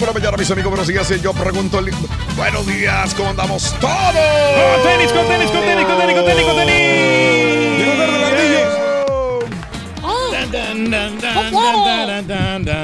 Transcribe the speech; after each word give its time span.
Por 0.00 0.08
la 0.08 0.14
mañana, 0.14 0.36
mis 0.36 0.50
amigos, 0.50 0.70
buenos 0.70 0.88
días. 0.88 1.10
Y 1.10 1.20
Yo 1.20 1.32
pregunto, 1.34 1.78
el- 1.78 1.92
buenos 2.36 2.66
días, 2.66 3.14
¿cómo 3.14 3.30
andamos 3.30 3.74
todos? 3.80 3.92
Con 3.92 4.82
tenis, 4.82 5.12
con 5.12 5.26
tenis, 5.28 5.50
con 5.50 5.60
tenis, 5.60 5.86
con 5.86 5.98
tenis, 5.98 6.16
con 6.16 6.24
tenis, 6.26 6.44
con 6.44 6.56
tenis. 6.56 7.80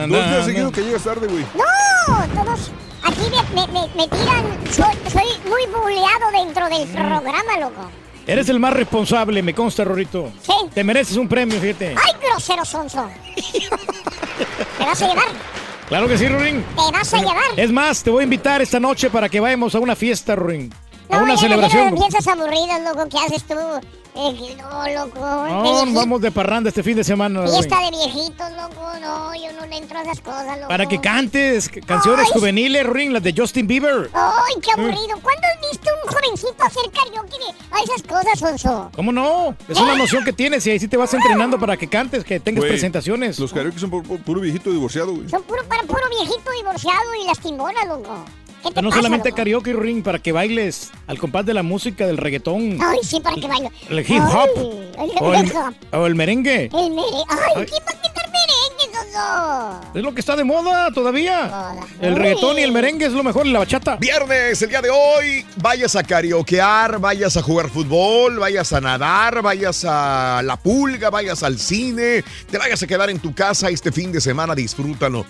Dos 0.08 0.30
días 0.30 0.44
seguidos 0.44 0.72
que 0.72 0.82
llegas 0.82 1.02
tarde, 1.02 1.26
güey. 1.26 1.44
No, 1.54 2.42
todos 2.44 2.70
aquí 3.02 3.20
me, 3.30 3.60
me, 3.60 3.66
me, 3.72 3.80
me 3.94 4.08
tiran. 4.08 4.44
Soy, 4.70 5.10
soy 5.10 5.48
muy 5.48 5.66
buleado 5.66 6.30
dentro 6.32 6.68
del 6.68 6.86
programa, 6.88 7.58
loco. 7.60 7.90
Eres 8.26 8.48
el 8.48 8.58
más 8.58 8.72
responsable, 8.72 9.42
me 9.42 9.54
consta, 9.54 9.84
Rorito. 9.84 10.30
Sí. 10.42 10.52
Te 10.74 10.82
mereces 10.84 11.16
un 11.16 11.28
premio, 11.28 11.60
fíjate. 11.60 11.94
¡Ay, 11.96 12.12
grosero 12.22 12.64
sonso! 12.64 13.08
¿Te 14.78 14.84
vas 14.84 15.02
a 15.02 15.08
llevar? 15.08 15.26
Claro 15.88 16.08
que 16.08 16.18
sí, 16.18 16.26
Rorín. 16.28 16.64
¿Te 16.74 16.92
vas 16.92 17.14
a 17.14 17.18
llevar? 17.18 17.36
Es 17.56 17.70
más, 17.70 18.02
te 18.02 18.10
voy 18.10 18.22
a 18.22 18.24
invitar 18.24 18.60
esta 18.60 18.80
noche 18.80 19.08
para 19.10 19.28
que 19.28 19.38
vayamos 19.40 19.74
a 19.74 19.78
una 19.78 19.94
fiesta, 19.94 20.34
Rorín. 20.34 20.72
A 21.08 21.16
No, 21.18 21.22
una 21.24 21.34
ya 21.36 21.40
celebración. 21.42 21.90
No 21.94 21.96
piensas 22.00 22.26
aburridas, 22.26 22.82
loco. 22.82 23.08
¿Qué 23.08 23.18
haces 23.18 23.44
tú? 23.44 23.54
Eh, 24.18 24.34
que 24.34 24.56
no, 24.62 25.04
loco. 25.04 25.20
No, 25.20 25.92
vamos 25.94 26.20
de 26.20 26.30
parranda 26.30 26.68
este 26.70 26.82
fin 26.82 26.96
de 26.96 27.04
semana. 27.04 27.46
Fiesta 27.46 27.76
de 27.82 27.90
viejitos, 27.90 28.50
loco. 28.52 28.82
No, 29.00 29.34
yo 29.34 29.52
no 29.52 29.66
le 29.66 29.76
entro 29.76 29.98
a 29.98 30.02
esas 30.02 30.20
cosas, 30.20 30.56
loco. 30.56 30.68
Para 30.68 30.86
que 30.86 31.00
cantes 31.00 31.68
canciones 31.86 32.26
Ay. 32.26 32.32
juveniles, 32.32 32.86
Rorín, 32.86 33.12
las 33.12 33.22
de 33.22 33.34
Justin 33.36 33.66
Bieber. 33.66 34.10
¡Ay, 34.14 34.54
qué 34.62 34.72
aburrido! 34.72 35.18
¿Cuándo 35.22 35.42
has 35.54 35.70
visto 35.70 35.90
un 36.04 36.12
jovencito 36.14 36.64
hacer 36.64 36.82
karaoke 36.92 37.36
de 37.38 37.76
a 37.76 37.82
esas 37.82 38.02
cosas, 38.02 38.38
Sonso? 38.38 38.90
¿Cómo 38.94 39.12
no? 39.12 39.54
Es 39.68 39.78
una 39.78 39.94
noción 39.96 40.24
que 40.24 40.32
tienes 40.32 40.66
y 40.66 40.70
ahí 40.70 40.78
sí 40.78 40.88
te 40.88 40.96
vas 40.96 41.12
entrenando 41.12 41.58
para 41.58 41.76
que 41.76 41.88
cantes, 41.88 42.24
que 42.24 42.40
tengas 42.40 42.60
Güey, 42.62 42.70
presentaciones. 42.72 43.38
Los 43.38 43.52
karaoke 43.52 43.78
son 43.78 43.90
pu- 43.90 44.02
pu- 44.02 44.22
puro 44.22 44.40
viejito 44.40 44.70
divorciado, 44.70 45.14
güey. 45.14 45.28
Son 45.28 45.42
puro 45.42 45.62
para 45.68 45.82
puro 45.82 46.02
viejito 46.08 46.50
divorciado 46.58 47.14
y 47.22 47.26
lastimona, 47.26 47.84
loco. 47.84 48.24
¿Qué 48.66 48.70
te 48.70 48.74
Pero 48.74 48.82
no 48.82 48.88
pasa, 48.90 49.02
solamente 49.02 49.28
loco? 49.30 49.36
karaoke, 49.36 49.72
Rorín, 49.72 50.02
para 50.02 50.18
que 50.18 50.32
bailes 50.32 50.90
al 51.06 51.18
compás 51.18 51.46
de 51.46 51.54
la 51.54 51.62
música 51.62 52.06
del 52.06 52.16
reggaetón. 52.16 52.78
Ay, 52.80 52.98
sí, 53.02 53.20
para 53.20 53.36
que 53.36 53.46
baile. 53.46 53.70
El 53.88 54.00
hip 54.00 54.22
hop. 54.22 54.48
Ay, 54.98 55.10
el 55.16 55.22
O 55.24 55.34
el, 55.34 55.46
hip 55.46 55.54
hop. 55.54 55.74
o 55.94 56.06
el 56.06 56.14
merengue. 56.14 56.64
El 56.72 56.90
mere... 56.90 57.06
Ay, 57.28 57.38
Ay. 57.56 57.66
¿quién 57.66 57.82
va 57.86 57.90
a 57.98 58.02
quitar 58.02 58.26
merengue? 58.30 58.96
Es 59.94 60.02
lo 60.02 60.12
que 60.12 60.20
está 60.20 60.36
de 60.36 60.44
moda 60.44 60.90
todavía. 60.92 61.72
El 62.00 62.12
Uy. 62.14 62.18
reggaetón 62.18 62.58
y 62.58 62.62
el 62.62 62.72
merengue 62.72 63.06
es 63.06 63.12
lo 63.12 63.22
mejor 63.22 63.46
y 63.46 63.50
la 63.52 63.60
bachata. 63.60 63.96
Viernes, 63.96 64.60
el 64.60 64.68
día 64.68 64.82
de 64.82 64.90
hoy, 64.90 65.44
vayas 65.56 65.96
a 65.96 66.02
karaokear, 66.02 66.98
vayas 66.98 67.36
a 67.36 67.42
jugar 67.42 67.70
fútbol, 67.70 68.38
vayas 68.38 68.72
a 68.74 68.80
nadar, 68.80 69.40
vayas 69.42 69.84
a 69.88 70.42
la 70.44 70.56
pulga, 70.56 71.08
vayas 71.10 71.42
al 71.42 71.58
cine, 71.58 72.22
te 72.50 72.58
vayas 72.58 72.82
a 72.82 72.86
quedar 72.86 73.08
en 73.08 73.18
tu 73.18 73.34
casa 73.34 73.70
este 73.70 73.90
fin 73.90 74.12
de 74.12 74.20
semana, 74.20 74.54
disfrútalo. 74.54 75.24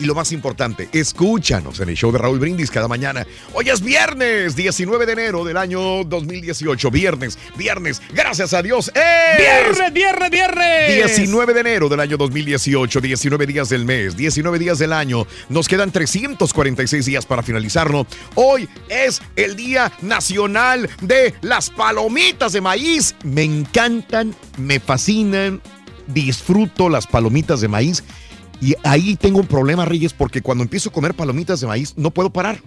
Y 0.00 0.04
lo 0.04 0.14
más 0.14 0.30
importante, 0.30 0.88
escúchanos 0.92 1.80
en 1.80 1.88
el 1.88 1.96
show 1.96 2.12
de 2.12 2.18
Raúl 2.18 2.38
Brindis 2.38 2.70
cada 2.70 2.86
mañana. 2.86 3.26
Hoy 3.52 3.68
es 3.68 3.80
viernes, 3.80 4.54
19 4.54 5.06
de 5.06 5.12
enero 5.12 5.44
del 5.44 5.56
año 5.56 6.04
2018. 6.04 6.90
Viernes, 6.90 7.36
viernes, 7.56 8.00
gracias 8.12 8.54
a 8.54 8.62
Dios. 8.62 8.92
es 8.94 9.38
¡Viernes, 9.38 9.92
viernes, 9.92 10.30
viernes! 10.30 11.16
19 11.16 11.52
de 11.52 11.60
enero 11.60 11.88
del 11.88 11.98
año 11.98 12.16
2018, 12.16 13.00
19 13.00 13.46
días 13.46 13.68
del 13.70 13.84
mes, 13.84 14.16
19 14.16 14.58
días 14.60 14.78
del 14.78 14.92
año. 14.92 15.26
Nos 15.48 15.66
quedan 15.66 15.90
346 15.90 17.04
días 17.04 17.26
para 17.26 17.42
finalizarlo. 17.42 18.06
Hoy 18.36 18.68
es 18.88 19.20
el 19.34 19.56
Día 19.56 19.90
Nacional 20.02 20.88
de 21.00 21.34
las 21.40 21.70
Palomitas 21.70 22.52
de 22.52 22.60
Maíz. 22.60 23.16
Me 23.24 23.42
encantan, 23.42 24.32
me 24.58 24.78
fascinan, 24.78 25.60
disfruto 26.08 26.88
las 26.88 27.06
palomitas 27.06 27.60
de 27.60 27.68
maíz. 27.68 28.02
Y 28.60 28.74
ahí 28.82 29.16
tengo 29.16 29.38
un 29.38 29.46
problema, 29.46 29.84
Reyes, 29.84 30.12
porque 30.12 30.40
cuando 30.42 30.64
empiezo 30.64 30.88
a 30.90 30.92
comer 30.92 31.14
palomitas 31.14 31.60
de 31.60 31.66
maíz 31.66 31.94
no 31.96 32.10
puedo 32.10 32.30
parar. 32.30 32.60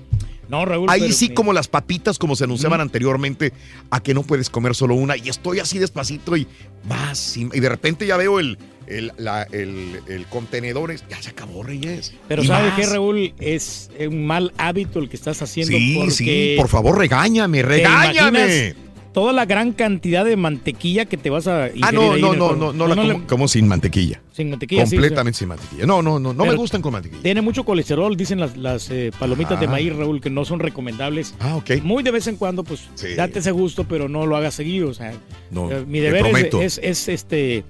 No, 0.48 0.66
Raúl. 0.66 0.90
Ahí 0.90 1.14
sí, 1.14 1.30
como 1.30 1.54
las 1.54 1.70
papitas, 1.70 2.18
como 2.18 2.36
se 2.36 2.44
anunciaban 2.44 2.82
anteriormente, 2.82 3.54
a 3.90 4.02
que 4.04 4.14
no 4.14 4.24
puedes 4.24 4.50
comer 4.50 4.76
solo 4.76 4.96
una. 4.96 5.16
Y 5.16 5.30
estoy 5.30 5.60
así 5.60 5.80
despacito 5.80 6.36
y 6.36 6.46
vas. 6.90 7.38
Y, 7.38 7.48
y 7.54 7.60
de 7.62 7.70
repente 7.70 8.06
ya 8.06 8.18
veo 8.18 8.38
el, 8.40 8.58
el, 8.88 9.14
la- 9.18 9.44
el- 9.44 10.02
el 10.10 10.26
contenedor. 10.26 10.92
es- 10.92 11.06
Ya 11.10 11.22
se 11.22 11.30
acabó, 11.30 11.64
Reyes. 11.64 12.14
Pero 12.28 12.44
¿sabes 12.44 12.74
qué, 12.76 12.86
Raúl? 12.86 13.34
Es 13.40 13.90
un 14.06 14.26
mal 14.26 14.52
hábito 14.58 15.00
el 15.00 15.08
que 15.08 15.16
estás 15.16 15.42
haciendo. 15.42 15.78
Sí, 15.78 15.94
porque 15.96 16.12
sí, 16.12 16.54
por 16.58 16.68
favor, 16.68 16.98
regáñame, 16.98 17.62
regáñame. 17.62 18.76
Toda 19.14 19.34
la 19.34 19.46
gran 19.46 19.74
cantidad 19.74 20.24
de 20.24 20.38
mantequilla 20.38 21.04
que 21.06 21.18
te 21.18 21.30
vas 21.30 21.46
a 21.48 21.68
ingerir 21.68 21.84
Ah, 21.86 21.92
no, 21.92 22.14
ahí 22.14 22.22
no, 22.22 22.34
no, 22.34 22.56
no, 22.56 22.72
no, 22.72 22.88
la 22.88 22.96
como, 22.96 23.08
le- 23.08 23.26
como 23.26 23.48
sin 23.50 23.68
mantequilla. 23.68 24.22
Sin 24.32 24.50
mantequilla, 24.52 24.86
sí, 24.86 24.96
Completamente 24.96 25.38
sin 25.40 25.50
mantequilla. 25.50 25.86
No, 25.86 26.02
no, 26.02 26.18
no, 26.20 26.34
no 26.34 26.46
me 26.46 26.56
gustan 26.56 26.82
con 26.82 26.94
mantequilla. 26.94 27.22
Tiene 27.22 27.42
mucho 27.42 27.66
colesterol, 27.66 28.16
dicen 28.16 28.40
las, 28.40 28.56
las 28.56 28.90
eh, 28.90 29.12
palomitas 29.20 29.60
de 29.60 29.66
Ah. 29.66 29.70
maíz, 29.72 29.94
Raúl, 29.94 30.22
que 30.22 30.30
no 30.30 30.46
son 30.46 30.60
recomendables. 30.60 31.34
Ah, 31.42 31.58
ok. 31.58 31.82
Muy 31.84 32.04
de 32.04 32.12
vez 32.12 32.28
en 32.28 32.38
cuando, 32.38 32.64
pues, 32.64 32.88
Sí. 32.96 33.14
date 33.16 33.40
ese 33.40 33.52
gusto, 33.52 33.84
pero 33.84 34.08
no 34.08 34.26
lo 34.26 34.38
hagas 34.38 34.54
seguido. 34.54 34.88
O 34.90 34.94
sea, 34.94 35.14
No, 35.50 35.70
eh, 35.70 35.84
mi 35.86 36.00
te 36.00 36.06
deber 36.06 36.22
prometo. 36.22 36.62
es, 36.62 36.78
es, 36.78 36.84
es, 36.84 37.10
este 37.10 37.64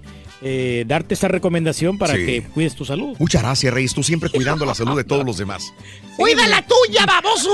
eh, 0.43 0.83
darte 0.87 1.13
esta 1.13 1.27
recomendación 1.27 1.97
para 1.97 2.15
Sí. 2.15 2.25
que 2.25 2.41
cuides 2.53 2.75
tu 2.75 2.83
salud. 2.85 3.15
Muchas 3.19 3.41
gracias, 3.43 3.73
Reyes. 3.73 3.93
Tú 3.93 4.01
siempre 4.03 4.29
cuidando 4.29 4.65
la 4.65 4.73
salud 4.73 4.97
de 4.97 5.03
todos 5.03 5.23
los 5.25 5.37
demás. 5.37 5.71
¡Cuida 6.17 6.47
la 6.47 6.61
tuya, 6.65 7.05
baboso! 7.05 7.49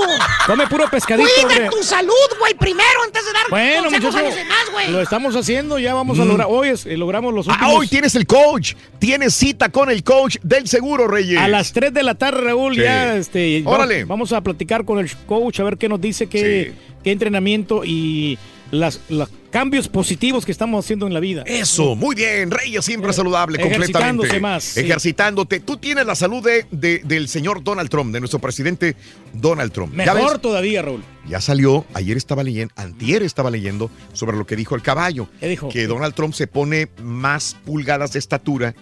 Come 0.46 0.66
puro 0.66 0.88
pescadito, 0.90 1.28
¡Cuida 1.42 1.48
hombre. 1.48 1.68
tu 1.70 1.82
salud, 1.82 2.12
güey, 2.38 2.54
primero, 2.54 3.02
antes 3.04 3.24
de 3.26 3.32
dar 3.32 3.42
Bueno, 3.50 3.84
consejos 3.84 4.14
a 4.14 4.22
los 4.22 4.34
demás, 4.34 4.58
güey! 4.72 4.90
lo 4.90 5.00
estamos 5.02 5.36
haciendo, 5.36 5.78
ya 5.78 5.94
vamos 5.94 6.18
a 6.18 6.24
Mm. 6.24 6.28
lograr. 6.28 6.46
Hoy 6.50 6.68
es- 6.68 6.86
eh, 6.86 6.96
logramos 6.96 7.32
los 7.34 7.46
últimos. 7.46 7.70
Ah, 7.70 7.74
hoy 7.74 7.86
tienes 7.88 8.14
el 8.14 8.26
coach. 8.26 8.74
Tienes 8.98 9.34
cita 9.34 9.68
con 9.70 9.90
el 9.90 10.02
coach 10.02 10.36
del 10.42 10.66
seguro, 10.66 11.06
Reyes. 11.08 11.38
A 11.38 11.48
las 11.48 11.72
3 11.72 11.92
de 11.92 12.02
la 12.02 12.14
tarde, 12.14 12.40
Raúl, 12.40 12.74
Sí. 12.74 12.80
ya 12.80 13.16
este, 13.16 13.62
Órale. 13.66 14.04
vamos 14.04 14.32
a 14.32 14.40
platicar 14.40 14.84
con 14.84 14.98
el 14.98 15.10
coach 15.26 15.60
a 15.60 15.64
ver 15.64 15.76
qué 15.76 15.88
nos 15.88 16.00
dice, 16.00 16.26
qué, 16.26 16.72
qué 17.04 17.12
entrenamiento 17.12 17.82
y 17.84 18.38
las, 18.70 19.00
los 19.08 19.28
cambios 19.50 19.88
positivos 19.88 20.44
que 20.44 20.52
estamos 20.52 20.84
haciendo 20.84 21.06
en 21.06 21.14
la 21.14 21.20
vida. 21.20 21.42
Eso, 21.46 21.96
muy 21.96 22.14
bien. 22.14 22.50
Reyes 22.50 22.84
siempre 22.84 23.12
saludable, 23.12 23.56
ejercitándose 23.58 24.28
completamente. 24.28 24.40
más, 24.40 24.64
sí. 24.64 24.80
Ejercitándote. 24.80 25.60
Tú 25.60 25.76
tienes 25.78 26.04
la 26.06 26.14
salud 26.14 26.42
de, 26.44 26.66
de- 26.70 27.00
del 27.04 27.28
señor 27.28 27.64
Donald 27.64 27.88
Trump, 27.88 28.12
de 28.12 28.20
nuestro 28.20 28.38
presidente 28.40 28.94
Donald 29.32 29.72
Trump. 29.72 29.94
¿Ya 29.96 30.12
Mejor 30.14 30.32
ves? 30.32 30.40
todavía, 30.42 30.82
Raúl. 30.82 31.02
Ya 31.28 31.40
salió, 31.40 31.84
ayer 31.94 32.16
estaba 32.16 32.42
leyendo, 32.42 32.72
antier 32.76 33.22
estaba 33.22 33.50
leyendo 33.50 33.90
sobre 34.12 34.36
lo 34.36 34.46
que 34.46 34.56
dijo 34.56 34.74
el 34.74 34.82
caballo. 34.82 35.28
¿Qué 35.40 35.48
dijo? 35.48 35.68
Que 35.70 35.86
Donald 35.86 36.14
Trump 36.14 36.34
se 36.34 36.46
pone 36.46 36.88
más 37.02 37.56
pulgadas 37.64 38.12
de 38.12 38.18
estatura 38.18 38.74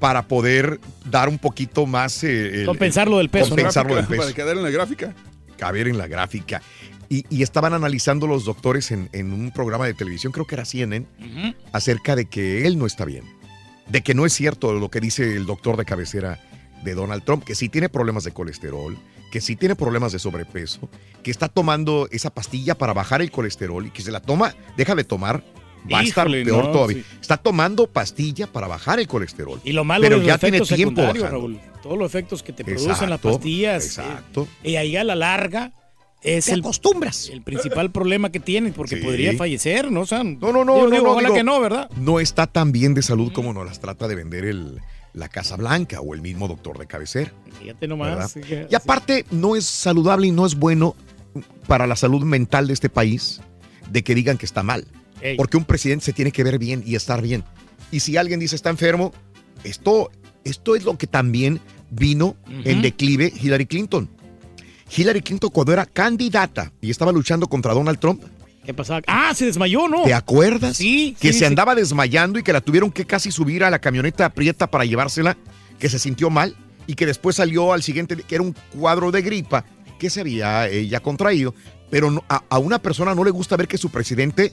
para 0.00 0.26
poder 0.26 0.80
dar 1.08 1.28
un 1.28 1.38
poquito 1.38 1.86
más... 1.86 2.24
eh, 2.24 2.60
el- 2.62 2.66
Compensar 2.66 3.08
lo 3.08 3.18
del 3.18 3.30
peso, 3.30 3.44
¿no? 3.46 3.50
Compensar 3.50 3.86
lo 3.86 3.94
del 3.96 4.06
Para 4.06 4.22
peso. 4.22 4.34
quedar 4.34 4.56
en 4.56 4.62
la 4.64 4.70
gráfica. 4.70 5.14
a 5.60 5.70
ver 5.70 5.86
en 5.86 5.96
la 5.96 6.08
gráfica. 6.08 6.60
Y, 7.12 7.26
y 7.28 7.42
estaban 7.42 7.74
analizando 7.74 8.26
los 8.26 8.46
doctores 8.46 8.90
en, 8.90 9.10
en 9.12 9.32
un 9.34 9.50
programa 9.50 9.84
de 9.84 9.92
televisión, 9.92 10.32
creo 10.32 10.46
que 10.46 10.54
era 10.54 10.64
CNN, 10.64 11.04
acerca 11.72 12.16
de 12.16 12.24
que 12.24 12.66
él 12.66 12.78
no 12.78 12.86
está 12.86 13.04
bien. 13.04 13.24
De 13.86 14.00
que 14.02 14.14
no 14.14 14.24
es 14.24 14.32
cierto 14.32 14.72
lo 14.72 14.88
que 14.90 15.00
dice 15.00 15.36
el 15.36 15.44
doctor 15.44 15.76
de 15.76 15.84
cabecera 15.84 16.40
de 16.82 16.94
Donald 16.94 17.22
Trump, 17.24 17.44
que 17.44 17.54
sí 17.54 17.68
tiene 17.68 17.90
problemas 17.90 18.24
de 18.24 18.32
colesterol, 18.32 18.96
que 19.30 19.42
sí 19.42 19.56
tiene 19.56 19.76
problemas 19.76 20.12
de 20.12 20.18
sobrepeso, 20.18 20.88
que 21.22 21.30
está 21.30 21.48
tomando 21.48 22.08
esa 22.12 22.30
pastilla 22.30 22.76
para 22.76 22.94
bajar 22.94 23.20
el 23.20 23.30
colesterol 23.30 23.84
y 23.86 23.90
que 23.90 24.00
se 24.00 24.10
la 24.10 24.20
toma, 24.20 24.54
deja 24.78 24.94
de 24.94 25.04
tomar, 25.04 25.44
va 25.92 25.98
a 25.98 26.02
estar 26.02 26.26
Híjole, 26.28 26.44
peor 26.46 26.64
no, 26.64 26.70
todavía. 26.70 26.96
sí. 27.02 27.18
Está 27.20 27.36
tomando 27.36 27.88
pastilla 27.88 28.46
para 28.46 28.68
bajar 28.68 29.00
el 29.00 29.06
colesterol. 29.06 29.60
Y 29.64 29.72
lo 29.72 29.84
malo 29.84 30.02
Pero 30.04 30.22
ya 30.22 30.38
tiene 30.38 30.60
tiempo. 30.62 31.02
Raúl. 31.12 31.60
Todos 31.82 31.98
los 31.98 32.06
efectos 32.08 32.42
que 32.42 32.52
te 32.54 32.64
producen 32.64 32.88
las 32.90 33.00
Exacto, 33.02 33.32
pastillas. 33.32 33.84
exacto. 33.84 34.48
eh, 34.62 34.70
y 34.70 34.76
ahí 34.76 34.96
a 34.96 35.04
la 35.04 35.14
larga 35.16 35.72
es 36.22 36.46
Te 36.46 36.52
el, 36.52 36.60
acostumbras. 36.60 37.28
el 37.30 37.42
principal 37.42 37.90
problema 37.90 38.30
que 38.30 38.40
tienes 38.40 38.74
porque 38.74 38.96
Sí. 38.96 39.02
podría 39.02 39.36
fallecer, 39.36 39.90
¿no? 39.90 40.00
O 40.02 40.06
sea, 40.06 40.22
No, 40.22 40.52
no, 40.52 40.64
no, 40.64 40.74
digo, 40.74 40.86
no, 40.88 40.90
digo, 40.90 41.04
no, 41.04 41.10
ojalá 41.12 41.28
digo, 41.28 41.36
que 41.36 41.44
no, 41.44 41.60
¿verdad? 41.60 41.90
No 41.96 42.20
está 42.20 42.46
tan 42.46 42.72
bien 42.72 42.94
de 42.94 43.02
salud 43.02 43.32
como 43.32 43.52
nos 43.52 43.66
las 43.66 43.80
trata 43.80 44.06
de 44.08 44.14
vender 44.14 44.44
el, 44.44 44.80
la 45.14 45.28
Casa 45.28 45.56
Blanca 45.56 46.00
o 46.00 46.14
el 46.14 46.20
mismo 46.22 46.48
doctor 46.48 46.78
de 46.78 46.86
cabecera. 46.86 47.32
Fíjate 47.60 47.88
nomás. 47.88 48.34
que- 48.34 48.66
Y 48.70 48.74
aparte, 48.74 49.24
no 49.30 49.56
es 49.56 49.64
saludable 49.64 50.28
y 50.28 50.30
no 50.30 50.46
es 50.46 50.54
bueno 50.54 50.94
para 51.66 51.86
la 51.86 51.96
salud 51.96 52.22
mental 52.24 52.66
de 52.66 52.74
este 52.74 52.88
país 52.88 53.40
de 53.90 54.02
que 54.04 54.14
digan 54.14 54.38
que 54.38 54.46
está 54.46 54.62
mal. 54.62 54.86
Ey. 55.20 55.36
Porque 55.36 55.56
un 55.56 55.64
presidente 55.64 56.04
se 56.04 56.12
tiene 56.12 56.30
que 56.32 56.44
ver 56.44 56.58
bien 56.58 56.82
y 56.86 56.94
estar 56.94 57.20
bien. 57.22 57.44
Y 57.90 58.00
si 58.00 58.16
alguien 58.16 58.40
dice 58.40 58.56
está 58.56 58.70
enfermo, 58.70 59.12
esto, 59.64 60.10
esto 60.44 60.76
es 60.76 60.84
lo 60.84 60.96
que 60.98 61.06
también 61.06 61.60
vino 61.90 62.36
en 62.64 62.74
Ujú. 62.78 62.82
declive 62.82 63.32
Hillary 63.40 63.66
Clinton. 63.66 64.08
Hillary 64.94 65.20
Clinton 65.22 65.50
cuando 65.50 65.72
era 65.72 65.86
candidata 65.86 66.72
y 66.80 66.90
estaba 66.90 67.12
luchando 67.12 67.46
contra 67.46 67.72
Donald 67.74 67.98
Trump, 67.98 68.22
¿Qué 68.64 68.72
pasaba? 68.72 69.00
Ah, 69.08 69.32
se 69.34 69.46
desmayó, 69.46 69.88
¿no? 69.88 70.04
¿te 70.04 70.14
acuerdas? 70.14 70.76
Sí, 70.76 71.16
Que 71.20 71.28
sí, 71.28 71.32
se 71.34 71.38
sí. 71.40 71.44
andaba 71.46 71.74
desmayando 71.74 72.38
y 72.38 72.44
que 72.44 72.52
la 72.52 72.60
tuvieron 72.60 72.92
que 72.92 73.04
casi 73.04 73.32
subir 73.32 73.64
a 73.64 73.70
la 73.70 73.80
camioneta 73.80 74.24
aprieta 74.26 74.68
para 74.68 74.84
llevársela, 74.84 75.36
que 75.80 75.88
se 75.88 75.98
sintió 75.98 76.30
mal 76.30 76.54
y 76.86 76.94
que 76.94 77.04
después 77.04 77.34
salió 77.36 77.72
al 77.72 77.82
siguiente, 77.82 78.16
que 78.16 78.34
era 78.36 78.42
un 78.44 78.54
cuadro 78.78 79.10
de 79.10 79.20
gripa 79.22 79.64
que 79.98 80.10
se 80.10 80.20
había 80.20 80.68
ella 80.68 81.00
contraído. 81.00 81.56
Pero 81.90 82.12
no- 82.12 82.22
a, 82.28 82.44
a 82.48 82.58
una 82.60 82.78
persona 82.78 83.16
no 83.16 83.24
le 83.24 83.32
gusta 83.32 83.56
ver 83.56 83.66
que 83.66 83.78
su 83.78 83.90
presidente 83.90 84.52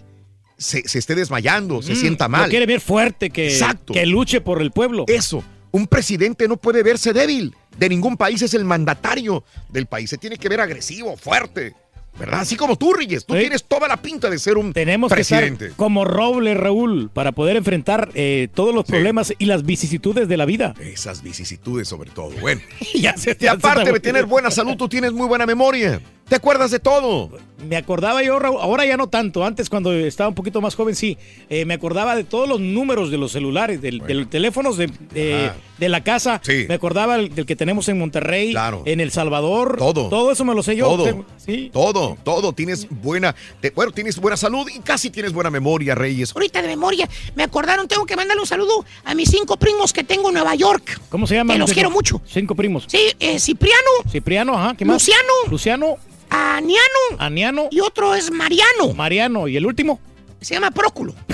se, 0.57 0.81
se 0.87 0.97
esté 0.97 1.13
desmayando, 1.13 1.83
se 1.83 1.93
Mm, 1.93 1.95
sienta 1.95 2.25
lo 2.25 2.29
mal. 2.29 2.49
quiere 2.49 2.65
ver 2.65 2.81
fuerte, 2.81 3.29
que, 3.29 3.47
Exacto. 3.49 3.93
que 3.93 4.07
luche 4.07 4.41
por 4.41 4.59
el 4.63 4.71
pueblo. 4.71 5.05
Eso. 5.07 5.43
Un 5.71 5.85
presidente 5.85 6.47
no 6.47 6.57
puede 6.57 6.81
verse 6.81 7.13
débil. 7.13 7.55
De 7.77 7.87
ningún 7.89 8.17
país 8.17 8.41
es 8.41 8.53
el 8.53 8.65
mandatario 8.65 9.43
del 9.69 9.85
país. 9.85 10.09
Se 10.09 10.17
tiene 10.17 10.37
que 10.37 10.49
ver 10.49 10.59
agresivo, 10.61 11.15
fuerte. 11.17 11.73
¿Verdad? 12.17 12.41
Así 12.41 12.57
como 12.57 12.75
tú, 12.75 12.91
Reyes. 12.91 13.25
Tú 13.25 13.33
Sí. 13.35 13.39
tienes 13.41 13.63
toda 13.63 13.87
la 13.87 13.95
pinta 13.95 14.29
de 14.29 14.37
ser 14.39 14.57
un 14.57 14.73
Tenemos 14.73 15.09
que 15.09 15.15
presidente. 15.15 15.65
estar 15.67 15.77
como 15.77 16.03
roble, 16.03 16.53
Raúl, 16.53 17.09
para 17.13 17.31
poder 17.31 17.55
enfrentar 17.55 18.09
eh, 18.13 18.49
todos 18.53 18.75
los 18.75 18.83
problemas 18.83 19.33
y 19.37 19.45
las 19.45 19.63
vicisitudes 19.63 20.27
de 20.27 20.35
la 20.35 20.45
vida. 20.45 20.73
Esas 20.81 21.23
vicisitudes 21.23 21.87
sobre 21.87 22.09
todo. 22.11 22.31
Bueno. 22.41 22.59
ya 22.93 23.15
se, 23.15 23.37
Y 23.39 23.47
aparte 23.47 23.93
de 23.93 23.99
tener 24.01 24.25
buena 24.25 24.51
salud, 24.51 24.75
tú 24.75 24.89
tienes 24.89 25.13
muy 25.13 25.27
buena 25.27 25.45
memoria. 25.45 26.01
¿Te 26.29 26.35
acuerdas 26.35 26.69
de 26.69 26.79
todo? 26.79 27.31
Me 27.67 27.75
acordaba 27.75 28.23
yo, 28.23 28.39
Raúl, 28.39 28.57
ahora 28.61 28.85
ya 28.85 28.95
no 28.95 29.07
tanto, 29.07 29.43
antes 29.43 29.69
cuando 29.69 29.91
estaba 29.91 30.29
un 30.29 30.35
poquito 30.35 30.61
más 30.61 30.75
joven, 30.75 30.95
sí, 30.95 31.17
eh, 31.49 31.65
me 31.65 31.73
acordaba 31.73 32.15
de 32.15 32.23
todos 32.23 32.47
los 32.47 32.59
números 32.61 33.09
de 33.11 33.17
los 33.17 33.31
celulares, 33.33 33.81
del, 33.81 33.99
de 33.99 34.13
los 34.13 34.29
teléfonos 34.29 34.77
de, 34.77 34.89
de- 35.11 35.89
la 35.89 36.03
casa, 36.03 36.39
Sí. 36.43 36.65
me 36.69 36.75
acordaba 36.75 37.15
el- 37.15 37.33
del 37.33 37.45
que 37.45 37.55
tenemos 37.55 37.89
en 37.89 37.97
Monterrey, 37.97 38.51
Claro. 38.51 38.83
en 38.85 38.99
El 39.01 39.11
Salvador, 39.11 39.77
Todo. 39.77 40.07
todo 40.09 40.31
eso 40.31 40.45
me 40.45 40.53
lo 40.53 40.61
sé 40.63 40.75
yo. 40.75 40.85
Todo. 40.87 41.25
Sí. 41.37 41.69
Todo, 41.73 42.15
todo. 42.23 42.53
Tienes 42.53 42.87
buena, 42.89 43.35
te- 43.59 43.71
bueno, 43.71 43.91
tienes 43.91 44.19
buena 44.19 44.37
salud 44.37 44.67
y 44.73 44.79
casi 44.79 45.09
tienes 45.09 45.33
buena 45.33 45.49
memoria, 45.49 45.95
Reyes. 45.95 46.31
Ahorita 46.35 46.61
de 46.61 46.67
memoria, 46.67 47.09
me 47.35 47.43
acordaron, 47.43 47.87
tengo 47.87 48.05
que 48.05 48.15
mandarle 48.15 48.41
un 48.41 48.47
saludo 48.47 48.85
a 49.03 49.15
mis 49.15 49.29
cinco 49.31 49.57
primos 49.57 49.91
que 49.93 50.03
tengo 50.03 50.27
en 50.29 50.35
Nueva 50.35 50.53
York. 50.55 51.01
¿Cómo 51.09 51.25
se 51.27 51.35
llaman? 51.35 51.55
Que 51.55 51.59
los 51.59 51.73
quiero 51.73 51.89
mucho. 51.89 52.21
Cinco 52.27 52.55
primos. 52.55 52.85
Sí, 52.87 52.99
eh, 53.19 53.39
Cipriano, 53.39 53.79
Cipriano, 54.11 54.53
ajá, 54.57 54.75
¿qué 54.77 54.85
más? 54.85 54.95
Luciano, 55.01 55.33
Luciano, 55.49 55.95
Aniano 56.29 56.79
Aniano, 57.17 57.67
y 57.71 57.79
otro 57.79 58.13
es 58.15 58.31
Mariano. 58.31 58.93
Mariano, 58.95 59.47
¿y 59.47 59.57
el 59.57 59.65
último? 59.65 59.99
Se 60.41 60.53
llama 60.55 60.71
Próculo. 60.71 61.13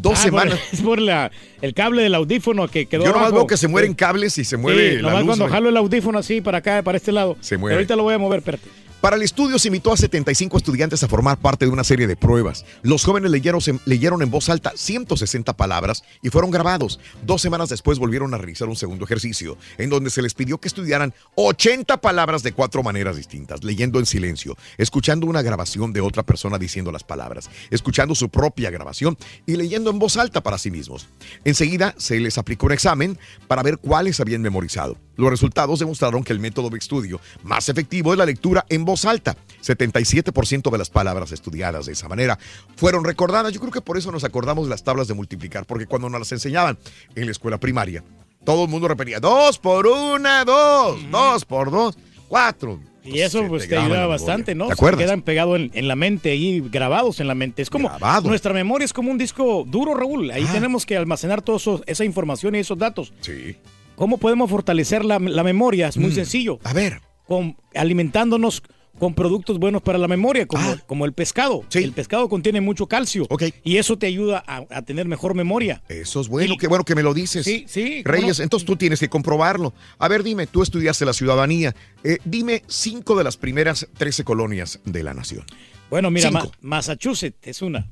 Dos 0.00 0.18
Ah, 0.18 0.22
semanas. 0.22 0.58
por- 0.58 0.68
es 0.74 0.80
por 0.82 1.00
la, 1.00 1.30
el 1.60 1.74
cable 1.74 2.02
del 2.02 2.14
audífono 2.14 2.68
que 2.68 2.86
quedó 2.86 3.02
Yo 3.04 3.08
nomás 3.10 3.22
abajo. 3.28 3.34
veo 3.36 3.46
que 3.46 3.56
se 3.56 3.68
mueren 3.68 3.94
cables 3.94 4.38
y 4.38 4.44
se 4.44 4.56
mueve 4.56 4.90
Sí, 4.90 4.96
la 4.96 5.02
nomás 5.02 5.18
luz. 5.24 5.26
cuando 5.36 5.48
jalo 5.48 5.68
el 5.68 5.76
audífono 5.76 6.18
así 6.18 6.40
para 6.40 6.58
acá, 6.58 6.82
para 6.82 6.96
este 6.96 7.12
lado. 7.12 7.36
Se 7.40 7.50
Pero 7.50 7.60
mueve. 7.60 7.74
ahorita 7.76 7.96
lo 7.96 8.02
voy 8.04 8.14
a 8.14 8.18
mover, 8.18 8.38
espérate. 8.38 8.68
Para 9.00 9.14
el 9.14 9.22
estudio 9.22 9.60
se 9.60 9.68
invitó 9.68 9.92
a 9.92 9.96
75 9.96 10.56
estudiantes 10.56 11.04
a 11.04 11.08
formar 11.08 11.38
parte 11.38 11.64
de 11.64 11.70
una 11.70 11.84
serie 11.84 12.08
de 12.08 12.16
pruebas. 12.16 12.64
Los 12.82 13.04
jóvenes 13.04 13.30
leyeron, 13.30 13.60
leyeron 13.84 14.22
en 14.22 14.30
voz 14.30 14.48
alta 14.48 14.72
160 14.74 15.56
palabras 15.56 16.02
y 16.20 16.30
fueron 16.30 16.50
grabados. 16.50 16.98
Dos 17.24 17.40
semanas 17.40 17.68
después 17.68 18.00
volvieron 18.00 18.34
a 18.34 18.38
realizar 18.38 18.68
un 18.68 18.74
segundo 18.74 19.04
ejercicio, 19.04 19.56
en 19.78 19.88
donde 19.88 20.10
se 20.10 20.20
les 20.20 20.34
pidió 20.34 20.58
que 20.58 20.66
estudiaran 20.66 21.14
80 21.36 22.00
palabras 22.00 22.42
de 22.42 22.50
cuatro 22.50 22.82
maneras 22.82 23.16
distintas, 23.16 23.62
leyendo 23.62 24.00
en 24.00 24.06
silencio, 24.06 24.56
escuchando 24.78 25.28
una 25.28 25.42
grabación 25.42 25.92
de 25.92 26.00
otra 26.00 26.24
persona 26.24 26.58
diciendo 26.58 26.90
las 26.90 27.04
palabras, 27.04 27.48
escuchando 27.70 28.16
su 28.16 28.30
propia 28.30 28.70
grabación 28.70 29.16
y 29.46 29.54
leyendo 29.54 29.90
en 29.90 30.00
voz 30.00 30.16
alta 30.16 30.42
para 30.42 30.58
sí 30.58 30.72
mismos. 30.72 31.06
Enseguida 31.44 31.94
se 31.98 32.18
les 32.18 32.36
aplicó 32.36 32.66
un 32.66 32.72
examen 32.72 33.16
para 33.46 33.62
ver 33.62 33.78
cuáles 33.78 34.18
habían 34.18 34.42
memorizado. 34.42 34.98
Los 35.18 35.28
resultados 35.30 35.78
demostraron 35.80 36.24
que 36.24 36.32
el 36.32 36.40
método 36.40 36.70
de 36.70 36.78
estudio 36.78 37.20
más 37.42 37.68
efectivo 37.68 38.12
es 38.12 38.18
la 38.18 38.24
lectura 38.24 38.64
en 38.70 38.86
voz 38.86 39.04
alta. 39.04 39.36
77% 39.62 40.70
de 40.70 40.78
las 40.78 40.90
palabras 40.90 41.32
estudiadas 41.32 41.86
de 41.86 41.92
esa 41.92 42.08
manera 42.08 42.38
fueron 42.76 43.04
recordadas. 43.04 43.52
Yo 43.52 43.60
creo 43.60 43.72
que 43.72 43.80
por 43.80 43.98
eso 43.98 44.10
nos 44.12 44.24
acordamos 44.24 44.64
de 44.66 44.70
las 44.70 44.82
tablas 44.84 45.08
de 45.08 45.14
multiplicar, 45.14 45.66
porque 45.66 45.86
cuando 45.86 46.08
nos 46.08 46.20
las 46.20 46.32
enseñaban 46.32 46.78
en 47.14 47.26
la 47.26 47.32
escuela 47.32 47.58
primaria, 47.58 48.02
todo 48.44 48.64
el 48.64 48.70
mundo 48.70 48.88
repetía 48.88 49.20
dos 49.20 49.58
por 49.58 49.86
una, 49.86 50.44
dos, 50.44 50.98
dos 51.10 51.44
por 51.44 51.70
dos, 51.70 51.98
cuatro. 52.28 52.80
Y 53.04 53.20
eso 53.20 53.42
pues 53.48 53.62
te 53.62 53.70
te 53.70 53.76
ayuda 53.78 54.06
bastante. 54.06 54.54
¿no? 54.54 54.66
¿Te 54.66 54.74
Se 54.74 54.74
acuerdas? 54.74 55.02
quedan 55.04 55.22
pegados 55.22 55.56
en, 55.58 55.70
en 55.74 55.88
la 55.88 55.96
mente 55.96 56.30
ahí, 56.30 56.60
grabados 56.60 57.20
en 57.20 57.26
la 57.26 57.34
mente. 57.34 57.62
Es 57.62 57.70
como 57.70 57.88
Grabado. 57.88 58.28
nuestra 58.28 58.52
memoria 58.52 58.84
es 58.84 58.92
como 58.92 59.10
un 59.10 59.16
disco 59.18 59.64
duro, 59.66 59.94
Raúl. 59.94 60.30
Ahí 60.30 60.44
Ah. 60.46 60.52
tenemos 60.52 60.84
que 60.84 60.96
almacenar 60.96 61.40
toda 61.42 61.58
esa 61.86 62.04
información 62.04 62.54
y 62.54 62.58
esos 62.58 62.76
datos. 62.78 63.12
Sí. 63.22 63.56
¿Cómo 63.98 64.16
podemos 64.18 64.48
fortalecer 64.48 65.04
la, 65.04 65.18
la 65.18 65.42
memoria? 65.42 65.88
Es 65.88 65.96
muy 65.98 66.10
Mm. 66.10 66.14
sencillo. 66.14 66.58
A 66.62 66.72
ver. 66.72 67.02
Con, 67.26 67.56
alimentándonos 67.74 68.62
con 68.98 69.14
productos 69.14 69.58
buenos 69.58 69.82
para 69.82 69.98
la 69.98 70.08
memoria, 70.08 70.46
como, 70.46 70.70
Ah. 70.70 70.82
como 70.86 71.04
el 71.04 71.12
pescado. 71.12 71.64
El 71.74 71.92
pescado 71.92 72.28
contiene 72.28 72.60
mucho 72.60 72.86
calcio. 72.86 73.26
Y 73.62 73.76
eso 73.76 73.98
te 73.98 74.06
ayuda 74.06 74.42
a, 74.46 74.64
a 74.70 74.82
tener 74.82 75.06
mejor 75.06 75.34
memoria. 75.34 75.82
Eso 75.88 76.20
es 76.20 76.28
bueno, 76.28 76.56
qué 76.56 76.66
bueno 76.68 76.84
que 76.84 76.94
me 76.94 77.02
lo 77.02 77.12
dices. 77.14 77.44
Sí, 77.44 77.64
sí. 77.68 78.02
¿cómo 78.04 78.14
Reyes, 78.16 78.38
no? 78.38 78.44
entonces 78.44 78.66
tú 78.66 78.76
tienes 78.76 78.98
que 79.00 79.08
comprobarlo. 79.08 79.72
A 79.98 80.08
ver, 80.08 80.22
dime, 80.22 80.46
tú 80.46 80.62
estudiaste 80.62 81.04
la 81.04 81.12
ciudadanía. 81.12 81.74
Eh, 82.02 82.18
dime 82.24 82.62
cinco 82.66 83.16
de 83.16 83.24
las 83.24 83.36
primeras 83.36 83.86
13 83.98 84.24
colonias 84.24 84.80
de 84.84 85.02
la 85.02 85.12
nación. 85.14 85.44
Bueno, 85.90 86.10
mira. 86.10 86.30
Ma- 86.30 86.48
Massachusetts 86.60 87.38
es 87.46 87.62
una. 87.62 87.88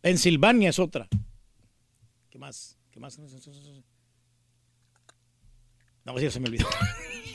Pensilvania 0.00 0.70
es 0.70 0.78
otra. 0.78 1.08
¿Qué 2.30 2.38
más? 2.38 2.78
¿Qué 2.90 2.98
más? 3.00 3.18
No, 6.12 6.18
sí, 6.18 6.28
se 6.30 6.40
me 6.40 6.48
olvidó. 6.48 6.66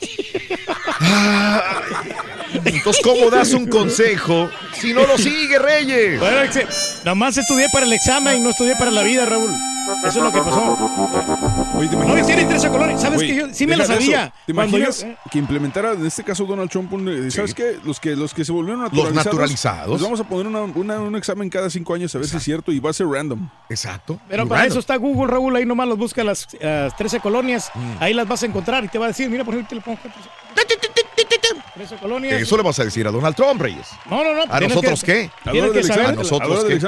Entonces, 2.64 3.02
¿cómo 3.02 3.30
das 3.30 3.52
un 3.52 3.66
consejo 3.66 4.48
si 4.72 4.92
no 4.92 5.06
lo 5.06 5.16
sigue, 5.18 5.58
Reyes? 5.58 6.18
Bueno, 6.20 6.36
nomás 7.04 7.36
estudié 7.36 7.66
para 7.72 7.86
el 7.86 7.92
examen 7.92 8.38
y 8.38 8.40
no 8.40 8.50
estudié 8.50 8.74
para 8.76 8.90
la 8.90 9.02
vida, 9.02 9.26
Raúl. 9.26 9.50
Eso 10.04 10.08
es 10.08 10.16
lo 10.16 10.32
que 10.32 10.40
pasó. 10.40 10.76
Oye, 11.76 11.88
¿te 11.88 11.94
No, 11.96 12.26
tiene 12.26 12.44
13 12.44 12.68
colonias. 12.70 13.00
¿Sabes 13.00 13.18
Güey, 13.18 13.28
que 13.28 13.36
yo 13.36 13.46
sí 13.52 13.68
me 13.68 13.76
la 13.76 13.84
sabía? 13.86 14.32
¿Te 14.44 14.52
yo- 14.52 14.54
imaginas 14.60 15.06
que 15.30 15.38
implementara, 15.38 15.92
en 15.92 16.04
este 16.04 16.24
caso, 16.24 16.44
Donald 16.44 16.68
Trump, 16.68 16.92
un, 16.92 17.08
eh, 17.08 17.30
¿sabes 17.30 17.54
qué? 17.54 17.78
Los 17.84 18.00
que, 18.00 18.16
los 18.16 18.34
que 18.34 18.44
se 18.44 18.50
volvieron 18.50 18.82
naturalizados. 18.82 19.24
naturalizados. 19.26 19.92
Les 19.92 20.02
vamos 20.02 20.18
a 20.18 20.24
poner 20.24 20.48
una- 20.48 20.62
una- 20.62 20.98
un 20.98 21.14
examen 21.14 21.48
cada 21.48 21.70
cinco 21.70 21.94
años 21.94 22.12
a 22.16 22.18
ver 22.18 22.26
si 22.26 22.36
es 22.36 22.42
cierto 22.42 22.72
y 22.72 22.80
va 22.80 22.90
a 22.90 22.92
ser 22.94 23.06
random. 23.06 23.48
Exacto. 23.70 24.18
Pero 24.28 24.48
para 24.48 24.66
eso 24.66 24.80
está 24.80 24.96
Google, 24.96 25.28
Raúl. 25.30 25.54
Ahí 25.54 25.64
nomás 25.64 25.86
los 25.86 25.98
busca 25.98 26.24
las, 26.24 26.48
las 26.60 26.96
13 26.96 27.20
colonias. 27.20 27.70
Ahí 28.00 28.12
las 28.12 28.26
vas 28.26 28.42
a 28.42 28.46
encontrar 28.46 28.84
y 28.84 28.88
te 28.88 28.98
va 28.98 29.04
a 29.04 29.08
decir, 29.08 29.30
mira, 29.30 29.44
por 29.44 29.54
ejemplo, 29.54 29.80
te 29.94 30.08
le 30.08 30.14
pongo 30.14 31.60
acá 31.60 31.72
13 31.74 31.96
colonias. 31.96 32.40
Eso 32.40 32.56
le 32.56 32.62
vas 32.62 32.78
a 32.80 32.84
decir 32.84 33.06
a 33.06 33.10
Donald 33.10 33.36
Trump, 33.36 33.60
Reyes. 33.60 33.86
No, 34.10 34.24
no, 34.24 34.34
no. 34.34 34.52
¿A 34.52 34.60
nosotros 34.60 35.02
que- 35.04 35.30
qué? 35.44 35.50
Tienes 35.50 35.70
que 35.72 35.82
saber. 35.82 36.06
¿A 36.06 36.12
nosotros 36.12 36.64
qué? 36.64 36.80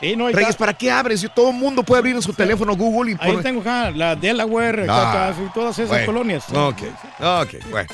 Sí, 0.00 0.16
no, 0.16 0.30
Reyes. 0.30 0.56
¿para 0.56 0.72
qué 0.72 0.90
abres? 0.90 1.26
Todo 1.34 1.50
el 1.50 1.56
mundo 1.56 1.82
puede 1.82 1.98
abrir 1.98 2.16
en 2.16 2.22
su 2.22 2.32
teléfono 2.32 2.74
Google 2.74 3.12
y 3.12 3.14
Ahí 3.20 3.32
poner- 3.32 3.42
tengo 3.42 3.60
acá 3.60 3.90
la 3.90 4.16
Delaware, 4.16 4.86
Ah, 4.88 5.32
y 5.38 5.52
todas 5.52 5.78
esas 5.78 5.88
bueno. 5.90 6.06
colonias. 6.06 6.44
Ok, 6.54 6.82
ok, 7.20 7.54
bueno. 7.70 7.88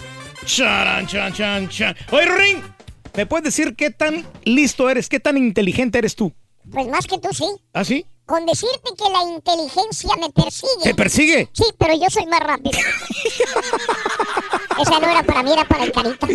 Charan, 0.45 1.07
chan, 1.09 1.33
chan, 1.33 1.69
chan. 1.69 1.97
Oye, 2.13 2.27
Ring, 2.27 2.59
¿me 3.17 3.27
puedes 3.27 3.45
decir 3.45 3.75
qué 3.75 3.91
tan 3.91 4.25
listo 4.45 4.89
eres, 4.89 5.09
qué 5.09 5.19
tan 5.19 5.37
inteligente 5.37 5.99
eres 5.99 6.15
tú? 6.15 6.33
Pues 6.71 6.87
más 6.87 7.07
que 7.07 7.19
tú 7.19 7.29
sí. 7.33 7.45
¿Ah, 7.73 7.85
sí? 7.85 8.07
Con 8.27 8.45
decirte 8.45 8.91
que 8.99 9.09
la 9.09 9.23
inteligencia 9.23 10.17
me 10.17 10.29
persigue. 10.31 10.83
¿Te 10.83 10.95
persigue? 10.97 11.49
Sí, 11.53 11.65
pero 11.79 11.95
yo 11.95 12.11
soy 12.11 12.27
más 12.27 12.41
rápido. 12.41 12.77
Esa 14.81 14.99
no 14.99 15.09
era 15.09 15.23
para 15.23 15.45
mí, 15.45 15.53
era 15.53 15.65
para 15.65 15.85
el 15.85 15.93
carita. 15.93 16.27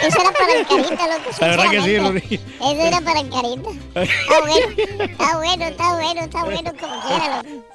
Esa 0.00 0.20
era 0.20 0.32
para 0.32 0.52
el 0.54 0.66
carita, 0.66 1.06
loco. 1.08 1.30
La 1.40 1.48
verdad 1.48 1.70
que 1.70 1.80
sí, 1.80 1.84
sinceramente. 1.84 2.40
Esa 2.60 2.88
era 2.88 3.00
para 3.00 3.20
el 3.20 3.30
carita. 3.30 3.70
Está 3.94 4.40
bueno, 4.40 4.66
está 5.00 5.36
bueno, 5.36 5.64
está 5.64 5.94
bueno, 5.94 6.20
está 6.20 6.44
bueno 6.44 6.72
como 6.80 7.00
quiera, 7.02 7.42
loco. 7.42 7.71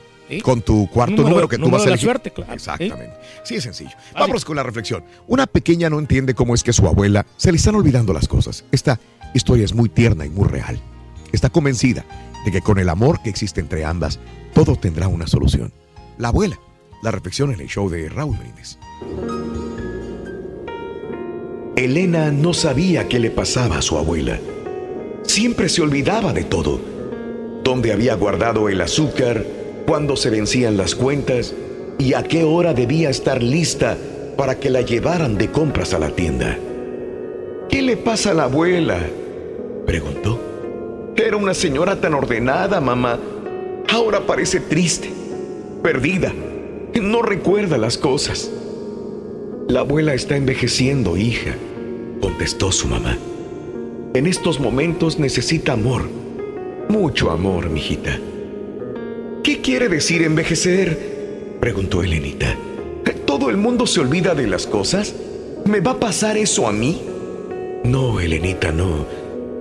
Con 0.42 0.64
tu 0.64 0.90
cuarto 0.90 1.18
Número- 1.18 1.30
número, 1.30 1.48
que 1.48 1.58
tú 1.58 1.62
número 1.62 1.78
vas 1.78 1.84
a 1.84 1.86
de 1.86 1.90
la 1.92 1.94
elegir. 1.94 2.08
suerte, 2.08 2.32
claro. 2.32 2.52
Exactamente. 2.54 3.14
Sí, 3.44 3.54
es 3.56 3.64
sencillo. 3.64 3.92
Vamos 4.16 4.44
con 4.44 4.56
la 4.56 4.64
reflexión. 4.64 5.04
Una 5.28 5.46
pequeña 5.46 5.88
no 5.92 6.00
entiende 6.00 6.34
cómo 6.34 6.56
es 6.56 6.64
que 6.64 6.74
su 6.74 6.88
abuela 6.88 7.28
se 7.38 7.52
le 7.52 7.58
están 7.58 7.76
olvidando 7.76 8.12
las 8.12 8.28
cosas. 8.28 8.66
Esta 8.72 9.00
historia 9.36 9.66
es 9.66 9.76
muy 9.76 9.88
tierna 9.88 10.26
y 10.26 10.30
muy 10.30 10.48
real. 10.48 10.80
Está 11.32 11.52
convencida 11.52 12.04
de 12.44 12.52
que 12.52 12.62
con 12.62 12.80
el 12.80 12.90
amor 12.90 13.22
que 13.22 13.30
existe 13.30 13.62
entre 13.62 13.86
ambas, 13.86 14.20
todo 14.56 14.76
tendrá 14.76 15.08
una 15.08 15.28
solución. 15.28 15.72
La 16.18 16.30
abuela. 16.30 16.60
La 17.04 17.12
reflexión 17.12 17.54
en 17.54 17.60
el 17.60 17.68
show 17.68 17.88
de 17.88 18.10
Raúl 18.10 18.36
Brindis. 18.38 18.80
Elena 21.76 22.32
no 22.32 22.56
sabía 22.56 23.08
qué 23.08 23.20
le 23.20 23.30
pasaba 23.30 23.78
a 23.78 23.82
su 23.84 23.96
abuela. 24.00 24.40
Siempre 25.28 25.70
se 25.70 25.82
olvidaba 25.82 26.34
de 26.34 26.44
todo. 26.44 26.80
Dónde 27.64 27.92
había 27.92 28.16
guardado 28.16 28.70
el 28.70 28.82
azúcar, 28.82 29.46
cuándo 29.86 30.16
se 30.16 30.30
vencían 30.30 30.78
las 30.78 30.96
cuentas 30.96 31.54
y 31.98 32.14
a 32.14 32.24
qué 32.24 32.44
hora 32.44 32.74
debía 32.74 33.10
estar 33.10 33.42
lista 33.42 33.98
para 34.38 34.60
que 34.60 34.70
la 34.70 34.82
llevaran 34.82 35.38
de 35.38 35.52
compras 35.52 35.94
a 35.94 36.00
la 36.00 36.10
tienda. 36.10 36.58
¿Qué 37.70 37.82
le 37.82 37.98
pasa 37.98 38.32
a 38.32 38.34
la 38.34 38.44
abuela? 38.44 39.00
preguntó. 39.86 40.40
Era 41.16 41.38
una 41.38 41.54
señora 41.54 42.00
tan 42.00 42.14
ordenada, 42.14 42.82
mamá. 42.82 43.20
Ahora 43.90 44.26
parece 44.26 44.60
triste, 44.60 45.10
perdida. 45.82 46.34
No 47.02 47.22
recuerda 47.22 47.78
las 47.78 47.98
cosas. 47.98 48.52
La 49.68 49.82
abuela 49.82 50.14
está 50.14 50.36
envejeciendo, 50.36 51.18
hija, 51.18 51.56
contestó 52.22 52.72
su 52.72 52.88
mamá. 52.88 53.18
En 54.16 54.28
estos 54.28 54.62
momentos 54.62 55.20
necesita 55.20 55.74
amor. 55.74 56.04
Mucho 56.88 57.32
amor, 57.32 57.70
mijita. 57.70 58.18
¿Qué 59.44 59.60
quiere 59.60 59.90
decir 59.90 60.22
envejecer? 60.22 61.58
preguntó 61.60 62.02
Elenita. 62.02 62.56
¿Todo 63.26 63.50
el 63.50 63.58
mundo 63.58 63.86
se 63.86 64.00
olvida 64.00 64.34
de 64.34 64.48
las 64.48 64.68
cosas? 64.68 65.14
¿Me 65.66 65.82
va 65.82 65.92
a 65.92 66.00
pasar 66.00 66.38
eso 66.38 66.66
a 66.66 66.72
mí? 66.72 67.02
No, 67.84 68.22
Elenita, 68.22 68.72
no. 68.72 69.06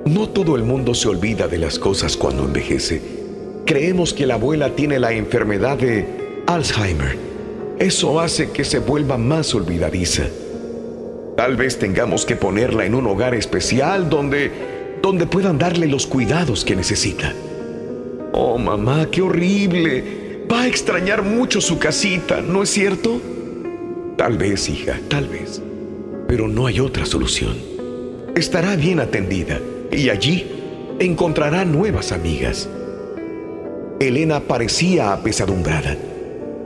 No 0.04 0.28
todo 0.28 0.54
el 0.54 0.62
mundo 0.62 0.94
se 0.94 1.08
olvida 1.08 1.48
de 1.48 1.58
las 1.58 1.80
cosas 1.80 2.16
cuando 2.16 2.44
envejece. 2.44 3.02
Creemos 3.66 4.14
que 4.14 4.24
la 4.24 4.34
abuela 4.34 4.76
tiene 4.76 5.00
la 5.00 5.14
enfermedad 5.14 5.78
de 5.78 6.06
Alzheimer. 6.46 7.18
Eso 7.80 8.20
hace 8.20 8.52
que 8.52 8.62
se 8.62 8.78
vuelva 8.78 9.18
más 9.18 9.52
olvidadiza. 9.52 10.28
Tal 11.36 11.56
vez 11.56 11.78
tengamos 11.78 12.24
que 12.24 12.36
ponerla 12.36 12.84
en 12.84 12.94
un 12.94 13.06
hogar 13.06 13.34
especial 13.34 14.08
donde 14.08 14.74
donde 15.04 15.26
puedan 15.26 15.58
darle 15.58 15.86
los 15.86 16.06
cuidados 16.06 16.64
que 16.64 16.74
necesita. 16.74 17.34
Oh, 18.32 18.56
mamá, 18.56 19.06
qué 19.10 19.20
horrible. 19.20 20.46
Va 20.50 20.62
a 20.62 20.66
extrañar 20.66 21.22
mucho 21.22 21.60
su 21.60 21.78
casita, 21.78 22.40
¿no 22.40 22.62
es 22.62 22.70
cierto? 22.70 23.20
Tal 24.16 24.38
vez, 24.38 24.66
hija, 24.70 24.98
tal 25.08 25.28
vez. 25.28 25.60
Pero 26.26 26.48
no 26.48 26.66
hay 26.66 26.80
otra 26.80 27.04
solución. 27.04 27.54
Estará 28.34 28.76
bien 28.76 28.98
atendida 28.98 29.60
y 29.92 30.08
allí 30.08 30.46
encontrará 30.98 31.66
nuevas 31.66 32.10
amigas. 32.10 32.66
Elena 34.00 34.40
parecía 34.40 35.12
apesadumbrada. 35.12 35.98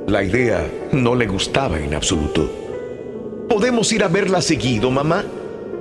La 0.07 0.23
idea 0.23 0.65
no 0.93 1.17
le 1.17 1.27
gustaba 1.27 1.81
en 1.81 1.93
absoluto. 1.93 2.68
¿Podemos 3.49 3.93
ir 3.93 4.05
a 4.05 4.09
verla 4.09 4.43
seguido, 4.43 4.91
mamá? 4.91 5.25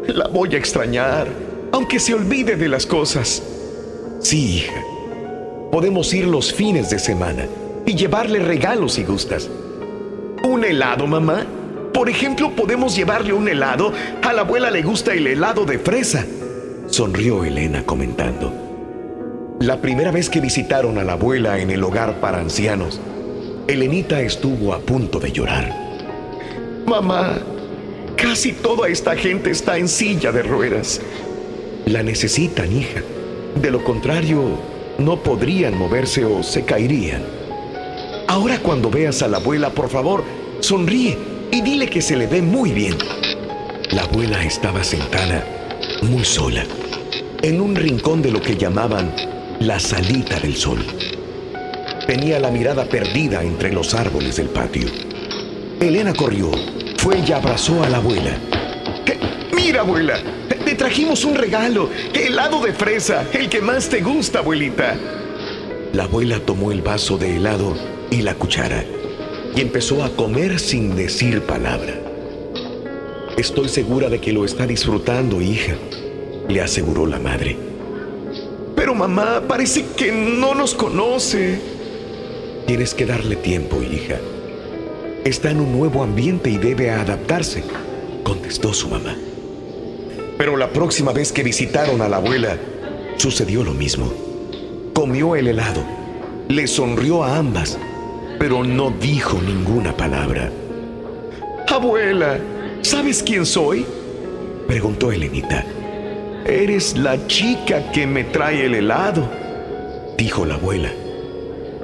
La 0.07 0.27
voy 0.27 0.55
a 0.55 0.57
extrañar, 0.57 1.27
aunque 1.71 1.99
se 1.99 2.13
olvide 2.13 2.55
de 2.55 2.69
las 2.69 2.85
cosas. 2.85 3.43
Sí, 4.21 4.57
hija. 4.57 4.81
Podemos 5.71 6.13
ir 6.13 6.25
los 6.27 6.53
fines 6.53 6.89
de 6.89 6.97
semana 6.97 7.45
y 7.85 7.93
llevarle 7.93 8.39
regalos 8.39 8.93
si 8.93 9.03
gustas. 9.03 9.49
¿Un 10.43 10.63
helado, 10.63 11.07
mamá? 11.07 11.45
Por 11.93 12.09
ejemplo, 12.09 12.51
podemos 12.55 12.95
llevarle 12.95 13.33
un 13.33 13.49
helado. 13.49 13.91
A 14.23 14.31
la 14.31 14.41
abuela 14.41 14.71
le 14.71 14.81
gusta 14.81 15.13
el 15.13 15.27
helado 15.27 15.65
de 15.65 15.77
fresa. 15.77 16.25
Sonrió 16.87 17.43
Elena 17.43 17.83
comentando. 17.83 18.53
La 19.59 19.81
primera 19.81 20.11
vez 20.11 20.29
que 20.29 20.39
visitaron 20.39 20.97
a 20.99 21.03
la 21.03 21.13
abuela 21.13 21.59
en 21.59 21.69
el 21.71 21.83
hogar 21.83 22.21
para 22.21 22.39
ancianos, 22.39 23.01
Elenita 23.67 24.21
estuvo 24.21 24.73
a 24.73 24.79
punto 24.79 25.19
de 25.19 25.31
llorar. 25.31 25.87
Mamá, 26.85 27.37
casi 28.17 28.51
toda 28.51 28.89
esta 28.89 29.15
gente 29.15 29.51
está 29.51 29.77
en 29.77 29.87
silla 29.87 30.31
de 30.31 30.43
ruedas. 30.43 30.99
La 31.85 32.03
necesitan, 32.03 32.75
hija. 32.75 33.01
De 33.61 33.71
lo 33.71 33.83
contrario, 33.83 34.43
no 34.97 35.23
podrían 35.23 35.77
moverse 35.77 36.25
o 36.25 36.43
se 36.43 36.65
caerían. 36.65 37.23
Ahora 38.27 38.59
cuando 38.59 38.89
veas 38.89 39.21
a 39.21 39.27
la 39.27 39.37
abuela, 39.37 39.69
por 39.69 39.89
favor, 39.89 40.23
sonríe 40.59 41.17
y 41.51 41.61
dile 41.61 41.87
que 41.87 42.01
se 42.01 42.17
le 42.17 42.27
ve 42.27 42.41
muy 42.41 42.71
bien. 42.71 42.97
La 43.91 44.03
abuela 44.03 44.43
estaba 44.43 44.83
sentada, 44.83 45.45
muy 46.01 46.25
sola, 46.25 46.65
en 47.41 47.61
un 47.61 47.75
rincón 47.75 48.21
de 48.21 48.31
lo 48.31 48.41
que 48.41 48.57
llamaban 48.57 49.13
la 49.59 49.79
salita 49.79 50.39
del 50.39 50.55
sol. 50.55 50.83
Tenía 52.05 52.39
la 52.39 52.51
mirada 52.51 52.85
perdida 52.85 53.43
entre 53.43 53.71
los 53.71 53.93
árboles 53.93 54.35
del 54.35 54.49
patio. 54.49 54.87
Elena 55.79 56.13
corrió, 56.13 56.51
fue 57.07 57.23
y 57.25 57.31
abrazó 57.31 57.81
a 57.85 57.89
la 57.89 57.99
abuela. 57.99 58.37
"Eh, 59.05 59.17
Mira, 59.55 59.79
abuela, 59.79 60.19
te 60.65 60.75
trajimos 60.75 61.23
un 61.23 61.35
regalo, 61.35 61.89
helado 62.13 62.61
de 62.61 62.73
fresa, 62.73 63.25
el 63.31 63.47
que 63.47 63.61
más 63.61 63.87
te 63.87 64.01
gusta, 64.01 64.39
abuelita. 64.39 64.93
La 65.93 66.03
abuela 66.03 66.41
tomó 66.41 66.69
el 66.73 66.81
vaso 66.81 67.17
de 67.17 67.37
helado 67.37 67.77
y 68.11 68.23
la 68.23 68.35
cuchara 68.35 68.83
y 69.55 69.61
empezó 69.61 70.03
a 70.03 70.09
comer 70.09 70.59
sin 70.59 70.97
decir 70.97 71.43
palabra. 71.43 71.93
Estoy 73.37 73.69
segura 73.69 74.09
de 74.09 74.19
que 74.19 74.33
lo 74.33 74.43
está 74.43 74.67
disfrutando, 74.67 75.39
hija, 75.39 75.75
le 76.49 76.59
aseguró 76.59 77.05
la 77.07 77.19
madre. 77.19 77.55
Pero 78.75 78.93
mamá, 78.93 79.43
parece 79.47 79.85
que 79.95 80.11
no 80.11 80.53
nos 80.53 80.73
conoce. 80.73 81.57
Tienes 82.65 82.93
que 82.93 83.05
darle 83.05 83.37
tiempo, 83.37 83.81
hija. 83.81 84.17
Está 85.25 85.51
en 85.51 85.59
un 85.59 85.71
nuevo 85.77 86.03
ambiente 86.03 86.49
y 86.49 86.57
debe 86.57 86.89
adaptarse, 86.91 87.63
contestó 88.23 88.73
su 88.73 88.87
mamá. 88.87 89.15
Pero 90.37 90.55
la 90.55 90.69
próxima 90.69 91.11
vez 91.11 91.31
que 91.31 91.43
visitaron 91.43 92.01
a 92.01 92.07
la 92.07 92.17
abuela, 92.17 92.57
sucedió 93.17 93.63
lo 93.63 93.73
mismo. 93.73 94.11
Comió 94.93 95.35
el 95.35 95.47
helado, 95.47 95.83
le 96.47 96.67
sonrió 96.67 97.23
a 97.23 97.37
ambas, 97.37 97.77
pero 98.39 98.63
no 98.63 98.91
dijo 98.91 99.41
ninguna 99.41 99.95
palabra. 99.95 100.51
Abuela, 101.67 102.39
¿sabes 102.81 103.21
quién 103.21 103.45
soy? 103.45 103.85
Preguntó 104.67 105.11
Elenita. 105.11 105.63
Eres 106.45 106.97
la 106.97 107.27
chica 107.27 107.91
que 107.91 108.07
me 108.07 108.23
trae 108.23 108.65
el 108.65 108.75
helado, 108.75 109.29
dijo 110.17 110.45
la 110.45 110.55
abuela. 110.55 110.91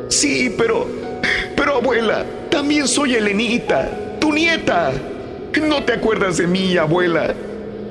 Sí, 0.09 0.53
pero... 0.57 0.87
Pero 1.55 1.75
abuela, 1.75 2.25
también 2.53 2.87
soy 2.87 3.15
Elenita, 3.15 4.19
tu 4.19 4.31
nieta. 4.31 4.91
¿No 5.67 5.83
te 5.83 5.93
acuerdas 5.93 6.37
de 6.37 6.45
mí, 6.45 6.77
abuela? 6.77 7.33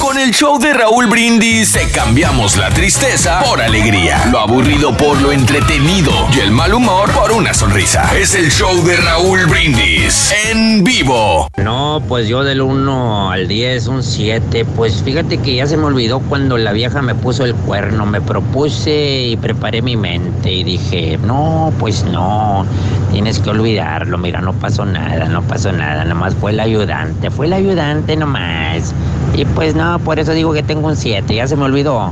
Con 0.02 0.18
el 0.18 0.32
show 0.32 0.58
de 0.58 0.74
Raúl 0.74 1.06
Brindis 1.06 1.74
te 1.74 1.88
cambiamos 1.92 2.58
la 2.58 2.70
tristeza 2.72 3.40
por 3.44 3.62
alegría, 3.62 4.26
lo 4.32 4.40
aburrido 4.40 4.98
por 4.98 5.22
lo 5.22 5.32
entretenido 5.32 6.12
y 6.36 6.40
el 6.40 6.50
mal 6.50 6.74
humor 6.74 7.12
por 7.12 7.32
una 7.32 7.54
sonrisa. 7.54 8.12
Es 8.18 8.34
el 8.34 8.50
show 8.50 8.84
de 8.84 8.98
Raúl 8.98 9.46
Brindis 9.46 10.34
en 10.50 10.84
vivo. 10.84 11.48
No, 11.58 12.02
pues 12.08 12.28
yo 12.28 12.44
del 12.44 12.62
1 12.62 13.32
al 13.32 13.48
10, 13.48 13.88
un 13.88 14.02
7. 14.04 14.66
Pues 14.76 15.04
fíjate 15.04 15.38
que 15.38 15.56
ya 15.56 15.68
se 15.68 15.78
me 15.78 15.86
olvidó 15.86 16.20
cuando 16.20 16.58
la 16.58 16.72
vieja 16.72 17.04
me 17.04 17.14
puso 17.14 17.46
el 17.46 17.54
cuerno. 17.54 18.08
Me 18.08 18.22
propuse 18.22 19.28
y 19.28 19.38
preparé 19.38 19.84
mi 19.84 19.96
mente 19.96 20.52
y 20.52 20.64
dije, 20.64 21.20
no, 21.24 21.72
pues 21.80 22.04
no, 22.06 22.66
tienes 23.12 23.38
que 23.38 23.52
olvidarlo. 23.52 24.18
Mira, 24.18 24.42
no 24.42 24.54
pasó 24.54 24.84
nada, 24.84 25.26
no 25.26 25.44
pasó 25.44 25.72
nada. 25.72 26.04
Nomás 26.06 26.34
fue 26.34 26.52
el 26.52 26.60
ayudante, 26.60 27.30
fue 27.30 27.46
el 27.46 27.54
ayudante 27.54 28.18
nomás. 28.18 28.96
Y 29.34 29.46
pues 29.46 29.76
no, 29.76 29.91
por 30.00 30.20
eso 30.20 30.34
digo 30.34 30.54
que 30.54 30.64
tengo 30.64 30.88
un 30.88 30.96
7, 30.96 31.34
ya 31.36 31.48
se 31.48 31.56
me 31.56 31.64
olvidó. 31.64 32.12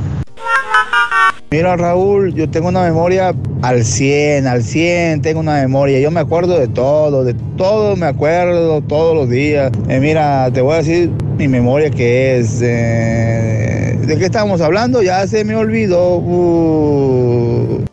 Mira 1.52 1.76
Raúl, 1.76 2.32
yo 2.34 2.48
tengo 2.48 2.68
una 2.68 2.82
memoria 2.82 3.34
al 3.62 3.84
100, 3.84 4.46
al 4.46 4.62
100 4.62 5.20
tengo 5.20 5.40
una 5.40 5.54
memoria. 5.54 5.98
Yo 5.98 6.12
me 6.12 6.20
acuerdo 6.20 6.56
de 6.56 6.68
todo, 6.68 7.24
de 7.24 7.34
todo 7.56 7.96
me 7.96 8.06
acuerdo 8.06 8.80
todos 8.82 9.16
los 9.16 9.28
días. 9.28 9.72
Eh, 9.88 9.98
mira, 9.98 10.48
te 10.52 10.60
voy 10.60 10.74
a 10.74 10.76
decir 10.76 11.10
mi 11.38 11.48
memoria 11.48 11.90
que 11.90 12.38
es... 12.38 12.60
eh, 12.62 13.98
¿De 14.06 14.16
qué 14.16 14.26
estábamos 14.26 14.60
hablando? 14.60 15.02
Ya 15.02 15.26
se 15.26 15.44
me 15.44 15.56
olvidó. 15.56 16.18
Uh. 16.18 17.84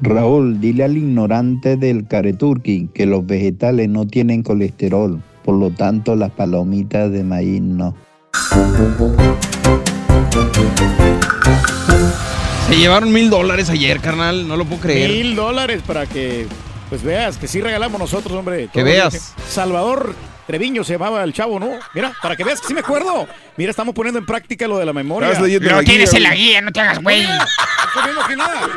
Raúl, 0.00 0.60
dile 0.60 0.82
al 0.82 0.96
ignorante 0.96 1.76
del 1.76 2.08
careturqui 2.08 2.88
que 2.92 3.06
los 3.06 3.24
vegetales 3.24 3.88
no 3.88 4.08
tienen 4.08 4.42
colesterol, 4.42 5.22
por 5.44 5.56
lo 5.56 5.70
tanto 5.70 6.16
las 6.16 6.30
palomitas 6.30 7.10
de 7.10 7.24
maíz 7.24 7.60
no. 7.60 7.94
Se 12.68 12.76
llevaron 12.76 13.12
mil 13.12 13.28
dólares 13.28 13.68
ayer, 13.70 14.00
carnal. 14.00 14.48
No 14.48 14.56
lo 14.56 14.64
puedo 14.64 14.80
creer. 14.80 15.10
Mil 15.10 15.36
dólares 15.36 15.82
para 15.86 16.06
que 16.06 16.46
pues 16.88 17.02
veas 17.02 17.36
que 17.38 17.48
sí 17.48 17.60
regalamos 17.60 17.98
nosotros, 17.98 18.32
hombre. 18.32 18.68
Que 18.72 18.82
veas. 18.82 19.34
Salvador 19.48 20.14
Treviño 20.46 20.82
se 20.84 20.94
llamaba 20.94 21.22
el 21.22 21.32
chavo, 21.32 21.60
¿no? 21.60 21.70
Mira, 21.94 22.12
para 22.20 22.36
que 22.36 22.44
veas 22.44 22.60
que 22.60 22.66
sí 22.66 22.74
me 22.74 22.80
acuerdo. 22.80 23.26
Mira, 23.56 23.70
estamos 23.70 23.94
poniendo 23.94 24.18
en 24.18 24.26
práctica 24.26 24.66
lo 24.66 24.78
de 24.78 24.86
la 24.86 24.92
memoria. 24.92 25.28
La 25.28 25.82
tienes 25.82 26.10
guía, 26.10 26.18
en 26.18 26.22
la 26.22 26.34
guía, 26.34 26.60
no 26.60 26.72
te 26.72 26.80
hagas 26.80 27.02
güey. 27.02 27.22
No 27.22 28.04
viendo 28.04 28.22
aquí 28.22 28.36
nada. 28.36 28.68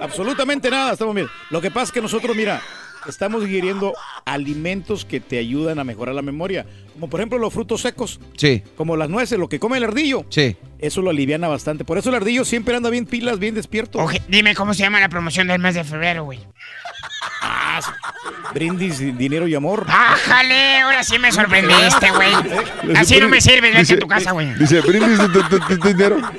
Absolutamente 0.00 0.70
nada, 0.70 0.92
estamos 0.92 1.14
bien. 1.14 1.28
Lo 1.50 1.60
que 1.60 1.70
pasa 1.70 1.84
es 1.86 1.92
que 1.92 2.02
nosotros, 2.02 2.36
mira, 2.36 2.60
estamos 3.08 3.42
ingiriendo 3.44 3.94
alimentos 4.24 5.04
que 5.04 5.20
te 5.20 5.38
ayudan 5.38 5.78
a 5.78 5.84
mejorar 5.84 6.14
la 6.14 6.22
memoria. 6.22 6.66
Como 6.94 7.08
por 7.08 7.20
ejemplo 7.20 7.38
los 7.38 7.52
frutos 7.52 7.80
secos. 7.80 8.20
Sí. 8.36 8.62
Como 8.76 8.96
las 8.96 9.08
nueces, 9.08 9.38
lo 9.38 9.48
que 9.48 9.58
come 9.58 9.78
el 9.78 9.84
ardillo. 9.84 10.24
Sí. 10.28 10.56
Eso 10.78 11.02
lo 11.02 11.10
aliviana 11.10 11.48
bastante. 11.48 11.84
Por 11.84 11.98
eso 11.98 12.10
el 12.10 12.16
ardillo 12.16 12.44
siempre 12.44 12.76
anda 12.76 12.90
bien 12.90 13.06
pilas, 13.06 13.38
bien 13.38 13.54
despierto. 13.54 13.98
Oje, 13.98 14.22
dime 14.28 14.54
cómo 14.54 14.74
se 14.74 14.82
llama 14.82 15.00
la 15.00 15.08
promoción 15.08 15.48
del 15.48 15.60
mes 15.60 15.74
de 15.74 15.84
febrero, 15.84 16.24
güey. 16.24 16.40
Brindis, 18.52 18.98
dinero 18.98 19.46
y 19.46 19.54
amor. 19.54 19.86
¡Ájale! 19.88 20.78
Ahora 20.80 21.04
sí 21.04 21.18
me 21.18 21.30
sorprendiste, 21.32 22.10
güey. 22.10 22.32
Así 22.96 23.18
no 23.20 23.28
me 23.28 23.40
sirves, 23.40 23.74
vete 23.74 23.94
a 23.94 23.98
tu 23.98 24.08
casa, 24.08 24.32
güey. 24.32 24.54
Dice, 24.54 24.80
brindis 24.80 25.18
dinero. 25.82 26.18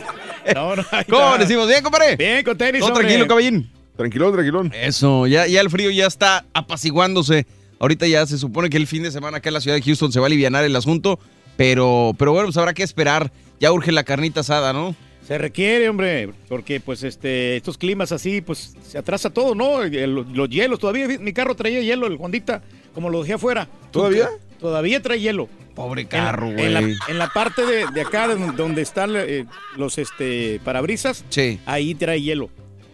No, 0.55 0.75
no, 0.75 0.83
¿Cómo 1.07 1.37
decimos? 1.37 1.67
¿Bien, 1.67 1.83
compadre? 1.83 2.15
Bien, 2.15 2.43
con 2.43 2.57
tenis, 2.57 2.81
Todo 2.81 2.93
tranquilo, 2.93 3.27
caballín. 3.27 3.69
Tranquilón, 4.01 4.33
tranquilón. 4.33 4.71
Eso, 4.75 5.27
ya, 5.27 5.47
ya 5.47 5.61
el 5.61 5.69
frío 5.69 5.89
ya 5.91 6.07
está 6.07 6.45
apaciguándose. 6.53 7.45
Ahorita 7.79 8.07
ya 8.07 8.25
se 8.25 8.37
supone 8.37 8.69
que 8.69 8.77
el 8.77 8.87
fin 8.87 9.03
de 9.03 9.11
semana 9.11 9.37
acá 9.37 9.49
en 9.49 9.53
la 9.55 9.61
ciudad 9.61 9.75
de 9.77 9.81
Houston 9.83 10.11
se 10.11 10.19
va 10.19 10.25
a 10.25 10.27
aliviar 10.27 10.53
el 10.55 10.75
asunto. 10.75 11.19
Pero, 11.57 12.15
pero 12.17 12.31
bueno, 12.31 12.47
pues 12.47 12.57
habrá 12.57 12.73
que 12.73 12.83
esperar. 12.83 13.31
Ya 13.59 13.71
urge 13.71 13.91
la 13.91 14.03
carnita 14.03 14.39
asada, 14.39 14.73
¿no? 14.73 14.95
Se 15.27 15.37
requiere, 15.37 15.87
hombre, 15.87 16.31
porque 16.49 16.79
pues 16.79 17.03
este 17.03 17.55
estos 17.55 17.77
climas 17.77 18.11
así, 18.11 18.41
pues 18.41 18.73
se 18.87 18.97
atrasa 18.97 19.29
todo, 19.29 19.53
¿no? 19.55 19.83
El- 19.83 20.25
los 20.33 20.49
hielos, 20.49 20.79
todavía 20.79 21.07
mi 21.19 21.31
carro 21.33 21.55
traía 21.55 21.79
hielo, 21.81 22.07
el 22.07 22.17
Hondita, 22.19 22.63
como 22.93 23.09
lo 23.09 23.21
dejé 23.21 23.33
afuera. 23.33 23.67
¿Todavía? 23.91 24.29
Todavía 24.59 25.01
trae 25.01 25.19
hielo. 25.19 25.47
Pobre 25.75 26.05
carro, 26.05 26.47
En 26.49 26.73
la, 26.73 26.81
güey. 26.81 26.95
en 27.07 27.17
la 27.17 27.29
parte 27.29 27.65
de, 27.65 27.85
de 27.93 28.01
acá, 28.01 28.27
de 28.27 28.35
donde- 28.53 28.81
están 28.81 29.11
eh, 29.15 29.45
los 29.77 29.97
este 29.99 30.59
parabrisas, 30.65 31.23
ahí 31.65 31.95
trae 31.95 32.21
hielo. 32.21 32.49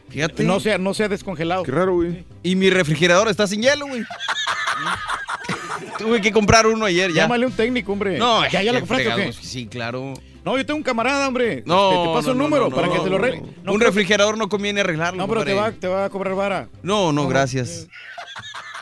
Fíjate. 0.09 0.43
No 0.43 0.59
se, 0.59 0.73
ha- 0.73 0.77
no 0.77 0.93
se 0.93 1.03
ha 1.03 1.09
descongelado. 1.09 1.63
Qué 1.63 1.71
raro, 1.71 1.95
güey. 1.95 2.23
Y 2.43 2.55
mi 2.55 2.69
refrigerador 2.69 3.27
está 3.27 3.45
sin 3.47 3.61
hielo, 3.61 3.87
güey. 3.87 4.03
Tuve 5.97 6.21
que 6.21 6.31
comprar 6.31 6.67
uno 6.67 6.85
ayer 6.85 7.11
ya. 7.11 7.23
Llámale 7.23 7.45
un 7.45 7.51
técnico, 7.51 7.91
hombre. 7.91 8.17
No, 8.17 8.47
¿Ya, 8.49 8.61
ya 8.63 8.71
lo 8.73 8.79
compraste 8.79 9.11
o 9.11 9.15
qué? 9.15 9.33
Sí, 9.33 9.67
claro. 9.67 10.13
No, 10.45 10.57
yo 10.57 10.65
tengo 10.65 10.77
un 10.77 10.83
camarada, 10.83 11.27
hombre. 11.27 11.63
No, 11.65 11.91
Este, 11.91 12.07
te 12.07 12.13
paso 12.13 12.27
no, 12.27 12.31
el 12.33 12.37
número 12.37 12.69
no, 12.69 12.75
para 12.75 12.87
no, 12.87 12.93
que 12.93 12.99
te 12.99 13.09
lo 13.09 13.15
arregle. 13.17 13.43
un 13.65 13.81
refrigerador 13.81 14.37
no 14.37 14.47
conviene 14.47 14.81
arreglarlo. 14.81 15.17
No, 15.17 15.27
pero 15.27 15.43
te 15.43 15.53
va, 15.53 15.71
te 15.71 15.87
va 15.87 16.05
a 16.05 16.09
cobrar 16.09 16.35
vara. 16.35 16.69
No, 16.83 17.11
no, 17.11 17.23
No, 17.23 17.27
gracias. 17.27 17.87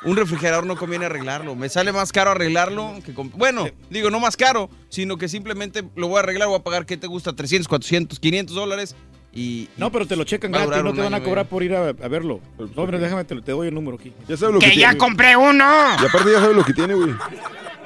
Un 0.04 0.16
refrigerador 0.16 0.68
no 0.68 0.76
conviene 0.78 1.06
arreglarlo. 1.08 1.56
Me 1.56 1.68
sale 1.68 1.92
más 1.92 2.12
caro 2.12 2.30
arreglarlo 2.32 2.94
que 3.04 3.12
Bueno, 3.14 3.68
digo, 3.90 4.12
no 4.12 4.20
más 4.20 4.38
caro, 4.38 4.70
sino 4.90 5.18
que 5.18 5.28
simplemente 5.28 5.84
lo 5.96 6.08
voy 6.08 6.18
a 6.18 6.20
arreglar, 6.20 6.48
voy 6.48 6.60
a 6.60 6.64
pagar, 6.64 6.86
¿qué 6.86 6.96
te 6.98 7.08
gusta? 7.08 7.34
300, 7.34 7.68
400, 7.68 8.20
500 8.20 8.56
dólares 8.56 8.96
y... 9.36 9.68
No, 9.78 9.92
pero 9.92 10.08
te 10.08 10.16
lo 10.16 10.24
checan 10.24 10.52
Va 10.54 10.64
a 10.64 10.66
gratis, 10.66 10.84
no 10.84 10.94
te 10.94 11.02
van 11.02 11.14
a 11.14 11.22
cobrar 11.22 11.48
por 11.48 11.62
ir 11.62 11.76
a, 11.76 11.90
a 11.90 12.08
verlo. 12.08 12.40
No, 12.58 12.82
hombre, 12.82 12.98
déjame, 12.98 13.24
te, 13.26 13.36
te 13.42 13.52
doy 13.52 13.68
el 13.68 13.74
número 13.74 13.98
aquí. 13.98 14.12
Ya 14.28 14.38
sabes 14.38 14.56
lo 14.56 14.60
¡Que 14.60 14.72
que 14.72 14.76
ya 14.78 14.90
tiene. 14.90 14.98
compré 14.98 15.36
uno! 15.36 15.66
Y 16.02 16.06
aparte 16.06 16.32
ya 16.32 16.40
sabes 16.40 16.56
lo 16.56 16.64
que 16.64 16.74
tiene, 16.74 16.94
güey. 16.96 17.12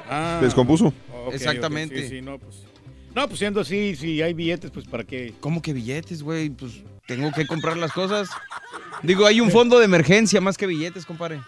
Ah. 0.08 0.36
Se 0.40 0.46
descompuso. 0.46 0.94
Exactamente. 1.32 2.02
sí, 2.02 2.08
sí, 2.08 2.22
no, 2.22 2.38
pues. 2.38 2.62
No, 3.14 3.26
pues 3.26 3.38
siendo 3.40 3.60
así, 3.60 3.96
si 3.96 4.22
hay 4.22 4.32
billetes, 4.34 4.70
pues 4.70 4.86
para 4.86 5.02
qué. 5.04 5.34
¿Cómo 5.40 5.60
que 5.60 5.72
billetes, 5.72 6.22
güey? 6.22 6.50
Pues 6.50 6.72
tengo 7.06 7.32
que 7.32 7.44
comprar 7.46 7.76
las 7.76 7.92
cosas. 7.92 8.28
Digo, 9.02 9.26
hay 9.26 9.40
un 9.40 9.50
fondo 9.50 9.78
de 9.80 9.84
emergencia 9.84 10.40
más 10.40 10.56
que 10.56 10.66
billetes, 10.66 11.04
compadre. 11.06 11.40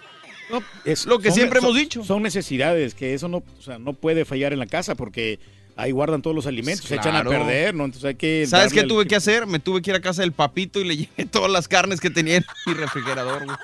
No, 0.50 0.60
es 0.84 1.06
Lo 1.06 1.18
que 1.20 1.28
son- 1.28 1.36
siempre 1.36 1.60
son- 1.60 1.68
hemos 1.70 1.78
dicho. 1.78 2.04
Son 2.04 2.22
necesidades, 2.22 2.94
que 2.94 3.14
eso 3.14 3.28
no, 3.28 3.38
o 3.58 3.62
sea, 3.62 3.78
no 3.78 3.92
puede 3.92 4.24
fallar 4.24 4.52
en 4.52 4.58
la 4.58 4.66
casa 4.66 4.96
porque 4.96 5.38
ahí 5.76 5.90
guardan 5.90 6.22
todos 6.22 6.34
los 6.34 6.46
alimentos, 6.46 6.86
se 6.86 6.96
echan 6.96 7.14
a 7.16 7.24
perder, 7.24 7.74
¿no? 7.74 7.84
Entonces 7.84 8.08
hay 8.08 8.14
que. 8.14 8.46
¿Sabes 8.46 8.72
qué 8.72 8.84
tuve 8.84 9.06
que 9.06 9.16
hacer? 9.16 9.46
Me 9.46 9.58
tuve 9.58 9.82
que 9.82 9.90
ir 9.90 9.96
a 9.96 10.00
casa 10.00 10.22
del 10.22 10.32
papito 10.32 10.80
y 10.80 10.84
le 10.84 10.96
llevé 10.98 11.26
todas 11.26 11.50
las 11.50 11.68
carnes 11.68 12.00
que 12.00 12.10
tenía 12.10 12.36
en 12.36 12.44
mi 12.66 12.74
refrigerador, 12.74 13.44
güey. 13.44 13.56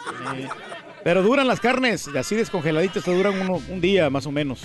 Eh, 0.42 0.48
Pero 1.04 1.22
duran 1.22 1.46
las 1.46 1.60
carnes, 1.60 2.08
así 2.08 2.34
descongeladitas, 2.34 3.04
te 3.04 3.14
duran 3.14 3.38
uno, 3.38 3.62
un 3.68 3.80
día 3.80 4.10
más 4.10 4.26
o 4.26 4.32
menos. 4.32 4.62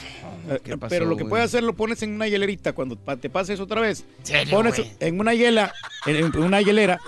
Eh, 0.49 0.59
¿Qué 0.63 0.77
pasó, 0.77 0.89
Pero 0.89 1.05
lo 1.05 1.15
que 1.15 1.23
güey? 1.23 1.29
puedes 1.29 1.45
hacer 1.45 1.63
lo 1.63 1.73
pones 1.73 2.01
en 2.03 2.11
una 2.13 2.27
hielerita 2.27 2.73
cuando 2.73 2.97
te 2.97 3.29
pases 3.29 3.59
otra 3.59 3.81
vez. 3.81 4.05
¿Serio, 4.23 4.55
pones 4.55 4.77
güey? 4.77 4.91
en 4.99 5.19
una 5.19 5.33
hiela, 5.33 5.73
en, 6.05 6.35
una 6.37 6.61
hielera 6.61 6.99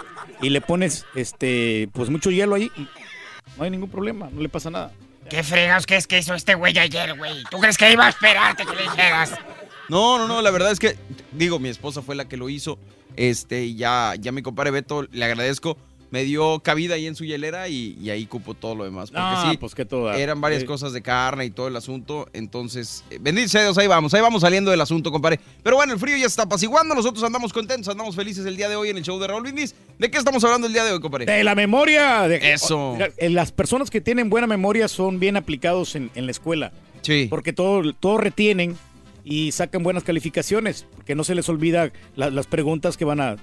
y 0.41 0.49
le 0.49 0.61
pones 0.61 1.05
este 1.15 1.89
pues 1.93 2.09
mucho 2.09 2.29
hielo 2.31 2.55
ahí 2.55 2.71
no 3.57 3.63
hay 3.63 3.69
ningún 3.69 3.89
problema, 3.89 4.29
no 4.31 4.41
le 4.41 4.49
pasa 4.49 4.69
nada. 4.69 4.91
¿Qué 5.29 5.43
fregados 5.43 5.85
crees 5.87 6.07
que 6.07 6.19
hizo 6.19 6.33
este 6.35 6.55
güey 6.55 6.77
ayer, 6.77 7.17
güey? 7.17 7.43
¿Tú 7.49 7.57
crees 7.59 7.77
que 7.77 7.91
iba 7.91 8.05
a 8.05 8.09
esperarte 8.09 8.65
que 8.65 8.75
le 8.75 8.83
dijeras? 8.83 9.33
No, 9.89 10.17
no, 10.17 10.27
no, 10.27 10.41
la 10.41 10.51
verdad 10.51 10.71
es 10.71 10.79
que, 10.79 10.95
digo, 11.31 11.59
mi 11.59 11.69
esposa 11.69 12.01
fue 12.01 12.15
la 12.15 12.27
que 12.27 12.37
lo 12.37 12.49
hizo. 12.49 12.77
Este, 13.15 13.63
y 13.65 13.75
ya, 13.75 14.13
ya 14.19 14.31
mi 14.31 14.41
compadre 14.41 14.71
Beto, 14.71 15.07
le 15.11 15.23
agradezco, 15.25 15.77
me 16.11 16.23
dio 16.23 16.59
cabida 16.59 16.95
ahí 16.95 17.07
en 17.07 17.15
su 17.15 17.23
hielera 17.25 17.67
y, 17.69 17.97
y 18.01 18.09
ahí 18.09 18.25
cupo 18.25 18.53
todo 18.53 18.75
lo 18.75 18.83
demás. 18.83 19.09
Porque 19.09 19.21
Ah, 19.23 19.47
sí, 19.51 19.57
pues 19.57 19.73
que 19.75 19.85
toda. 19.85 20.17
eran 20.17 20.39
varias 20.41 20.63
cosas 20.63 20.91
de 20.93 21.01
carne 21.01 21.45
y 21.45 21.49
todo 21.49 21.67
el 21.67 21.75
asunto. 21.75 22.27
Entonces, 22.33 23.03
eh, 23.09 23.17
bendito 23.19 23.49
sea 23.49 23.63
Dios, 23.63 23.77
ahí 23.77 23.87
vamos, 23.87 24.13
ahí 24.13 24.21
vamos 24.21 24.41
saliendo 24.41 24.71
del 24.71 24.81
asunto, 24.81 25.11
compadre. 25.11 25.39
Pero 25.63 25.75
bueno, 25.77 25.93
el 25.93 25.99
frío 25.99 26.15
ya 26.15 26.21
se 26.23 26.27
está 26.27 26.43
apaciguando, 26.43 26.93
nosotros 26.95 27.23
andamos 27.23 27.51
contentos, 27.53 27.89
andamos 27.89 28.15
felices 28.15 28.45
el 28.45 28.55
día 28.57 28.69
de 28.69 28.75
hoy 28.75 28.89
en 28.89 28.97
el 28.97 29.03
show 29.03 29.19
de 29.19 29.27
Raúl 29.27 29.43
Brindis. 29.43 29.75
¿De 29.99 30.09
qué 30.11 30.17
estamos 30.17 30.43
hablando 30.43 30.67
el 30.67 30.73
día 30.73 30.83
de 30.85 30.91
hoy, 30.93 30.99
compadre? 31.01 31.25
De 31.25 31.43
la 31.43 31.55
memoria. 31.55 32.27
De, 32.27 32.53
Eso. 32.53 32.97
Eh, 33.17 33.29
las 33.29 33.51
personas 33.51 33.89
que 33.89 34.01
tienen 34.01 34.29
buena 34.29 34.47
memoria 34.47 34.87
son 34.87 35.19
bien 35.19 35.37
aplicados 35.37 35.95
en, 35.95 36.11
en 36.15 36.25
la 36.25 36.31
escuela. 36.31 36.71
Sí. 37.01 37.27
Porque 37.29 37.53
todo, 37.53 37.93
todo 37.93 38.17
retienen 38.17 38.77
y 39.25 39.51
sacan 39.51 39.83
buenas 39.83 40.03
calificaciones. 40.03 40.85
Porque 40.95 41.15
no 41.15 41.25
se 41.25 41.35
les 41.35 41.49
olvida 41.49 41.91
la- 42.15 42.29
las 42.29 42.47
preguntas 42.47 42.95
que 42.95 43.03
van 43.03 43.19
a. 43.19 43.35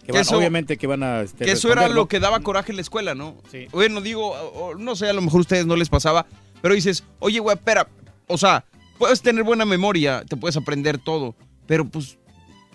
Que 0.00 0.06
Que 0.06 0.12
van, 0.12 0.22
eso- 0.22 0.36
obviamente 0.38 0.76
que 0.76 0.86
van 0.88 1.02
a. 1.04 1.20
este, 1.20 1.44
Que 1.44 1.52
eso 1.52 1.70
era 1.70 1.88
lo 1.88 2.08
que 2.08 2.18
daba 2.20 2.40
coraje 2.40 2.72
en 2.72 2.76
la 2.76 2.82
escuela, 2.82 3.14
¿no? 3.14 3.36
Sí. 3.52 3.66
Bueno, 3.72 4.00
digo, 4.00 4.74
no 4.78 4.96
sé, 4.96 5.08
a 5.08 5.12
lo 5.12 5.20
mejor 5.22 5.38
a 5.38 5.42
ustedes 5.42 5.66
no 5.66 5.76
les 5.76 5.88
pasaba, 5.88 6.26
pero 6.62 6.74
dices, 6.74 7.04
oye, 7.18 7.38
güey, 7.40 7.56
espera, 7.56 7.88
o 8.28 8.38
sea, 8.38 8.64
puedes 8.98 9.20
tener 9.20 9.44
buena 9.44 9.64
memoria, 9.64 10.24
te 10.28 10.36
puedes 10.36 10.56
aprender 10.56 10.98
todo, 10.98 11.34
pero 11.66 11.84
pues, 11.88 12.18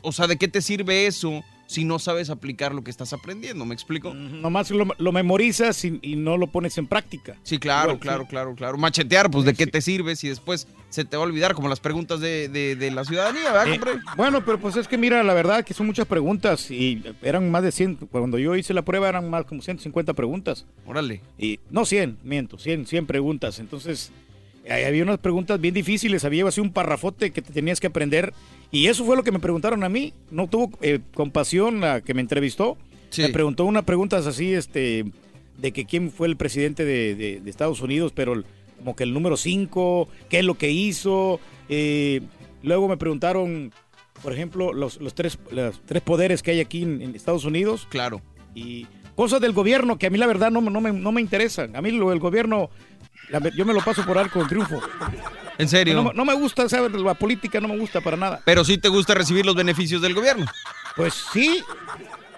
o 0.01 0.11
sea, 0.11 0.27
¿de 0.27 0.37
qué 0.37 0.47
te 0.49 0.61
sirve 0.61 1.07
eso 1.07 1.41
si 1.71 1.85
no 1.85 1.99
sabes 1.99 2.29
aplicar 2.29 2.73
lo 2.75 2.83
que 2.83 2.91
estás 2.91 3.13
aprendiendo? 3.13 3.65
¿Me 3.65 3.73
explico? 3.73 4.13
Nomás 4.13 4.69
lo, 4.71 4.85
lo 4.97 5.11
memorizas 5.11 5.83
y, 5.85 5.99
y 6.01 6.15
no 6.17 6.37
lo 6.37 6.47
pones 6.47 6.77
en 6.77 6.85
práctica. 6.87 7.37
Sí, 7.43 7.59
claro, 7.59 7.91
Igual, 7.91 7.99
claro, 7.99 8.23
sí. 8.23 8.29
claro, 8.29 8.55
claro. 8.55 8.77
Machetear, 8.77 9.31
pues, 9.31 9.45
¿de 9.45 9.53
qué 9.53 9.67
te 9.67 9.81
sirve 9.81 10.15
si 10.15 10.27
después 10.27 10.67
se 10.89 11.05
te 11.05 11.15
va 11.15 11.23
a 11.23 11.25
olvidar 11.25 11.53
como 11.53 11.69
las 11.69 11.79
preguntas 11.79 12.19
de, 12.19 12.49
de- 12.49 12.75
de 12.75 12.91
la 12.91 13.05
ciudadanía, 13.05 13.53
¿verdad, 13.53 13.73
Eh, 13.73 13.99
bueno, 14.17 14.43
pero 14.43 14.59
pues 14.59 14.75
es 14.75 14.87
que 14.89 14.97
mira, 14.97 15.23
la 15.23 15.33
verdad 15.33 15.63
que 15.63 15.73
son 15.73 15.85
muchas 15.85 16.05
preguntas 16.05 16.69
y 16.69 17.01
eran 17.21 17.49
más 17.49 17.63
de 17.63 17.71
100. 17.71 17.95
Cuando 18.11 18.37
yo 18.37 18.55
hice 18.57 18.73
la 18.73 18.81
prueba 18.83 19.07
eran 19.07 19.29
más 19.29 19.45
como 19.45 19.61
150 19.61 20.13
preguntas. 20.13 20.65
Órale. 20.85 21.21
Y 21.37 21.59
no 21.69 21.85
100, 21.85 22.17
miento, 22.23 22.57
100, 22.57 22.85
100 22.87 23.05
preguntas. 23.05 23.59
Entonces, 23.59 24.11
ahí 24.69 24.83
había 24.83 25.03
unas 25.03 25.19
preguntas 25.19 25.61
bien 25.61 25.73
difíciles, 25.73 26.25
había 26.25 26.45
así 26.45 26.59
un 26.59 26.73
parrafote 26.73 27.31
que 27.31 27.41
te 27.41 27.53
tenías 27.53 27.79
que 27.79 27.87
aprender. 27.87 28.33
Y 28.71 28.87
eso 28.87 29.03
fue 29.05 29.15
lo 29.17 29.23
que 29.23 29.31
me 29.31 29.39
preguntaron 29.39 29.83
a 29.83 29.89
mí. 29.89 30.13
No 30.29 30.47
tuvo 30.47 30.71
eh, 30.81 30.99
compasión 31.13 31.81
la 31.81 32.01
que 32.01 32.13
me 32.13 32.21
entrevistó. 32.21 32.77
Sí. 33.09 33.21
Me 33.23 33.29
preguntó 33.29 33.65
unas 33.65 33.83
preguntas 33.83 34.25
así, 34.27 34.53
este, 34.53 35.05
de 35.57 35.71
que 35.73 35.85
quién 35.85 36.09
fue 36.11 36.27
el 36.27 36.37
presidente 36.37 36.85
de, 36.85 37.13
de- 37.15 37.41
de 37.41 37.49
Estados 37.49 37.81
Unidos, 37.81 38.13
pero 38.15 38.33
el- 38.33 38.45
como 38.77 38.95
que 38.95 39.03
el 39.03 39.13
número 39.13 39.35
5, 39.37 40.07
qué 40.29 40.39
es 40.39 40.45
lo 40.45 40.55
que 40.57 40.71
hizo. 40.71 41.39
Eh, 41.69 42.21
luego 42.63 42.87
me 42.87 42.97
preguntaron, 42.97 43.71
por 44.23 44.33
ejemplo, 44.33 44.71
los, 44.73 44.99
los 45.01 45.13
tres, 45.13 45.37
los 45.51 45.79
tres 45.85 46.01
poderes 46.01 46.41
que 46.41 46.51
hay 46.51 46.61
aquí 46.61 46.83
en, 46.83 47.01
en 47.01 47.13
Estados 47.15 47.43
Unidos. 47.45 47.87
Claro. 47.89 48.21
Y 48.55 48.87
cosas 49.15 49.41
del 49.41 49.51
gobierno 49.51 49.97
que 49.99 50.07
a 50.07 50.09
mí 50.09 50.17
la 50.17 50.25
verdad 50.27 50.49
no, 50.49 50.61
me- 50.61 50.71
no, 50.71 50.79
me, 50.81 50.93
no 50.93 51.11
me 51.11 51.19
interesan. 51.21 51.75
A 51.75 51.81
mí 51.81 51.91
lo 51.91 52.09
del 52.09 52.19
gobierno, 52.19 52.69
la- 53.31 53.49
yo 53.55 53.65
me 53.65 53.73
lo 53.73 53.81
paso 53.81 54.03
por 54.05 54.17
arco 54.17 54.39
de 54.39 54.45
triunfo. 54.45 54.81
¿En 55.57 55.67
serio? 55.67 55.93
No, 55.95 56.03
me- 56.03 56.13
no 56.13 56.25
me 56.25 56.33
gusta, 56.33 56.67
¿sabes? 56.69 56.91
La 56.93 57.13
política 57.13 57.59
no 57.59 57.67
me 57.67 57.77
gusta 57.77 58.01
para 58.01 58.17
nada. 58.17 58.41
Pero 58.45 58.63
sí 58.63 58.77
te 58.77 58.89
gusta 58.89 59.13
recibir 59.13 59.45
los 59.45 59.55
beneficios 59.55 60.01
del 60.01 60.13
gobierno. 60.13 60.45
Pues 60.95 61.13
sí, 61.31 61.61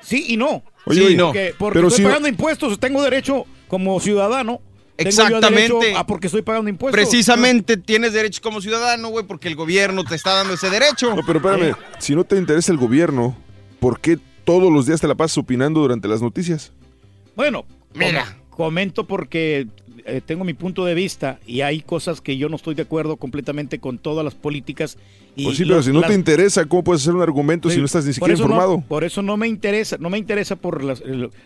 sí 0.01 0.25
y 0.29 0.37
no. 0.37 0.63
Oye, 0.85 0.99
sí, 0.99 1.05
oye, 1.07 1.15
no. 1.15 1.27
Porque, 1.27 1.55
porque 1.57 1.73
pero 1.75 1.87
estoy 1.87 1.97
si 1.97 2.03
no- 2.03 2.09
pagando 2.09 2.27
impuestos, 2.27 2.79
tengo 2.79 3.01
derecho 3.01 3.45
como 3.67 3.99
ciudadano. 3.99 4.61
Exactamente. 4.95 5.73
derecho 5.73 5.97
a 5.97 6.05
porque 6.05 6.27
estoy 6.27 6.43
pagando 6.43 6.69
impuestos. 6.69 6.95
Precisamente 7.01 7.77
tienes 7.77 8.13
derecho 8.13 8.41
como 8.43 8.61
ciudadano, 8.61 9.07
güey, 9.09 9.25
porque 9.25 9.47
el 9.47 9.55
gobierno 9.55 10.03
te 10.03 10.13
está 10.15 10.33
dando 10.33 10.53
ese 10.53 10.69
derecho. 10.69 11.15
No, 11.15 11.21
pero 11.25 11.39
espérame, 11.39 11.71
Eh. 11.71 11.75
si 11.99 12.13
no 12.15 12.23
te 12.23 12.37
interesa 12.37 12.71
el 12.71 12.77
gobierno, 12.77 13.35
¿por 13.79 13.99
qué 13.99 14.19
todos 14.45 14.71
los 14.71 14.85
días 14.85 15.01
te 15.01 15.07
la 15.07 15.15
pasas 15.15 15.37
opinando 15.39 15.79
durante 15.79 16.07
las 16.07 16.21
noticias? 16.21 16.71
Bueno, 17.35 17.65
Mira. 17.95 18.23
com- 18.51 18.57
comento 18.67 19.07
porque 19.07 19.67
eh, 20.05 20.21
tengo 20.25 20.43
mi 20.43 20.53
punto 20.53 20.85
de 20.85 20.93
vista 20.93 21.39
y 21.45 21.61
hay 21.61 21.81
cosas 21.81 22.21
que 22.21 22.37
yo 22.37 22.49
no 22.49 22.55
estoy 22.55 22.75
de 22.75 22.81
acuerdo 22.83 23.17
completamente 23.17 23.79
con 23.79 23.97
todas 23.97 24.23
las 24.25 24.35
políticas. 24.35 24.97
Y 25.35 25.45
Pues 25.45 25.57
sí, 25.57 25.63
pero 25.63 25.77
los- 25.77 25.85
si 25.85 25.91
no 25.91 26.01
las- 26.01 26.09
te 26.09 26.15
interesa, 26.15 26.65
¿cómo 26.65 26.83
puedes 26.83 27.01
hacer 27.01 27.15
un 27.15 27.21
argumento 27.21 27.69
si 27.69 27.79
no 27.79 27.85
estás 27.85 28.05
ni 28.05 28.09
por 28.09 28.13
siquiera 28.15 28.33
eso 28.35 28.43
no- 28.43 28.49
informado? 28.55 28.81
por 28.87 29.03
eso 29.03 29.21
no 29.21 29.37
me 29.37 29.47
interesa, 29.47 29.97
no 29.99 30.09
me 30.09 30.17
interesa 30.17 30.55
por 30.55 30.83
las- 30.83 31.01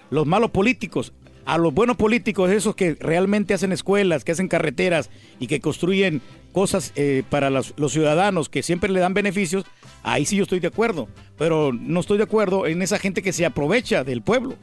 los 0.09 0.25
malos 0.25 0.51
políticos. 0.51 1.13
A 1.45 1.57
los 1.57 1.73
buenos 1.73 1.95
políticos, 1.95 2.51
esos 2.51 2.75
que 2.75 2.95
realmente 2.99 3.53
hacen 3.53 3.71
escuelas, 3.71 4.25
que 4.25 4.33
hacen 4.33 4.49
carreteras 4.49 5.09
y 5.39 5.47
que 5.47 5.61
construyen 5.61 6.21
cosas 6.51 6.91
eh, 6.97 7.23
para 7.29 7.49
los, 7.49 7.73
los 7.77 7.93
ciudadanos, 7.93 8.49
que 8.49 8.63
siempre 8.63 8.91
le 8.91 8.99
dan 8.99 9.13
beneficios, 9.13 9.63
ahí 10.03 10.25
sí 10.25 10.35
yo 10.35 10.43
estoy 10.43 10.59
de 10.59 10.67
acuerdo. 10.67 11.07
Pero 11.37 11.71
no 11.71 12.01
estoy 12.01 12.17
de 12.17 12.23
acuerdo 12.25 12.67
en 12.67 12.81
esa 12.81 12.99
gente 12.99 13.21
que 13.21 13.31
se 13.31 13.45
aprovecha 13.45 14.03
del 14.03 14.21
pueblo. 14.23 14.55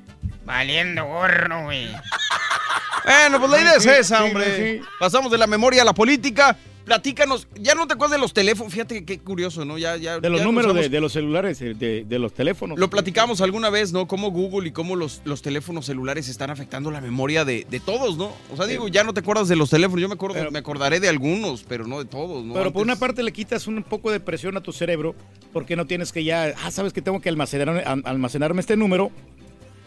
Valiendo 0.44 1.07
gorro, 1.07 1.62
güey. 1.64 1.88
Bueno, 3.04 3.38
pues 3.38 3.50
la 3.50 3.60
idea 3.60 3.74
es 3.76 3.86
esa, 3.86 4.24
hombre. 4.24 4.78
sí. 4.80 4.86
Pasamos 4.98 5.30
de 5.30 5.38
la 5.38 5.46
memoria 5.46 5.82
a 5.82 5.84
la 5.84 5.94
política. 5.94 6.56
Platícanos, 6.84 7.48
ya 7.58 7.74
no 7.74 7.86
te 7.86 7.94
acuerdas 7.94 8.18
de 8.18 8.20
los 8.20 8.34
teléfonos, 8.34 8.70
fíjate 8.70 9.06
qué 9.06 9.18
curioso, 9.18 9.64
¿no? 9.64 9.78
Ya, 9.78 9.96
ya, 9.96 10.20
De 10.20 10.28
los 10.28 10.40
ya 10.40 10.44
números 10.44 10.74
de, 10.74 10.90
de 10.90 11.00
los 11.00 11.14
celulares, 11.14 11.58
eh, 11.62 11.72
de, 11.72 12.04
de 12.06 12.18
los 12.18 12.34
teléfonos. 12.34 12.78
Lo 12.78 12.90
platicamos 12.90 13.40
alguna 13.40 13.70
vez, 13.70 13.90
¿no? 13.94 14.06
Cómo 14.06 14.30
Google 14.30 14.68
y 14.68 14.70
cómo 14.72 14.94
los, 14.94 15.22
los 15.24 15.40
teléfonos 15.40 15.86
celulares 15.86 16.28
están 16.28 16.50
afectando 16.50 16.90
la 16.90 17.00
memoria 17.00 17.46
de, 17.46 17.66
de 17.70 17.80
todos, 17.80 18.18
¿no? 18.18 18.34
O 18.52 18.56
sea, 18.58 18.66
digo, 18.66 18.88
ya 18.88 19.02
no 19.02 19.14
te 19.14 19.20
acuerdas 19.20 19.48
de 19.48 19.56
los 19.56 19.70
teléfonos, 19.70 20.02
yo 20.02 20.08
me 20.08 20.14
acuerdo, 20.14 20.34
Pero- 20.36 20.50
me 20.50 20.58
acordaré 20.58 21.00
de 21.00 21.08
algunos, 21.08 21.62
pero 21.66 21.86
no 21.86 22.00
de 22.00 22.04
todos, 22.04 22.44
¿no? 22.44 22.52
Pero 22.52 22.70
por 22.70 22.82
una 22.82 22.96
parte 22.96 23.22
le 23.22 23.32
quitas 23.32 23.66
un 23.66 23.82
poco 23.82 24.10
de 24.10 24.20
presión 24.20 24.54
a 24.58 24.60
tu 24.60 24.70
cerebro 24.70 25.14
porque 25.54 25.76
no 25.76 25.86
tienes 25.86 26.12
que 26.12 26.22
ya, 26.22 26.52
ah, 26.64 26.70
sabes 26.70 26.92
que 26.92 27.00
tengo 27.00 27.18
que 27.22 27.30
almacenar, 27.30 27.82
almacenarme 28.04 28.60
este 28.60 28.76
número 28.76 29.10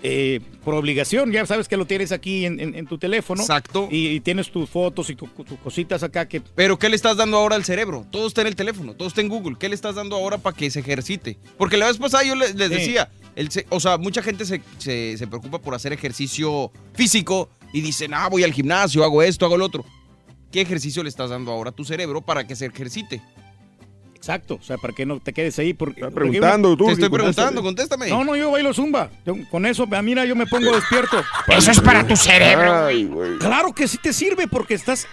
eh, 0.04 0.42
por 0.64 0.76
obligación, 0.76 1.32
ya 1.32 1.46
sabes 1.46 1.68
que 1.68 1.76
lo 1.78 1.86
tienes 1.88 2.12
aquí 2.12 2.46
en, 2.46 2.60
en- 2.60 2.76
en 2.76 2.86
tu 2.88 2.98
teléfono. 2.98 3.42
Exacto. 3.42 3.88
Y, 3.92 4.08
y 4.10 4.20
tienes 4.20 4.52
tus 4.52 4.70
fotos 4.70 5.10
y 5.10 5.16
tu- 5.16 5.28
tus 5.28 5.58
cositas 5.60 6.04
acá 6.04 6.28
que... 6.28 6.40
Pero 6.42 6.78
¿qué 6.78 6.90
le 6.90 6.96
estás 6.96 7.18
dando 7.18 7.38
ahora 7.38 7.56
al 7.56 7.66
cerebro? 7.66 8.06
Todo 8.12 8.28
está 8.28 8.42
en 8.42 8.48
el 8.48 8.56
teléfono, 8.56 8.94
todo 8.94 9.08
está 9.08 9.22
en 9.22 9.30
Google. 9.30 9.56
¿Qué 9.60 9.70
le 9.70 9.76
estás 9.76 9.96
dando 9.96 10.16
ahora 10.16 10.38
para 10.38 10.56
que 10.56 10.70
se 10.70 10.80
ejercite? 10.82 11.38
Porque 11.58 11.78
la 11.78 11.88
vez 11.88 11.98
pasada 11.98 12.24
yo 12.24 12.36
le- 12.36 12.54
les 12.54 12.70
Sí. 12.70 12.76
decía, 12.76 13.10
El 13.36 13.50
o 13.70 13.80
sea, 13.80 13.98
mucha 13.98 14.22
gente 14.24 14.46
se, 14.46 14.62
se- 14.78 15.16
se 15.18 15.28
preocupa 15.28 15.60
por 15.60 15.74
hacer 15.76 15.94
ejercicio 15.94 16.72
físico 16.94 17.50
y 17.74 17.82
dicen, 17.82 18.14
ah, 18.14 18.28
voy 18.30 18.44
al 18.44 18.54
gimnasio, 18.54 19.04
hago 19.04 19.22
esto, 19.22 19.46
hago 19.46 19.58
lo 19.58 19.66
otro. 19.66 19.86
¿Qué 20.52 20.62
ejercicio 20.62 21.04
le 21.04 21.10
estás 21.10 21.30
dando 21.30 21.52
ahora 21.52 21.70
a 21.72 21.74
tu 21.76 21.84
cerebro 21.86 22.22
para 22.22 22.48
que 22.48 22.56
se 22.56 22.66
ejercite? 22.68 23.22
Exacto, 24.18 24.56
o 24.60 24.64
sea, 24.64 24.78
para 24.78 24.94
que 24.94 25.06
no 25.06 25.20
te 25.20 25.32
quedes 25.32 25.58
ahí. 25.60 25.74
Porque, 25.74 26.04
preguntando, 26.08 26.76
tú, 26.76 26.88
Te 26.88 26.94
estoy 26.94 27.10
preguntando, 27.10 27.62
contéstame. 27.62 28.10
No, 28.10 28.26
no, 28.26 28.36
yo 28.36 28.52
bailo 28.52 28.74
zumba. 28.74 29.10
Yo- 29.26 29.36
con 29.50 29.66
eso, 29.66 29.88
mira, 30.04 30.26
yo 30.26 30.36
me 30.36 30.46
pongo 30.48 30.76
despierto. 30.76 31.24
Eso 31.48 31.72
es 31.72 31.80
para 31.80 32.06
tu 32.06 32.16
cerebro, 32.18 32.86
Ay, 32.88 33.06
güey. 33.06 33.38
Claro 33.38 33.74
que 33.74 33.88
sí 33.88 33.98
te 34.02 34.12
sirve 34.14 34.48
porque 34.48 34.74
estás, 34.74 35.08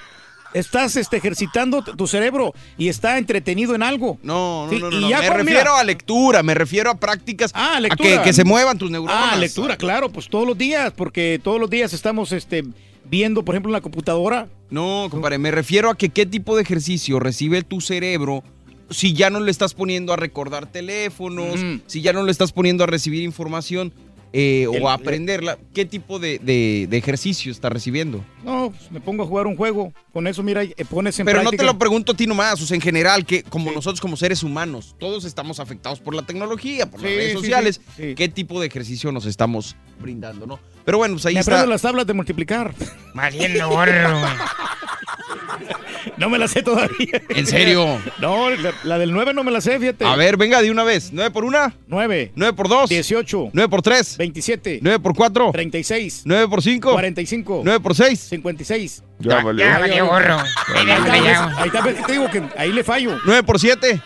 estás 0.54 0.96
este, 0.96 1.18
ejercitando 1.18 1.82
tu 1.84 2.06
cerebro 2.06 2.54
y 2.78 2.88
está 2.88 3.18
entretenido 3.18 3.74
en 3.74 3.82
algo. 3.82 4.18
No, 4.22 4.64
no, 4.66 4.70
Sí, 4.70 4.78
no, 4.80 4.90
no, 4.90 4.96
y 4.96 5.00
no. 5.02 5.10
ya 5.10 5.18
Me 5.20 5.30
refiero 5.30 5.44
mira- 5.60 5.78
a 5.80 5.84
lectura, 5.84 6.42
me 6.42 6.54
refiero 6.54 6.90
a 6.90 6.94
prácticas. 6.96 7.50
Ah, 7.54 7.74
A 7.76 7.80
lectura. 7.80 8.08
que, 8.18 8.22
que 8.22 8.32
se 8.32 8.44
muevan 8.44 8.78
tus 8.78 8.90
neuronas. 8.90 9.30
Ah, 9.32 9.36
lectura, 9.36 9.76
claro, 9.76 10.08
pues 10.10 10.28
todos 10.28 10.46
los 10.46 10.56
días, 10.56 10.92
porque 10.96 11.38
todos 11.42 11.60
los 11.60 11.68
días 11.70 11.92
estamos 11.92 12.32
este, 12.32 12.64
viendo, 13.04 13.44
por 13.44 13.54
ejemplo, 13.54 13.68
en 13.70 13.74
la 13.74 13.80
computadora. 13.80 14.48
No, 14.70 15.06
compadre, 15.10 15.38
me 15.38 15.50
refiero 15.50 15.90
a 15.90 15.96
que 15.96 16.08
qué 16.08 16.24
tipo 16.26 16.56
de 16.56 16.62
ejercicio 16.62 17.20
recibe 17.20 17.62
tu 17.62 17.80
cerebro 17.80 18.42
si 18.90 19.12
ya 19.12 19.30
no 19.30 19.40
le 19.40 19.50
estás 19.50 19.74
poniendo 19.74 20.12
a 20.12 20.16
recordar 20.16 20.66
teléfonos, 20.70 21.60
si 21.86 22.02
ya 22.02 22.12
no 22.12 22.22
le 22.22 22.32
estás 22.32 22.52
poniendo 22.52 22.84
a 22.84 22.86
recibir 22.86 23.22
información 23.22 23.92
eh, 24.36 24.66
El- 24.72 24.82
o 24.82 24.88
a 24.88 24.94
aprenderla, 24.94 25.58
¿qué 25.72 25.84
tipo 25.84 26.18
de, 26.18 26.40
de- 26.40 26.88
de 26.90 26.96
ejercicio 26.96 27.52
está 27.52 27.68
recibiendo? 27.68 28.24
No, 28.44 28.72
pues 28.76 28.90
me 28.90 29.00
pongo 29.00 29.22
a 29.22 29.26
jugar 29.26 29.46
un 29.46 29.54
juego. 29.56 29.92
Con 30.12 30.26
eso, 30.26 30.42
mira, 30.42 30.64
eh, 30.64 30.74
pones 30.90 31.16
en 31.20 31.26
Pero 31.26 31.44
no 31.44 31.52
te 31.52 31.62
lo 31.62 31.78
pregunto 31.78 32.12
a 32.12 32.16
ti 32.16 32.26
nomás, 32.26 32.60
o 32.60 32.66
sea, 32.66 32.74
en 32.74 32.80
general, 32.80 33.24
que 33.24 33.44
como 33.44 33.70
nosotros 33.70 34.00
como 34.00 34.16
seres 34.16 34.42
humanos, 34.42 34.96
todos 34.98 35.24
estamos 35.24 35.60
afectados 35.60 36.00
por 36.00 36.16
la 36.16 36.22
tecnología, 36.22 36.90
por 36.90 37.00
las 37.00 37.12
redes 37.12 37.30
sí, 37.30 37.36
sociales, 37.38 37.80
sí, 37.96 38.02
sí. 38.08 38.14
¿qué 38.16 38.28
tipo 38.28 38.60
de 38.60 38.66
ejercicio 38.66 39.12
nos 39.12 39.24
estamos 39.26 39.76
brindando, 40.00 40.48
no? 40.48 40.58
Pero 40.84 40.98
bueno, 40.98 41.14
pues 41.14 41.26
ahí 41.26 41.34
me 41.34 41.40
está. 41.40 41.52
aprendo 41.52 41.70
las 41.70 41.82
tablas 41.82 42.04
de 42.04 42.14
multiplicar. 42.14 42.74
Güey. 43.14 43.38
No 46.16 46.28
me 46.30 46.38
la 46.38 46.48
sé 46.48 46.62
todavía. 46.62 47.22
¿En 47.28 47.46
serio? 47.46 48.00
No, 48.18 48.50
la, 48.50 48.72
la 48.84 48.98
del 48.98 49.12
9 49.12 49.32
no 49.34 49.42
me 49.44 49.50
la 49.50 49.60
sé, 49.60 49.78
fíjate. 49.78 50.04
A 50.04 50.16
ver, 50.16 50.36
venga 50.36 50.60
de 50.62 50.70
una 50.70 50.84
vez. 50.84 51.12
¿9 51.12 51.30
por 51.32 51.44
1? 51.44 51.72
9. 51.86 52.32
9 52.34 52.52
por 52.54 52.68
2. 52.68 52.90
18. 52.90 53.50
9 53.52 53.68
por 53.68 53.82
3. 53.82 54.16
27. 54.18 54.78
9 54.82 54.98
por 55.00 55.14
4. 55.14 55.50
36. 55.52 56.22
9 56.24 56.48
por 56.48 56.62
5. 56.62 56.92
45. 56.92 57.62
9 57.64 57.80
por 57.80 57.94
6. 57.94 58.20
56. 58.20 59.02
Ya 59.20 59.42
valió. 59.42 59.64
Ya 59.64 59.78
valió 59.78 60.06
gorro. 60.06 60.38
Ahí 60.38 60.90
está, 60.90 61.16
ya. 61.16 61.22
ves, 61.46 61.56
ahí 61.58 61.66
está, 61.68 61.80
ves 61.82 61.94
que 61.96 62.02
te 62.02 62.12
digo 62.12 62.30
que 62.30 62.42
ahí 62.56 62.72
le 62.72 62.84
fallo. 62.84 63.18
9 63.24 63.42
por 63.42 63.58
7. 63.60 64.00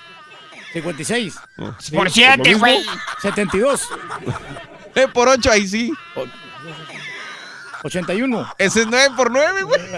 56. 0.72 1.34
Por 1.56 2.10
Sí, 2.10 2.20
siete, 2.20 2.36
lo 2.38 2.44
mismo. 2.44 2.58
güey. 2.60 2.78
72. 3.22 3.88
9 4.94 5.10
por 5.12 5.28
8, 5.28 5.50
ahí 5.50 5.66
sí. 5.66 5.92
81. 7.82 8.54
Ese 8.58 8.80
es 8.82 8.86
9 8.86 9.14
por 9.16 9.30
9, 9.30 9.62
güey. 9.62 9.80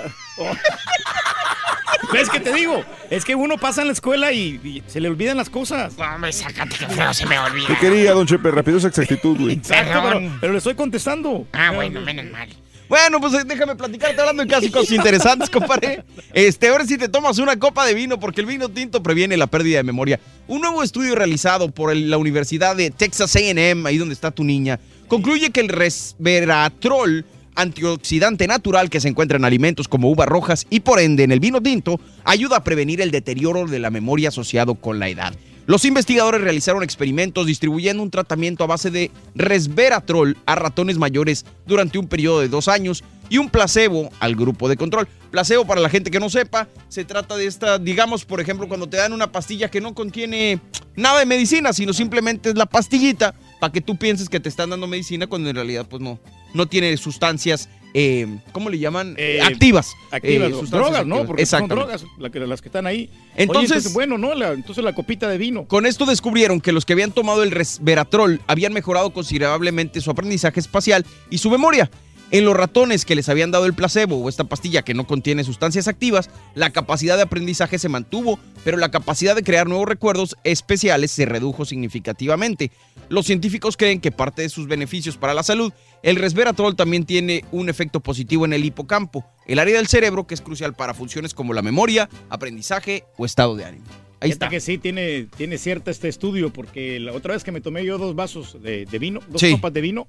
¿Ves 2.13 2.29
que 2.31 2.41
te 2.41 2.53
digo? 2.53 2.85
Es 3.11 3.25
que 3.25 3.35
uno 3.35 3.57
pasa 3.59 3.81
en 3.83 3.89
la 3.89 3.93
escuela 3.93 4.33
y, 4.33 4.61
y 4.65 4.83
se 4.87 5.01
le 5.01 5.09
olvidan 5.09 5.37
las 5.37 5.51
cosas. 5.51 5.97
No, 5.99 6.19
me 6.19 6.33
sácate 6.33 6.77
que 6.77 6.87
feo 6.87 7.15
se 7.15 7.27
me 7.27 7.39
olvida. 7.39 7.67
¿Qué 7.69 7.77
quería, 7.77 8.13
don 8.13 8.27
Chepe? 8.27 8.51
Rápido 8.51 8.79
esa 8.79 8.89
exactitud, 8.89 9.37
güey. 9.39 9.55
Exacto, 9.55 10.01
pero, 10.03 10.21
pero 10.41 10.53
le 10.53 10.59
estoy 10.59 10.75
contestando. 10.75 11.47
Ah, 11.53 11.73
bueno, 11.75 12.01
menos 12.01 12.27
mal. 12.31 12.49
Bueno, 12.89 13.21
pues 13.21 13.35
eh, 13.35 13.45
déjame 13.47 13.77
platicarte 13.77 14.21
hablando 14.21 14.43
de 14.43 14.49
casi 14.49 14.69
cosas 14.69 14.91
interesantes, 14.97 15.49
compadre. 15.49 16.03
Este, 16.35 16.69
ahora 16.69 16.85
sí 16.85 16.99
te 16.99 17.09
tomas 17.09 17.39
una 17.39 17.57
copa 17.57 17.87
de 17.87 17.95
vino 17.95 18.19
porque 18.19 18.41
el 18.41 18.49
vino 18.49 18.69
tinto 18.69 19.01
previene 19.03 19.37
la 19.37 19.47
pérdida 19.47 19.77
de 19.77 19.85
memoria. 19.85 20.19
Un 20.49 20.61
nuevo 20.61 20.83
estudio 20.83 21.15
realizado 21.15 21.71
por 21.71 21.93
el- 21.93 22.11
la 22.11 22.19
Universidad 22.19 22.75
de 22.75 22.91
Texas 22.91 23.37
A&M, 23.37 23.89
ahí 23.89 23.97
donde 23.97 24.15
está 24.15 24.33
tu 24.33 24.43
niña, 24.43 24.81
concluye 25.07 25.51
que 25.51 25.61
el 25.61 25.69
resveratrol, 25.69 27.25
antioxidante 27.61 28.47
natural 28.47 28.91
que 28.91 29.01
se 29.01 29.09
encuentra 29.09 29.37
en 29.37 29.45
alimentos 29.45 29.89
como 29.89 30.11
uvas 30.11 30.29
rojas 30.29 30.67
y 30.71 30.81
por 30.81 31.01
ende 31.01 31.25
en 31.25 31.33
el 31.33 31.41
vino 31.41 31.61
tinto, 31.61 32.01
ayuda 32.25 32.57
a 32.57 32.65
prevenir 32.65 33.01
el 33.01 33.11
deterioro 33.11 33.67
de 33.67 33.79
la 33.79 33.91
memoria 33.91 34.29
asociado 34.29 34.75
con 34.75 34.99
la 34.99 35.09
edad. 35.09 35.35
Los 35.67 35.85
investigadores 35.85 36.41
realizaron 36.41 36.83
experimentos 36.83 37.47
distribuyendo 37.47 38.03
un 38.03 38.11
tratamiento 38.11 38.65
a 38.65 38.67
base 38.67 38.91
de 38.91 39.11
resveratrol 39.37 40.37
a 40.45 40.57
ratones 40.57 40.99
mayores 40.99 41.45
durante 41.67 41.99
un 41.99 42.09
periodo 42.09 42.41
de 42.41 42.49
dos 42.49 42.67
años 42.67 43.05
y 43.29 43.39
un 43.39 43.49
placebo 43.49 44.11
al 44.19 44.35
grupo 44.35 44.69
de 44.69 44.77
control. 44.77 45.07
Placebo, 45.31 45.65
para 45.65 45.81
la 45.81 45.89
gente 45.89 46.11
que 46.11 46.19
no 46.19 46.29
sepa, 46.29 46.67
se 46.89 47.05
trata 47.05 47.37
de 47.37 47.47
esta, 47.47 47.79
digamos, 47.79 48.25
por 48.25 48.41
ejemplo, 48.41 48.67
cuando 48.67 48.89
te 48.89 48.97
dan 48.97 49.13
una 49.13 49.31
pastilla 49.31 49.71
que 49.71 49.81
no 49.81 49.95
contiene 49.95 50.59
nada 50.97 51.21
de 51.21 51.27
medicina, 51.27 51.73
sino 51.73 51.93
simplemente 51.93 52.49
es 52.49 52.57
la 52.57 52.67
pastillita 52.67 53.35
para 53.61 53.73
que 53.73 53.81
tú 53.81 53.97
pienses 53.97 54.29
que 54.29 54.41
te 54.41 54.49
están 54.49 54.71
dando 54.71 54.89
medicina 54.89 55.29
cuando 55.29 55.51
en 55.51 55.55
realidad 55.55 55.87
pues 55.89 56.03
no, 56.03 56.19
no 56.55 56.67
tiene 56.67 56.97
sustancias, 56.97 57.69
eh, 57.95 58.27
¿cómo 58.53 58.71
le 58.71 58.79
llaman? 58.79 59.15
Eh, 59.19 59.41
activas. 59.43 59.93
Activas, 60.13 60.51
Eh, 60.51 60.67
drogas, 60.71 61.07
¿no? 61.07 61.27
Porque 61.27 61.45
son 61.47 61.69
drogas 61.69 62.05
la 62.19 62.31
que- 62.31 62.39
las 62.41 62.63
que 62.63 62.69
están 62.69 62.87
ahí. 62.87 63.11
Entonces- 63.37 63.87
Oye, 63.87 63.95
bueno, 63.95 64.17
¿no? 64.19 64.35
La- 64.35 64.53
entonces 64.53 64.85
la 64.85 64.95
copita 64.95 65.29
de 65.29 65.39
vino. 65.39 65.65
Con 65.67 65.87
esto 65.87 66.07
descubrieron 66.07 66.61
que 66.61 66.71
los 66.73 66.85
que 66.85 66.93
habían 66.93 67.11
tomado 67.13 67.43
el 67.43 67.51
resveratrol 67.51 68.41
habían 68.47 68.73
mejorado 68.73 69.13
considerablemente 69.13 70.01
su 70.01 70.11
aprendizaje 70.11 70.61
espacial 70.61 71.05
y 71.31 71.39
su 71.39 71.51
memoria. 71.51 71.91
En 72.33 72.45
los 72.45 72.57
ratones 72.57 73.05
que 73.05 73.17
les 73.17 73.29
habían 73.29 73.51
dado 73.51 73.67
el 73.67 73.75
placebo 73.75 74.17
o 74.19 74.29
esta 74.29 74.45
pastilla 74.45 74.83
que 74.83 74.95
no 74.95 75.05
contiene 75.05 75.43
sustancias 75.43 75.89
activas, 75.89 76.31
la 76.55 76.71
capacidad 76.71 77.17
de 77.17 77.23
aprendizaje 77.25 77.77
se 77.79 77.89
mantuvo, 77.89 78.39
pero 78.63 78.77
la 78.77 78.91
capacidad 78.93 79.35
de 79.35 79.43
crear 79.43 79.67
nuevos 79.69 79.89
recuerdos 79.89 80.37
especiales 80.45 81.11
se 81.11 81.27
redujo 81.27 81.65
significativamente. 81.65 82.71
Los 83.09 83.27
científicos 83.27 83.77
creen 83.77 84.01
que 84.01 84.13
parte 84.13 84.43
de 84.43 84.49
sus 84.49 84.69
beneficios 84.69 85.17
para 85.17 85.35
la 85.35 85.43
salud, 85.43 85.73
el 86.05 86.15
resveratrol 86.17 86.77
también 86.77 87.05
tiene 87.05 87.45
un 87.51 87.69
efecto 87.69 87.99
positivo 87.99 88.45
en 88.45 88.53
el 88.53 88.65
hipocampo, 88.65 89.25
el 89.47 89.59
área 89.59 89.77
del 89.77 89.89
cerebro 89.89 90.29
que 90.29 90.35
es 90.35 90.41
crucial 90.41 90.75
para 90.75 90.95
funciones 90.95 91.35
como 91.35 91.53
la 91.53 91.63
memoria, 91.63 92.09
aprendizaje 92.29 93.05
o 93.17 93.27
estado 93.27 93.57
de 93.57 93.65
ánimo. 93.65 93.85
Ahí 94.23 94.31
está. 94.31 94.51
que 94.51 94.61
sí 94.61 94.77
tiene, 94.77 95.29
tiene 95.37 95.57
cierto 95.57 95.91
este 95.91 96.07
estudio, 96.09 96.53
porque 96.53 97.01
la 97.01 97.13
otra 97.13 97.33
vez 97.35 97.43
que 97.43 97.53
me 97.53 97.63
tomé 97.63 97.85
yo 97.87 97.97
dos 97.97 98.15
vasos 98.15 98.63
de, 98.63 98.85
de 98.85 98.99
vino, 98.99 99.21
dos 99.31 99.41
Sí. 99.41 99.51
copas 99.53 99.73
de 99.73 99.81
vino, 99.81 100.07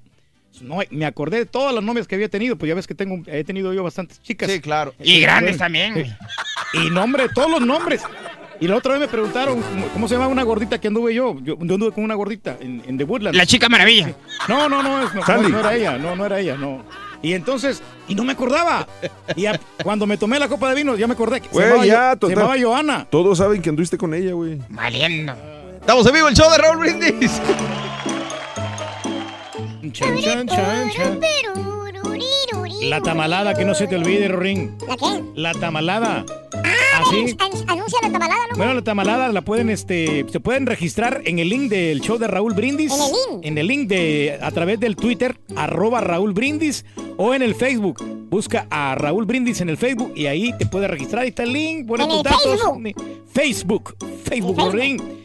no, 0.60 0.78
me 0.90 1.06
acordé 1.06 1.38
de 1.38 1.46
todas 1.46 1.74
las 1.74 1.82
novias 1.82 2.06
que 2.06 2.14
había 2.14 2.28
tenido, 2.28 2.56
pues 2.56 2.68
ya 2.68 2.74
ves 2.74 2.86
que 2.86 2.94
tengo, 2.94 3.22
he 3.26 3.42
tenido 3.44 3.72
yo 3.72 3.82
bastantes 3.82 4.20
chicas. 4.22 4.50
Sí, 4.50 4.60
claro. 4.60 4.94
Y 5.02 5.20
grandes 5.20 5.56
también. 5.58 5.94
Sí. 6.72 6.78
Y 6.86 6.90
nombre, 6.90 7.28
todos 7.34 7.50
los 7.50 7.60
nombres. 7.62 8.02
Y 8.60 8.68
la 8.68 8.76
otra 8.76 8.92
vez 8.92 9.00
me 9.00 9.08
preguntaron 9.08 9.60
cómo, 9.60 9.86
cómo 9.88 10.08
se 10.08 10.14
llama 10.14 10.28
una 10.28 10.44
gordita 10.44 10.80
que 10.80 10.86
anduve 10.88 11.14
yo. 11.14 11.34
Yo, 11.40 11.56
yo 11.58 11.74
anduve 11.74 11.90
con 11.92 12.04
una 12.04 12.14
gordita 12.14 12.56
en, 12.60 12.80
en 12.86 12.96
The 12.96 13.04
Woodlands. 13.04 13.36
La 13.36 13.44
chica 13.46 13.68
maravilla. 13.68 14.14
No, 14.48 14.68
no, 14.68 14.82
no, 14.84 15.04
es- 15.04 15.12
no, 15.14 15.24
Sandy. 15.26 15.44
no, 15.44 15.48
no 15.48 15.60
era 15.60 15.74
ella, 15.74 15.98
no, 15.98 16.14
no 16.14 16.26
era 16.26 16.38
ella, 16.38 16.56
no. 16.56 16.84
Y 17.22 17.32
entonces, 17.34 17.82
y 18.06 18.14
no 18.14 18.22
me 18.24 18.32
acordaba. 18.32 18.86
Y 19.34 19.46
a- 19.46 19.58
cuando 19.82 20.06
me 20.06 20.16
tomé 20.16 20.38
la 20.38 20.46
copa 20.48 20.68
de 20.68 20.76
vino, 20.76 20.94
ya 20.96 21.06
me 21.08 21.14
acordé 21.14 21.40
que 21.40 21.48
se 21.48 21.54
Güey, 21.54 21.66
llamaba, 21.66 21.86
ya, 21.86 21.92
Yo- 21.94 22.10
se 22.12 22.16
total. 22.18 22.36
llamaba 22.36 22.56
Joana. 22.60 23.06
Todos 23.10 23.38
saben 23.38 23.62
que 23.62 23.68
anduviste 23.70 23.98
con 23.98 24.14
ella, 24.14 24.32
güey. 24.32 24.58
Valiendo. 24.68 25.34
Estamos 25.80 26.06
en 26.06 26.12
vivo 26.14 26.28
el 26.28 26.36
show 26.36 26.48
de 26.50 26.58
Raúl 26.58 26.78
Brindis. 26.78 27.40
Chan, 29.92 30.18
chan, 30.18 30.46
chan, 30.48 30.90
chan. 30.90 31.20
La 32.82 33.00
tamalada, 33.00 33.54
que 33.54 33.64
no 33.64 33.74
se 33.74 33.86
te 33.86 33.96
olvide, 33.96 34.28
Rorín. 34.28 34.76
¿La 34.88 34.96
qué? 34.96 35.22
La 35.34 35.52
tamalada. 35.54 36.24
Ah, 36.64 37.00
Así. 37.00 37.36
anuncia 37.68 37.98
la 38.02 38.10
tamalada, 38.10 38.40
¿no? 38.50 38.56
Bueno, 38.56 38.74
la 38.74 38.82
tamalada 38.82 39.28
la 39.28 39.42
pueden, 39.42 39.70
este, 39.70 40.26
se 40.30 40.40
pueden 40.40 40.66
registrar 40.66 41.22
en 41.24 41.38
el 41.38 41.48
link 41.48 41.70
del 41.70 42.00
show 42.00 42.18
de 42.18 42.26
Raúl 42.26 42.54
Brindis. 42.54 42.92
¿En 42.92 43.00
el 43.00 43.12
link? 43.12 43.46
En 43.46 43.58
el 43.58 43.66
link 43.66 43.88
de, 43.88 44.38
a 44.42 44.50
través 44.50 44.80
del 44.80 44.96
Twitter, 44.96 45.38
arroba 45.56 46.00
Raúl 46.00 46.32
Brindis, 46.32 46.84
o 47.16 47.34
en 47.34 47.42
el 47.42 47.54
Facebook. 47.54 48.02
Busca 48.28 48.66
a 48.70 48.94
Raúl 48.94 49.26
Brindis 49.26 49.60
en 49.60 49.68
el 49.68 49.76
Facebook 49.76 50.12
y 50.16 50.26
ahí 50.26 50.52
te 50.58 50.66
puedes 50.66 50.90
registrar. 50.90 51.22
Ahí 51.22 51.28
está 51.28 51.44
el 51.44 51.52
link, 51.52 51.86
pone 51.86 52.04
¿En 52.04 52.10
tus 52.10 52.22
datos. 52.24 52.42
Facebook? 52.42 52.82
Facebook. 53.32 53.96
Facebook, 54.24 54.56
Facebook. 54.56 54.72
Rorín. 54.72 55.21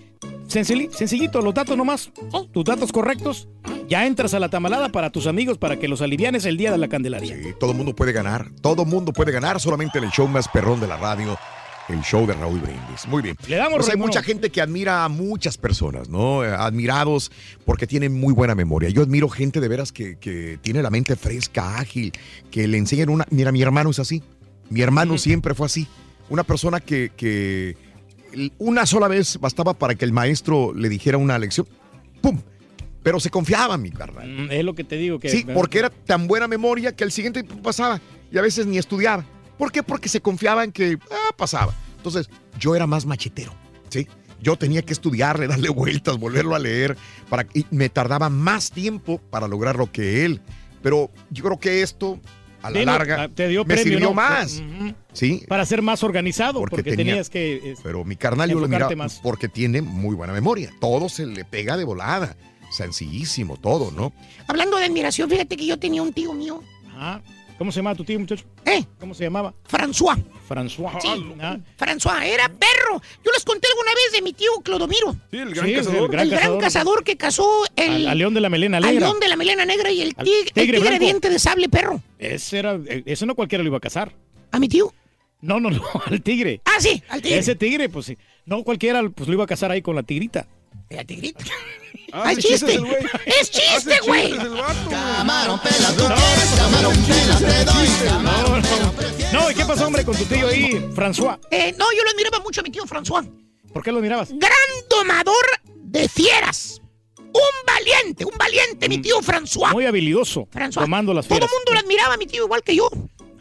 Sencilli- 0.47 0.89
sencillito, 0.91 1.41
los 1.41 1.53
datos 1.53 1.75
nomás. 1.77 2.11
Tus 2.51 2.63
datos 2.63 2.91
correctos. 2.91 3.47
Ya 3.89 4.05
entras 4.05 4.33
a 4.33 4.39
la 4.39 4.49
tamalada 4.49 4.89
para 4.89 5.09
tus 5.11 5.27
amigos 5.27 5.57
para 5.57 5.77
que 5.77 5.87
los 5.87 6.01
alivianes 6.01 6.45
el 6.45 6.57
día 6.57 6.71
de 6.71 6.77
la 6.77 6.87
Candelaria. 6.87 7.35
Sí, 7.35 7.53
todo 7.59 7.71
el 7.71 7.77
mundo 7.77 7.95
puede 7.95 8.11
ganar. 8.13 8.49
Todo 8.61 8.83
el 8.83 8.87
mundo 8.89 9.13
puede 9.13 9.31
ganar 9.31 9.59
solamente 9.59 9.97
en 9.97 10.05
el 10.05 10.11
show 10.11 10.27
más 10.27 10.47
perrón 10.47 10.79
de 10.79 10.87
la 10.87 10.97
radio. 10.97 11.37
El 11.89 12.01
show 12.01 12.27
de 12.27 12.33
Raúl 12.33 12.59
Brindis. 12.59 13.07
Muy 13.07 13.21
bien. 13.21 13.37
Le 13.47 13.55
damos, 13.55 13.77
Pues 13.77 13.89
hay 13.89 13.95
mucha 13.97 14.21
gente 14.21 14.49
que 14.49 14.59
admira 14.61 15.05
a 15.05 15.09
muchas 15.09 15.57
personas, 15.57 16.09
¿no? 16.09 16.43
Eh, 16.43 16.49
Admirados 16.49 17.31
porque 17.63 17.87
tienen 17.87 18.13
muy 18.19 18.33
buena 18.33 18.55
memoria. 18.55 18.89
Yo 18.89 19.01
admiro 19.03 19.29
gente 19.29 19.61
de 19.61 19.67
veras 19.69 19.93
que, 19.93 20.17
que 20.17 20.59
tiene 20.61 20.81
la 20.81 20.89
mente 20.89 21.15
fresca, 21.15 21.77
ágil, 21.77 22.11
que 22.51 22.67
le 22.67 22.77
enseñan 22.77 23.07
una. 23.09 23.25
Mira, 23.29 23.53
mi 23.53 23.61
hermano 23.61 23.89
es 23.91 23.99
así. 23.99 24.21
Mi 24.69 24.81
hermano 24.81 25.17
siempre 25.17 25.53
fue 25.53 25.67
así. 25.67 25.87
Una 26.29 26.43
persona 26.43 26.81
que, 26.81 27.11
que 27.15 27.77
una 28.57 28.85
sola 28.85 29.07
vez 29.07 29.39
bastaba 29.39 29.73
para 29.73 29.95
que 29.95 30.05
el 30.05 30.11
maestro 30.11 30.73
le 30.73 30.89
dijera 30.89 31.17
una 31.17 31.37
lección. 31.37 31.67
¡Pum! 32.21 32.39
Pero 33.03 33.19
se 33.19 33.29
confiaba, 33.29 33.77
mi 33.77 33.91
carnal. 33.91 34.27
Mm, 34.27 34.51
Es 34.51 34.63
lo 34.63 34.75
que 34.75 34.83
te 34.83 34.97
digo 34.97 35.19
que. 35.19 35.29
Sí, 35.29 35.45
porque 35.53 35.79
era 35.79 35.89
tan 35.89 36.27
buena 36.27 36.47
memoria 36.47 36.95
que 36.95 37.03
al 37.03 37.11
siguiente 37.11 37.43
pasaba 37.43 38.01
y 38.31 38.37
a 38.37 38.41
veces 38.41 38.65
ni 38.65 38.77
estudiaba. 38.77 39.25
¿Por 39.57 39.71
qué? 39.71 39.81
Porque 39.83 40.09
se 40.09 40.21
confiaba 40.21 40.63
en 40.63 40.71
que 40.71 40.97
ah, 41.11 41.33
pasaba. 41.35 41.73
Entonces, 41.95 42.29
yo 42.59 42.75
era 42.75 42.85
más 42.85 43.05
machetero, 43.05 43.53
¿sí? 43.89 44.07
yo 44.41 44.55
tenía 44.55 44.81
que 44.81 44.93
estudiarle, 44.93 45.47
darle 45.47 45.69
vueltas, 45.69 46.17
volverlo 46.17 46.55
a 46.55 46.59
leer, 46.59 46.97
para, 47.29 47.47
y 47.53 47.65
me 47.71 47.89
tardaba 47.89 48.29
más 48.29 48.71
tiempo 48.71 49.19
para 49.29 49.47
lograr 49.47 49.77
lo 49.77 49.91
que 49.91 50.25
él. 50.25 50.41
Pero 50.81 51.11
yo 51.29 51.43
creo 51.43 51.59
que 51.59 51.81
esto, 51.81 52.19
a 52.61 52.69
la 52.71 52.79
Dino, 52.79 52.91
larga, 52.91 53.23
ah, 53.23 53.29
te 53.29 53.47
dio 53.47 53.63
me 53.63 53.75
premio, 53.75 53.83
sirvió 53.93 54.07
¿no? 54.09 54.13
más. 54.15 54.61
Sí, 55.13 55.43
Para 55.47 55.65
ser 55.65 55.81
más 55.81 56.03
organizado, 56.03 56.59
porque, 56.59 56.83
tenía- 56.83 56.97
tenías 56.97 57.29
que... 57.29 57.71
es- 57.71 57.79
pero 57.83 58.03
mi 58.03 58.15
carnal 58.15 58.49
yo 58.49 58.59
lo 58.59 58.67
miraba 58.67 58.95
más. 58.95 59.19
porque 59.23 59.47
tiene 59.47 59.81
muy 59.81 60.15
buena 60.15 60.33
memoria. 60.33 60.71
Todo 60.79 61.09
se 61.09 61.25
le 61.25 61.43
pega 61.45 61.75
de 61.77 61.83
volada. 61.83 62.35
Sencillísimo, 62.71 63.57
todo, 63.57 63.91
¿no? 63.91 64.11
Hablando 64.47 64.77
de 64.77 64.85
admiración, 64.85 65.29
fíjate 65.29 65.55
que 65.57 65.65
yo 65.65 65.77
tenía 65.79 66.01
un 66.03 66.13
tío 66.13 66.33
mío, 66.33 66.61
Ah, 66.99 67.21
¿Cómo 67.57 67.71
se 67.71 67.79
llamaba 67.79 67.95
tu 67.95 68.03
tío, 68.03 68.19
muchacho? 68.19 68.45
¿Eh? 68.65 68.83
¿Cómo 68.99 69.15
se 69.15 69.23
llamaba? 69.23 69.51
François. 69.67 70.15
François. 70.47 71.01
Sí. 71.01 71.09
Ah, 71.41 71.57
François, 71.77 72.21
era 72.23 72.47
perro. 72.49 73.01
Yo 73.25 73.31
les 73.31 73.43
conté 73.43 73.67
alguna 73.67 73.91
vez 73.95 74.11
de 74.13 74.21
mi 74.21 74.33
tío 74.33 74.51
Clodomiro. 74.63 75.13
Sí, 75.31 75.37
el 75.37 75.53
gran 75.55 75.65
Sí, 75.67 75.73
cazador. 75.73 76.01
el 76.03 76.07
gran 76.09 76.23
El 76.25 76.29
gran 76.29 76.39
cazador. 76.41 76.61
cazador 76.61 77.03
que 77.03 77.17
cazó 77.17 77.63
el, 77.75 77.91
al, 78.05 78.07
al 78.09 78.17
león 78.19 78.33
de 78.35 78.41
la 78.41 78.49
melena 78.49 78.77
al 78.77 78.83
negra. 78.83 79.07
león 79.07 79.19
de 79.19 79.27
la 79.27 79.35
melena 79.35 79.65
negra 79.65 79.89
y 79.91 80.01
el 80.01 80.13
Al 80.17 80.23
tigre, 80.25 80.39
el 80.41 80.53
tigre 80.53 80.79
tigre 80.81 80.99
diente 80.99 81.29
de 81.31 81.39
sable 81.39 81.67
perro. 81.67 81.99
Ese 82.19 82.59
era, 82.59 82.79
ese 82.87 83.25
no 83.25 83.33
cualquiera 83.33 83.63
lo 83.63 83.69
iba 83.69 83.77
a 83.77 83.81
cazar. 83.81 84.13
¿A 84.51 84.59
mi 84.59 84.69
tío? 84.69 84.93
No, 85.41 85.59
no, 85.59 85.71
no, 85.71 85.81
al 86.05 86.21
tigre. 86.21 86.61
Ah, 86.63 86.77
sí, 86.79 87.01
al 87.09 87.21
tigre. 87.23 87.39
Ese 87.39 87.55
tigre, 87.55 87.89
pues 87.89 88.05
sí. 88.05 88.17
No 88.45 88.63
cualquiera 88.63 89.01
pues 89.09 89.27
lo 89.27 89.33
iba 89.33 89.45
a 89.45 89.47
cazar 89.47 89.71
ahí 89.71 89.81
con 89.81 89.95
la 89.95 90.03
tigrita. 90.03 90.47
La 90.89 91.03
tigrita. 91.03 91.43
Ah, 92.13 92.31
es 92.31 92.37
chiste. 92.39 92.79
Es 93.25 93.51
chiste, 93.51 93.99
güey. 94.05 94.31
Camarón 94.89 95.59
pela, 95.59 95.89
tú 95.89 96.03
quieres 96.05 96.53
camarón 96.57 96.95
pela, 97.05 97.37
te 97.37 97.65
doy 97.65 97.87
camarón 98.05 98.63
No, 99.33 99.51
¿y 99.51 99.55
qué 99.55 99.65
pasó, 99.65 99.87
hombre, 99.87 100.05
con 100.05 100.15
tu 100.15 100.23
tío 100.25 100.47
ahí, 100.47 100.71
François? 100.95 101.37
Eh, 101.51 101.73
no, 101.77 101.85
yo 101.91 102.03
lo 102.03 102.09
admiraba 102.11 102.39
mucho 102.39 102.61
a 102.61 102.63
mi 102.63 102.69
tío 102.69 102.85
François. 102.85 103.29
¿Por 103.73 103.83
qué 103.83 103.91
lo 103.91 103.99
mirabas? 103.99 104.29
Gran 104.29 104.51
domador 104.89 105.35
de 105.75 106.07
fieras. 106.07 106.81
Un 107.17 107.65
valiente, 107.67 108.23
un 108.25 108.35
valiente, 108.37 108.87
mi 108.87 108.99
tío 108.99 109.19
François. 109.21 109.73
Muy 109.73 109.85
habilidoso, 109.85 110.47
François. 110.49 110.81
tomando 110.83 111.13
las 111.13 111.27
Todo 111.27 111.35
el 111.35 111.41
fieras. 111.41 111.55
mundo 111.57 111.73
lo 111.73 111.79
admiraba 111.79 112.13
a 112.13 112.17
mi 112.17 112.25
tío 112.25 112.45
igual 112.45 112.63
que 112.63 112.75
yo. 112.75 112.89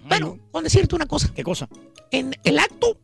Bueno, 0.09 0.39
con 0.51 0.65
decirte 0.65 0.95
una 0.97 1.07
cosa. 1.07 1.33
¿Qué 1.35 1.43
cosa? 1.45 1.69
En 2.11 2.37
el 2.45 2.59
acto 2.59 2.99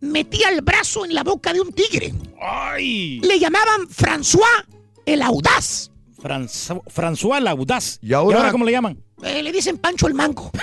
metía 0.00 0.48
el 0.50 0.62
brazo 0.62 1.04
en 1.04 1.14
la 1.14 1.22
boca 1.22 1.52
de 1.52 1.60
un 1.60 1.72
tigre. 1.72 2.14
¡Ay! 2.40 3.20
Le 3.20 3.38
llamaban 3.38 3.88
François 3.88 4.64
el 5.04 5.22
audaz. 5.22 5.90
François, 6.20 6.82
François 6.92 7.40
Laudaz. 7.40 7.98
¿Y 8.02 8.12
ahora? 8.12 8.50
cómo 8.50 8.64
le 8.64 8.72
llaman? 8.72 8.98
Eh, 9.22 9.42
le 9.42 9.52
dicen 9.52 9.78
Pancho 9.78 10.08
el 10.08 10.14
Manco. 10.14 10.50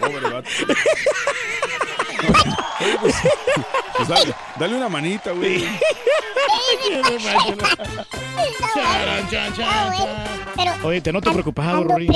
Pobre 0.00 0.30
vato. 0.30 0.48
Oye, 2.80 2.96
pues, 3.00 3.14
pues 3.96 4.08
dale, 4.08 4.34
dale 4.58 4.76
una 4.76 4.88
manita, 4.88 5.32
güey. 5.32 5.64
Pero 10.56 10.72
Oye, 10.88 11.00
te 11.00 11.12
noto 11.12 11.32
preocupado, 11.32 11.84
Rory. 11.84 12.08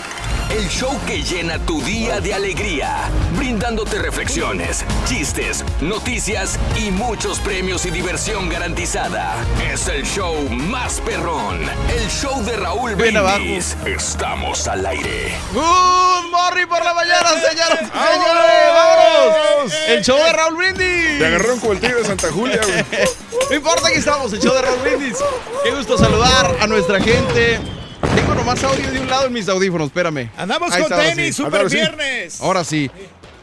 El 0.51 0.67
show 0.67 0.91
que 1.07 1.23
llena 1.23 1.57
tu 1.65 1.81
día 1.81 2.19
de 2.19 2.33
alegría, 2.33 3.09
brindándote 3.37 3.99
reflexiones, 3.99 4.83
chistes, 5.07 5.63
noticias 5.79 6.59
y 6.77 6.91
muchos 6.91 7.39
premios 7.39 7.85
y 7.85 7.89
diversión 7.89 8.49
garantizada. 8.49 9.33
Es 9.71 9.87
el 9.87 10.03
show 10.05 10.35
más 10.49 10.99
perrón, 11.01 11.61
el 11.89 12.05
show 12.09 12.43
de 12.43 12.57
Raúl 12.57 12.95
Brindis. 12.95 13.77
Estamos 13.85 14.67
al 14.67 14.85
aire. 14.85 15.33
Good 15.53 16.29
morning 16.29 16.67
por 16.67 16.83
la 16.83 16.93
mañana, 16.95 17.29
señoras 17.49 17.79
y 17.81 17.85
señores. 17.85 18.73
¡Vámonos! 18.73 19.73
El 19.87 20.03
show 20.03 20.17
de 20.17 20.33
Raúl 20.33 20.55
Brindis. 20.57 21.17
Te 21.17 21.25
agarraron 21.27 21.59
como 21.61 21.71
el 21.71 21.79
tigre 21.79 21.95
de 22.01 22.05
Santa 22.05 22.29
Julia, 22.29 22.59
güey. 22.65 23.05
No 23.49 23.57
importa 23.57 23.89
que 23.89 23.97
estamos, 23.97 24.31
el 24.31 24.41
show 24.41 24.53
de 24.53 24.61
Raúl 24.61 24.79
Brindis. 24.79 25.17
Qué 25.63 25.71
gusto 25.71 25.97
saludar 25.97 26.57
a 26.59 26.67
nuestra 26.67 26.99
gente. 27.01 27.59
Tengo 28.31 28.45
nomás 28.45 28.63
audio 28.63 28.89
de 28.89 28.97
un 28.97 29.09
lado 29.09 29.25
en 29.27 29.33
mis 29.33 29.49
audífonos, 29.49 29.87
espérame. 29.87 30.29
Andamos 30.37 30.71
Ahí 30.71 30.83
con 30.83 30.93
está, 30.93 31.03
tenis, 31.03 31.35
sí. 31.35 31.43
super 31.43 31.59
Ahora 31.59 31.69
sí. 31.69 31.75
viernes. 31.75 32.41
Ahora 32.41 32.63
sí. 32.63 32.89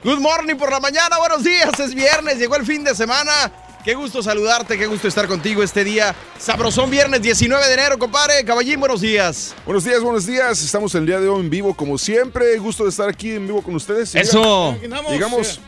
Good 0.03 0.19
morning 0.19 0.55
por 0.55 0.71
la 0.73 0.81
mañana, 0.81 1.19
buenos 1.19 1.45
días, 1.45 1.79
es 1.79 1.95
viernes, 1.95 2.39
llegó 2.39 2.57
el 2.57 2.65
fin 2.65 2.85
de 2.85 2.95
semana. 2.95 3.53
Qué 3.85 3.93
gusto 3.93 4.23
saludarte, 4.23 4.79
qué 4.79 4.87
gusto 4.87 5.07
estar 5.07 5.29
contigo 5.29 5.63
este 5.63 5.85
día. 5.85 6.15
Sabrosón 6.39 6.89
viernes 6.91 7.21
19 7.21 7.67
de 7.67 7.75
enero, 7.75 7.99
compadre. 7.99 8.43
Caballín, 8.47 8.81
buenos 8.81 9.03
días. 9.03 9.55
Buenos 9.67 9.85
días, 9.85 10.01
buenos 10.01 10.25
días. 10.25 10.59
Estamos 10.63 10.95
el 10.95 11.05
día 11.05 11.21
de 11.21 11.29
hoy 11.29 11.41
en 11.41 11.51
vivo, 11.51 11.75
como 11.75 11.99
siempre. 11.99 12.57
Gusto 12.57 12.85
de 12.85 12.89
estar 12.91 13.11
aquí 13.11 13.33
en 13.33 13.47
vivo 13.47 13.61
con 13.61 13.75
ustedes. 13.75 14.15
Eso. 14.15 14.75
Llegamos. 15.11 15.61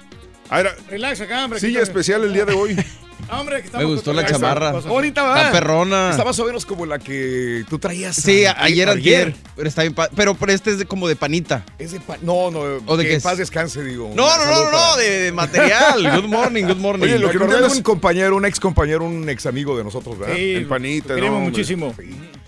Ver, 0.51 0.75
Relax 0.89 1.21
acá, 1.21 1.45
hombre. 1.45 1.61
silla 1.61 1.83
especial 1.83 2.25
el 2.25 2.33
día 2.33 2.47
de 2.47 2.55
hoy. 2.55 2.75
Ah, 3.29 3.41
hombre, 3.41 3.63
que 3.63 3.77
Me 3.77 3.85
gustó 3.85 4.13
la 4.13 4.27
chamarra. 4.27 4.73
cosas. 4.73 4.89
Bonita, 4.91 5.23
La 5.27 5.35
¿verdad? 5.35 5.53
perrona. 5.53 6.11
Está 6.11 6.25
más 6.25 6.39
o 6.39 6.45
menos 6.45 6.67
como 6.67 6.87
la 6.87 6.99
que 6.99 7.65
tú 7.69 7.79
traías. 7.79 8.17
Sí, 8.17 8.45
a- 8.45 8.57
ayer, 8.63 8.89
ayer. 8.89 9.35
Pero 9.57 9.69
está 9.69 9.83
bien 9.83 9.95
Pero, 10.17 10.35
pero 10.35 10.53
este 10.53 10.71
es 10.71 10.79
de- 10.79 10.87
como 10.87 11.07
de 11.09 11.17
panita. 11.17 11.65
Es 11.79 11.93
de 11.93 12.01
pa- 12.01 12.19
no, 12.23 12.51
no, 12.51 12.61
¿O 12.87 12.97
de 12.97 13.05
que 13.05 13.15
es? 13.17 13.23
paz 13.23 13.39
descanse, 13.39 13.85
digo. 13.85 14.11
No, 14.15 14.37
no, 14.37 14.45
no, 14.47 14.71
no, 14.71 14.97
de, 14.97 15.19
de 15.21 15.33
material. 15.33 16.21
Good 16.21 16.29
morning, 16.29 16.65
good 16.65 16.77
morning. 16.77 17.05
Oye, 17.05 17.19
lo 17.19 17.29
que 17.29 17.35
Recordemos- 17.35 17.61
recordé 17.63 17.77
un 17.77 17.83
compañero, 17.83 18.37
un 18.37 18.45
ex 18.47 18.59
compañero, 18.61 19.05
un 19.05 19.29
ex 19.29 19.47
amigo 19.47 19.77
de 19.77 19.85
nosotros, 19.85 20.19
¿verdad? 20.19 20.35
Sí, 20.37 20.55
El 20.55 20.67
panita, 20.67 21.15
queremos 21.15 21.39
no, 21.41 21.45
muchísimo. 21.47 21.95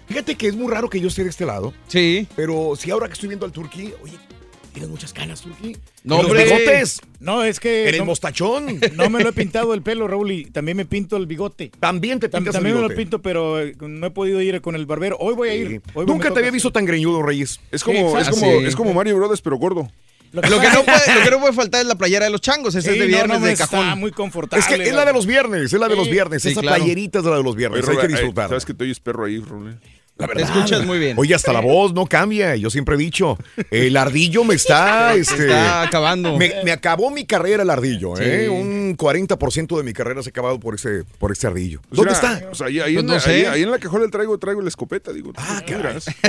Fíjate 0.09 0.35
que 0.35 0.49
es 0.49 0.55
muy 0.57 0.71
raro 0.71 0.91
que 0.91 1.01
yo 1.01 1.09
esté 1.09 1.25
de 1.25 1.31
este 1.31 1.47
lado, 1.47 1.73
Sí. 1.89 2.27
pero 2.37 2.75
si 2.79 2.91
ahora 2.91 3.07
que 3.07 3.15
estoy 3.15 3.29
viendo 3.29 3.47
al 3.47 3.53
Turquí, 3.53 3.93
oye, 4.03 4.19
tienes 4.73 4.91
muchas 4.91 5.13
canas, 5.13 5.41
Turquí. 5.43 5.77
No, 6.05 6.17
¿En 6.17 6.23
los 6.23 6.31
hombre. 6.31 6.45
bigotes, 6.45 7.01
No, 7.21 7.45
es 7.45 7.61
que 7.61 7.89
en 7.89 7.95
el 7.95 7.99
no, 8.01 8.07
mostachón. 8.07 8.81
no 8.95 9.11
me 9.11 9.23
lo 9.23 9.29
he 9.29 9.33
pintado 9.33 9.75
el 9.75 9.83
pelo, 9.83 10.09
Raúl, 10.09 10.33
y 10.33 10.45
también 10.47 10.77
me 10.77 10.85
pinto 10.85 11.17
el 11.17 11.27
bigote. 11.27 11.71
También 11.79 12.19
te 12.21 12.29
pintas 12.29 12.55
también 12.55 12.77
el 12.77 12.83
me 12.83 12.83
lo 12.83 12.89
bigote. 12.89 12.97
pinto, 13.03 13.23
pero 13.23 13.61
eh, 13.61 13.75
no 13.81 14.07
he 14.07 14.11
podido 14.11 14.41
ir 14.41 14.61
con 14.61 14.75
el 14.75 14.87
barbero. 14.87 15.17
Hoy 15.21 15.35
voy 15.35 15.49
a 15.51 15.55
ir. 15.55 15.69
Sí. 15.69 15.81
Hoy 15.95 16.07
me 16.07 16.13
Nunca 16.13 16.33
te 16.33 16.39
había 16.41 16.51
visto 16.51 16.73
tan 16.73 16.85
greñudo, 16.85 17.23
Reyes. 17.23 17.61
Es 17.71 17.85
como, 17.85 18.13
Sí, 18.17 18.23
es 18.23 18.29
como, 18.31 18.47
Ah, 18.47 18.59
sí. 18.61 18.65
es 18.67 18.77
como 18.77 18.93
Mario 18.95 19.17
Brothers, 19.17 19.41
pero 19.43 19.57
gordo. 19.57 19.91
Lo 20.33 20.41
Lo 20.41 20.61
que, 20.61 20.69
no 20.71 20.83
puede, 20.83 21.15
lo 21.19 21.25
que 21.25 21.31
no 21.31 21.41
puede 21.41 21.53
faltar 21.53 21.83
es 21.83 21.87
la 21.87 21.95
playera 21.95 22.25
de 22.25 22.31
los 22.31 22.41
changos. 22.41 22.75
Ese 22.75 22.89
Sí, 22.89 22.95
es 22.95 23.01
de 23.01 23.07
viernes 23.07 23.39
no, 23.39 23.45
de 23.47 23.53
está 23.53 23.69
cajón. 23.69 23.99
muy 24.01 24.13
confortable. 24.13 24.65
Es 24.65 24.67
que 24.67 24.83
es 24.89 24.95
la 24.95 25.05
de 25.05 25.13
los 25.13 25.27
viernes, 25.27 25.71
es 25.75 25.79
la 25.79 25.89
de 25.89 25.95
los 25.97 26.09
viernes. 26.09 26.43
Sí, 26.43 26.53
Esa 26.53 26.63
claro. 26.63 26.77
playerita 26.79 27.19
es 27.19 27.25
la 27.27 27.37
de 27.37 27.43
los 27.43 27.53
Oye, 27.55 27.59
viernes. 27.69 27.87
Hay 27.87 27.97
que 27.99 28.09
disfrutar. 28.09 28.49
Sabes 28.49 28.65
que 28.65 28.73
te 28.73 28.85
oyes 28.85 28.99
perro 28.99 29.27
ahí, 29.27 29.39
Rolé. 29.41 29.73
La 30.19 30.29
Te 30.29 30.43
escuchas 30.43 30.85
muy 30.85 30.99
bien. 30.99 31.17
Oye, 31.19 31.35
hasta 31.35 31.53
la 31.53 31.61
voz 31.61 31.95
no 31.95 32.07
cambia. 32.07 32.55
Yo 32.55 32.71
siempre 32.71 32.95
he 32.95 32.99
dicho, 32.99 33.39
el 33.71 33.97
ardillo 33.97 34.45
me 34.45 34.55
está... 34.55 35.11
Te 35.15 35.21
este, 35.21 35.47
está 35.47 35.83
acabando. 35.83 36.37
Me, 36.37 36.53
me 36.65 36.71
acabó 36.71 37.11
mi 37.11 37.25
carrera 37.27 37.63
el 37.65 37.71
ardillo, 37.71 38.17
¿eh? 38.21 38.43
Sí. 38.45 38.49
Un 38.49 38.97
40% 38.97 39.77
de 39.77 39.83
mi 39.83 39.93
carrera 39.93 40.23
se 40.23 40.29
ha 40.29 40.31
acabado 40.31 40.61
por 40.61 40.75
ese, 40.77 41.03
por 41.19 41.33
ese 41.33 41.47
ardillo. 41.49 41.81
Pues 41.89 41.97
¿Dónde 41.97 42.13
está? 42.13 42.43
O 42.53 42.55
sea, 42.55 42.69
ahí, 42.69 42.79
ahí 42.79 42.93
Pues 42.95 43.01
en 43.05 43.07
no 43.07 43.19
sé. 43.21 43.31
ahí- 43.31 43.45
ahí 43.47 43.63
en 43.63 43.71
la 43.71 43.79
cajuela 43.79 44.07
traigo, 44.11 44.39
traigo 44.39 44.61
la 44.61 44.69
escopeta, 44.69 45.13
digo. 45.13 45.33
Ah, 45.37 45.63
qué 45.67 45.75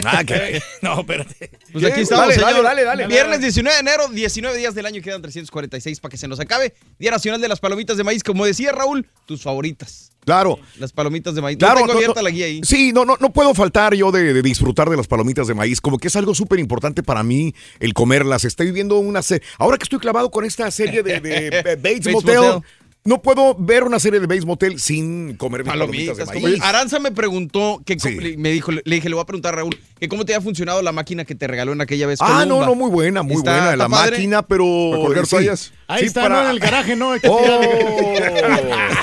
Ah, 0.06 0.24
caray. 0.26 0.60
No, 0.82 1.02
espérate. 1.02 1.52
Pues 1.72 1.86
aquí 1.86 2.02
estamos, 2.02 2.28
Dale, 2.30 2.36
señor. 2.36 2.64
dale, 2.64 2.84
dale, 2.86 3.04
dale. 3.04 3.08
Viernes 3.08 3.42
19 3.42 3.76
de 3.76 3.82
enero, 3.82 4.08
19 4.08 4.58
días 4.58 4.74
del 4.74 4.86
año, 4.86 5.02
quedan 5.04 5.22
346 5.22 6.00
para 6.00 6.10
que 6.12 6.18
se 6.18 6.28
nos 6.28 6.40
acabe. 6.40 6.74
Día 6.98 7.12
Nacional 7.12 7.42
de 7.42 7.48
las 7.50 7.60
Palomitas 7.60 7.98
de 7.98 8.04
Maíz, 8.06 8.24
como 8.24 8.46
decía 8.46 8.72
Raúl, 8.72 9.08
tus 9.26 9.44
favoritas. 9.44 10.13
Claro. 10.26 10.60
Las 10.80 10.92
palomitas 10.92 11.36
de 11.36 11.42
maíz. 11.42 11.58
Claro, 11.58 11.82
no 11.82 11.86
tengo 11.88 11.98
abierta 11.98 12.22
no. 12.22 12.24
la 12.24 12.30
guía 12.30 12.46
ahí. 12.46 12.62
Sí, 12.64 12.92
no, 12.94 13.06
no, 13.06 13.18
no 13.20 13.32
puedo 13.32 13.54
faltar 13.54 13.94
yo 13.94 14.12
de, 14.12 14.34
de 14.34 14.42
disfrutar 14.42 14.90
de 14.90 14.98
las 14.98 15.08
palomitas 15.08 15.48
de 15.48 15.54
maíz, 15.54 15.82
como 15.82 15.98
que 15.98 16.08
es 16.08 16.16
algo 16.16 16.34
súper 16.36 16.60
importante 16.60 17.04
para 17.04 17.24
mí 17.24 17.54
el 17.80 17.94
comerlas. 17.94 18.46
Estoy 18.46 18.72
viendo 18.72 18.98
una 18.98 19.22
serie, 19.22 19.46
ahora 19.58 19.78
que 19.78 19.84
estoy 19.84 20.00
clavado 20.00 20.32
con 20.32 20.46
esta 20.46 20.70
serie 20.72 21.04
de, 21.04 21.20
de, 21.20 21.50
de 21.50 21.62
Bates, 21.76 22.06
Bates 22.06 22.14
Motel, 22.14 22.38
Motel. 22.38 22.62
No 23.06 23.22
puedo 23.22 23.56
ver 23.58 23.84
una 23.84 24.00
serie 24.00 24.20
de 24.20 24.28
Bates 24.28 24.46
Motel 24.46 24.80
sin 24.80 25.36
comer 25.36 25.62
mis 25.64 25.72
palomitas, 25.72 26.18
Palomitas. 26.18 26.34
de 26.44 26.50
maíz. 26.50 26.62
Aranza 26.64 27.00
me 27.00 27.12
preguntó, 27.12 27.82
que 27.86 27.98
cómo- 27.98 28.16
me 28.38 28.52
dijo, 28.52 28.72
le 28.72 28.82
dije, 28.86 29.10
le 29.10 29.16
voy 29.16 29.22
a 29.24 29.26
preguntar 29.26 29.54
a 29.54 29.58
Raúl, 29.58 29.78
que 30.00 30.08
cómo 30.08 30.24
te 30.26 30.34
había 30.34 30.44
funcionado 30.44 30.82
la 30.82 30.92
máquina 30.94 31.26
que 31.26 31.36
te 31.36 31.46
regaló 31.48 31.74
en 31.74 31.82
aquella 31.82 32.08
vez. 32.08 32.20
Ah, 32.22 32.46
no, 32.48 32.56
Columba. 32.60 32.66
no, 32.68 32.76
muy 32.76 32.90
buena, 32.90 33.22
muy 33.24 33.36
Está- 33.36 33.52
buena 33.52 33.66
está 33.72 33.76
la 33.78 33.90
padre. 33.90 34.12
máquina, 34.12 34.42
pero... 34.44 34.64
Colgar 34.66 35.26
sí. 35.26 35.32
toallas. 35.32 35.74
Ahí 35.88 36.00
Sí, 36.02 36.06
está, 36.08 36.22
para- 36.24 36.36
¿no? 36.36 36.44
En 36.46 36.50
el 36.52 36.60
garaje, 36.60 36.96
¿no? 36.96 37.12
Hay 37.12 37.20
que 37.22 37.28
Oh. 37.30 38.14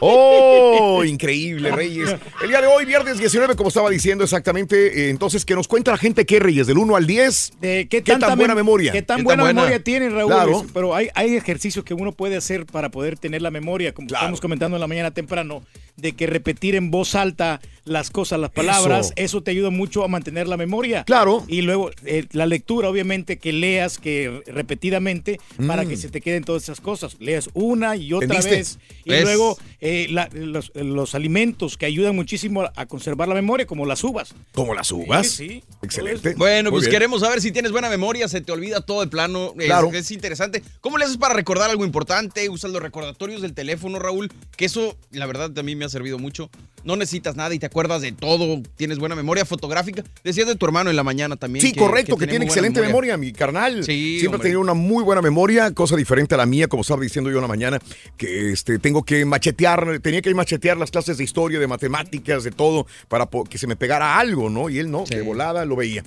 ¡Oh! 0.00 1.02
Increíble, 1.04 1.72
Reyes. 1.72 2.14
El 2.42 2.48
día 2.50 2.60
de 2.60 2.66
hoy, 2.68 2.84
viernes 2.84 3.18
19, 3.18 3.56
como 3.56 3.68
estaba 3.68 3.90
diciendo 3.90 4.22
exactamente. 4.24 5.06
eh, 5.06 5.10
Entonces, 5.10 5.44
que 5.44 5.54
nos 5.54 5.66
cuenta 5.66 5.90
la 5.90 5.96
gente 5.98 6.24
qué, 6.24 6.38
Reyes, 6.38 6.66
del 6.68 6.78
1 6.78 6.94
al 6.94 7.06
10. 7.06 7.52
¿Qué, 7.60 7.88
¿Qué 7.90 8.02
tanta 8.02 8.28
tan 8.28 8.38
buena 8.38 8.54
mem- 8.54 8.58
memoria? 8.58 8.92
¿Qué 8.92 9.02
tan 9.02 9.16
¿Qué 9.16 9.20
tan 9.22 9.24
buena, 9.24 9.42
buena? 9.42 9.60
memoria 9.62 9.82
tienen, 9.82 10.14
Raúl? 10.14 10.30
Claro. 10.32 10.64
Pero 10.72 10.94
hay, 10.94 11.08
hay 11.14 11.34
ejercicios 11.34 11.84
que 11.84 11.94
uno 11.94 12.12
puede 12.12 12.36
hacer 12.36 12.64
para 12.66 12.90
poder 12.90 12.97
tener 13.18 13.42
la 13.42 13.50
memoria, 13.50 13.92
como 13.94 14.08
estamos 14.08 14.40
comentando 14.40 14.76
en 14.76 14.80
la 14.80 14.86
mañana 14.86 15.10
temprano, 15.10 15.62
de 15.98 16.12
que 16.12 16.26
repetir 16.26 16.74
en 16.74 16.90
voz 16.90 17.14
alta 17.14 17.60
las 17.84 18.10
cosas, 18.10 18.38
las 18.38 18.50
palabras, 18.50 19.12
eso, 19.16 19.42
te 19.42 19.50
ayuda 19.50 19.70
mucho 19.70 20.04
a 20.04 20.08
mantener 20.08 20.46
la 20.46 20.58
memoria. 20.58 21.04
Claro. 21.04 21.44
Y 21.48 21.62
luego 21.62 21.90
eh, 22.04 22.26
la 22.32 22.44
lectura, 22.44 22.90
obviamente, 22.90 23.38
que 23.38 23.52
leas 23.52 23.96
que 23.98 24.42
repetidamente 24.46 25.40
para 25.66 25.84
Mm. 25.84 25.88
que 25.88 25.96
se 25.96 26.08
te 26.10 26.20
queden 26.20 26.44
todas 26.44 26.62
esas 26.64 26.80
cosas. 26.82 27.16
Leas 27.18 27.48
una 27.54 27.96
y 27.96 28.12
otra 28.12 28.26
¿Entendiste? 28.26 28.56
vez. 28.56 28.78
Y 29.04 29.10
¿Ves? 29.10 29.22
luego 29.22 29.56
eh, 29.80 30.06
la- 30.10 30.28
los, 30.32 30.70
los 30.74 31.14
alimentos 31.14 31.76
que 31.78 31.86
ayudan 31.86 32.14
muchísimo 32.14 32.62
a, 32.74 32.86
conservar 32.86 33.26
la 33.28 33.34
memoria, 33.34 33.66
como 33.66 33.86
las 33.86 34.04
uvas. 34.04 34.34
Como 34.52 34.74
las 34.74 34.92
uvas. 34.92 35.26
Sí, 35.28 35.48
sí. 35.48 35.64
Excelente. 35.82 36.34
Bueno, 36.36 36.70
Muy 36.70 36.78
pues 36.80 36.86
bien. 36.86 36.92
queremos 36.96 37.20
saber 37.22 37.40
si 37.40 37.52
tienes 37.52 37.72
buena 37.72 37.88
memoria, 37.88 38.28
se 38.28 38.40
te 38.42 38.52
olvida 38.52 38.82
todo 38.82 39.02
el 39.02 39.08
plano. 39.08 39.54
Es, 39.58 39.64
Claro. 39.66 39.90
es 39.94 40.10
interesante. 40.10 40.62
¿Cómo 40.80 40.98
le 40.98 41.04
haces 41.06 41.16
para 41.16 41.32
recordar 41.34 41.70
algo 41.70 41.84
importante? 41.86 42.48
Usas 42.50 42.70
los 42.70 42.82
recordatorios 42.82 43.40
del 43.40 43.54
teléfono, 43.54 43.98
Raúl, 43.98 44.30
que 44.56 44.66
eso, 44.66 44.96
la 45.10 45.24
verdad, 45.26 45.50
también 45.52 45.78
me 45.78 45.84
ha 45.88 45.90
servido 45.90 46.18
mucho. 46.18 46.50
No 46.84 46.96
necesitas 46.96 47.36
nada 47.36 47.54
y 47.54 47.58
te 47.58 47.66
acuerdas 47.66 48.02
de 48.02 48.12
todo. 48.12 48.62
Tienes 48.76 48.98
buena 48.98 49.14
memoria 49.14 49.44
fotográfica. 49.44 50.04
Decías 50.24 50.46
de 50.46 50.56
tu 50.56 50.66
hermano 50.66 50.90
en 50.90 50.96
la 50.96 51.02
mañana 51.02 51.36
también. 51.36 51.64
Sí, 51.64 51.74
correcto, 51.74 52.16
que, 52.16 52.26
tiene 52.26 52.44
excelente 52.44 52.80
memoria. 52.80 53.16
mi 53.16 53.32
carnal. 53.32 53.84
Sí, 53.84 54.18
Siempre 54.20 54.38
ha 54.38 54.42
tenido 54.42 54.60
una 54.60 54.74
muy 54.74 55.02
buena 55.04 55.22
memoria, 55.22 55.72
cosa 55.72 55.96
diferente 55.96 56.34
a 56.34 56.38
la 56.38 56.46
mía, 56.46 56.68
como 56.68 56.82
estaba 56.82 57.00
diciendo 57.02 57.30
yo 57.30 57.36
en 57.36 57.42
la 57.42 57.48
mañana, 57.48 57.78
que 58.16 58.52
este, 58.52 58.78
tengo 58.78 59.02
que 59.02 59.24
machetear, 59.24 60.00
tenía 60.00 60.22
que 60.22 60.34
machetear 60.34 60.76
las 60.76 60.90
clases 60.90 61.18
de 61.18 61.24
historia, 61.24 61.58
de 61.58 61.66
matemáticas, 61.66 62.44
de 62.44 62.50
todo, 62.50 62.86
para 63.08 63.28
que 63.48 63.58
se 63.58 63.66
me 63.66 63.76
pegara 63.76 64.18
algo, 64.18 64.50
¿no? 64.50 64.68
Y 64.68 64.78
él 64.78 64.90
no, 64.90 65.04
de 65.04 65.22
volada 65.22 65.64
lo 65.64 65.76
veía. 65.76 66.02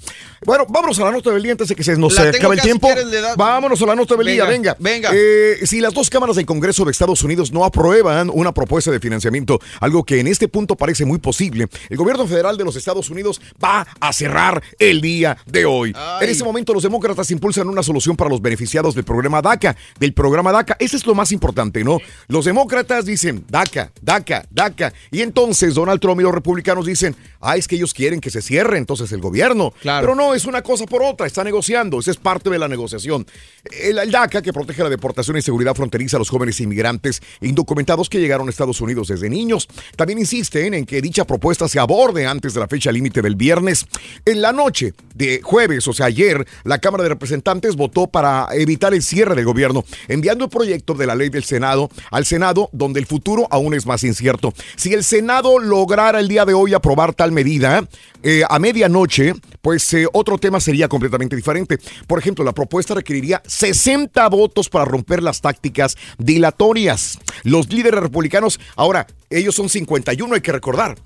Bueno, 0.45 0.65
vámonos 0.69 0.99
a 0.99 1.05
la 1.05 1.11
nota 1.11 1.32
del 1.32 1.43
día 1.43 1.53
antes 1.53 1.67
de 1.67 1.76
que 1.76 1.84
se 1.84 1.97
nos 1.97 2.15
La 2.15 2.30
acabe 2.30 2.55
el 2.55 2.61
si 2.61 2.67
tiempo. 2.67 2.89
Vámonos 3.38 3.82
a 3.82 3.86
la 3.86 3.95
nota 3.95 4.15
del 4.15 4.28
día. 4.28 4.45
Venga, 4.45 4.76
venga. 4.80 5.11
Eh, 5.13 5.59
si 5.63 5.80
las 5.82 5.93
dos 5.93 6.09
cámaras 6.09 6.36
del 6.36 6.45
Congreso 6.45 6.86
de 6.86 6.91
Estados 6.91 7.24
Unidos 7.24 7.51
no 7.51 7.65
aprueban 7.65 8.30
una 8.34 8.53
propuesta 8.53 8.91
de 8.91 8.99
financiamiento, 8.99 9.59
algo 9.80 10.03
que 10.03 10.19
en 10.19 10.28
este 10.28 10.47
punto 10.47 10.61
parece 10.68 11.05
muy 11.05 11.20
posible, 11.20 11.68
el 11.89 11.97
gobierno 11.97 12.28
federal 12.28 12.57
de 12.57 12.64
los 12.64 12.76
Estados 12.76 13.09
Unidos 13.09 13.41
va 13.64 13.88
a 13.99 14.14
cerrar 14.14 14.62
el 14.80 15.01
día 15.01 15.38
de 15.45 15.66
hoy. 15.66 15.93
En 16.20 16.30
ese 16.30 16.43
momento 16.43 16.74
los 16.74 16.84
demócratas 16.84 17.30
impulsan 17.32 17.68
una 17.68 17.84
solución 17.84 18.16
para 18.16 18.30
los 18.30 18.41
beneficiados 18.41 18.95
del 18.95 19.03
programa 19.03 19.41
DACA, 19.41 19.76
del 19.99 20.14
programa 20.14 20.51
DACA. 20.51 20.78
Ese 20.80 20.97
es 20.97 21.05
lo 21.05 21.16
más 21.16 21.32
importante, 21.32 21.84
¿no? 21.84 21.99
Los 22.28 22.45
demócratas 22.45 23.05
dicen 23.05 23.45
DACA, 23.49 23.91
DACA, 24.01 24.45
DACA. 24.49 24.93
Y 25.12 25.22
entonces 25.22 25.74
Donald 25.74 25.99
Trump 25.99 26.20
y 26.20 26.24
los 26.24 26.34
republicanos 26.34 26.86
dicen, 26.86 27.16
ah, 27.39 27.57
es 27.57 27.68
que 27.68 27.76
ellos 27.76 27.93
quieren 27.93 28.20
que 28.20 28.30
se 28.30 28.41
cierre 28.41 28.78
entonces 28.78 29.12
el 29.12 29.22
gobierno. 29.22 29.74
Claro. 29.82 30.07
Pero 30.07 30.16
no, 30.16 30.34
es 30.34 30.45
una 30.45 30.62
cosa 30.62 30.86
por 30.86 31.03
otra, 31.03 31.28
está 31.28 31.43
negociando, 31.43 31.99
esa 31.99 32.12
es 32.12 32.18
parte 32.18 32.49
de 32.49 32.59
la 32.59 32.68
negociación. 32.68 33.26
El, 33.72 33.97
el 33.97 34.12
DACA, 34.12 34.41
que 34.41 34.53
protege 34.53 34.84
la 34.84 34.89
deportación 34.89 35.38
y 35.38 35.41
seguridad 35.41 35.76
fronteriza 35.76 36.18
a 36.18 36.20
los 36.20 36.30
jóvenes 36.30 36.59
inmigrantes 36.59 37.22
indocumentados 37.41 38.09
que 38.09 38.20
llegaron 38.20 38.47
a 38.47 38.49
Estados 38.49 38.82
Unidos 38.82 39.07
desde 39.07 39.30
niños, 39.30 39.68
también 39.95 40.20
en 40.54 40.86
que 40.86 41.02
dicha 41.02 41.26
propuesta 41.26 41.68
se 41.68 41.80
aborde 41.80 42.26
antes 42.26 42.54
de 42.54 42.60
la 42.60 42.68
fecha 42.68 42.91
límite 42.91 43.22
del 43.22 43.36
viernes. 43.36 43.86
En 44.26 44.41
la 44.41 44.52
noche 44.52 44.93
de 45.16 45.41
jueves, 45.41 45.88
o 45.88 45.93
sea, 45.93 46.08
ayer, 46.08 46.45
la 46.64 46.80
Cámara 46.80 47.04
de 47.04 47.10
Representantes 47.10 47.76
votó 47.76 48.08
para 48.08 48.47
evitar 48.54 48.93
el 48.93 49.02
cierre 49.02 49.36
del 49.36 49.45
gobierno, 49.45 49.84
enviando 50.08 50.45
el 50.45 50.49
proyecto 50.49 50.93
de 50.93 51.08
la 51.08 51.16
ley 51.16 51.30
del 51.30 51.43
Senado 51.43 51.89
al 52.12 52.26
Senado, 52.26 52.70
donde 52.74 52.99
el 52.99 53.06
futuro 53.06 53.47
aún 53.49 53.74
es 53.74 53.86
más 53.86 54.04
incierto. 54.04 54.54
Si 54.76 54.93
el 54.93 55.04
Senado 55.04 55.60
lograra 55.60 56.20
el 56.20 56.28
día 56.28 56.45
de 56.45 56.54
hoy 56.54 56.74
aprobar 56.74 57.14
tal 57.14 57.32
medida, 57.32 57.88
eh, 58.24 58.43
a 58.47 58.60
medianoche, 58.60 59.34
pues 59.62 59.93
eh, 59.93 60.06
otro 60.14 60.38
tema 60.38 60.60
sería 60.60 60.88
completamente 60.88 61.36
diferente. 61.36 61.80
Por 62.08 62.20
ejemplo, 62.20 62.43
la 62.43 62.52
propuesta 62.52 62.93
requeriría 62.93 63.41
60 63.47 64.28
votos 64.30 64.70
para 64.70 64.86
romper 64.86 65.24
las 65.24 65.41
tácticas 65.41 65.97
dilatorias. 66.18 67.20
Los 67.43 67.72
líderes 67.72 67.99
republicanos, 67.99 68.60
ahora, 68.76 69.08
ellos 69.32 69.55
son 69.55 69.69
51, 69.69 70.36
hay 70.36 70.41
que 70.41 70.51
recordar. 70.51 70.97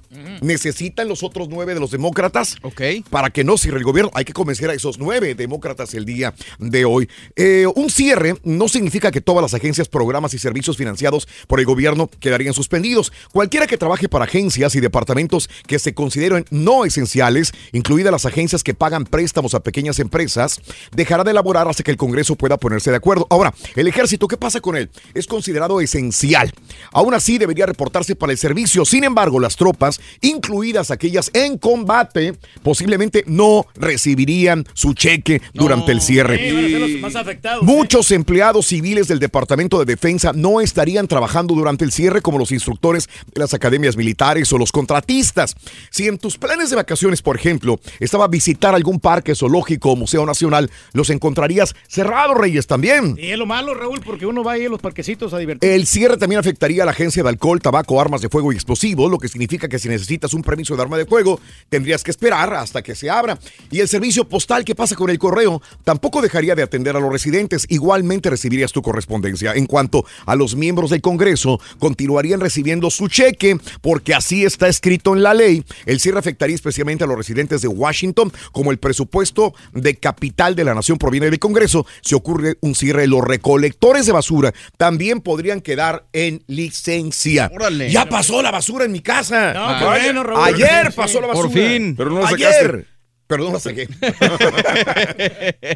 Necesitan 0.41 1.07
los 1.07 1.23
otros 1.23 1.47
nueve 1.49 1.73
de 1.73 1.79
los 1.79 1.91
demócratas 1.91 2.55
para 3.09 3.29
que 3.29 3.43
no 3.43 3.57
cierre 3.57 3.77
el 3.77 3.83
gobierno. 3.83 4.11
Hay 4.13 4.25
que 4.25 4.33
convencer 4.33 4.69
a 4.69 4.73
esos 4.73 4.97
nueve 4.97 5.35
demócratas 5.35 5.93
el 5.93 6.05
día 6.05 6.33
de 6.59 6.85
hoy. 6.85 7.09
Eh, 7.35 7.65
un 7.75 7.89
cierre 7.89 8.35
no 8.43 8.67
significa 8.67 9.11
que 9.11 9.21
todas 9.21 9.41
las 9.41 9.53
agencias, 9.53 9.87
programas 9.87 10.33
y 10.33 10.39
servicios 10.39 10.77
financiados 10.77 11.27
por 11.47 11.59
el 11.59 11.65
gobierno 11.65 12.09
quedarían 12.19 12.53
suspendidos. 12.53 13.11
Cualquiera 13.31 13.67
que 13.67 13.77
trabaje 13.77 14.09
para 14.09 14.25
agencias 14.25 14.75
y 14.75 14.79
departamentos 14.79 15.49
que 15.67 15.79
se 15.79 15.93
consideren 15.93 16.45
no 16.49 16.85
esenciales, 16.85 17.53
incluidas 17.71 18.11
las 18.11 18.25
agencias 18.25 18.63
que 18.63 18.73
pagan 18.73 19.05
préstamos 19.05 19.53
a 19.53 19.61
pequeñas 19.61 19.99
empresas, 19.99 20.61
dejará 20.95 21.23
de 21.23 21.31
elaborar 21.31 21.67
hasta 21.67 21.83
que 21.83 21.91
el 21.91 21.97
Congreso 21.97 22.35
pueda 22.35 22.57
ponerse 22.57 22.91
de 22.91 22.97
acuerdo. 22.97 23.27
Ahora, 23.29 23.53
el 23.75 23.87
ejército, 23.87 24.27
¿qué 24.27 24.37
pasa 24.37 24.61
con 24.61 24.75
él? 24.75 24.89
Es 25.13 25.27
considerado 25.27 25.81
esencial. 25.81 26.53
Aún 26.91 27.13
así, 27.13 27.37
debería 27.37 27.65
reportarse 27.65 28.14
para 28.15 28.31
el 28.31 28.37
servicio. 28.37 28.85
Sin 28.85 29.03
embargo, 29.03 29.39
las 29.39 29.55
tropas, 29.55 29.99
incluidas 30.21 30.91
aquellas 30.91 31.31
en 31.33 31.57
combate, 31.57 32.35
posiblemente 32.63 33.23
no 33.27 33.65
recibirían 33.75 34.65
su 34.73 34.93
cheque 34.93 35.41
durante 35.53 35.91
el 35.91 36.01
cierre. 36.01 36.49
Sí, 36.49 36.97
más 37.01 37.15
afectados. 37.15 37.63
Muchos 37.63 38.11
empleados 38.11 38.67
civiles 38.67 39.07
del 39.07 39.19
Departamento 39.19 39.79
de 39.79 39.85
Defensa 39.85 40.31
no 40.33 40.61
estarían 40.61 41.07
trabajando 41.07 41.55
durante 41.55 41.85
el 41.85 41.91
cierre 41.91 42.21
como 42.21 42.37
los 42.37 42.51
instructores 42.51 43.07
de 43.33 43.39
las 43.39 43.53
academias 43.53 43.97
militares 43.97 44.51
o 44.53 44.57
los 44.57 44.71
contratistas. 44.71 45.55
Si 45.89 46.07
en 46.07 46.17
tus 46.17 46.37
planes 46.37 46.69
de 46.69 46.75
vacaciones, 46.75 47.21
por 47.21 47.35
ejemplo, 47.35 47.79
estaba 47.99 48.27
visitar 48.27 48.75
algún 48.75 48.99
parque 48.99 49.35
zoológico 49.35 49.91
o 49.91 49.95
museo 49.95 50.25
nacional, 50.25 50.69
los 50.93 51.09
encontrarías 51.09 51.75
cerrados, 51.87 52.37
Reyes, 52.37 52.67
también. 52.67 53.15
Y 53.17 53.31
es 53.31 53.37
lo 53.37 53.45
malo, 53.45 53.73
Raúl, 53.73 54.01
porque 54.03 54.25
uno 54.25 54.43
va 54.43 54.53
ahí 54.53 54.65
a 54.65 54.69
los 54.69 54.79
parquecitos 54.79 55.33
a 55.33 55.37
divertir. 55.37 55.69
El 55.69 55.85
cierre 55.87 56.17
también 56.17 56.39
afectaría 56.39 56.83
a 56.83 56.85
la 56.85 56.91
agencia 56.91 57.23
de 57.23 57.29
alcohol, 57.29 57.61
tabaco, 57.61 58.01
armas 58.05 58.21
de 58.21 58.29
fuego 58.29 58.51
y 58.51 58.55
explosivos, 58.55 59.09
lo 59.09 59.17
que 59.17 59.27
significa 59.27 59.67
que 59.67 59.79
si 59.79 59.89
necesitas 59.89 60.33
un 60.33 60.41
permiso 60.41 60.75
de 60.75 60.81
arma 60.81 60.97
de 60.97 61.05
fuego, 61.05 61.39
tendrías 61.69 62.03
que 62.03 62.11
esperar 62.11 62.53
hasta 62.53 62.81
que 62.81 62.95
se 62.95 63.09
abra. 63.09 63.37
Y 63.71 63.79
el 63.79 63.87
servicio 63.87 64.27
postal, 64.27 64.63
¿qué 64.63 64.75
pasa 64.75 64.95
con 64.95 65.09
el 65.09 65.19
correo? 65.19 65.61
Tampoco 65.83 66.21
dejaría 66.21 66.55
de 66.55 66.63
atender 66.63 66.95
a 66.95 66.99
los 66.99 67.11
residentes. 67.11 67.65
Igualmente 67.69 68.29
recibirías 68.29 68.71
tu 68.71 68.81
correspondencia. 68.81 69.53
En 69.53 69.65
cuanto 69.65 70.05
a 70.25 70.35
los 70.35 70.55
miembros 70.55 70.89
del 70.89 71.01
Congreso, 71.01 71.59
continuarían 71.79 72.39
recibiendo 72.39 72.89
su 72.89 73.07
cheque, 73.07 73.57
porque 73.81 74.13
así 74.13 74.45
está 74.45 74.67
escrito 74.67 75.15
en 75.15 75.23
la 75.23 75.33
ley. 75.33 75.63
El 75.85 75.99
cierre 75.99 76.19
afectaría 76.19 76.55
especialmente 76.55 77.03
a 77.03 77.07
los 77.07 77.17
residentes 77.17 77.61
de 77.61 77.67
Washington, 77.67 78.31
como 78.51 78.71
el 78.71 78.77
presupuesto 78.77 79.53
de 79.73 79.95
capital 79.95 80.55
de 80.55 80.63
la 80.63 80.73
nación 80.73 80.97
proviene 80.97 81.29
del 81.29 81.39
Congreso. 81.39 81.85
Si 82.01 82.15
ocurre 82.15 82.57
un 82.61 82.75
cierre, 82.75 83.07
los 83.07 83.23
recolectores 83.23 84.05
de 84.05 84.11
basura 84.11 84.53
también 84.77 85.21
podrían 85.21 85.61
quedar 85.61 86.05
en 86.13 86.43
licencia. 86.47 87.51
Ya 87.95 88.05
pasó 88.09 88.41
la 88.41 88.51
basura 88.51 88.85
en 88.85 88.91
mi 88.91 88.99
casa. 89.01 89.53
No, 89.53 89.67
qué 89.79 89.85
Ay, 89.85 90.01
bueno, 90.05 90.23
Raúl. 90.23 90.43
Ayer 90.43 90.87
Sí. 90.87 90.93
pasó 90.95 91.21
la 91.21 91.27
Por 91.27 91.47
basura. 91.47 91.61
fin. 91.69 91.95
Pero 91.95 92.09
no 92.11 92.21
la 92.21 92.27
Ayer. 92.29 92.53
sacaste. 92.53 92.95
No 93.27 93.51
la 93.53 93.59
saqué. 93.59 93.87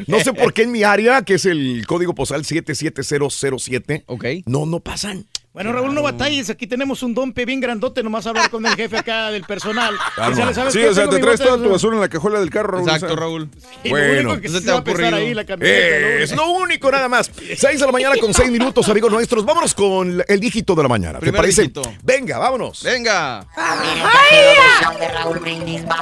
no 0.08 0.20
sé 0.20 0.34
por 0.34 0.54
qué 0.54 0.64
en 0.64 0.72
mi 0.72 0.84
área, 0.84 1.24
que 1.24 1.34
es 1.36 1.46
el 1.46 1.84
código 1.88 2.14
postal 2.14 2.46
77007, 2.46 4.04
no, 4.46 4.66
no 4.68 4.80
pasan. 4.82 5.26
Bueno, 5.52 5.74
Raúl, 5.74 5.96
no 5.96 6.04
batalles. 6.04 6.48
Aquí 6.52 6.68
tenemos 6.68 7.02
un 7.02 7.16
dompe 7.16 7.44
bien 7.44 7.60
grandote. 7.60 8.04
Nomás 8.04 8.28
hablar 8.28 8.52
con 8.52 8.64
el 8.68 8.76
jefe 8.76 9.00
acá 9.00 9.32
del 9.32 9.44
personal. 9.46 9.96
Y 10.32 10.36
ya 10.38 10.46
le 10.46 10.54
sabes 10.54 10.74
Sí, 10.74 10.80
qué, 10.80 10.90
o 10.90 10.94
sea, 10.94 11.10
te 11.10 11.18
traes 11.18 11.40
toda 11.40 11.58
tu 11.58 11.68
basura 11.70 11.96
en 11.96 12.02
la 12.02 12.08
cajuela 12.08 12.40
del 12.40 12.52
carro, 12.52 12.74
Raúl. 12.78 12.88
Exacto. 12.90 13.16
Raúl. 13.16 13.50
Y 13.84 13.90
Bueno. 13.90 14.14
lo 14.14 14.30
único 14.34 14.42
que 14.42 14.48
sí 14.48 14.54
se 14.60 14.62
te 14.62 14.72
va 14.72 14.78
a 14.78 15.16
ahí 15.18 15.34
la 15.34 15.46
camioneta. 15.46 15.80
Eh, 15.80 16.24
es 16.24 16.36
lo 16.36 16.52
único 16.52 16.92
nada 16.92 17.10
más. 17.10 17.32
6 17.58 17.80
de 17.80 17.86
la 17.86 17.92
mañana 17.92 18.16
con 18.22 18.32
6 18.32 18.52
minutos, 18.52 18.88
amigos 18.90 19.12
nuestros. 19.12 19.44
Vámonos 19.44 19.74
con 19.74 20.24
el 20.28 20.40
dígito 20.40 20.76
de 20.76 20.84
la 20.84 20.90
mañana. 20.90 21.14
¿Te 21.18 21.22
Primer 21.22 21.42
parece? 21.42 21.64
dígito. 21.64 21.82
Venga, 22.04 22.38
vámonos. 22.38 22.84
Venga. 22.84 23.48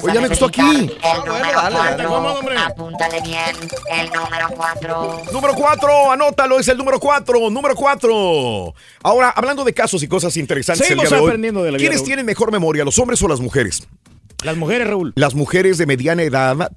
Oye, 0.03 0.13
ya 0.13 0.21
me 0.21 0.27
gustó 0.27 0.47
aquí. 0.47 0.91
Ah. 1.03 1.95
Vamos, 2.03 2.39
hombre. 2.39 2.57
Apúntale 2.57 3.21
bien 3.21 3.55
el 3.91 4.09
número 4.11 4.49
4. 4.55 5.21
Número 5.31 5.53
4, 5.55 6.11
anótalo, 6.11 6.59
es 6.59 6.67
el 6.67 6.77
número 6.77 6.99
4, 6.99 7.49
número 7.49 7.75
4. 7.75 8.73
Ahora, 9.03 9.33
hablando 9.37 9.63
de 9.63 9.73
casos 9.73 10.01
y 10.03 10.07
cosas 10.07 10.35
interesantes 10.37 10.85
Seguimos 10.87 11.05
el 11.05 11.09
día 11.09 11.17
de 11.17 11.23
hoy, 11.23 11.29
aprendiendo 11.29 11.63
de 11.63 11.71
la 11.71 11.77
vida, 11.77 11.83
¿quiénes 11.85 11.99
Raúl. 11.99 12.07
tienen 12.07 12.25
mejor 12.25 12.51
memoria, 12.51 12.83
los 12.83 12.97
hombres 12.99 13.21
o 13.21 13.27
las 13.27 13.39
mujeres? 13.39 13.87
Las 14.43 14.57
mujeres, 14.57 14.87
Raúl. 14.87 15.13
Las 15.15 15.33
mujeres 15.35 15.77
de 15.77 15.85
mediana 15.85 16.23
edad, 16.23 16.71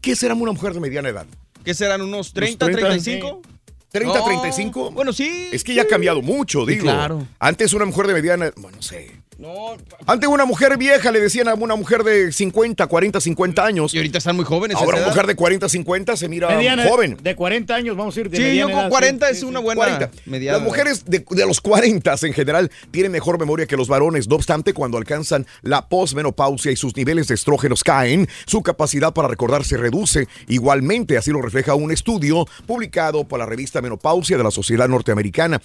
¿qué 0.00 0.16
será 0.16 0.34
una 0.34 0.52
mujer 0.52 0.74
de 0.74 0.80
mediana 0.80 1.08
edad? 1.10 1.26
¿Qué 1.64 1.74
serán 1.74 2.02
unos 2.02 2.32
30, 2.32 2.64
30, 2.66 2.80
35? 2.80 3.42
30, 3.90 4.18
No. 4.18 4.24
35. 4.24 4.90
Bueno, 4.90 5.12
sí. 5.12 5.48
Es 5.52 5.64
que 5.64 5.74
ya 5.74 5.82
ha 5.82 5.86
cambiado 5.86 6.20
mucho, 6.22 6.64
Sí, 6.66 6.72
digo. 6.72 6.82
claro. 6.84 7.26
Antes 7.38 7.72
una 7.72 7.84
mujer 7.86 8.06
de 8.06 8.14
mediana, 8.14 8.52
bueno, 8.56 8.76
no 8.76 8.82
sé. 8.82 9.10
No, 9.38 9.76
Antes 10.06 10.28
una 10.30 10.46
mujer 10.46 10.78
vieja 10.78 11.10
le 11.12 11.20
decían 11.20 11.46
a 11.48 11.54
una 11.54 11.76
mujer 11.76 12.02
de 12.04 12.32
50, 12.32 12.86
40, 12.86 13.20
50 13.20 13.64
años. 13.66 13.92
y 13.92 13.98
ahorita 13.98 14.16
están 14.16 14.34
muy 14.34 14.46
jóvenes. 14.46 14.76
a 14.76 14.80
Ahora 14.80 14.92
una 14.92 14.98
edad. 15.00 15.08
mujer 15.08 15.26
de 15.26 15.36
40, 15.36 15.68
50 15.68 16.16
se 16.16 16.28
mira 16.30 16.48
Mediana, 16.56 16.88
joven. 16.88 17.18
De 17.22 17.36
40 17.36 17.74
años, 17.74 17.96
vamos 17.98 18.16
a 18.16 18.20
ir 18.20 18.30
de 18.30 18.36
Sí, 18.38 18.56
yo 18.56 18.64
con 18.70 18.78
edad, 18.78 18.88
40 18.88 19.26
sí, 19.26 19.32
es 19.32 19.38
sí, 19.40 19.44
una 19.44 19.60
buena 19.60 19.78
40. 19.98 20.10
mediana. 20.24 20.56
Las 20.56 20.66
mujeres 20.66 21.04
de, 21.04 21.22
de 21.28 21.46
los 21.46 21.60
40 21.60 22.14
en 22.22 22.32
general 22.32 22.70
tienen 22.90 23.12
mejor 23.12 23.38
memoria 23.38 23.66
que 23.66 23.76
los 23.76 23.88
varones. 23.88 24.26
No 24.26 24.36
obstante, 24.36 24.72
cuando 24.72 24.96
alcanzan 24.96 25.46
la 25.60 25.86
posmenopausia 25.86 26.72
y 26.72 26.76
sus 26.76 26.96
niveles 26.96 27.28
de 27.28 27.34
estrógenos 27.34 27.84
caen, 27.84 28.26
su 28.46 28.62
capacidad 28.62 29.12
para 29.12 29.28
recordar 29.28 29.64
se 29.64 29.76
reduce. 29.76 30.28
Igualmente, 30.48 31.18
así 31.18 31.30
lo 31.30 31.42
refleja 31.42 31.74
un 31.74 31.92
estudio 31.92 32.46
publicado 32.66 33.24
por 33.28 33.38
la 33.38 33.44
revista 33.44 33.82
Menopausia 33.82 34.38
de 34.38 34.44
la 34.44 34.50
Sociedad 34.50 34.88
Norteamericana. 34.88 35.60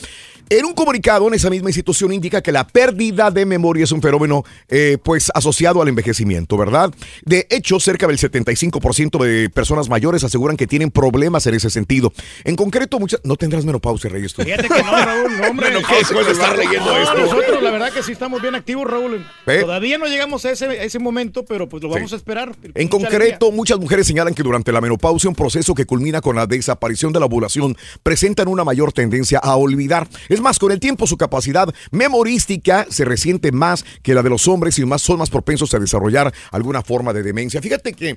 En 0.49 0.65
un 0.65 0.73
comunicado 0.73 1.29
en 1.29 1.35
esa 1.35 1.49
misma 1.49 1.69
institución 1.69 2.11
indica 2.11 2.41
que 2.41 2.51
la 2.51 2.67
pérdida 2.67 3.31
de 3.31 3.45
memoria 3.45 3.60
es 3.81 3.91
un 3.91 4.01
fenómeno 4.01 4.43
eh, 4.69 4.97
pues 5.03 5.31
asociado 5.33 5.81
al 5.81 5.87
envejecimiento, 5.87 6.57
¿verdad? 6.57 6.91
De 7.23 7.47
hecho, 7.49 7.79
cerca 7.79 8.07
del 8.07 8.17
75% 8.17 9.23
de 9.23 9.49
personas 9.49 9.89
mayores 9.89 10.23
aseguran 10.23 10.57
que 10.57 10.67
tienen 10.67 10.91
problemas 10.91 11.45
en 11.47 11.55
ese 11.55 11.69
sentido. 11.69 12.11
En 12.43 12.55
concreto, 12.55 12.99
muchas... 12.99 13.21
No 13.23 13.35
tendrás 13.35 13.65
menopausia, 13.65 14.09
Reyes, 14.09 14.33
tú. 14.33 14.41
Fíjate 14.43 14.67
que 14.67 14.83
no, 14.83 14.91
Raúl, 14.91 15.37
no, 15.39 15.47
hombre. 15.47 15.71
Bueno, 15.71 15.87
¿qué 15.87 16.25
de 16.25 16.31
estar 16.31 16.57
leyendo 16.57 16.85
No, 16.85 16.97
esto? 16.97 17.17
Nosotros, 17.17 17.61
la 17.63 17.71
verdad 17.71 17.93
que 17.93 18.03
sí 18.03 18.11
estamos 18.11 18.41
bien 18.41 18.55
activos, 18.55 18.89
Raúl. 18.89 19.25
¿Eh? 19.47 19.59
Todavía 19.61 19.97
no 19.97 20.05
llegamos 20.07 20.43
a 20.45 20.51
ese, 20.51 20.65
a 20.65 20.83
ese 20.83 20.99
momento, 20.99 21.45
pero 21.45 21.69
pues 21.69 21.81
lo 21.83 21.89
vamos 21.89 22.09
Sí. 22.09 22.15
a 22.15 22.17
esperar. 22.17 22.55
En 22.75 22.87
Mucha 22.87 22.89
concreto, 22.89 23.51
muchas 23.51 23.79
mujeres 23.79 24.07
señalan 24.07 24.33
que 24.33 24.43
durante 24.43 24.71
la 24.71 24.81
menopausia, 24.81 25.29
un 25.29 25.35
proceso 25.35 25.73
que 25.75 25.85
culmina 25.85 26.19
con 26.19 26.35
la 26.35 26.47
desaparición 26.47 27.13
de 27.13 27.19
la 27.19 27.27
ovulación, 27.27 27.77
presentan 28.03 28.47
una 28.47 28.63
mayor 28.63 28.91
tendencia 28.91 29.39
a 29.39 29.55
olvidar. 29.55 30.07
Es 30.29 30.41
más, 30.41 30.59
con 30.59 30.71
el 30.71 30.79
tiempo 30.79 31.07
su 31.07 31.15
capacidad 31.17 31.73
memorística 31.91 32.85
se 32.89 33.05
resiente 33.05 33.50
más 33.51 33.85
que 34.01 34.13
la 34.13 34.23
de 34.23 34.29
los 34.29 34.47
hombres 34.47 34.77
y 34.79 34.85
más 34.85 35.01
son 35.01 35.19
más 35.19 35.29
propensos 35.29 35.73
a 35.73 35.79
desarrollar 35.79 36.33
alguna 36.51 36.81
forma 36.81 37.13
de 37.13 37.23
demencia. 37.23 37.61
Fíjate 37.61 37.93
que 37.93 38.15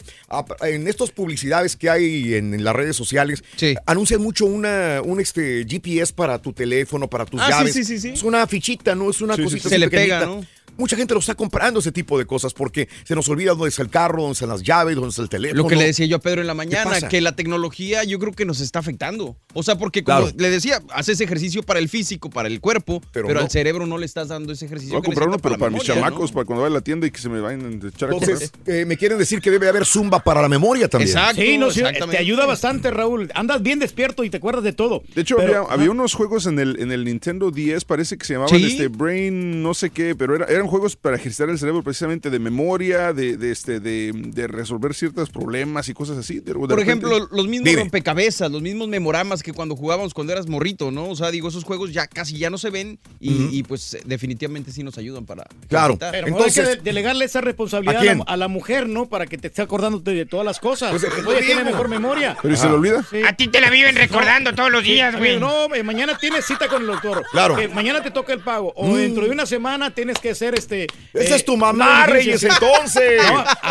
en 0.62 0.88
estas 0.88 1.10
publicidades 1.10 1.76
que 1.76 1.90
hay 1.90 2.34
en, 2.34 2.54
en 2.54 2.64
las 2.64 2.74
redes 2.74 2.96
sociales, 2.96 3.42
anuncian 3.86 4.20
mucho 4.22 4.46
una, 4.46 5.00
un 5.04 5.20
este, 5.20 5.64
GPS 5.68 6.12
para 6.12 6.38
tu 6.40 6.52
teléfono, 6.52 7.08
para 7.08 7.24
tus 7.26 7.40
Ah, 7.40 7.48
llaves. 7.50 7.74
sí, 7.74 7.84
sí. 7.84 8.08
Es 8.10 8.22
una 8.22 8.46
fichita, 8.46 8.94
no 8.94 9.10
es 9.10 9.20
una 9.20 9.36
cosita. 9.36 9.68
Se 9.68 9.78
le 9.78 9.88
pega. 9.88 10.24
¿no? 10.26 10.44
Mucha 10.76 10.96
gente 10.96 11.14
lo 11.14 11.20
está 11.20 11.34
comprando 11.34 11.80
ese 11.80 11.92
tipo 11.92 12.18
de 12.18 12.26
cosas 12.26 12.52
porque 12.52 12.88
se 13.04 13.14
nos 13.14 13.28
olvida 13.28 13.50
dónde 13.52 13.68
está 13.68 13.82
el 13.82 13.90
carro, 13.90 14.22
dónde 14.22 14.32
están 14.34 14.48
las 14.48 14.62
llaves, 14.62 14.94
dónde 14.96 15.10
está 15.10 15.22
el 15.22 15.28
teléfono. 15.28 15.62
Lo 15.62 15.68
que 15.68 15.76
le 15.76 15.84
decía 15.86 16.06
yo 16.06 16.16
a 16.16 16.20
Pedro 16.20 16.40
en 16.40 16.46
la 16.46 16.54
mañana, 16.54 17.00
que 17.08 17.20
la 17.20 17.36
tecnología 17.36 18.04
yo 18.04 18.18
creo 18.18 18.32
que 18.32 18.44
nos 18.44 18.60
está 18.60 18.80
afectando. 18.80 19.36
O 19.52 19.62
sea, 19.62 19.76
porque 19.78 20.02
como 20.02 20.20
Claro. 20.22 20.36
le 20.38 20.50
decía, 20.50 20.80
haces 20.92 21.20
ejercicio 21.20 21.62
para 21.62 21.78
el 21.80 21.88
físico, 21.88 22.30
para 22.30 22.48
el 22.48 22.60
cuerpo, 22.60 23.00
pero, 23.12 23.32
no. 23.32 23.40
al 23.40 23.50
cerebro 23.50 23.86
no 23.86 23.98
le 23.98 24.06
estás 24.06 24.28
dando 24.28 24.52
ese 24.52 24.66
ejercicio. 24.66 24.94
Voy 24.94 25.02
a 25.02 25.04
comprar 25.04 25.28
uno, 25.28 25.38
pero 25.38 25.56
para 25.58 25.70
mis 25.70 25.82
chamacos, 25.84 26.32
para 26.32 26.44
cuando 26.44 26.62
vaya 26.62 26.72
a 26.72 26.78
la 26.78 26.80
tienda 26.84 27.06
y 27.06 27.10
que 27.10 27.18
se 27.20 27.28
me 27.28 27.40
vayan 27.40 27.64
a 27.82 27.88
echar 27.88 28.10
a 28.10 28.14
Entonces, 28.14 28.50
correr. 28.50 28.80
eh, 28.80 28.84
me 28.84 28.96
quieren 28.96 29.18
decir 29.18 29.40
que 29.40 29.50
debe 29.50 29.68
haber 29.68 29.84
zumba 29.86 30.20
para 30.22 30.42
la 30.42 30.48
memoria 30.48 30.88
también. 30.88 31.16
Sí, 31.34 31.58
no, 31.58 31.68
te 31.68 32.18
ayuda 32.18 32.46
bastante, 32.46 32.90
Raúl. 32.90 33.30
Andas 33.34 33.62
bien 33.62 33.78
despierto 33.78 34.24
y 34.24 34.30
te 34.30 34.38
acuerdas 34.38 34.64
de 34.64 34.72
todo. 34.72 35.02
De 35.14 35.22
hecho, 35.22 35.36
Pero- 35.36 35.62
había, 35.64 35.72
había 35.74 35.90
unos 35.90 36.14
juegos 36.14 36.46
en 36.46 36.58
el, 36.58 36.80
en 36.80 36.92
el 36.92 37.04
Nintendo 37.04 37.50
10, 37.50 37.84
parece 37.84 38.16
que 38.18 38.24
se 38.24 38.34
llamaban 38.34 38.58
¿Sí? 38.58 38.64
este 38.66 38.88
Brain, 38.88 39.62
no 39.62 39.74
sé 39.74 39.90
qué, 39.90 40.14
pero 40.14 40.34
era- 40.36 40.46
eran 40.64 40.70
juegos 40.70 40.96
para 40.96 41.16
ejercitar 41.16 41.50
el 41.50 41.58
cerebro 41.58 41.82
precisamente 41.82 42.30
de 42.30 42.38
memoria, 42.38 43.12
de, 43.12 43.36
de, 43.36 43.50
este, 43.52 43.80
de, 43.80 44.12
de 44.14 44.46
resolver 44.46 44.94
ciertos 44.94 45.28
problemas 45.30 45.88
y 45.88 45.94
cosas 45.94 46.16
así. 46.18 46.40
De- 46.40 46.52
de 46.52 46.54
Por 46.54 46.70
repente- 46.70 46.90
ejemplo, 46.90 47.28
los 47.30 47.46
mismos 47.46 47.68
Dime. 47.68 47.82
rompecabezas, 47.82 48.50
los 48.50 48.62
mismos 48.62 48.88
memoramas 48.88 49.42
que 49.42 49.52
cuando 49.52 49.76
jugábamos 49.76 50.14
cuando 50.14 50.32
eras 50.32 50.46
morrito, 50.48 50.90
¿no? 50.90 51.08
O 51.08 51.16
sea, 51.16 51.30
digo, 51.30 51.48
esos 51.48 51.64
juegos 51.64 51.92
ya 51.92 52.06
casi 52.06 52.38
ya 52.38 52.48
no 52.50 52.56
se 52.58 52.70
ven 52.70 52.98
y, 53.20 53.62
pues 53.64 53.94
eh, 53.94 54.02
definitivamente 54.04 54.72
sí 54.72 54.82
nos 54.82 54.96
ayudan 54.98 55.26
para... 55.26 55.44
Claro. 55.68 55.94
ejercitar. 55.94 56.12
Pero 56.12 56.26
mejor 56.26 56.44
hay 56.46 56.52
que 56.52 56.62
de- 56.62 56.76
delegarle 56.76 57.24
esa 57.26 57.40
responsabilidad 57.40 58.00
¿A 58.00 58.14
la, 58.14 58.24
a 58.26 58.36
la 58.36 58.48
mujer, 58.48 58.88
¿no? 58.88 59.06
Para 59.08 59.26
que 59.26 59.36
te 59.38 59.48
esté 59.48 59.62
acordando 59.62 59.98
de, 59.98 60.24
todas 60.26 60.46
las 60.46 60.60
cosas. 60.60 60.90
Pues, 60.90 61.04
Porque 61.04 61.22
lo 61.22 61.32
ella 61.32 61.46
tiene 61.46 61.64
mejor 61.64 61.88
memoria. 61.88 62.36
¿Pero 62.40 62.54
y 62.54 62.56
se 62.56 62.66
le 62.68 62.72
olvida? 62.74 63.04
Sí. 63.10 63.22
A 63.26 63.34
ti 63.34 63.48
te 63.48 63.60
la 63.60 63.68
viven 63.70 63.96
recordando 63.96 64.52
todos 64.54 64.70
los 64.70 64.82
Sí, 64.82 64.92
días, 64.92 65.16
güey. 65.16 65.38
No, 65.38 65.74
eh, 65.74 65.82
mañana 65.82 66.16
tienes 66.18 66.44
cita 66.46 66.68
con 66.68 66.82
el 66.82 66.88
doctor. 66.88 67.22
Claro. 67.32 67.56
Que 67.56 67.68
mañana 67.68 68.02
te 68.02 68.10
toca 68.10 68.32
el 68.32 68.40
pago. 68.40 68.72
O 68.76 68.86
Mm. 68.88 68.96
dentro 68.96 69.24
de 69.24 69.30
una 69.30 69.46
semana 69.46 69.92
tienes 69.94 70.18
que 70.18 70.30
hacer 70.30 70.53
este. 70.54 70.86
Esa 71.12 71.34
eh, 71.34 71.36
es 71.36 71.44
tu 71.44 71.56
mamá. 71.56 72.06
Reyes, 72.06 72.42
entonces. 72.42 73.22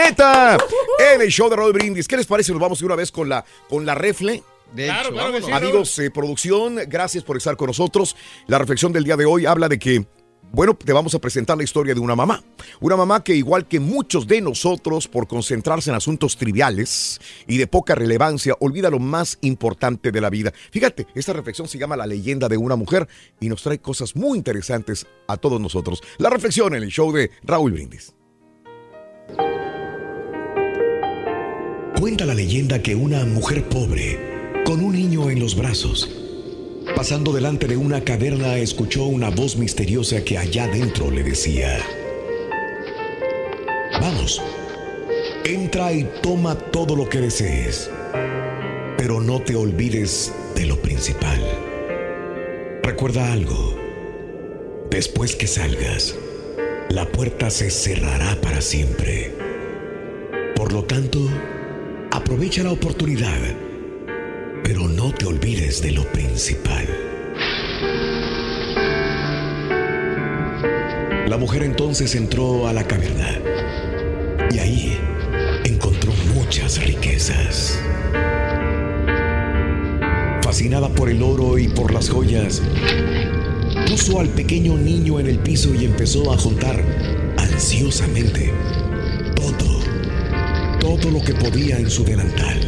En 0.99 1.21
el 1.21 1.29
show 1.29 1.49
de 1.49 1.55
Raúl 1.55 1.73
Brindis. 1.73 2.07
¿Qué 2.11 2.17
les 2.17 2.27
parece? 2.27 2.51
Nos 2.51 2.59
vamos 2.59 2.77
de 2.79 2.85
una 2.85 2.97
vez 2.97 3.09
con 3.09 3.29
la, 3.29 3.45
con 3.69 3.85
la 3.85 3.95
refle. 3.95 4.43
De 4.75 4.83
Claro, 4.83 5.07
hecho, 5.07 5.13
claro 5.13 5.31
que 5.31 5.41
sí, 5.43 5.51
Amigos, 5.53 5.97
eh, 5.99 6.11
producción, 6.11 6.75
gracias 6.89 7.23
por 7.23 7.37
estar 7.37 7.55
con 7.55 7.67
nosotros. 7.67 8.17
La 8.47 8.57
reflexión 8.57 8.91
del 8.91 9.05
día 9.05 9.15
de 9.15 9.23
hoy 9.23 9.45
habla 9.45 9.69
de 9.69 9.79
que, 9.79 10.05
bueno, 10.51 10.73
te 10.75 10.91
vamos 10.91 11.15
a 11.15 11.19
presentar 11.19 11.55
la 11.55 11.63
historia 11.63 11.93
de 11.93 12.01
una 12.01 12.13
mamá. 12.17 12.43
Una 12.81 12.97
mamá 12.97 13.23
que, 13.23 13.33
igual 13.33 13.65
que 13.65 13.79
muchos 13.79 14.27
de 14.27 14.41
nosotros, 14.41 15.07
por 15.07 15.25
concentrarse 15.25 15.89
en 15.89 15.95
asuntos 15.95 16.35
triviales 16.35 17.21
y 17.47 17.57
de 17.57 17.67
poca 17.67 17.95
relevancia, 17.95 18.57
olvida 18.59 18.89
lo 18.89 18.99
más 18.99 19.37
importante 19.39 20.11
de 20.11 20.19
la 20.19 20.29
vida. 20.29 20.51
Fíjate, 20.69 21.07
esta 21.15 21.31
reflexión 21.31 21.69
se 21.69 21.77
llama 21.77 21.95
La 21.95 22.07
leyenda 22.07 22.49
de 22.49 22.57
una 22.57 22.75
mujer 22.75 23.07
y 23.39 23.47
nos 23.47 23.63
trae 23.63 23.79
cosas 23.79 24.17
muy 24.17 24.37
interesantes 24.37 25.07
a 25.29 25.37
todos 25.37 25.61
nosotros. 25.61 26.03
La 26.17 26.29
reflexión 26.29 26.75
en 26.75 26.83
el 26.83 26.89
show 26.89 27.13
de 27.13 27.31
Raúl 27.43 27.71
Brindis. 27.71 28.13
Cuenta 32.01 32.25
la 32.25 32.33
leyenda 32.33 32.81
que 32.81 32.95
una 32.95 33.25
mujer 33.25 33.69
pobre, 33.69 34.17
con 34.65 34.83
un 34.83 34.93
niño 34.93 35.29
en 35.29 35.39
los 35.39 35.55
brazos, 35.55 36.09
pasando 36.95 37.31
delante 37.31 37.67
de 37.67 37.77
una 37.77 38.03
caverna, 38.03 38.57
escuchó 38.57 39.05
una 39.05 39.29
voz 39.29 39.55
misteriosa 39.55 40.23
que 40.23 40.39
allá 40.39 40.67
dentro 40.67 41.11
le 41.11 41.21
decía, 41.21 41.77
Vamos, 44.01 44.41
entra 45.45 45.93
y 45.93 46.09
toma 46.23 46.55
todo 46.57 46.95
lo 46.95 47.07
que 47.07 47.21
desees, 47.21 47.91
pero 48.97 49.21
no 49.21 49.39
te 49.39 49.55
olvides 49.55 50.33
de 50.55 50.65
lo 50.65 50.81
principal. 50.81 51.39
Recuerda 52.81 53.31
algo, 53.31 53.75
después 54.89 55.35
que 55.35 55.45
salgas, 55.45 56.15
la 56.89 57.07
puerta 57.11 57.51
se 57.51 57.69
cerrará 57.69 58.41
para 58.41 58.59
siempre. 58.61 59.35
Por 60.55 60.73
lo 60.73 60.83
tanto, 60.83 61.19
aprovecha 62.11 62.61
la 62.61 62.71
oportunidad, 62.71 63.39
pero 64.63 64.87
no 64.87 65.13
te 65.13 65.25
olvides 65.25 65.81
de 65.81 65.91
lo 65.91 66.03
principal. 66.11 66.85
La 71.27 71.37
mujer 71.37 71.63
entonces 71.63 72.13
entró 72.15 72.67
a 72.67 72.73
la 72.73 72.85
caverna 72.85 73.39
y 74.51 74.59
ahí 74.59 74.97
encontró 75.63 76.11
muchas 76.35 76.83
riquezas. 76.85 77.79
Fascinada 80.43 80.89
por 80.89 81.09
el 81.09 81.23
oro 81.23 81.57
y 81.57 81.69
por 81.69 81.93
las 81.93 82.09
joyas, 82.09 82.61
puso 83.87 84.19
al 84.19 84.27
pequeño 84.27 84.75
niño 84.75 85.21
en 85.21 85.27
el 85.27 85.39
piso 85.39 85.73
y 85.73 85.85
empezó 85.85 86.33
a 86.33 86.37
juntar 86.37 86.83
ansiosamente 87.37 88.51
todo 89.33 89.70
todo 90.81 91.11
lo 91.11 91.21
que 91.21 91.35
podía 91.35 91.77
en 91.77 91.91
su 91.91 92.03
delantal. 92.03 92.59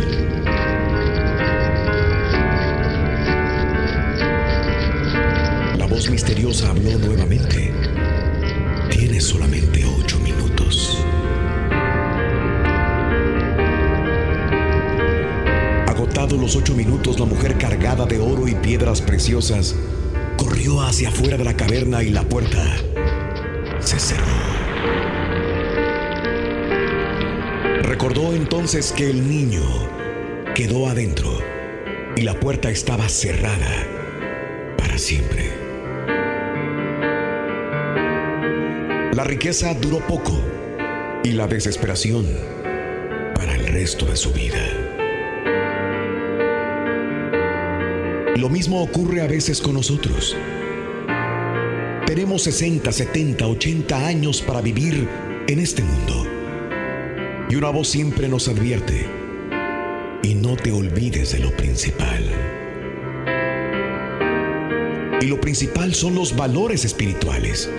La 5.79 5.87
voz 5.87 6.11
misteriosa 6.11 6.69
habló 6.69 6.99
nuevamente. 6.99 7.73
Tienes 8.91 9.23
solamente 9.23 9.83
ocho 9.83 10.19
minutos. 10.19 11.03
Agotados 15.87 16.39
los 16.39 16.55
ocho 16.55 16.75
minutos, 16.75 17.19
la 17.19 17.25
mujer 17.25 17.57
cargada 17.57 18.05
de 18.05 18.19
oro 18.19 18.47
y 18.47 18.53
piedras 18.53 19.01
preciosas 19.01 19.75
corrió 20.37 20.83
hacia 20.83 21.09
afuera 21.09 21.35
de 21.37 21.45
la 21.45 21.57
caverna 21.57 22.03
y 22.03 22.11
la 22.11 22.21
puerta 22.21 22.63
se 23.79 23.99
cerró. 23.99 24.43
Recordó 28.03 28.33
entonces 28.33 28.91
que 28.91 29.09
el 29.09 29.29
niño 29.29 29.63
quedó 30.53 30.89
adentro 30.89 31.39
y 32.17 32.23
la 32.23 32.37
puerta 32.37 32.69
estaba 32.69 33.07
cerrada 33.07 33.87
para 34.77 34.97
siempre. 34.97 35.49
La 39.13 39.23
riqueza 39.23 39.73
duró 39.75 40.05
poco 40.05 40.37
y 41.23 41.31
la 41.31 41.47
desesperación 41.47 42.27
para 43.35 43.55
el 43.55 43.67
resto 43.67 44.05
de 44.05 44.17
su 44.17 44.33
vida. 44.33 44.59
Lo 48.35 48.49
mismo 48.49 48.83
ocurre 48.83 49.21
a 49.21 49.27
veces 49.27 49.61
con 49.61 49.75
nosotros. 49.75 50.35
Tenemos 52.05 52.43
60, 52.43 52.91
70, 52.91 53.47
80 53.47 54.05
años 54.05 54.41
para 54.41 54.59
vivir 54.59 55.07
en 55.47 55.59
este 55.59 55.83
mundo. 55.83 56.22
Y 57.53 57.55
una 57.55 57.69
voz 57.69 57.87
siempre 57.89 58.27
nos 58.27 58.47
advierte, 58.47 59.05
y 60.23 60.33
no 60.33 60.55
te 60.55 60.71
olvides 60.71 61.33
de 61.33 61.39
lo 61.39 61.55
principal. 61.55 62.27
Y 65.21 65.27
lo 65.27 65.39
principal 65.39 65.93
son 65.93 66.15
los 66.15 66.35
valores 66.35 66.83
espirituales, 66.83 67.69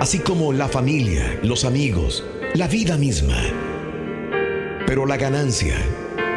así 0.00 0.20
como 0.20 0.54
la 0.54 0.68
familia, 0.68 1.38
los 1.42 1.66
amigos, 1.66 2.24
la 2.54 2.66
vida 2.66 2.96
misma. 2.96 3.36
Pero 4.86 5.04
la 5.04 5.18
ganancia, 5.18 5.76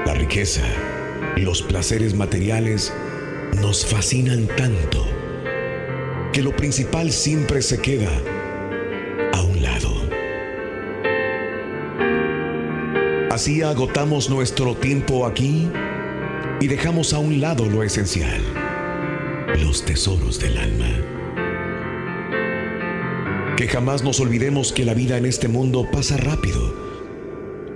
la 0.05 0.13
riqueza, 0.13 0.65
los 1.37 1.61
placeres 1.61 2.13
materiales 2.13 2.91
nos 3.61 3.85
fascinan 3.85 4.45
tanto 4.57 5.07
que 6.33 6.41
lo 6.41 6.53
principal 6.53 7.13
siempre 7.13 7.61
se 7.61 7.79
queda 7.79 8.11
Así 13.33 13.63
agotamos 13.63 14.29
nuestro 14.29 14.75
tiempo 14.75 15.25
aquí 15.25 15.67
y 16.61 16.67
dejamos 16.67 17.13
a 17.13 17.17
un 17.17 17.41
lado 17.41 17.65
lo 17.65 17.81
esencial, 17.81 18.39
los 19.59 19.83
tesoros 19.83 20.39
del 20.39 20.55
alma. 20.55 20.85
Que 23.57 23.67
jamás 23.67 24.03
nos 24.03 24.19
olvidemos 24.19 24.71
que 24.71 24.85
la 24.85 24.93
vida 24.93 25.17
en 25.17 25.25
este 25.25 25.47
mundo 25.47 25.89
pasa 25.91 26.15
rápido 26.15 26.75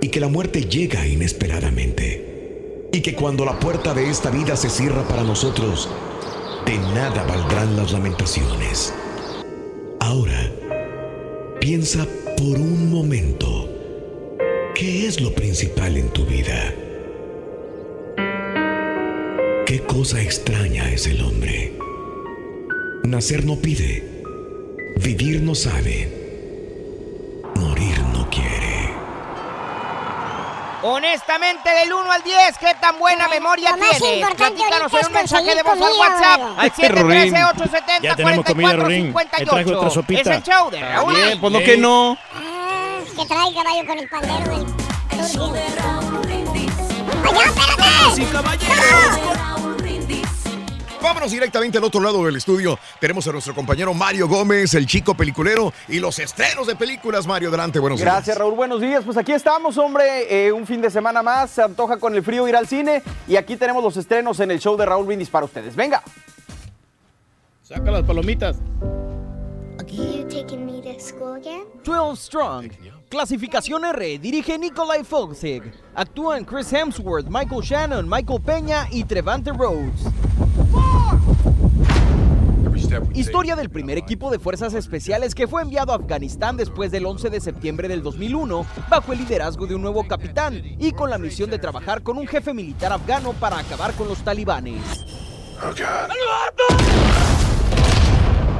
y 0.00 0.10
que 0.10 0.20
la 0.20 0.28
muerte 0.28 0.60
llega 0.60 1.04
inesperadamente. 1.08 2.86
Y 2.92 3.00
que 3.00 3.16
cuando 3.16 3.44
la 3.44 3.58
puerta 3.58 3.94
de 3.94 4.08
esta 4.08 4.30
vida 4.30 4.54
se 4.54 4.70
cierra 4.70 5.02
para 5.08 5.24
nosotros, 5.24 5.88
de 6.66 6.78
nada 6.94 7.24
valdrán 7.24 7.74
las 7.74 7.90
lamentaciones. 7.90 8.94
Ahora, 9.98 10.52
piensa 11.60 12.06
por 12.36 12.60
un 12.60 12.90
momento, 12.92 13.67
¿qué 14.78 15.08
es 15.08 15.20
lo 15.20 15.34
principal 15.34 15.96
en 15.96 16.08
tu 16.10 16.24
vida? 16.24 16.72
¿Qué 19.66 19.82
cosa 19.84 20.22
extraña 20.22 20.88
es 20.90 21.08
el 21.08 21.20
hombre? 21.20 21.76
Nacer 23.02 23.44
no 23.44 23.56
pide, 23.56 24.22
vivir 24.98 25.42
no 25.42 25.56
sabe, 25.56 26.08
morir 27.56 27.98
no 28.12 28.30
quiere. 28.30 28.94
Honestamente, 30.84 31.68
del 31.70 31.92
1 31.92 32.12
al 32.12 32.22
10, 32.22 32.58
¿qué 32.58 32.74
tan 32.80 33.00
buena 33.00 33.26
memoria 33.26 33.74
tienes? 33.74 34.00
importante 34.00 34.62
Platícanos 34.62 34.94
en 34.94 35.06
un 35.06 35.12
mensaje 35.12 35.54
de 35.56 35.62
voz 35.64 35.72
al 35.72 35.92
WhatsApp 35.98 36.40
al 36.56 36.72
Ay, 36.76 36.88
Rurín. 36.88 37.34
713-870-4458. 37.34 38.00
Ya 38.02 38.14
tenemos 38.14 38.44
comida, 38.46 38.76
Rurín. 38.76 39.12
Te 39.12 39.44
traje 39.44 39.74
otra 39.74 39.90
sopita. 39.90 40.20
Es 40.20 40.26
el 40.28 40.42
show 40.44 40.70
de 40.70 40.80
Raúl. 40.80 41.14
Bien, 41.14 41.40
pues 41.40 41.52
no 41.52 41.58
que 41.58 41.76
no. 41.76 42.16
Que 43.18 43.26
trae 43.26 43.52
caballo 43.52 43.84
con 43.84 43.98
el 43.98 44.08
pandero 44.08 44.58
del. 44.58 44.66
¡Allá, 47.24 47.44
espérate! 47.46 48.14
Sí, 48.14 48.24
caballeros. 48.30 48.78
Vámonos 51.02 51.30
directamente 51.32 51.78
al 51.78 51.84
otro 51.84 52.00
lado 52.00 52.24
del 52.24 52.36
estudio. 52.36 52.78
Tenemos 53.00 53.26
a 53.26 53.32
nuestro 53.32 53.56
compañero 53.56 53.92
Mario 53.92 54.28
Gómez, 54.28 54.74
el 54.74 54.86
chico 54.86 55.16
peliculero, 55.16 55.72
y 55.88 55.98
los 55.98 56.20
estrenos 56.20 56.68
de 56.68 56.76
películas. 56.76 57.26
Mario, 57.26 57.48
adelante, 57.48 57.80
buenos 57.80 57.98
días. 57.98 58.08
Gracias, 58.12 58.38
Raúl. 58.38 58.54
Buenos 58.54 58.80
días. 58.80 59.02
Pues 59.04 59.16
aquí 59.16 59.32
estamos, 59.32 59.76
hombre. 59.78 60.46
eh, 60.46 60.52
un 60.52 60.64
fin 60.64 60.80
de 60.80 60.88
semana 60.88 61.20
más. 61.20 61.50
Se 61.50 61.62
antoja 61.62 61.96
con 61.96 62.14
el 62.14 62.22
frío 62.22 62.46
ir 62.46 62.54
al 62.54 62.68
cine. 62.68 63.02
Y 63.26 63.34
aquí 63.34 63.56
tenemos 63.56 63.82
los 63.82 63.96
estrenos 63.96 64.38
en 64.38 64.52
el 64.52 64.60
show 64.60 64.76
de 64.76 64.86
Raúl 64.86 65.06
Brindis 65.06 65.28
para 65.28 65.44
ustedes. 65.44 65.74
Venga. 65.74 66.04
Saca 67.64 67.90
las 67.90 68.04
palomitas. 68.04 68.58
You 69.90 70.22
taking 70.24 70.66
me 70.66 70.80
to 70.82 71.00
school 71.00 71.34
again? 71.34 71.64
12 71.82 72.20
Strong. 72.20 72.70
Clasificación 73.08 73.86
R. 73.86 74.18
Dirige 74.18 74.58
Nikolai 74.58 75.02
Fogzig. 75.02 75.62
Actúan 75.94 76.44
Chris 76.44 76.70
Hemsworth, 76.70 77.26
Michael 77.28 77.62
Shannon, 77.62 78.06
Michael 78.06 78.40
Peña 78.42 78.86
y 78.90 79.04
Trevante 79.04 79.50
Rhodes. 79.50 80.02
Historia 83.14 83.56
del 83.56 83.70
primer 83.70 83.96
equipo 83.96 84.30
de 84.30 84.38
fuerzas 84.38 84.74
especiales 84.74 85.34
que 85.34 85.48
fue 85.48 85.62
enviado 85.62 85.92
a 85.92 85.96
Afganistán 85.96 86.58
después 86.58 86.90
del 86.90 87.06
11 87.06 87.30
de 87.30 87.40
septiembre 87.40 87.88
del 87.88 88.02
2001 88.02 88.66
bajo 88.90 89.12
el 89.12 89.18
liderazgo 89.20 89.66
de 89.66 89.74
un 89.74 89.82
nuevo 89.82 90.06
capitán 90.06 90.62
y 90.78 90.92
con 90.92 91.08
la 91.08 91.18
misión 91.18 91.48
de 91.48 91.58
trabajar 91.58 92.02
con 92.02 92.18
un 92.18 92.26
jefe 92.26 92.52
militar 92.52 92.92
afgano 92.92 93.32
para 93.32 93.58
acabar 93.58 93.94
con 93.94 94.08
los 94.08 94.18
talibanes. 94.18 94.82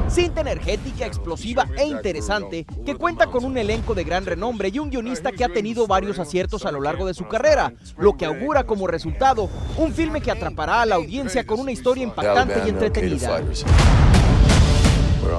Cinta 0.09 0.41
energética, 0.41 1.05
explosiva 1.05 1.67
e 1.77 1.85
interesante 1.85 2.65
que 2.83 2.95
cuenta 2.95 3.27
con 3.27 3.45
un 3.45 3.57
elenco 3.57 3.93
de 3.93 4.03
gran 4.03 4.25
renombre 4.25 4.69
y 4.69 4.79
un 4.79 4.89
guionista 4.89 5.31
que 5.31 5.43
ha 5.43 5.49
tenido 5.49 5.85
varios 5.85 6.17
aciertos 6.17 6.65
a 6.65 6.71
lo 6.71 6.81
largo 6.81 7.05
de 7.05 7.13
su 7.13 7.27
carrera, 7.27 7.73
lo 7.97 8.17
que 8.17 8.25
augura 8.25 8.63
como 8.63 8.87
resultado 8.87 9.49
un 9.77 9.93
filme 9.93 10.21
que 10.21 10.31
atrapará 10.31 10.81
a 10.81 10.85
la 10.87 10.95
audiencia 10.95 11.45
con 11.45 11.59
una 11.59 11.71
historia 11.71 12.03
impactante 12.03 12.61
y 12.65 12.69
entretenida. 12.69 13.41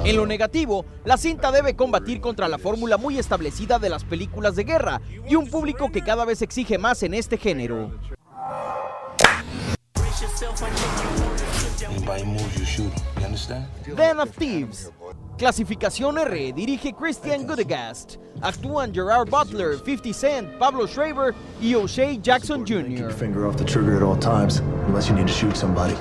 En 0.05 0.15
lo 0.15 0.25
negativo, 0.25 0.85
la 1.03 1.17
cinta 1.17 1.51
debe 1.51 1.75
combatir 1.75 2.21
contra 2.21 2.47
la 2.47 2.57
fórmula 2.57 2.97
muy 2.97 3.19
establecida 3.19 3.77
de 3.77 3.89
las 3.89 4.05
películas 4.05 4.55
de 4.55 4.63
guerra 4.63 5.01
y 5.27 5.35
un 5.35 5.49
público 5.49 5.91
que 5.91 6.01
cada 6.01 6.23
vez 6.23 6.41
exige 6.41 6.77
más 6.77 7.03
en 7.03 7.13
este 7.13 7.37
género. 7.37 7.91
Anybody 11.83 12.25
moves, 12.25 12.57
you 12.59 12.65
shoot 12.65 12.91
'em. 12.93 13.03
You 13.19 13.25
understand? 13.25 13.65
Den 13.95 14.19
of 14.19 14.29
Thieves. 14.35 14.91
Clasificación 15.37 16.17
R, 16.17 16.51
dirige 16.53 16.93
Christian 16.95 17.47
Goodegast. 17.47 18.17
Actúan 18.41 18.93
Gerard 18.93 19.29
Butler, 19.29 19.77
50 19.77 20.13
Cent, 20.13 20.59
Pablo 20.59 20.85
Schreiber 20.85 21.33
y 21.59 21.73
O'Shea 21.73 22.17
Jackson 22.17 22.63
Jr. 22.65 22.87
Keep 22.87 22.99
your 22.99 23.11
Finger 23.11 23.47
off 23.47 23.57
the 23.57 23.65
trigger 23.65 23.95
at 23.97 24.03
all 24.03 24.17
times, 24.17 24.61
unless 24.87 25.09
you 25.09 25.15
need 25.15 25.27
to 25.27 25.33
shoot 25.33 25.55
somebody. 25.55 25.95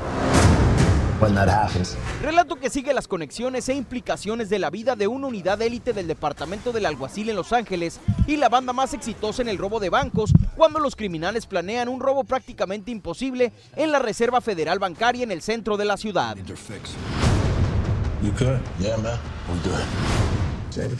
When 1.20 1.34
that 1.34 1.48
happens, 1.50 1.98
Relato 2.22 2.56
que 2.56 2.70
sigue 2.70 2.94
las 2.94 3.06
conexiones 3.06 3.68
e 3.68 3.74
implicaciones 3.74 4.48
de 4.48 4.58
la 4.58 4.70
vida 4.70 4.96
de 4.96 5.06
una 5.06 5.26
unidad 5.26 5.60
élite 5.60 5.92
del 5.92 6.06
departamento 6.06 6.72
del 6.72 6.86
alguacil 6.86 7.28
en 7.28 7.36
Los 7.36 7.52
Ángeles 7.52 8.00
y 8.26 8.36
la 8.36 8.48
banda 8.48 8.72
más 8.72 8.94
exitosa 8.94 9.42
en 9.42 9.48
el 9.48 9.58
robo 9.58 9.80
de 9.80 9.90
bancos 9.90 10.32
cuando 10.56 10.78
los 10.78 10.96
criminales 10.96 11.44
planean 11.44 11.88
un 11.88 12.00
robo 12.00 12.24
prácticamente 12.24 12.90
imposible 12.90 13.52
en 13.76 13.92
la 13.92 13.98
Reserva 13.98 14.40
Federal 14.40 14.78
Bancaria 14.78 15.22
en 15.22 15.30
el 15.30 15.42
centro 15.42 15.76
de 15.76 15.84
la 15.84 15.98
ciudad. 15.98 16.38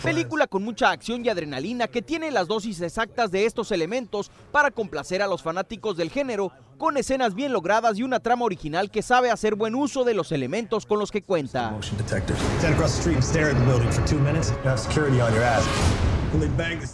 Película 0.03 0.47
con 0.47 0.62
mucha 0.62 0.91
acción 0.91 1.25
y 1.25 1.29
adrenalina 1.29 1.89
que 1.89 2.03
tiene 2.03 2.31
las 2.31 2.49
dosis 2.49 2.81
exactas 2.81 3.31
de 3.31 3.47
estos 3.47 3.71
elementos 3.73 4.31
para 4.53 4.71
complacer 4.71 5.23
a 5.23 5.27
los 5.27 5.43
fanáticos 5.43 5.97
del 5.97 6.11
género, 6.11 6.53
con 6.79 6.97
escenas 6.97 7.35
bien 7.35 7.53
logradas 7.53 7.99
y 7.99 8.03
una 8.03 8.21
trama 8.21 8.45
original 8.45 8.91
que 8.91 9.03
sabe 9.03 9.31
hacer 9.31 9.55
buen 9.55 9.75
uso 9.75 10.05
de 10.05 10.14
los 10.14 10.33
elementos 10.33 10.87
con 10.87 10.99
los 10.99 11.11
que 11.11 11.23
cuenta. 11.23 11.77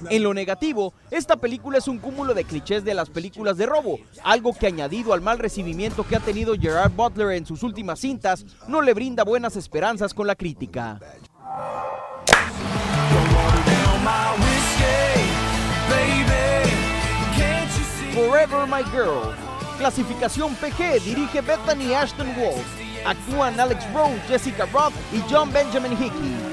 En 0.08 0.22
lo 0.22 0.32
negativo, 0.32 0.94
esta 1.10 1.36
película 1.36 1.78
es 1.78 1.88
un 1.88 1.98
cúmulo 1.98 2.32
de 2.32 2.44
clichés 2.44 2.84
de 2.84 2.94
las 2.94 3.10
películas 3.10 3.58
de 3.58 3.66
robo, 3.66 3.98
algo 4.24 4.54
que 4.54 4.66
añadido 4.66 5.12
al 5.12 5.20
mal 5.20 5.38
recibimiento 5.38 6.06
que 6.06 6.16
ha 6.16 6.20
tenido 6.20 6.54
Gerard 6.58 6.92
Butler 6.92 7.32
en 7.32 7.44
sus 7.44 7.62
últimas 7.62 8.00
cintas, 8.00 8.46
no 8.66 8.80
le 8.80 8.94
brinda 8.94 9.24
buenas 9.24 9.56
esperanzas 9.56 10.14
con 10.14 10.26
la 10.26 10.36
crítica. 10.36 10.98
Forever 18.16 18.66
My 18.66 18.82
Girl. 18.92 19.34
Clasificación 19.76 20.54
PG, 20.54 21.00
dirige 21.04 21.42
Bethany 21.42 21.92
Ashton 21.92 22.34
Wolf. 22.34 22.64
Actúan 23.04 23.60
Alex 23.60 23.84
Rowe, 23.92 24.18
Jessica 24.26 24.64
Roth 24.72 24.94
y 25.12 25.22
John 25.30 25.52
Benjamin 25.52 25.92
Hickey. 25.92 26.45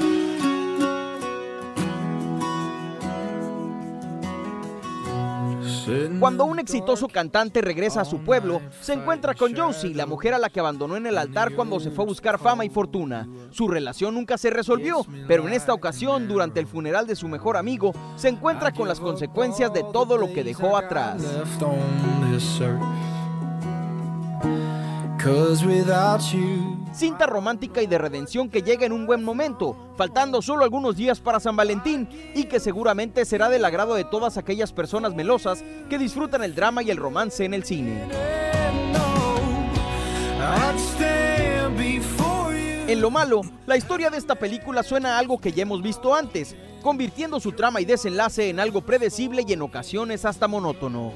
Cuando 6.20 6.46
un 6.46 6.60
exitoso 6.60 7.08
cantante 7.08 7.62
regresa 7.62 8.02
a 8.02 8.06
su 8.06 8.20
pueblo, 8.20 8.62
se 8.82 8.94
encuentra 8.94 9.34
con 9.34 9.56
Josie, 9.56 9.94
la 9.94 10.06
mujer 10.06 10.34
a 10.34 10.40
la 10.40 10.50
que 10.50 10.60
abandonó 10.60 10.98
en 10.98 11.08
el 11.08 11.18
altar 11.18 11.54
cuando 11.56 11.80
se 11.80 11.92
fue 11.92 12.04
a 12.04 12.08
buscar 12.08 12.40
fama 12.40 12.66
y 12.66 12.70
fortuna. 12.70 13.28
Su 13.52 13.68
relación 13.68 14.16
nunca 14.16 14.38
se 14.38 14.50
resolvió, 14.50 15.06
pero 15.28 15.48
en 15.48 15.54
esta 15.54 15.74
ocasión, 15.74 16.28
durante 16.28 16.60
el 16.60 16.68
funeral 16.68 17.08
de 17.08 17.16
su 17.16 17.28
mejor 17.28 17.58
amigo, 17.58 17.94
se 18.16 18.30
encuentra 18.30 18.72
con 18.72 18.88
las 18.88 19.00
consecuencias 19.00 19.74
de 19.74 19.84
todo 19.92 20.18
lo 20.18 20.32
que 20.34 20.44
dejó 20.44 20.78
atrás. 20.78 21.22
Cinta 26.94 27.26
romántica 27.26 27.82
y 27.82 27.88
de 27.88 27.98
redención 27.98 28.50
que 28.50 28.62
llega 28.62 28.86
en 28.86 28.92
un 28.92 29.06
buen 29.06 29.24
momento, 29.24 29.94
faltando 29.96 30.42
solo 30.42 30.66
algunos 30.66 30.98
días 30.98 31.22
para 31.22 31.40
San 31.40 31.56
Valentín 31.56 32.10
y 32.36 32.44
que 32.44 32.60
seguramente 32.60 33.24
será 33.24 33.48
del 33.48 33.64
agrado 33.64 33.96
de 33.96 34.04
todas 34.04 34.36
aquellas 34.36 34.74
personas 34.74 35.16
melosas 35.16 35.64
que 35.90 35.98
disfrutan 35.98 36.44
el 36.44 36.56
drama 36.56 36.84
y 36.84 36.92
el 36.92 36.98
romance 36.98 37.46
en 37.46 37.54
el 37.54 37.64
cine. 37.64 38.02
En 42.88 43.00
lo 43.00 43.10
malo, 43.10 43.44
la 43.66 43.78
historia 43.78 44.10
de 44.10 44.18
esta 44.18 44.36
película 44.36 44.84
suena 44.84 45.16
a 45.16 45.20
algo 45.20 45.40
que 45.40 45.54
ya 45.54 45.62
hemos 45.62 45.82
visto 45.82 46.14
antes, 46.14 46.54
convirtiendo 46.82 47.40
su 47.40 47.54
trama 47.54 47.80
y 47.80 47.86
desenlace 47.86 48.50
en 48.50 48.60
algo 48.60 48.82
predecible 48.82 49.46
y 49.48 49.54
en 49.54 49.62
ocasiones 49.62 50.26
hasta 50.26 50.50
monótono. 50.50 51.14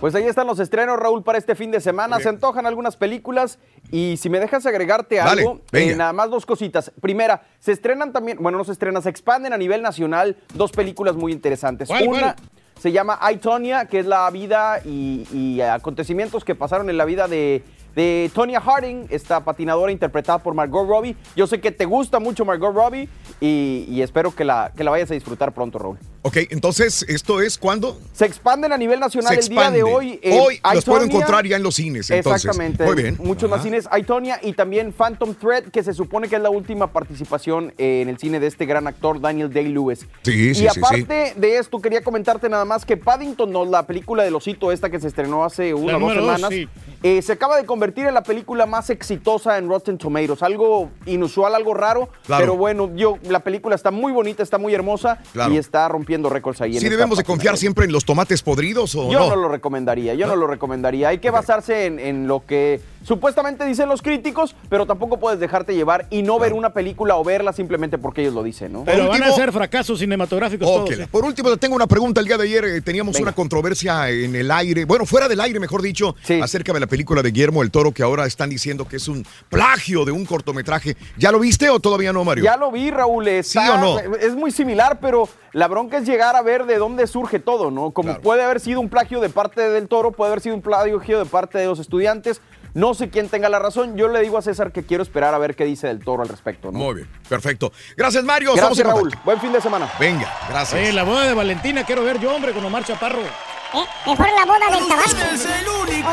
Pues 0.00 0.14
ahí 0.14 0.24
están 0.24 0.46
los 0.46 0.60
estrenos, 0.60 0.98
Raúl, 0.98 1.22
para 1.22 1.38
este 1.38 1.54
fin 1.54 1.70
de 1.70 1.80
semana. 1.80 2.20
Se 2.20 2.28
antojan 2.28 2.66
algunas 2.66 2.96
películas 2.96 3.58
y 3.90 4.16
si 4.18 4.28
me 4.28 4.38
dejas 4.38 4.66
agregarte 4.66 5.16
Dale, 5.16 5.40
algo, 5.40 5.60
eh, 5.72 5.94
nada 5.96 6.12
más 6.12 6.28
dos 6.30 6.44
cositas. 6.44 6.92
Primera, 7.00 7.42
se 7.60 7.72
estrenan 7.72 8.12
también, 8.12 8.38
bueno, 8.40 8.58
no 8.58 8.64
se 8.64 8.72
estrenan, 8.72 9.02
se 9.02 9.08
expanden 9.08 9.54
a 9.54 9.58
nivel 9.58 9.80
nacional 9.80 10.36
dos 10.54 10.70
películas 10.70 11.16
muy 11.16 11.32
interesantes. 11.32 11.88
¿Cuál, 11.88 12.08
Una 12.08 12.20
cuál? 12.20 12.36
se 12.78 12.92
llama 12.92 13.18
I, 13.32 13.38
Tonya, 13.38 13.86
que 13.86 14.00
es 14.00 14.06
la 14.06 14.30
vida 14.30 14.80
y, 14.84 15.26
y 15.32 15.62
acontecimientos 15.62 16.44
que 16.44 16.54
pasaron 16.54 16.90
en 16.90 16.98
la 16.98 17.06
vida 17.06 17.26
de, 17.26 17.64
de 17.94 18.30
Tonya 18.34 18.60
Harding, 18.60 19.06
esta 19.08 19.44
patinadora 19.44 19.92
interpretada 19.92 20.38
por 20.40 20.52
Margot 20.52 20.86
Robbie. 20.86 21.16
Yo 21.34 21.46
sé 21.46 21.58
que 21.58 21.72
te 21.72 21.86
gusta 21.86 22.20
mucho 22.20 22.44
Margot 22.44 22.74
Robbie 22.74 23.08
y, 23.40 23.86
y 23.88 24.02
espero 24.02 24.34
que 24.34 24.44
la, 24.44 24.72
que 24.76 24.84
la 24.84 24.90
vayas 24.90 25.10
a 25.10 25.14
disfrutar 25.14 25.52
pronto, 25.52 25.78
Raúl. 25.78 25.98
Ok, 26.26 26.38
entonces, 26.50 27.04
¿esto 27.08 27.40
es 27.40 27.56
cuándo? 27.56 28.00
Se 28.12 28.24
expanden 28.26 28.72
a 28.72 28.76
nivel 28.76 28.98
nacional 28.98 29.38
el 29.38 29.48
día 29.48 29.70
de 29.70 29.84
hoy. 29.84 30.18
eh, 30.24 30.36
Hoy 30.40 30.60
los 30.74 30.84
puedo 30.84 31.04
encontrar 31.04 31.46
ya 31.46 31.54
en 31.56 31.62
los 31.62 31.76
cines, 31.76 32.10
entonces. 32.10 32.46
Exactamente. 32.46 32.82
Muy 32.84 33.00
bien. 33.00 33.16
Muchos 33.20 33.48
más 33.48 33.62
cines. 33.62 33.86
Aitonia 33.92 34.40
y 34.42 34.52
también 34.52 34.92
Phantom 34.92 35.34
Thread, 35.36 35.66
que 35.66 35.84
se 35.84 35.92
supone 35.94 36.28
que 36.28 36.34
es 36.34 36.42
la 36.42 36.50
última 36.50 36.88
participación 36.92 37.72
eh, 37.78 38.00
en 38.02 38.08
el 38.08 38.18
cine 38.18 38.40
de 38.40 38.48
este 38.48 38.66
gran 38.66 38.88
actor 38.88 39.20
Daniel 39.20 39.52
Day-Lewis. 39.52 40.00
Sí, 40.22 40.32
sí, 40.52 40.64
y 40.64 40.68
sí, 40.68 40.78
aparte 40.80 41.34
de 41.36 41.58
esto, 41.58 41.78
quería 41.80 42.02
comentarte 42.02 42.48
nada 42.48 42.64
más 42.64 42.84
que 42.84 42.96
Paddington, 42.96 43.52
no, 43.52 43.64
la 43.64 43.86
película 43.86 44.24
del 44.24 44.34
osito 44.34 44.72
esta 44.72 44.90
que 44.90 44.98
se 44.98 45.06
estrenó 45.06 45.44
hace 45.44 45.74
una 45.74 45.96
o 45.96 46.00
dos 46.00 46.12
semanas, 46.12 46.50
sí. 46.50 46.68
eh, 47.04 47.22
se 47.22 47.34
acaba 47.34 47.56
de 47.56 47.64
convertir 47.66 48.04
en 48.04 48.14
la 48.14 48.24
película 48.24 48.66
más 48.66 48.90
exitosa 48.90 49.58
en 49.58 49.68
Rotten 49.68 49.96
Tomatoes. 49.96 50.42
Algo 50.42 50.90
inusual, 51.06 51.54
algo 51.54 51.72
raro, 51.72 52.08
Claro. 52.26 52.42
pero 52.42 52.56
bueno, 52.56 52.90
yo, 52.96 53.16
la 53.28 53.38
película 53.44 53.76
está 53.76 53.92
muy 53.92 54.10
bonita, 54.10 54.42
está 54.42 54.58
muy 54.58 54.74
hermosa 54.74 55.20
Claro. 55.32 55.54
y 55.54 55.58
está 55.58 55.86
rompiendo 55.86 56.15
récords 56.24 56.60
ahí. 56.60 56.74
en 56.74 56.80
¿Sí 56.80 56.88
debemos 56.88 57.18
de 57.18 57.24
confiar 57.24 57.56
siempre 57.56 57.84
en 57.84 57.92
los 57.92 58.04
tomates 58.04 58.42
podridos 58.42 58.94
o 58.94 59.10
Yo 59.10 59.18
no? 59.20 59.28
no? 59.30 59.36
lo 59.36 59.48
recomendaría, 59.48 60.14
yo 60.14 60.26
no 60.26 60.36
lo 60.36 60.46
recomendaría. 60.46 61.08
Hay 61.08 61.18
que 61.18 61.30
basarse 61.30 61.86
en, 61.86 61.98
en 61.98 62.26
lo 62.28 62.44
que 62.46 62.80
supuestamente 63.04 63.64
dicen 63.64 63.88
los 63.88 64.02
críticos, 64.02 64.56
pero 64.68 64.84
tampoco 64.86 65.18
puedes 65.18 65.38
dejarte 65.38 65.74
llevar 65.74 66.06
y 66.10 66.22
no 66.22 66.38
ver 66.38 66.52
una 66.52 66.70
película 66.70 67.16
o 67.16 67.24
verla 67.24 67.52
simplemente 67.52 67.98
porque 67.98 68.22
ellos 68.22 68.34
lo 68.34 68.42
dicen, 68.42 68.72
¿no? 68.72 68.84
Pero 68.84 69.08
van 69.08 69.22
a 69.22 69.32
ser 69.32 69.52
fracasos 69.52 69.98
cinematográficos 70.00 70.68
Ok, 70.68 70.86
todos. 70.86 70.98
¿eh? 71.00 71.08
Por 71.10 71.24
último, 71.24 71.50
le 71.50 71.56
tengo 71.56 71.76
una 71.76 71.86
pregunta. 71.86 72.20
El 72.20 72.26
día 72.26 72.36
de 72.36 72.44
ayer 72.44 72.64
eh, 72.64 72.80
teníamos 72.80 73.14
Venga. 73.14 73.28
una 73.28 73.34
controversia 73.34 74.10
en 74.10 74.34
el 74.34 74.50
aire, 74.50 74.84
bueno, 74.84 75.06
fuera 75.06 75.28
del 75.28 75.40
aire, 75.40 75.60
mejor 75.60 75.82
dicho, 75.82 76.16
acerca 76.42 76.72
de 76.72 76.80
la 76.80 76.86
película 76.86 77.22
de 77.22 77.30
Guillermo 77.30 77.62
el 77.62 77.70
Toro, 77.70 77.92
que 77.92 78.02
ahora 78.02 78.26
están 78.26 78.50
diciendo 78.50 78.88
que 78.88 78.96
es 78.96 79.06
un 79.08 79.24
plagio 79.48 80.04
de 80.04 80.12
un 80.12 80.24
cortometraje. 80.24 80.96
¿Ya 81.16 81.30
lo 81.30 81.38
viste 81.38 81.70
o 81.70 81.78
todavía 81.78 82.12
no, 82.12 82.24
Mario? 82.24 82.42
Ya 82.44 82.56
lo 82.56 82.72
vi, 82.72 82.90
Raúl. 82.90 83.28
está- 83.28 83.62
¿Sí 83.62 83.68
o 83.70 83.78
no? 83.78 83.98
Es 84.16 84.34
muy 84.34 84.50
similar, 84.50 84.98
pero 85.00 85.28
la 85.52 85.68
bronca 85.68 85.98
es 85.98 86.05
llegar 86.06 86.36
a 86.36 86.42
ver 86.42 86.64
de 86.66 86.78
dónde 86.78 87.06
surge 87.06 87.38
todo, 87.38 87.70
¿no? 87.70 87.90
Como 87.90 88.18
puede 88.20 88.42
haber 88.42 88.60
sido 88.60 88.80
un 88.80 88.88
plagio 88.88 89.20
de 89.20 89.28
parte 89.28 89.68
del 89.68 89.88
toro, 89.88 90.12
puede 90.12 90.30
haber 90.32 90.40
sido 90.40 90.54
un 90.54 90.62
plagio 90.62 91.18
de 91.18 91.26
parte 91.26 91.58
de 91.58 91.66
los 91.66 91.78
estudiantes. 91.78 92.40
No 92.74 92.92
sé 92.92 93.08
quién 93.08 93.28
tenga 93.30 93.48
la 93.48 93.58
razón. 93.58 93.96
Yo 93.96 94.06
le 94.08 94.20
digo 94.20 94.36
a 94.36 94.42
César 94.42 94.70
que 94.70 94.84
quiero 94.84 95.02
esperar 95.02 95.34
a 95.34 95.38
ver 95.38 95.56
qué 95.56 95.64
dice 95.64 95.86
del 95.86 96.00
toro 96.04 96.22
al 96.22 96.28
respecto, 96.28 96.70
¿no? 96.70 96.78
Muy 96.78 96.94
bien, 96.96 97.08
perfecto. 97.28 97.72
Gracias, 97.96 98.22
Mario. 98.22 98.52
Gracias, 98.54 98.86
Raúl. 98.86 99.10
Buen 99.24 99.40
fin 99.40 99.50
de 99.52 99.62
semana. 99.62 99.90
Venga, 99.98 100.30
gracias. 100.50 100.80
Oye, 100.80 100.92
la 100.92 101.02
boda 101.04 101.26
de 101.26 101.32
Valentina 101.32 101.84
quiero 101.84 102.04
ver 102.04 102.20
yo, 102.20 102.34
hombre, 102.34 102.52
con 102.52 102.62
Omar 102.64 102.84
Chaparro. 102.84 103.22
¿Eh? 103.22 103.84
Mejor 104.06 104.28
la 104.38 104.44
boda 104.44 104.70
del 104.78 104.88
Tabasco. 104.88 105.20
Es 105.32 105.44
el 105.46 105.68
único, 105.68 106.10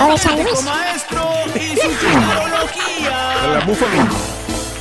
O 0.00 0.12
de, 0.12 0.18
San 0.18 0.42
Luis. 0.42 0.62
maestro 0.64 1.28
y 1.54 1.76
su 1.76 1.88
tecnología. 1.90 3.62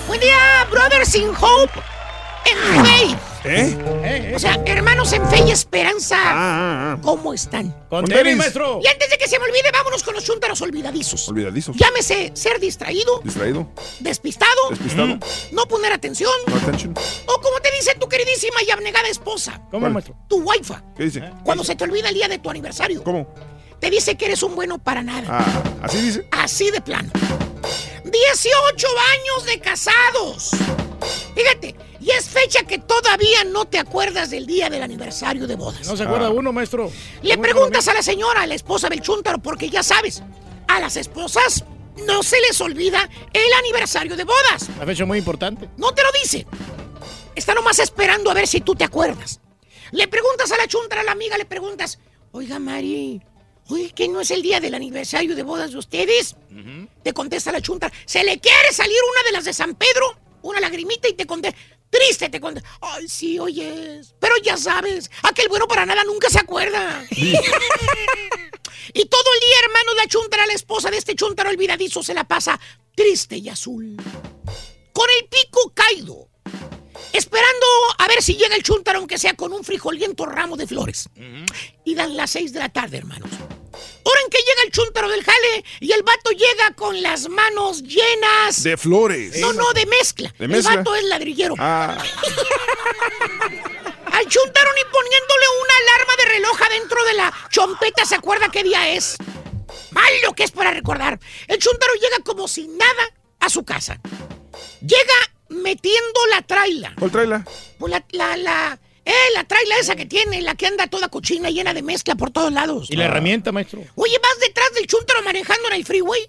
Buen 0.07 0.19
día, 0.19 0.65
brothers 0.71 1.13
in 1.15 1.29
hope 1.29 1.73
and 2.45 2.87
faith. 2.87 3.34
¿Eh? 3.47 4.33
O 4.35 4.39
sea, 4.39 4.59
hermanos 4.65 5.11
en 5.13 5.27
fe 5.29 5.43
y 5.47 5.51
esperanza. 5.51 6.17
Ah, 6.19 6.97
¿Cómo 7.01 7.33
están? 7.33 7.71
Con 7.89 8.05
tenis, 8.05 8.35
maestro. 8.37 8.79
Y 8.83 8.87
antes 8.87 9.09
de 9.09 9.17
que 9.17 9.27
se 9.27 9.37
me 9.39 9.45
olvide, 9.45 9.69
vámonos 9.71 10.03
con 10.03 10.13
los 10.15 10.23
chúntaros 10.23 10.59
olvidadizos. 10.61 11.27
Olvidadizos. 11.29 11.75
Llámese 11.77 12.31
ser 12.33 12.59
distraído, 12.59 13.19
Distraído. 13.23 13.67
despistado, 13.99 14.69
Despistado. 14.71 15.19
no 15.51 15.65
poner 15.67 15.93
atención, 15.93 16.31
No 16.47 16.55
attention. 16.55 16.93
o 17.27 17.41
como 17.41 17.59
te 17.61 17.71
dice 17.71 17.95
tu 17.99 18.07
queridísima 18.09 18.63
y 18.67 18.71
abnegada 18.71 19.07
esposa, 19.07 19.61
¿Cómo, 19.71 19.89
maestro? 19.89 20.15
tu 20.27 20.37
wife, 20.41 20.73
¿Qué 20.97 21.03
dice? 21.05 21.23
cuando 21.43 21.63
se 21.63 21.75
te 21.75 21.83
olvida 21.83 22.09
el 22.09 22.15
día 22.15 22.27
de 22.27 22.39
tu 22.39 22.49
aniversario. 22.49 23.03
¿Cómo? 23.03 23.33
Te 23.79 23.89
dice 23.89 24.15
que 24.15 24.25
eres 24.25 24.41
un 24.41 24.55
bueno 24.55 24.79
para 24.79 25.03
nada. 25.03 25.27
Ah, 25.29 25.63
¿así 25.83 26.01
dice? 26.01 26.27
Así 26.31 26.71
de 26.71 26.81
plano. 26.81 27.11
18 28.03 28.87
años 28.87 29.45
de 29.45 29.59
casados. 29.59 30.51
Fíjate, 31.35 31.75
y 32.05 32.11
es 32.11 32.29
fecha 32.29 32.63
que 32.63 32.77
todavía 32.77 33.43
no 33.45 33.65
te 33.65 33.79
acuerdas 33.79 34.29
del 34.29 34.45
día 34.45 34.69
del 34.69 34.83
aniversario 34.83 35.47
de 35.47 35.55
bodas. 35.55 35.87
No 35.87 35.97
se 35.97 36.03
acuerda 36.03 36.27
Ah. 36.27 36.31
uno, 36.31 36.51
maestro. 36.53 36.91
Le 37.23 37.37
preguntas 37.37 37.87
a 37.87 37.93
la 37.93 38.03
señora, 38.03 38.41
a 38.43 38.47
la 38.47 38.53
esposa 38.55 38.89
del 38.89 39.01
chúntaro, 39.01 39.39
porque 39.39 39.69
ya 39.69 39.81
sabes, 39.81 40.21
a 40.67 40.79
las 40.79 40.97
esposas 40.97 41.63
no 42.05 42.21
se 42.21 42.39
les 42.41 42.59
olvida 42.61 43.09
el 43.33 43.53
aniversario 43.59 44.15
de 44.15 44.23
bodas. 44.23 44.69
La 44.77 44.85
fecha 44.85 45.05
muy 45.05 45.17
importante. 45.17 45.69
No 45.77 45.91
te 45.93 46.03
lo 46.03 46.09
dice. 46.21 46.45
Está 47.35 47.53
nomás 47.53 47.79
esperando 47.79 48.29
a 48.29 48.33
ver 48.33 48.47
si 48.47 48.61
tú 48.61 48.75
te 48.75 48.83
acuerdas. 48.83 49.39
Le 49.91 50.07
preguntas 50.07 50.51
a 50.51 50.57
la 50.57 50.67
chuntara, 50.67 51.01
a 51.01 51.03
la 51.05 51.11
amiga, 51.13 51.37
le 51.37 51.45
preguntas, 51.45 51.99
oiga 52.31 52.59
Mari, 52.59 53.21
oye, 53.69 53.91
¿que 53.93 54.07
no 54.07 54.21
es 54.21 54.31
el 54.31 54.41
día 54.41 54.59
del 54.59 54.73
aniversario 54.75 55.35
de 55.35 55.43
bodas 55.43 55.71
de 55.71 55.77
ustedes? 55.77 56.35
Te 57.03 57.13
contesta 57.13 57.51
la 57.51 57.61
chuntara, 57.61 57.93
¿se 58.05 58.23
le 58.23 58.39
quiere 58.39 58.71
salir 58.73 58.97
una 59.11 59.23
de 59.23 59.31
las 59.31 59.45
de 59.45 59.53
San 59.53 59.75
Pedro? 59.75 60.17
Una 60.41 60.59
lagrimita 60.59 61.07
y 61.07 61.13
te 61.13 61.25
contesta, 61.25 61.57
triste 61.95 62.29
te 62.29 62.39
contesta, 62.39 62.69
ay 62.81 63.07
sí, 63.07 63.39
oyes, 63.39 64.15
pero 64.19 64.35
ya 64.43 64.57
sabes, 64.57 65.09
aquel 65.23 65.47
bueno 65.49 65.67
para 65.67 65.85
nada 65.85 66.03
nunca 66.03 66.29
se 66.29 66.39
acuerda. 66.39 67.05
y 67.11 69.05
todo 69.05 69.33
el 69.33 69.39
día, 69.39 69.57
hermano, 69.63 69.93
la 69.95 70.07
chuntara, 70.07 70.45
la 70.45 70.53
esposa 70.53 70.91
de 70.91 70.97
este 70.97 71.15
chuntaro 71.15 71.49
olvidadizo, 71.49 72.03
se 72.03 72.13
la 72.13 72.25
pasa 72.25 72.59
triste 72.95 73.37
y 73.37 73.49
azul. 73.49 73.95
Con 74.93 75.07
el 75.19 75.27
pico 75.27 75.73
caído 75.73 76.29
esperando 77.11 77.65
a 77.97 78.07
ver 78.07 78.21
si 78.21 78.35
llega 78.35 78.55
el 78.55 78.63
chuntaro, 78.63 78.99
aunque 78.99 79.17
sea 79.17 79.35
con 79.35 79.53
un 79.53 79.63
frijoliento 79.63 80.25
ramo 80.25 80.57
de 80.57 80.67
flores. 80.67 81.09
Y 81.83 81.95
dan 81.95 82.15
las 82.17 82.31
seis 82.31 82.53
de 82.53 82.59
la 82.59 82.69
tarde, 82.69 82.97
hermanos. 82.97 83.29
Hora 84.07 84.19
en 84.23 84.29
que 84.29 84.37
llega 84.37 84.61
el 84.65 84.71
chuntaro 84.71 85.09
del 85.09 85.23
jale 85.23 85.65
y 85.79 85.91
el 85.91 86.03
vato 86.03 86.29
llega 86.29 86.71
con 86.75 87.01
las 87.01 87.27
manos 87.27 87.81
llenas. 87.83 88.61
De 88.61 88.77
flores. 88.77 89.37
No, 89.39 89.51
no, 89.53 89.73
de 89.73 89.85
mezcla. 89.87 90.31
¿De 90.37 90.45
el 90.45 90.51
mezcla? 90.51 90.75
vato 90.77 90.95
es 90.95 91.03
ladrillero. 91.05 91.55
Ah, 91.57 91.97
Al 94.11 94.27
chuntaro 94.27 94.69
ni 94.73 94.83
poniéndole 94.91 95.45
una 95.63 95.73
alarma 95.81 96.15
de 96.17 96.25
reloj 96.25 96.61
adentro 96.61 97.03
de 97.05 97.13
la 97.15 97.33
chompeta 97.49 98.05
se 98.05 98.15
acuerda 98.15 98.49
qué 98.51 98.63
día 98.63 98.89
es. 98.93 99.17
Malo 99.91 100.33
que 100.35 100.43
es 100.43 100.51
para 100.51 100.71
recordar. 100.71 101.19
El 101.47 101.57
chuntaro 101.59 101.93
llega 101.95 102.19
como 102.23 102.47
sin 102.47 102.77
nada 102.77 103.09
a 103.39 103.49
su 103.49 103.65
casa. 103.65 103.99
Llega 104.81 105.13
metiendo 105.49 106.25
la 106.29 106.41
traila. 106.43 106.93
¿cuál 106.97 107.11
traila? 107.11 107.45
Pues 107.79 107.91
la, 107.91 108.05
la, 108.11 108.37
la, 108.37 108.79
eh, 109.05 109.13
la 109.35 109.43
traila 109.43 109.77
esa 109.77 109.95
que 109.95 110.05
tiene, 110.07 110.41
la 110.41 110.55
que 110.55 110.65
anda 110.65 110.87
toda 110.87 111.09
cochina, 111.09 111.49
llena 111.51 111.73
de 111.73 111.83
mezcla 111.83 112.15
por 112.15 112.31
todos 112.31 112.51
lados. 112.51 112.89
Y 112.89 112.95
la 112.95 113.05
herramienta, 113.05 113.51
maestro. 113.51 113.83
Oye, 113.95 114.17
vas 114.21 114.39
detrás 114.39 114.73
del 114.73 114.87
chuntaro 114.87 115.21
manejando 115.21 115.67
en 115.69 115.75
el 115.75 115.85
freeway. 115.85 116.27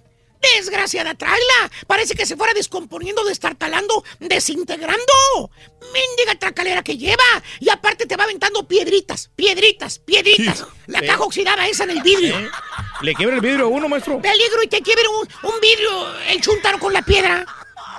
Desgraciada, 0.54 1.14
tráela. 1.14 1.70
Parece 1.86 2.14
que 2.14 2.26
se 2.26 2.36
fuera 2.36 2.52
descomponiendo, 2.52 3.24
destartalando, 3.24 4.04
desintegrando. 4.20 5.50
Mendiga 5.92 6.38
tracalera 6.38 6.82
que 6.82 6.98
lleva. 6.98 7.24
Y 7.58 7.70
aparte 7.70 8.04
te 8.04 8.16
va 8.16 8.24
aventando 8.24 8.68
piedritas, 8.68 9.30
piedritas, 9.34 9.98
piedritas. 9.98 10.66
La 10.86 10.98
¿Eh? 11.00 11.06
caja 11.06 11.22
oxidada 11.24 11.66
esa 11.66 11.84
en 11.84 11.90
el 11.90 12.02
vidrio. 12.02 12.38
¿Eh? 12.38 12.50
Le 13.00 13.14
quiebra 13.14 13.36
el 13.36 13.40
vidrio 13.40 13.64
a 13.64 13.68
uno, 13.68 13.88
maestro. 13.88 14.20
Peligro 14.20 14.62
y 14.62 14.68
te 14.68 14.82
quiebra 14.82 15.08
un, 15.08 15.50
un 15.50 15.60
vidrio 15.60 16.18
el 16.28 16.40
chúntaro 16.42 16.78
con 16.78 16.92
la 16.92 17.02
piedra. 17.02 17.44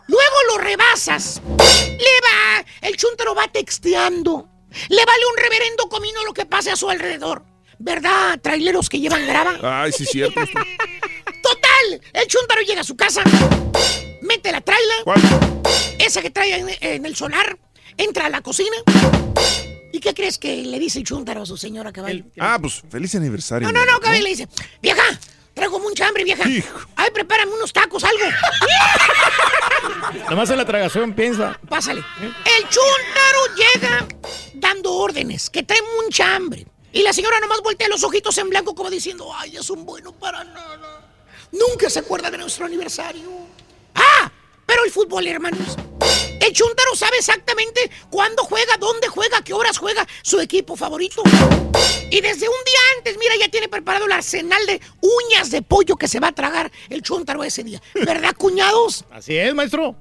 Luego 0.07 0.35
lo 0.51 0.57
rebasas. 0.59 1.41
Le 1.43 2.21
va, 2.21 2.65
el 2.81 2.95
chúntaro 2.95 3.33
va 3.33 3.47
texteando. 3.47 4.47
Le 4.89 5.05
vale 5.05 5.23
un 5.31 5.43
reverendo 5.43 5.89
comino 5.89 6.23
lo 6.25 6.33
que 6.33 6.45
pase 6.45 6.71
a 6.71 6.75
su 6.75 6.89
alrededor. 6.89 7.43
¿Verdad, 7.79 8.39
traileros 8.41 8.89
que 8.89 8.99
llevan 8.99 9.25
grava? 9.27 9.83
Ay, 9.83 9.91
sí, 9.91 10.05
cierto. 10.05 10.39
Total, 10.41 12.01
el 12.13 12.27
chúntaro 12.27 12.61
llega 12.61 12.81
a 12.81 12.83
su 12.83 12.95
casa, 12.95 13.23
mete 14.21 14.51
la 14.51 14.61
trailer, 14.61 15.03
esa 15.99 16.21
que 16.21 16.31
trae 16.31 16.57
en, 16.57 16.69
en 16.81 17.05
el 17.05 17.15
solar, 17.15 17.57
entra 17.97 18.25
a 18.25 18.29
la 18.29 18.41
cocina. 18.41 18.75
¿Y 19.93 19.99
qué 19.99 20.13
crees 20.13 20.37
que 20.37 20.63
le 20.63 20.79
dice 20.79 20.99
el 20.99 21.05
chúntaro 21.05 21.43
a 21.43 21.45
su 21.45 21.55
señora 21.55 21.91
caballo? 21.93 22.25
Ah, 22.39 22.57
pues 22.59 22.81
feliz 22.89 23.13
aniversario. 23.15 23.71
No, 23.71 23.73
no, 23.73 23.85
no, 23.91 23.99
caballo, 23.99 24.23
le 24.23 24.29
dice, 24.29 24.47
vieja, 24.81 25.03
traigo 25.57 25.79
mucha 25.79 26.07
hambre, 26.07 26.23
vieja. 26.23 26.43
Ay, 26.95 27.09
prepárame 27.11 27.51
unos 27.53 27.73
tacos, 27.73 28.03
algo. 28.03 28.23
Nomás 30.29 30.49
en 30.51 30.57
la 30.57 30.65
tragazón 30.65 31.13
piensa. 31.13 31.59
Pásale. 31.67 32.03
El 32.21 32.63
chúntaro 32.69 33.55
llega 33.55 34.07
dando 34.53 34.93
órdenes, 34.93 35.49
que 35.49 35.63
trae 35.63 35.81
mucha 36.01 36.35
hambre. 36.35 36.65
Y 36.93 37.01
la 37.01 37.11
señora 37.11 37.39
nomás 37.39 37.61
voltea 37.61 37.89
los 37.89 38.03
ojitos 38.03 38.37
en 38.37 38.49
blanco 38.49 38.73
como 38.73 38.89
diciendo, 38.89 39.29
ay, 39.35 39.57
es 39.57 39.69
un 39.69 39.85
bueno 39.85 40.13
para 40.13 40.43
nada. 40.43 41.11
Nunca 41.51 41.89
se 41.89 41.99
acuerda 41.99 42.31
de 42.31 42.37
nuestro 42.37 42.65
aniversario. 42.65 43.29
¡Ah! 43.95 44.31
Pero 44.65 44.83
el 44.83 44.91
fútbol, 44.91 45.27
hermanos. 45.27 45.75
El 46.39 46.53
chúntaro 46.53 46.95
sabe 46.95 47.17
exactamente 47.17 47.91
cuándo 48.09 48.43
juega, 48.43 48.77
dónde 48.77 49.07
juega, 49.07 49.43
qué 49.43 49.53
horas 49.53 49.77
juega 49.77 50.07
su 50.21 50.39
equipo 50.39 50.75
favorito. 50.75 51.21
Y 52.09 52.21
desde 52.21 52.47
un 52.47 52.63
día 52.65 52.79
antes, 52.97 53.17
mira, 53.17 53.35
ya 53.39 53.49
tiene 53.49 53.67
preparado 53.67 54.05
el 54.05 54.11
arsenal 54.11 54.65
de 54.65 54.79
uñas 55.01 55.51
de 55.51 55.61
pollo 55.61 55.97
que 55.97 56.07
se 56.07 56.19
va 56.19 56.29
a 56.29 56.31
tragar 56.31 56.71
el 56.89 57.01
chúntaro 57.01 57.43
ese 57.43 57.63
día. 57.63 57.81
¿Verdad, 57.93 58.33
cuñados? 58.37 59.03
Así 59.11 59.37
es, 59.37 59.53
maestro. 59.53 59.95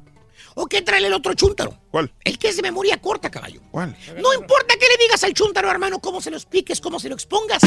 ¿O 0.54 0.66
qué 0.66 0.80
trae 0.82 1.04
el 1.04 1.12
otro 1.12 1.34
chúntaro? 1.34 1.78
¿Cuál? 1.90 2.12
El 2.24 2.38
que 2.38 2.48
es 2.48 2.56
de 2.56 2.62
memoria 2.62 2.98
corta, 2.98 3.30
caballo. 3.30 3.60
¿Cuál? 3.70 3.94
No 4.16 4.32
importa 4.32 4.74
qué 4.80 4.86
le 4.88 5.04
digas 5.04 5.22
al 5.24 5.34
chúntaro, 5.34 5.70
hermano, 5.70 5.98
cómo 6.00 6.22
se 6.22 6.30
lo 6.30 6.36
expliques, 6.36 6.80
cómo 6.80 6.98
se 6.98 7.08
lo 7.08 7.14
expongas. 7.14 7.60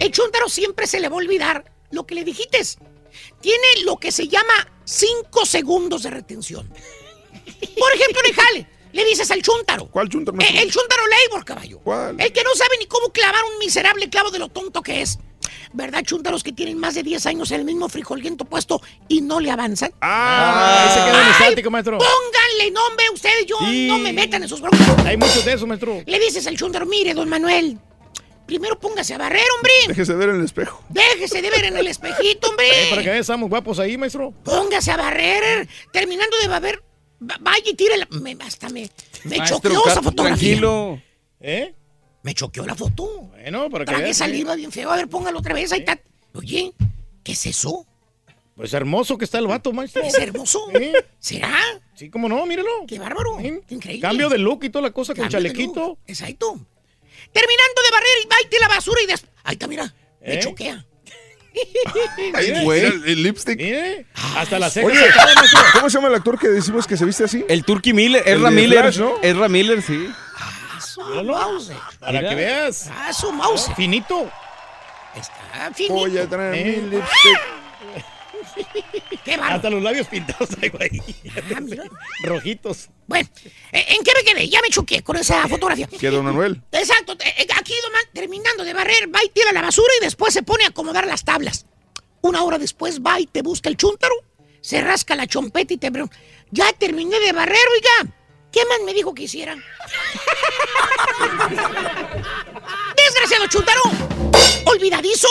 El 0.00 0.10
chúntaro 0.10 0.48
siempre 0.48 0.88
se 0.88 0.98
le 0.98 1.08
va 1.08 1.14
a 1.14 1.18
olvidar 1.18 1.70
lo 1.90 2.06
que 2.06 2.16
le 2.16 2.24
dijites. 2.24 2.78
Tiene 3.40 3.66
lo 3.84 3.98
que 3.98 4.10
se 4.10 4.26
llama 4.26 4.54
5 4.84 5.46
segundos 5.46 6.02
de 6.02 6.10
retención. 6.10 6.72
Por 7.78 7.92
ejemplo, 7.94 8.20
en 8.24 8.26
el 8.30 8.34
jale, 8.34 8.66
le 8.92 9.04
dices 9.04 9.30
al 9.30 9.42
chúntaro. 9.42 9.86
¿Cuál 9.86 10.08
chúntaro? 10.08 10.38
Eh, 10.40 10.62
el 10.62 10.70
chúntaro 10.70 11.02
labor, 11.06 11.44
caballo. 11.44 11.78
¿Cuál? 11.80 12.20
El 12.20 12.32
que 12.32 12.42
no 12.42 12.54
sabe 12.54 12.76
ni 12.78 12.86
cómo 12.86 13.10
clavar 13.10 13.42
un 13.52 13.58
miserable 13.58 14.08
clavo 14.08 14.30
de 14.30 14.38
lo 14.38 14.48
tonto 14.48 14.82
que 14.82 15.02
es. 15.02 15.18
¿Verdad, 15.72 16.02
chúntaros 16.04 16.42
que 16.42 16.52
tienen 16.52 16.78
más 16.78 16.94
de 16.96 17.02
10 17.04 17.26
años 17.26 17.50
en 17.52 17.60
el 17.60 17.64
mismo 17.64 17.88
frijoliento 17.88 18.44
puesto 18.44 18.80
y 19.06 19.20
no 19.20 19.38
le 19.38 19.50
avanzan? 19.52 19.92
Ah, 20.00 20.82
ahí 20.82 20.88
se 20.88 21.04
queda 21.04 21.20
en 21.20 21.26
Ay, 21.26 21.32
estático, 21.42 21.70
maestro. 21.70 21.98
Pónganle 21.98 22.70
nombre 22.72 23.06
a 23.06 23.12
ustedes, 23.12 23.46
yo 23.46 23.56
Sí. 23.60 23.86
no 23.88 23.98
me 23.98 24.12
metan 24.12 24.42
en 24.42 24.48
sus 24.48 24.60
broncas. 24.60 24.80
Hay 25.06 25.16
muchos 25.16 25.44
de 25.44 25.52
esos, 25.52 25.68
maestro. 25.68 26.02
Le 26.06 26.18
dices 26.18 26.44
al 26.48 26.56
chúntaro, 26.56 26.86
mire, 26.86 27.14
don 27.14 27.28
Manuel, 27.28 27.78
primero 28.46 28.80
póngase 28.80 29.14
a 29.14 29.18
barrer, 29.18 29.44
hombre. 29.56 29.72
Déjese 29.86 30.14
ver 30.14 30.30
en 30.30 30.36
el 30.36 30.44
espejo. 30.44 30.82
Déjese 30.88 31.40
de 31.40 31.50
ver 31.50 31.64
en 31.66 31.76
el 31.76 31.86
espejito, 31.86 32.48
hombre. 32.50 32.66
Eh, 32.68 32.90
para 32.90 33.02
que 33.02 33.08
vean, 33.10 33.20
estamos 33.20 33.48
guapos 33.48 33.78
ahí, 33.78 33.96
maestro. 33.96 34.32
Póngase 34.44 34.90
a 34.90 34.96
barrer. 34.96 35.68
Terminando 35.92 36.36
de 36.42 36.48
barrer, 36.48 36.82
vaya 37.20 37.64
y 37.70 37.74
tire 37.74 37.96
la... 37.98 38.06
me- 38.10 38.36
hasta 38.40 38.68
me, 38.68 38.90
me 39.24 39.38
Maestro, 39.38 39.60
choqueó 39.60 39.86
esa 39.86 40.02
fotografía. 40.02 40.48
Tranquilo. 40.48 41.00
¿Eh? 41.40 41.74
Me 42.22 42.34
choqueó 42.34 42.66
la 42.66 42.74
foto. 42.74 43.06
Bueno, 43.30 43.70
para 43.70 43.84
que 43.84 43.90
Tragué 43.92 44.04
veas. 44.04 44.16
saliva 44.16 44.54
bien 44.54 44.72
feo. 44.72 44.90
A 44.90 44.96
ver, 44.96 45.08
póngalo 45.08 45.38
otra 45.38 45.54
vez. 45.54 45.72
Ahí 45.72 45.80
está. 45.80 45.98
Oye, 46.34 46.72
¿qué 47.22 47.32
es 47.32 47.46
eso? 47.46 47.86
Pues 48.56 48.74
hermoso 48.74 49.16
que 49.16 49.24
está 49.24 49.38
el 49.38 49.46
vato, 49.46 49.72
maestro. 49.72 50.02
¿Es 50.02 50.18
hermoso? 50.18 50.66
¿Será? 51.18 51.56
Sí, 51.94 52.10
cómo 52.10 52.28
no, 52.28 52.44
míralo. 52.44 52.68
Qué 52.86 52.98
bárbaro. 52.98 53.38
Qué 53.38 53.74
increíble. 53.74 54.00
Cambio 54.02 54.28
de 54.28 54.36
look 54.36 54.64
y 54.64 54.70
toda 54.70 54.82
la 54.82 54.90
cosa 54.90 55.14
con 55.14 55.22
Cambio 55.28 55.38
chalequito. 55.38 55.98
Exacto. 56.06 56.58
Terminando 57.32 57.82
de 57.84 57.90
barrer 57.92 58.08
y 58.24 58.28
va 58.28 58.36
y 58.44 58.48
tira 58.50 58.68
la 58.68 58.74
basura 58.74 59.00
y 59.02 59.06
des... 59.06 59.24
Ahí 59.44 59.54
está, 59.54 59.66
mira. 59.66 59.94
Me 60.20 60.34
¿Eh? 60.34 60.40
choquea. 60.40 60.84
Ay, 62.34 62.64
güey. 62.64 62.84
El, 62.84 63.04
el 63.06 63.22
lipstick. 63.22 63.56
Mire, 63.58 64.06
hasta 64.36 64.58
la 64.58 64.70
ceja. 64.70 64.86
Oye. 64.86 64.98
¿cómo 65.72 65.90
se 65.90 65.98
llama 65.98 66.08
el 66.08 66.14
actor 66.14 66.38
que 66.38 66.48
decimos 66.48 66.86
que 66.86 66.96
se 66.96 67.04
viste 67.04 67.24
así? 67.24 67.44
El 67.48 67.64
Turkey 67.64 67.92
Miller, 67.92 68.24
de 68.24 68.50
Miller. 68.50 68.80
Flash, 68.82 68.98
¿no? 68.98 69.14
Ezra 69.22 69.48
Miller, 69.48 69.82
sí. 69.82 70.10
Ah, 70.38 70.80
su 70.80 71.00
mouse. 71.24 71.72
Para 71.98 72.12
Mira. 72.18 72.28
que 72.30 72.34
veas. 72.36 72.90
Ah, 72.94 73.12
su 73.12 73.32
mouse. 73.32 73.70
Finito. 73.76 74.30
Está 75.14 75.70
finito. 75.74 75.94
Voy 75.94 76.16
a 76.18 76.28
traer 76.28 76.54
Eh. 76.54 76.80
mi 76.82 76.90
lipstick. 76.90 77.40
Qué. 79.24 79.34
Hasta 79.34 79.70
los 79.70 79.82
labios 79.82 80.06
pintados 80.06 80.48
traigo 80.48 80.78
ahí. 80.80 81.00
Ah, 81.54 81.60
mira. 81.60 81.84
Rojitos. 82.24 82.88
Bueno, 83.06 83.28
¿en 83.72 84.02
qué 84.02 84.12
me 84.16 84.24
quedé? 84.24 84.48
Ya 84.48 84.60
me 84.62 84.68
choqué 84.68 85.02
con 85.02 85.16
esa 85.16 85.46
fotografía. 85.48 85.86
¿Qué, 85.86 86.10
don 86.10 86.24
Manuel? 86.24 86.62
Exacto, 86.72 87.12
eh, 87.24 87.46
aquí 87.56 87.74
nomás, 87.84 88.04
terminando 88.12 88.64
de 88.64 88.72
barrer, 88.72 89.14
va 89.14 89.22
y 89.24 89.28
tira 89.28 89.52
la 89.52 89.62
basura 89.62 89.92
y 90.00 90.04
después 90.04 90.32
se 90.32 90.42
pone 90.42 90.64
a 90.64 90.68
acomodar 90.68 91.06
las 91.06 91.24
tablas. 91.24 91.66
Una 92.22 92.42
hora 92.44 92.58
después 92.58 93.00
va 93.00 93.18
y 93.20 93.26
te 93.26 93.42
busca 93.42 93.68
el 93.68 93.76
chúntaro, 93.76 94.14
se 94.60 94.80
rasca 94.80 95.16
la 95.16 95.26
chompeta 95.26 95.74
y 95.74 95.78
te 95.78 95.90
pregunta, 95.90 96.16
ya 96.50 96.72
terminé 96.74 97.18
de 97.18 97.32
barrer, 97.32 97.66
oiga. 97.74 98.12
¿Qué 98.52 98.60
más 98.66 98.80
me 98.84 98.92
dijo 98.92 99.14
que 99.14 99.22
hiciera? 99.22 99.54
¡Desgraciado 102.96 103.46
chúntaro! 103.48 103.80
¡Olvidadizo! 104.64 105.28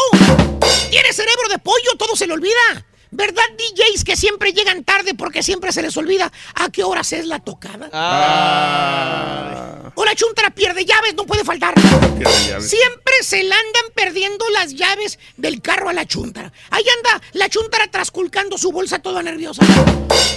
Tiene 0.89 1.11
cerebro 1.11 1.49
de 1.49 1.59
pollo, 1.59 1.95
todo 1.97 2.15
se 2.15 2.25
le 2.27 2.33
olvida. 2.33 2.85
¿Verdad, 3.11 3.43
DJs 3.57 4.03
que 4.03 4.15
siempre 4.15 4.53
llegan 4.53 4.83
tarde 4.83 5.15
porque 5.15 5.41
siempre 5.41 5.71
se 5.71 5.81
les 5.81 5.97
olvida 5.97 6.31
a 6.55 6.69
qué 6.69 6.83
horas 6.83 7.11
es 7.13 7.25
la 7.25 7.39
tocada? 7.39 7.89
Ah. 7.91 9.88
O 9.99 10.05
la 10.05 10.15
chuntara 10.15 10.49
pierde 10.49 10.85
llaves, 10.85 11.13
no 11.13 11.25
puede 11.25 11.43
faltar. 11.43 11.73
Siempre 12.61 13.13
se 13.21 13.43
le 13.43 13.53
andan 13.53 13.83
perdiendo 13.93 14.49
las 14.51 14.73
llaves 14.73 15.19
del 15.35 15.61
carro 15.61 15.89
a 15.89 15.93
la 15.93 16.05
chuntara. 16.05 16.53
Ahí 16.69 16.85
anda 16.95 17.21
la 17.33 17.49
chuntara 17.49 17.85
trasculcando 17.91 18.57
su 18.57 18.71
bolsa 18.71 18.99
toda 18.99 19.21
nerviosa. 19.21 19.61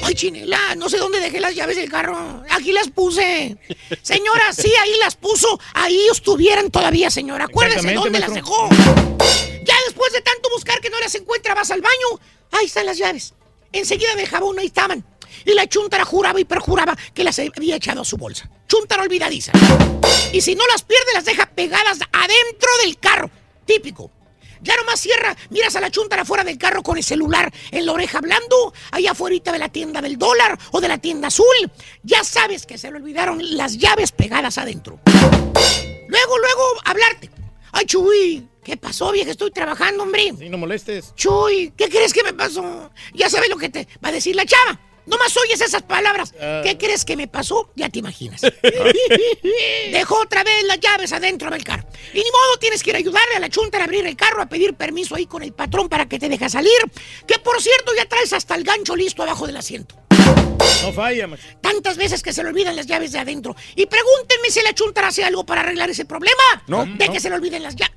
Ay, 0.02 0.16
chinela, 0.16 0.74
no 0.74 0.88
sé 0.88 0.98
dónde 0.98 1.20
dejé 1.20 1.38
las 1.38 1.54
llaves 1.54 1.76
del 1.76 1.88
carro. 1.88 2.42
Aquí 2.50 2.72
las 2.72 2.90
puse. 2.90 3.56
Señora, 4.02 4.52
sí, 4.52 4.68
ahí 4.82 4.94
las 5.00 5.14
puso. 5.14 5.60
Ahí 5.74 6.08
estuvieran 6.10 6.68
todavía, 6.72 7.08
señora. 7.08 7.44
Acuérdese 7.44 7.94
dónde 7.94 8.18
las 8.18 8.34
dejó. 8.34 8.68
Ya 8.68 9.76
después 9.86 10.12
de 10.12 10.22
tanto 10.22 10.50
buscar 10.50 10.80
que 10.80 10.90
no 10.90 10.98
las 10.98 11.14
encuentra, 11.14 11.54
vas 11.54 11.70
al 11.70 11.82
baño. 11.82 12.20
Ahí 12.50 12.66
están 12.66 12.84
las 12.84 12.98
llaves. 12.98 13.34
Enseguida 13.70 14.16
de 14.16 14.26
jabón, 14.26 14.58
ahí 14.58 14.66
estaban. 14.66 15.04
Y 15.44 15.54
la 15.54 15.68
chuntara 15.68 16.04
juraba 16.04 16.40
y 16.40 16.44
perjuraba 16.44 16.96
que 17.14 17.22
las 17.22 17.38
había 17.38 17.76
echado 17.76 18.02
a 18.02 18.04
su 18.04 18.16
bolsa. 18.16 18.50
Chuntara 18.72 19.02
olvidadiza. 19.02 19.52
Y 20.32 20.40
si 20.40 20.54
no 20.54 20.66
las 20.66 20.82
pierde, 20.82 21.12
las 21.12 21.26
deja 21.26 21.44
pegadas 21.44 21.98
adentro 22.10 22.70
del 22.82 22.98
carro. 22.98 23.30
Típico. 23.66 24.10
Ya 24.62 24.74
nomás 24.76 24.98
cierra, 24.98 25.36
miras 25.50 25.76
a 25.76 25.80
la 25.82 25.90
chuntara 25.90 26.24
fuera 26.24 26.42
del 26.42 26.56
carro 26.56 26.82
con 26.82 26.96
el 26.96 27.04
celular 27.04 27.52
en 27.70 27.84
la 27.84 27.92
oreja 27.92 28.16
hablando, 28.16 28.72
allá 28.90 29.10
afuera 29.10 29.52
de 29.52 29.58
la 29.58 29.68
tienda 29.68 30.00
del 30.00 30.16
dólar 30.16 30.58
o 30.70 30.80
de 30.80 30.88
la 30.88 30.96
tienda 30.96 31.28
azul. 31.28 31.44
Ya 32.02 32.24
sabes 32.24 32.64
que 32.64 32.78
se 32.78 32.90
le 32.90 32.96
olvidaron 32.96 33.40
las 33.58 33.76
llaves 33.76 34.10
pegadas 34.10 34.56
adentro. 34.56 35.00
Luego, 36.08 36.38
luego, 36.38 36.62
hablarte. 36.86 37.28
Ay, 37.72 37.84
Chuy, 37.84 38.48
¿qué 38.64 38.78
pasó, 38.78 39.12
vieja? 39.12 39.32
Estoy 39.32 39.50
trabajando, 39.50 40.04
hombre. 40.04 40.32
Sí, 40.38 40.48
no 40.48 40.56
molestes. 40.56 41.14
Chuy, 41.14 41.74
¿qué 41.76 41.90
crees 41.90 42.14
que 42.14 42.22
me 42.22 42.32
pasó? 42.32 42.90
Ya 43.12 43.28
sabes 43.28 43.50
lo 43.50 43.58
que 43.58 43.68
te 43.68 43.86
va 44.02 44.08
a 44.08 44.12
decir 44.12 44.34
la 44.34 44.46
chava. 44.46 44.80
Nomás 45.06 45.36
oyes 45.36 45.60
esas 45.60 45.82
palabras. 45.82 46.32
Ah. 46.40 46.60
¿Qué 46.64 46.78
crees 46.78 47.04
que 47.04 47.16
me 47.16 47.26
pasó? 47.28 47.70
Ya 47.74 47.88
te 47.88 47.98
imaginas. 47.98 48.40
Dejó 49.92 50.20
otra 50.20 50.44
vez 50.44 50.62
las 50.64 50.78
llaves 50.80 51.12
adentro 51.12 51.50
del 51.50 51.64
carro. 51.64 51.84
Y 52.12 52.18
ni 52.18 52.30
modo, 52.30 52.56
tienes 52.60 52.82
que 52.82 52.90
ir 52.90 52.96
a 52.96 52.98
ayudarle 52.98 53.36
a 53.36 53.40
la 53.40 53.48
chunta 53.48 53.78
a 53.78 53.84
abrir 53.84 54.06
el 54.06 54.16
carro, 54.16 54.42
a 54.42 54.46
pedir 54.46 54.74
permiso 54.74 55.14
ahí 55.14 55.26
con 55.26 55.42
el 55.42 55.52
patrón 55.52 55.88
para 55.88 56.08
que 56.08 56.18
te 56.18 56.28
deje 56.28 56.48
salir. 56.48 56.72
Que 57.26 57.38
por 57.38 57.60
cierto, 57.60 57.92
ya 57.96 58.06
traes 58.06 58.32
hasta 58.32 58.54
el 58.54 58.64
gancho 58.64 58.94
listo 58.96 59.22
abajo 59.22 59.46
del 59.46 59.56
asiento. 59.56 59.96
No 60.82 60.92
falla, 60.92 61.26
maestro. 61.26 61.58
Tantas 61.60 61.96
veces 61.96 62.22
que 62.22 62.32
se 62.32 62.42
le 62.42 62.48
olvidan 62.50 62.76
las 62.76 62.86
llaves 62.86 63.12
de 63.12 63.18
adentro. 63.18 63.54
Y 63.76 63.86
pregúntenme 63.86 64.50
si 64.50 64.62
la 64.62 64.72
chunta 64.74 65.06
hace 65.06 65.24
algo 65.24 65.44
para 65.44 65.60
arreglar 65.62 65.90
ese 65.90 66.04
problema. 66.04 66.42
No, 66.66 66.84
De 66.84 67.06
no. 67.06 67.12
que 67.12 67.20
se 67.20 67.28
le 67.28 67.36
olviden 67.36 67.62
las 67.62 67.76
llaves. 67.76 67.96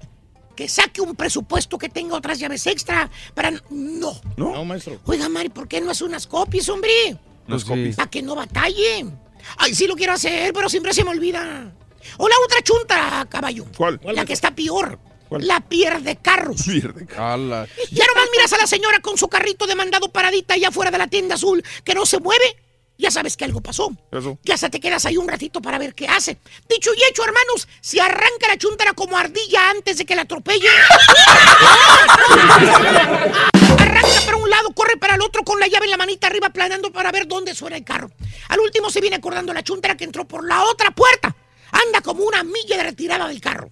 Que 0.55 0.69
saque 0.69 1.01
un 1.01 1.15
presupuesto 1.15 1.77
que 1.77 1.89
tenga 1.89 2.15
otras 2.15 2.39
llaves 2.39 2.65
extra 2.67 3.09
para... 3.33 3.51
No. 3.69 4.19
No, 4.37 4.63
maestro. 4.63 4.99
Oiga, 5.05 5.27
Mari, 5.27 5.49
¿por 5.49 5.67
qué 5.67 5.81
no 5.81 5.91
hace 5.91 6.03
unas 6.03 6.27
copias, 6.27 6.69
hombre? 6.69 7.17
Los 7.47 7.65
copies. 7.65 7.95
Para 7.95 8.09
que 8.09 8.21
no 8.21 8.35
batalle. 8.35 9.05
Ay, 9.57 9.75
sí 9.75 9.87
lo 9.87 9.95
quiero 9.95 10.13
hacer, 10.13 10.53
pero 10.53 10.69
siempre 10.69 10.93
se 10.93 11.03
me 11.03 11.11
olvida. 11.11 11.71
O 12.17 12.27
la 12.27 12.35
otra 12.45 12.61
chunta, 12.61 13.27
caballo. 13.29 13.65
¿Cuál? 13.75 13.99
La 14.03 14.25
que 14.25 14.33
está 14.33 14.51
peor. 14.51 14.99
La 15.31 15.59
pierde 15.59 16.17
carros. 16.17 16.63
Pierde 16.63 17.05
carros. 17.05 17.69
Ya 17.91 18.05
nomás 18.07 18.29
miras 18.31 18.53
a 18.53 18.57
la 18.57 18.67
señora 18.67 18.99
con 18.99 19.17
su 19.17 19.27
carrito 19.27 19.67
de 19.67 19.75
mandado 19.75 20.09
paradita 20.09 20.53
allá 20.53 20.69
afuera 20.69 20.91
de 20.91 20.97
la 20.97 21.07
tienda 21.07 21.35
azul 21.35 21.63
que 21.83 21.95
no 21.95 22.05
se 22.05 22.19
mueve. 22.19 22.64
Ya 22.97 23.11
sabes 23.11 23.35
que 23.35 23.43
algo 23.43 23.61
pasó. 23.61 23.91
Eso. 24.11 24.37
Ya 24.43 24.55
hasta 24.55 24.69
te 24.69 24.79
quedas 24.79 25.05
ahí 25.05 25.17
un 25.17 25.27
ratito 25.27 25.61
para 25.61 25.77
ver 25.77 25.93
qué 25.93 26.07
hace. 26.07 26.37
Dicho 26.69 26.91
y 26.95 27.03
hecho, 27.09 27.23
hermanos, 27.25 27.67
si 27.81 27.99
arranca 27.99 28.47
la 28.47 28.57
chuntara 28.57 28.93
como 28.93 29.17
ardilla 29.17 29.69
antes 29.69 29.97
de 29.97 30.05
que 30.05 30.15
la 30.15 30.21
atropelle. 30.21 30.69
arranca 33.77 34.21
para 34.25 34.37
un 34.37 34.49
lado, 34.49 34.71
corre 34.73 34.95
para 34.97 35.15
el 35.15 35.21
otro 35.21 35.43
con 35.43 35.59
la 35.59 35.67
llave 35.67 35.85
en 35.85 35.91
la 35.91 35.97
manita 35.97 36.27
arriba 36.27 36.49
planeando 36.49 36.91
para 36.91 37.11
ver 37.11 37.27
dónde 37.27 37.53
suena 37.53 37.75
el 37.75 37.83
carro. 37.83 38.11
Al 38.47 38.59
último 38.59 38.89
se 38.89 39.01
viene 39.01 39.17
acordando 39.17 39.53
la 39.53 39.63
chuntara 39.63 39.97
que 39.97 40.05
entró 40.05 40.25
por 40.25 40.47
la 40.47 40.63
otra 40.63 40.91
puerta. 40.91 41.35
Anda 41.71 41.99
como 42.01 42.23
una 42.23 42.43
milla 42.43 42.77
de 42.77 42.83
retirada 42.83 43.27
del 43.27 43.41
carro. 43.41 43.67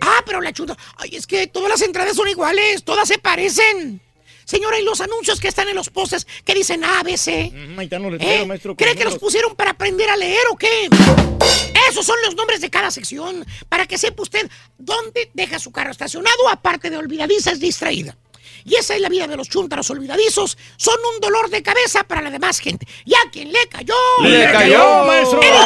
Ah, 0.00 0.22
pero 0.24 0.40
la 0.40 0.52
chuntara... 0.52 0.80
Ay, 0.96 1.16
es 1.16 1.26
que 1.26 1.46
todas 1.46 1.68
las 1.68 1.82
entradas 1.82 2.16
son 2.16 2.28
iguales, 2.28 2.84
todas 2.84 3.06
se 3.06 3.18
parecen. 3.18 4.00
Señora, 4.44 4.78
¿y 4.78 4.84
los 4.84 5.00
anuncios 5.00 5.40
que 5.40 5.48
están 5.48 5.68
en 5.68 5.76
los 5.76 5.90
postes 5.90 6.26
que 6.44 6.54
dicen 6.54 6.84
ABC? 6.84 7.28
Ahí 7.28 7.84
están 7.84 8.02
los 8.02 8.20
¿Eh? 8.20 8.44
maestro. 8.46 8.76
¿Cree 8.76 8.94
que 8.94 9.04
los 9.04 9.18
pusieron 9.18 9.54
para 9.54 9.70
aprender 9.70 10.08
a 10.10 10.16
leer 10.16 10.42
o 10.50 10.56
qué? 10.56 10.88
Esos 11.90 12.06
son 12.06 12.16
los 12.24 12.34
nombres 12.34 12.60
de 12.60 12.70
cada 12.70 12.90
sección, 12.90 13.44
para 13.68 13.86
que 13.86 13.98
sepa 13.98 14.22
usted 14.22 14.50
dónde 14.78 15.30
deja 15.34 15.58
su 15.58 15.70
carro 15.70 15.90
estacionado, 15.90 16.48
aparte 16.50 16.90
de 16.90 16.96
olvidadiza 16.96 17.52
es 17.52 17.60
distraída. 17.60 18.16
Y 18.64 18.76
esa 18.76 18.94
es 18.94 19.00
la 19.00 19.10
vida 19.10 19.26
de 19.26 19.36
los 19.36 19.48
chúntaros 19.48 19.90
olvidadizos. 19.90 20.56
Son 20.76 20.96
un 21.14 21.20
dolor 21.20 21.50
de 21.50 21.62
cabeza 21.62 22.04
para 22.04 22.22
la 22.22 22.30
demás 22.30 22.60
gente. 22.60 22.86
Y 23.04 23.14
a 23.14 23.30
quien 23.30 23.52
le 23.52 23.68
cayó... 23.68 23.94
¡Le 24.22 24.50
cayó, 24.50 25.04
maestro! 25.04 25.42
He 25.42 25.46
dicho. 25.46 25.58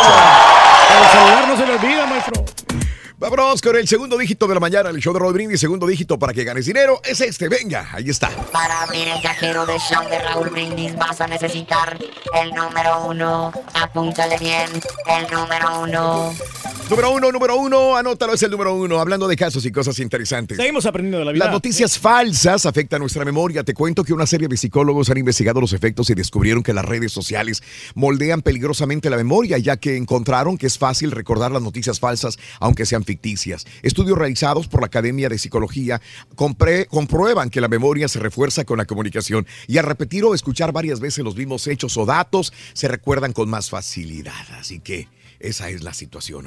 El 0.91 1.11
celular 1.13 1.49
no 1.49 1.57
se 1.57 1.67
le 1.67 1.73
olvida, 1.75 2.07
maestro. 2.07 2.45
Vámonos 3.21 3.61
con 3.61 3.75
el 3.75 3.89
segundo 3.89 4.17
dígito 4.17 4.47
de 4.47 4.55
la 4.55 4.61
mañana, 4.61 4.91
el 4.91 4.99
show 4.99 5.13
de 5.13 5.19
Raúl 5.19 5.33
Brindis, 5.33 5.59
segundo 5.59 5.89
dígito 5.89 6.21
para 6.21 6.33
que 6.33 6.45
ganes 6.45 6.67
dinero, 6.67 7.01
es 7.05 7.21
este, 7.21 7.49
venga, 7.49 7.89
ahí 7.93 8.11
está. 8.11 8.29
Para 8.53 8.83
abrir 8.83 9.09
el 9.09 9.21
cajero 9.21 9.67
de 9.67 9.77
show 9.81 10.09
de 10.09 10.21
Raúl 10.21 10.51
Brindis 10.51 10.95
vas 10.95 11.21
a 11.21 11.27
necesitar 11.27 11.99
el 12.41 12.51
número 12.55 13.07
uno. 13.07 13.53
Apúntale 13.75 14.39
bien, 14.39 14.71
el 15.09 15.37
número 15.37 15.81
uno. 15.81 16.33
Número 16.89 17.11
uno, 17.11 17.33
número 17.33 17.57
uno, 17.57 17.97
anótalo, 17.97 18.33
es 18.33 18.43
el 18.45 18.51
número 18.51 18.75
uno, 18.75 18.99
hablando 18.99 19.29
de 19.29 19.37
casos 19.37 19.67
y 19.67 19.73
cosas 19.73 19.99
interesantes. 19.99 20.57
Seguimos 20.57 20.87
aprendiendo 20.87 21.19
de 21.19 21.25
la 21.27 21.33
vida. 21.33 21.45
Las 21.45 21.53
noticias 21.53 21.99
falsas 21.99 22.65
afectan 22.65 23.01
nuestra 23.01 23.27
memoria. 23.27 23.63
Te 23.63 23.75
cuento 23.75 24.05
que 24.05 24.15
una 24.15 24.27
serie 24.27 24.49
de 24.49 24.57
psicólogos 24.57 25.11
han 25.11 25.19
investigado 25.19 25.61
los 25.61 25.75
efectos 25.75 26.09
y 26.09 26.15
descubrieron 26.15 26.63
que 26.63 26.73
las 26.73 26.87
redes 26.87 27.13
sociales 27.13 27.63
moldean 27.95 28.41
peligrosamente 28.41 29.11
la 29.11 29.19
memoria, 29.19 29.59
ya 29.59 29.77
que 29.77 29.99
encontraron 29.99 30.57
que 30.57 30.67
es 30.67 30.79
fácil 30.79 31.11
recordar 31.11 31.51
las 31.51 31.61
noticias 31.61 32.01
falsas, 32.01 32.39
aunque 32.59 32.87
sean 32.87 33.05
ficticias. 33.09 33.67
Estudios 33.83 34.19
realizados 34.19 34.69
por 34.69 34.81
la 34.83 34.87
Academia 34.87 35.29
de 35.31 35.39
Psicología 35.39 36.01
compre- 36.37 36.87
comprueban 36.89 37.49
que 37.51 37.61
la 37.63 37.69
memoria 37.69 38.07
se 38.07 38.19
refuerza 38.21 38.65
con 38.65 38.77
la 38.79 38.85
comunicación 38.85 39.47
y 39.67 39.79
al 39.79 39.87
repetir 39.87 40.25
o 40.25 40.35
escuchar 40.35 40.73
varias 40.73 41.01
veces 41.01 41.25
los 41.25 41.35
mismos 41.37 41.67
hechos 41.67 41.97
o 41.97 42.05
datos, 42.05 42.53
se 42.75 42.87
recuerdan 42.87 43.33
con 43.33 43.49
más 43.49 43.71
facilidad. 43.71 44.35
Así 44.61 44.79
que 44.81 45.09
esa 45.41 45.71
es 45.71 45.83
la 45.83 45.95
situación. 45.95 46.47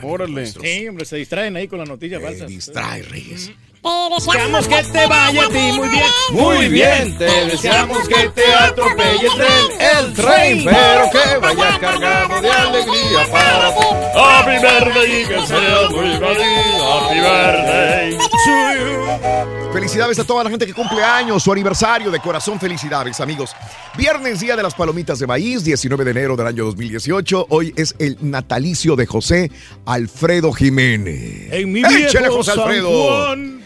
Sí, 0.61 0.87
hombre, 0.87 1.05
se 1.05 1.15
distraen 1.17 1.55
ahí 1.55 1.67
con 1.67 1.79
las 1.79 1.89
noticias 1.89 2.21
falsas. 2.21 2.47
distrae, 2.47 3.01
Reyes. 3.01 3.51
Deseamos 3.83 4.67
que 4.67 4.83
te 4.83 5.07
vaya 5.07 5.45
a 5.45 5.49
ti 5.49 5.71
muy 5.73 5.89
bien. 5.89 6.05
Muy 6.31 6.69
bien, 6.69 7.17
te 7.17 7.25
deseamos 7.45 8.07
que 8.07 8.29
te 8.29 8.53
atropelle 8.53 9.27
el 9.27 9.33
tren, 9.33 9.97
el 9.97 10.13
tren, 10.13 10.65
pero 10.65 11.09
que 11.11 11.37
vaya 11.37 11.79
cargado 11.79 12.41
de 12.41 12.51
alegría 12.51 13.31
para 13.31 13.73
ti. 13.73 13.85
Happy 14.15 14.51
birthday 14.51 15.21
y 15.21 15.25
que 15.25 15.47
sea 15.47 15.89
muy 15.89 16.17
feliz. 16.17 16.81
Happy 16.81 17.19
birthday 17.19 18.17
to 18.17 18.73
you. 18.75 19.71
Felicidades 19.73 20.19
a 20.19 20.25
toda 20.25 20.43
la 20.43 20.49
gente 20.49 20.67
que 20.67 20.73
cumple 20.73 21.01
años, 21.01 21.41
su 21.41 21.51
aniversario 21.51 22.11
de 22.11 22.19
corazón, 22.19 22.59
felicidades 22.59 23.21
amigos. 23.21 23.55
Viernes, 23.97 24.41
día 24.41 24.57
de 24.57 24.63
las 24.63 24.73
palomitas 24.75 25.17
de 25.19 25.27
maíz, 25.27 25.63
19 25.63 26.03
de 26.03 26.11
enero 26.11 26.35
del 26.35 26.47
año 26.47 26.65
2018. 26.65 27.47
Hoy 27.49 27.73
es 27.77 27.95
el 27.97 28.17
natalicio 28.19 28.97
de 28.97 29.05
José 29.05 29.49
Alfredo 29.85 30.51
Jiménez. 30.51 31.53
En 31.53 31.71
mi 31.71 31.79
¡Échale, 31.79 32.19
viejo 32.19 32.35
José 32.35 32.51
San 32.51 32.59
Alfredo! 32.59 32.89
Juan. 32.89 33.61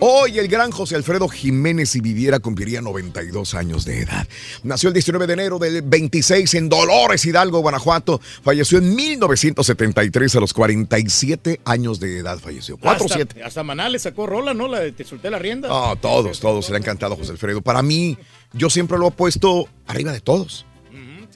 Hoy 0.00 0.38
el 0.38 0.48
gran 0.48 0.70
José 0.70 0.96
Alfredo 0.96 1.28
Jiménez, 1.28 1.90
si 1.90 2.00
viviera, 2.00 2.38
cumpliría 2.38 2.80
92 2.80 3.54
años 3.54 3.84
de 3.84 4.00
edad. 4.00 4.26
Nació 4.62 4.88
el 4.88 4.94
19 4.94 5.26
de 5.26 5.32
enero 5.34 5.58
del 5.58 5.82
26 5.82 6.54
en 6.54 6.70
Dolores, 6.70 7.24
Hidalgo, 7.26 7.60
Guanajuato. 7.60 8.18
Falleció 8.42 8.78
en 8.78 8.94
1973 8.94 10.36
a 10.36 10.40
los 10.40 10.54
47 10.54 11.60
años 11.66 12.00
de 12.00 12.18
edad. 12.18 12.38
Falleció. 12.38 12.78
4 12.78 13.04
hasta, 13.04 13.14
7. 13.14 13.42
hasta 13.42 13.62
Maná 13.62 13.90
le 13.90 13.98
sacó 13.98 14.26
rola, 14.26 14.54
¿no? 14.54 14.68
La 14.68 14.80
de 14.80 14.92
Te 14.92 15.04
solté 15.04 15.30
la 15.30 15.38
rienda. 15.38 15.68
Ah, 15.70 15.96
todos, 16.00 16.40
todos. 16.40 16.70
Le 16.70 16.76
ha 16.76 16.78
encantado 16.78 17.12
a 17.12 17.16
José 17.18 17.32
Alfredo. 17.32 17.60
Para 17.60 17.82
mí, 17.82 18.16
yo 18.54 18.70
siempre 18.70 18.96
lo 18.96 19.08
he 19.08 19.10
puesto 19.10 19.68
arriba 19.86 20.12
de 20.12 20.20
todos. 20.20 20.64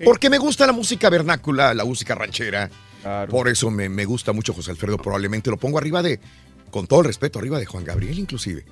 Porque 0.02 0.30
me 0.30 0.38
gusta 0.38 0.66
la 0.66 0.72
música 0.72 1.10
vernácula, 1.10 1.74
la 1.74 1.84
música 1.84 2.14
ranchera. 2.14 2.70
Por 3.28 3.48
eso 3.48 3.70
me, 3.70 3.90
me 3.90 4.06
gusta 4.06 4.32
mucho 4.32 4.54
José 4.54 4.70
Alfredo. 4.70 4.96
Probablemente 4.96 5.50
lo 5.50 5.58
pongo 5.58 5.76
arriba 5.76 6.02
de, 6.02 6.20
con 6.70 6.86
todo 6.86 7.00
el 7.00 7.06
respeto, 7.06 7.38
arriba 7.38 7.58
de 7.58 7.66
Juan 7.66 7.84
Gabriel 7.84 8.18
inclusive. 8.18 8.64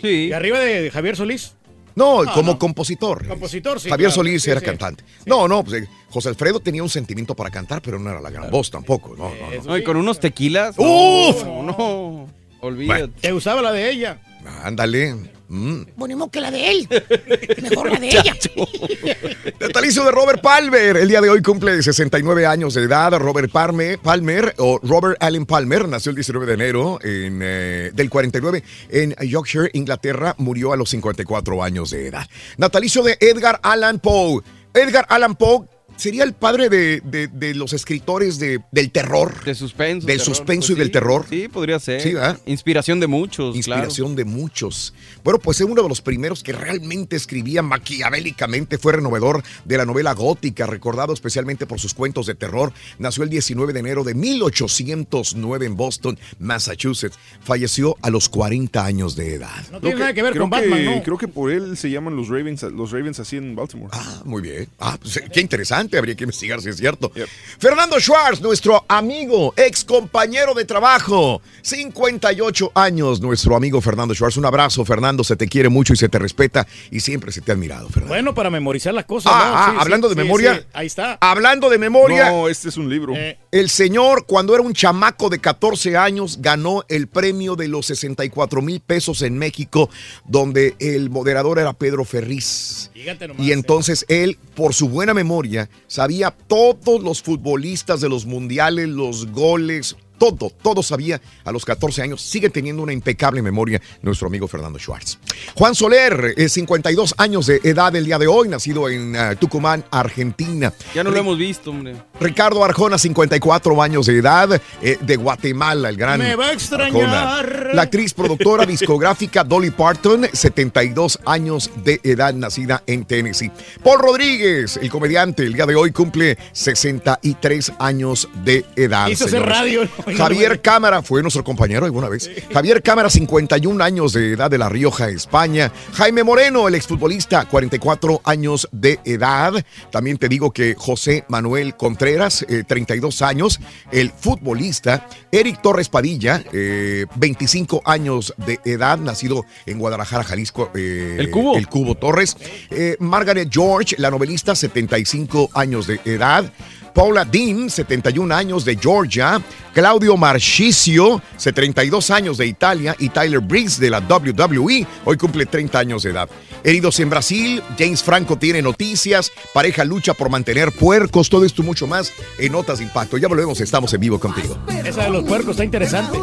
Sí. 0.00 0.28
¿Y 0.28 0.32
arriba 0.32 0.58
de 0.60 0.90
Javier 0.90 1.16
Solís? 1.16 1.54
No, 1.96 2.22
No, 2.24 2.32
como 2.32 2.52
no. 2.52 2.58
compositor. 2.58 3.26
Compositor, 3.26 3.80
sí. 3.80 3.88
Javier 3.90 4.08
claro. 4.10 4.14
Solís 4.22 4.42
Sí, 4.42 4.50
era 4.50 4.60
sí. 4.60 4.66
cantante. 4.66 5.04
No, 5.26 5.48
no, 5.48 5.64
pues 5.64 5.82
eh, 5.82 5.88
José 6.08 6.28
Alfredo 6.28 6.60
tenía 6.60 6.82
un 6.82 6.88
sentimiento 6.88 7.34
para 7.34 7.50
cantar, 7.50 7.82
pero 7.82 7.98
no 7.98 8.08
era 8.10 8.20
la 8.20 8.30
gran 8.30 8.50
voz 8.50 8.70
tampoco. 8.70 9.16
No, 9.16 9.28
no, 9.30 9.56
no. 9.56 9.62
No, 9.64 9.76
y 9.78 9.82
con 9.84 9.96
unos 9.96 10.20
tequilas. 10.20 10.76
¡Uf! 10.78 11.44
No, 11.44 11.62
no. 11.64 12.26
Olvídate. 12.60 13.08
Te 13.20 13.32
usaba 13.32 13.60
la 13.62 13.72
de 13.72 13.90
ella. 13.90 14.20
Ándale. 14.62 15.16
Mm. 15.48 15.82
Que 16.30 16.40
la 16.40 16.50
de 16.52 16.70
él. 16.70 16.88
Mejor 17.62 17.90
la 17.90 17.98
de 17.98 18.08
ella. 18.08 18.36
Natalicio 19.60 20.04
de 20.04 20.12
Robert 20.12 20.40
Palmer. 20.40 20.96
El 20.96 21.08
día 21.08 21.20
de 21.20 21.28
hoy 21.28 21.42
cumple 21.42 21.82
69 21.82 22.46
años 22.46 22.74
de 22.74 22.84
edad. 22.84 23.12
Robert 23.18 23.50
Palmer, 23.50 23.98
Palmer 23.98 24.54
o 24.58 24.78
Robert 24.82 25.16
Allen 25.20 25.46
Palmer 25.46 25.88
nació 25.88 26.10
el 26.10 26.16
19 26.16 26.46
de 26.46 26.54
enero 26.54 26.98
en, 27.02 27.40
eh, 27.42 27.90
del 27.92 28.08
49 28.08 28.62
en 28.90 29.16
Yorkshire, 29.26 29.70
Inglaterra. 29.72 30.36
Murió 30.38 30.72
a 30.72 30.76
los 30.76 30.90
54 30.90 31.64
años 31.64 31.90
de 31.90 32.06
edad. 32.06 32.28
Natalicio 32.56 33.02
de 33.02 33.18
Edgar 33.20 33.58
Allan 33.64 33.98
Poe. 33.98 34.42
Edgar 34.72 35.04
Allan 35.08 35.34
Poe 35.34 35.66
sería 36.00 36.24
el 36.24 36.32
padre 36.32 36.68
de, 36.68 37.00
de- 37.04 37.28
de 37.28 37.54
los 37.54 37.72
escritores 37.72 38.38
de, 38.38 38.60
del 38.72 38.90
terror. 38.90 39.44
De 39.44 39.54
suspenso. 39.54 40.06
Del 40.06 40.18
terror, 40.18 40.36
suspenso 40.36 40.66
pues 40.68 40.76
y 40.76 40.78
del 40.78 40.86
sí. 40.88 40.92
terror. 40.92 41.26
Sí, 41.28 41.48
podría 41.48 41.78
ser. 41.78 42.00
Sí, 42.00 42.14
¿verdad? 42.14 42.38
Inspiración 42.46 43.00
de 43.00 43.06
muchos, 43.06 43.54
Inspiración 43.56 44.16
de 44.16 44.24
muchos. 44.24 44.94
Bueno, 45.22 45.38
pues 45.38 45.60
es 45.60 45.66
uno 45.66 45.82
de 45.82 45.88
los 45.88 46.00
primeros 46.00 46.42
que 46.42 46.52
realmente 46.52 47.16
escribía 47.16 47.62
maquiavélicamente, 47.62 48.78
fue 48.78 48.94
renovador 48.94 49.42
de 49.64 49.76
la 49.76 49.84
novela 49.84 50.12
gótica, 50.14 50.66
recordado 50.66 51.12
especialmente 51.12 51.66
por 51.66 51.78
sus 51.78 51.94
cuentos 51.94 52.26
de 52.26 52.34
terror. 52.34 52.72
Nació 52.98 53.22
el 53.22 53.30
19 53.30 53.72
de 53.72 53.80
enero 53.80 54.02
de 54.04 54.14
1809 54.14 55.66
en 55.66 55.76
Boston, 55.76 56.18
Massachusetts. 56.38 57.18
Falleció 57.42 57.96
a 58.02 58.10
los 58.10 58.28
40 58.28 58.84
años 58.84 59.16
de 59.16 59.34
edad. 59.34 59.50
No 59.70 59.80
tiene 59.80 59.96
nada 59.98 60.14
que 60.14 60.22
ver 60.22 60.36
con 60.38 60.50
Batman, 60.50 60.78
que- 60.78 60.84
¿no? 60.84 61.02
Creo 61.02 61.18
que 61.18 61.28
por 61.28 61.50
él 61.50 61.76
se 61.76 61.90
llaman 61.90 62.16
los 62.16 62.28
Ravens, 62.28 62.62
los 62.62 62.90
Ravens 62.90 63.20
así 63.20 63.36
en 63.36 63.54
Baltimore. 63.54 63.90
Ah, 63.92 64.22
muy 64.24 64.42
bien. 64.42 64.68
Ah, 64.78 64.98
pues, 65.00 65.20
qué 65.32 65.40
interesante, 65.40 65.89
habría 65.98 66.14
que 66.14 66.24
investigar 66.24 66.60
si 66.60 66.68
es 66.68 66.76
cierto. 66.76 67.10
Fernando 67.58 67.98
Schwartz, 68.00 68.40
nuestro 68.40 68.84
amigo, 68.88 69.52
ex 69.56 69.84
compañero 69.84 70.54
de 70.54 70.64
trabajo, 70.64 71.40
58 71.62 72.72
años, 72.74 73.20
nuestro 73.20 73.56
amigo 73.56 73.80
Fernando 73.80 74.14
Schwartz. 74.14 74.36
Un 74.36 74.46
abrazo, 74.46 74.84
Fernando, 74.84 75.24
se 75.24 75.36
te 75.36 75.46
quiere 75.48 75.68
mucho 75.68 75.92
y 75.92 75.96
se 75.96 76.08
te 76.08 76.18
respeta 76.18 76.66
y 76.90 77.00
siempre 77.00 77.32
se 77.32 77.40
te 77.40 77.50
ha 77.52 77.54
admirado, 77.54 77.88
Fernando. 77.88 78.08
Bueno, 78.14 78.34
para 78.34 78.50
memorizar 78.50 78.94
las 78.94 79.04
cosas. 79.04 79.32
Ah, 79.34 79.38
¿no? 79.44 79.56
ah, 79.56 79.70
Sí, 79.72 79.76
hablando 79.80 80.08
sí, 80.08 80.14
de 80.14 80.22
memoria. 80.22 80.54
sí. 80.56 80.66
Ahí 80.72 80.86
está. 80.86 81.18
Hablando 81.20 81.68
de 81.70 81.78
memoria. 81.78 82.30
No, 82.30 82.48
este 82.48 82.68
es 82.68 82.76
un 82.76 82.88
libro. 82.88 83.14
Eh, 83.16 83.38
El 83.50 83.70
señor, 83.70 84.26
cuando 84.26 84.54
era 84.54 84.62
un 84.62 84.72
chamaco 84.72 85.28
de 85.28 85.38
14 85.38 85.96
años, 85.96 86.38
ganó 86.40 86.84
el 86.88 87.06
premio 87.08 87.56
de 87.56 87.68
los 87.68 87.86
64 87.86 88.62
mil 88.62 88.80
pesos 88.80 89.22
en 89.22 89.38
México, 89.38 89.90
donde 90.26 90.74
el 90.78 91.10
moderador 91.10 91.58
era 91.58 91.72
Pedro 91.72 92.04
Ferriz. 92.04 92.90
Nomás, 93.20 93.44
Y 93.46 93.52
entonces 93.52 94.04
él, 94.08 94.38
por 94.54 94.74
su 94.74 94.88
buena 94.88 95.14
memoria, 95.14 95.68
sabía 95.86 96.30
todos 96.30 97.02
los 97.02 97.22
futbolistas 97.22 98.00
de 98.00 98.08
los 98.08 98.26
mundiales, 98.26 98.88
los 98.88 99.30
goles, 99.32 99.96
todo, 100.20 100.52
todo 100.62 100.82
sabía 100.82 101.18
a 101.44 101.50
los 101.50 101.64
14 101.64 102.02
años. 102.02 102.20
Sigue 102.20 102.50
teniendo 102.50 102.82
una 102.82 102.92
impecable 102.92 103.40
memoria 103.40 103.80
nuestro 104.02 104.28
amigo 104.28 104.46
Fernando 104.46 104.78
Schwartz. 104.78 105.18
Juan 105.54 105.74
Soler, 105.74 106.34
eh, 106.36 106.50
52 106.50 107.14
años 107.16 107.46
de 107.46 107.60
edad 107.64 107.96
el 107.96 108.04
día 108.04 108.18
de 108.18 108.26
hoy, 108.26 108.48
nacido 108.48 108.90
en 108.90 109.16
ah, 109.16 109.34
Tucumán, 109.34 109.82
Argentina. 109.90 110.74
Ya 110.94 111.02
no 111.02 111.10
lo 111.10 111.18
hemos 111.18 111.38
visto, 111.38 111.70
hombre. 111.70 111.96
Ricardo 112.20 112.62
Arjona, 112.62 112.98
54 112.98 113.82
años 113.82 114.04
de 114.06 114.18
edad, 114.18 114.60
eh, 114.82 114.98
de 115.00 115.16
Guatemala, 115.16 115.88
el 115.88 115.96
gran. 115.96 116.18
Me 116.18 116.36
va 116.36 116.48
a 116.48 116.52
extrañar. 116.52 117.40
Arjona. 117.40 117.72
La 117.72 117.82
actriz 117.82 118.12
productora 118.12 118.66
discográfica 118.66 119.42
Dolly 119.42 119.70
Parton, 119.70 120.28
72 120.30 121.18
años 121.24 121.70
de 121.82 121.98
edad, 122.02 122.34
nacida 122.34 122.82
en 122.86 123.06
Tennessee. 123.06 123.50
Paul 123.82 124.00
Rodríguez, 124.00 124.76
el 124.76 124.90
comediante, 124.90 125.44
el 125.44 125.54
día 125.54 125.64
de 125.64 125.76
hoy 125.76 125.92
cumple 125.92 126.36
63 126.52 127.72
años 127.78 128.28
de 128.44 128.66
edad. 128.76 129.06
Quiso 129.06 129.24
hacer 129.24 129.42
radio. 129.46 129.88
Javier 130.16 130.60
Cámara 130.60 131.02
fue 131.02 131.22
nuestro 131.22 131.44
compañero 131.44 131.84
alguna 131.86 132.08
vez. 132.08 132.30
Javier 132.52 132.82
Cámara, 132.82 133.10
51 133.10 133.82
años 133.82 134.12
de 134.12 134.32
edad 134.32 134.50
de 134.50 134.58
La 134.58 134.68
Rioja, 134.68 135.08
España. 135.08 135.72
Jaime 135.94 136.24
Moreno, 136.24 136.68
el 136.68 136.74
exfutbolista, 136.74 137.44
44 137.46 138.20
años 138.24 138.68
de 138.72 138.98
edad. 139.04 139.52
También 139.90 140.18
te 140.18 140.28
digo 140.28 140.50
que 140.52 140.74
José 140.76 141.24
Manuel 141.28 141.76
Contreras, 141.76 142.44
eh, 142.48 142.64
32 142.66 143.22
años, 143.22 143.60
el 143.92 144.10
futbolista. 144.10 145.06
Eric 145.32 145.62
Torres 145.62 145.88
Padilla, 145.88 146.42
eh, 146.52 147.06
25 147.16 147.82
años 147.84 148.34
de 148.36 148.58
edad, 148.64 148.98
nacido 148.98 149.44
en 149.66 149.78
Guadalajara, 149.78 150.24
Jalisco. 150.24 150.70
eh, 150.74 151.16
El 151.18 151.30
Cubo. 151.30 151.56
El 151.56 151.68
Cubo 151.68 151.94
Torres. 151.94 152.36
Eh, 152.70 152.96
Margaret 153.00 153.48
George, 153.50 153.96
la 153.98 154.10
novelista, 154.10 154.54
75 154.54 155.50
años 155.54 155.86
de 155.86 156.00
edad. 156.04 156.50
Paula 156.94 157.24
Dean, 157.24 157.70
71 157.70 158.34
años 158.34 158.64
de 158.64 158.76
Georgia. 158.76 159.40
Claudio 159.72 160.16
Marchisio, 160.16 161.22
72 161.36 162.10
años 162.10 162.38
de 162.38 162.46
Italia. 162.46 162.94
Y 162.98 163.08
Tyler 163.08 163.40
Briggs 163.40 163.78
de 163.78 163.90
la 163.90 164.00
WWE, 164.00 164.86
hoy 165.04 165.16
cumple 165.16 165.46
30 165.46 165.78
años 165.78 166.02
de 166.02 166.10
edad. 166.10 166.28
Heridos 166.62 167.00
en 167.00 167.10
Brasil, 167.10 167.62
James 167.78 168.02
Franco 168.02 168.36
tiene 168.36 168.62
noticias. 168.62 169.32
Pareja 169.54 169.84
lucha 169.84 170.14
por 170.14 170.30
mantener 170.30 170.72
puercos. 170.72 171.28
Todo 171.28 171.44
esto 171.44 171.62
mucho 171.62 171.86
más 171.86 172.12
en 172.38 172.52
Notas 172.52 172.78
de 172.78 172.84
Impacto. 172.84 173.16
Ya 173.16 173.28
volvemos, 173.28 173.60
estamos 173.60 173.92
en 173.94 174.00
vivo 174.00 174.18
contigo. 174.18 174.58
Esa 174.84 175.04
de 175.04 175.10
los 175.10 175.24
puercos 175.24 175.52
está 175.52 175.64
interesante. 175.64 176.18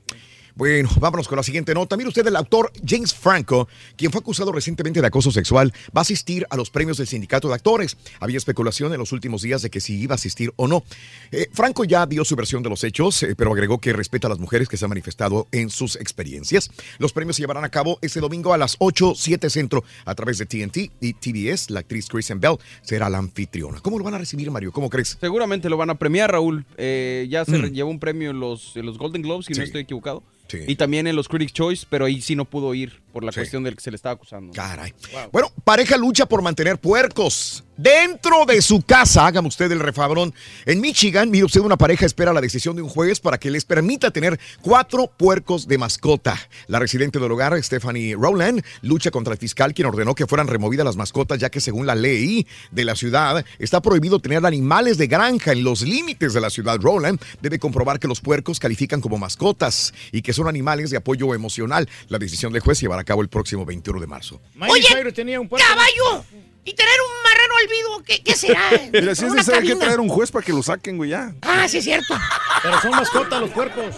Bueno, 0.56 0.88
vámonos 0.99 1.28
con 1.28 1.38
la 1.38 1.41
siguiente 1.43 1.74
nota. 1.74 1.97
Mire 1.97 2.10
usted, 2.10 2.28
el 2.28 2.36
autor 2.36 2.72
James 2.86 3.12
Franco, 3.14 3.68
quien 3.95 4.12
fue 4.12 4.20
acusado 4.20 4.51
recientemente 4.51 5.01
de 5.01 5.08
acoso 5.08 5.32
sexual, 5.32 5.74
va 5.95 6.01
a 6.01 6.04
asistir 6.04 6.45
a 6.51 6.56
los 6.56 6.70
premios 6.70 6.97
del 6.97 7.08
Sindicato 7.08 7.47
de 7.47 7.56
Actores. 7.56 7.97
Había 8.20 8.38
especulación 8.38 8.93
en 8.93 8.99
los 8.99 9.12
últimos 9.14 9.41
días 9.41 9.64
de 9.64 9.72
que 9.72 9.82
si 9.82 9.99
iba 9.99 10.14
a 10.14 10.16
asistir 10.16 10.54
o 10.56 10.68
no. 10.68 10.84
Eh, 11.32 11.47
Franco 11.54 11.86
ya 11.86 12.06
dio 12.06 12.24
su 12.24 12.36
versión 12.36 12.62
de 12.62 12.70
los 12.70 12.84
hechos, 12.84 13.24
eh, 13.24 13.34
pero 13.36 13.51
agregó 13.51 13.80
que 13.80 13.93
respeta 13.93 14.28
a 14.28 14.30
las 14.30 14.38
mujeres 14.38 14.70
que 14.70 14.78
se 14.78 14.86
han 14.86 14.89
manifestado 14.89 15.47
en 15.51 15.72
sus 15.72 15.95
experiencias. 15.95 16.70
Los 16.99 17.14
premios 17.14 17.36
se 17.38 17.41
llevarán 17.41 17.64
a 17.66 17.70
cabo 17.70 17.97
este 18.04 18.20
domingo 18.20 18.54
a 18.54 18.58
las 18.60 18.76
8, 18.78 19.14
7 19.16 19.49
centro 19.49 19.84
a 20.06 20.14
través 20.14 20.38
de 20.38 20.45
TNT 20.45 20.91
y 21.01 21.14
TBS. 21.14 21.72
La 21.72 21.80
actriz 21.80 22.08
Kristen 22.08 22.39
Bell 22.39 22.58
será 22.84 23.10
la 23.10 23.18
anfitriona. 23.18 23.80
¿Cómo 23.80 23.97
lo 23.97 24.04
van 24.04 24.14
a 24.14 24.18
recibir, 24.20 24.51
Mario? 24.51 24.72
¿Cómo 24.72 24.89
crees? 24.91 25.18
Seguramente 25.20 25.68
lo 25.68 25.78
van 25.78 25.89
a 25.89 25.95
premiar, 25.95 26.32
Raúl. 26.32 26.64
Eh, 26.78 27.26
ya 27.30 27.43
se 27.43 27.58
Mm. 27.58 27.72
llevó 27.74 27.89
un 27.89 27.99
premio 27.99 28.30
en 28.30 28.39
los, 28.39 28.76
en 28.78 28.86
los 28.86 28.99
Golden 28.99 29.24
Globes, 29.24 29.47
si 29.47 29.54
Sí. 29.56 29.60
no 29.60 29.66
estoy 29.66 29.82
equivocado. 29.82 30.22
Y 30.68 30.76
también 30.76 31.08
en 31.08 31.16
los 31.16 31.28
Critics' 31.28 31.54
Choice, 31.54 31.86
pero 31.89 32.06
ahí 32.06 32.22
sí 32.22 32.36
no 32.36 32.45
pudo 32.45 32.74
ir 32.74 33.03
por 33.14 33.24
la 33.24 33.32
cuestión 33.32 33.64
del 33.64 33.76
que 33.76 33.82
se 33.82 33.91
le 33.91 33.95
estaba 33.95 34.16
acusando. 34.16 34.51
Caray. 34.53 34.91
Bueno, 35.32 35.51
pareja 35.64 35.97
lucha 35.97 36.26
por 36.26 36.41
mantener 36.41 36.80
puercos 36.80 37.64
dentro 37.78 38.45
de 38.45 38.61
su 38.61 38.82
casa. 38.82 39.28
Hágame 39.28 39.47
usted 39.47 39.72
el 39.72 39.80
refabrón. 39.80 40.34
En 40.66 40.82
Michigan, 40.82 41.30
mire 41.30 41.45
usted, 41.45 41.61
una 41.61 41.78
pareja 41.78 42.07
espera 42.07 42.34
la 42.34 42.41
decisión 42.41 42.76
de 42.76 42.82
un 42.82 42.89
juez 42.89 43.20
para 43.20 43.38
que 43.38 43.51
les 43.51 43.66
permita 43.66 44.09
tener 44.11 44.39
cuatro 44.61 45.07
puercos 45.07 45.68
de 45.68 45.78
mascota. 45.78 46.38
La 46.68 46.80
residente 46.80 47.20
del 47.20 47.32
hogar, 47.32 47.61
Stephanie 47.61 48.16
Rowland, 48.16 48.64
lucha 48.82 49.11
contra 49.11 49.34
el 49.34 49.39
fiscal 49.39 49.76
quien 49.76 49.88
ordenó 49.88 50.16
que 50.16 50.26
fueran 50.26 50.47
removidas 50.47 50.86
las 50.86 50.95
mascotas, 50.95 51.38
ya 51.38 51.51
que 51.51 51.61
según 51.61 51.86
la 51.86 51.95
ley 51.95 52.47
de 52.72 52.84
la 52.84 52.95
ciudad 52.95 53.45
está 53.59 53.80
prohibido 53.80 54.20
tener 54.20 54.43
animales 54.43 54.97
de 54.97 55.05
granja 55.05 55.51
en 55.51 55.64
los 55.64 55.82
límites 55.82 56.34
de 56.34 56.41
la 56.41 56.49
ciudad. 56.49 56.80
Rowland 56.80 57.22
debe 57.41 57.59
comprobar 57.59 57.99
que 57.99 58.07
los 58.07 58.22
puercos 58.22 58.59
califican 58.59 59.01
como 59.01 59.20
mascotas 59.20 59.93
y 60.11 60.24
que 60.24 60.34
son 60.34 60.47
animales 60.47 60.89
de 60.89 60.97
apoyo 60.97 61.36
emocional. 61.36 61.88
La 62.07 62.18
decisión 62.18 62.51
del 62.51 62.64
juez 62.64 62.80
llevará 62.80 63.03
a 63.04 63.06
cabo 63.06 63.22
el 63.22 63.30
próximo 63.30 63.66
21 63.66 63.99
de 63.99 64.08
marzo. 64.08 64.41
Miley 64.56 64.82
Cyrus 64.82 65.14
tenía 65.14 65.39
un. 65.39 65.47
¡Caballo! 65.47 66.26
Y 66.66 66.74
tener 66.74 66.95
un 67.01 67.24
marrano 67.24 67.54
olvido, 67.64 68.04
¿qué, 68.06 68.24
qué 68.24 68.36
será? 68.36 68.70
Mira, 68.93 69.14
si 69.16 69.26
es 69.26 69.34
necesario 69.34 69.62
hay 69.62 69.68
que 69.68 69.76
traer 69.76 69.99
un 69.99 70.08
juez 70.08 70.32
para 70.32 70.45
que 70.45 70.54
lo 70.54 70.64
saquen, 70.64 70.97
güey, 70.97 71.10
ya. 71.10 71.36
Ah, 71.41 71.68
sí 71.68 71.78
es 71.78 71.84
cierto. 71.84 72.16
Pero 72.62 72.82
son 72.82 72.91
mascotas 72.91 73.41
los 73.41 73.49
puercos. 73.49 73.95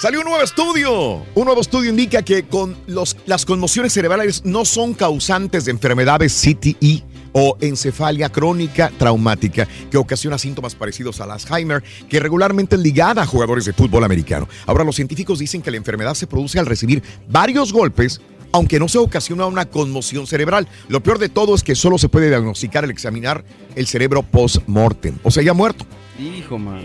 Salió 0.00 0.20
un 0.20 0.26
nuevo 0.26 0.42
estudio. 0.42 1.24
Un 1.34 1.44
nuevo 1.44 1.60
estudio 1.60 1.90
indica 1.90 2.22
que 2.22 2.44
con 2.44 2.76
los, 2.86 3.16
las 3.26 3.44
conmociones 3.44 3.92
cerebrales 3.92 4.44
no 4.44 4.64
son 4.64 4.94
causantes 4.94 5.66
de 5.66 5.70
enfermedades 5.70 6.42
CTI 6.42 7.04
o 7.34 7.58
encefalia 7.60 8.30
crónica 8.30 8.90
traumática 8.96 9.68
que 9.90 9.98
ocasiona 9.98 10.38
síntomas 10.38 10.74
parecidos 10.74 11.20
al 11.20 11.32
Alzheimer, 11.32 11.82
que 12.08 12.20
regularmente 12.20 12.76
es 12.76 12.80
ligada 12.80 13.22
a 13.22 13.26
jugadores 13.26 13.66
de 13.66 13.74
fútbol 13.74 14.04
americano. 14.04 14.48
Ahora, 14.66 14.84
los 14.84 14.96
científicos 14.96 15.40
dicen 15.40 15.60
que 15.60 15.70
la 15.70 15.76
enfermedad 15.76 16.14
se 16.14 16.26
produce 16.26 16.58
al 16.58 16.66
recibir 16.66 17.02
varios 17.28 17.72
golpes 17.72 18.20
aunque 18.52 18.78
no 18.78 18.86
se 18.86 18.98
ocasiona 18.98 19.46
una 19.46 19.64
conmoción 19.64 20.28
cerebral. 20.28 20.68
Lo 20.86 21.02
peor 21.02 21.18
de 21.18 21.28
todo 21.28 21.56
es 21.56 21.64
que 21.64 21.74
solo 21.74 21.98
se 21.98 22.08
puede 22.08 22.28
diagnosticar 22.28 22.84
al 22.84 22.90
examinar 22.90 23.44
el 23.74 23.88
cerebro 23.88 24.22
post-mortem, 24.22 25.18
o 25.24 25.32
sea, 25.32 25.42
ya 25.42 25.54
muerto. 25.54 25.84
Hijo, 26.20 26.56
man. 26.56 26.84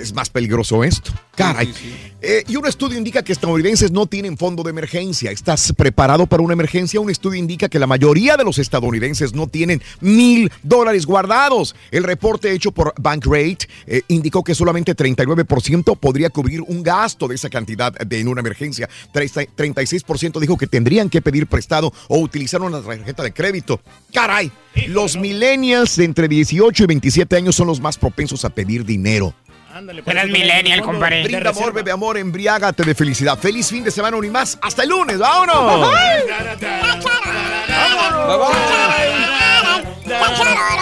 Es 0.00 0.14
más 0.14 0.30
peligroso 0.30 0.84
esto. 0.84 1.12
Caray. 1.34 1.72
Eh, 2.20 2.44
y 2.46 2.56
un 2.56 2.66
estudio 2.66 2.96
indica 2.96 3.22
que 3.22 3.32
estadounidenses 3.32 3.90
no 3.90 4.06
tienen 4.06 4.36
fondo 4.36 4.62
de 4.62 4.70
emergencia. 4.70 5.30
¿Estás 5.30 5.72
preparado 5.76 6.26
para 6.26 6.42
una 6.42 6.52
emergencia? 6.52 7.00
Un 7.00 7.10
estudio 7.10 7.38
indica 7.38 7.68
que 7.68 7.78
la 7.78 7.86
mayoría 7.86 8.36
de 8.36 8.44
los 8.44 8.58
estadounidenses 8.58 9.34
no 9.34 9.48
tienen 9.48 9.82
mil 10.00 10.52
dólares 10.62 11.04
guardados. 11.04 11.74
El 11.90 12.04
reporte 12.04 12.52
hecho 12.52 12.70
por 12.70 12.94
Bankrate 13.00 13.66
eh, 13.86 14.02
indicó 14.08 14.44
que 14.44 14.54
solamente 14.54 14.94
39% 14.94 15.98
podría 15.98 16.30
cubrir 16.30 16.60
un 16.62 16.82
gasto 16.82 17.26
de 17.28 17.34
esa 17.34 17.50
cantidad 17.50 17.92
de, 17.92 18.20
en 18.20 18.28
una 18.28 18.40
emergencia. 18.40 18.88
30 19.12 19.42
36% 19.56 20.40
dijo 20.40 20.56
que 20.56 20.66
tendrían 20.66 21.08
que 21.08 21.22
pedir 21.22 21.46
prestado 21.46 21.92
o 22.08 22.18
utilizar 22.18 22.60
una 22.62 22.82
tarjeta 22.82 23.22
de 23.22 23.32
crédito. 23.32 23.80
Caray. 24.12 24.52
Los 24.88 25.16
millennials 25.16 25.96
de 25.96 26.04
entre 26.04 26.28
18 26.28 26.84
y 26.84 26.86
27 26.86 27.36
años 27.36 27.54
son 27.54 27.66
los 27.66 27.80
más 27.80 27.98
propensos 27.98 28.44
a 28.44 28.50
pedir 28.50 28.84
dinero. 28.84 29.34
Ándale, 29.72 30.02
eres 30.04 30.28
millennial, 30.28 30.82
compadre. 30.82 31.24
Brinda 31.24 31.48
amor, 31.48 31.72
bebe 31.72 31.90
amor, 31.90 32.18
embriágate 32.18 32.84
de 32.84 32.94
felicidad. 32.94 33.38
Feliz 33.38 33.68
fin 33.68 33.82
de 33.82 33.90
semana, 33.90 34.18
un 34.18 34.24
y 34.26 34.28
más. 34.28 34.58
Hasta 34.60 34.82
el 34.82 34.90
lunes, 34.90 35.18
vámonos. 35.18 35.88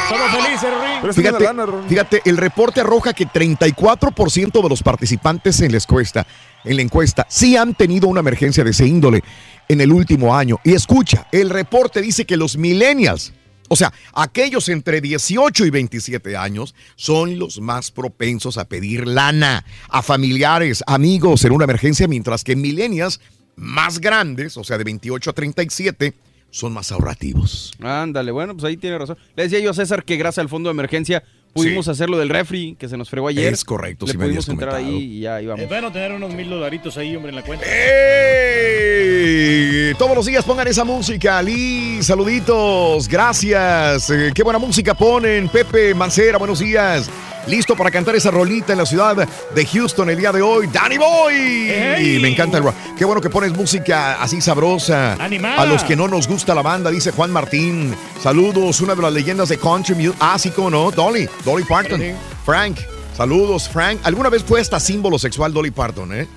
Somos 0.09 0.31
felices. 0.33 1.15
Fíjate, 1.15 1.49
fíjate, 1.89 2.23
el 2.25 2.37
reporte 2.37 2.81
arroja 2.81 3.13
que 3.13 3.29
34% 3.29 4.61
de 4.61 4.69
los 4.69 4.83
participantes 4.83 5.61
en 5.61 5.71
la 5.71 5.79
encuesta, 5.79 6.27
en 6.65 6.75
la 6.75 6.83
encuesta 6.83 7.27
sí 7.29 7.57
han 7.57 7.75
tenido 7.75 8.09
una 8.09 8.21
emergencia 8.21 8.65
de 8.65 8.71
ese 8.71 8.87
índole 8.87 9.23
en 9.69 9.81
el 9.81 9.93
último 9.93 10.35
año. 10.35 10.59
Y 10.65 10.75
escucha, 10.75 11.29
el 11.31 11.51
reporte 11.51 12.01
dice 12.01 12.25
que 12.25 12.37
los 12.37 12.57
millennials, 12.57 13.33
o 13.73 13.77
sea, 13.77 13.93
aquellos 14.13 14.69
entre 14.69 15.01
18 15.01 15.65
y 15.65 15.71
27 15.71 16.37
años, 16.37 16.75
son 16.97 17.39
los 17.39 17.61
más 17.61 17.93
propensos 17.93 18.59
a 18.59 18.65
pedir 18.65 19.07
lana 19.07 19.65
a 19.89 20.03
familiares, 20.03 20.83
amigos 20.89 21.45
en 21.45 21.53
una 21.53 21.65
emergencia, 21.65 22.09
mientras 22.09 22.43
que 22.43 22.57
millennials 22.57 23.21
más 23.55 24.01
grandes, 24.01 24.57
o 24.57 24.65
sea, 24.65 24.77
de 24.77 24.83
28 24.83 25.31
a 25.31 25.33
37, 25.33 26.15
son 26.51 26.73
más 26.73 26.91
ahorrativos. 26.91 27.73
Ándale, 27.81 28.33
bueno, 28.33 28.55
pues 28.55 28.65
ahí 28.65 28.77
tiene 28.77 28.99
razón. 28.99 29.17
Le 29.37 29.45
decía 29.45 29.61
yo 29.61 29.71
a 29.71 29.75
César 29.75 30.05
que 30.05 30.17
gracias 30.17 30.43
al 30.43 30.49
fondo 30.49 30.69
de 30.69 30.73
emergencia 30.73 31.23
pudimos 31.53 31.89
hacerlo 31.89 32.19
del 32.19 32.29
refri 32.29 32.77
que 32.79 32.89
se 32.89 32.97
nos 32.97 33.09
fregó 33.11 33.29
ayer. 33.29 33.53
Es 33.53 33.65
correcto, 33.65 34.07
Le 34.07 34.13
sí 34.13 34.19
pudimos 34.19 34.49
entrar 34.49 34.71
comentado. 34.71 34.97
ahí 34.97 35.05
y 35.17 35.21
ya 35.21 35.41
íbamos. 35.43 35.63
Es 35.63 35.69
bueno 35.69 35.91
tener 35.93 36.13
unos 36.13 36.33
mil 36.35 36.49
dolaritos 36.49 36.97
ahí, 36.97 37.15
hombre, 37.17 37.31
en 37.31 37.37
la 37.37 37.43
cuenta. 37.43 37.65
¡Ey! 39.01 39.95
Todos 39.99 40.15
los 40.17 40.27
días 40.27 40.45
pongan 40.45 40.69
esa 40.69 40.85
música. 40.85 41.43
Liz, 41.43 42.07
saluditos. 42.07 43.09
Gracias. 43.09 44.11
Eh, 44.11 44.31
qué 44.35 44.43
buena 44.43 44.59
música 44.59 44.95
ponen. 44.95 45.49
Pepe 45.49 45.95
Mancera, 45.95 46.39
buenos 46.39 46.61
días. 46.61 47.11
Listo 47.47 47.75
para 47.77 47.91
cantar 47.91 48.15
esa 48.15 48.31
rolita 48.31 48.73
en 48.73 48.79
la 48.79 48.87
ciudad 48.87 49.29
de 49.55 49.67
Houston 49.67 50.11
el 50.11 50.17
día 50.17 50.31
de 50.31 50.43
hoy. 50.43 50.67
Danny 50.69 50.99
Boy. 50.99 52.19
Me 52.21 52.29
encanta 52.29 52.59
el 52.59 52.65
rock. 52.65 52.75
Qué 52.97 53.05
bueno 53.05 53.21
que 53.21 53.31
pones 53.31 53.53
música 53.57 54.21
así 54.23 54.41
sabrosa. 54.41 55.15
Animada. 55.15 55.63
A 55.63 55.67
los 55.67 55.83
que 55.83 55.97
no 55.97 56.07
nos 56.07 56.29
gusta 56.29 56.55
la 56.55 56.63
banda, 56.63 56.91
dice 56.91 57.11
Juan 57.13 57.31
Martín. 57.31 57.95
Saludos, 58.23 58.81
una 58.81 58.95
de 58.95 59.03
las 59.03 59.13
leyendas 59.13 59.49
de 59.49 59.59
country 59.59 59.95
music. 59.95 60.15
Ah, 60.21 60.39
sí, 60.39 60.51
cómo 60.51 60.71
no. 60.71 60.91
Dolly, 60.91 61.29
Dolly 61.45 61.65
Parton. 61.65 62.01
Sí. 62.01 62.13
Frank. 62.45 62.79
Saludos, 63.17 63.69
Frank. 63.69 64.01
¿Alguna 64.05 64.29
vez 64.29 64.45
fue 64.45 64.61
hasta 64.61 64.79
símbolo 64.79 65.19
sexual 65.19 65.53
Dolly 65.53 65.71
Parton, 65.71 66.15
eh? 66.15 66.29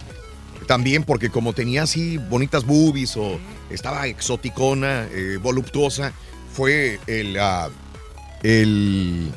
También 0.68 1.04
porque 1.04 1.30
como 1.30 1.54
tenía 1.54 1.84
así 1.84 2.18
bonitas 2.18 2.66
boobies 2.66 3.16
o 3.18 3.40
estaba 3.70 4.08
exoticona, 4.08 5.08
eh, 5.12 5.38
voluptuosa, 5.42 6.14
fue 6.54 7.00
el... 7.08 7.38
ah, 7.40 7.70
el... 8.42 9.32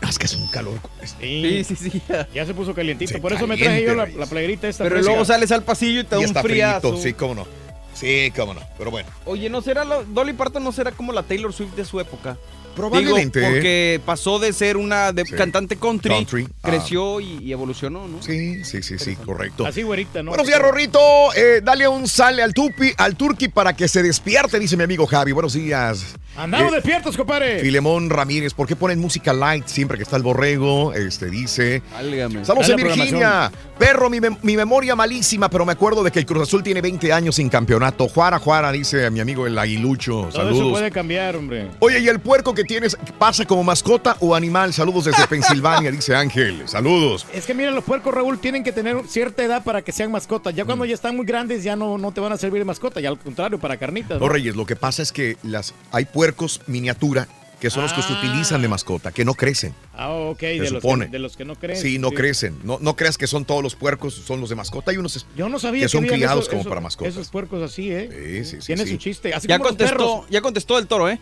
Ah, 0.00 0.08
es 0.10 0.18
que 0.18 0.26
hace 0.26 0.36
un 0.36 0.48
calor. 0.48 0.78
Sí, 1.20 1.64
sí, 1.64 1.74
sí. 1.76 2.02
Ya 2.34 2.46
se 2.46 2.54
puso 2.54 2.74
calientito. 2.74 3.12
Se 3.12 3.18
Por 3.18 3.32
eso 3.32 3.46
me 3.46 3.58
caliente, 3.58 3.84
traje 3.84 4.10
yo 4.12 4.16
la, 4.18 4.24
la 4.24 4.26
playerita 4.30 4.68
esta. 4.68 4.84
Pero 4.84 4.96
fresca. 4.96 5.10
luego 5.10 5.24
sales 5.24 5.50
al 5.52 5.64
pasillo 5.64 6.00
y 6.00 6.04
te 6.04 6.14
da 6.16 6.22
Y 6.22 6.24
un 6.26 6.34
friazo. 6.34 6.80
frito, 6.92 7.02
sí, 7.02 7.12
cómo 7.14 7.34
no. 7.34 7.46
Sí, 7.94 8.32
cómo 8.36 8.54
no. 8.54 8.60
Pero 8.78 8.90
bueno. 8.92 9.08
Oye, 9.24 9.50
¿no 9.50 9.60
será 9.60 9.84
lo- 9.84 10.04
Dolly 10.04 10.32
Parton 10.34 10.62
no 10.62 10.70
será 10.70 10.92
como 10.92 11.12
la 11.12 11.24
Taylor 11.24 11.52
Swift 11.52 11.74
de 11.74 11.84
su 11.84 11.98
época? 11.98 12.36
Probablemente. 12.78 13.40
Digo, 13.40 13.52
porque 13.52 14.00
pasó 14.06 14.38
de 14.38 14.52
ser 14.52 14.76
una 14.76 15.12
de- 15.12 15.24
Sí. 15.26 15.34
cantante 15.34 15.76
country, 15.76 16.10
Country, 16.10 16.46
ah. 16.62 16.68
creció 16.70 17.20
y, 17.20 17.38
y 17.42 17.52
evolucionó, 17.52 18.06
¿no? 18.08 18.22
Sí, 18.22 18.64
sí, 18.64 18.82
sí, 18.82 18.98
sí, 18.98 19.16
correcto. 19.16 19.66
Así, 19.66 19.82
güerita, 19.82 20.22
¿no? 20.22 20.30
Buenos 20.30 20.46
días, 20.46 20.60
Rorrito. 20.60 20.98
Eh, 21.36 21.60
dale 21.62 21.86
un 21.88 22.06
sale 22.08 22.42
al 22.42 22.54
tupi, 22.54 22.92
al 22.96 23.16
turqui 23.16 23.48
para 23.48 23.74
que 23.74 23.88
se 23.88 24.02
despierte, 24.02 24.58
dice 24.58 24.76
mi 24.76 24.84
amigo 24.84 25.06
Javi. 25.06 25.32
Buenos 25.32 25.52
días. 25.54 26.14
Andamos 26.36 26.72
Eh, 26.72 26.76
despiertos, 26.76 27.16
compadre. 27.16 27.58
Filemón 27.58 28.10
Ramírez, 28.10 28.54
¿por 28.54 28.68
qué 28.68 28.76
ponen 28.76 29.00
música 29.00 29.32
light 29.32 29.66
siempre 29.66 29.96
que 29.96 30.04
está 30.04 30.16
el 30.16 30.22
borrego? 30.22 30.92
Este 30.94 31.26
dice. 31.26 31.82
Válgame. 31.92 32.44
Saludos 32.44 32.68
Dale 32.68 32.80
en 32.82 32.88
Virginia. 32.94 33.50
Perro, 33.76 34.08
mi, 34.08 34.18
mem- 34.18 34.38
mi 34.42 34.56
memoria 34.56 34.94
malísima, 34.94 35.50
pero 35.50 35.66
me 35.66 35.72
acuerdo 35.72 36.04
de 36.04 36.12
que 36.12 36.20
el 36.20 36.26
Cruz 36.26 36.44
Azul 36.44 36.62
tiene 36.62 36.80
20 36.80 37.12
años 37.12 37.34
sin 37.36 37.48
campeonato. 37.48 38.06
Juara, 38.08 38.38
Juara, 38.38 38.70
dice 38.70 39.06
a 39.06 39.10
mi 39.10 39.18
amigo 39.18 39.46
el 39.48 39.58
Aguilucho. 39.58 40.12
Todo 40.12 40.28
eso 40.28 40.36
Saludos. 40.42 40.70
puede 40.72 40.90
cambiar, 40.92 41.34
hombre. 41.36 41.68
Oye, 41.80 41.98
¿y 42.00 42.08
el 42.08 42.20
puerco 42.20 42.54
que 42.54 42.62
tienes 42.68 42.96
pasa 43.18 43.44
como 43.44 43.64
mascota 43.64 44.16
o 44.20 44.36
animal? 44.36 44.72
Saludos 44.72 45.06
desde 45.06 45.26
Pensilvania, 45.28 45.90
dice 45.90 46.14
Ángel. 46.14 46.62
Saludos. 46.68 47.26
Es 47.34 47.46
que 47.46 47.54
mira, 47.54 47.72
los 47.72 47.82
puercos, 47.82 48.14
Raúl, 48.14 48.38
tienen 48.38 48.62
que 48.62 48.70
tener 48.70 49.02
cierta 49.08 49.42
edad 49.42 49.64
para 49.64 49.82
que 49.82 49.90
sean 49.90 50.12
mascotas. 50.12 50.54
Ya 50.54 50.62
Mm. 50.62 50.66
cuando 50.68 50.84
ya 50.84 50.94
están 50.94 51.16
muy 51.16 51.26
grandes, 51.26 51.64
ya 51.64 51.74
no, 51.74 51.98
no 51.98 52.12
te 52.12 52.20
van 52.20 52.32
a 52.32 52.36
servir 52.36 52.60
de 52.60 52.64
mascota. 52.66 53.00
Ya 53.00 53.08
al 53.08 53.18
contrario, 53.18 53.58
para 53.58 53.76
carnitas. 53.76 54.20
No, 54.20 54.26
¿no? 54.26 54.32
Reyes, 54.32 54.54
lo 54.54 54.66
que 54.66 54.76
pasa 54.76 55.02
es 55.02 55.10
que 55.10 55.36
las, 55.42 55.74
hay 55.90 56.04
puercos 56.04 56.60
miniatura 56.68 57.26
que 57.58 57.70
son 57.70 57.82
los 57.82 57.92
que 57.92 58.02
se 58.02 58.12
utilizan 58.12 58.62
de 58.62 58.68
mascota, 58.68 59.10
que 59.10 59.24
no 59.24 59.34
crecen. 59.34 59.74
Ah, 59.92 60.10
ok. 60.12 60.38
Se 60.38 60.46
De 60.46 60.58
los, 60.58 60.68
supone. 60.80 61.06
que, 61.06 61.10
de 61.10 61.18
los 61.18 61.36
que 61.36 61.44
no 61.44 61.56
creen. 61.56 61.76
Sí, 61.80 61.98
no 61.98 62.12
crecen. 62.12 62.56
No, 62.62 62.78
no 62.80 62.94
creas 62.94 63.18
que 63.18 63.26
son 63.26 63.44
todos 63.44 63.64
los 63.64 63.74
puercos, 63.74 64.14
son 64.14 64.40
los 64.40 64.48
de 64.48 64.54
mascota. 64.54 64.92
Hay 64.92 64.96
unos 64.96 65.16
es- 65.16 65.26
Yo 65.36 65.48
no 65.48 65.58
sabía 65.58 65.82
que 65.82 65.88
son 65.88 66.06
criados 66.06 66.48
como 66.48 66.62
para 66.62 66.80
mascotas. 66.80 67.14
Esos 67.14 67.28
puercos 67.30 67.60
así, 67.62 67.90
¿eh? 67.90 68.44
Sí, 68.44 68.44
sí, 68.44 68.60
sí, 68.60 68.66
Tiene 68.68 68.84
sí. 68.84 68.90
su 68.92 68.96
chiste. 68.98 69.34
Así 69.34 69.48
Ya 69.48 69.56
como 69.58 69.70
los 69.70 69.76
contestó, 69.76 69.96
perros. 69.96 70.26
ya 70.30 70.40
contestó 70.40 70.78
el 70.78 70.86
toro, 70.86 71.08
¿eh? 71.08 71.18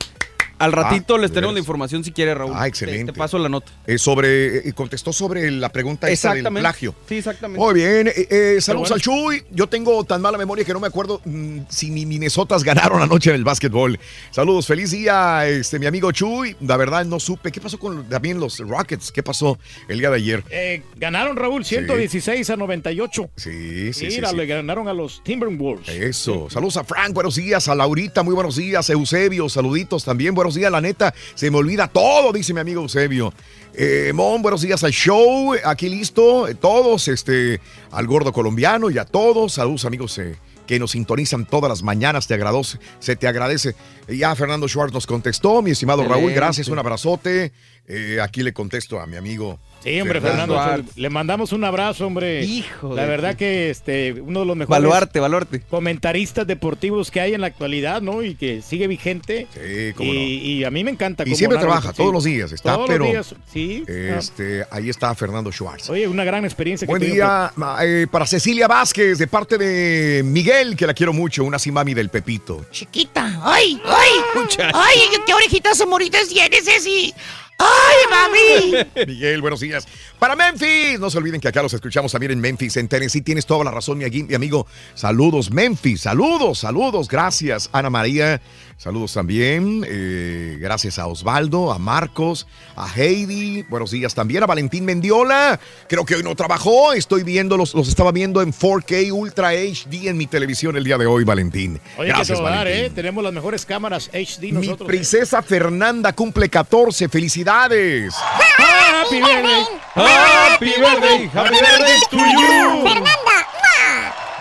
Al 0.58 0.72
ratito 0.72 1.16
Ah, 1.16 1.18
les 1.18 1.30
de 1.30 1.34
tenemos 1.34 1.54
la 1.54 1.60
información 1.60 2.02
si 2.02 2.12
quiere, 2.12 2.34
Raúl. 2.34 2.52
Ah, 2.54 2.62
Te- 2.62 2.68
excelente. 2.68 3.12
Te, 3.12 3.18
paso 3.18 3.38
la 3.38 3.48
nota. 3.48 3.70
Eh, 3.86 3.98
sobre, 3.98 4.68
eh, 4.68 4.72
contestó 4.72 5.12
sobre 5.12 5.50
la 5.50 5.68
pregunta 5.70 6.08
esta 6.08 6.30
del 6.30 6.38
Exactamente. 6.38 6.62
plagio. 6.62 6.94
Sí, 7.08 7.16
exactamente. 7.16 7.62
Muy 7.62 7.74
bien, 7.74 8.08
eh, 8.08 8.26
eh, 8.30 8.60
saludos 8.60 8.88
bueno. 8.88 8.94
al 8.94 9.00
Chuy. 9.02 9.44
Yo 9.50 9.66
tengo 9.68 10.02
tan 10.04 10.22
mala 10.22 10.38
memoria 10.38 10.64
que 10.64 10.72
no 10.72 10.80
me 10.80 10.86
acuerdo 10.86 11.20
mm, 11.24 11.60
si 11.68 11.90
mi 11.90 12.06
Minnesotas 12.06 12.64
ganaron 12.64 13.02
anoche 13.02 13.30
en 13.30 13.36
el 13.36 13.44
básquetbol. 13.44 13.98
Saludos, 14.30 14.66
feliz 14.66 14.90
día, 14.90 15.46
este, 15.46 15.78
mi 15.78 15.86
amigo 15.86 16.10
Chuy. 16.12 16.56
La 16.60 16.76
verdad 16.76 17.04
no 17.04 17.20
supe. 17.20 17.52
¿Qué 17.52 17.60
pasó 17.60 17.78
con 17.78 18.08
también 18.08 18.40
los 18.40 18.58
Rockets? 18.58 19.12
¿Qué 19.12 19.22
pasó 19.22 19.58
el 19.88 19.98
día 19.98 20.10
de 20.10 20.16
ayer? 20.16 20.44
Eh, 20.50 20.82
ganaron, 20.96 21.36
Raúl, 21.36 21.64
116 21.64 22.48
a 22.50 22.56
98. 22.56 23.30
Sí, 23.36 23.92
sí, 23.92 24.10
sí. 24.10 24.16
Mira, 24.16 24.30
sí. 24.30 24.36
le 24.36 24.46
ganaron 24.46 24.88
a 24.88 24.92
los 24.92 25.22
Timberwolves. 25.22 25.88
Eso. 25.88 26.48
Saludos 26.50 26.76
a 26.78 26.84
Frank, 26.84 27.12
buenos 27.12 27.36
días. 27.36 27.68
A 27.68 27.74
Laurita, 27.74 28.22
muy 28.22 28.34
buenos 28.34 28.56
días. 28.56 28.88
Eusebio, 28.90 29.48
saluditos 29.48 30.04
también. 30.04 30.34
Buenos 30.34 30.45
días, 30.54 30.70
la 30.70 30.80
neta. 30.80 31.12
Se 31.34 31.50
me 31.50 31.58
olvida 31.58 31.88
todo, 31.88 32.32
dice 32.32 32.54
mi 32.54 32.60
amigo 32.60 32.82
Eusebio. 32.82 33.32
Eh, 33.74 34.12
Mon, 34.14 34.40
buenos 34.42 34.62
días 34.62 34.82
al 34.84 34.92
show. 34.92 35.54
Aquí 35.64 35.88
listo. 35.88 36.48
Eh, 36.48 36.54
Todos, 36.54 37.08
este, 37.08 37.60
al 37.90 38.06
gordo 38.06 38.32
colombiano 38.32 38.90
y 38.90 38.98
a 38.98 39.04
todos. 39.04 39.54
Saludos, 39.54 39.84
amigos. 39.84 40.16
eh, 40.18 40.36
que 40.66 40.78
nos 40.80 40.90
sintonizan 40.90 41.46
todas 41.46 41.68
las 41.68 41.82
mañanas, 41.84 42.26
te 42.26 42.34
agradece, 42.34 42.78
se 42.98 43.14
te 43.14 43.28
agradece. 43.28 43.76
Ya 44.08 44.34
Fernando 44.34 44.66
Schwartz 44.66 44.92
nos 44.92 45.06
contestó, 45.06 45.62
mi 45.62 45.70
estimado 45.70 46.02
Raúl, 46.02 46.32
gracias, 46.32 46.66
un 46.66 46.78
abrazote. 46.78 47.52
Eh, 47.86 48.18
aquí 48.20 48.42
le 48.42 48.52
contesto 48.52 48.98
a 49.00 49.06
mi 49.06 49.16
amigo. 49.16 49.60
Sí, 49.86 50.00
hombre, 50.00 50.20
Fernando. 50.20 50.58
Fernando, 50.58 50.92
le 50.96 51.10
mandamos 51.10 51.52
un 51.52 51.62
abrazo, 51.62 52.08
hombre. 52.08 52.44
Hijo 52.44 52.92
La 52.94 53.06
verdad 53.06 53.36
que 53.36 53.70
este, 53.70 54.14
uno 54.14 54.40
de 54.40 54.46
los 54.46 54.56
mejores 54.56 54.82
Baluarte, 54.82 55.20
baluarte. 55.20 55.60
comentaristas 55.60 56.44
deportivos 56.44 57.12
que 57.12 57.20
hay 57.20 57.34
en 57.34 57.40
la 57.40 57.46
actualidad, 57.46 58.02
¿no? 58.02 58.24
Y 58.24 58.34
que 58.34 58.62
sigue 58.62 58.88
vigente. 58.88 59.46
Sí, 59.54 59.92
cómo 59.94 60.12
no. 60.12 60.18
y, 60.18 60.64
a 60.64 60.72
mí 60.72 60.82
me 60.82 60.90
encanta. 60.90 61.22
Y 61.24 61.36
siempre 61.36 61.58
narra, 61.58 61.68
trabaja, 61.68 61.90
sí. 61.92 61.98
todos 61.98 62.12
los 62.12 62.24
días 62.24 62.50
está, 62.50 62.74
Todos 62.74 62.88
pero 62.88 63.04
los 63.04 63.12
días, 63.12 63.34
sí. 63.46 63.84
este, 63.86 64.64
ahí 64.72 64.88
está 64.90 65.14
Fernando 65.14 65.52
Schwartz. 65.52 65.88
Oye, 65.88 66.08
una 66.08 66.24
gran 66.24 66.44
experiencia. 66.44 66.84
que 66.84 66.90
Buen 66.90 67.02
día 67.02 67.52
eh, 67.82 68.08
para 68.10 68.26
Cecilia 68.26 68.66
Vázquez, 68.66 69.18
de 69.18 69.26
parte 69.28 69.56
de 69.56 70.22
Miguel, 70.24 70.76
que 70.76 70.88
la 70.88 70.94
quiero 70.94 71.12
mucho, 71.12 71.44
una 71.44 71.60
simami 71.60 71.94
del 71.94 72.08
Pepito. 72.08 72.66
Chiquita. 72.72 73.40
¡Ay! 73.44 73.80
¡Ay! 73.84 74.48
¡Ay! 74.74 74.98
¿Qué 75.24 75.32
orejitas 75.32 75.80
amoritas 75.80 76.26
tienes, 76.28 76.64
Ceci? 76.64 77.14
¡Ay, 77.58 77.96
mami! 78.10 79.06
Miguel, 79.06 79.40
buenos 79.40 79.60
días. 79.60 79.86
Para 80.18 80.36
Memphis, 80.36 80.98
no 81.00 81.10
se 81.10 81.18
olviden 81.18 81.40
que 81.40 81.48
acá 81.48 81.62
los 81.62 81.72
escuchamos 81.72 82.12
también 82.12 82.32
en 82.32 82.40
Memphis, 82.40 82.76
en 82.76 82.88
Tennessee. 82.88 83.22
Tienes 83.22 83.46
toda 83.46 83.64
la 83.64 83.70
razón, 83.70 83.98
mi, 83.98 84.04
amigo. 84.34 84.66
Saludos, 84.94 85.50
Memphis. 85.50 86.02
Saludos, 86.02 86.58
saludos. 86.58 87.08
Gracias, 87.08 87.70
Ana 87.72 87.90
María. 87.90 88.40
Saludos 88.78 89.14
también. 89.14 89.84
eh, 89.88 90.58
gracias 90.60 90.98
a 90.98 91.06
Osvaldo, 91.06 91.72
a 91.72 91.78
Marcos, 91.78 92.46
a 92.76 92.86
Heidi. 92.94 93.62
Buenos 93.70 93.90
días 93.90 94.14
también 94.14 94.42
a 94.42 94.46
Valentín 94.46 94.84
Mendiola. 94.84 95.58
Creo 95.88 96.04
que 96.04 96.14
hoy 96.14 96.22
no 96.22 96.34
trabajó. 96.36 96.92
Estoy 96.92 97.22
viendo, 97.22 97.56
los, 97.56 97.74
los 97.74 97.88
estaba 97.88 98.12
viendo 98.12 98.42
en 98.42 98.52
4K 98.52 99.10
Ultra 99.12 99.52
HD 99.54 100.08
en 100.08 100.18
mi 100.18 100.26
televisión 100.26 100.76
el 100.76 100.84
día 100.84 100.98
de 100.98 101.06
hoy, 101.06 101.24
Valentín. 101.24 101.80
Oye, 101.96 102.08
Gracias, 102.08 102.38
que 102.38 102.44
dar, 102.44 102.52
Valentín. 102.66 102.84
¿eh? 102.84 102.90
Tenemos 102.90 103.24
las 103.24 103.32
mejores 103.32 103.64
cámaras 103.64 104.10
HD 104.12 104.42
Mi 104.42 104.52
nosotros. 104.52 104.82
¿eh? 104.82 104.92
princesa 104.92 105.40
Fernanda 105.42 106.12
cumple 106.12 106.48
14. 106.50 107.08
Felicidades. 107.08 108.14
¡Happy 108.14 109.16
birthday! 109.16 109.64
Happy 109.94 110.66
birthday, 110.66 111.30
happy 111.32 111.54
birthday 111.54 112.00
to 112.10 112.16
you. 112.18 112.82
Fernanda. 112.82 113.45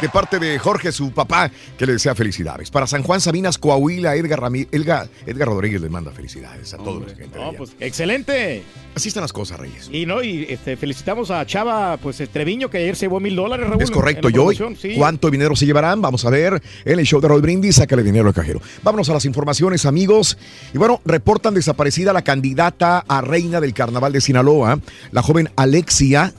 De 0.01 0.09
parte 0.09 0.39
de 0.39 0.59
Jorge, 0.59 0.91
su 0.91 1.11
papá, 1.11 1.49
que 1.77 1.85
le 1.85 1.93
desea 1.93 2.15
felicidades. 2.15 2.69
Para 2.69 2.85
San 2.87 3.03
Juan 3.03 3.21
Sabinas, 3.21 3.57
Coahuila, 3.57 4.15
Edgar, 4.15 4.41
Ramí- 4.41 4.67
Elga- 4.71 5.07
Edgar 5.25 5.47
Rodríguez 5.47 5.81
les 5.81 5.89
manda 5.89 6.11
felicidades 6.11 6.73
a 6.73 6.77
todos 6.77 7.03
los 7.03 7.13
gente. 7.15 7.37
de 7.37 7.43
No, 7.45 7.53
pues 7.53 7.71
excelente. 7.79 8.63
Así 8.95 9.07
están 9.09 9.21
las 9.21 9.33
cosas, 9.33 9.59
Reyes. 9.59 9.89
Y 9.91 10.05
no, 10.05 10.21
y 10.23 10.45
este, 10.49 10.77
felicitamos 10.77 11.31
a 11.31 11.45
Chava, 11.45 11.97
pues 11.97 12.17
Treviño, 12.31 12.69
que 12.69 12.77
ayer 12.79 12.95
se 12.95 13.05
llevó 13.05 13.19
mil 13.19 13.35
dólares, 13.35 13.67
Raúl. 13.69 13.81
Es 13.81 13.91
correcto. 13.91 14.29
Y 14.29 14.37
hoy, 14.37 14.57
sí. 14.79 14.95
¿cuánto 14.97 15.29
dinero 15.29 15.55
se 15.55 15.65
llevarán? 15.65 16.01
Vamos 16.01 16.25
a 16.25 16.29
ver 16.29 16.61
en 16.85 16.99
el 16.99 17.05
show 17.05 17.19
de 17.21 17.27
Roll 17.27 17.41
Brindis. 17.41 17.75
Sácale 17.75 18.03
dinero 18.03 18.27
al 18.27 18.33
cajero. 18.33 18.61
Vámonos 18.83 19.09
a 19.09 19.13
las 19.13 19.25
informaciones, 19.25 19.85
amigos. 19.85 20.37
Y 20.73 20.77
bueno, 20.77 21.01
reportan 21.05 21.53
desaparecida 21.53 22.13
la 22.13 22.21
candidata 22.23 23.03
a 23.07 23.21
reina 23.21 23.59
del 23.61 23.73
carnaval 23.73 24.13
de 24.13 24.21
Sinaloa, 24.21 24.79
la 25.11 25.21
joven 25.21 25.49
Alexia. 25.55 26.33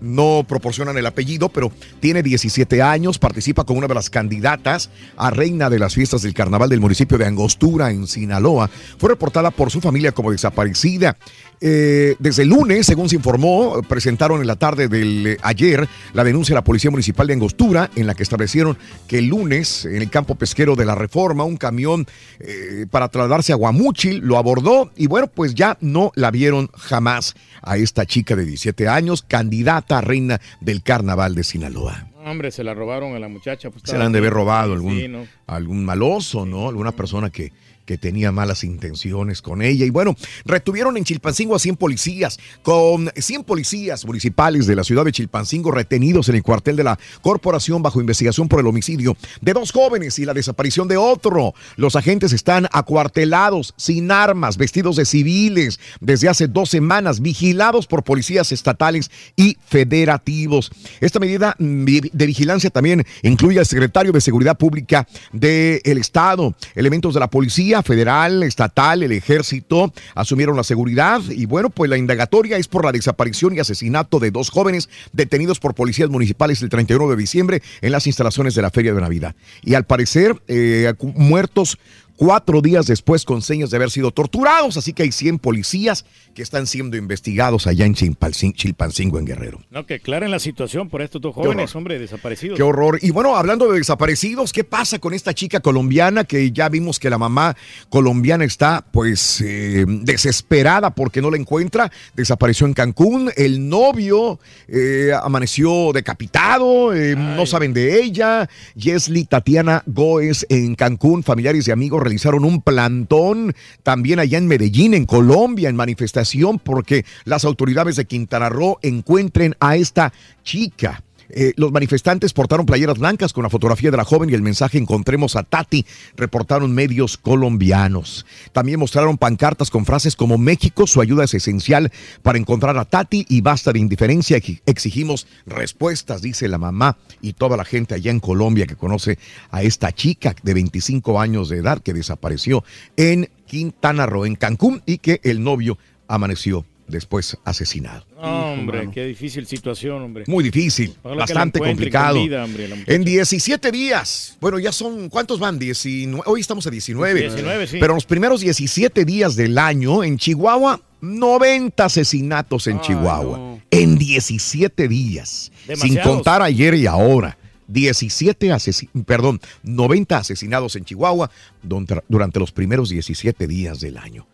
No 0.00 0.44
proporcionan 0.46 0.96
el 0.96 1.06
apellido, 1.06 1.48
pero 1.48 1.72
tiene 2.00 2.22
17 2.22 2.82
años, 2.82 3.18
participa 3.18 3.64
como 3.64 3.78
una 3.78 3.88
de 3.88 3.94
las 3.94 4.10
candidatas 4.10 4.90
a 5.16 5.30
reina 5.30 5.70
de 5.70 5.78
las 5.78 5.94
fiestas 5.94 6.22
del 6.22 6.34
carnaval 6.34 6.68
del 6.68 6.80
municipio 6.80 7.18
de 7.18 7.26
Angostura, 7.26 7.90
en 7.90 8.06
Sinaloa. 8.06 8.70
Fue 8.98 9.10
reportada 9.10 9.50
por 9.50 9.70
su 9.70 9.80
familia 9.80 10.12
como 10.12 10.30
desaparecida. 10.30 11.16
Eh, 11.60 12.14
desde 12.20 12.44
el 12.44 12.50
lunes, 12.50 12.86
según 12.86 13.08
se 13.08 13.16
informó, 13.16 13.82
presentaron 13.88 14.40
en 14.40 14.46
la 14.46 14.54
tarde 14.54 14.86
del 14.86 15.26
eh, 15.26 15.36
ayer 15.42 15.88
la 16.12 16.22
denuncia 16.22 16.54
a 16.54 16.58
la 16.58 16.64
Policía 16.64 16.90
Municipal 16.90 17.26
de 17.26 17.32
Angostura, 17.32 17.90
en 17.96 18.06
la 18.06 18.14
que 18.14 18.22
establecieron 18.22 18.78
que 19.08 19.18
el 19.18 19.26
lunes, 19.26 19.84
en 19.84 19.96
el 19.96 20.08
campo 20.08 20.36
pesquero 20.36 20.76
de 20.76 20.84
la 20.84 20.94
Reforma, 20.94 21.42
un 21.44 21.56
camión 21.56 22.06
eh, 22.38 22.86
para 22.90 23.08
trasladarse 23.08 23.52
a 23.52 23.56
Guamúchil 23.56 24.18
lo 24.18 24.38
abordó 24.38 24.92
y 24.96 25.08
bueno, 25.08 25.26
pues 25.26 25.54
ya 25.54 25.76
no 25.80 26.12
la 26.14 26.30
vieron 26.30 26.70
jamás 26.76 27.34
a 27.62 27.76
esta 27.76 28.06
chica 28.06 28.36
de 28.36 28.44
17 28.44 28.86
años, 28.88 29.24
candidata 29.26 29.87
reina 30.00 30.40
del 30.60 30.82
carnaval 30.82 31.34
de 31.34 31.44
Sinaloa. 31.44 32.08
Hombre, 32.24 32.50
se 32.50 32.62
la 32.62 32.74
robaron 32.74 33.14
a 33.14 33.18
la 33.18 33.28
muchacha. 33.28 33.70
Pues, 33.70 33.82
Se 33.86 33.96
la 33.96 34.04
han 34.04 34.12
de 34.12 34.18
haber 34.18 34.32
robado 34.32 34.74
algún, 34.74 34.98
Sí, 34.98 35.08
¿no? 35.08 35.26
algún 35.46 35.84
maloso, 35.84 36.44
¿no? 36.44 36.68
Alguna 36.68 36.92
persona 36.92 37.30
que, 37.30 37.52
que 37.88 37.96
tenía 37.96 38.30
malas 38.32 38.64
intenciones 38.64 39.40
con 39.40 39.62
ella. 39.62 39.86
Y 39.86 39.88
bueno, 39.88 40.14
retuvieron 40.44 40.98
en 40.98 41.04
Chilpancingo 41.04 41.56
a 41.56 41.58
100 41.58 41.76
policías, 41.76 42.38
con 42.62 43.10
100 43.16 43.44
policías 43.44 44.04
municipales 44.04 44.66
de 44.66 44.76
la 44.76 44.84
ciudad 44.84 45.06
de 45.06 45.12
Chilpancingo 45.12 45.70
retenidos 45.70 46.28
en 46.28 46.34
el 46.34 46.42
cuartel 46.42 46.76
de 46.76 46.84
la 46.84 46.98
corporación 47.22 47.82
bajo 47.82 47.98
investigación 47.98 48.46
por 48.46 48.60
el 48.60 48.66
homicidio 48.66 49.16
de 49.40 49.54
dos 49.54 49.72
jóvenes 49.72 50.18
y 50.18 50.26
la 50.26 50.34
desaparición 50.34 50.86
de 50.86 50.98
otro. 50.98 51.54
Los 51.76 51.96
agentes 51.96 52.34
están 52.34 52.68
acuartelados, 52.72 53.72
sin 53.78 54.10
armas, 54.10 54.58
vestidos 54.58 54.96
de 54.96 55.06
civiles, 55.06 55.80
desde 56.02 56.28
hace 56.28 56.46
dos 56.46 56.68
semanas, 56.68 57.20
vigilados 57.20 57.86
por 57.86 58.04
policías 58.04 58.52
estatales 58.52 59.10
y 59.34 59.56
federativos. 59.66 60.70
Esta 61.00 61.20
medida 61.20 61.56
de 61.58 62.26
vigilancia 62.26 62.68
también 62.68 63.06
incluye 63.22 63.58
al 63.58 63.66
secretario 63.66 64.12
de 64.12 64.20
Seguridad 64.20 64.58
Pública 64.58 65.08
del 65.32 65.96
Estado, 65.96 66.54
elementos 66.74 67.14
de 67.14 67.20
la 67.20 67.30
policía 67.30 67.77
federal, 67.82 68.42
estatal, 68.42 69.02
el 69.02 69.12
ejército 69.12 69.92
asumieron 70.14 70.56
la 70.56 70.64
seguridad 70.64 71.20
y 71.28 71.46
bueno, 71.46 71.70
pues 71.70 71.90
la 71.90 71.96
indagatoria 71.96 72.56
es 72.56 72.68
por 72.68 72.84
la 72.84 72.92
desaparición 72.92 73.54
y 73.54 73.60
asesinato 73.60 74.18
de 74.18 74.30
dos 74.30 74.50
jóvenes 74.50 74.88
detenidos 75.12 75.60
por 75.60 75.74
policías 75.74 76.10
municipales 76.10 76.62
el 76.62 76.68
31 76.68 77.10
de 77.10 77.16
diciembre 77.16 77.62
en 77.80 77.92
las 77.92 78.06
instalaciones 78.06 78.54
de 78.54 78.62
la 78.62 78.70
Feria 78.70 78.94
de 78.94 79.00
Navidad. 79.00 79.34
Y 79.62 79.74
al 79.74 79.84
parecer, 79.84 80.34
eh, 80.48 80.92
muertos 81.14 81.78
cuatro 82.18 82.60
días 82.60 82.86
después 82.86 83.24
con 83.24 83.40
señas 83.40 83.70
de 83.70 83.76
haber 83.76 83.90
sido 83.90 84.10
torturados, 84.10 84.76
así 84.76 84.92
que 84.92 85.04
hay 85.04 85.12
100 85.12 85.38
policías 85.38 86.04
que 86.34 86.42
están 86.42 86.66
siendo 86.66 86.96
investigados 86.96 87.66
allá 87.66 87.86
en 87.86 87.94
Chilpancin- 87.94 88.52
Chilpancingo, 88.54 89.18
en 89.18 89.24
Guerrero. 89.24 89.60
No, 89.70 89.86
que 89.86 89.94
aclaren 89.94 90.30
la 90.30 90.38
situación 90.40 90.88
por 90.88 91.00
estos 91.00 91.22
dos 91.22 91.34
jóvenes, 91.34 91.74
hombre, 91.76 91.98
desaparecidos. 91.98 92.56
Qué 92.56 92.62
horror. 92.62 92.98
Y 93.02 93.10
bueno, 93.12 93.36
hablando 93.36 93.70
de 93.70 93.78
desaparecidos, 93.78 94.52
¿qué 94.52 94.64
pasa 94.64 94.98
con 94.98 95.14
esta 95.14 95.32
chica 95.32 95.60
colombiana 95.60 96.24
que 96.24 96.50
ya 96.52 96.68
vimos 96.68 96.98
que 96.98 97.08
la 97.08 97.18
mamá 97.18 97.56
colombiana 97.88 98.44
está 98.44 98.84
pues 98.92 99.40
eh, 99.40 99.84
desesperada 99.86 100.94
porque 100.94 101.22
no 101.22 101.30
la 101.30 101.36
encuentra? 101.36 101.90
Desapareció 102.14 102.66
en 102.66 102.74
Cancún. 102.74 103.30
El 103.36 103.68
novio 103.68 104.40
eh, 104.66 105.12
amaneció 105.22 105.92
decapitado. 105.92 106.94
eh, 106.94 107.14
no 107.16 107.46
saben 107.46 107.72
de 107.72 108.02
ella. 108.02 108.48
Yesli 108.74 109.24
Tatiana 109.24 109.82
Goes 109.86 110.44
en 110.48 110.74
Cancún. 110.74 111.22
Familiares 111.22 111.68
y 111.68 111.70
amigos 111.70 112.02
realizaron 112.08 112.46
un 112.46 112.62
plantón 112.62 113.54
también 113.82 114.18
allá 114.18 114.38
en 114.38 114.46
Medellín, 114.46 114.94
en 114.94 115.04
Colombia, 115.04 115.68
en 115.68 115.76
manifestación 115.76 116.58
porque 116.58 117.04
las 117.24 117.44
autoridades 117.44 117.96
de 117.96 118.06
Quintana 118.06 118.48
Roo 118.48 118.78
encuentren 118.80 119.54
a 119.60 119.76
esta 119.76 120.14
chica. 120.42 121.02
Eh, 121.30 121.52
los 121.56 121.72
manifestantes 121.72 122.32
portaron 122.32 122.64
playeras 122.66 122.98
blancas 122.98 123.32
con 123.32 123.42
la 123.42 123.50
fotografía 123.50 123.90
de 123.90 123.96
la 123.96 124.04
joven 124.04 124.30
y 124.30 124.34
el 124.34 124.42
mensaje 124.42 124.78
Encontremos 124.78 125.36
a 125.36 125.42
Tati, 125.42 125.84
reportaron 126.16 126.72
medios 126.74 127.16
colombianos. 127.18 128.24
También 128.52 128.78
mostraron 128.80 129.18
pancartas 129.18 129.70
con 129.70 129.84
frases 129.84 130.16
como 130.16 130.38
México, 130.38 130.86
su 130.86 131.00
ayuda 131.00 131.24
es 131.24 131.34
esencial 131.34 131.92
para 132.22 132.38
encontrar 132.38 132.78
a 132.78 132.84
Tati 132.84 133.26
y 133.28 133.40
basta 133.40 133.72
de 133.72 133.78
indiferencia, 133.78 134.36
Ex- 134.38 134.62
exigimos 134.66 135.26
respuestas, 135.46 136.22
dice 136.22 136.48
la 136.48 136.58
mamá 136.58 136.96
y 137.20 137.32
toda 137.34 137.56
la 137.56 137.64
gente 137.64 137.94
allá 137.94 138.10
en 138.10 138.20
Colombia 138.20 138.66
que 138.66 138.76
conoce 138.76 139.18
a 139.50 139.62
esta 139.62 139.92
chica 139.92 140.34
de 140.42 140.54
25 140.54 141.20
años 141.20 141.48
de 141.48 141.58
edad 141.58 141.82
que 141.82 141.92
desapareció 141.92 142.64
en 142.96 143.28
Quintana 143.46 144.06
Roo, 144.06 144.26
en 144.26 144.36
Cancún, 144.36 144.82
y 144.86 144.98
que 144.98 145.20
el 145.24 145.42
novio 145.42 145.78
amaneció 146.06 146.64
después 146.88 147.36
asesinado. 147.44 148.04
Hombre, 148.20 148.88
qué 148.92 149.04
difícil 149.04 149.46
situación, 149.46 150.02
hombre. 150.02 150.24
Muy 150.26 150.42
difícil, 150.42 150.94
Ojalá 151.02 151.20
bastante 151.20 151.60
complicado. 151.60 152.22
vida, 152.22 152.44
hombre, 152.44 152.68
en 152.86 153.04
17 153.04 153.70
días, 153.70 154.36
bueno, 154.40 154.58
ya 154.58 154.72
son, 154.72 155.08
¿cuántos 155.08 155.38
van? 155.38 155.58
19, 155.58 156.22
hoy 156.26 156.40
estamos 156.40 156.66
a 156.66 156.70
19. 156.70 157.20
19, 157.20 157.66
sí. 157.66 157.78
Pero 157.78 157.94
los 157.94 158.06
primeros 158.06 158.40
17 158.40 159.04
días 159.04 159.36
del 159.36 159.58
año 159.58 160.02
en 160.02 160.18
Chihuahua, 160.18 160.80
90 161.00 161.84
asesinatos 161.84 162.66
en 162.66 162.80
Chihuahua. 162.80 163.58
En 163.70 163.98
17 163.98 164.88
días. 164.88 165.52
Sin 165.74 165.98
contar 165.98 166.42
ayer 166.42 166.74
y 166.74 166.86
ahora. 166.86 167.36
17 167.68 168.50
asesinatos, 168.50 169.04
perdón, 169.04 169.40
90 169.62 170.16
asesinados 170.16 170.74
en 170.76 170.84
Chihuahua 170.84 171.30
durante 171.62 172.40
los 172.40 172.50
primeros 172.50 172.88
17 172.88 173.46
días 173.46 173.80
del 173.80 173.98
año. 173.98 174.26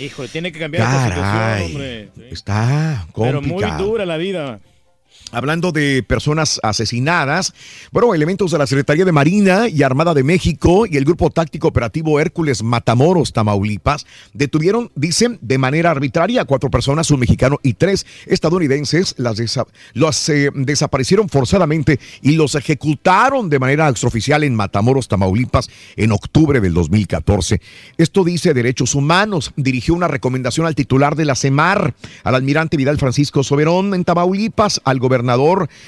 Híjole, 0.00 0.28
tiene 0.28 0.50
que 0.52 0.58
cambiar 0.58 0.84
esta 0.84 1.04
situación, 1.04 1.32
Caray, 1.32 1.66
hombre. 1.66 2.08
Sí. 2.16 2.22
está 2.30 3.06
Pero 3.14 3.40
complicado. 3.42 3.78
muy 3.78 3.88
dura 3.88 4.06
la 4.06 4.16
vida. 4.16 4.60
Hablando 5.32 5.70
de 5.70 6.02
personas 6.02 6.58
asesinadas, 6.64 7.54
bueno, 7.92 8.14
elementos 8.14 8.50
de 8.50 8.58
la 8.58 8.66
Secretaría 8.66 9.04
de 9.04 9.12
Marina 9.12 9.68
y 9.68 9.84
Armada 9.84 10.12
de 10.12 10.24
México 10.24 10.86
y 10.86 10.96
el 10.96 11.04
Grupo 11.04 11.30
Táctico 11.30 11.68
Operativo 11.68 12.18
Hércules 12.18 12.64
Matamoros, 12.64 13.32
Tamaulipas, 13.32 14.06
detuvieron, 14.34 14.90
dicen, 14.96 15.38
de 15.40 15.56
manera 15.56 15.92
arbitraria 15.92 16.42
a 16.42 16.44
cuatro 16.46 16.68
personas, 16.68 17.12
un 17.12 17.20
mexicano 17.20 17.58
y 17.62 17.74
tres 17.74 18.06
estadounidenses, 18.26 19.14
las 19.18 19.40
los 19.94 20.28
eh, 20.28 20.50
desaparecieron 20.52 21.28
forzadamente 21.28 22.00
y 22.22 22.32
los 22.32 22.56
ejecutaron 22.56 23.48
de 23.48 23.60
manera 23.60 23.88
extraoficial 23.88 24.42
en 24.42 24.56
Matamoros, 24.56 25.06
Tamaulipas, 25.06 25.70
en 25.94 26.10
octubre 26.10 26.60
del 26.60 26.74
2014. 26.74 27.60
Esto 27.98 28.24
dice 28.24 28.52
Derechos 28.52 28.96
Humanos. 28.96 29.52
Dirigió 29.54 29.94
una 29.94 30.08
recomendación 30.08 30.66
al 30.66 30.74
titular 30.74 31.14
de 31.14 31.24
la 31.24 31.36
CEMAR, 31.36 31.94
al 32.24 32.34
almirante 32.34 32.76
Vidal 32.76 32.98
Francisco 32.98 33.44
Soberón 33.44 33.94
en 33.94 34.04
Tamaulipas, 34.04 34.80
al 34.84 34.98
gobernador 34.98 35.19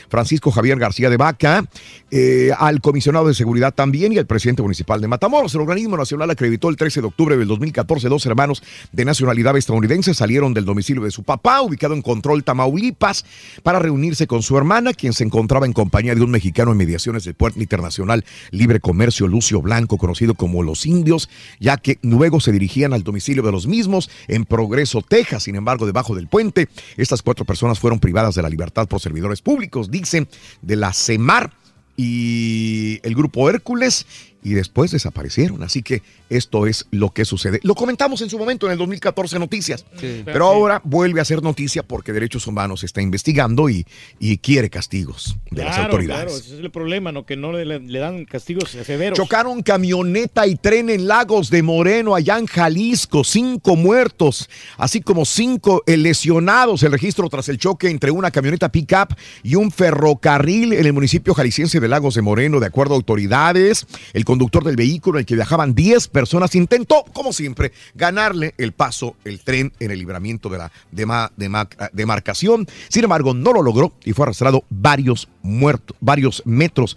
Francisco 0.08 0.50
Javier 0.50 0.78
García 0.78 1.10
de 1.10 1.16
Vaca, 1.16 1.64
eh, 2.10 2.50
al 2.58 2.80
comisionado 2.80 3.28
de 3.28 3.34
seguridad 3.34 3.74
también 3.74 4.12
y 4.12 4.18
al 4.18 4.26
presidente 4.26 4.62
municipal 4.62 5.00
de 5.00 5.08
Matamoros. 5.08 5.54
El 5.54 5.62
organismo 5.62 5.96
nacional 5.96 6.30
acreditó 6.30 6.68
el 6.68 6.76
13 6.76 7.00
de 7.00 7.06
octubre 7.06 7.36
del 7.36 7.48
2014 7.48 8.08
dos 8.08 8.26
hermanos 8.26 8.62
de 8.92 9.04
nacionalidad 9.04 9.56
estadounidense 9.56 10.14
salieron 10.14 10.54
del 10.54 10.64
domicilio 10.64 11.02
de 11.02 11.10
su 11.10 11.22
papá, 11.22 11.62
ubicado 11.62 11.94
en 11.94 12.02
Control, 12.02 12.44
Tamaulipas, 12.44 13.24
para 13.62 13.78
reunirse 13.78 14.26
con 14.26 14.42
su 14.42 14.56
hermana, 14.56 14.92
quien 14.92 15.12
se 15.12 15.24
encontraba 15.24 15.66
en 15.66 15.72
compañía 15.72 16.14
de 16.14 16.22
un 16.22 16.30
mexicano 16.30 16.72
en 16.72 16.78
mediaciones 16.78 17.24
del 17.24 17.34
Puerto 17.34 17.60
Internacional 17.60 18.24
Libre 18.50 18.80
Comercio 18.80 19.28
Lucio 19.28 19.62
Blanco, 19.62 19.98
conocido 19.98 20.34
como 20.34 20.62
Los 20.62 20.86
Indios, 20.86 21.28
ya 21.60 21.76
que 21.76 21.98
luego 22.02 22.40
se 22.40 22.52
dirigían 22.52 22.92
al 22.92 23.02
domicilio 23.02 23.42
de 23.42 23.52
los 23.52 23.66
mismos 23.66 24.10
en 24.28 24.44
Progreso, 24.44 25.02
Texas. 25.02 25.44
Sin 25.44 25.56
embargo, 25.56 25.86
debajo 25.86 26.14
del 26.14 26.28
puente, 26.28 26.68
estas 26.96 27.22
cuatro 27.22 27.44
personas 27.44 27.78
fueron 27.78 28.00
privadas 28.00 28.34
de 28.34 28.42
la 28.42 28.48
libertad 28.48 28.88
por 28.88 29.00
servidores 29.00 29.21
públicos, 29.42 29.90
dicen, 29.90 30.28
de 30.60 30.76
la 30.76 30.92
CEMAR 30.92 31.52
y 31.96 33.00
el 33.02 33.14
grupo 33.14 33.48
Hércules 33.50 34.06
y 34.42 34.54
después 34.54 34.90
desaparecieron. 34.90 35.62
Así 35.62 35.82
que 35.82 36.02
esto 36.28 36.66
es 36.66 36.86
lo 36.90 37.10
que 37.10 37.24
sucede. 37.24 37.60
Lo 37.62 37.74
comentamos 37.74 38.20
en 38.22 38.30
su 38.30 38.38
momento 38.38 38.66
en 38.66 38.72
el 38.72 38.78
2014 38.78 39.38
Noticias, 39.38 39.84
pero 40.24 40.46
ahora 40.46 40.80
vuelve 40.84 41.20
a 41.20 41.24
ser 41.24 41.42
noticia 41.42 41.82
porque 41.82 42.12
Derechos 42.12 42.46
Humanos 42.46 42.84
está 42.84 43.02
investigando 43.02 43.68
y, 43.68 43.86
y 44.18 44.38
quiere 44.38 44.70
castigos 44.70 45.36
de 45.50 45.64
las 45.64 45.78
autoridades. 45.78 46.24
Claro, 46.24 46.38
ese 46.38 46.54
es 46.54 46.60
el 46.60 46.70
problema, 46.70 47.12
¿no? 47.12 47.24
Que 47.26 47.36
no 47.36 47.52
le, 47.52 47.64
le 47.64 47.98
dan 47.98 48.24
castigos 48.24 48.70
severos. 48.70 49.16
Chocaron 49.16 49.62
camioneta 49.62 50.46
y 50.46 50.56
tren 50.56 50.90
en 50.90 51.06
Lagos 51.06 51.50
de 51.50 51.62
Moreno, 51.62 52.14
allá 52.14 52.38
en 52.38 52.46
Jalisco. 52.46 53.24
Cinco 53.24 53.76
muertos, 53.76 54.48
así 54.76 55.00
como 55.00 55.24
cinco 55.24 55.82
lesionados. 55.86 56.82
El 56.82 56.92
registro 56.92 57.28
tras 57.28 57.48
el 57.48 57.58
choque 57.58 57.90
entre 57.90 58.10
una 58.10 58.30
camioneta 58.30 58.70
pickup 58.70 59.14
y 59.42 59.54
un 59.54 59.70
ferrocarril 59.70 60.72
en 60.72 60.86
el 60.86 60.92
municipio 60.92 61.34
jalisciense 61.34 61.80
de 61.80 61.88
Lagos 61.88 62.14
de 62.14 62.22
Moreno, 62.22 62.60
de 62.60 62.66
acuerdo 62.66 62.94
a 62.94 62.96
autoridades. 62.96 63.86
El 64.12 64.24
conductor 64.32 64.64
del 64.64 64.76
vehículo, 64.76 65.18
en 65.18 65.20
el 65.22 65.26
que 65.26 65.34
viajaban 65.34 65.74
10 65.74 66.08
personas, 66.08 66.54
intentó, 66.54 67.04
como 67.12 67.32
siempre, 67.34 67.72
ganarle 67.94 68.54
el 68.56 68.72
paso, 68.72 69.14
el 69.24 69.40
tren, 69.40 69.72
en 69.78 69.90
el 69.90 69.98
libramiento 69.98 70.48
de 70.48 70.56
la 70.58 70.72
dema- 70.90 71.30
dema- 71.36 71.68
demarcación. 71.92 72.66
Sin 72.88 73.04
embargo, 73.04 73.34
no 73.34 73.52
lo 73.52 73.62
logró 73.62 73.92
y 74.04 74.14
fue 74.14 74.24
arrastrado 74.24 74.64
varios 74.70 75.28
muertos, 75.42 75.96
varios 76.00 76.42
metros. 76.46 76.96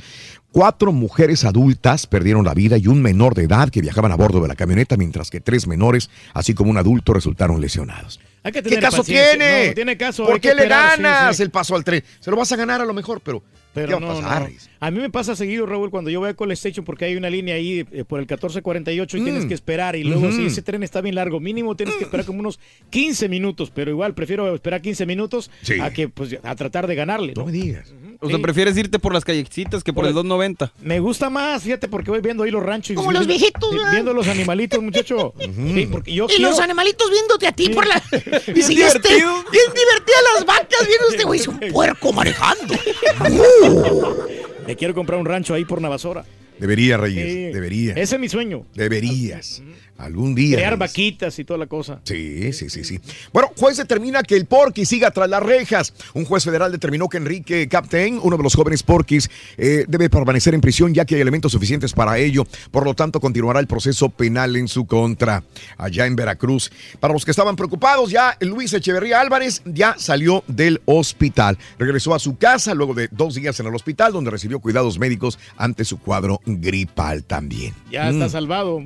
Cuatro 0.54 0.94
mujeres 0.94 1.44
adultas 1.44 2.08
perdieron 2.08 2.46
la 2.46 2.54
vida 2.54 2.78
y 2.78 2.88
un 2.88 3.02
menor 3.02 3.36
de 3.36 3.44
edad 3.44 3.70
que 3.70 3.82
viajaban 3.82 4.14
a 4.14 4.16
bordo 4.16 4.40
de 4.40 4.48
la 4.48 4.56
camioneta, 4.56 4.96
mientras 4.96 5.30
que 5.30 5.42
tres 5.42 5.68
menores, 5.68 6.10
así 6.34 6.54
como 6.54 6.72
un 6.72 6.78
adulto, 6.78 7.14
resultaron 7.14 7.60
lesionados. 7.60 8.22
Hay 8.44 8.54
que 8.54 8.64
¿Qué 8.64 8.80
caso 8.80 8.98
paciencia. 9.00 9.32
tiene? 9.38 9.68
No, 9.68 9.74
tiene 9.74 9.98
caso. 9.98 10.26
¿Por 10.26 10.40
qué 10.40 10.56
le 10.56 10.64
sí, 10.64 10.70
ganas 10.70 11.36
sí. 11.36 11.44
el 11.44 11.50
paso 11.50 11.76
al 11.76 11.84
tren? 11.84 12.02
Se 12.22 12.32
lo 12.32 12.38
vas 12.38 12.50
a 12.54 12.56
ganar 12.56 12.80
a 12.80 12.86
lo 12.86 12.94
mejor, 12.94 13.20
pero, 13.20 13.44
Pero 13.76 13.88
¿qué 13.88 13.94
va 13.94 13.98
a 13.98 14.14
no, 14.16 14.22
pasar? 14.22 14.50
no. 14.50 14.56
A 14.80 14.92
mí 14.92 15.00
me 15.00 15.10
pasa 15.12 15.36
seguido, 15.36 15.66
Raúl, 15.68 15.92
cuando 15.92 16.10
yo 16.10 16.20
voy 16.20 16.30
a 16.30 16.34
Call 16.34 16.52
Station 16.54 16.84
porque 16.86 17.06
hay 17.06 17.16
una 17.16 17.30
línea 17.30 17.56
ahí 17.56 17.86
eh, 17.92 18.04
por 18.06 18.20
el 18.20 18.24
1448 18.26 19.18
y 19.18 19.22
tienes 19.24 19.46
Mm. 19.46 19.48
que 19.48 19.54
esperar. 19.54 19.96
Y 19.96 20.04
luego, 20.04 20.28
Ujú. 20.28 20.36
si 20.38 20.46
ese 20.46 20.62
tren 20.62 20.82
está 20.82 21.02
bien 21.02 21.16
largo, 21.16 21.40
mínimo 21.40 21.76
tienes 21.76 21.96
que 21.96 22.06
esperar 22.06 22.26
como 22.26 22.40
unos 22.40 22.60
15 22.90 23.30
minutos. 23.30 23.72
Pero 23.72 23.92
igual, 23.92 24.14
prefiero 24.16 24.54
esperar 24.56 24.82
15 24.82 25.06
minutos 25.06 25.52
Sí. 25.62 25.80
a 25.80 25.92
que 25.92 26.10
pues 26.10 26.38
a 26.42 26.56
tratar 26.56 26.88
de 26.88 26.96
ganarle. 26.96 27.34
No, 27.36 27.46
me 27.46 27.52
digas. 27.52 27.94
O 28.22 28.28
sea, 28.28 28.38
Sí. 28.38 28.42
prefieres 28.42 28.78
irte 28.78 29.00
por 29.00 29.14
las 29.14 29.24
callecitas 29.26 29.84
que 29.84 29.92
por 29.94 30.04
Por 30.04 30.06
el 30.06 30.10
el- 30.10 30.16
290. 30.16 30.72
Me 30.82 31.00
gusta 31.00 31.30
más, 31.30 31.64
fíjate, 31.64 31.88
porque 31.88 32.12
voy 32.12 32.22
viendo 32.22 32.44
ahí 32.44 32.52
los 32.52 32.64
ranchos. 32.64 32.92
y 32.92 32.96
Como 32.96 33.10
viendo- 33.10 33.20
los 33.20 33.28
viejitos. 33.28 33.92
Viendo 33.92 34.14
los 34.14 34.28
animalitos, 34.28 34.82
muchacho. 34.82 35.34
Sí, 35.40 35.88
porque 35.92 36.14
yo 36.14 36.26
Y 36.26 36.28
quiero- 36.36 36.50
los 36.50 36.60
animalitos 36.60 37.10
viéndote 37.10 37.48
a 37.48 37.52
ti 37.52 37.70
por 37.70 37.86
la. 37.88 37.96
Dice, 38.12 38.52
Bien 38.52 38.80
"Ya 38.82 38.88
este, 38.88 39.00
divertido". 39.00 39.34
bien 39.52 39.66
divertida 39.74 40.16
las 40.36 40.46
vacas, 40.46 40.88
viendo 40.88 41.08
este 41.12 41.24
güey, 41.24 41.40
es 41.40 41.48
un 41.48 41.60
puerco 41.72 42.14
manejando. 42.14 42.76
Me 44.68 44.76
quiero 44.76 44.94
comprar 44.94 45.20
un 45.20 45.26
rancho 45.26 45.54
ahí 45.54 45.66
por 45.66 45.82
Navasora. 45.82 46.26
Debería, 46.60 46.96
Reyes, 46.98 47.54
debería. 47.54 47.94
Ese 47.96 48.16
es 48.16 48.22
mi 48.22 48.30
sueño. 48.30 48.66
Deberías. 48.74 49.62
Algún 49.98 50.36
día. 50.36 50.58
Crear 50.58 50.78
vaquitas 50.78 51.40
y 51.40 51.46
toda 51.46 51.58
la 51.58 51.68
cosa. 51.68 52.02
Sí, 52.04 52.52
sí, 52.52 52.70
sí, 52.70 52.84
sí. 52.84 53.00
Bueno, 53.32 53.50
juez 53.58 53.78
determina 53.78 54.24
que 54.24 54.36
el 54.36 54.46
Porky 54.46 54.86
siga 54.86 55.10
tras 55.12 55.30
las 55.30 55.42
rejas. 55.42 55.94
Un 56.14 56.26
juez 56.26 56.44
federal 56.44 56.70
determinó 56.72 57.08
que 57.08 57.16
Enrique 57.18 57.68
Captain, 57.70 58.20
uno 58.22 58.36
de 58.36 58.44
los 58.44 58.56
jóvenes 58.56 58.84
Porquis, 58.84 59.30
eh, 59.58 59.86
debe 59.88 60.10
permanecer 60.10 60.54
en 60.54 60.60
prisión 60.62 60.94
ya 60.94 61.06
que 61.06 61.16
hay 61.16 61.22
elementos 61.22 61.54
suficientes 61.54 61.94
para 61.94 62.18
ello. 62.18 62.46
Por 62.72 62.84
lo 62.84 62.94
tanto, 62.94 63.22
continuará 63.22 63.62
el 63.62 63.68
proceso 63.68 64.10
penal 64.10 64.58
en 64.58 64.68
su 64.68 64.86
contra 64.86 65.44
allá 65.78 66.06
en 66.06 66.16
Veracruz. 66.18 66.72
Para 67.00 67.14
los 67.14 67.24
que 67.24 67.32
estaban 67.32 67.56
preocupados, 67.56 68.12
ya 68.12 68.38
Luis 68.42 68.74
Echeverría 68.74 69.22
Álvarez 69.22 69.62
ya 69.66 69.96
salió 69.98 70.44
del 70.48 70.82
hospital. 70.86 71.58
Regresó 71.80 72.14
a 72.14 72.20
su 72.20 72.38
casa 72.38 72.74
luego 72.74 72.94
de 72.96 73.08
dos 73.12 73.36
días 73.36 73.58
en 73.62 73.68
el 73.68 73.76
hospital 73.76 74.12
donde 74.12 74.30
recibió 74.32 74.60
cuidados 74.60 75.00
médicos 75.00 75.40
ante 75.56 75.86
su 75.86 76.00
cuadro 76.00 76.42
gripal 76.46 77.24
también. 77.24 77.74
Ya 77.90 78.10
está 78.10 78.26
Mm. 78.26 78.30
salvado. 78.30 78.84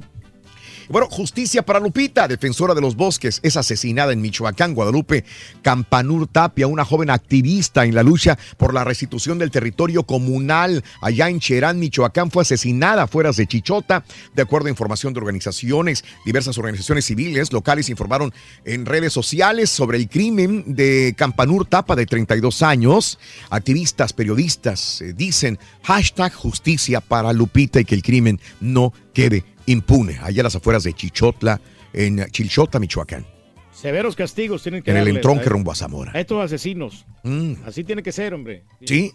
Bueno, 0.90 1.08
justicia 1.08 1.62
para 1.62 1.80
Lupita, 1.80 2.28
defensora 2.28 2.74
de 2.74 2.82
los 2.82 2.96
bosques, 2.96 3.40
es 3.44 3.58
asesinada 3.58 4.12
en 4.12 4.22
Michoacán, 4.22 4.74
Guadalupe 4.74 5.24
Campanur 5.62 6.26
Tapia, 6.26 6.66
una 6.66 6.84
joven 6.84 7.12
activista 7.12 7.86
en 7.86 7.94
la 7.94 8.02
lucha 8.02 8.40
por 8.58 8.74
la 8.74 8.84
restitución 8.84 9.38
del 9.38 9.52
territorio 9.52 10.02
comunal 10.02 10.84
allá 11.00 11.30
en 11.30 11.40
Cherán, 11.40 11.78
Michoacán, 11.78 12.32
fue 12.32 12.42
asesinada 12.42 13.06
fuera 13.06 13.32
de 13.32 13.46
Chichota, 13.46 14.04
de 14.34 14.42
acuerdo 14.42 14.66
a 14.66 14.72
información 14.72 15.14
de 15.14 15.20
organizaciones, 15.20 16.04
diversas 16.26 16.58
organizaciones 16.58 17.06
civiles 17.06 17.54
locales 17.54 17.90
informaron 17.90 18.34
en 18.66 18.88
redes 18.88 19.14
sociales 19.14 19.70
sobre 19.70 20.00
el 20.00 20.10
crimen 20.10 20.74
de 20.74 21.14
Campanur 21.16 21.68
Tapa 21.68 21.96
de 21.96 22.08
32 22.08 22.64
años. 22.64 23.20
Activistas, 23.52 24.12
periodistas 24.12 25.02
eh, 25.02 25.14
dicen 25.14 25.60
hashtag 25.84 26.34
justicia 26.34 27.00
para 27.00 27.32
Lupita 27.32 27.80
y 27.80 27.86
que 27.86 27.94
el 27.94 28.02
crimen 28.02 28.40
no 28.60 28.92
quede 29.14 29.46
impune. 29.72 30.18
Allá 30.22 30.42
a 30.42 30.44
las 30.44 30.56
afueras 30.56 30.84
de 30.84 30.94
Chichotla, 30.94 31.60
en 31.94 32.26
Chilchota, 32.32 32.80
Michoacán. 32.80 33.26
Severos 33.72 34.16
castigos 34.16 34.62
tienen 34.64 34.84
que 34.84 34.92
En 34.92 34.98
el 34.98 35.08
entronque 35.08 35.46
a- 35.46 35.50
rumbo 35.50 35.72
a 35.72 35.76
Zamora. 35.76 36.12
A 36.14 36.20
estos 36.20 36.44
asesinos. 36.44 37.06
Mm. 37.24 37.54
Así 37.66 37.84
tiene 37.84 38.04
que 38.04 38.12
ser, 38.12 38.34
hombre. 38.34 38.64
¿Sí? 38.86 39.14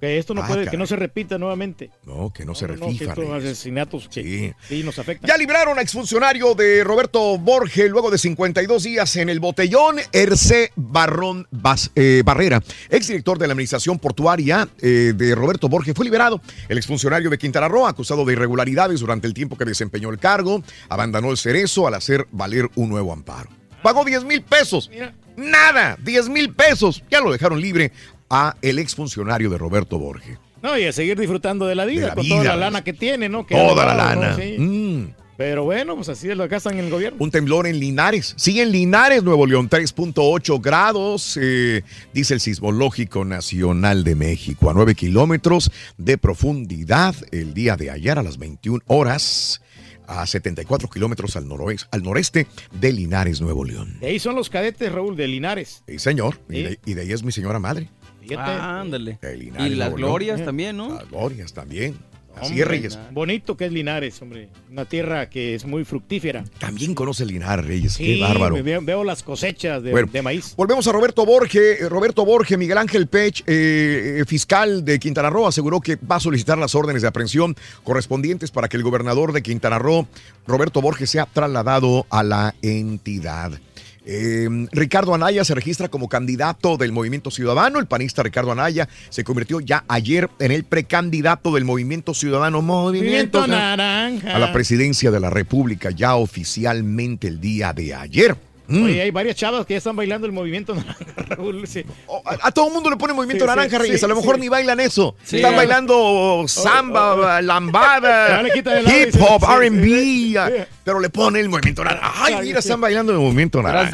Que 0.00 0.16
esto 0.18 0.32
no 0.32 0.42
Ah, 0.42 0.46
puede, 0.46 0.66
que 0.66 0.76
no 0.78 0.86
se 0.86 0.96
repita 0.96 1.36
nuevamente. 1.36 1.90
No, 2.06 2.32
que 2.32 2.44
no, 2.46 2.54
se 2.54 2.66
No, 2.66 2.76
no, 2.76 2.86
que 2.96 3.04
estos 3.04 3.28
asesinatos 3.30 4.08
que 4.08 4.54
sí. 4.66 4.82
nos 4.82 4.98
afectan. 4.98 5.28
Ya 5.28 5.36
libraron 5.36 5.78
a 5.78 5.82
exfuncionario 5.82 6.54
de 6.54 6.82
Roberto 6.84 7.36
Borge 7.38 7.88
luego 7.90 8.10
de 8.10 8.16
52 8.16 8.82
días 8.82 9.14
en 9.16 9.28
el 9.28 9.40
botellón. 9.40 9.96
Erce 10.12 10.72
Barrón 10.74 11.46
Bas- 11.52 11.90
eh, 11.94 12.22
Barrera, 12.24 12.62
exdirector 12.88 13.38
de 13.38 13.46
la 13.46 13.52
administración 13.52 13.98
portuaria 13.98 14.66
eh, 14.80 15.12
de 15.14 15.34
Roberto 15.34 15.68
Borge, 15.68 15.92
fue 15.92 16.06
liberado. 16.06 16.40
El 16.68 16.78
exfuncionario 16.78 17.28
de 17.28 17.36
Quintana 17.38 17.68
Roo, 17.68 17.86
acusado 17.86 18.24
de 18.24 18.32
irregularidades 18.32 19.00
durante 19.00 19.26
el 19.26 19.34
tiempo 19.34 19.58
que 19.58 19.66
desempeñó 19.66 20.08
el 20.10 20.18
cargo, 20.18 20.62
abandonó 20.88 21.30
el 21.30 21.36
cerezo 21.36 21.86
al 21.86 21.94
hacer 21.94 22.26
valer 22.30 22.70
un 22.74 22.88
nuevo 22.88 23.12
amparo. 23.12 23.50
Pagó 23.82 24.04
10 24.04 24.24
mil 24.24 24.42
pesos. 24.42 24.90
Nada, 25.36 25.96
10 26.02 26.28
mil 26.28 26.54
pesos. 26.54 27.02
Ya 27.10 27.20
lo 27.20 27.30
dejaron 27.32 27.60
libre 27.60 27.92
a 28.30 28.56
el 28.62 28.78
exfuncionario 28.78 29.50
de 29.50 29.58
Roberto 29.58 29.98
Borge. 29.98 30.38
No, 30.62 30.78
y 30.78 30.84
a 30.84 30.92
seguir 30.92 31.18
disfrutando 31.18 31.66
de 31.66 31.74
la 31.74 31.84
vida, 31.84 32.02
De 32.02 32.06
la 32.08 32.14
con 32.14 32.24
vida, 32.24 32.36
toda 32.36 32.44
la 32.50 32.56
lana 32.56 32.84
que 32.84 32.92
tiene, 32.92 33.28
¿no? 33.28 33.46
Que 33.46 33.54
Toda 33.54 33.84
la 33.86 33.94
lana. 33.94 34.36
Sí. 34.36 34.56
Mm. 34.58 35.14
Pero 35.38 35.64
bueno, 35.64 35.96
pues 35.96 36.10
así 36.10 36.28
lo 36.34 36.46
gastan 36.48 36.78
en 36.78 36.84
el 36.84 36.90
gobierno. 36.90 37.16
Un 37.18 37.30
temblor 37.30 37.66
en 37.66 37.80
Linares. 37.80 38.34
Sí, 38.36 38.60
en 38.60 38.72
Linares, 38.72 39.22
Nuevo 39.22 39.46
León, 39.46 39.70
3.8 39.70 40.60
grados, 40.60 41.38
eh, 41.40 41.82
dice 42.12 42.34
el 42.34 42.40
Sismológico 42.40 43.24
Nacional 43.24 44.04
de 44.04 44.14
México, 44.16 44.68
a 44.68 44.74
9 44.74 44.94
kilómetros 44.94 45.72
de 45.96 46.18
profundidad 46.18 47.14
el 47.32 47.54
día 47.54 47.78
de 47.78 47.90
ayer 47.90 48.18
a 48.18 48.22
las 48.22 48.36
21 48.36 48.82
horas, 48.86 49.62
a 50.06 50.26
74 50.26 50.90
kilómetros 50.90 51.34
al, 51.36 51.48
noroeste, 51.48 51.88
al 51.90 52.02
noreste 52.02 52.46
de 52.78 52.92
Linares, 52.92 53.40
Nuevo 53.40 53.64
León. 53.64 53.96
De 54.00 54.08
ahí 54.08 54.18
son 54.18 54.34
los 54.34 54.50
cadetes, 54.50 54.92
Raúl, 54.92 55.16
de 55.16 55.26
Linares. 55.26 55.82
Sí, 55.88 55.98
señor. 55.98 56.38
Y, 56.50 56.56
Sí. 56.56 56.62
de, 56.64 56.78
y 56.84 56.92
de 56.92 57.00
ahí 57.00 57.12
es 57.12 57.22
mi 57.22 57.32
señora 57.32 57.58
madre. 57.58 57.88
Fíjate. 58.20 58.50
Ah, 58.50 58.80
ándale. 58.80 59.18
De 59.20 59.36
Linares, 59.36 59.66
Y 59.72 59.74
las 59.76 59.88
Nuevo 59.90 59.98
León. 59.98 60.10
glorias 60.10 60.44
también, 60.44 60.76
¿no? 60.76 60.94
Las 60.94 61.08
glorias 61.10 61.52
también. 61.52 61.94
Así 62.36 62.62
Reyes. 62.62 62.96
Bonito 63.10 63.56
que 63.56 63.66
es 63.66 63.72
Linares, 63.72 64.22
hombre. 64.22 64.48
Una 64.70 64.84
tierra 64.84 65.28
que 65.28 65.56
es 65.56 65.66
muy 65.66 65.84
fructífera. 65.84 66.44
También 66.58 66.94
conoce 66.94 67.26
Linares, 67.26 67.66
Reyes. 67.66 67.94
Sí, 67.94 68.04
Qué 68.04 68.20
bárbaro. 68.22 68.54
me 68.54 68.62
Veo, 68.62 68.80
veo 68.80 69.04
las 69.04 69.22
cosechas 69.24 69.82
de, 69.82 69.90
Bueno, 69.90 70.08
de 70.10 70.22
maíz. 70.22 70.54
Volvemos 70.56 70.86
a 70.86 70.92
Roberto 70.92 71.26
Borge. 71.26 71.82
Eh, 71.82 71.88
Roberto 71.88 72.24
Borge, 72.24 72.56
Miguel 72.56 72.78
Ángel 72.78 73.08
Pech, 73.08 73.42
eh, 73.46 74.18
eh, 74.20 74.24
fiscal 74.26 74.84
de 74.84 74.98
Quintana 75.00 75.28
Roo, 75.28 75.46
aseguró 75.48 75.80
que 75.80 75.96
va 75.96 76.16
a 76.16 76.20
solicitar 76.20 76.56
las 76.56 76.74
órdenes 76.76 77.02
de 77.02 77.08
aprehensión 77.08 77.56
correspondientes 77.82 78.52
para 78.52 78.68
que 78.68 78.76
el 78.76 78.84
gobernador 78.84 79.32
de 79.32 79.42
Quintana 79.42 79.78
Roo, 79.80 80.06
Roberto 80.46 80.80
Borge, 80.80 81.06
sea 81.06 81.26
trasladado 81.26 82.06
a 82.10 82.22
la 82.22 82.54
entidad. 82.62 83.60
Eh, 84.04 84.48
Ricardo 84.72 85.14
Anaya 85.14 85.44
se 85.44 85.54
registra 85.54 85.88
como 85.88 86.08
candidato 86.08 86.76
del 86.76 86.92
Movimiento 86.92 87.30
Ciudadano. 87.30 87.78
El 87.78 87.86
panista 87.86 88.22
Ricardo 88.22 88.52
Anaya 88.52 88.88
se 89.08 89.24
convirtió 89.24 89.60
ya 89.60 89.84
ayer 89.88 90.30
en 90.38 90.52
el 90.52 90.64
precandidato 90.64 91.52
del 91.52 91.64
Movimiento 91.64 92.14
Ciudadano 92.14 92.62
Movimiento 92.62 93.40
Movimiento 93.40 93.46
Naranja. 93.46 94.36
a 94.36 94.38
la 94.38 94.52
presidencia 94.52 95.10
de 95.10 95.20
la 95.20 95.30
República 95.30 95.90
ya 95.90 96.16
oficialmente 96.16 97.28
el 97.28 97.40
día 97.40 97.72
de 97.72 97.94
ayer. 97.94 98.36
Mm. 98.70 98.84
Oye, 98.84 99.02
hay 99.02 99.10
varias 99.10 99.36
chavas 99.36 99.66
que 99.66 99.74
ya 99.74 99.78
están 99.78 99.96
bailando 99.96 100.26
el 100.26 100.32
movimiento 100.32 100.74
naranja, 100.76 101.04
Raúl. 101.28 101.66
sí. 101.66 101.84
A, 102.24 102.48
a 102.48 102.50
todo 102.52 102.68
el 102.68 102.72
mundo 102.72 102.88
le 102.90 102.96
pone 102.96 103.12
movimiento 103.12 103.44
Sí, 103.44 103.50
sí, 103.50 103.56
naranja, 103.56 103.78
Reyes. 103.78 104.04
a 104.04 104.06
lo 104.08 104.16
mejor 104.16 104.36
sí. 104.36 104.40
ni 104.42 104.48
bailan 104.48 104.80
eso. 104.80 105.16
Sí. 105.24 105.36
Están 105.36 105.56
bailando 105.56 106.44
samba, 106.46 107.42
lambada, 107.42 108.26
el 108.40 108.46
lado 108.46 108.48
y 108.56 108.58
hip 109.02 109.14
hop, 109.20 109.40
sí, 109.44 109.52
R&B. 109.66 109.88
sí. 109.88 110.36
ah, 110.36 110.50
Pero 110.84 111.00
le 111.00 111.10
pone 111.10 111.40
el 111.40 111.48
movimiento 111.48 111.82
naranja. 111.84 112.12
Ay, 112.24 112.36
mira, 112.42 112.60
están 112.60 112.80
bailando 112.80 113.12
el 113.12 113.18
movimiento 113.18 113.62
naranja. 113.62 113.90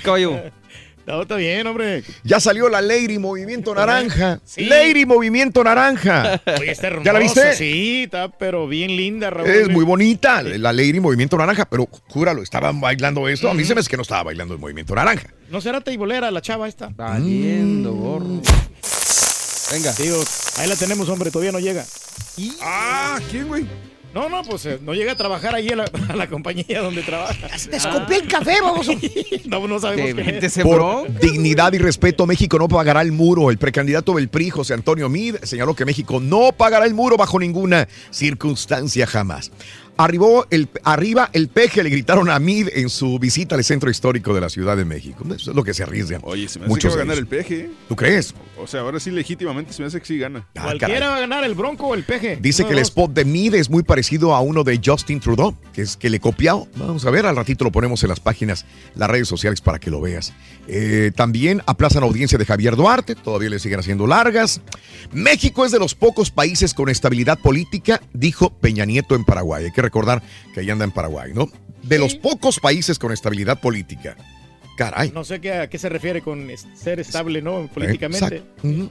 No, 1.07 1.23
está 1.23 1.37
bien, 1.37 1.65
hombre. 1.69 2.03
Ya 2.25 2.41
salió 2.41 2.69
la 2.69 2.81
Lady 2.81 3.19
Movimiento 3.19 3.73
Naranja. 3.75 4.41
Sí. 4.45 4.65
Lady 4.65 5.07
Movimiento 5.07 5.63
Naranja. 5.63 6.41
Oye, 6.61 6.73
está 6.73 6.89
hermosa. 6.89 7.05
¿Ya 7.05 7.13
la 7.13 7.19
viste? 7.21 7.55
Sí, 7.55 8.03
está, 8.05 8.29
pero 8.29 8.67
bien 8.67 8.97
linda, 8.97 9.31
Raúl. 9.31 9.49
Es 9.49 9.69
muy 9.69 9.85
bonita 9.85 10.43
la 10.43 10.73
Lady 10.73 10.99
Movimiento 10.99 11.37
Naranja, 11.39 11.65
pero 11.65 11.89
júralo, 12.09 12.43
¿estaban 12.43 12.81
bailando 12.81 13.29
esto? 13.29 13.49
A 13.49 13.55
mí 13.55 13.65
se 13.65 13.75
me 13.75 13.81
hace 13.81 13.89
que 13.89 13.97
no 13.97 14.03
estaba 14.03 14.25
bailando 14.25 14.55
el 14.55 14.61
Movimiento 14.61 14.97
Naranja. 14.97 15.29
¿No 15.49 15.61
será 15.61 15.81
teibolera 15.81 16.31
la 16.33 16.43
chava 16.43 16.67
esta? 16.67 16.89
Valiendo, 16.89 17.93
gorro. 17.93 18.43
Venga. 19.71 19.93
Digo, 19.93 20.25
ahí 20.57 20.69
la 20.69 20.75
tenemos, 20.75 21.09
hombre, 21.09 21.31
todavía 21.31 21.53
no 21.53 21.61
llega. 21.61 21.85
Ah, 22.61 23.21
¿quién, 23.31 23.47
güey? 23.47 23.67
No, 24.17 24.31
no, 24.31 24.43
pues 24.45 24.65
eh, 24.65 24.79
no 24.83 24.95
llega 24.95 25.13
a 25.13 25.15
trabajar 25.15 25.55
ahí 25.55 25.69
a 25.69 25.77
la, 25.77 25.85
a 26.09 26.17
la 26.17 26.27
compañía 26.27 26.81
donde 26.81 27.03
trabaja. 27.03 27.49
Te 27.49 27.77
escupí 27.77 28.15
el 28.15 28.27
café, 28.27 28.63
vamos. 28.63 28.89
no, 29.45 29.69
no 29.69 29.79
sabemos 29.79 30.15
quién 30.15 30.43
es. 30.43 30.59
Por 30.61 31.13
dignidad 31.21 31.71
y 31.75 31.79
respeto, 31.79 32.27
México 32.27 32.59
no 32.59 32.67
pagará 32.67 33.03
el 33.03 33.13
muro. 33.13 33.51
El 33.51 33.59
precandidato 33.59 34.15
del 34.15 34.31
PRI, 34.31 34.49
José 34.49 34.73
Antonio 34.73 35.11
Mid, 35.11 35.37
señaló 35.43 35.75
que 35.75 35.85
México 35.85 36.19
no 36.19 36.53
pagará 36.53 36.87
el 36.87 36.95
muro 36.95 37.19
bajo 37.19 37.39
ninguna 37.39 37.89
circunstancia 38.11 39.07
jamás. 39.07 39.53
Arribó 39.99 40.47
el, 40.51 40.69
arriba 40.85 41.31
el 41.33 41.49
peje, 41.49 41.83
le 41.83 41.91
gritaron 41.91 42.29
a 42.29 42.39
Mid 42.39 42.69
en 42.75 42.91
su 42.91 43.19
visita 43.19 43.55
al 43.55 43.65
centro 43.65 43.91
histórico 43.91 44.35
de 44.35 44.41
la 44.41 44.49
Ciudad 44.49 44.77
de 44.77 44.85
México. 44.85 45.25
Eso 45.35 45.51
es 45.51 45.57
lo 45.57 45.65
que 45.65 45.73
se 45.73 45.83
arriesgan. 45.83 46.21
Oye, 46.25 46.49
se 46.49 46.59
me 46.59 46.67
hace 46.67 46.71
Muchos 46.71 46.93
que 46.93 46.97
va 46.99 47.03
a 47.03 47.05
ganar 47.07 47.19
el 47.19 47.27
peje. 47.27 47.71
¿Tú 47.89 47.97
crees? 47.97 48.35
O 48.59 48.67
sea, 48.67 48.81
ahora 48.81 49.01
sí 49.01 49.11
legítimamente 49.11 49.73
se 49.73 49.83
me 49.83 49.89
hace 49.89 49.99
que 50.01 50.07
sí 50.07 50.19
gana. 50.19 50.47
Ah, 50.57 50.65
Cualquiera 50.65 50.95
caray. 50.95 51.09
va 51.09 51.17
a 51.17 51.21
ganar, 51.21 51.45
el 51.45 51.55
bronco 51.55 51.87
o 51.89 51.95
el 51.95 52.05
peje. 52.05 52.39
Dice 52.41 52.67
que 52.67 52.73
el 52.73 52.79
spot 52.81 53.13
de 53.13 53.25
Mid 53.25 53.55
es 53.55 53.71
muy 53.71 53.83
parecido 53.83 54.35
a 54.35 54.41
uno 54.41 54.65
de 54.65 54.81
Justin 54.85 55.21
Trudeau, 55.21 55.57
que 55.73 55.83
es 55.83 55.97
que 55.97 56.11
le 56.11 56.21
copiado. 56.21 56.69
Vamos 56.77 57.05
a 57.07 57.11
ver, 57.11 57.27
al 57.27 57.37
ratito 57.37 57.65
lo 57.65 57.73
ponemos 57.73 58.03
en 58.03 58.11
las 58.11 58.21
páginas, 58.21 58.67
las 58.95 59.09
redes 59.09 59.29
sociales 59.29 59.61
para 59.61 59.79
que 59.79 59.91
lo 59.91 60.01
veas. 60.01 60.33
Eh, 60.69 61.11
también 61.15 61.63
aplazan 61.67 62.03
audiencia 62.03 62.39
de 62.39 62.45
Javier 62.45 62.77
Duarte, 62.77 63.15
todavía 63.15 63.51
le 63.51 63.59
siguen 63.59 63.81
haciendo 63.81 64.07
largas. 64.07 64.61
México 65.13 65.65
es 65.65 65.73
de 65.73 65.79
los 65.79 65.95
pocos 65.95 66.31
países 66.31 66.75
con 66.75 66.89
estabilidad 66.89 67.39
política, 67.39 68.01
dijo 68.13 68.51
Peña 68.51 68.85
Nieto 68.85 69.15
en 69.15 69.25
Paraguay. 69.25 69.65
Hay 69.65 69.73
que 69.73 69.83
recordar 69.87 70.23
que 70.53 70.61
ahí 70.61 70.71
anda 70.71 70.85
en 70.85 70.91
Paraguay, 70.91 71.33
¿no? 71.35 71.49
De 71.83 71.99
los 71.99 72.15
pocos 72.15 72.61
países 72.61 72.99
con 72.99 73.13
estabilidad 73.13 73.61
política. 73.61 74.17
Caray. 74.77 75.11
No 75.13 75.25
sé 75.25 75.41
qué, 75.41 75.53
a 75.55 75.71
qué 75.71 75.79
se 75.79 75.89
refiere 75.89 76.21
con 76.21 76.49
ser 76.75 77.01
estable, 77.01 77.41
¿no? 77.41 77.67
Políticamente. 77.73 78.37
Exacto. 78.37 78.91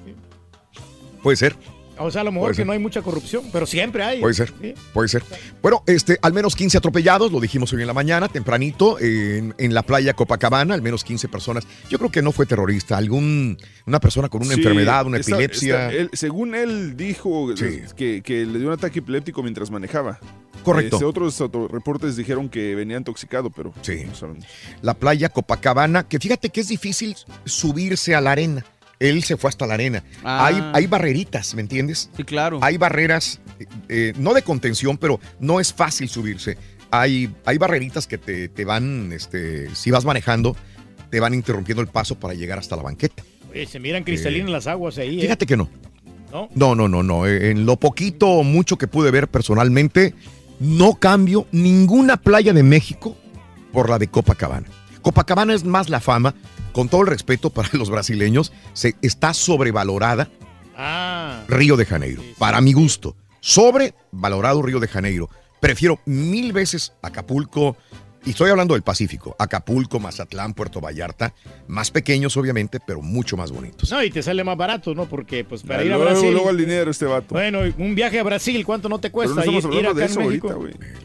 Puede 1.22 1.38
ser. 1.38 1.56
O 1.98 2.12
sea, 2.12 2.22
a 2.22 2.24
lo 2.24 2.32
mejor 2.32 2.56
que 2.56 2.66
no 2.66 2.72
hay 2.74 2.80
mucha 2.80 3.02
corrupción, 3.02 3.44
pero 3.52 3.66
siempre 3.66 4.04
hay. 4.04 4.20
Puede 4.20 4.34
ser, 4.34 4.54
Sí. 4.62 4.74
puede 4.94 5.08
ser. 5.08 5.24
Bueno, 5.62 5.84
este, 5.88 6.18
al 6.22 6.34
menos 6.34 6.56
15 6.56 6.78
atropellados, 6.78 7.32
lo 7.32 7.40
dijimos 7.40 7.72
hoy 7.74 7.82
en 7.82 7.88
la 7.88 7.94
mañana, 7.94 8.28
tempranito, 8.28 9.00
en, 9.00 9.54
en 9.58 9.74
la 9.74 9.82
playa 9.84 10.14
Copacabana, 10.14 10.74
al 10.74 10.82
menos 10.82 11.04
15 11.04 11.28
personas. 11.28 11.66
Yo 11.90 11.98
creo 11.98 12.12
que 12.12 12.22
no 12.22 12.32
fue 12.32 12.46
terrorista, 12.46 12.98
algún, 12.98 13.58
una 13.86 14.00
persona 14.00 14.30
con 14.30 14.42
una 14.42 14.54
Sí, 14.56 14.60
enfermedad, 14.60 15.06
una 15.06 15.18
epilepsia. 15.18 15.92
él- 15.92 16.10
según 16.14 16.56
él 16.56 16.98
dijo 16.98 17.54
que, 17.96 18.22
que 18.22 18.46
le 18.46 18.60
dio 18.60 18.68
un 18.68 18.74
ataque 18.74 19.00
epiléptico 19.00 19.42
mientras 19.42 19.72
manejaba. 19.72 20.20
Correcto. 20.64 20.96
Este, 20.96 21.06
otros 21.06 21.40
reportes 21.72 22.16
dijeron 22.16 22.50
que 22.50 22.74
venía 22.76 22.98
intoxicado, 22.98 23.52
pero 23.52 23.72
Sí. 23.84 24.04
no. 24.22 24.36
La 24.82 24.96
playa 24.96 25.30
Copacabana, 25.30 26.08
que 26.08 26.18
fíjate 26.20 26.50
que 26.50 26.62
es 26.62 26.68
difícil 26.70 27.16
subirse 27.46 28.16
a 28.16 28.22
la 28.22 28.32
arena. 28.32 28.66
Él 29.00 29.24
se 29.24 29.38
fue 29.38 29.50
hasta 29.50 29.68
la 29.68 29.74
arena. 29.74 30.04
Ah. 30.24 30.46
Hay, 30.48 30.64
hay 30.74 30.88
barreritas, 30.88 31.54
¿me 31.56 31.62
entiendes? 31.62 32.10
Sí, 32.16 32.24
claro. 32.24 32.60
Hay 32.62 32.78
barreras, 32.78 33.42
eh, 33.90 34.14
no 34.18 34.34
de 34.34 34.42
contención, 34.42 34.98
pero 34.98 35.20
no 35.40 35.60
es 35.60 35.74
fácil 35.74 36.08
subirse. 36.10 36.58
Hay, 36.92 37.34
hay 37.46 37.58
barreritas 37.58 38.08
que 38.08 38.18
te, 38.18 38.48
te 38.48 38.64
van, 38.64 39.12
este, 39.12 39.74
si 39.76 39.92
vas 39.92 40.06
manejando, 40.06 40.56
te 41.10 41.20
van 41.20 41.34
interrumpiendo 41.34 41.82
el 41.82 41.88
paso 41.88 42.16
para 42.20 42.34
llegar 42.34 42.58
hasta 42.58 42.76
la 42.76 42.84
banqueta. 42.84 43.24
Oye, 43.52 43.66
se 43.66 43.80
miran 43.80 44.04
cristalinas 44.04 44.50
las 44.50 44.68
aguas 44.68 44.98
ahí. 44.98 45.20
¿eh? 45.20 45.22
Fíjate 45.24 45.46
que 45.46 45.58
no. 45.58 45.70
¿No? 46.32 46.50
No, 46.54 46.76
no, 46.76 46.88
no, 46.88 47.04
no. 47.04 47.26
Eh, 47.26 47.52
En 47.52 47.66
lo 47.66 47.78
poquito 47.78 48.28
o 48.28 48.44
mucho 48.44 48.78
que 48.78 48.88
pude 48.88 49.12
ver 49.12 49.28
personalmente, 49.28 50.14
no 50.60 50.96
cambio 50.96 51.48
ninguna 51.52 52.18
playa 52.18 52.54
de 52.54 52.64
México 52.64 53.18
por 53.72 53.90
la 53.90 53.98
de 54.00 54.08
Copacabana. 54.08 54.68
Copacabana 55.02 55.54
es 55.54 55.64
más 55.64 55.90
la 55.90 56.00
fama, 56.00 56.34
con 56.76 56.89
todo 56.89 57.03
el 57.03 57.07
respeto 57.07 57.52
para 57.52 57.69
los 57.72 57.89
brasileños, 57.89 58.52
se, 58.73 58.95
está 59.02 59.34
sobrevalorada 59.34 60.30
Ah. 60.77 61.45
Río 61.47 61.77
de 61.77 61.85
Janeiro, 61.85 62.22
para 62.38 62.60
mi 62.60 62.73
gusto. 62.73 63.15
Sobrevalorado 63.39 64.61
Río 64.61 64.81
de 64.81 64.89
Janeiro. 64.89 65.30
Prefiero 65.61 66.02
mil 66.03 66.52
veces 66.52 66.91
Acapulco, 67.02 67.77
Y 68.26 68.31
estoy 68.31 68.49
hablando 68.49 68.73
del 68.73 68.81
Pacífico. 68.81 69.35
Acapulco, 69.38 69.99
Mazatlán, 69.99 70.56
Puerto 70.56 70.81
Vallarta. 70.81 71.34
Más 71.68 71.91
pequeños, 71.91 72.35
obviamente, 72.38 72.80
pero 72.80 73.02
mucho 73.02 73.38
más 73.38 73.52
bonitos. 73.52 73.91
No, 73.91 74.03
y 74.03 74.10
te 74.10 74.23
sale 74.23 74.43
más 74.43 74.57
barato, 74.57 74.95
¿no? 74.95 75.06
Porque 75.06 75.43
pues 75.43 75.61
para 75.61 75.84
ir 75.84 75.91
a 75.93 75.97
luego, 75.97 76.11
Brasil. 76.11 76.31
luego 76.34 76.49
el 76.49 76.57
dinero 76.57 76.89
este 76.89 77.06
vato. 77.06 77.27
Bueno, 77.35 77.60
un 77.77 77.93
viaje 77.93 78.19
a 78.19 78.23
Brasil, 78.23 78.65
¿cuánto 78.65 78.89
no 78.89 78.97
te 78.97 79.10
Pero 79.10 79.14
cuesta? 79.14 79.35
no 79.35 79.41
estamos 79.41 79.64
ir, 79.65 79.69
ir 79.72 79.77
hablando 79.88 79.99
de 79.99 80.06
eso 80.07 80.22
en 80.22 80.27
México? 80.27 80.47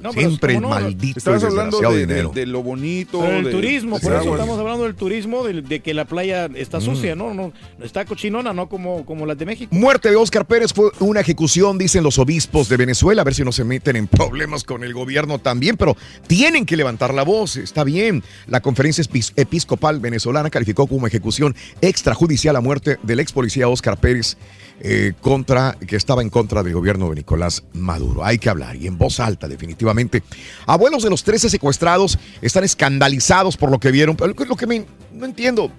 No, 0.01 0.11
pero 0.13 0.29
Siempre 0.29 0.55
el 0.55 0.61
maldito 0.63 1.19
Estabas 1.19 1.45
hablando 1.45 1.79
de, 1.79 1.89
de- 1.91 2.07
dinero. 2.07 2.33
de 2.35 2.47
lo 2.47 2.63
bonito. 2.63 3.21
Pero 3.21 3.37
el 3.37 3.45
de- 3.45 3.51
turismo, 3.51 3.99
de 3.99 4.03
por 4.07 4.15
eso 4.17 4.33
estamos 4.33 4.59
hablando 4.59 4.85
del 4.85 4.95
turismo, 4.95 5.45
de, 5.45 5.61
de 5.61 5.81
que 5.81 5.93
la 5.93 6.07
playa 6.07 6.49
está 6.55 6.79
Mm. 6.79 6.83
sucia, 6.83 7.15
¿no? 7.17 7.35
no 7.35 7.53
Está 7.83 8.07
cochinona, 8.07 8.55
no 8.55 8.69
como, 8.71 9.05
como 9.05 9.27
las 9.27 9.37
de 9.37 9.45
México. 9.45 9.75
Muerte 9.75 10.09
de 10.09 10.17
Oscar 10.17 10.47
Pérez 10.47 10.73
fue 10.73 10.91
una 11.01 11.21
ejecución, 11.21 11.77
dicen 11.77 12.03
los 12.03 12.19
obispos 12.19 12.71
de 12.71 12.79
Venezuela, 12.79 13.21
a 13.21 13.25
ver 13.27 13.35
si 13.35 13.45
no 13.45 13.53
se 13.53 13.65
meten 13.65 13.97
en 13.97 14.07
problemas 14.07 14.65
con 14.65 14.85
el 14.85 14.95
gobierno 14.95 15.39
también, 15.39 15.77
pero 15.77 15.97
tienen 16.27 16.65
que 16.65 16.77
levantar 16.79 17.10
la 17.15 17.23
voz, 17.23 17.57
está 17.57 17.85
bien. 17.85 18.23
La 18.47 18.61
conferencia 18.61 19.03
Epis- 19.05 19.33
episcopal 19.37 20.01
venezolana 20.01 20.51
calificó 20.51 20.87
como 20.87 21.07
ejecución 21.07 21.55
extrajudicial 21.81 22.55
la 22.55 22.61
muerte 22.61 22.99
del 23.03 23.21
ex 23.21 23.33
policía 23.33 23.69
Oscar 23.69 23.99
Pérez 23.99 24.37
eh, 24.81 25.13
contra, 25.21 25.77
que 25.87 25.97
estaba 25.97 26.23
en 26.23 26.31
contra 26.31 26.63
del 26.63 26.73
gobierno 26.73 27.09
de 27.11 27.17
Nicolás 27.17 27.63
Maduro. 27.75 28.25
Hay 28.25 28.39
que 28.39 28.49
hablar 28.49 28.77
y 28.77 28.87
en 28.87 28.97
voz 28.97 29.21
alta, 29.21 29.47
definitivamente. 29.49 30.23
Abuelos 30.67 31.03
de 31.03 31.11
los 31.11 31.23
13 31.23 31.51
secuestrados 31.51 32.19
están 32.41 32.65
escandalizados 32.65 33.57
por 33.57 33.71
lo 33.71 33.79
que 33.79 33.91
vieron, 33.91 34.17
lo 34.19 34.57
que 34.57 34.67
me, 34.67 34.87
no 35.13 35.27
entiendo. 35.27 35.71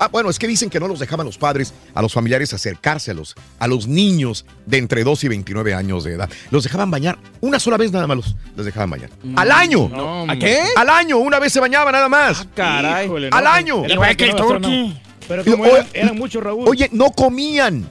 Ah, 0.00 0.08
bueno, 0.08 0.30
es 0.30 0.38
que 0.38 0.46
dicen 0.48 0.70
que 0.70 0.80
no 0.80 0.88
los 0.88 0.98
dejaban 0.98 1.26
los 1.26 1.36
padres 1.36 1.74
a 1.94 2.00
los 2.00 2.12
familiares 2.14 2.52
acercarse 2.54 3.10
a 3.10 3.14
los, 3.14 3.34
a 3.58 3.66
los 3.68 3.86
niños 3.86 4.46
de 4.64 4.78
entre 4.78 5.04
2 5.04 5.24
y 5.24 5.28
29 5.28 5.74
años 5.74 6.04
de 6.04 6.14
edad. 6.14 6.30
Los 6.50 6.64
dejaban 6.64 6.90
bañar 6.90 7.18
una 7.42 7.60
sola 7.60 7.76
vez 7.76 7.92
nada 7.92 8.06
más 8.06 8.16
los, 8.16 8.36
los 8.56 8.64
dejaban 8.64 8.88
bañar. 8.90 9.10
¡Al 9.36 9.50
año! 9.52 9.88
No, 9.90 10.24
¿A 10.30 10.36
qué? 10.36 10.62
Al 10.74 10.88
año, 10.88 11.18
una 11.18 11.38
vez 11.38 11.52
se 11.52 11.60
bañaba 11.60 11.92
nada 11.92 12.08
más. 12.08 12.46
caray. 12.54 13.04
Híjole, 13.06 13.28
no, 13.30 13.36
¡Al 13.36 13.46
año! 13.46 13.82
que 13.82 13.94
gastaran- 14.32 15.00
Pero 15.28 15.44
como 15.44 15.66
eran, 15.66 15.86
eran 15.92 16.16
muchos, 16.16 16.42
Raúl. 16.42 16.66
Oye, 16.66 16.88
no 16.92 17.10
comían. 17.10 17.86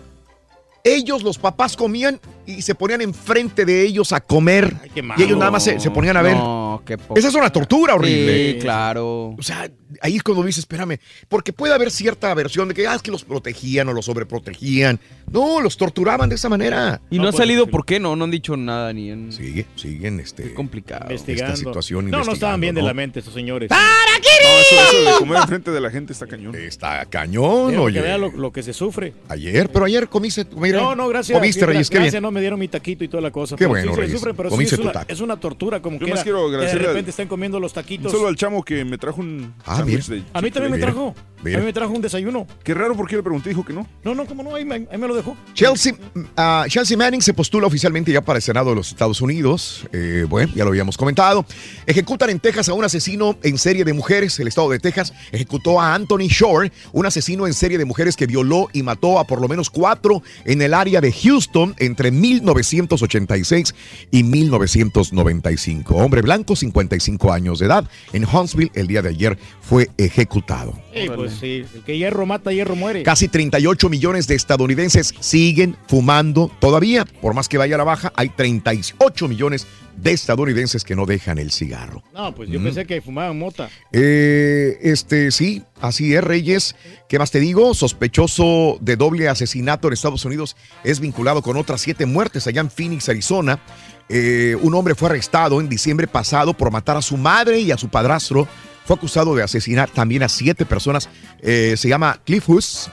Ellos, 0.83 1.23
los 1.23 1.37
papás, 1.37 1.75
comían 1.77 2.19
y 2.49 2.61
se 2.61 2.75
ponían 2.75 3.01
enfrente 3.01 3.65
de 3.65 3.83
ellos 3.83 4.11
a 4.11 4.21
comer. 4.21 4.75
y 4.95 5.23
ellos 5.23 5.37
nada 5.37 5.51
más 5.51 5.63
se, 5.63 5.79
se 5.79 5.91
ponían 5.91 6.17
a 6.17 6.21
ver. 6.21 6.35
No, 6.35 6.81
qué 6.85 6.97
poco. 6.97 7.17
Esa 7.19 7.27
es 7.27 7.35
una 7.35 7.51
tortura 7.51 7.95
horrible. 7.95 8.53
Sí, 8.53 8.59
claro. 8.59 9.35
O 9.37 9.43
sea, 9.43 9.69
ahí 10.01 10.15
es 10.15 10.23
cuando 10.23 10.43
dices, 10.43 10.59
espérame, 10.59 10.97
porque 11.27 11.53
puede 11.53 11.73
haber 11.73 11.91
cierta 11.91 12.31
aversión 12.31 12.67
de 12.67 12.73
que, 12.73 12.87
ah, 12.87 12.95
es 12.95 13.01
que 13.01 13.11
los 13.11 13.23
protegían 13.23 13.87
o 13.89 13.93
los 13.93 14.05
sobreprotegían. 14.05 14.99
No, 15.31 15.61
los 15.61 15.77
torturaban 15.77 16.29
de 16.29 16.35
esa 16.35 16.49
manera. 16.49 17.01
Y 17.09 17.19
no, 17.19 17.27
ha 17.27 17.31
salido 17.31 17.67
por 17.67 17.85
qué, 17.85 17.99
no, 17.99 18.15
no 18.15 18.23
han 18.25 18.31
dicho 18.31 18.57
nada 18.57 18.91
ni 18.93 19.11
en. 19.11 19.31
Sigue, 19.31 19.67
siguen 19.75 20.19
este. 20.19 20.53
complicado. 20.53 21.05
investigando. 21.09 21.53
esta 21.53 21.65
situación 21.65 22.09
no, 22.09 22.23
no 22.23 22.33
estaban 22.33 22.59
bien 22.59 22.73
de 22.73 22.81
investigando, 22.81 22.87
la 22.87 22.93
¿no? 22.93 22.95
mente 22.95 23.19
estos 23.19 23.33
señores. 23.33 23.69
No, 23.69 23.77
eso, 23.77 24.75
eso 24.97 25.11
de 25.11 25.17
comer 25.19 25.37
enfrente 25.37 25.71
de 25.71 25.81
la 25.81 25.91
gente 25.91 26.13
está 26.13 26.25
cañón. 26.25 26.55
Está 26.55 27.05
cañón, 27.05 27.71
que 27.71 27.77
oye. 27.77 28.01
vean 28.01 28.21
lo, 28.21 28.31
lo 28.31 28.51
que 28.51 28.63
se 28.63 28.73
sufre. 28.73 29.13
Ayer, 29.27 29.69
pero 29.71 29.85
ayer 29.85 30.07
comiste, 30.09 30.45
mira, 30.55 30.81
no, 30.81 30.95
no, 30.95 31.07
gracias. 31.07 31.37
Comiste, 31.37 31.65
qué 31.65 31.73
gracias, 31.73 32.11
bien. 32.11 32.23
no 32.23 32.31
me 32.39 32.41
dieron 32.41 32.59
mi 32.59 32.67
taquito 32.67 33.03
y 33.03 33.07
toda 33.07 33.21
la 33.21 33.31
cosa. 33.31 33.55
Qué 33.55 33.59
pero 33.59 33.69
bueno, 33.69 33.93
sí 33.93 33.99
Reyes. 34.01 34.13
sufre, 34.19 34.33
pero 34.33 34.49
sí 34.49 34.63
es 34.63 34.69
tu 34.75 34.81
una, 34.81 34.91
taco. 34.91 35.11
es 35.11 35.19
una 35.19 35.39
tortura, 35.39 35.81
como 35.81 35.99
Yo 35.99 36.05
que 36.05 36.13
más 36.13 36.23
quiero 36.23 36.39
de 36.49 36.55
agradecerle 36.55 36.81
al- 36.87 36.93
repente 36.93 37.09
están 37.11 37.27
comiendo 37.27 37.59
los 37.59 37.73
taquitos. 37.73 38.11
Solo 38.11 38.27
al 38.27 38.35
chamo 38.35 38.63
que 38.63 38.83
me 38.85 38.97
trajo 38.97 39.21
un 39.21 39.53
Ah, 39.65 39.83
de 39.83 40.23
A 40.33 40.41
mí 40.41 40.51
también 40.51 40.71
me 40.71 40.79
trajo. 40.79 41.13
Mira. 41.43 41.57
A 41.57 41.61
mí 41.61 41.65
me 41.65 41.73
trajo 41.73 41.93
un 41.93 42.01
desayuno. 42.01 42.47
Qué 42.63 42.73
raro 42.73 42.95
porque 42.95 43.15
le 43.15 43.23
pregunté 43.23 43.49
dijo 43.49 43.63
que 43.65 43.73
no. 43.73 43.87
No, 44.03 44.15
no, 44.15 44.25
cómo 44.25 44.43
no, 44.43 44.55
ahí 44.55 44.65
me, 44.65 44.75
ahí 44.75 44.97
me 44.97 45.07
lo 45.07 45.15
dejó. 45.15 45.35
Chelsea, 45.53 45.93
ah, 46.35 46.65
Chelsea 46.67 46.97
Manning 46.97 47.21
se 47.21 47.33
postula 47.33 47.67
oficialmente 47.67 48.11
ya 48.11 48.21
para 48.21 48.37
el 48.37 48.43
Senado 48.43 48.69
de 48.69 48.75
los 48.75 48.89
Estados 48.89 49.21
Unidos. 49.21 49.87
Eh, 49.93 50.25
bueno, 50.27 50.51
ya 50.55 50.63
lo 50.63 50.69
habíamos 50.69 50.97
comentado. 50.97 51.45
Ejecutan 51.85 52.29
en 52.29 52.39
Texas 52.39 52.69
a 52.69 52.73
un 52.73 52.83
asesino 52.83 53.37
en 53.43 53.57
serie 53.57 53.85
de 53.85 53.93
mujeres. 53.93 54.39
El 54.39 54.47
estado 54.47 54.69
de 54.69 54.79
Texas 54.79 55.13
ejecutó 55.31 55.79
a 55.79 55.95
Anthony 55.95 56.27
Shore, 56.27 56.71
un 56.91 57.05
asesino 57.05 57.47
en 57.47 57.53
serie 57.53 57.77
de 57.77 57.85
mujeres 57.85 58.15
que 58.15 58.25
violó 58.25 58.69
y 58.73 58.83
mató 58.83 59.19
a 59.19 59.25
por 59.25 59.41
lo 59.41 59.47
menos 59.47 59.69
cuatro 59.69 60.21
en 60.45 60.61
el 60.61 60.73
área 60.73 61.01
de 61.01 61.11
Houston 61.11 61.75
entre 61.79 62.11
1986 62.11 63.75
y 64.11 64.23
1995. 64.23 65.95
Hombre 65.95 66.21
blanco, 66.21 66.55
55 66.55 67.31
años 67.31 67.59
de 67.59 67.65
edad. 67.65 67.89
En 68.13 68.25
Huntsville, 68.25 68.71
el 68.75 68.87
día 68.87 69.01
de 69.01 69.09
ayer 69.09 69.37
fue 69.61 69.89
ejecutado. 69.97 70.73
Sí, 70.93 71.07
pues 71.15 71.33
sí, 71.39 71.65
el 71.73 71.83
que 71.85 71.97
hierro 71.97 72.25
mata, 72.25 72.51
hierro 72.51 72.75
muere. 72.75 73.03
Casi 73.03 73.27
38 73.27 73.89
millones 73.89 74.27
de 74.27 74.35
estadounidenses 74.35 75.13
siguen 75.19 75.77
fumando 75.87 76.51
todavía. 76.59 77.05
Por 77.05 77.33
más 77.33 77.47
que 77.47 77.57
vaya 77.57 77.75
a 77.75 77.77
la 77.77 77.83
baja, 77.83 78.11
hay 78.15 78.29
38 78.29 79.27
millones 79.27 79.67
de 79.95 80.11
estadounidenses 80.13 80.83
que 80.85 80.95
no 80.95 81.05
dejan 81.05 81.37
el 81.39 81.51
cigarro. 81.51 82.01
No, 82.13 82.33
pues 82.33 82.49
yo 82.49 82.59
Mm. 82.59 82.63
pensé 82.63 82.85
que 82.85 83.01
fumaban 83.01 83.37
mota. 83.37 83.69
Eh, 83.91 84.77
este, 84.81 85.29
sí, 85.31 85.61
así 85.81 86.13
es, 86.15 86.23
Reyes. 86.23 86.75
¿Qué 87.09 87.19
más 87.19 87.31
te 87.31 87.39
digo? 87.39 87.73
Sospechoso 87.73 88.77
de 88.81 88.95
doble 88.95 89.27
asesinato 89.29 89.87
en 89.87 89.93
Estados 89.93 90.23
Unidos 90.25 90.55
es 90.83 90.99
vinculado 90.99 91.41
con 91.41 91.57
otras 91.57 91.81
siete 91.81 92.05
muertes 92.05 92.47
allá 92.47 92.61
en 92.61 92.71
Phoenix, 92.71 93.09
Arizona. 93.09 93.59
Eh, 94.07 94.57
un 94.61 94.73
hombre 94.73 94.95
fue 94.95 95.09
arrestado 95.09 95.59
en 95.61 95.69
diciembre 95.69 96.07
pasado 96.07 96.53
por 96.55 96.71
matar 96.71 96.97
a 96.97 97.01
su 97.01 97.15
madre 97.17 97.59
y 97.59 97.71
a 97.71 97.77
su 97.77 97.89
padrastro. 97.89 98.47
Fue 98.89 98.95
acusado 98.95 99.35
de 99.35 99.43
asesinar 99.43 99.87
también 99.91 100.23
a 100.23 100.29
siete 100.29 100.65
personas. 100.65 101.09
Eh, 101.43 101.75
se 101.77 101.87
llama 101.87 102.19
Cliff 102.25 102.49
Hus, 102.49 102.89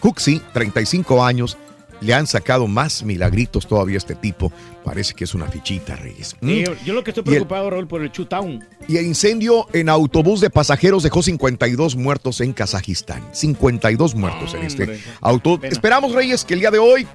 Cooksey, 0.00 0.42
35 0.52 1.24
años. 1.24 1.56
Le 2.00 2.14
han 2.14 2.26
sacado 2.26 2.66
más 2.66 3.04
milagritos 3.04 3.64
todavía 3.68 3.94
a 3.94 3.98
este 3.98 4.16
tipo. 4.16 4.52
Parece 4.84 5.14
que 5.14 5.22
es 5.22 5.34
una 5.34 5.46
fichita, 5.46 5.94
Reyes. 5.94 6.34
Mm. 6.40 6.48
yo, 6.50 6.72
yo 6.84 6.94
lo 6.94 7.04
que 7.04 7.12
estoy 7.12 7.20
el- 7.22 7.30
preocupado, 7.30 7.70
Raúl, 7.70 7.86
por 7.86 8.02
el 8.02 8.10
Chutaun. 8.10 8.64
y 8.88 8.96
el 8.96 9.06
incendio 9.06 9.68
en 9.72 9.88
autobús 9.88 10.40
de 10.40 10.50
pasajeros 10.50 11.04
dejó 11.04 11.22
52 11.22 11.94
muertos 11.94 12.40
en 12.40 12.52
Kazajistán. 12.52 13.22
52 13.32 14.16
muertos 14.16 14.52
en 14.54 14.64
este 14.64 14.82
Hombre, 14.82 15.00
auto. 15.20 15.60
pena. 15.60 15.72
Esperamos, 15.72 16.10
Reyes, 16.12 16.44
que 16.44 16.54
el 16.54 16.60
día 16.60 16.72
de 16.72 16.80
hoy 16.80 17.06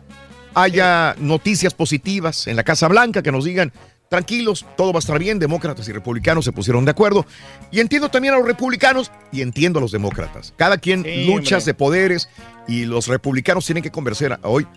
haya 0.54 1.18
noticias 1.20 1.74
positivas 1.74 2.48
en 2.48 2.56
la 2.56 2.64
Casa 2.64 2.88
Blanca 2.88 3.22
que 3.22 3.32
nos 3.34 3.44
digan, 3.44 3.74
tranquilos, 4.12 4.66
todo 4.76 4.92
va 4.92 4.98
a 4.98 5.00
estar 5.00 5.18
bien, 5.18 5.40
demócratas 5.40 5.88
y 5.88 5.94
republicanos 5.94 6.44
se 6.44 6.52
pusieron 6.52 6.84
de 6.84 6.92
acuerdo. 6.92 7.26
Y 7.72 7.80
entiendo 7.80 8.10
también 8.10 8.34
a 8.34 8.38
los 8.38 8.46
republicanos 8.46 9.10
y 9.32 9.42
entiendo 9.42 9.80
a 9.80 9.82
los 9.82 9.94
demócratas. 9.94 10.54
Cada 10.58 10.78
quien 10.78 11.04
Sí, 11.06 11.24
luchas 11.26 11.64
hombre. 11.64 11.66
de 11.66 11.74
poderes 11.76 12.30
y 12.68 12.84
los 12.84 13.08
republicanos 13.08 13.66
tienen 13.66 13.82
que 13.82 13.90
convencer 13.90 14.38
hoy 14.44 14.68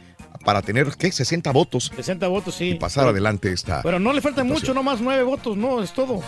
para 0.45 0.63
tener, 0.63 0.89
¿qué? 0.99 1.11
60 1.13 1.51
votos 1.53 1.93
60 1.97 2.27
votos, 2.29 2.55
sí. 2.57 2.71
y 2.71 2.75
pasar 2.75 3.09
adelante 3.09 3.53
esta... 3.53 3.83
Pero 3.83 3.99
no 3.99 4.13
le 4.13 4.21
faltan 4.21 4.45
situación. 4.47 4.69
mucho, 4.71 4.75
nomás 4.75 5.01
nueve 5.01 5.23
votos, 5.23 5.57
no, 5.57 5.83
es 5.83 5.93
todo. 5.93 6.23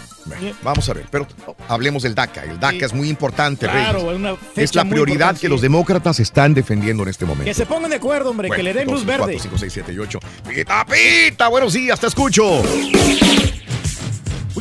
Vamos 0.63 0.89
a 0.89 0.95
ver, 0.95 1.07
pero 1.11 1.27
hablemos 1.69 2.03
del 2.03 2.15
DACA. 2.15 2.45
El 2.45 2.59
DACA 2.61 2.79
Sí. 2.79 2.85
es 2.87 2.95
muy 2.95 3.09
importante, 3.09 3.67
Claro, 3.67 4.01
Reyes. 4.01 4.17
una 4.17 4.37
Es 4.57 4.75
la 4.75 4.85
prioridad 4.85 5.33
que 5.35 5.41
sí. 5.41 5.49
los 5.49 5.61
demócratas 5.61 6.21
están 6.21 6.55
defendiendo 6.55 7.03
en 7.03 7.09
este 7.11 7.25
momento. 7.25 7.45
Que 7.47 7.55
se 7.55 7.67
pongan 7.67 7.91
de 7.91 7.97
acuerdo, 7.97 8.31
hombre, 8.31 8.51
que 8.51 8.63
le 8.63 8.73
den 8.75 8.89
luz 8.89 9.05
verde. 9.05 9.25
4, 9.35 9.41
5, 9.41 9.59
6, 9.59 9.73
7 9.73 9.93
y 9.93 9.99
8. 9.99 10.19
Pita, 10.49 10.85
pita, 10.87 11.49
buenos 11.49 11.73
días, 11.73 11.99
te 12.01 12.07
escucho. 12.07 12.63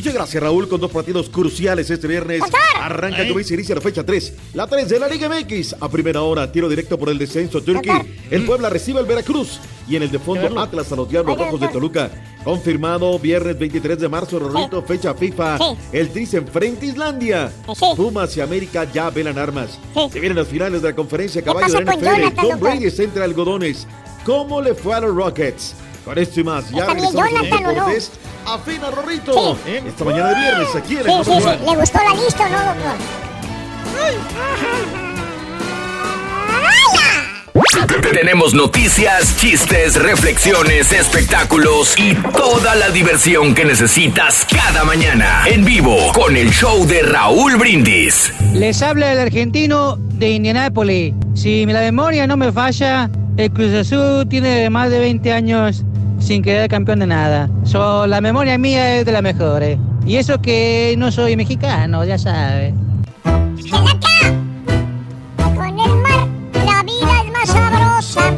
Muchas 0.06 0.20
gracias, 0.20 0.40
Raúl, 0.40 0.68
con 0.68 0.80
dos 0.80 0.92
partidos 0.92 1.28
cruciales 1.28 1.90
este 1.90 2.06
viernes. 2.06 2.40
Arranca, 2.80 3.26
como 3.26 3.40
dice, 3.40 3.54
inicia 3.54 3.74
la 3.74 3.80
fecha 3.80 4.06
3. 4.06 4.34
La 4.54 4.68
3 4.68 4.88
de 4.88 5.00
la 5.00 5.08
Liga 5.08 5.28
MX. 5.28 5.74
A 5.80 5.88
primera 5.88 6.22
hora, 6.22 6.52
tiro 6.52 6.68
directo 6.68 6.96
por 6.96 7.08
el 7.08 7.18
descenso 7.18 7.60
Turkey. 7.60 7.90
El 8.30 8.44
Puebla 8.44 8.70
recibe 8.70 9.00
al 9.00 9.06
Veracruz. 9.06 9.58
Y 9.88 9.96
en 9.96 10.04
el 10.04 10.12
de 10.12 10.20
fondo, 10.20 10.60
Atlas 10.60 10.92
a 10.92 10.94
los 10.94 11.08
Diablos 11.08 11.36
Rojos 11.36 11.58
de 11.60 11.66
Toluca. 11.66 12.08
Confirmado, 12.44 13.18
viernes 13.18 13.58
23 13.58 13.98
de 13.98 14.08
marzo, 14.08 14.38
Rorrito, 14.38 14.80
fecha 14.82 15.12
FIFA. 15.12 15.58
El 15.90 16.08
Tri 16.10 16.24
se 16.24 16.36
enfrenta 16.36 16.86
a 16.86 16.88
Islandia. 16.88 17.52
Pumas 17.96 18.36
y 18.36 18.40
América 18.40 18.88
ya 18.92 19.10
velan 19.10 19.38
armas. 19.38 19.76
Se 20.12 20.20
vienen 20.20 20.38
las 20.38 20.46
finales 20.46 20.82
de 20.82 20.90
la 20.90 20.94
conferencia 20.94 21.42
caballo 21.42 21.66
de 21.66 21.84
NFL. 21.84 22.04
Jonathan, 22.04 22.48
Tom? 22.48 22.60
Brady 22.60 22.92
entre 22.96 23.24
algodones. 23.24 23.88
¿Cómo 24.24 24.62
le 24.62 24.72
fue 24.76 24.94
a 24.94 25.00
los 25.00 25.16
Rockets? 25.16 25.74
Con 26.04 26.16
esto 26.16 26.38
y 26.38 26.44
más, 26.44 26.70
ya 26.70 26.82
¿Está 26.82 26.94
bien 26.94 27.12
regresamos 27.12 27.58
a 27.58 27.62
los 27.62 27.74
Jonathan 27.74 28.25
Afina 28.46 28.90
Rorrito. 28.90 29.58
Esta 29.66 30.04
mañana 30.04 30.28
de 30.28 30.34
viernes 30.36 30.74
aquí 30.76 30.92
en 30.94 31.00
el 31.00 31.06
Sí, 31.06 31.12
sí, 31.24 31.40
sí. 31.40 31.48
¿Le 31.68 31.76
gustó 31.76 31.98
la 31.98 32.14
lista 32.14 32.46
o 32.46 32.48
no, 32.48 32.58
doctor? 32.64 32.96
Tenemos 38.12 38.54
noticias, 38.54 39.36
chistes, 39.36 39.96
reflexiones, 39.96 40.92
espectáculos 40.92 41.94
y 41.98 42.14
toda 42.14 42.76
la 42.76 42.90
diversión 42.90 43.54
que 43.54 43.64
necesitas 43.64 44.46
cada 44.48 44.84
mañana 44.84 45.42
en 45.46 45.64
vivo 45.64 46.12
con 46.12 46.36
el 46.36 46.50
show 46.50 46.86
de 46.86 47.02
Raúl 47.02 47.56
Brindis. 47.56 48.32
Les 48.52 48.80
habla 48.80 49.12
el 49.12 49.18
argentino 49.18 49.96
de 49.96 50.30
Indianápolis. 50.30 51.14
Si 51.34 51.66
la 51.66 51.80
memoria 51.80 52.26
no 52.26 52.36
me 52.36 52.52
falla, 52.52 53.10
el 53.36 53.50
Cruz 53.50 53.74
Azul 53.74 54.28
tiene 54.28 54.70
más 54.70 54.90
de 54.90 55.00
20 55.00 55.32
años 55.32 55.84
sin 56.26 56.42
quedar 56.42 56.68
campeón 56.68 56.98
de 56.98 57.06
nada. 57.06 57.48
So, 57.62 58.06
la 58.08 58.20
memoria 58.20 58.58
mía 58.58 58.96
es 58.96 59.06
de 59.06 59.12
las 59.12 59.22
mejores. 59.22 59.78
Y 60.04 60.16
eso 60.16 60.40
que 60.40 60.96
no 60.98 61.12
soy 61.12 61.36
mexicano, 61.36 62.04
ya 62.04 62.18
sabes. 62.18 62.74
Con 65.36 65.78
el 65.78 65.96
mar, 65.96 66.26
la 66.64 66.82
vida 66.82 67.22
es 67.24 67.32
más 67.32 67.48
sabrosa. 67.48 68.34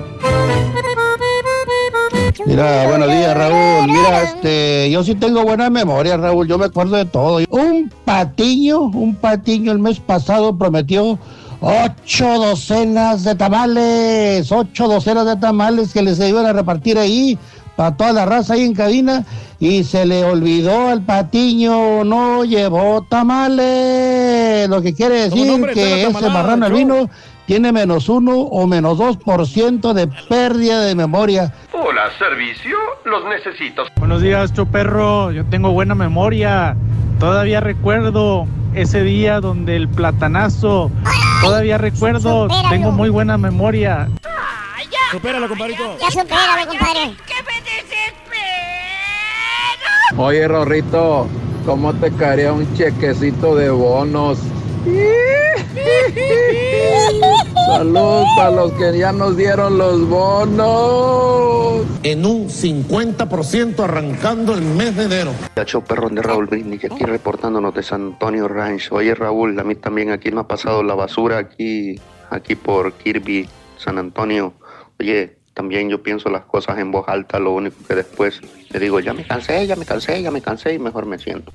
Mira, 2.45 2.87
buenos 2.89 3.09
días, 3.09 3.35
Raúl. 3.35 3.91
Mira, 3.91 4.23
este, 4.23 4.91
yo 4.91 5.03
sí 5.03 5.15
tengo 5.15 5.43
buena 5.45 5.71
memoria, 5.71 6.19
Raúl. 6.19 6.47
Yo 6.47 6.59
me 6.59 6.67
acuerdo 6.67 6.97
de 6.97 7.07
todo. 7.07 7.41
Un 7.49 7.91
patiño, 8.05 8.81
un 8.81 9.15
patiño 9.15 9.73
el 9.73 9.79
mes 9.79 9.99
pasado 9.99 10.57
prometió 10.57 11.19
ocho 11.61 12.39
docenas 12.39 13.25
de 13.25 13.35
tamales, 13.35 14.53
ocho 14.53 14.89
docenas 14.89 15.27
de 15.27 15.37
tamales 15.37 15.93
que 15.93 16.03
les 16.03 16.21
iban 16.21 16.47
a 16.47 16.53
repartir 16.53 16.99
ahí 16.99 17.39
para 17.79 17.97
toda 17.97 18.13
la 18.13 18.27
raza 18.27 18.55
ahí 18.55 18.65
en 18.65 18.75
cabina 18.75 19.25
y 19.61 19.85
se 19.85 20.05
le 20.05 20.25
olvidó 20.25 20.89
al 20.89 21.03
patiño, 21.03 22.03
no 22.03 22.43
llevó 22.43 23.07
tamales. 23.09 24.69
Lo 24.69 24.83
que 24.83 24.95
quiere 24.95 25.31
decir 25.31 25.65
que 25.73 26.09
ese 26.09 26.29
marrano 26.29 26.67
albino 26.67 27.09
tiene 27.49 27.73
menos 27.73 28.11
uno 28.11 28.33
o 28.33 28.67
menos 28.67 28.99
dos 28.99 29.17
por 29.17 29.47
ciento 29.47 29.95
de 29.95 30.07
pérdida 30.07 30.83
de 30.83 30.95
memoria. 30.95 31.51
Hola, 31.73 32.11
servicio, 32.19 32.77
los 33.07 33.25
necesito. 33.25 33.87
Buenos 33.97 34.21
días, 34.21 34.53
Choperro. 34.53 35.33
Yo 35.33 35.47
tengo 35.47 35.73
buena 35.73 35.95
memoria. 35.95 36.77
Todavía 37.19 37.61
recuerdo 37.61 38.47
ese 38.75 39.03
día 39.03 39.41
donde 39.41 39.77
el 39.77 39.89
platanazo. 39.89 40.91
Todavía 41.41 41.79
recuerdo. 41.79 42.49
Tengo 42.69 42.93
muy 42.93 43.09
buena 43.09 43.39
memoria. 43.39 44.11
Supéralo, 45.11 45.49
compadrito. 45.49 45.97
Ya 46.03 46.11
supéralo, 46.11 46.69
compadre. 46.69 47.17
Oye, 50.19 50.49
Rorrito, 50.49 51.27
¿cómo 51.65 51.95
te 51.95 52.13
caería 52.13 52.53
un 52.53 52.71
chequecito 52.75 53.57
de 53.57 53.71
bonos? 53.71 54.39
Salud 57.67 58.25
para 58.37 58.51
los 58.51 58.73
que 58.73 58.99
ya 58.99 59.13
nos 59.13 59.37
dieron 59.37 59.79
los 59.79 60.09
bonos. 60.09 61.87
En 62.03 62.25
un 62.25 62.49
50% 62.49 63.81
arrancando 63.81 64.55
el 64.55 64.63
mes 64.63 64.97
de 64.97 65.05
enero. 65.05 65.33
Chacho 65.55 65.83
perrón 65.83 66.15
de 66.15 66.23
Raúl 66.23 66.47
Brindis, 66.47 66.85
aquí 66.85 67.05
reportándonos 67.05 67.75
de 67.75 67.83
San 67.83 68.03
Antonio 68.03 68.49
Ranch. 68.49 68.91
Oye 68.91 69.15
Raúl, 69.15 69.59
a 69.59 69.65
mí 69.65 69.75
también 69.75 70.11
aquí 70.11 70.31
me 70.31 70.41
ha 70.41 70.49
pasado 70.49 70.83
la 70.83 70.95
basura 70.95 71.39
aquí, 71.39 72.01
aquí 72.31 72.55
por 72.55 72.95
Kirby, 72.95 73.49
San 73.77 73.99
Antonio. 73.99 74.55
Oye, 74.99 75.39
también 75.55 75.89
yo 75.89 76.03
pienso 76.03 76.31
las 76.31 76.45
cosas 76.45 76.79
en 76.79 76.91
voz 76.93 77.09
alta, 77.09 77.39
lo 77.39 77.53
único 77.53 77.77
que 77.87 77.97
después 77.97 78.41
le 78.71 78.79
digo, 78.79 79.01
ya 79.01 79.13
me 79.13 79.27
cansé, 79.27 79.67
ya 79.67 79.77
me 79.77 79.85
cansé, 79.85 80.23
ya 80.23 80.31
me 80.31 80.41
cansé 80.41 80.75
y 80.75 80.79
mejor 80.79 81.05
me 81.05 81.19
siento. 81.19 81.53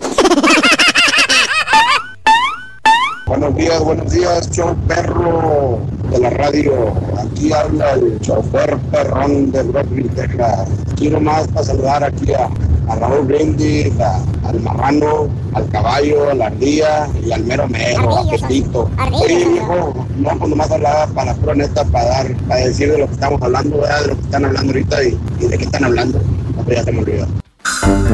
Buenos 3.35 3.55
días, 3.55 3.79
buenos 3.83 4.11
días, 4.11 4.47
show 4.51 4.75
perro 4.87 5.79
de 6.11 6.19
la 6.19 6.29
radio. 6.29 6.93
Aquí 7.17 7.51
habla 7.51 7.93
el 7.93 8.19
chofer 8.21 8.77
perrón 8.91 9.51
de 9.51 9.63
Brooklyn, 9.63 10.07
Texas. 10.09 10.67
Quiero 10.95 11.19
más 11.19 11.47
para 11.47 11.65
saludar 11.65 12.03
aquí 12.03 12.31
a, 12.31 12.47
a 12.91 12.95
Raúl 12.95 13.25
Brindis, 13.25 13.99
a- 13.99 14.21
al 14.47 14.59
marrano, 14.59 15.27
al 15.55 15.67
caballo, 15.69 16.29
a 16.29 16.35
la 16.35 16.45
ardilla 16.45 17.07
y 17.25 17.31
al 17.31 17.43
mero 17.45 17.67
mero, 17.67 18.19
a 18.19 18.29
Pepito. 18.29 18.87
Oye, 19.11 19.47
viejo, 19.49 20.05
no, 20.17 20.29
pues 20.37 20.49
nomás 20.51 20.69
hablaba 20.69 21.07
para 21.07 21.35
la 21.35 21.55
neta, 21.55 21.83
para 21.85 22.05
dar, 22.09 22.35
para 22.47 22.59
decir 22.65 22.91
de 22.91 22.99
lo 22.99 23.07
que 23.07 23.13
estamos 23.13 23.41
hablando, 23.41 23.77
¿verdad? 23.81 24.01
de 24.01 24.07
lo 24.09 24.15
que 24.15 24.21
están 24.21 24.45
hablando 24.45 24.73
ahorita 24.73 25.03
y, 25.05 25.19
y 25.39 25.45
de 25.47 25.57
qué 25.57 25.63
están 25.63 25.83
hablando. 25.85 26.19
No, 26.55 26.71
ya 26.71 26.83
se 26.83 26.91
me 26.91 26.99
olvidó. 26.99 27.25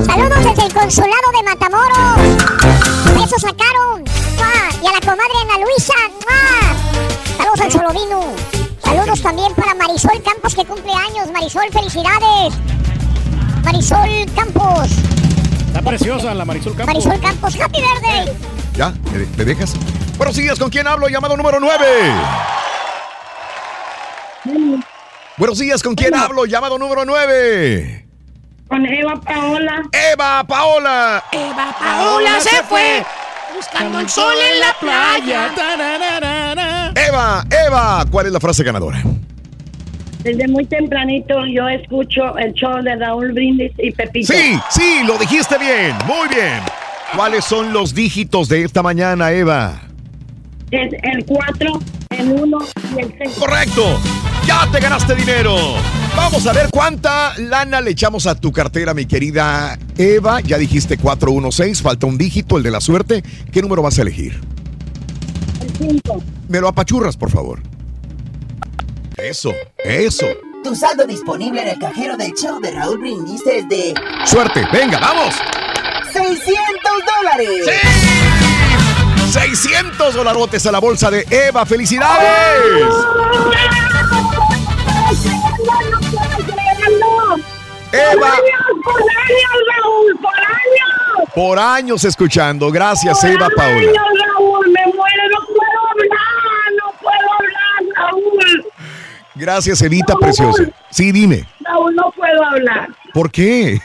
Saludos 0.06 0.38
desde 0.46 0.66
el 0.66 0.74
consulado 0.74 1.28
de 1.36 1.44
Matamoros. 1.44 3.26
Eso 3.26 3.36
sacaron. 3.38 4.06
¡Mua! 4.40 4.82
Y 4.82 4.88
a 4.88 4.92
la 4.92 5.00
comadre 5.02 5.34
Ana 5.44 5.58
Luisa. 5.64 5.94
¡Mua! 6.26 7.38
Saludos 7.38 7.62
al 7.62 7.72
Solovino. 7.72 8.22
Saludos 8.84 9.22
también 9.22 9.54
para 9.54 9.76
Marisol 9.76 10.24
Campos 10.24 10.56
que 10.56 10.66
cumple 10.66 10.92
años. 10.94 11.32
Marisol, 11.32 11.70
felicidades. 11.72 12.54
Marisol 13.64 14.26
Campos. 14.36 14.90
Está 15.68 15.82
preciosa 15.82 16.34
la 16.34 16.46
Marisol 16.46 16.76
Campos. 16.76 16.96
Marisol 16.96 17.20
Campos, 17.22 17.56
happy 17.56 17.82
birthday. 17.82 18.34
¿Ya? 18.76 18.92
¿Me, 19.12 19.26
me 19.38 19.46
dejas? 19.46 19.76
Buenos 20.18 20.36
días, 20.36 20.58
¿con 20.58 20.70
quién 20.70 20.88
hablo? 20.88 21.08
Llamado 21.08 21.38
número 21.38 21.60
9. 21.60 21.86
Buenos 25.38 25.58
días, 25.60 25.84
¿con 25.84 25.96
quién 25.96 26.16
hablo? 26.16 26.46
Llamado 26.46 26.78
número 26.78 27.06
9. 27.06 28.06
Con 28.68 28.86
Eva 28.86 29.16
Paola. 29.22 29.84
Eva 29.92 30.44
Paola. 30.44 31.24
Eva 31.32 31.76
Paola 31.80 32.40
se 32.42 32.64
fue 32.64 33.06
buscando 33.60 34.00
el 34.00 34.10
sol 34.10 34.34
en 34.54 34.60
la 34.60 34.74
playa. 34.80 35.52
Eva, 36.96 37.46
Eva, 37.68 38.06
¿cuál 38.10 38.28
es 38.28 38.32
la 38.32 38.40
frase 38.40 38.64
ganadora? 38.64 39.04
Desde 40.24 40.48
muy 40.48 40.66
tempranito 40.66 41.46
yo 41.46 41.68
escucho 41.68 42.38
el 42.38 42.54
show 42.54 42.82
de 42.82 42.96
Raúl 42.96 43.34
Brindis 43.34 43.72
y 43.78 43.92
Pepito. 43.92 44.34
Sí, 44.34 44.60
sí, 44.70 45.02
lo 45.06 45.18
dijiste 45.18 45.58
bien, 45.58 45.96
muy 46.06 46.28
bien. 46.30 46.62
¿Cuáles 47.16 47.44
son 47.44 47.74
los 47.74 47.94
dígitos 47.94 48.48
de 48.48 48.64
esta 48.64 48.82
mañana, 48.82 49.32
Eva? 49.32 49.82
Es 50.72 50.94
el 51.04 51.26
4, 51.26 51.80
el 52.12 52.32
1 52.32 52.58
y 52.96 53.00
el 53.00 53.16
6. 53.18 53.38
Correcto. 53.40 54.00
Ya 54.46 54.68
te 54.72 54.80
ganaste 54.80 55.16
dinero. 55.16 55.56
Vamos 56.20 56.46
a 56.46 56.54
ver 56.54 56.70
cuánta 56.70 57.34
lana 57.38 57.80
le 57.80 57.92
echamos 57.92 58.28
a 58.28 58.36
tu 58.36 58.52
cartera, 58.52 58.94
mi 58.94 59.06
querida 59.06 59.80
Eva. 59.98 60.42
Ya 60.42 60.58
dijiste 60.58 60.98
416, 60.98 61.82
falta 61.82 62.08
un 62.08 62.18
dígito, 62.18 62.58
el 62.58 62.64
de 62.64 62.72
la 62.72 62.82
suerte. 62.82 63.24
¿Qué 63.52 63.62
número 63.62 63.82
vas 63.82 63.98
a 63.98 64.02
elegir? 64.02 64.40
El 65.62 66.02
5. 66.04 66.22
Me 66.50 66.60
lo 66.60 66.68
apachurras, 66.68 67.16
por 67.16 67.32
favor. 67.32 67.62
Eso, 69.18 69.54
eso. 69.78 70.28
Tu 70.64 70.76
saldo 70.76 71.08
disponible 71.08 71.62
en 71.62 71.70
el 71.70 71.80
cajero 71.80 72.18
del 72.18 72.34
show 72.34 72.60
de 72.60 72.72
Raúl 72.72 73.00
Brindis 73.00 73.42
es 73.48 73.68
de 73.70 73.94
Suerte, 74.26 74.68
venga, 74.74 75.00
vamos. 75.00 75.34
600 76.12 76.44
dólares. 77.18 77.66
600 79.32 80.14
dolarotes 80.14 80.66
a 80.66 80.72
la 80.72 80.80
bolsa 80.80 81.10
de 81.10 81.26
Eva. 81.30 81.66
¡Felicidades! 81.66 82.94
Eva. 87.92 88.32
¡Por 88.84 89.02
años, 89.02 89.56
Raúl! 89.76 90.18
¡Por 90.22 90.36
años! 90.36 91.30
Por 91.34 91.60
años 91.60 92.04
escuchando. 92.06 92.72
Gracias, 92.72 93.24
Eva 93.24 93.50
Paula. 93.56 93.78
¡Años, 93.78 94.08
Raúl! 94.36 94.68
¡Me 94.70 94.86
muero! 94.94 95.24
¡No 95.32 95.46
puedo 95.48 95.88
hablar! 95.92 96.74
¡No 96.84 96.92
puedo 97.02 97.34
hablar, 97.40 97.96
Raúl! 97.96 98.66
Gracias, 99.36 99.82
Evita 99.82 100.16
Preciosa. 100.16 100.64
Sí, 100.90 101.12
dime. 101.12 101.46
Raúl, 101.62 101.96
no 101.96 102.12
puedo 102.12 102.44
hablar. 102.46 102.90
¿Por 103.14 103.32
qué? 103.32 103.80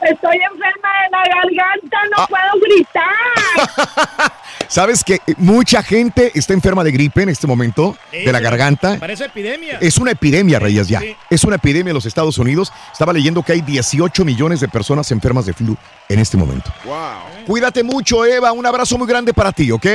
Estoy 0.00 0.36
enferma 0.36 0.88
de 1.02 1.10
la 1.10 1.24
garganta, 1.24 1.98
no 2.16 2.22
Ah. 2.22 2.26
puedo 2.28 2.64
gritar. 2.64 4.32
¿Sabes 4.68 5.02
que 5.02 5.20
mucha 5.38 5.82
gente 5.82 6.30
está 6.34 6.52
enferma 6.52 6.84
de 6.84 6.92
gripe 6.92 7.22
en 7.22 7.30
este 7.30 7.46
momento? 7.46 7.96
De 8.12 8.30
la 8.30 8.38
garganta. 8.40 8.98
Parece 8.98 9.24
epidemia. 9.24 9.78
Es 9.80 9.96
una 9.98 10.10
epidemia, 10.10 10.58
Reyes, 10.58 10.88
ya. 10.88 11.00
Es 11.30 11.44
una 11.44 11.56
epidemia 11.56 11.90
en 11.90 11.94
los 11.94 12.04
Estados 12.06 12.36
Unidos. 12.38 12.70
Estaba 12.92 13.12
leyendo 13.12 13.42
que 13.42 13.52
hay 13.52 13.60
18 13.62 14.24
millones 14.26 14.60
de 14.60 14.68
personas 14.68 15.10
enfermas 15.10 15.46
de 15.46 15.54
flu 15.54 15.76
en 16.08 16.18
este 16.18 16.36
momento. 16.36 16.70
Wow. 16.84 17.46
Cuídate 17.46 17.82
mucho, 17.82 18.24
Eva. 18.26 18.52
Un 18.52 18.66
abrazo 18.66 18.98
muy 18.98 19.08
grande 19.08 19.32
para 19.32 19.52
ti, 19.52 19.70
¿ok? 19.70 19.86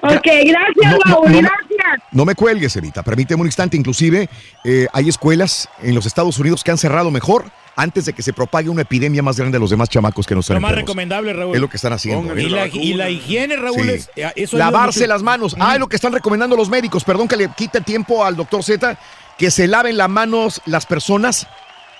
Ok, 0.00 0.24
gracias, 0.24 0.74
No, 0.82 0.90
no, 0.92 0.98
Raúl, 1.04 1.32
no 1.32 1.36
me- 1.36 1.42
gracias. 1.42 2.08
No 2.10 2.24
me 2.24 2.34
cuelgues, 2.34 2.74
Evita. 2.76 3.02
Permíteme 3.02 3.40
un 3.42 3.46
instante. 3.48 3.76
Inclusive 3.76 4.28
eh, 4.64 4.86
hay 4.92 5.08
escuelas 5.08 5.68
en 5.82 5.94
los 5.94 6.06
Estados 6.06 6.38
Unidos 6.38 6.62
que 6.64 6.70
han 6.70 6.78
cerrado 6.78 7.10
mejor 7.10 7.50
antes 7.76 8.04
de 8.04 8.12
que 8.12 8.22
se 8.22 8.32
propague 8.32 8.68
una 8.68 8.82
epidemia 8.82 9.22
más 9.22 9.36
grande 9.38 9.56
a 9.56 9.60
los 9.60 9.70
demás 9.70 9.88
chamacos 9.88 10.26
que 10.26 10.34
no 10.34 10.40
están 10.40 10.54
Lo 10.56 10.60
más 10.60 10.70
enfermos. 10.70 10.88
recomendable, 10.88 11.32
Raúl. 11.32 11.54
Es 11.54 11.60
lo 11.60 11.68
que 11.68 11.76
están 11.76 11.92
haciendo. 11.92 12.38
Y 12.38 12.46
¿eh? 12.46 12.50
la, 12.50 12.66
y 12.68 12.94
la 12.94 13.10
higiene, 13.10 13.56
Raúl, 13.56 13.82
Sí. 13.82 13.90
es, 13.90 14.10
eh, 14.16 14.32
eso 14.36 14.56
Lavarse 14.56 15.00
mucho. 15.00 15.08
las 15.08 15.22
manos. 15.22 15.56
Ah, 15.58 15.74
es 15.74 15.80
lo 15.80 15.88
que 15.88 15.96
están 15.96 16.12
recomendando 16.12 16.56
los 16.56 16.68
médicos. 16.68 17.02
Perdón 17.04 17.26
que 17.28 17.36
le 17.36 17.48
quite 17.48 17.80
tiempo 17.80 18.24
al 18.24 18.36
doctor 18.36 18.62
Z. 18.62 18.96
Que 19.38 19.50
se 19.50 19.66
laven 19.66 19.96
las 19.96 20.08
manos 20.08 20.60
las 20.66 20.86
personas 20.86 21.46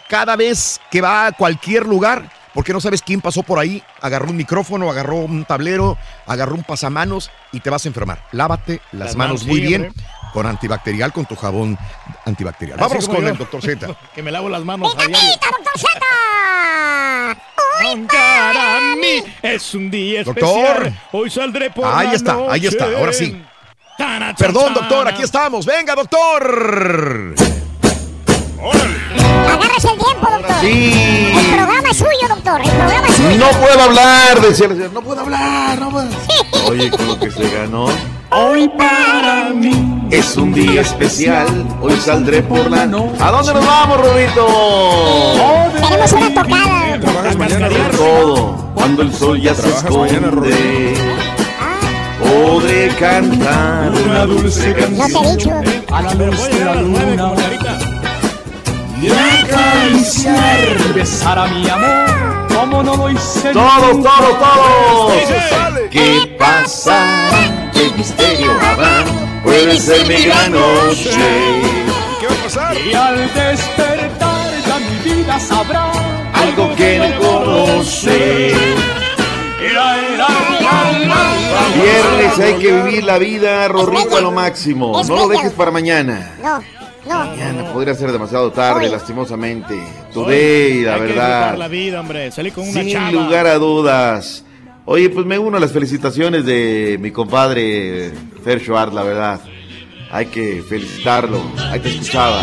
cada 0.09 0.37
vez 0.37 0.81
que 0.91 1.01
va 1.01 1.27
a 1.27 1.33
cualquier 1.33 1.87
lugar. 1.87 2.31
Porque 2.55 2.73
no 2.73 2.81
sabes 2.81 3.03
quién 3.03 3.21
pasó 3.21 3.43
por 3.43 3.59
ahí, 3.59 3.83
agarró 4.01 4.31
un 4.31 4.37
micrófono, 4.37 4.89
agarró 4.89 5.17
un 5.17 5.45
tablero, 5.45 5.99
agarró 6.25 6.55
un 6.55 6.63
pasamanos 6.63 7.33
y 7.51 7.59
te 7.59 7.69
vas 7.69 7.85
a 7.85 7.89
enfermar. 7.89 8.23
Lávate 8.31 8.81
las, 8.93 9.07
Las 9.09 9.17
manos 9.17 9.41
manos 9.41 9.47
muy 9.49 9.61
bien. 9.61 9.93
Con 10.35 10.47
antibacterial, 10.47 11.13
con 11.13 11.25
tu 11.27 11.37
jabón 11.37 11.79
antibacterial. 12.27 12.77
Así 12.79 12.83
Vámonos 12.83 13.07
como 13.07 13.17
con 13.19 13.25
yo, 13.25 13.31
el 13.31 13.39
doctor 13.39 13.63
Z. 13.63 13.87
Que 14.15 14.23
me 14.23 14.33
lavo 14.33 14.49
las 14.49 14.65
manos. 14.65 14.93
¡Vitamita, 14.97 15.47
doctor 15.47 15.79
Z! 15.79 15.89
Para 18.09 18.97
mí 18.97 19.23
es 19.43 19.75
un 19.75 19.91
día 19.91 20.25
Doctor. 20.25 20.45
especial. 20.77 21.01
Hoy 21.13 21.31
saldré 21.31 21.71
por 21.71 21.87
Ahí 21.87 22.09
la 22.09 22.13
está, 22.15 22.37
ahí 22.49 22.67
está, 22.67 22.85
noche. 22.87 22.99
ahora 22.99 23.13
sí. 23.13 23.43
Tana, 23.97 24.35
Perdón, 24.35 24.75
doctor, 24.75 25.07
aquí 25.07 25.23
estamos. 25.23 25.65
Venga, 25.65 25.95
doctor. 25.95 27.35
Agárrese 29.49 29.89
el 29.93 29.99
tiempo, 29.99 30.29
doctor. 30.31 30.57
Sí. 30.61 31.33
El 31.37 31.55
programa 31.55 31.91
es 31.91 31.97
suyo, 31.97 32.29
doctor. 32.29 32.61
El 32.61 32.71
programa 32.71 33.07
es 33.09 33.15
suyo. 33.17 33.39
No 33.39 33.51
puedo 33.61 33.83
hablar, 33.83 34.41
decía 34.41 34.69
la 34.69 34.75
señora. 34.75 34.91
No 34.93 35.03
puedo 35.03 35.21
hablar, 35.21 35.79
no 35.79 35.91
puedo. 35.91 36.09
Oye, 36.69 36.91
con 36.91 37.07
lo 37.07 37.19
que 37.21 37.31
se 37.31 37.51
ganó. 37.51 37.87
Hoy 38.37 38.69
para 38.71 39.51
mí 39.51 40.09
Es 40.11 40.37
un 40.37 40.53
día 40.53 40.81
especial, 40.81 41.47
hoy 41.81 41.97
saldré 42.01 42.43
por 42.43 42.69
la 42.69 42.85
noche. 42.85 43.23
¿A 43.23 43.31
dónde 43.31 43.55
nos 43.55 43.65
vamos, 43.65 44.01
Rubito? 44.01 44.47
Tenemos 45.81 46.13
una 46.13 46.35
tocada. 46.35 47.01
Trabajas 47.01 47.37
mañana. 47.37 47.69
Todo, 47.97 48.73
cuando 48.75 49.03
el 49.03 49.15
sol 49.15 49.41
ya 49.41 49.55
se 49.55 49.69
mañana, 49.89 50.29
esconde. 50.29 50.95
Podré 52.21 52.89
cantar 52.99 53.93
una 54.05 54.27
dulce 54.27 54.69
No 54.69 54.75
te 54.75 54.81
he 54.81 54.89
canción 54.97 55.37
dicho. 55.37 55.51
A 55.93 56.03
la 56.03 56.15
luz 56.15 56.49
de 56.49 56.65
la 56.65 56.75
luna 56.75 57.35
y 59.01 59.11
acariciar. 59.11 60.93
besar 60.93 61.39
a 61.39 61.47
mi 61.47 61.69
amor 61.69 62.49
como 62.49 62.83
no 62.83 62.97
lo 62.97 63.11
hice 63.11 63.53
Todos, 63.53 64.03
todos, 64.03 64.39
todos. 64.41 65.13
¿Qué 65.91 66.37
pasa? 66.37 67.64
¿Qué 67.75 67.91
misterio 67.97 68.51
habrá? 68.61 69.05
Puede 69.43 69.79
ser 69.81 70.07
mi 70.07 70.23
gran 70.25 70.53
noche. 70.53 71.11
¿Qué 72.21 72.27
va 72.27 72.33
a 72.33 72.43
pasar? 72.45 72.77
Y 72.79 72.95
al 72.95 73.17
despertar 73.35 74.51
ya 74.67 74.79
mi 74.79 75.13
vida 75.15 75.41
sabrá 75.41 75.93
Algo 76.33 76.75
que 76.77 76.99
no 76.99 77.19
conoce. 77.21 78.55
Viernes 81.75 82.39
hay 82.39 82.55
que 82.55 82.73
vivir 82.73 83.05
la 83.05 83.19
vida, 83.19 83.67
Rorrito, 83.69 84.17
a 84.17 84.21
lo 84.21 84.31
máximo. 84.31 85.01
Es 85.01 85.09
No 85.09 85.17
lo 85.17 85.29
dejes 85.29 85.53
para 85.53 85.71
mañana. 85.71 86.33
No, 86.43 86.59
no. 87.07 87.25
Mañana 87.31 87.73
podría 87.73 87.95
ser 87.95 88.13
demasiado 88.13 88.51
tarde, 88.53 88.87
Hoy. 88.87 88.91
lastimosamente. 88.91 89.75
Today, 90.13 90.83
la 90.83 90.95
Hay 90.95 91.01
que 91.01 91.07
verdad. 91.09 91.57
la 91.57 91.69
vida, 91.69 92.01
hombre. 92.01 92.31
Salí 92.31 92.51
con 92.51 92.65
una 92.69 92.81
Sin 92.81 92.93
chava. 92.93 93.11
lugar 93.11 93.47
a 93.47 93.55
dudas. 93.57 94.45
Oye, 94.87 95.09
pues 95.11 95.25
me 95.25 95.39
uno 95.39 95.57
a 95.57 95.61
las 95.61 95.73
felicitaciones 95.73 96.45
de 96.45 96.99
mi 97.01 97.11
compadre 97.11 98.13
Fer 98.45 98.61
Schwartz, 98.61 98.93
la 98.95 99.03
verdad. 99.03 99.41
Hay 100.11 100.27
que 100.27 100.63
felicitarlo. 100.69 101.41
Ahí 101.71 101.81
te 101.81 101.89
escuchaba. 101.89 102.41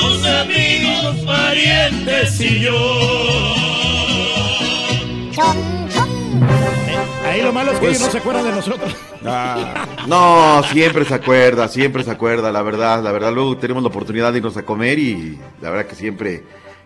Tus 0.00 0.26
amigos, 0.26 1.16
parientes 1.26 2.40
y 2.40 2.60
yo. 2.60 2.76
Ahí 7.26 7.42
lo 7.42 7.52
malo 7.52 7.72
es 7.72 7.78
que 7.78 7.86
Pues- 7.86 7.96
ellos 7.98 8.06
no 8.06 8.12
se 8.12 8.18
acuerdan 8.18 8.44
de 8.44 8.52
nosotros. 8.52 8.96
Ah, 9.26 9.86
No, 10.06 10.62
siempre 10.72 11.04
se 11.04 11.14
acuerda, 11.14 11.68
siempre 11.68 12.02
se 12.04 12.10
acuerda, 12.10 12.50
la 12.52 12.62
verdad, 12.62 13.02
la 13.02 13.12
verdad. 13.12 13.32
Luego 13.32 13.56
tenemos 13.58 13.82
la 13.82 13.88
oportunidad 13.88 14.32
de 14.32 14.38
irnos 14.38 14.56
a 14.56 14.62
comer 14.64 14.98
y 14.98 15.38
la 15.60 15.70
verdad 15.70 15.86
que 15.86 15.94
siempre 15.96 16.44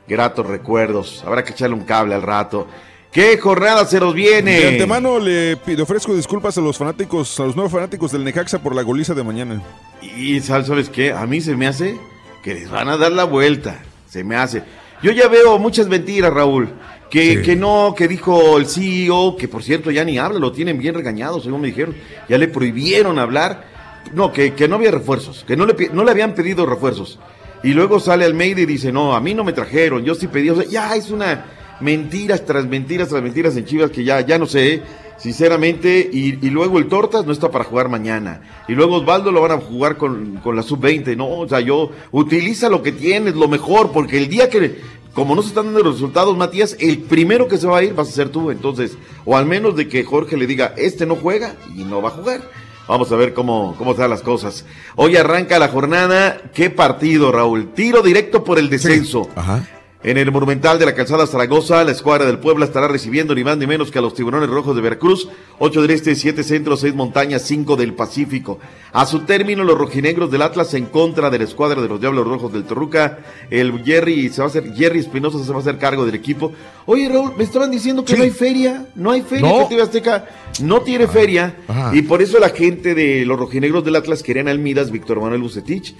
gratos 0.08 0.46
recuerdos. 0.46 1.22
Habrá 1.26 1.44
que 1.44 1.52
echarle 1.52 1.76
un 1.76 1.84
cable 1.84 2.14
al 2.14 2.22
rato. 2.22 2.66
¿Qué 3.14 3.38
jornada 3.38 3.86
se 3.86 4.00
nos 4.00 4.12
viene? 4.12 4.58
de 4.58 4.68
antemano 4.70 5.18
le, 5.20 5.56
pi- 5.56 5.76
le 5.76 5.82
ofrezco 5.82 6.14
disculpas 6.16 6.58
a 6.58 6.60
los 6.60 6.76
fanáticos, 6.76 7.38
a 7.38 7.44
los 7.44 7.54
nuevos 7.54 7.72
fanáticos 7.72 8.10
del 8.10 8.24
Necaxa 8.24 8.58
por 8.58 8.74
la 8.74 8.82
goliza 8.82 9.14
de 9.14 9.22
mañana. 9.22 9.62
Y 10.02 10.40
¿sabes 10.40 10.66
sabes 10.66 10.88
qué? 10.90 11.12
A 11.12 11.24
mí 11.24 11.40
se 11.40 11.54
me 11.56 11.68
hace 11.68 11.96
que 12.42 12.54
les 12.54 12.68
van 12.68 12.88
a 12.88 12.96
dar 12.96 13.12
la 13.12 13.22
vuelta. 13.24 13.80
Se 14.08 14.24
me 14.24 14.34
hace. 14.36 14.64
Yo 15.02 15.12
ya 15.12 15.28
veo 15.28 15.58
muchas 15.60 15.86
mentiras, 15.86 16.32
Raúl. 16.32 16.68
Que, 17.08 17.36
Sí. 17.36 17.42
que 17.42 17.54
no, 17.56 17.94
que 17.96 18.08
dijo 18.08 18.58
el 18.58 18.66
CEO, 18.66 19.36
que 19.36 19.46
por 19.46 19.62
cierto 19.62 19.92
ya 19.92 20.04
ni 20.04 20.18
habla, 20.18 20.40
lo 20.40 20.50
tienen 20.50 20.78
bien 20.78 20.94
regañado, 20.96 21.40
según 21.40 21.60
me 21.60 21.68
dijeron. 21.68 21.94
Ya 22.28 22.36
le 22.36 22.48
prohibieron 22.48 23.20
hablar. 23.20 23.64
No, 24.12 24.32
que, 24.32 24.54
que 24.54 24.66
no 24.66 24.74
había 24.74 24.90
refuerzos, 24.90 25.44
que 25.46 25.56
no 25.56 25.64
le, 25.66 25.74
no 25.92 26.02
le 26.04 26.10
habían 26.10 26.34
pedido 26.34 26.66
refuerzos. 26.66 27.20
Y 27.62 27.68
luego 27.74 28.00
sale 28.00 28.24
Almeida 28.24 28.60
y 28.60 28.66
dice, 28.66 28.90
no, 28.92 29.14
a 29.14 29.20
mí 29.20 29.34
no 29.34 29.44
me 29.44 29.52
trajeron, 29.52 30.04
yo 30.04 30.14
sí 30.16 30.26
pedí. 30.26 30.50
O 30.50 30.56
sea, 30.56 30.64
ya 30.68 30.94
es 30.96 31.10
una 31.10 31.44
mentiras 31.80 32.44
tras 32.44 32.66
mentiras 32.66 33.08
tras 33.08 33.22
mentiras 33.22 33.56
en 33.56 33.64
Chivas 33.64 33.90
que 33.90 34.04
ya, 34.04 34.20
ya 34.20 34.38
no 34.38 34.46
sé, 34.46 34.82
sinceramente. 35.16 36.08
Y, 36.12 36.32
luego 36.50 36.78
el 36.78 36.88
Tortas 36.88 37.24
no 37.26 37.32
está 37.32 37.50
para 37.50 37.64
jugar 37.64 37.88
mañana. 37.88 38.40
Y 38.68 38.72
luego 38.72 38.96
Osvaldo 38.96 39.32
lo 39.32 39.40
van 39.40 39.52
a 39.52 39.60
jugar 39.60 39.96
con, 39.96 40.36
con 40.36 40.56
la 40.56 40.62
sub-20. 40.62 41.16
No, 41.16 41.28
o 41.28 41.48
sea, 41.48 41.60
yo 41.60 41.90
utiliza 42.12 42.68
lo 42.68 42.82
que 42.82 42.92
tienes, 42.92 43.34
lo 43.34 43.48
mejor, 43.48 43.92
porque 43.92 44.18
el 44.18 44.28
día 44.28 44.48
que, 44.48 44.80
como 45.12 45.34
no 45.34 45.42
se 45.42 45.48
están 45.48 45.66
dando 45.66 45.82
los 45.82 45.94
resultados, 45.94 46.36
Matías, 46.36 46.76
el 46.80 46.98
primero 46.98 47.48
que 47.48 47.58
se 47.58 47.66
va 47.66 47.78
a 47.78 47.82
ir 47.82 47.94
vas 47.94 48.08
a 48.08 48.12
ser 48.12 48.28
tú. 48.30 48.50
Entonces, 48.50 48.96
o 49.24 49.36
al 49.36 49.46
menos 49.46 49.76
de 49.76 49.88
que 49.88 50.04
Jorge 50.04 50.36
le 50.36 50.46
diga, 50.46 50.74
este 50.76 51.06
no 51.06 51.16
juega 51.16 51.54
y 51.76 51.84
no 51.84 52.02
va 52.02 52.08
a 52.10 52.12
jugar. 52.12 52.40
Vamos 52.86 53.10
a 53.12 53.16
ver 53.16 53.32
cómo, 53.32 53.74
cómo 53.78 53.92
están 53.92 54.10
las 54.10 54.20
cosas. 54.20 54.66
Hoy 54.94 55.16
arranca 55.16 55.58
la 55.58 55.68
jornada. 55.68 56.42
¿Qué 56.52 56.68
partido, 56.68 57.32
Raúl? 57.32 57.72
Tiro 57.72 58.02
directo 58.02 58.44
por 58.44 58.58
el 58.58 58.68
descenso. 58.68 59.30
Ajá. 59.34 59.66
En 60.04 60.18
el 60.18 60.30
Monumental 60.30 60.78
de 60.78 60.84
la 60.84 60.94
Calzada 60.94 61.26
Zaragoza, 61.26 61.82
la 61.82 61.92
escuadra 61.92 62.26
del 62.26 62.38
Puebla 62.38 62.66
estará 62.66 62.86
recibiendo 62.88 63.34
ni 63.34 63.42
más 63.42 63.56
ni 63.56 63.66
menos 63.66 63.90
que 63.90 63.98
a 63.98 64.02
los 64.02 64.12
tiburones 64.12 64.50
rojos 64.50 64.76
de 64.76 64.82
Veracruz, 64.82 65.30
8 65.60 65.80
del 65.80 65.92
Este, 65.92 66.14
7 66.14 66.42
Centro, 66.42 66.76
6 66.76 66.94
Montañas, 66.94 67.40
5 67.46 67.74
del 67.76 67.94
Pacífico. 67.94 68.58
A 68.92 69.06
su 69.06 69.20
término, 69.20 69.64
los 69.64 69.78
rojinegros 69.78 70.30
del 70.30 70.42
Atlas 70.42 70.74
en 70.74 70.84
contra 70.86 71.30
de 71.30 71.38
la 71.38 71.44
escuadra 71.44 71.80
de 71.80 71.88
los 71.88 71.98
Diablos 72.00 72.26
Rojos 72.28 72.52
del 72.52 72.64
Torruca. 72.64 73.20
El 73.48 73.82
Jerry 73.82 74.28
se 74.28 74.42
va 74.42 74.44
a 74.44 74.48
hacer, 74.48 74.74
Jerry 74.74 74.98
Espinosa 74.98 75.42
se 75.42 75.50
va 75.50 75.56
a 75.56 75.60
hacer 75.60 75.78
cargo 75.78 76.04
del 76.04 76.16
equipo. 76.16 76.52
Oye, 76.84 77.08
Raúl, 77.08 77.32
me 77.38 77.44
estaban 77.44 77.70
diciendo 77.70 78.04
que 78.04 78.12
Sí. 78.12 78.18
no 78.18 78.24
hay 78.24 78.30
feria, 78.30 78.86
no 78.96 79.10
hay 79.10 79.22
feria, 79.22 79.48
No. 79.48 79.58
que 79.60 79.74
TV 79.74 79.80
Azteca 79.84 80.28
no 80.60 80.82
tiene 80.82 81.06
feria. 81.08 81.56
Ajá. 81.66 81.96
Y 81.96 82.02
por 82.02 82.20
eso 82.20 82.38
la 82.38 82.50
gente 82.50 82.94
de 82.94 83.24
los 83.24 83.38
rojinegros 83.38 83.82
del 83.82 83.96
Atlas 83.96 84.22
querían 84.22 84.48
al 84.48 84.58
Midas, 84.58 84.90
Víctor 84.90 85.18
Manuel 85.22 85.40
Bucetich. 85.40 85.94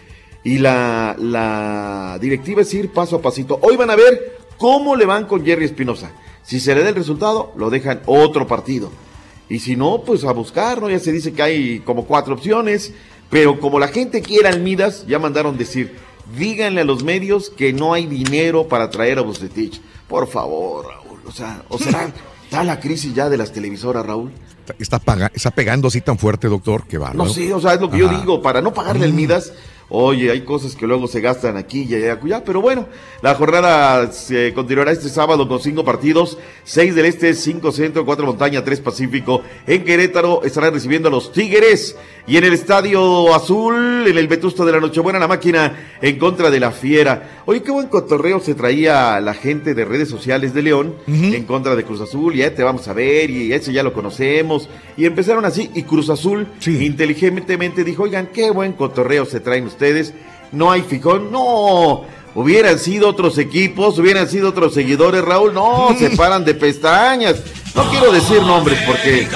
Y 0.45 0.59
la, 0.59 1.17
la 1.19 2.19
directiva 2.21 2.63
es 2.63 2.73
ir 2.75 2.93
paso 2.93 3.17
a 3.17 3.23
pasito. 3.23 3.59
Hoy 3.63 3.77
van 3.77 3.91
a 3.91 3.97
ver 3.97 4.39
cómo 4.59 4.95
le 4.95 5.07
van 5.07 5.27
con 5.27 5.45
Jerry 5.45 5.65
Espinosa. 5.65 6.13
Si 6.43 6.61
se 6.61 6.75
le 6.75 6.83
da 6.83 6.91
el 6.91 6.95
resultado, 6.95 7.53
lo 7.57 7.71
dejan 7.71 8.03
otro 8.07 8.47
partido. 8.47 8.91
Y 9.49 9.61
si 9.61 9.75
no, 9.77 10.03
pues 10.03 10.25
a 10.25 10.33
buscar, 10.33 10.81
¿no? 10.81 10.91
Ya 10.91 10.99
se 10.99 11.13
dice 11.13 11.33
que 11.33 11.43
hay 11.43 11.79
como 11.81 12.05
cuatro 12.05 12.35
opciones. 12.35 12.93
Pero 13.31 13.59
como 13.59 13.79
la 13.79 13.89
gente 13.89 14.21
quiere 14.21 14.49
al 14.49 14.61
Midas, 14.61 15.07
ya 15.07 15.19
mandaron 15.19 15.57
decir, 15.57 15.97
díganle 16.39 16.83
a 16.83 16.85
los 16.85 17.03
medios 17.03 17.49
que 17.51 17.73
no 17.73 17.95
hay 17.95 18.07
dinero 18.07 18.69
para 18.69 18.91
traer 18.91 19.19
a 19.19 19.23
Bucetich. 19.23 19.81
Por 20.09 20.29
favor, 20.29 20.87
Raúl. 20.87 21.21
O 21.27 21.33
sea, 21.33 21.63
o 21.71 21.79
será, 21.79 22.13
está 22.45 22.63
la 22.65 22.79
crisis 22.81 23.15
ya 23.15 23.31
de 23.31 23.39
las 23.39 23.51
televisoras, 23.51 24.05
Raúl. 24.05 24.31
Está, 24.79 24.99
paga- 24.99 25.31
está 25.35 25.51
pegando 25.51 25.89
así 25.89 26.01
tan 26.03 26.19
fuerte, 26.19 26.49
doctor, 26.49 26.87
que 26.87 26.99
va. 26.99 27.13
No 27.15 27.27
sé, 27.29 27.53
o 27.53 27.61
sea, 27.61 27.75
es 27.75 27.81
lo 27.81 27.91
que 27.91 27.99
yo 27.99 28.09
digo, 28.09 28.41
para 28.43 28.61
no 28.61 28.73
pagarle 28.73 29.07
el 29.07 29.15
Midas, 29.15 29.53
oye, 29.89 30.31
hay 30.31 30.43
cosas 30.43 30.75
que 30.75 30.87
luego 30.87 31.07
se 31.07 31.21
gastan 31.21 31.57
aquí 31.57 31.87
y 31.89 31.95
allá, 31.95 32.19
allá, 32.21 32.45
pero 32.45 32.61
bueno, 32.61 32.87
la 33.23 33.35
jornada 33.35 34.13
se 34.13 34.53
continuará 34.55 34.93
este 34.93 35.09
sábado 35.09 35.49
con 35.49 35.61
cinco 35.61 35.85
partidos, 35.85 36.39
seis 36.65 36.95
del 36.95 37.07
Este, 37.07 37.35
cinco 37.35 37.73
Centro, 37.73 38.05
cuatro 38.05 38.27
Montaña, 38.27 38.65
tres 38.65 38.81
Pacífico. 38.81 39.43
En 39.67 39.85
Querétaro 39.85 40.43
estarán 40.43 40.75
recibiendo 40.75 41.09
a 41.09 41.13
los 41.13 41.33
Tigres 41.33 41.97
y 42.27 42.39
en 42.39 42.45
el 42.45 42.55
Estadio 42.55 43.35
Azul, 43.35 44.07
en 44.07 44.17
el 44.17 44.29
Vetusto 44.29 44.65
de 44.65 44.73
la 44.73 44.81
Nochebuena, 44.81 45.19
la 45.19 45.29
máquina 45.29 45.97
en 46.01 46.19
contra 46.19 46.51
de 46.51 46.59
la 46.59 46.71
Fiera. 46.71 47.43
Oye, 47.45 47.63
qué 47.63 47.71
buen 47.71 47.89
cotorreo 47.89 48.41
se 48.41 48.55
traía 48.55 49.21
la 49.21 49.35
gente 49.35 49.75
de 49.75 49.85
redes 49.85 50.09
sociales 50.09 50.55
de 50.55 50.63
León 50.63 50.95
en 51.07 51.45
contra 51.45 51.77
de 51.77 51.85
Cruz 51.85 52.01
Azul, 52.01 52.35
ya 52.35 52.55
te 52.55 52.63
vamos 52.63 52.89
a 52.89 52.95
ver 52.95 53.29
y 53.31 53.53
ese 53.53 53.73
ya 53.73 53.83
lo 53.83 53.93
conocemos. 53.93 54.71
Y 54.97 55.05
empezaron 55.05 55.45
así 55.45 55.71
y 55.75 55.83
Cruz 55.83 56.09
Azul 56.09 56.47
inteligentemente 56.67 57.85
dijo, 57.85 58.05
oigan, 58.05 58.29
qué 58.33 58.51
buen 58.51 58.73
cotorreo 58.73 59.27
se 59.27 59.41
traen 59.41 59.67
ustedes, 59.67 60.15
no 60.51 60.71
hay 60.71 60.81
fijón, 60.83 61.31
no. 61.31 62.05
Hubieran 62.35 62.79
sido 62.79 63.09
otros 63.09 63.39
equipos, 63.39 63.99
hubieran 63.99 64.29
sido 64.29 64.49
otros 64.49 64.75
seguidores, 64.75 65.23
Raúl. 65.23 65.55
No, 65.55 65.95
se 65.97 66.11
paran 66.11 66.45
de 66.45 66.55
pestañas. 66.55 67.43
No 67.75 67.83
quiero 67.91 68.13
decir 68.13 68.41
nombres 68.43 68.79
porque 68.87 69.27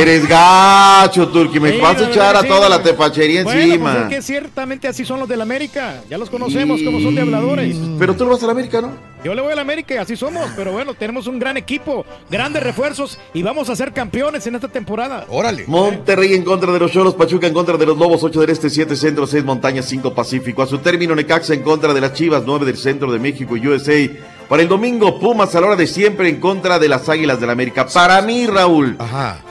eres 0.00 0.26
gacho, 0.26 1.28
Turki. 1.28 1.60
Me 1.60 1.72
Sí, 1.72 1.78
vas 1.78 2.00
a 2.00 2.08
echar 2.08 2.34
a 2.36 2.42
toda 2.42 2.68
la 2.70 2.82
tepachería 2.82 3.44
Bueno, 3.44 3.60
encima. 3.60 3.92
pues 3.92 4.02
es 4.04 4.08
que 4.16 4.22
ciertamente 4.22 4.88
así 4.88 5.04
son 5.04 5.20
los 5.20 5.28
del 5.28 5.42
América. 5.42 6.00
Ya 6.08 6.16
los 6.16 6.30
conocemos 6.30 6.80
como 6.82 7.00
son 7.00 7.14
de 7.14 7.20
habladores. 7.20 7.76
Pero 7.98 8.16
tú 8.16 8.24
no 8.24 8.30
vas 8.30 8.42
al 8.44 8.50
América, 8.50 8.80
¿no? 8.80 8.92
Yo 9.22 9.34
le 9.34 9.42
voy 9.42 9.52
al 9.52 9.58
América 9.58 9.92
y 9.94 9.98
así 9.98 10.16
somos. 10.16 10.48
Pero 10.56 10.72
bueno, 10.72 10.94
tenemos 10.94 11.26
un 11.26 11.38
gran 11.38 11.58
equipo, 11.58 12.06
grandes 12.30 12.62
refuerzos 12.62 13.18
y 13.34 13.42
vamos 13.42 13.68
a 13.68 13.76
ser 13.76 13.92
campeones 13.92 14.46
en 14.46 14.54
esta 14.54 14.68
temporada. 14.68 15.26
Órale. 15.28 15.64
Monterrey 15.66 16.32
en 16.32 16.44
contra 16.44 16.72
de 16.72 16.78
los 16.78 16.90
Cholos, 16.90 17.12
Pachuca 17.14 17.46
en 17.46 17.52
contra 17.52 17.76
de 17.76 17.84
los 17.84 17.98
Lobos, 17.98 18.22
8 18.24 18.40
del 18.40 18.50
Este, 18.50 18.70
7 18.70 18.96
Centro, 18.96 19.26
6 19.26 19.44
Montañas, 19.44 19.84
5 19.84 20.14
Pacífico. 20.14 20.62
A 20.62 20.66
su 20.66 20.78
término, 20.78 21.14
Necaxa 21.14 21.52
en 21.52 21.62
contra 21.62 21.92
de 21.92 22.00
las 22.00 22.14
Chivas, 22.14 22.42
9 22.46 22.64
del 22.64 22.78
Centro 22.78 23.12
de 23.12 23.18
México 23.18 23.54
y 23.58 23.66
USA. 23.68 24.08
Para 24.50 24.62
el 24.64 24.68
domingo, 24.68 25.20
Pumas 25.20 25.54
a 25.54 25.60
la 25.60 25.68
hora 25.68 25.76
de 25.76 25.86
siempre 25.86 26.28
en 26.28 26.40
contra 26.40 26.80
de 26.80 26.88
las 26.88 27.08
Águilas 27.08 27.38
del 27.40 27.50
América. 27.50 27.86
Para 27.86 28.20
mí, 28.20 28.48
Raúl, 28.48 28.98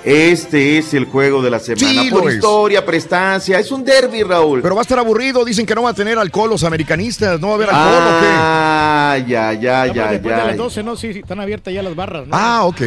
este 0.04 0.78
es 0.78 0.94
el 0.94 1.06
juego 1.06 1.42
de 1.42 1.50
la 1.50 1.60
semana. 1.60 2.02
Sí, 2.04 2.10
Por 2.12 2.28
es. 2.28 2.36
historia, 2.36 2.86
prestancia, 2.86 3.58
es 3.60 3.72
un 3.72 3.86
derby, 3.86 4.24
Raúl. 4.24 4.62
Pero 4.62 4.76
va 4.76 4.82
a 4.82 4.84
estar 4.84 5.00
aburrido, 5.00 5.46
dicen 5.46 5.66
que 5.66 5.74
no 5.74 5.84
va 5.84 5.92
a 5.92 5.94
tener 5.94 6.20
alcohol 6.20 6.50
los 6.50 6.66
americanistas, 6.66 7.40
no 7.40 7.48
va 7.48 7.54
a 7.54 7.56
haber 7.56 7.70
alcohol 7.70 8.04
o 8.18 8.20
qué. 8.20 8.28
Ah, 8.30 9.18
ya, 9.26 9.54
ya, 9.54 9.86
No, 9.86 9.94
pues 9.94 9.96
ya, 9.96 10.12
después 10.12 10.36
de 10.36 10.42
ya. 10.42 10.48
las 10.48 10.58
12, 10.58 10.84
¿no? 10.84 10.96
Sí, 10.98 11.14
sí, 11.14 11.20
están 11.20 11.40
abiertas 11.40 11.74
ya 11.74 11.82
las 11.82 11.96
barras, 11.96 12.28
¿no? 12.28 12.36
Ah, 12.36 12.66
ok. 12.66 12.82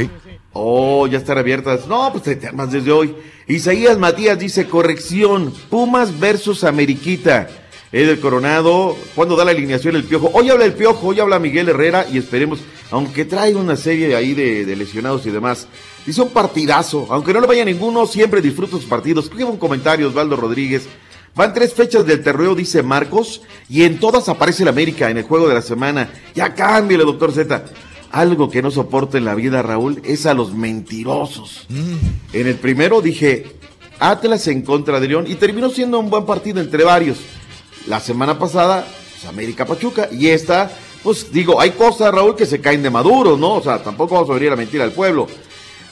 Oh, 0.52 1.06
ya 1.06 1.16
están 1.16 1.38
abiertas. 1.38 1.86
No, 1.86 2.12
pues 2.12 2.24
te 2.24 2.36
te 2.36 2.46
armas 2.46 2.70
desde 2.70 2.92
hoy. 2.92 3.16
Isaías 3.48 3.96
Matías 3.96 4.38
dice, 4.38 4.66
corrección, 4.68 5.50
Pumas 5.70 6.20
versus 6.20 6.62
Ameriquita. 6.62 7.48
Eder 7.92 8.20
Coronado, 8.20 8.96
¿cuándo 9.14 9.36
da 9.36 9.44
la 9.44 9.50
alineación 9.50 9.96
el 9.96 10.04
Piojo? 10.04 10.30
Hoy 10.32 10.48
habla 10.48 10.64
el 10.64 10.72
Piojo, 10.72 11.08
hoy 11.08 11.20
habla 11.20 11.38
Miguel 11.38 11.68
Herrera 11.68 12.06
y 12.10 12.16
esperemos, 12.16 12.60
aunque 12.90 13.26
trae 13.26 13.54
una 13.54 13.76
serie 13.76 14.16
ahí 14.16 14.32
de, 14.32 14.64
de 14.64 14.76
lesionados 14.76 15.26
y 15.26 15.30
demás, 15.30 15.68
dice 16.06 16.22
un 16.22 16.30
partidazo, 16.30 17.06
aunque 17.10 17.34
no 17.34 17.42
le 17.42 17.46
vaya 17.46 17.66
ninguno, 17.66 18.06
siempre 18.06 18.40
disfruto 18.40 18.78
sus 18.78 18.86
partidos. 18.86 19.26
Escribe 19.26 19.50
un 19.50 19.58
comentario, 19.58 20.08
Osvaldo 20.08 20.36
Rodríguez. 20.36 20.88
Van 21.34 21.52
tres 21.52 21.74
fechas 21.74 22.06
del 22.06 22.22
terreo, 22.22 22.54
dice 22.54 22.82
Marcos, 22.82 23.42
y 23.68 23.82
en 23.82 24.00
todas 24.00 24.30
aparece 24.30 24.62
el 24.62 24.70
América 24.70 25.10
en 25.10 25.18
el 25.18 25.24
juego 25.24 25.46
de 25.46 25.54
la 25.54 25.62
semana. 25.62 26.10
Ya 26.34 26.54
cámbiale, 26.54 27.04
doctor 27.04 27.32
Z. 27.32 27.62
Algo 28.10 28.50
que 28.50 28.62
no 28.62 28.70
soporto 28.70 29.18
en 29.18 29.26
la 29.26 29.34
vida, 29.34 29.60
Raúl, 29.60 30.00
es 30.04 30.24
a 30.24 30.32
los 30.32 30.54
mentirosos. 30.54 31.66
En 32.32 32.46
el 32.46 32.54
primero 32.54 33.02
dije 33.02 33.52
Atlas 33.98 34.48
en 34.48 34.62
contra 34.62 34.98
de 34.98 35.08
León 35.08 35.26
y 35.28 35.34
terminó 35.34 35.68
siendo 35.68 35.98
un 35.98 36.10
buen 36.10 36.24
partido 36.24 36.60
entre 36.60 36.84
varios. 36.84 37.18
La 37.86 38.00
semana 38.00 38.38
pasada, 38.38 38.86
pues, 39.10 39.24
América 39.26 39.66
Pachuca, 39.66 40.08
y 40.12 40.28
esta, 40.28 40.70
pues 41.02 41.32
digo, 41.32 41.60
hay 41.60 41.70
cosas, 41.70 42.12
Raúl, 42.14 42.36
que 42.36 42.46
se 42.46 42.60
caen 42.60 42.82
de 42.82 42.90
maduro, 42.90 43.36
¿no? 43.36 43.54
O 43.54 43.62
sea, 43.62 43.82
tampoco 43.82 44.14
vamos 44.14 44.30
a 44.30 44.34
venir 44.34 44.52
a 44.52 44.56
mentir 44.56 44.80
al 44.82 44.92
pueblo. 44.92 45.26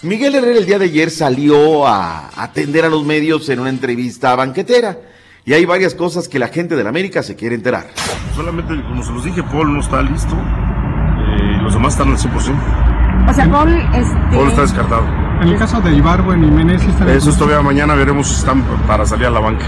Miguel 0.03 0.35
Herrera 0.35 0.59
el 0.59 0.67
día 0.67 0.79
de 0.79 0.87
ayer 0.87 1.11
salió 1.11 1.87
a 1.87 2.31
atender 2.43 2.85
a 2.85 2.89
los 2.89 3.05
medios 3.05 3.49
en 3.51 3.61
una 3.61 3.69
entrevista 3.71 4.35
banquetera. 4.35 4.99
Y 5.45 5.53
hay 5.53 5.65
varias 5.65 5.95
cosas 5.95 6.29
que 6.29 6.39
la 6.39 6.49
gente 6.49 6.77
de 6.77 6.83
la 6.85 6.91
América 6.91 7.23
se 7.23 7.35
quiere 7.35 7.55
enterar. 7.55 7.89
Solamente, 8.35 8.75
como 8.83 9.03
se 9.03 9.13
los 9.13 9.25
dije, 9.25 9.43
Paul 9.43 9.73
no 9.75 9.81
está 9.81 10.01
listo. 10.03 10.35
eh, 10.35 11.63
los 11.63 11.75
demás 11.75 11.95
están 11.95 12.11
al 12.11 12.19
100%. 12.19 12.90
O 13.31 13.33
sea, 13.33 13.49
Paul, 13.49 13.71
este... 13.95 14.17
Paul 14.37 14.49
está 14.49 14.63
descartado. 14.63 15.03
En 15.41 15.49
el 15.49 15.57
caso 15.57 15.81
de 15.81 15.95
Ibargüen 15.95 16.45
y 16.45 16.79
¿sí 16.81 16.91
está 16.91 17.11
Eso 17.13 17.33
todavía 17.33 17.63
mañana 17.63 17.95
veremos 17.95 18.27
si 18.29 18.35
están 18.35 18.63
para 18.87 19.07
salir 19.07 19.27
a 19.27 19.31
la 19.31 19.41
banca. 19.41 19.65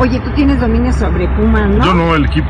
Oye, 0.00 0.18
tú 0.20 0.30
tienes 0.34 0.58
dominio 0.58 0.92
sobre 0.94 1.28
Pumas, 1.36 1.68
¿no? 1.68 1.84
Yo 1.84 1.94
no, 1.94 2.14
el 2.14 2.24
equipo. 2.24 2.48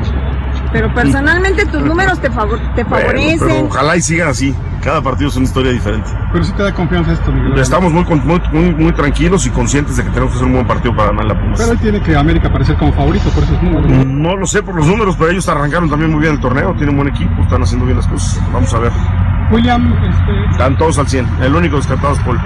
Pero 0.71 0.93
personalmente 0.93 1.65
tus 1.65 1.81
números 1.83 2.19
te, 2.19 2.31
favor- 2.31 2.59
te 2.75 2.83
Bueno, 2.83 3.05
favorecen. 3.07 3.39
pero 3.39 3.65
ojalá 3.65 3.97
y 3.97 4.01
sigan 4.01 4.29
así. 4.29 4.55
Cada 4.83 5.01
partido 5.01 5.29
es 5.29 5.35
una 5.35 5.45
historia 5.45 5.71
diferente. 5.71 6.09
Pero 6.31 6.43
sí 6.43 6.53
te 6.53 6.63
da 6.63 6.73
confianza 6.73 7.11
esto, 7.11 7.31
Miguel. 7.31 7.59
Estamos 7.59 7.91
muy, 7.91 8.03
muy, 8.05 8.41
muy, 8.51 8.73
muy 8.73 8.91
tranquilos 8.93 9.45
y 9.45 9.49
conscientes 9.49 9.97
de 9.97 10.03
que 10.03 10.09
tenemos 10.09 10.31
que 10.31 10.37
hacer 10.37 10.47
un 10.47 10.53
buen 10.53 10.67
partido 10.67 10.95
para 10.95 11.09
ganar 11.09 11.25
la 11.25 11.39
Pumas. 11.39 11.59
Pero 11.59 11.73
él 11.73 11.79
tiene 11.79 12.01
que 12.01 12.15
América 12.15 12.51
parecer 12.51 12.77
como 12.77 12.93
favorito 12.93 13.29
por 13.31 13.43
esos 13.43 13.61
números. 13.61 14.05
No 14.07 14.35
lo 14.35 14.45
sé 14.47 14.63
por 14.63 14.75
los 14.75 14.87
números, 14.87 15.15
pero 15.17 15.31
ellos 15.31 15.47
arrancaron 15.49 15.89
también 15.89 16.11
muy 16.11 16.21
bien 16.21 16.33
el 16.33 16.39
torneo. 16.39 16.71
Tienen 16.73 16.89
un 16.91 17.03
buen 17.03 17.09
equipo, 17.09 17.41
están 17.43 17.61
haciendo 17.61 17.85
bien 17.85 17.97
las 17.97 18.07
cosas. 18.07 18.39
Vamos 18.53 18.73
a 18.73 18.79
ver. 18.79 18.91
William, 19.51 19.93
este, 20.03 20.51
Están 20.51 20.77
todos 20.77 20.97
al 20.99 21.07
100. 21.07 21.27
El 21.41 21.55
único 21.55 21.77
descartado 21.77 22.13
es 22.13 22.19
Paul. 22.21 22.39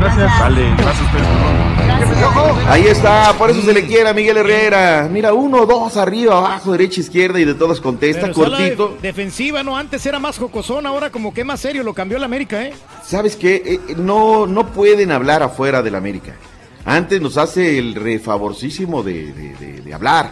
Gracias. 0.00 0.38
Dale, 0.38 0.70
gracias 0.76 1.00
a 1.00 1.04
ustedes. 1.04 2.66
Ahí 2.68 2.86
está, 2.86 3.32
por 3.36 3.50
eso 3.50 3.60
se 3.62 3.72
le 3.72 3.86
quiere 3.86 4.08
a 4.08 4.14
Miguel 4.14 4.36
Herrera. 4.38 5.08
Mira, 5.10 5.32
uno, 5.34 5.66
dos, 5.66 5.96
arriba, 5.96 6.38
abajo, 6.38 6.72
derecha, 6.72 7.00
izquierda 7.00 7.40
y 7.40 7.44
de 7.44 7.54
todas 7.54 7.80
contesta, 7.80 8.22
Pero 8.22 8.34
cortito. 8.34 8.96
de- 9.00 9.08
defensiva, 9.08 9.62
¿no? 9.62 9.76
Antes 9.76 10.04
era 10.06 10.18
más 10.18 10.38
jocosón, 10.38 10.86
ahora 10.86 11.10
como 11.10 11.34
que 11.34 11.44
más 11.44 11.60
serio, 11.60 11.82
lo 11.82 11.92
cambió 11.94 12.16
el 12.16 12.24
América, 12.24 12.62
¿eh? 12.62 12.72
¿Sabes 13.04 13.36
qué? 13.36 13.62
Eh, 13.66 13.94
no, 13.96 14.46
no 14.46 14.66
pueden 14.68 15.10
hablar 15.12 15.42
afuera 15.42 15.82
del 15.82 15.94
América. 15.96 16.32
Antes 16.84 17.20
nos 17.20 17.36
hace 17.36 17.78
el 17.78 17.94
refavorcísimo 17.94 19.02
de, 19.02 19.32
de- 19.32 19.54
de- 19.56 19.80
de 19.82 19.94
hablar. 19.94 20.30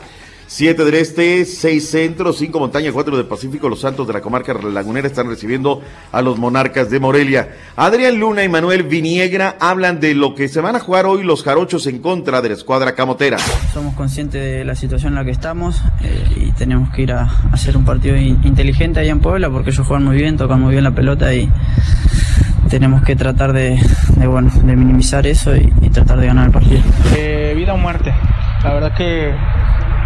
Siete 0.51 0.83
del 0.83 0.95
Este, 0.95 1.45
seis 1.45 1.91
Centro, 1.91 2.33
cinco 2.33 2.59
Montaña, 2.59 2.91
cuatro 2.91 3.15
del 3.19 3.27
Pacífico. 3.27 3.69
Los 3.69 3.81
Santos 3.83 4.07
de 4.07 4.15
la 4.15 4.23
comarca 4.23 4.55
lagunera 4.55 5.07
están 5.07 5.29
recibiendo 5.29 5.83
a 6.11 6.23
los 6.23 6.39
Monarcas 6.39 6.89
de 6.89 6.99
Morelia. 6.99 7.51
Adrián 7.77 8.19
Luna 8.19 8.43
y 8.45 8.49
Manuel 8.49 8.85
Viniegra 8.85 9.57
hablan 9.61 10.01
de 10.01 10.15
lo 10.15 10.35
que 10.35 10.49
se 10.49 10.63
van 10.63 10.75
a 10.75 10.81
jugar 10.81 11.05
hoy 11.05 11.23
los 11.23 11.45
jarochos 11.45 11.87
en 11.87 11.99
contra 11.99 12.41
de 12.41 12.49
la 12.49 12.55
escuadra 12.55 12.95
camotera. 12.95 13.37
Somos 13.75 13.95
conscientes 13.95 14.43
de 14.43 14.65
la 14.65 14.75
situación 14.75 15.13
en 15.13 15.17
la 15.17 15.25
que 15.27 15.33
estamos 15.33 15.83
eh, 16.03 16.25
y 16.49 16.53
tenemos 16.53 16.89
que 16.95 17.03
ir 17.03 17.13
a, 17.13 17.25
a 17.25 17.51
hacer 17.53 17.77
un 17.77 17.85
partido 17.85 18.17
in- 18.17 18.41
inteligente 18.43 19.01
ahí 19.01 19.11
en 19.11 19.21
Puebla 19.21 19.51
porque 19.51 19.69
ellos 19.69 19.87
juegan 19.87 20.07
muy 20.07 20.17
bien, 20.17 20.39
tocan 20.39 20.63
muy 20.63 20.73
bien 20.73 20.83
la 20.85 20.93
pelota 20.95 21.35
y 21.35 21.47
tenemos 22.71 23.03
que 23.03 23.17
tratar 23.17 23.53
de, 23.53 23.79
de, 24.17 24.27
bueno, 24.27 24.51
de 24.63 24.77
minimizar 24.77 25.27
eso 25.27 25.55
y, 25.55 25.71
y 25.83 25.91
tratar 25.91 26.19
de 26.19 26.27
ganar 26.27 26.47
el 26.47 26.53
partido. 26.53 26.81
Eh, 27.15 27.53
vida 27.55 27.75
o 27.75 27.77
muerte. 27.77 28.15
La 28.65 28.73
verdad 28.75 28.95
que 28.97 29.33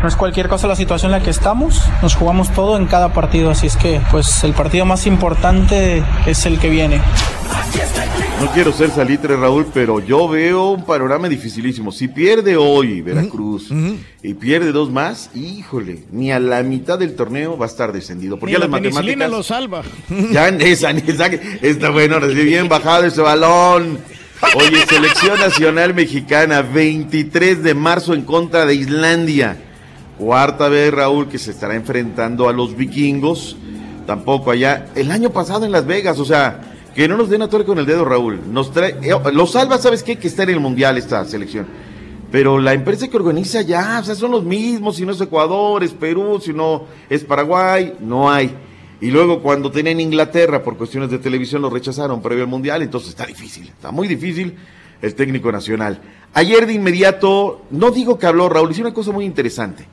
no 0.03 0.09
es 0.09 0.17
cualquier 0.17 0.49
cosa 0.49 0.67
la 0.67 0.77
situación 0.77 1.13
en 1.13 1.19
la 1.19 1.25
que 1.25 1.31
estamos. 1.31 1.81
Nos 2.03 2.17
jugamos 2.17 2.53
todo 2.53 2.77
en 2.77 2.87
cada 2.87 3.13
partido, 3.13 3.51
así 3.51 3.69
es 3.69 3.77
que 3.77 4.01
pues 4.11 4.43
el 4.43 4.53
partido 4.53 4.85
más 4.85 5.07
importante 5.07 6.03
es 6.27 6.45
el 6.45 6.59
que 6.59 6.69
viene. 6.69 7.01
No 8.41 8.51
quiero 8.51 8.73
ser 8.73 8.91
salitre, 8.91 9.37
Raúl, 9.37 9.69
pero 9.73 10.01
yo 10.01 10.27
veo 10.27 10.71
un 10.71 10.85
panorama 10.85 11.29
dificilísimo. 11.29 11.93
Si 11.93 12.09
pierde 12.09 12.57
hoy 12.57 13.01
Veracruz 13.01 13.73
y 14.23 14.35
pierde 14.35 14.73
dos 14.73 14.91
más, 14.91 15.31
híjole, 15.35 16.03
ni 16.11 16.33
a 16.33 16.41
la 16.41 16.65
mitad 16.65 16.99
del 16.99 17.15
torneo 17.15 17.57
va 17.57 17.67
a 17.67 17.69
estar 17.69 17.93
descendido. 17.93 18.39
Porque 18.39 18.51
Ni 18.51 18.53
ya 18.55 18.59
la 18.59 18.65
las 18.65 18.83
matemáticas... 18.83 19.31
lo 19.31 19.43
salva. 19.45 19.83
Ya 20.33 20.49
esa, 20.49 20.91
esa, 20.91 21.27
está 21.63 21.91
bueno, 21.91 22.19
recién 22.19 22.47
bien 22.47 22.69
bajado 22.69 23.05
ese 23.05 23.21
balón. 23.21 24.01
Oye, 24.57 24.85
selección 24.89 25.39
nacional 25.39 25.95
mexicana, 25.95 26.63
23 26.63 27.63
de 27.63 27.75
marzo 27.75 28.13
en 28.13 28.23
contra 28.23 28.67
de 28.67 28.75
Islandia. 28.75 29.57
Cuarta 30.23 30.69
vez, 30.69 30.95
Raúl, 30.95 31.27
que 31.27 31.37
se 31.37 31.51
estará 31.51 31.75
enfrentando 31.75 32.49
a 32.49 32.53
los 32.53 32.77
vikingos. 32.77 33.57
Tampoco 34.07 34.53
allá. 34.53 34.87
El 34.95 35.11
año 35.11 35.31
pasado 35.31 35.67
en 35.67 35.73
Las 35.73 35.85
Vegas, 35.85 36.21
o 36.21 36.25
sea, 36.25 36.61
que 36.95 37.09
no 37.09 37.17
nos 37.17 37.29
den 37.29 37.43
a 37.43 37.49
torre 37.49 37.65
con 37.65 37.81
el 37.81 37.87
dedo, 37.87 38.05
Raúl. 38.05 38.41
Nos 38.53 38.71
trae, 38.71 38.95
eh, 39.03 39.47
salva, 39.49 39.79
¿sabes 39.79 40.05
qué? 40.05 40.15
Que 40.15 40.29
está 40.29 40.45
en 40.45 40.51
el 40.51 40.61
mundial 40.61 40.97
esta 40.97 41.25
selección. 41.25 41.67
Pero 42.31 42.61
la 42.61 42.73
empresa 42.73 43.09
que 43.09 43.17
organiza 43.17 43.63
ya, 43.63 43.99
o 44.01 44.05
sea, 44.05 44.15
son 44.15 44.31
los 44.31 44.45
mismos, 44.45 44.95
si 44.95 45.05
no 45.05 45.11
es 45.11 45.21
Ecuador, 45.21 45.83
es 45.83 45.91
Perú, 45.91 46.41
si 46.41 46.53
no 46.53 46.85
es 47.11 47.25
Paraguay, 47.25 47.95
no 47.99 48.31
hay. 48.31 48.55
Y 49.01 49.11
luego 49.11 49.43
cuando 49.43 49.73
tenían 49.73 49.99
Inglaterra 49.99 50.63
por 50.63 50.77
cuestiones 50.77 51.11
de 51.11 51.19
televisión 51.19 51.63
lo 51.63 51.69
rechazaron 51.69 52.23
previo 52.23 52.45
al 52.45 52.49
Mundial, 52.49 52.83
entonces 52.83 53.09
está 53.11 53.27
difícil, 53.27 53.71
está 53.71 53.91
muy 53.91 54.07
difícil 54.07 54.55
el 55.03 55.17
técnico 55.17 55.51
nacional. 55.51 56.01
Ayer 56.33 56.65
de 56.69 56.75
inmediato, 56.75 57.63
no 57.73 57.91
digo 57.91 58.21
que 58.21 58.27
habló 58.27 58.49
Raúl, 58.49 58.71
hizo 58.71 58.83
una 58.83 58.95
cosa 58.95 59.11
muy 59.11 59.25
interesante. 59.25 59.89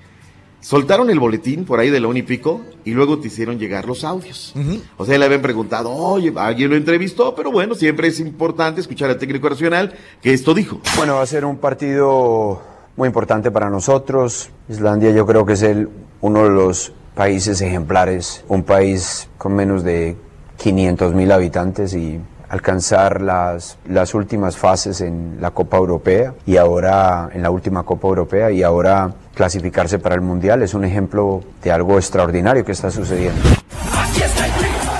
Soltaron 0.61 1.09
el 1.09 1.19
boletín 1.19 1.63
por 1.63 1.79
ahí 1.79 1.89
de 1.89 1.99
la 1.99 2.07
Unipico 2.07 2.61
y 2.83 2.91
luego 2.91 3.19
te 3.19 3.27
hicieron 3.27 3.57
llegar 3.57 3.85
los 3.85 4.03
audios. 4.03 4.53
O 4.97 5.05
sea, 5.05 5.17
le 5.17 5.25
habían 5.25 5.41
preguntado, 5.41 5.91
oye, 5.91 6.33
alguien 6.35 6.69
lo 6.69 6.75
entrevistó, 6.75 7.33
pero 7.33 7.51
bueno, 7.51 7.75
siempre 7.75 8.09
es 8.09 8.19
importante 8.19 8.81
escuchar 8.81 9.09
al 9.09 9.17
técnico 9.17 9.49
nacional 9.49 9.93
que 10.21 10.33
esto 10.33 10.53
dijo. 10.53 10.81
Bueno, 10.97 11.15
va 11.15 11.21
a 11.21 11.25
ser 11.25 11.45
un 11.45 11.57
partido 11.57 12.61
muy 12.97 13.07
importante 13.07 13.51
para 13.51 13.69
nosotros. 13.69 14.49
Islandia 14.67 15.11
yo 15.11 15.25
creo 15.25 15.45
que 15.45 15.53
es 15.53 15.61
el, 15.61 15.89
uno 16.19 16.43
de 16.43 16.49
los 16.49 16.91
países 17.15 17.61
ejemplares, 17.61 18.43
un 18.49 18.63
país 18.63 19.29
con 19.37 19.53
menos 19.53 19.83
de 19.83 20.17
500 20.57 21.13
mil 21.13 21.31
habitantes 21.31 21.93
y 21.93 22.19
alcanzar 22.49 23.21
las, 23.21 23.77
las 23.87 24.13
últimas 24.13 24.57
fases 24.57 25.01
en 25.01 25.37
la 25.39 25.51
Copa 25.51 25.77
Europea 25.77 26.33
y 26.45 26.57
ahora 26.57 27.29
en 27.33 27.43
la 27.43 27.51
última 27.51 27.83
Copa 27.83 28.07
Europea 28.07 28.51
y 28.51 28.63
ahora 28.63 29.13
clasificarse 29.39 29.99
para 29.99 30.15
el 30.15 30.21
Mundial 30.21 30.63
es 30.63 30.73
un 30.73 30.83
ejemplo 30.83 31.41
de 31.63 31.71
algo 31.71 31.95
extraordinario 31.95 32.65
que 32.65 32.73
está 32.73 32.91
sucediendo. 32.91 33.39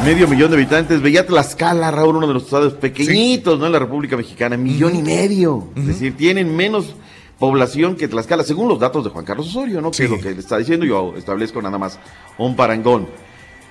Medio 0.06 0.30
millón 0.30 0.49
de 0.49 0.56
habitantes. 0.56 1.02
Veía 1.02 1.28
Tlaxcala, 1.28 1.91
Raúl, 1.91 2.16
uno 2.16 2.26
de 2.26 2.36
los 2.36 2.44
estados 2.44 2.74
pequeñitos, 2.76 3.60
¿no? 3.60 3.66
En 3.66 3.74
la 3.74 3.80
República 3.80 4.16
Mexicana. 4.16 4.56
Millón 4.56 4.95
y 4.95 5.02
medio. 5.02 5.68
Es 5.76 5.88
decir, 5.88 6.16
tienen 6.16 6.56
menos 6.56 6.95
población 7.38 7.98
que 7.98 8.07
Tlaxcala, 8.07 8.44
según 8.44 8.70
los 8.70 8.80
datos 8.80 9.03
de 9.03 9.10
Juan 9.10 9.26
Carlos 9.26 9.49
Osorio, 9.49 9.82
¿no? 9.82 9.91
Que 9.91 10.06
es 10.06 10.10
lo 10.10 10.22
que 10.22 10.32
le 10.32 10.40
está 10.40 10.57
diciendo. 10.57 10.86
Yo 10.86 11.16
establezco 11.18 11.61
nada 11.61 11.78
más 11.78 11.99
un 12.38 12.56
parangón. 12.56 13.10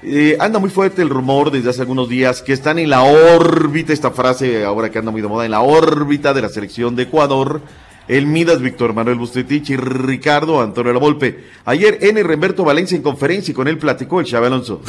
Eh, 0.02 0.36
anda 0.38 0.58
muy 0.58 0.68
fuerte 0.68 1.00
el 1.00 1.08
rumor 1.08 1.50
desde 1.50 1.70
hace 1.70 1.80
algunos 1.80 2.10
días 2.10 2.42
que 2.42 2.52
están 2.52 2.78
en 2.78 2.90
la 2.90 3.04
órbita, 3.04 3.94
esta 3.94 4.10
frase 4.10 4.66
ahora 4.66 4.90
que 4.90 4.98
anda 4.98 5.10
muy 5.10 5.22
de 5.22 5.28
moda, 5.28 5.46
en 5.46 5.50
la 5.50 5.62
órbita 5.62 6.34
de 6.34 6.42
la 6.42 6.50
selección 6.50 6.94
de 6.94 7.04
Ecuador, 7.04 7.62
el 8.08 8.26
Midas, 8.26 8.60
Víctor 8.60 8.94
Manuel 8.94 9.18
Bustetich 9.18 9.70
y 9.70 9.76
Ricardo 9.76 10.60
Antonio 10.60 10.92
La 10.92 10.98
Volpe. 10.98 11.44
Ayer 11.66 11.98
N. 12.00 12.22
Remberto 12.22 12.64
Valencia 12.64 12.96
en 12.96 13.02
conferencia 13.02 13.52
y 13.52 13.54
con 13.54 13.68
él 13.68 13.78
platicó 13.78 14.20
el 14.20 14.26
Chave 14.26 14.46
Alonso. 14.46 14.82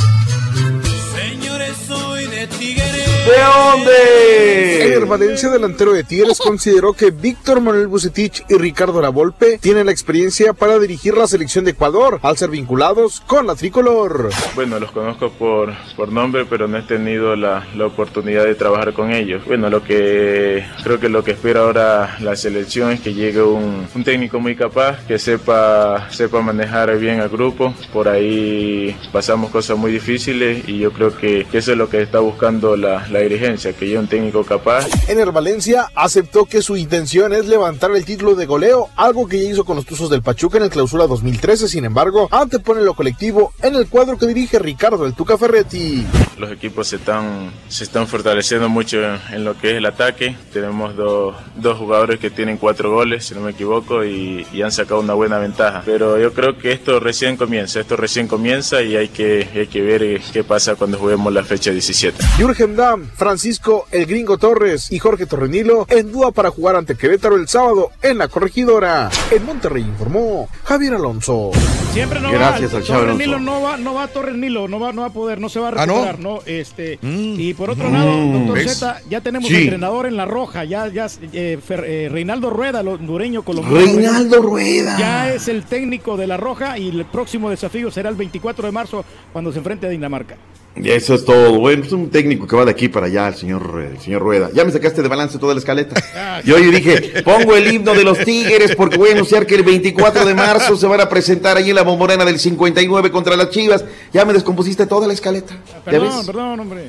¿De 3.26 3.36
dónde? 3.44 4.86
Ener 4.86 5.06
Valencia, 5.06 5.50
delantero 5.50 5.94
de 5.94 6.04
Tigres, 6.04 6.40
consideró 6.44 6.94
que 6.94 7.12
Víctor 7.12 7.62
Manuel 7.62 7.88
Bucetich 7.88 8.44
y 8.50 8.56
Ricardo 8.56 9.02
Lavolpe 9.02 9.58
tienen 9.60 9.88
la 9.88 9.91
experiencia 9.91 10.54
para 10.54 10.80
dirigir 10.80 11.16
la 11.18 11.28
selección 11.28 11.66
de 11.66 11.72
Ecuador, 11.72 12.20
al 12.22 12.38
ser 12.38 12.50
vinculados 12.50 13.22
con 13.28 13.48
la 13.48 13.56
tricolor. 13.56 14.30
Bueno, 14.56 14.80
los 14.80 14.91
conozco 14.91 15.32
por, 15.32 15.74
por 15.96 16.12
nombre, 16.12 16.46
pero 16.46 16.68
no 16.68 16.78
he 16.78 16.82
tenido 16.84 17.36
la, 17.36 17.68
la 17.76 17.86
oportunidad 17.88 18.46
de 18.46 18.56
trabajar 18.56 18.94
con 18.94 19.12
ellos. 19.12 19.44
Bueno, 19.46 19.70
lo 19.70 19.84
que 19.84 20.66
creo 20.84 21.00
que 21.00 21.10
lo 21.10 21.24
que 21.24 21.32
espera 21.32 21.62
ahora 21.62 22.18
la 22.22 22.36
selección 22.36 22.91
es 22.91 23.02
que 23.02 23.14
llegue 23.14 23.41
un, 23.41 23.88
un 23.94 24.04
técnico 24.04 24.40
muy 24.40 24.56
capaz, 24.56 25.06
que 25.06 25.20
sepa, 25.20 26.10
sepa 26.12 26.41
manejar 26.41 26.98
bien 26.98 27.20
al 27.20 27.30
grupo. 27.30 27.74
Por 27.91 28.08
ahí 28.08 28.96
pasamos 29.12 29.50
cosas 29.52 29.78
muy 29.78 29.91
difíciles 29.91 30.68
y 30.68 30.80
yo 30.80 30.91
creo 30.91 31.16
que, 31.16 31.46
que 31.52 31.58
eso 31.60 31.72
es 31.72 31.78
lo 31.78 31.90
que 31.90 32.02
está 32.02 32.20
buscando 32.20 32.76
la, 32.76 33.06
la 33.10 33.19
dirigencia, 33.19 33.73
que 33.73 33.86
llegue 33.86 33.99
un 33.99 34.07
técnico 34.07 34.44
capaz. 34.44 34.88
Ener 35.07 35.31
Valencia 35.31 35.88
aceptó 35.95 36.45
que 36.45 36.61
su 36.61 36.77
intención 36.77 37.34
es 37.34 37.48
levantar 37.48 37.91
el 37.91 38.06
título 38.06 38.36
de 38.36 38.45
goleo, 38.45 38.90
algo 38.95 39.27
que 39.27 39.41
ya 39.41 39.49
hizo 39.49 39.65
con 39.65 39.76
los 39.76 39.86
Tuzos 39.86 40.10
del 40.10 40.22
Pachuca 40.22 40.57
en 40.57 40.64
el 40.64 40.69
clausura 40.69 41.07
2013. 41.07 41.68
Sin 41.68 41.86
embargo, 41.86 42.27
antepone 42.31 42.81
lo 42.81 42.94
colectivo 42.94 43.53
en 43.61 43.76
el 43.76 43.88
cuadro 43.88 44.18
que 44.18 44.27
dirige 44.27 44.60
Ricardo 44.60 45.06
el 45.06 45.14
Tuca 45.14 45.38
Ferretti. 45.38 46.06
Los 46.38 46.52
equipos 46.52 46.88
se 46.88 46.98
están, 46.98 47.52
se 47.68 47.84
están 47.84 48.07
fortaleciendo 48.07 48.69
mucho 48.69 48.99
en 49.31 49.44
lo 49.44 49.57
que 49.57 49.72
es 49.72 49.77
el 49.77 49.86
ataque. 49.86 50.36
Tenemos 50.53 50.95
dos, 50.95 51.36
dos 51.56 51.77
jugadores 51.77 52.19
que 52.19 52.30
tienen 52.30 52.57
cuatro 52.57 52.91
goles, 52.91 53.26
si 53.26 53.36
no 53.36 53.41
me 53.41 53.52
equivoco, 53.52 54.03
y, 54.06 54.45
y 54.53 54.61
han 54.61 54.72
sacado 54.72 55.02
una 55.02 55.14
buena 55.14 55.38
ventaja. 55.40 55.84
Pero 55.86 56.18
yo 56.18 56.34
creo 56.34 56.57
que 56.57 56.72
esto 56.72 56.99
recién 56.99 57.38
comienza, 57.38 57.80
esto 57.80 57.95
recién 57.95 58.27
comienza 58.27 58.81
y 58.81 58.95
hay 58.95 59.10
que, 59.10 59.48
hay 59.53 59.68
que 59.68 59.81
ver 59.81 60.03
eh, 60.03 60.22
qué 60.31 60.44
pasa 60.44 60.76
cuando 60.76 60.98
juguemos 60.98 61.34
la 61.34 61.44
fecha 61.44 61.72
17. 61.72 62.23
Jürgen 62.38 62.76
Damm, 62.76 62.98
Francisco 63.15 63.85
El 63.91 64.05
Gringo 64.05 64.38
Torres 64.38 64.91
y 64.91 64.99
Jorge 64.99 65.26
Torrenilo 65.26 65.85
en 65.89 66.11
duda 66.11 66.31
para 66.31 66.49
jugar 66.51 66.76
ante 66.76 66.95
Querétaro 66.95 67.35
el 67.35 67.47
sábado 67.47 67.91
en 68.01 68.17
la 68.17 68.27
corregidora. 68.27 69.09
En 69.31 69.45
Monterrey 69.45 69.84
informó 69.84 70.47
Javier 70.63 70.93
Alonso. 70.95 71.51
Siempre 71.93 72.19
no 72.19 72.31
Gracias 72.31 72.73
va, 72.73 72.77
al 72.77 72.84
Chavo 72.84 72.99
Torres 72.99 73.15
Alonso. 73.15 73.17
Nilo 73.17 73.39
no 73.39 73.61
va, 73.61 73.77
no 73.77 73.93
va 73.93 74.03
a 74.03 74.07
Torres 74.07 74.35
Nilo, 74.35 74.67
no 74.67 74.80
va, 74.80 74.93
no 74.93 75.01
va 75.01 75.07
a 75.07 75.13
poder, 75.13 75.39
no 75.39 75.49
se 75.49 75.59
va 75.59 75.69
a 75.69 75.71
¿Ah, 75.76 75.85
no? 75.85 75.93
recuperar, 75.93 76.19
no, 76.19 76.39
este, 76.45 76.99
y 77.01 77.53
por 77.55 77.69
otro 77.71 77.89
lado, 77.89 78.09
Mm, 78.11 78.47
doctor 78.47 78.99
ya 79.09 79.21
tenemos 79.21 79.49
Sí. 79.49 79.55
entrenador 79.55 80.05
en 80.05 80.15
la 80.17 80.26
roja, 80.26 80.63
ya, 80.65 80.88
ya, 80.88 81.07
eh, 81.34 81.57
Fer- 81.67 81.84
eh, 81.85 82.09
Reinaldo 82.11 82.49
Rueda, 82.49 82.81
el 82.81 82.88
hondureño 82.89 83.43
colombiano. 83.43 83.77
Reinaldo 83.85 84.41
Rueda. 84.41 84.97
Ya 84.99 85.34
es 85.34 85.47
el 85.47 85.63
técnico 85.63 86.17
de 86.17 86.27
la 86.27 86.38
roja 86.38 86.77
y 86.77 86.89
el 86.89 87.05
próximo 87.05 87.49
desafío 87.49 87.89
será 87.91 88.09
el 88.09 88.15
24 88.15 88.65
de 88.65 88.71
marzo 88.71 89.03
cuando 89.34 89.51
se 89.51 89.57
enfrente 89.59 89.88
a 89.88 89.89
Dinamarca. 89.89 90.35
Eso 90.84 91.15
es 91.15 91.26
todo. 91.26 91.60
Bueno, 91.60 91.84
es 91.84 91.91
un 91.91 92.10
técnico 92.10 92.47
que 92.47 92.56
va 92.56 92.65
de 92.65 92.72
aquí 92.72 92.88
para 92.88 93.07
allá, 93.07 93.27
el 93.27 93.35
señor, 93.35 93.84
el 93.91 93.99
señor 93.99 94.22
Rueda. 94.22 94.49
Ya 94.53 94.64
me 94.64 94.72
sacaste 94.72 95.01
de 95.01 95.07
balance 95.07 95.38
toda 95.38 95.53
la 95.53 95.60
escaleta. 95.60 96.01
Yo 96.45 96.56
hoy 96.56 96.72
dije, 96.72 97.22
pongo 97.23 97.56
el 97.56 97.72
himno 97.72 97.93
de 97.93 98.03
los 98.03 98.18
Tigres 98.19 98.76
porque 98.76 98.97
voy 98.97 99.10
a 99.10 99.14
anunciar 99.14 99.45
que 99.45 99.56
el 99.56 99.64
24 99.64 100.26
de 100.26 100.34
marzo 100.34 100.77
se 100.77 100.88
van 100.88 101.01
a 101.01 101.10
presentar 101.10 101.57
allí 101.57 101.69
en 101.69 101.76
la 101.76 101.84
bombonera 101.84 102.23
del 102.23 102.39
59 102.39 103.11
contra 103.11 103.35
las 103.35 103.49
Chivas. 103.49 103.84
Ya 104.14 104.23
me 104.26 104.34
descompusiste 104.34 104.85
toda 104.85 105.07
la 105.07 105.14
escaleta. 105.14 105.53
¿Ya 105.68 105.81
Perdón, 105.84 106.18
ves? 106.18 106.26
perdón, 106.26 106.60
hombre. 106.60 106.84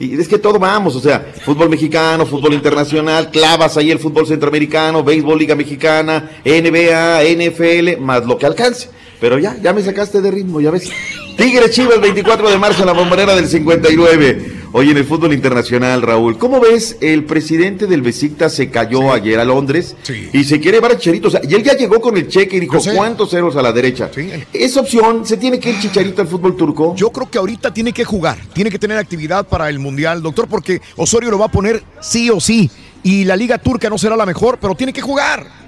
Y 0.00 0.18
es 0.20 0.28
que 0.28 0.38
todo 0.38 0.60
vamos, 0.60 0.94
o 0.94 1.00
sea, 1.00 1.32
fútbol 1.44 1.68
mexicano, 1.68 2.24
fútbol 2.24 2.54
internacional, 2.54 3.32
clavas 3.32 3.76
ahí 3.76 3.90
el 3.90 3.98
fútbol 3.98 4.28
centroamericano, 4.28 5.02
béisbol, 5.02 5.36
liga 5.36 5.56
mexicana, 5.56 6.30
NBA, 6.44 7.22
NFL, 7.34 8.00
más 8.00 8.24
lo 8.24 8.38
que 8.38 8.46
alcance. 8.46 8.90
Pero 9.20 9.38
ya, 9.38 9.56
ya 9.62 9.72
me 9.72 9.82
sacaste 9.82 10.20
de 10.20 10.30
ritmo, 10.30 10.60
ya 10.60 10.70
ves. 10.70 10.90
Tigres 11.36 11.70
Chivas, 11.70 12.00
24 12.00 12.50
de 12.50 12.58
marzo 12.58 12.80
en 12.80 12.86
la 12.86 12.92
bombonera 12.92 13.34
del 13.34 13.48
59. 13.48 14.58
Oye, 14.72 14.90
en 14.90 14.98
el 14.98 15.04
fútbol 15.04 15.32
internacional, 15.32 16.02
Raúl, 16.02 16.36
¿cómo 16.36 16.60
ves? 16.60 16.98
El 17.00 17.24
presidente 17.24 17.86
del 17.86 18.02
Besiktas 18.02 18.52
se 18.54 18.68
cayó 18.70 19.12
ayer 19.12 19.38
a 19.40 19.44
Londres 19.44 19.96
y 20.32 20.44
se 20.44 20.60
quiere 20.60 20.76
llevar 20.76 20.92
a 20.92 20.98
Chicharito. 20.98 21.28
O 21.28 21.30
sea, 21.30 21.40
y 21.42 21.54
él 21.54 21.62
ya 21.62 21.74
llegó 21.74 22.00
con 22.00 22.16
el 22.18 22.28
cheque 22.28 22.58
y 22.58 22.60
dijo, 22.60 22.78
¿cuántos 22.94 23.30
ceros 23.30 23.56
a 23.56 23.62
la 23.62 23.72
derecha? 23.72 24.10
Esa 24.52 24.80
opción, 24.80 25.24
¿se 25.24 25.38
tiene 25.38 25.58
que 25.58 25.70
ir 25.70 25.80
Chicharito 25.80 26.20
al 26.20 26.28
fútbol 26.28 26.54
turco? 26.56 26.94
Yo 26.96 27.10
creo 27.10 27.30
que 27.30 27.38
ahorita 27.38 27.72
tiene 27.72 27.92
que 27.92 28.04
jugar, 28.04 28.36
tiene 28.52 28.70
que 28.70 28.78
tener 28.78 28.98
actividad 28.98 29.46
para 29.46 29.70
el 29.70 29.78
Mundial, 29.78 30.22
doctor, 30.22 30.48
porque 30.48 30.82
Osorio 30.96 31.30
lo 31.30 31.38
va 31.38 31.46
a 31.46 31.50
poner 31.50 31.82
sí 32.00 32.28
o 32.28 32.38
sí. 32.38 32.70
Y 33.02 33.24
la 33.24 33.36
Liga 33.36 33.58
Turca 33.58 33.88
no 33.88 33.96
será 33.96 34.16
la 34.16 34.26
mejor, 34.26 34.58
pero 34.60 34.74
tiene 34.74 34.92
que 34.92 35.00
jugar. 35.00 35.67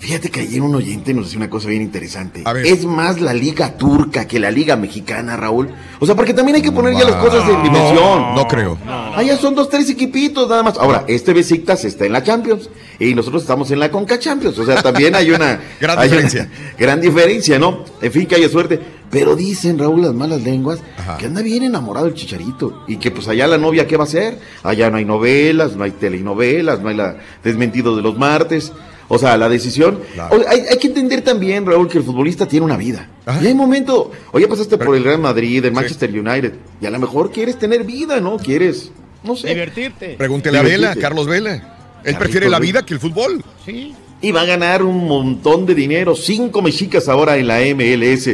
Fíjate 0.00 0.30
que 0.30 0.40
ayer 0.40 0.62
un 0.62 0.74
oyente 0.74 1.12
nos 1.12 1.26
decía 1.26 1.36
una 1.36 1.50
cosa 1.50 1.68
bien 1.68 1.82
interesante. 1.82 2.42
Es 2.64 2.86
más 2.86 3.20
la 3.20 3.34
liga 3.34 3.76
turca 3.76 4.26
que 4.26 4.40
la 4.40 4.50
liga 4.50 4.74
mexicana, 4.74 5.36
Raúl. 5.36 5.68
O 5.98 6.06
sea, 6.06 6.14
porque 6.14 6.32
también 6.32 6.56
hay 6.56 6.62
que 6.62 6.72
poner 6.72 6.94
ya 6.94 7.04
las 7.04 7.16
cosas 7.16 7.46
en 7.46 7.62
dimensión. 7.62 8.34
No 8.34 8.48
creo. 8.48 8.78
Allá 9.14 9.36
son 9.36 9.54
dos, 9.54 9.68
tres 9.68 9.90
equipitos 9.90 10.48
nada 10.48 10.62
más. 10.62 10.78
Ahora, 10.78 11.04
este 11.06 11.34
Besiktas 11.34 11.84
está 11.84 12.06
en 12.06 12.12
la 12.12 12.22
Champions 12.22 12.70
y 12.98 13.14
nosotros 13.14 13.42
estamos 13.42 13.70
en 13.72 13.78
la 13.78 13.90
Conca 13.90 14.18
Champions. 14.18 14.58
O 14.58 14.64
sea, 14.64 14.80
también 14.80 15.14
hay 15.14 15.32
una 15.32 15.60
Gran 15.80 15.98
hay 15.98 16.08
una 16.08 16.16
diferencia. 16.16 16.50
gran 16.78 17.00
diferencia, 17.02 17.58
¿no? 17.58 17.84
En 18.00 18.10
fin, 18.10 18.24
que 18.26 18.36
haya 18.36 18.48
suerte. 18.48 18.80
Pero 19.10 19.36
dicen, 19.36 19.78
Raúl, 19.78 20.00
las 20.00 20.14
malas 20.14 20.42
lenguas, 20.42 20.78
que 21.18 21.26
anda 21.26 21.42
bien 21.42 21.62
enamorado 21.62 22.06
el 22.06 22.14
chicharito. 22.14 22.84
Y 22.88 22.96
que 22.96 23.10
pues 23.10 23.28
allá 23.28 23.46
la 23.46 23.58
novia, 23.58 23.86
¿qué 23.86 23.98
va 23.98 24.04
a 24.04 24.06
hacer? 24.06 24.38
Allá 24.62 24.88
no 24.88 24.96
hay 24.96 25.04
novelas, 25.04 25.76
no 25.76 25.84
hay 25.84 25.90
telenovelas, 25.90 26.80
no 26.80 26.88
hay 26.88 26.96
la 26.96 27.16
desmentido 27.44 27.96
de 27.96 28.02
los 28.02 28.16
martes. 28.16 28.72
O 29.12 29.18
sea, 29.18 29.36
la 29.36 29.48
decisión. 29.48 29.98
O- 30.30 30.48
hay, 30.48 30.60
hay 30.70 30.78
que 30.78 30.86
entender 30.86 31.20
también, 31.22 31.66
Raúl, 31.66 31.88
que 31.88 31.98
el 31.98 32.04
futbolista 32.04 32.46
tiene 32.46 32.64
una 32.64 32.76
vida. 32.76 33.08
Y 33.42 33.46
hay 33.48 33.54
momento. 33.54 34.12
Oye, 34.32 34.46
pasaste 34.48 34.78
por 34.78 34.96
el 34.96 35.04
Real 35.04 35.18
Madrid, 35.20 35.64
el 35.64 35.72
Manchester 35.72 36.10
United. 36.10 36.54
Y 36.80 36.86
a 36.86 36.90
lo 36.90 36.98
mejor 36.98 37.30
quieres 37.32 37.58
tener 37.58 37.84
vida, 37.84 38.20
¿no? 38.20 38.38
Quieres, 38.38 38.90
no 39.24 39.36
sé. 39.36 39.48
Divertirte. 39.48 40.14
Pregúntele 40.16 40.58
a 40.58 40.62
Vela. 40.62 40.94
Carlos 40.96 41.26
Vela. 41.26 41.52
Él 41.54 41.60
Carlitos 42.02 42.18
prefiere 42.18 42.48
la 42.48 42.58
vida 42.60 42.86
que 42.86 42.94
el 42.94 43.00
fútbol. 43.00 43.44
Sí. 43.66 43.94
Y 44.22 44.30
va 44.32 44.42
a 44.42 44.46
ganar 44.46 44.82
un 44.82 45.06
montón 45.06 45.66
de 45.66 45.74
dinero. 45.74 46.14
Cinco 46.14 46.62
mexicas 46.62 47.08
ahora 47.08 47.36
en 47.36 47.46
la 47.48 47.58
MLS. 47.74 48.28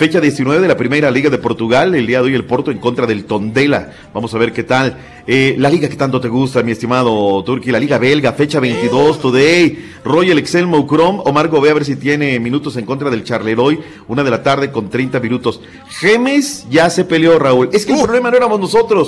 Fecha 0.00 0.18
19 0.18 0.62
de 0.62 0.66
la 0.66 0.78
primera 0.78 1.10
Liga 1.10 1.28
de 1.28 1.36
Portugal. 1.36 1.94
El 1.94 2.06
día 2.06 2.20
de 2.20 2.24
hoy 2.24 2.34
el 2.34 2.46
Porto 2.46 2.70
en 2.70 2.78
contra 2.78 3.06
del 3.06 3.26
Tondela. 3.26 3.92
Vamos 4.14 4.32
a 4.32 4.38
ver 4.38 4.50
qué 4.50 4.62
tal. 4.62 4.96
Eh, 5.26 5.56
la 5.58 5.68
liga 5.68 5.90
que 5.90 5.96
tanto 5.96 6.22
te 6.22 6.28
gusta, 6.28 6.62
mi 6.62 6.72
estimado 6.72 7.44
Turki. 7.44 7.70
La 7.70 7.78
Liga 7.78 7.98
Belga, 7.98 8.32
fecha 8.32 8.60
22 8.60 9.20
today. 9.20 9.90
Royal 10.02 10.38
Excel 10.38 10.66
Moucrom. 10.66 11.20
Omar 11.26 11.48
Gobea 11.48 11.72
a 11.72 11.74
ver 11.74 11.84
si 11.84 11.96
tiene 11.96 12.40
minutos 12.40 12.78
en 12.78 12.86
contra 12.86 13.10
del 13.10 13.24
Charleroi. 13.24 13.78
Una 14.08 14.24
de 14.24 14.30
la 14.30 14.42
tarde 14.42 14.72
con 14.72 14.88
30 14.88 15.20
minutos. 15.20 15.60
Gemes 15.90 16.66
ya 16.70 16.88
se 16.88 17.04
peleó, 17.04 17.38
Raúl. 17.38 17.68
Es 17.70 17.84
que 17.84 17.92
el 17.92 18.02
problema 18.02 18.30
no 18.30 18.38
éramos 18.38 18.58
nosotros. 18.58 19.06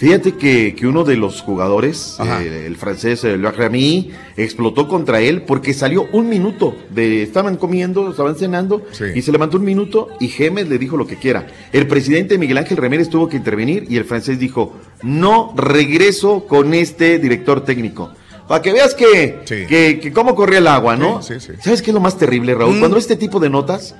Fíjate 0.00 0.32
que, 0.32 0.74
que 0.74 0.86
uno 0.86 1.04
de 1.04 1.16
los 1.16 1.42
jugadores, 1.42 2.16
eh, 2.24 2.64
el 2.66 2.78
francés 2.78 3.22
Loic 3.22 3.54
Remy, 3.54 4.10
explotó 4.38 4.88
contra 4.88 5.20
él 5.20 5.42
porque 5.42 5.74
salió 5.74 6.08
un 6.12 6.26
minuto 6.30 6.74
de 6.88 7.22
estaban 7.22 7.58
comiendo, 7.58 8.08
estaban 8.08 8.34
cenando 8.34 8.86
y 9.14 9.20
se 9.20 9.30
levantó 9.30 9.58
un 9.58 9.64
minuto 9.64 10.08
y 10.18 10.28
Gemes 10.28 10.70
le 10.70 10.78
dijo 10.78 10.96
lo 10.96 11.06
que 11.06 11.16
quiera. 11.16 11.48
El 11.70 11.86
presidente 11.86 12.38
Miguel 12.38 12.56
Ángel 12.56 12.78
Ramírez 12.78 13.10
tuvo 13.10 13.28
que 13.28 13.36
intervenir 13.36 13.84
y 13.90 13.98
el 13.98 14.06
francés 14.06 14.38
dijo, 14.38 14.72
"No 15.02 15.52
regreso 15.54 16.46
con 16.46 16.72
este 16.72 17.18
director 17.18 17.62
técnico." 17.66 18.10
Para 18.48 18.62
que 18.62 18.72
veas 18.72 18.94
que, 18.94 19.40
que, 19.46 20.00
que 20.00 20.12
cómo 20.14 20.34
corría 20.34 20.60
el 20.60 20.66
agua, 20.66 20.96
¿no? 20.96 21.20
¿Sabes 21.62 21.82
qué 21.82 21.90
es 21.90 21.94
lo 21.94 22.00
más 22.00 22.16
terrible, 22.16 22.54
Raúl? 22.54 22.78
Cuando 22.80 22.96
este 22.96 23.16
tipo 23.16 23.38
de 23.38 23.50
notas, 23.50 23.94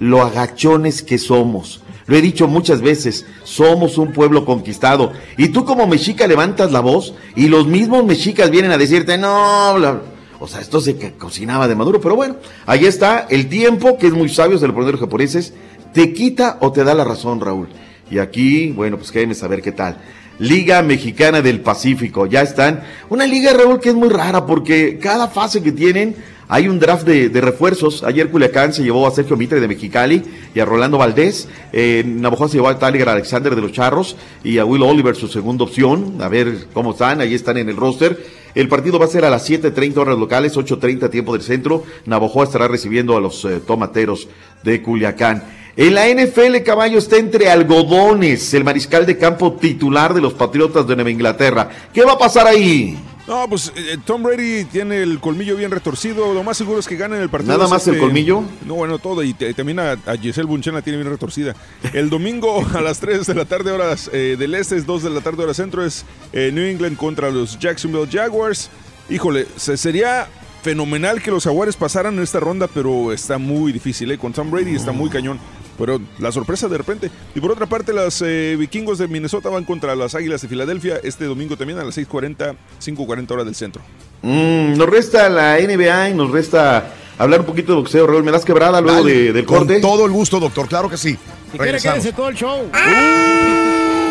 lo 0.00 0.20
agachones 0.22 1.00
que 1.02 1.16
somos. 1.16 1.80
Lo 2.06 2.16
he 2.16 2.20
dicho 2.22 2.46
muchas 2.48 2.80
veces, 2.82 3.24
somos 3.44 3.96
un 3.98 4.12
pueblo 4.12 4.44
conquistado. 4.44 5.12
Y 5.38 5.48
tú 5.48 5.64
como 5.64 5.86
mexica 5.86 6.26
levantas 6.26 6.70
la 6.72 6.80
voz 6.80 7.14
y 7.34 7.48
los 7.48 7.66
mismos 7.66 8.04
mexicas 8.04 8.50
vienen 8.50 8.72
a 8.72 8.78
decirte, 8.78 9.16
no, 9.18 9.74
bla". 9.76 10.00
o 10.38 10.46
sea, 10.46 10.60
esto 10.60 10.80
se 10.80 10.96
co- 10.96 11.12
cocinaba 11.18 11.66
de 11.68 11.74
maduro. 11.74 12.00
Pero 12.00 12.16
bueno, 12.16 12.36
ahí 12.66 12.84
está 12.84 13.26
el 13.30 13.48
tiempo, 13.48 13.96
que 13.96 14.08
es 14.08 14.12
muy 14.12 14.28
sabio, 14.28 14.58
se 14.58 14.66
lo 14.66 14.74
ponen 14.74 14.92
los 14.92 15.00
japoneses, 15.00 15.54
te 15.94 16.12
quita 16.12 16.58
o 16.60 16.72
te 16.72 16.84
da 16.84 16.92
la 16.94 17.04
razón, 17.04 17.40
Raúl. 17.40 17.68
Y 18.10 18.18
aquí, 18.18 18.70
bueno, 18.70 18.98
pues 18.98 19.10
quédenme 19.10 19.34
saber 19.34 19.62
qué 19.62 19.72
tal. 19.72 19.96
Liga 20.38 20.82
Mexicana 20.82 21.40
del 21.40 21.60
Pacífico, 21.60 22.26
ya 22.26 22.42
están. 22.42 22.82
Una 23.08 23.24
liga, 23.26 23.52
Raúl, 23.54 23.80
que 23.80 23.90
es 23.90 23.94
muy 23.94 24.08
rara 24.08 24.44
porque 24.44 24.98
cada 25.00 25.28
fase 25.28 25.62
que 25.62 25.70
tienen 25.72 26.16
hay 26.48 26.68
un 26.68 26.78
draft 26.78 27.06
de, 27.06 27.28
refuerzos. 27.40 28.02
Ayer 28.02 28.30
Culiacán 28.30 28.72
se 28.72 28.82
llevó 28.82 29.06
a 29.06 29.10
Sergio 29.10 29.36
Mitre 29.36 29.60
de 29.60 29.68
Mexicali 29.68 30.22
y 30.54 30.60
a 30.60 30.64
Rolando 30.64 30.98
Valdés. 30.98 31.48
Eh, 31.72 32.02
Navajo 32.06 32.48
se 32.48 32.58
llevó 32.58 32.68
a 32.68 32.78
Tyler 32.78 33.08
Alexander 33.08 33.54
de 33.54 33.62
los 33.62 33.72
Charros 33.72 34.16
y 34.42 34.58
a 34.58 34.64
Will 34.64 34.82
Oliver, 34.82 35.16
su 35.16 35.28
segunda 35.28 35.64
opción. 35.64 36.16
A 36.20 36.28
ver 36.28 36.66
cómo 36.72 36.92
están, 36.92 37.20
ahí 37.20 37.34
están 37.34 37.56
en 37.56 37.68
el 37.68 37.76
roster. 37.76 38.44
El 38.54 38.68
partido 38.68 38.98
va 38.98 39.06
a 39.06 39.08
ser 39.08 39.24
a 39.24 39.30
las 39.30 39.48
7.30 39.48 39.96
horas 39.96 40.18
locales, 40.18 40.56
8.30 40.56 41.10
tiempo 41.10 41.32
del 41.32 41.42
centro. 41.42 41.82
Navajo 42.06 42.42
estará 42.42 42.68
recibiendo 42.68 43.16
a 43.16 43.20
los 43.20 43.44
eh, 43.44 43.60
tomateros 43.66 44.28
de 44.62 44.80
Culiacán. 44.82 45.42
En 45.76 45.94
la 45.94 46.06
NFL, 46.08 46.62
caballo 46.64 46.98
está 46.98 47.16
entre 47.16 47.50
algodones, 47.50 48.54
el 48.54 48.62
mariscal 48.62 49.06
de 49.06 49.18
campo 49.18 49.54
titular 49.54 50.14
de 50.14 50.20
los 50.20 50.34
Patriotas 50.34 50.86
de 50.86 50.94
Nueva 50.94 51.10
Inglaterra. 51.10 51.68
¿Qué 51.92 52.04
va 52.04 52.12
a 52.12 52.18
pasar 52.18 52.46
ahí? 52.46 52.96
No, 53.26 53.48
pues 53.48 53.72
eh, 53.74 53.96
Tom 54.04 54.22
Brady 54.22 54.64
tiene 54.66 55.02
el 55.02 55.18
colmillo 55.18 55.56
bien 55.56 55.70
retorcido. 55.70 56.34
Lo 56.34 56.42
más 56.42 56.58
seguro 56.58 56.78
es 56.78 56.86
que 56.86 56.96
gane 56.96 57.18
el 57.22 57.30
partido. 57.30 57.54
¿Nada 57.56 57.68
más 57.70 57.86
el 57.88 57.98
colmillo? 57.98 58.42
No, 58.66 58.74
bueno, 58.74 58.98
todo. 58.98 59.22
Y 59.22 59.32
te- 59.32 59.54
también 59.54 59.78
a, 59.78 59.92
a 59.92 60.16
Giselle 60.20 60.46
Bunchen 60.46 60.74
la 60.74 60.82
tiene 60.82 60.98
bien 60.98 61.08
retorcida. 61.10 61.54
El 61.94 62.10
domingo 62.10 62.62
a 62.74 62.82
las 62.82 63.00
3 63.00 63.26
de 63.26 63.34
la 63.34 63.46
tarde, 63.46 63.70
horas 63.72 64.10
eh, 64.12 64.36
del 64.38 64.54
este, 64.54 64.76
es 64.76 64.84
2 64.84 65.04
de 65.04 65.10
la 65.10 65.22
tarde, 65.22 65.42
hora 65.42 65.54
centro, 65.54 65.82
es 65.84 66.04
eh, 66.34 66.50
New 66.52 66.64
England 66.66 66.98
contra 66.98 67.30
los 67.30 67.58
Jacksonville 67.58 68.08
Jaguars. 68.12 68.68
Híjole, 69.08 69.46
se- 69.56 69.78
sería 69.78 70.28
fenomenal 70.62 71.22
que 71.22 71.30
los 71.30 71.44
Jaguares 71.44 71.76
pasaran 71.76 72.16
en 72.18 72.22
esta 72.22 72.40
ronda, 72.40 72.68
pero 72.68 73.10
está 73.10 73.38
muy 73.38 73.72
difícil. 73.72 74.10
¿eh? 74.10 74.18
Con 74.18 74.34
Tom 74.34 74.50
Brady 74.50 74.74
está 74.74 74.92
muy 74.92 75.08
cañón. 75.08 75.38
Pero 75.78 76.00
la 76.20 76.30
sorpresa 76.30 76.68
de 76.68 76.78
repente. 76.78 77.10
Y 77.34 77.40
por 77.40 77.50
otra 77.52 77.66
parte, 77.66 77.92
los 77.92 78.22
eh, 78.24 78.56
vikingos 78.58 78.98
de 78.98 79.08
Minnesota 79.08 79.48
van 79.48 79.64
contra 79.64 79.94
las 79.96 80.14
Águilas 80.14 80.40
de 80.42 80.48
Filadelfia 80.48 81.00
este 81.02 81.24
domingo 81.24 81.56
también 81.56 81.78
a 81.80 81.84
las 81.84 81.96
6:40, 81.98 82.54
5:40 82.80 83.30
horas 83.32 83.44
del 83.46 83.54
centro. 83.54 83.82
Mm, 84.22 84.76
nos 84.76 84.88
resta 84.88 85.28
la 85.28 85.58
NBA 85.58 86.10
y 86.10 86.14
nos 86.14 86.30
resta 86.30 86.92
hablar 87.18 87.40
un 87.40 87.46
poquito 87.46 87.72
de 87.72 87.78
boxeo, 87.78 88.06
Raúl. 88.06 88.22
¿Me 88.22 88.30
das 88.30 88.44
quebrada 88.44 88.80
luego 88.80 88.98
Dale, 89.02 89.12
de- 89.14 89.32
del 89.32 89.44
con 89.44 89.58
corte? 89.58 89.80
todo 89.80 90.06
el 90.06 90.12
gusto, 90.12 90.38
doctor, 90.40 90.68
claro 90.68 90.88
que 90.88 90.96
sí. 90.96 91.18
Si 91.52 91.58
quiere, 91.58 91.78
quédese 91.80 92.12
todo 92.12 92.28
el 92.28 92.36
show. 92.36 92.68
Ah, 92.72 94.03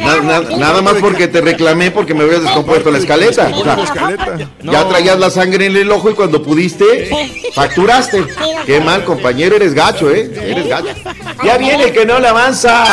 na- 0.00 0.20
na- 0.40 0.56
nada 0.56 0.82
más 0.82 0.94
porque 1.00 1.28
te 1.28 1.40
reclamé 1.40 1.90
porque 1.90 2.14
me 2.14 2.24
habías 2.24 2.42
descompuesto 2.42 2.90
la 2.90 2.98
escaleta. 2.98 3.50
O 3.54 3.62
sea. 3.64 3.76
Ya 4.62 4.88
traías 4.88 5.18
la 5.18 5.30
sangre 5.30 5.66
en 5.66 5.76
el 5.76 5.90
ojo 5.90 6.10
y 6.10 6.14
cuando 6.14 6.42
pudiste, 6.42 7.10
facturaste. 7.54 8.24
Qué 8.66 8.80
mal, 8.80 9.04
compañero, 9.04 9.56
eres 9.56 9.74
gacho, 9.74 10.10
¿eh? 10.10 10.30
Eres 10.42 10.68
gacho. 10.68 10.88
Ya 11.44 11.56
viene 11.58 11.84
el 11.84 11.92
que 11.92 12.04
no 12.06 12.18
le 12.18 12.28
avanza. 12.28 12.84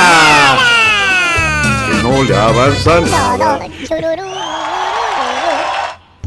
Que 1.88 2.03
no 2.03 2.24
le 2.24 2.36
avanza 2.36 2.99
nada. 3.02 3.60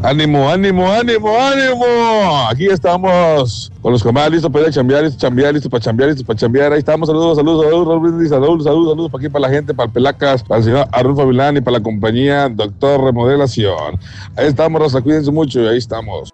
Ánimo, 0.05 0.51
ánimo, 0.51 0.93
ánimo, 0.93 1.35
ánimo. 1.35 2.49
Aquí 2.51 2.67
estamos 2.67 3.73
con 3.81 3.91
los 3.91 4.03
camaradas 4.03 4.33
listos 4.33 4.53
para 4.53 4.65
ir 4.65 4.69
a 4.69 4.71
chambear, 4.71 5.03
listos 5.03 5.19
para 5.19 5.31
chambear, 5.31 5.55
listos 5.55 5.71
para 5.71 5.83
chambear, 5.83 6.09
listos 6.11 6.27
para 6.27 6.39
chambear. 6.39 6.73
Ahí 6.75 6.81
estamos, 6.81 7.09
saludos, 7.09 7.39
saludos, 7.39 7.65
saludos, 7.65 7.89
Raúl 7.89 8.01
Brindis, 8.01 8.29
saludos, 8.29 8.65
saludos, 8.65 8.91
saludos 8.91 9.11
para 9.11 9.23
aquí, 9.23 9.33
para 9.33 9.49
la 9.49 9.55
gente, 9.55 9.73
para 9.73 9.87
el 9.87 9.93
Pelacas, 9.95 10.43
para 10.43 10.59
el 10.59 10.65
señor 10.65 10.89
Arnulfo 10.93 11.27
Vilán 11.27 11.57
y 11.57 11.63
para 11.63 11.79
la 11.79 11.83
compañía 11.83 12.51
Doctor 12.51 13.03
Remodelación. 13.03 13.99
Ahí 14.37 14.47
estamos, 14.47 14.79
Rosa, 14.79 15.01
cuídense 15.01 15.31
mucho 15.31 15.63
y 15.63 15.69
ahí 15.69 15.79
estamos. 15.79 16.29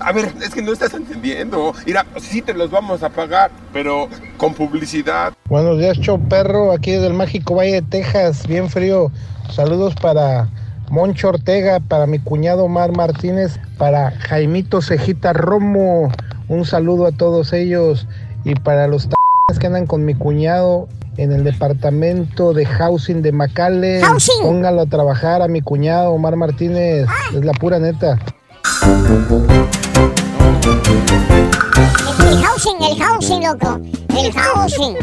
A 0.00 0.12
ver, 0.12 0.34
es 0.42 0.54
que 0.54 0.60
no 0.60 0.72
estás 0.72 0.92
entendiendo. 0.92 1.72
Mira, 1.86 2.04
sí 2.18 2.42
te 2.42 2.52
los 2.52 2.70
vamos 2.70 3.02
a 3.02 3.08
pagar, 3.08 3.50
pero 3.72 4.10
con 4.36 4.52
publicidad. 4.52 5.32
Buenos 5.48 5.78
días, 5.78 5.96
show 6.00 6.20
perro, 6.28 6.70
aquí 6.70 6.90
desde 6.90 7.06
el 7.06 7.14
mágico 7.14 7.54
Valle 7.54 7.80
de 7.80 7.82
Texas, 7.82 8.46
bien 8.46 8.68
frío. 8.68 9.10
Saludos 9.50 9.94
para 9.94 10.50
Moncho 10.90 11.28
Ortega, 11.28 11.80
para 11.80 12.06
mi 12.06 12.18
cuñado 12.18 12.64
Omar 12.64 12.96
Martínez, 12.96 13.58
para 13.78 14.12
Jaimito 14.12 14.80
Cejita 14.80 15.32
Romo. 15.32 16.10
Un 16.48 16.64
saludo 16.64 17.06
a 17.06 17.12
todos 17.12 17.52
ellos 17.52 18.06
y 18.44 18.54
para 18.54 18.86
los 18.86 19.08
que 19.58 19.66
andan 19.66 19.86
con 19.86 20.04
mi 20.04 20.14
cuñado 20.14 20.88
en 21.16 21.32
el 21.32 21.44
departamento 21.44 22.52
de 22.52 22.66
housing 22.66 23.22
de 23.22 23.32
Macale. 23.32 24.00
Póngalo 24.42 24.82
a 24.82 24.86
trabajar 24.86 25.42
a 25.42 25.48
mi 25.48 25.62
cuñado 25.62 26.10
Omar 26.12 26.36
Martínez, 26.36 27.06
es 27.34 27.44
la 27.44 27.52
pura 27.52 27.78
neta. 27.78 28.18
El 32.20 32.42
housing, 32.42 32.82
el 32.82 33.02
housing, 33.02 33.42
loco. 33.42 33.80
El 34.16 34.32
housing. 34.32 34.94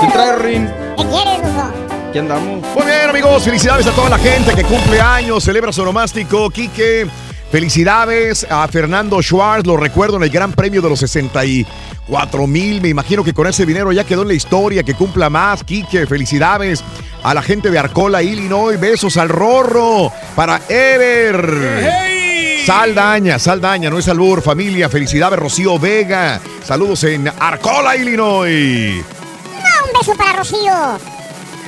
¿Qué 0.00 0.06
trae, 0.12 0.36
Rin? 0.38 0.68
¿Qué 0.96 1.04
quieres, 1.04 1.38
loco? 1.54 1.89
¿Qué 2.12 2.18
andamos? 2.18 2.66
Muy 2.74 2.86
bien, 2.86 3.08
amigos, 3.08 3.44
felicidades 3.44 3.86
a 3.86 3.92
toda 3.92 4.10
la 4.10 4.18
gente 4.18 4.52
que 4.54 4.64
cumple 4.64 5.00
años, 5.00 5.44
celebra 5.44 5.72
su 5.72 5.84
nomástico. 5.84 6.50
Quique, 6.50 7.06
felicidades 7.52 8.44
a 8.50 8.66
Fernando 8.66 9.22
Schwartz, 9.22 9.64
lo 9.64 9.76
recuerdo 9.76 10.16
en 10.16 10.24
el 10.24 10.30
Gran 10.30 10.52
Premio 10.52 10.82
de 10.82 10.88
los 10.88 10.98
64 10.98 12.46
mil. 12.48 12.80
Me 12.80 12.88
imagino 12.88 13.22
que 13.22 13.32
con 13.32 13.46
ese 13.46 13.64
dinero 13.64 13.92
ya 13.92 14.02
quedó 14.02 14.22
en 14.22 14.28
la 14.28 14.34
historia, 14.34 14.82
que 14.82 14.94
cumpla 14.94 15.30
más. 15.30 15.62
Quique, 15.62 16.04
felicidades 16.08 16.82
a 17.22 17.32
la 17.32 17.42
gente 17.42 17.70
de 17.70 17.78
Arcola, 17.78 18.24
Illinois. 18.24 18.80
Besos 18.80 19.16
al 19.16 19.28
Rorro, 19.28 20.10
para 20.34 20.62
Ever. 20.68 21.92
Saldaña, 22.66 23.38
Saldaña, 23.38 23.88
no 23.88 23.98
es 23.98 24.08
albur, 24.08 24.42
familia. 24.42 24.88
Felicidades, 24.88 25.38
Rocío 25.38 25.78
Vega. 25.78 26.40
Saludos 26.64 27.04
en 27.04 27.28
Arcola, 27.38 27.94
Illinois. 27.94 29.04
Ah, 29.62 29.84
un 29.86 29.98
beso 30.00 30.14
para 30.16 30.32
Rocío. 30.32 31.19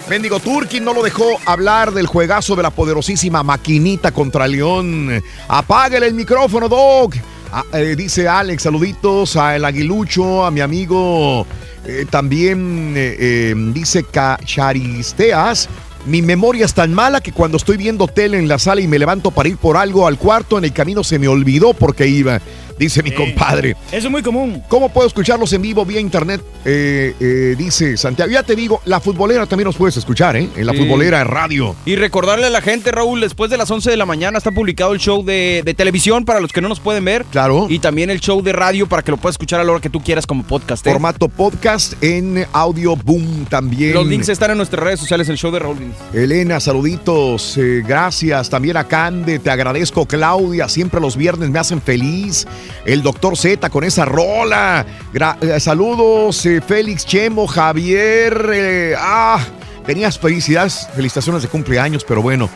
Mendigo 0.09 0.41
Turkin 0.41 0.85
no 0.85 0.93
lo 0.93 1.03
dejó 1.03 1.25
hablar 1.47 1.93
del 1.93 2.07
juegazo 2.07 2.55
de 2.55 2.63
la 2.63 2.71
poderosísima 2.71 3.43
maquinita 3.43 4.13
contra 4.13 4.47
León. 4.47 5.23
Apáguele 5.49 6.07
el 6.07 6.15
micrófono, 6.15 6.69
Doc. 6.69 7.15
Ah, 7.51 7.65
eh, 7.73 7.95
dice 7.97 8.29
Alex, 8.29 8.63
saluditos 8.63 9.37
a 9.37 9.57
El 9.57 9.65
Aguilucho, 9.65 10.45
a 10.45 10.51
mi 10.51 10.61
amigo. 10.61 11.47
eh, 11.85 12.07
también 12.11 12.95
eh, 12.97 13.55
dice 13.73 14.05
Cacharisteas. 14.05 15.69
Mi 16.05 16.21
memoria 16.21 16.65
es 16.65 16.75
tan 16.75 16.93
mala 16.93 17.21
que 17.21 17.31
cuando 17.33 17.57
estoy 17.57 17.77
viendo 17.77 18.09
tele 18.09 18.37
en 18.39 18.49
la 18.49 18.59
sala 18.59 18.81
y 18.81 18.89
me 18.89 18.99
levanto 18.99 19.31
para 19.31 19.49
ir 19.49 19.57
por 19.57 19.77
algo 19.77 20.07
al 20.07 20.19
cuarto, 20.19 20.59
en 20.59 20.65
el 20.65 20.73
camino 20.73 21.05
se 21.05 21.19
me 21.19 21.29
olvidó 21.29 21.75
porque 21.75 22.07
iba. 22.09 22.41
Dice 22.79 23.03
mi 23.03 23.13
compadre. 23.13 23.77
Eso 23.91 24.07
es 24.07 24.11
muy 24.11 24.23
común. 24.23 24.63
¿Cómo 24.69 24.89
puedo 24.89 25.07
escucharlos 25.07 25.53
en 25.53 25.63
vivo 25.63 25.85
vía 25.85 26.01
internet? 26.01 26.41
Eh, 26.65 27.15
eh, 27.21 27.55
dice 27.57 27.97
Santiago. 27.97 28.31
Ya 28.31 28.43
te 28.43 28.55
digo, 28.57 28.81
la 28.85 29.01
futbolera 29.01 29.47
también 29.47 29.67
nos 29.67 29.77
puedes 29.77 29.97
escuchar, 29.97 30.37
¿eh? 30.37 30.49
En 30.57 30.67
la 30.67 30.73
Sí. 30.73 30.79
futbolera 30.79 31.23
radio. 31.25 31.75
Y 31.85 31.97
recordarle 31.97 32.47
a 32.47 32.51
la 32.51 32.61
gente, 32.63 32.91
Raúl, 32.93 33.21
después 33.21 33.51
de 33.51 33.57
las 33.57 33.71
11 33.71 33.91
de 33.91 33.97
la 33.97 34.07
mañana 34.07 34.39
está 34.39 34.51
publicado 34.51 34.93
el 34.93 34.99
show 35.01 35.25
de, 35.25 35.63
de 35.65 35.75
televisión 35.75 36.25
para 36.25 36.41
los 36.41 36.53
que 36.53 36.61
no 36.61 36.69
nos 36.69 36.81
pueden 36.81 37.05
ver. 37.05 37.25
Claro. 37.31 37.67
Y 37.69 37.79
también 37.79 38.11
el 38.11 38.21
show 38.21 38.43
de 38.43 38.53
radio 38.53 38.87
para 38.89 39.03
que 39.03 39.11
lo 39.11 39.17
puedas 39.17 39.35
escuchar 39.35 39.61
a 39.61 39.65
la 39.65 39.73
hora 39.73 39.81
que 39.81 39.91
tú 39.91 40.01
quieras 40.03 40.27
como 40.27 40.43
podcast. 40.45 40.87
¿eh? 40.87 40.91
Formato 40.91 41.29
podcast 41.29 42.03
en 42.03 42.47
audio 42.53 42.97
boom 42.97 43.47
también. 43.49 43.95
Los 43.95 44.07
links 44.07 44.29
están 44.29 44.51
en 44.53 44.57
nuestras 44.57 44.83
redes 44.83 45.01
sociales, 45.01 45.29
el 45.29 45.37
show 45.37 45.51
de 45.51 45.59
Raúl 45.59 45.77
Brindis. 45.77 45.97
Elena, 46.15 46.61
saluditos, 46.61 47.57
eh, 47.59 47.83
gracias. 47.87 48.49
También 48.51 48.77
a 48.77 48.85
Cande, 48.89 49.39
te 49.39 49.51
agradezco. 49.51 50.07
Claudia, 50.07 50.69
siempre 50.69 51.01
los 51.01 51.17
viernes 51.17 51.51
me 51.51 51.59
hacen 51.59 51.81
feliz. 51.83 52.47
El 52.85 53.03
doctor 53.03 53.37
Z 53.37 53.69
con 53.71 53.85
esa 53.85 54.05
rola. 54.05 54.85
Gra- 55.13 55.37
eh, 55.41 55.61
saludos, 55.61 56.45
eh, 56.47 56.61
Félix 56.61 57.05
Chemo, 57.07 57.47
Javier. 57.47 58.51
eh, 58.53 58.95
ah, 58.99 59.39
tenías 59.87 60.19
felicidades, 60.19 60.89
felicitaciones 60.95 61.43
de 61.43 61.49
cumpleaños, 61.49 62.05
pero 62.05 62.23
bueno. 62.23 62.49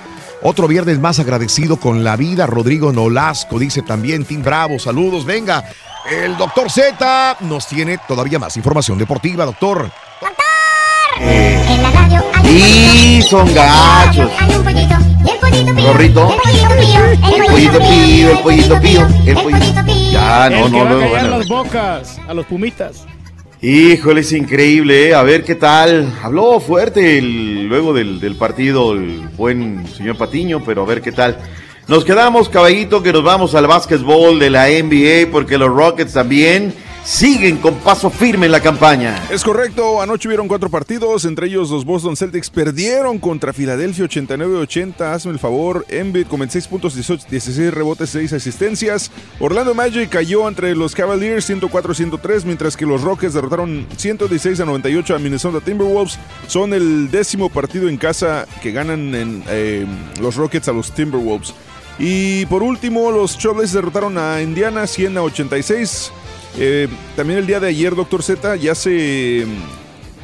Otro 0.42 0.68
viernes 0.68 0.98
más 1.00 1.18
agradecido 1.18 1.76
con 1.78 2.04
la 2.04 2.14
vida. 2.14 2.46
Rodrigo 2.46 2.92
Nolasco 2.92 3.58
dice 3.58 3.82
también, 3.82 4.24
Team 4.24 4.42
Bravo, 4.42 4.78
saludos, 4.78 5.24
venga. 5.24 5.64
El 6.10 6.36
doctor 6.36 6.70
Z 6.70 7.38
nos 7.40 7.66
tiene 7.66 7.98
todavía 8.06 8.38
más 8.38 8.56
información 8.56 8.98
deportiva, 8.98 9.44
doctor. 9.44 9.90
En 11.18 11.82
la 11.82 11.90
radio 11.90 12.22
Y 12.48 13.22
son 13.22 13.52
gachos. 13.54 14.30
hay 14.38 14.54
un 14.54 14.62
pollito. 14.62 14.94
Y 15.24 15.30
el 15.30 15.38
pollito 15.38 15.74
pío. 15.74 15.86
Gorrito. 15.86 16.30
El 16.30 16.38
pollito 16.38 16.68
pío. 16.78 17.04
El 17.36 17.46
pollito 17.46 17.78
pío, 17.80 18.30
el 18.30 18.38
pollito 18.38 18.80
pío, 18.80 19.08
el 19.26 19.34
pollito 19.34 19.84
Ya, 20.16 20.50
no, 20.50 20.56
el 20.66 20.72
que 20.72 20.78
no, 20.78 20.84
va 20.84 20.90
no. 20.90 20.96
a 20.96 21.00
callar 21.00 21.10
bueno. 21.22 21.38
las 21.38 21.48
bocas 21.48 22.20
a 22.28 22.34
los 22.34 22.46
pumitas. 22.46 23.04
Híjole, 23.62 24.20
es 24.20 24.32
increíble, 24.32 25.08
¿eh? 25.08 25.14
A 25.14 25.22
ver 25.22 25.42
qué 25.44 25.54
tal. 25.54 26.12
Habló 26.22 26.60
fuerte 26.60 27.18
el- 27.18 27.66
luego 27.68 27.92
del, 27.92 28.20
del 28.20 28.36
partido 28.36 28.92
el 28.92 29.28
buen 29.36 29.86
señor 29.88 30.16
Patiño, 30.16 30.62
pero 30.64 30.82
a 30.82 30.86
ver 30.86 31.00
qué 31.02 31.12
tal. 31.12 31.38
Nos 31.88 32.04
quedamos, 32.04 32.48
caballito, 32.48 33.02
que 33.02 33.12
nos 33.12 33.22
vamos 33.22 33.54
al 33.54 33.66
básquetbol 33.66 34.38
de 34.38 34.50
la 34.50 34.68
NBA 34.68 35.30
porque 35.30 35.56
los 35.58 35.68
Rockets 35.68 36.12
también 36.12 36.74
siguen 37.06 37.58
con 37.58 37.76
paso 37.76 38.10
firme 38.10 38.46
en 38.46 38.52
la 38.52 38.60
campaña. 38.60 39.22
Es 39.30 39.44
correcto, 39.44 40.02
anoche 40.02 40.26
hubieron 40.26 40.48
cuatro 40.48 40.68
partidos, 40.68 41.24
entre 41.24 41.46
ellos 41.46 41.70
los 41.70 41.84
Boston 41.84 42.16
Celtics 42.16 42.50
perdieron 42.50 43.20
contra 43.20 43.52
Filadelfia 43.52 44.06
89-80, 44.06 45.00
hazme 45.02 45.30
el 45.30 45.38
favor, 45.38 45.86
Embiid 45.88 46.26
con 46.26 46.40
26 46.40 46.66
puntos, 46.66 46.94
18 46.94 47.26
16 47.30 47.72
rebotes, 47.72 48.10
6 48.10 48.32
asistencias, 48.32 49.12
Orlando 49.38 49.72
Magic 49.72 50.10
cayó 50.10 50.48
entre 50.48 50.74
los 50.74 50.96
Cavaliers 50.96 51.48
104-103, 51.48 52.44
mientras 52.44 52.76
que 52.76 52.86
los 52.86 53.02
Rockets 53.02 53.34
derrotaron 53.34 53.86
116 53.96 54.58
a 54.58 54.64
98 54.64 55.14
a 55.14 55.18
Minnesota 55.20 55.60
Timberwolves, 55.60 56.18
son 56.48 56.74
el 56.74 57.08
décimo 57.12 57.50
partido 57.50 57.88
en 57.88 57.98
casa 57.98 58.48
que 58.62 58.72
ganan 58.72 59.14
en, 59.14 59.44
eh, 59.46 59.86
los 60.20 60.34
Rockets 60.34 60.68
a 60.68 60.72
los 60.72 60.90
Timberwolves. 60.90 61.54
Y 61.98 62.44
por 62.46 62.62
último, 62.62 63.10
los 63.10 63.38
Trailblazers 63.38 63.72
derrotaron 63.72 64.18
a 64.18 64.42
Indiana 64.42 64.86
100 64.86 65.16
a 65.16 65.22
86. 65.22 66.12
Eh, 66.58 66.88
también 67.16 67.38
el 67.38 67.46
día 67.46 67.60
de 67.60 67.68
ayer, 67.68 67.94
Doctor 67.94 68.22
Z, 68.22 68.56
ya 68.56 68.74
se. 68.74 69.46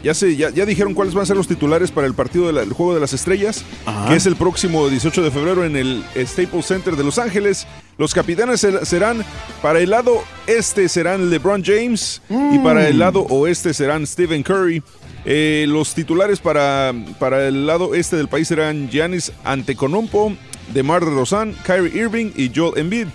Ya, 0.02 0.14
se, 0.14 0.34
ya, 0.34 0.50
ya 0.50 0.66
dijeron 0.66 0.94
cuáles 0.94 1.14
van 1.14 1.22
a 1.22 1.26
ser 1.26 1.36
los 1.36 1.46
titulares 1.46 1.92
para 1.92 2.08
el 2.08 2.14
partido 2.14 2.52
del 2.52 2.72
Juego 2.72 2.92
de 2.92 2.98
las 2.98 3.12
Estrellas, 3.12 3.64
Ajá. 3.86 4.08
que 4.08 4.16
es 4.16 4.26
el 4.26 4.34
próximo 4.34 4.88
18 4.88 5.22
de 5.22 5.30
febrero 5.30 5.64
en 5.64 5.76
el 5.76 6.02
Staples 6.26 6.66
Center 6.66 6.96
de 6.96 7.04
Los 7.04 7.20
Ángeles. 7.20 7.68
Los 7.98 8.12
capitanes 8.12 8.60
ser- 8.60 8.84
serán, 8.84 9.24
para 9.62 9.78
el 9.78 9.90
lado 9.90 10.20
este 10.48 10.88
serán 10.88 11.30
LeBron 11.30 11.62
James 11.64 12.20
y 12.28 12.58
para 12.58 12.88
el 12.88 12.98
lado 12.98 13.20
oeste 13.30 13.72
serán 13.72 14.04
Stephen 14.04 14.42
Curry. 14.42 14.82
Eh, 15.24 15.66
los 15.68 15.94
titulares 15.94 16.40
para, 16.40 16.92
para 17.20 17.46
el 17.46 17.68
lado 17.68 17.94
este 17.94 18.16
del 18.16 18.26
país 18.26 18.48
serán 18.48 18.90
Giannis 18.90 19.30
Antetokounmpo, 19.44 20.32
DeMar 20.74 21.04
DeRozan, 21.04 21.54
Kyrie 21.64 21.96
Irving 21.96 22.32
y 22.34 22.50
Joel 22.52 22.76
Embiid. 22.76 23.06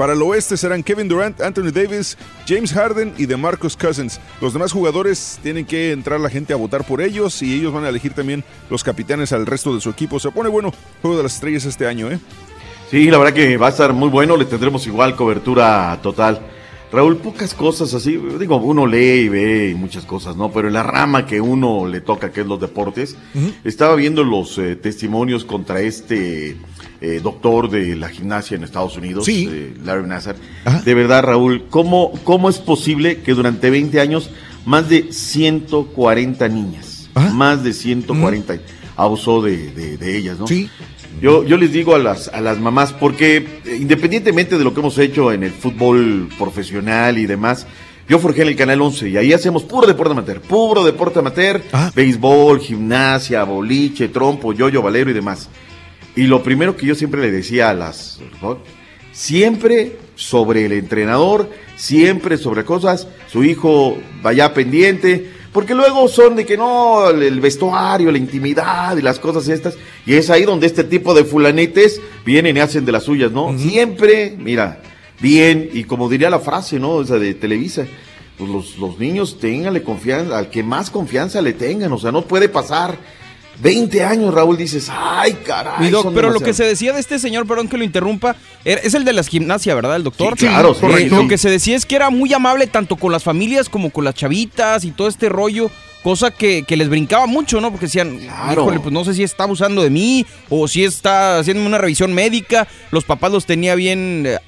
Para 0.00 0.14
el 0.14 0.22
oeste 0.22 0.56
serán 0.56 0.82
Kevin 0.82 1.08
Durant, 1.08 1.42
Anthony 1.42 1.70
Davis, 1.74 2.16
James 2.48 2.72
Harden 2.72 3.12
y 3.18 3.26
DeMarcus 3.26 3.76
Cousins. 3.76 4.18
Los 4.40 4.54
demás 4.54 4.72
jugadores 4.72 5.38
tienen 5.42 5.66
que 5.66 5.92
entrar 5.92 6.18
la 6.18 6.30
gente 6.30 6.54
a 6.54 6.56
votar 6.56 6.86
por 6.86 7.02
ellos 7.02 7.42
y 7.42 7.52
ellos 7.52 7.70
van 7.70 7.84
a 7.84 7.90
elegir 7.90 8.14
también 8.14 8.42
los 8.70 8.82
capitanes 8.82 9.30
al 9.32 9.44
resto 9.44 9.74
de 9.74 9.80
su 9.82 9.90
equipo. 9.90 10.18
Se 10.18 10.30
pone 10.30 10.48
bueno 10.48 10.72
Juego 11.02 11.18
de 11.18 11.24
las 11.24 11.34
Estrellas 11.34 11.66
este 11.66 11.86
año, 11.86 12.10
¿eh? 12.10 12.18
Sí, 12.90 13.10
la 13.10 13.18
verdad 13.18 13.34
que 13.34 13.58
va 13.58 13.66
a 13.66 13.70
estar 13.70 13.92
muy 13.92 14.08
bueno, 14.08 14.38
le 14.38 14.46
tendremos 14.46 14.86
igual 14.86 15.14
cobertura 15.14 15.98
total. 16.02 16.40
Raúl, 16.90 17.18
pocas 17.18 17.52
cosas 17.52 17.92
así, 17.92 18.18
digo, 18.38 18.56
uno 18.56 18.86
lee 18.86 19.26
y 19.26 19.28
ve 19.28 19.74
muchas 19.76 20.06
cosas, 20.06 20.34
¿no? 20.34 20.50
Pero 20.50 20.68
en 20.68 20.74
la 20.74 20.82
rama 20.82 21.26
que 21.26 21.42
uno 21.42 21.86
le 21.86 22.00
toca, 22.00 22.32
que 22.32 22.40
es 22.40 22.46
los 22.46 22.58
deportes, 22.58 23.18
estaba 23.64 23.96
viendo 23.96 24.24
los 24.24 24.56
eh, 24.56 24.76
testimonios 24.76 25.44
contra 25.44 25.82
este 25.82 26.56
eh, 27.00 27.20
doctor 27.22 27.70
de 27.70 27.96
la 27.96 28.08
gimnasia 28.08 28.56
en 28.56 28.64
Estados 28.64 28.96
Unidos, 28.96 29.24
Sí. 29.24 29.48
eh, 29.50 29.74
Larry 29.84 30.06
Nassar. 30.08 30.36
De 30.84 30.94
verdad, 30.94 31.22
Raúl, 31.24 31.64
¿cómo, 31.70 32.12
¿cómo 32.24 32.48
es 32.50 32.58
posible 32.58 33.18
que 33.22 33.32
durante 33.34 33.70
20 33.70 34.00
años 34.00 34.30
más 34.66 34.88
de 34.88 35.12
140 35.12 36.48
niñas, 36.48 37.08
más 37.34 37.62
de 37.64 37.72
140, 37.72 38.58
abusó 38.96 39.40
de, 39.42 39.70
de- 39.72 39.96
de 39.96 40.16
ellas, 40.18 40.38
¿no? 40.38 40.46
Sí. 40.46 40.68
Yo, 41.20 41.44
yo 41.44 41.56
les 41.56 41.72
digo 41.72 41.94
a 41.94 41.98
las, 41.98 42.28
a 42.28 42.40
las 42.40 42.58
mamás, 42.58 42.92
porque 42.92 43.36
eh, 43.66 43.76
independientemente 43.80 44.56
de 44.56 44.64
lo 44.64 44.72
que 44.72 44.80
hemos 44.80 44.96
hecho 44.98 45.32
en 45.32 45.42
el 45.42 45.50
fútbol 45.52 46.28
profesional 46.38 47.18
y 47.18 47.26
demás, 47.26 47.66
yo 48.08 48.18
forjé 48.18 48.42
en 48.42 48.48
el 48.48 48.56
Canal 48.56 48.80
11 48.80 49.08
y 49.10 49.16
ahí 49.16 49.32
hacemos 49.32 49.62
puro 49.64 49.86
deporte 49.86 50.12
amateur, 50.12 50.40
puro 50.40 50.84
deporte 50.84 51.18
amateur, 51.18 51.62
béisbol, 51.94 52.60
gimnasia, 52.60 53.44
boliche, 53.44 54.08
trompo, 54.08 54.52
yoyo, 54.52 54.82
valero 54.82 55.10
y 55.10 55.14
demás. 55.14 55.48
Y 56.16 56.22
lo 56.24 56.42
primero 56.42 56.76
que 56.76 56.86
yo 56.86 56.94
siempre 56.94 57.20
le 57.20 57.30
decía 57.30 57.70
a 57.70 57.74
las... 57.74 58.20
¿no? 58.42 58.58
Siempre 59.12 59.96
sobre 60.14 60.66
el 60.66 60.72
entrenador, 60.72 61.50
siempre 61.76 62.36
sobre 62.38 62.64
cosas, 62.64 63.08
su 63.30 63.42
hijo 63.42 63.96
vaya 64.22 64.54
pendiente, 64.54 65.30
porque 65.52 65.74
luego 65.74 66.06
son 66.08 66.36
de 66.36 66.46
que 66.46 66.56
no, 66.56 67.10
el- 67.10 67.40
vestuario, 67.40 68.12
la 68.12 68.18
intimidad 68.18 68.96
y 68.96 69.02
las 69.02 69.18
cosas 69.18 69.48
estas, 69.48 69.76
y 70.06 70.14
es 70.14 70.30
ahí 70.30 70.44
donde 70.44 70.66
este 70.66 70.84
tipo 70.84 71.12
de 71.14 71.24
fulanetes 71.24 72.00
vienen 72.24 72.56
y 72.56 72.60
hacen 72.60 72.84
de 72.84 72.92
las 72.92 73.02
suyas, 73.04 73.32
¿no? 73.32 73.56
Siempre, 73.58 74.36
mira, 74.38 74.80
bien, 75.20 75.68
y 75.72 75.84
como 75.84 76.08
diría 76.08 76.30
la 76.30 76.38
frase, 76.40 76.78
¿no? 76.78 76.90
O 76.92 77.04
sea, 77.04 77.18
de 77.18 77.34
Televisa, 77.34 77.86
pues 78.38 78.48
los, 78.48 78.78
los 78.78 78.98
niños 78.98 79.38
ténganle 79.40 79.82
confianza, 79.82 80.38
al 80.38 80.50
que 80.50 80.62
más 80.62 80.90
confianza 80.90 81.42
le 81.42 81.52
tengan, 81.52 81.92
o 81.92 81.98
sea, 81.98 82.12
no 82.12 82.22
puede 82.22 82.48
pasar 82.48 82.96
20 83.62 84.04
años, 84.04 84.32
Raúl, 84.34 84.56
dices, 84.56 84.88
ay, 84.90 85.34
caray. 85.44 85.80
Mi 85.80 85.90
doc, 85.90 86.04
son 86.04 86.14
pero 86.14 86.28
lo 86.28 86.34
demasiado". 86.34 86.50
que 86.50 86.54
se 86.54 86.64
decía 86.64 86.92
de 86.92 87.00
este 87.00 87.18
señor, 87.18 87.46
perdón 87.46 87.68
que 87.68 87.76
lo 87.76 87.84
interrumpa, 87.84 88.36
era- 88.64 88.80
es 88.80 88.94
el 88.94 89.04
de 89.04 89.12
las 89.12 89.28
gimnasia, 89.28 89.74
¿verdad? 89.74 89.96
El 89.96 90.04
doctor. 90.04 90.34
Sí, 90.38 90.46
claro, 90.46 90.74
sí, 90.74 90.86
Eh, 90.86 91.08
sí. 91.10 91.14
Lo 91.14 91.28
que 91.28 91.38
se 91.38 91.50
decía 91.50 91.76
es 91.76 91.84
que 91.86 91.96
era 91.96 92.10
muy 92.10 92.32
amable 92.32 92.66
tanto 92.66 92.96
con 92.96 93.12
las 93.12 93.22
familias 93.24 93.68
como 93.68 93.90
con 93.90 94.04
las 94.04 94.14
chavitas 94.14 94.84
y 94.84 94.90
todo 94.92 95.08
este 95.08 95.28
rollo. 95.28 95.70
Cosa 96.02 96.30
que, 96.30 96.62
que 96.62 96.78
les 96.78 96.88
brincaba 96.88 97.26
mucho, 97.26 97.60
¿no? 97.60 97.70
Porque 97.70 97.84
decían, 97.84 98.16
Claro. 98.18 98.62
híjole, 98.62 98.80
pues 98.80 98.90
no 98.92 99.04
sé 99.04 99.12
si 99.12 99.22
está 99.22 99.44
abusando 99.44 99.82
de 99.82 99.90
mí 99.90 100.24
o 100.48 100.66
si 100.66 100.82
está 100.82 101.38
haciendo 101.38 101.62
una 101.66 101.76
revisión 101.76 102.14
médica. 102.14 102.66
Los 102.90 103.04
papás 103.04 103.30
los 103.30 103.44
tenía 103.44 103.74
bien 103.74 104.24
eh, 104.26 104.38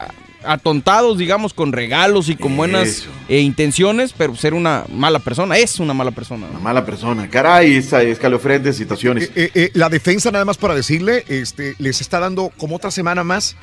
atontados, 0.44 1.19
digamos, 1.19 1.52
con 1.55 1.73
regalos 1.73 2.28
y 2.28 2.36
con 2.36 2.56
buenas 2.56 3.05
eh, 3.28 3.40
intenciones, 3.40 4.12
pero 4.16 4.35
ser 4.36 4.55
una 4.55 4.85
mala 4.93 5.19
persona, 5.19 5.56
es 5.59 5.78
una 5.81 5.94
mala 5.94 6.10
persona. 6.10 6.47
Una 6.51 6.59
mala 6.59 6.85
persona, 6.85 7.28
caray, 7.28 7.77
esa 7.77 8.02
escalofriante 8.02 8.73
situaciones. 8.73 9.31
Eh, 9.35 9.51
eh, 9.55 9.70
la 9.74 9.89
defensa, 9.89 10.31
nada 10.31 10.44
más 10.44 10.56
para 10.56 10.74
decirle, 10.74 11.24
este, 11.28 11.74
les 11.78 12.01
está 12.01 12.20
dando 12.20 12.51
como 12.56 12.77
otra 12.77 12.90
semana 12.90 13.24
más 13.24 13.56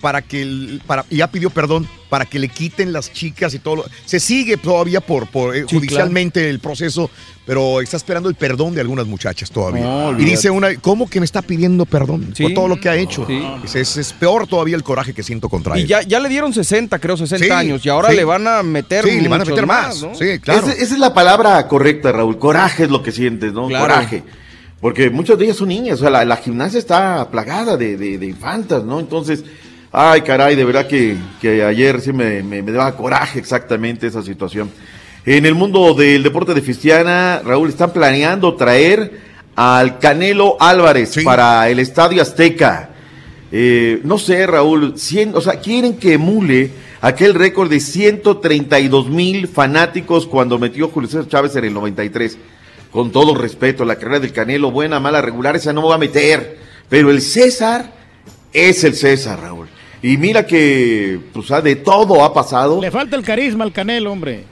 para 0.00 0.22
que, 0.22 0.42
el- 0.42 0.82
para, 0.86 1.04
y 1.10 1.16
ya 1.16 1.28
pidió 1.28 1.50
perdón, 1.50 1.88
para 2.08 2.24
que 2.24 2.38
le 2.38 2.48
quiten 2.48 2.92
las 2.92 3.12
chicas 3.12 3.52
y 3.54 3.58
todo. 3.58 3.76
lo- 3.76 3.84
se 4.04 4.20
sigue 4.20 4.56
todavía 4.56 5.00
por, 5.00 5.26
por 5.26 5.56
eh, 5.56 5.64
Sí, 5.68 5.76
judicialmente 5.76 6.48
el 6.48 6.60
proceso, 6.60 7.10
pero 7.44 7.80
está 7.80 7.96
esperando 7.96 8.28
el 8.28 8.34
perdón 8.36 8.74
de 8.74 8.80
algunas 8.80 9.06
muchachas 9.06 9.50
todavía. 9.50 9.82
No, 9.82 10.18
y 10.18 10.24
dice 10.24 10.50
una, 10.50 10.74
¿cómo 10.76 11.08
que 11.10 11.18
me 11.20 11.24
está 11.26 11.42
pidiendo 11.42 11.84
perdón 11.86 12.32
Sí. 12.34 12.44
por 12.44 12.54
todo 12.54 12.68
lo 12.68 12.80
que 12.80 12.88
ha 12.88 12.96
hecho? 12.96 13.26
Sí. 13.26 13.42
Es, 13.78 13.96
es 13.96 14.12
peor 14.12 14.46
todavía 14.46 14.76
el 14.76 14.82
coraje 14.84 15.12
que 15.14 15.22
siento 15.22 15.48
contra 15.48 15.76
Y 15.78 15.82
él. 15.82 15.88
ya, 15.88 16.02
ya 16.02 16.20
le 16.20 16.28
dieron 16.28 16.52
60, 16.52 16.98
creo, 16.98 17.16
60 17.16 17.44
Sí, 17.44 17.50
años. 17.50 17.84
Y 17.84 17.88
ahora 17.88 18.10
sí. 18.10 18.16
le 18.16 18.24
van 18.24 18.46
a 18.46 18.62
meter 18.62 19.04
Sí, 19.04 19.20
le 19.20 19.28
van 19.28 19.40
a 19.40 19.44
meter 19.44 19.66
más, 19.66 20.02
¿no? 20.02 20.14
sí, 20.14 20.38
claro. 20.40 20.60
Esa, 20.66 20.72
esa 20.72 20.94
es 20.94 20.98
la 21.00 21.12
palabra 21.12 21.66
correcta, 21.68 22.12
Raúl. 22.12 22.38
Coraje 22.38 22.84
es 22.84 22.90
lo 22.90 23.02
que 23.02 23.12
sientes, 23.12 23.52
¿no? 23.52 23.66
Claro. 23.68 23.84
Coraje. 23.86 24.22
Porque 24.80 25.08
muchas 25.10 25.38
de 25.38 25.46
ellas 25.46 25.56
son 25.56 25.68
niñas, 25.68 25.98
o 25.98 26.02
sea, 26.02 26.10
la, 26.10 26.24
la 26.24 26.36
gimnasia 26.36 26.78
está 26.78 27.30
plagada 27.30 27.76
de, 27.78 27.96
de- 27.96 28.18
de 28.18 28.26
infantas, 28.26 28.84
¿no? 28.84 29.00
Entonces, 29.00 29.42
ay, 29.98 30.20
caray, 30.20 30.54
de 30.56 30.64
verdad 30.64 30.86
que, 30.86 31.16
que 31.40 31.64
ayer 31.64 32.00
sí 32.02 32.12
me, 32.12 32.42
me- 32.42 32.62
me 32.62 32.70
daba 32.72 32.94
coraje 32.94 33.38
exactamente 33.38 34.06
esa 34.06 34.22
situación. 34.22 34.70
En 35.24 35.46
el 35.46 35.54
mundo 35.54 35.94
del 35.94 36.22
deporte 36.22 36.52
de 36.52 36.60
Fistiana, 36.60 37.40
Raúl, 37.42 37.70
están 37.70 37.92
planeando 37.92 38.54
traer 38.56 39.20
al 39.56 39.98
Canelo 39.98 40.56
Álvarez 40.60 41.16
para 41.24 41.68
el 41.70 41.78
Estadio 41.78 42.20
Azteca. 42.20 42.90
Eh, 43.50 44.00
no 44.04 44.18
sé, 44.18 44.46
Raúl, 44.46 44.94
cien- 44.96 45.34
o 45.34 45.40
sea, 45.40 45.60
quieren 45.60 45.96
que 45.96 46.12
emule 46.12 46.70
aquel 47.00 47.32
récord 47.34 47.70
de 47.70 47.80
132 47.80 49.08
mil 49.08 49.48
fanáticos 49.48 50.26
cuando 50.26 50.58
metió 50.58 50.88
Julio 50.88 51.08
César 51.08 51.26
Chávez 51.28 51.56
en 51.56 51.64
el 51.64 51.72
93. 51.74 52.36
Con 52.90 53.10
todo 53.12 53.34
respeto, 53.34 53.84
la 53.84 53.96
carrera 53.96 54.20
del 54.20 54.32
Canelo, 54.32 54.70
buena, 54.70 55.00
mala, 55.00 55.22
regular, 55.22 55.56
esa 55.56 55.72
no 55.72 55.82
me 55.82 55.88
va 55.88 55.94
a 55.94 55.98
meter. 55.98 56.58
Pero 56.88 57.10
el 57.10 57.20
César 57.22 57.92
es 58.52 58.84
el 58.84 58.94
César, 58.94 59.40
Raúl. 59.40 59.68
Y 60.02 60.16
mira 60.16 60.46
que, 60.46 61.18
pues, 61.32 61.50
ah, 61.50 61.60
de 61.60 61.76
todo 61.76 62.22
ha 62.24 62.32
pasado. 62.32 62.80
Le 62.80 62.90
falta 62.90 63.16
el 63.16 63.22
carisma 63.22 63.64
al 63.64 63.72
Canelo, 63.72 64.12
hombre. 64.12 64.44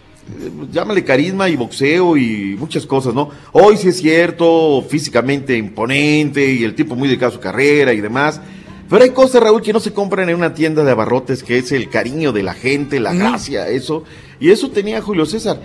Llámale 0.73 1.05
carisma 1.05 1.51
y 1.51 1.57
boxeo 1.57 2.16
y 2.16 2.57
muchas 2.59 2.87
cosas, 2.87 3.12
¿no? 3.12 3.29
Hoy 3.53 3.77
sí 3.77 3.89
es 3.89 3.99
cierto, 3.99 4.83
físicamente 4.89 5.55
imponente 5.55 6.51
y 6.51 6.65
el 6.65 6.75
tipo 6.75 6.97
muy 6.97 7.09
dedicado 7.09 7.33
a 7.33 7.35
su 7.35 7.41
carrera 7.41 7.93
y 7.93 8.01
demás. 8.01 8.41
Pero 8.89 9.05
hay 9.05 9.11
cosas, 9.11 9.43
Raúl, 9.43 9.61
que 9.61 9.73
no 9.73 9.81
se 9.81 9.93
compran 9.93 10.29
en 10.31 10.37
una 10.37 10.55
tienda 10.55 10.83
de 10.83 10.91
abarrotes, 10.91 11.43
que 11.43 11.59
es 11.59 11.73
el 11.73 11.91
cariño 11.91 12.33
de 12.33 12.43
la 12.43 12.55
gente, 12.55 13.01
la 13.01 13.12
gracia, 13.12 13.69
eso. 13.69 14.05
Y 14.41 14.51
eso 14.51 14.71
tenía 14.71 15.03
Julio 15.03 15.27
César. 15.27 15.61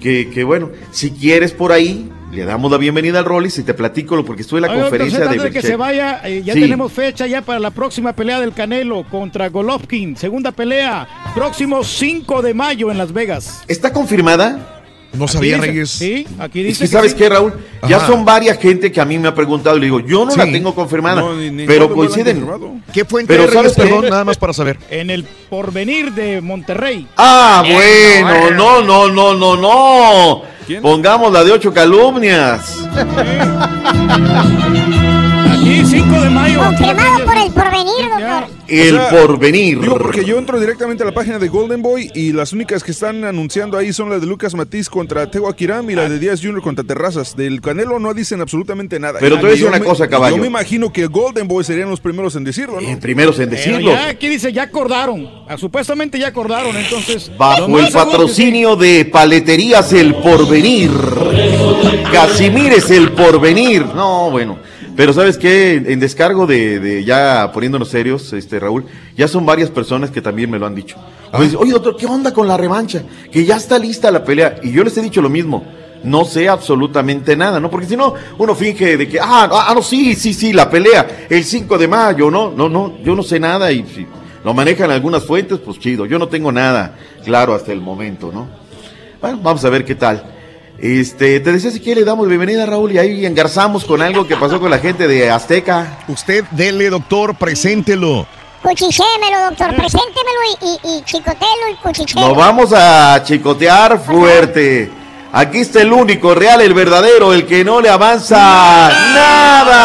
Que, 0.00 0.28
que 0.30 0.44
bueno, 0.44 0.70
si 0.90 1.12
quieres 1.12 1.52
por 1.52 1.72
ahí, 1.72 2.10
le 2.32 2.44
damos 2.46 2.70
la 2.72 2.78
bienvenida 2.78 3.18
al 3.18 3.26
Rollis 3.26 3.58
y 3.58 3.62
te 3.62 3.74
platico 3.74 4.16
lo 4.16 4.24
porque 4.24 4.40
estuve 4.42 4.60
en 4.60 4.66
la 4.66 4.74
conferencia 4.74 5.18
de 5.20 5.26
antes 5.26 5.42
de 5.42 5.50
que 5.50 5.60
se 5.60 5.76
vaya, 5.76 6.22
eh, 6.24 6.42
ya 6.42 6.54
Sí. 6.54 6.60
tenemos 6.62 6.90
fecha 6.90 7.26
ya 7.26 7.42
para 7.42 7.58
la 7.60 7.70
próxima 7.70 8.14
pelea 8.14 8.40
del 8.40 8.54
Canelo 8.54 9.04
contra 9.10 9.50
Golovkin. 9.50 10.16
Segunda 10.16 10.50
pelea, 10.50 11.06
próximo 11.34 11.84
5 11.84 12.40
de 12.40 12.54
mayo 12.54 12.90
en 12.90 12.96
Las 12.96 13.12
Vegas. 13.12 13.62
¿Está 13.68 13.92
confirmada? 13.92 14.78
No 15.12 15.24
Aquí 15.24 15.34
sabía, 15.34 15.56
dice- 15.56 15.66
Reyes. 15.66 15.90
Sí, 15.90 16.26
aquí 16.38 16.60
Es 16.60 16.66
dice 16.68 16.84
que 16.84 16.88
sabes 16.88 17.12
sí. 17.12 17.18
qué, 17.18 17.28
Raúl, 17.28 17.52
ya 17.86 17.98
Ajá. 17.98 18.06
son 18.06 18.24
varias 18.24 18.56
gente 18.58 18.90
que 18.90 18.98
a 18.98 19.04
mí 19.04 19.18
me 19.18 19.28
ha 19.28 19.34
preguntado 19.34 19.76
y 19.76 19.80
le 19.80 19.84
digo, 19.86 20.00
yo 20.00 20.24
no 20.24 20.34
la 20.34 20.44
tengo 20.46 20.74
confirmada, 20.74 21.20
No, 21.20 21.34
ni- 21.34 21.50
ni 21.50 21.66
pero 21.66 21.92
coinciden. 21.92 22.46
¿Qué 22.94 23.04
fuente 23.04 23.36
Pero 23.36 23.52
¿sabes 23.52 23.74
qué? 23.74 23.82
perdón, 23.82 24.08
nada 24.08 24.24
más 24.24 24.38
para 24.38 24.54
saber? 24.54 24.78
En 24.88 25.10
el 25.10 25.24
porvenir 25.50 26.12
de 26.14 26.40
Monterrey. 26.40 27.06
Ah, 27.18 27.62
bueno, 27.62 28.52
no, 28.52 28.80
no, 28.82 29.08
no, 29.10 29.34
no, 29.34 29.56
no. 29.56 30.51
Pongamos 30.80 31.32
la 31.32 31.44
de 31.44 31.52
ocho 31.52 31.72
calumnias. 31.72 32.78
Aquí 35.62 35.82
5 35.86 36.20
de 36.22 36.30
mayo. 36.30 36.58
Confirmado 36.58 37.24
por 37.24 37.36
el 37.36 37.52
porvenir, 37.52 38.08
doctor. 38.10 38.44
El 38.66 38.96
O 38.96 38.98
sea, 38.98 39.10
porvenir. 39.10 39.80
Digo, 39.80 39.96
porque 39.98 40.24
yo 40.24 40.38
entro 40.38 40.58
directamente 40.58 41.02
a 41.04 41.06
la 41.06 41.12
página 41.12 41.38
de 41.38 41.48
Golden 41.48 41.82
Boy 41.82 42.10
y 42.14 42.32
las 42.32 42.52
únicas 42.52 42.82
que 42.82 42.90
están 42.90 43.22
anunciando 43.24 43.76
ahí 43.78 43.92
son 43.92 44.10
las 44.10 44.20
de 44.20 44.26
Lucas 44.26 44.54
Matiz 44.54 44.88
contra 44.88 45.30
Teo 45.30 45.48
Akiram 45.48 45.88
y 45.90 45.94
la 45.94 46.08
de 46.08 46.18
Díaz 46.18 46.40
Jr. 46.42 46.62
contra 46.62 46.82
Terrazas. 46.84 47.36
Del 47.36 47.60
Canelo 47.60 47.98
no 48.00 48.12
dicen 48.12 48.40
absolutamente 48.40 48.98
nada. 48.98 49.18
Pero 49.20 49.36
te 49.36 49.42
voy 49.42 49.48
a 49.48 49.50
decir 49.50 49.64
Yo 49.64 49.68
una 49.68 49.78
me- 49.78 49.84
cosa, 49.84 50.08
caballo. 50.08 50.36
Yo 50.36 50.42
me 50.42 50.48
imagino 50.48 50.92
que 50.92 51.06
Golden 51.06 51.46
Boy 51.46 51.62
serían 51.64 51.90
los 51.90 52.00
primeros 52.00 52.34
en 52.34 52.42
decirlo, 52.44 52.80
¿no? 52.80 52.98
primeros 52.98 53.38
en 53.38 53.50
Pero 53.50 53.56
decirlo. 53.62 53.92
ya 53.92 54.08
aquí 54.08 54.28
dice, 54.28 54.52
ya 54.52 54.64
acordaron. 54.64 55.28
Ah, 55.48 55.56
supuestamente 55.58 56.18
ya 56.18 56.28
acordaron, 56.28 56.76
entonces. 56.76 57.30
Bajo 57.38 57.78
el 57.78 57.88
patrocinio 57.92 58.74
de 58.74 59.04
Paleterías 59.04 59.92
El 59.92 60.14
Porvenir. 60.16 60.90
Casimires 62.12 62.90
El 62.90 63.12
Porvenir. 63.12 63.84
No, 63.94 64.30
bueno. 64.30 64.58
Pero 64.96 65.12
sabes 65.12 65.38
qué, 65.38 65.74
en 65.74 66.00
descargo 66.00 66.46
de, 66.46 66.78
de 66.78 67.04
ya 67.04 67.50
poniéndonos 67.52 67.88
serios, 67.88 68.32
este 68.32 68.60
Raúl, 68.60 68.84
ya 69.16 69.26
son 69.26 69.46
varias 69.46 69.70
personas 69.70 70.10
que 70.10 70.20
también 70.20 70.50
me 70.50 70.58
lo 70.58 70.66
han 70.66 70.74
dicho. 70.74 70.96
Pues, 71.32 71.54
Oye, 71.54 71.72
doctor, 71.72 71.96
¿qué 71.96 72.06
onda 72.06 72.32
con 72.34 72.46
la 72.46 72.58
revancha? 72.58 73.02
Que 73.30 73.44
ya 73.44 73.56
está 73.56 73.78
lista 73.78 74.10
la 74.10 74.22
pelea. 74.22 74.56
Y 74.62 74.70
yo 74.70 74.84
les 74.84 74.96
he 74.98 75.02
dicho 75.02 75.22
lo 75.22 75.30
mismo. 75.30 75.64
No 76.04 76.24
sé 76.24 76.48
absolutamente 76.48 77.36
nada, 77.36 77.58
¿no? 77.58 77.70
Porque 77.70 77.86
si 77.86 77.96
no, 77.96 78.14
uno 78.38 78.54
finge 78.54 78.96
de 78.96 79.08
que, 79.08 79.18
ah, 79.18 79.48
ah, 79.50 79.72
no, 79.74 79.82
sí, 79.82 80.14
sí, 80.14 80.34
sí, 80.34 80.52
la 80.52 80.68
pelea, 80.68 81.26
el 81.30 81.44
5 81.44 81.78
de 81.78 81.88
mayo, 81.88 82.30
¿no? 82.30 82.50
No, 82.50 82.68
no, 82.68 82.98
yo 83.02 83.14
no 83.14 83.22
sé 83.22 83.38
nada 83.38 83.70
y 83.72 83.86
si 83.86 84.06
lo 84.44 84.52
manejan 84.52 84.90
algunas 84.90 85.24
fuentes, 85.24 85.58
pues 85.60 85.78
chido. 85.78 86.04
Yo 86.04 86.18
no 86.18 86.28
tengo 86.28 86.52
nada 86.52 86.98
claro 87.24 87.54
hasta 87.54 87.72
el 87.72 87.80
momento, 87.80 88.30
¿no? 88.32 88.48
Bueno, 89.20 89.38
vamos 89.42 89.64
a 89.64 89.70
ver 89.70 89.84
qué 89.84 89.94
tal. 89.94 90.31
Este, 90.82 91.38
te 91.38 91.52
decía 91.52 91.70
si 91.70 91.78
quiere, 91.78 92.00
le 92.00 92.06
damos 92.06 92.26
bienvenida, 92.26 92.66
Raúl, 92.66 92.90
y 92.90 92.98
ahí 92.98 93.24
engarzamos 93.24 93.84
con 93.84 94.02
algo 94.02 94.26
que 94.26 94.36
pasó 94.36 94.58
con 94.58 94.68
la 94.68 94.80
gente 94.80 95.06
de 95.06 95.30
Azteca. 95.30 96.00
Usted, 96.08 96.44
dele, 96.50 96.90
doctor, 96.90 97.36
preséntelo. 97.36 98.26
Cuchichémelo, 98.62 99.42
doctor, 99.48 99.76
preséntemelo 99.76 100.40
y, 100.60 100.66
y, 100.66 100.80
y 100.96 101.02
chicotelo 101.04 101.68
y 101.70 101.76
cuchichelo. 101.76 102.26
Nos 102.26 102.36
vamos 102.36 102.72
a 102.72 103.22
chicotear 103.22 104.00
fuerte. 104.00 104.90
Aquí 105.32 105.58
está 105.58 105.82
el 105.82 105.92
único, 105.92 106.34
real, 106.34 106.60
el 106.60 106.74
verdadero, 106.74 107.32
el 107.32 107.46
que 107.46 107.62
no 107.64 107.80
le 107.80 107.88
avanza 107.88 108.90
nada. 109.14 109.78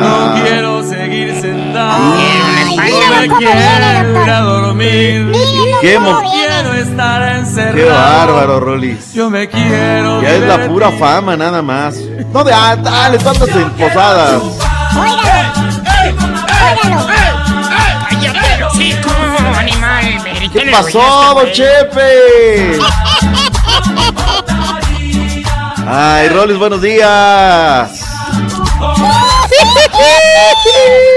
No 0.00 0.44
quiero 0.44 0.88
seguir 0.88 1.40
sentado. 1.40 1.98
No 1.98 2.14
me 2.70 3.36
quiero 3.36 4.22
ir 4.22 4.30
a 4.30 4.40
dormir. 4.42 5.43
Qué 5.84 5.98
mo- 5.98 6.22
quiero 6.32 6.72
estar 6.72 7.36
encerrado. 7.36 7.76
Qué 7.76 7.84
bárbaro, 7.84 8.58
Rolis. 8.58 9.12
Yo 9.12 9.28
me 9.28 9.46
quiero. 9.46 10.22
Ya 10.22 10.30
es 10.30 10.40
la 10.40 10.66
pura 10.66 10.90
fama, 10.92 11.36
nada 11.36 11.60
más. 11.60 11.96
No 12.32 12.42
de 12.42 12.54
ah, 12.54 12.74
dale, 12.74 13.18
tantas 13.18 13.50
en 13.50 13.68
posadas. 13.72 14.42
¿Qué 20.54 20.70
pasó, 20.70 21.34
don 21.34 21.52
Chepe? 21.52 22.78
Ay, 25.86 26.28
Rolis, 26.30 26.58
buenos 26.58 26.80
días. 26.80 28.00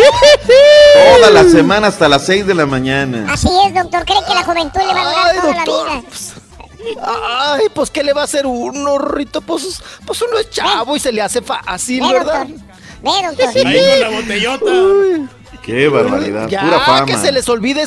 Toda 1.18 1.30
la 1.30 1.44
semana 1.44 1.88
hasta 1.88 2.08
las 2.08 2.24
6 2.26 2.46
de 2.46 2.54
la 2.54 2.66
mañana. 2.66 3.32
Así 3.32 3.48
es, 3.66 3.74
doctor. 3.74 4.04
¿Cree 4.04 4.18
que 4.26 4.34
la 4.34 4.42
juventud 4.44 4.80
le 4.80 4.94
va 4.94 5.00
a 5.00 5.32
durar 5.32 5.64
toda 5.64 5.84
la 5.94 6.00
vida? 6.00 6.02
Ay, 7.02 7.66
pues 7.74 7.90
¿qué 7.90 8.02
le 8.02 8.12
va 8.12 8.22
a 8.22 8.24
hacer 8.24 8.46
uno, 8.46 8.98
Rito? 8.98 9.40
Pues, 9.42 9.82
pues 10.06 10.22
uno 10.22 10.38
es 10.38 10.50
chavo 10.50 10.96
y 10.96 11.00
se 11.00 11.12
le 11.12 11.20
hace 11.22 11.42
fácil, 11.42 12.00
Ve, 12.02 12.12
¿verdad? 12.12 12.46
doctor. 12.46 12.66
Ve, 13.02 13.10
doctor. 13.36 13.66
Ahí 13.66 13.90
con 13.90 14.00
la 14.00 14.10
botellota. 14.20 15.28
Qué 15.62 15.88
barbaridad, 15.88 16.48
Ya, 16.48 16.62
pura 16.62 16.80
fama. 16.80 17.06
que 17.06 17.16
se 17.18 17.32
les 17.32 17.48
olvide, 17.48 17.84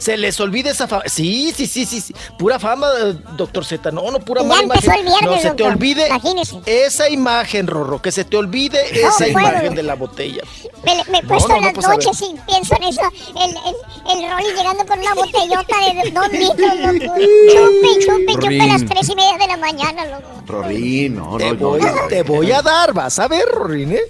se 0.00 0.16
les 0.16 0.38
olvide 0.40 0.70
esa 0.70 0.88
fama. 0.88 1.02
Sí, 1.06 1.52
sí, 1.56 1.66
sí, 1.66 1.84
sí, 1.86 2.00
sí. 2.00 2.14
Pura 2.38 2.58
fama, 2.58 2.88
eh, 3.02 3.14
doctor 3.36 3.64
Z. 3.64 3.90
No, 3.90 4.10
no, 4.10 4.18
pura 4.20 4.42
Ya 4.42 4.48
mala 4.48 4.62
empezó 4.62 4.86
imagen. 4.86 4.98
el 5.00 5.04
viernes, 5.06 5.30
no 5.30 5.36
se 5.36 5.42
te 5.42 5.48
doctor. 5.48 5.72
olvide 5.72 6.06
Imagínese. 6.08 6.60
esa 6.66 7.08
imagen, 7.08 7.66
Rorro. 7.66 8.00
Que 8.02 8.10
se 8.12 8.24
te 8.24 8.36
olvide 8.36 8.78
No 8.92 9.08
esa 9.08 9.16
puedo. 9.18 9.30
imagen 9.30 9.74
de 9.74 9.82
la 9.82 9.94
botella. 9.94 10.42
Me, 10.84 10.94
me 11.10 11.18
he 11.18 11.22
puesto 11.22 11.48
no, 11.48 11.56
en 11.56 11.60
no, 11.60 11.66
las 11.66 11.74
pues, 11.74 11.88
noches 11.88 12.22
y 12.22 12.34
pienso 12.50 12.74
en 12.76 12.82
eso. 12.84 13.02
El, 13.36 13.50
el, 13.50 14.22
el 14.24 14.30
Rolly 14.30 14.56
llegando 14.56 14.86
con 14.86 14.98
una 14.98 15.14
botellota 15.14 15.76
de 16.02 16.10
dos 16.10 16.32
litros, 16.32 16.76
loco. 16.78 17.14
Chupe, 17.52 18.06
chupe, 18.06 18.32
chupe 18.34 18.60
a 18.62 18.66
las 18.66 18.84
tres 18.86 19.08
y 19.08 19.14
media 19.14 19.36
de 19.38 19.46
la 19.46 19.56
mañana, 19.56 20.04
loco. 20.06 20.39
Rorín, 20.50 21.16
no, 21.16 21.36
Te 21.36 21.50
no, 21.52 21.56
voy, 21.56 21.80
no. 21.80 21.88
te 22.08 22.22
voy 22.22 22.52
a 22.52 22.62
dar, 22.62 22.92
vas 22.92 23.18
a 23.18 23.28
ver, 23.28 23.44
Rorín, 23.48 23.92
¿eh? 23.92 24.00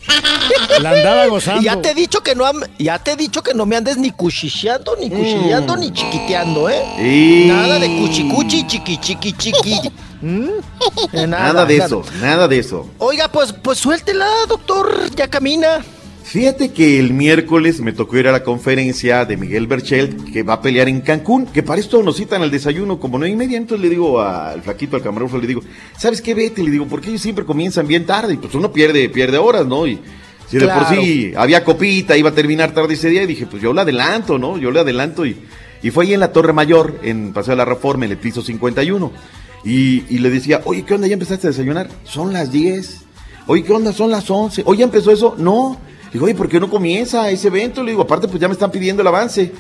La 0.80 0.90
andaba 0.90 1.26
gozando. 1.26 1.60
Y 1.60 1.64
ya 1.66 1.80
te 1.80 1.90
he 1.90 1.94
dicho 1.94 2.20
que 2.22 2.34
no 2.34 2.44
ya 2.78 2.98
te 2.98 3.12
he 3.12 3.16
dicho 3.16 3.42
que 3.42 3.54
no 3.54 3.66
me 3.66 3.76
andes 3.76 3.96
ni 3.96 4.10
cuchicheando, 4.10 4.96
ni 4.96 5.10
cuchilleando, 5.10 5.76
ni 5.76 5.92
chiquiteando, 5.92 6.68
¿eh? 6.68 6.82
Y- 6.98 7.48
Nada 7.48 7.78
de 7.78 7.86
cuchicuchi, 7.98 8.66
chiqui, 8.66 8.98
chiqui, 8.98 9.32
chiqui. 9.34 9.90
¿Mm? 10.22 10.48
Nada, 11.28 11.64
de 11.64 11.76
eso, 11.78 12.02
nada 12.20 12.46
de 12.46 12.58
eso. 12.58 12.86
Oiga, 12.98 13.28
pues, 13.28 13.52
pues 13.52 13.78
suéltela, 13.78 14.26
doctor, 14.48 15.10
ya 15.16 15.28
camina. 15.28 15.82
Fíjate 16.22 16.72
que 16.72 17.00
el 17.00 17.12
miércoles 17.12 17.80
me 17.80 17.92
tocó 17.92 18.16
ir 18.16 18.28
a 18.28 18.32
la 18.32 18.44
conferencia 18.44 19.24
de 19.24 19.36
Miguel 19.36 19.66
Berchelt, 19.66 20.32
que 20.32 20.42
va 20.44 20.54
a 20.54 20.62
pelear 20.62 20.88
en 20.88 21.00
Cancún, 21.00 21.46
que 21.46 21.62
para 21.62 21.80
esto 21.80 22.02
nos 22.02 22.16
citan 22.16 22.42
al 22.42 22.50
desayuno 22.50 23.00
como 23.00 23.18
nueve 23.18 23.32
y 23.34 23.36
media. 23.36 23.58
Entonces 23.58 23.82
le 23.82 23.90
digo 23.90 24.20
al 24.20 24.62
flaquito, 24.62 24.96
al 24.96 25.02
camarógrafo, 25.02 25.38
le 25.38 25.48
digo, 25.48 25.62
¿sabes 25.98 26.22
qué? 26.22 26.34
Vete, 26.34 26.62
le 26.62 26.70
digo, 26.70 26.86
porque 26.86 27.08
ellos 27.08 27.22
siempre 27.22 27.44
comienzan 27.44 27.88
bien 27.88 28.06
tarde. 28.06 28.34
Y 28.34 28.36
pues 28.36 28.54
uno 28.54 28.72
pierde, 28.72 29.08
pierde 29.08 29.38
horas, 29.38 29.66
¿no? 29.66 29.86
Y 29.86 29.98
si 30.48 30.58
de 30.58 30.68
por 30.68 30.86
sí 30.86 31.32
había 31.36 31.64
copita, 31.64 32.16
iba 32.16 32.30
a 32.30 32.34
terminar 32.34 32.72
tarde 32.72 32.94
ese 32.94 33.08
día, 33.08 33.24
y 33.24 33.26
dije, 33.26 33.46
pues 33.46 33.62
yo 33.62 33.72
le 33.72 33.80
adelanto, 33.80 34.38
¿no? 34.38 34.56
Yo 34.56 34.70
le 34.70 34.80
adelanto. 34.80 35.26
Y, 35.26 35.36
y 35.82 35.90
fue 35.90 36.04
ahí 36.04 36.14
en 36.14 36.20
la 36.20 36.32
Torre 36.32 36.52
Mayor, 36.52 37.00
en 37.02 37.32
Paseo 37.32 37.52
de 37.52 37.56
la 37.56 37.64
Reforma, 37.64 38.04
en 38.04 38.12
el 38.12 38.18
piso 38.18 38.42
51. 38.42 39.10
Y, 39.64 40.04
y 40.08 40.18
le 40.18 40.30
decía, 40.30 40.60
oye, 40.64 40.84
¿qué 40.84 40.94
onda? 40.94 41.08
¿Ya 41.08 41.14
empezaste 41.14 41.48
a 41.48 41.50
desayunar? 41.50 41.88
Son 42.04 42.32
las 42.32 42.52
10. 42.52 43.00
Oye, 43.46 43.64
¿qué 43.64 43.72
onda? 43.72 43.92
Son 43.92 44.10
las 44.10 44.30
11. 44.30 44.62
Oye, 44.64 44.78
¿ya 44.78 44.84
empezó 44.84 45.10
eso? 45.10 45.34
No. 45.36 45.76
Digo, 46.12 46.24
oye, 46.24 46.34
¿por 46.34 46.48
qué 46.48 46.58
no 46.58 46.68
comienza 46.68 47.30
ese 47.30 47.48
evento? 47.48 47.82
Le 47.82 47.92
digo, 47.92 48.02
aparte, 48.02 48.26
pues 48.28 48.40
ya 48.40 48.48
me 48.48 48.54
están 48.54 48.70
pidiendo 48.70 49.02
el 49.02 49.08
avance. 49.08 49.52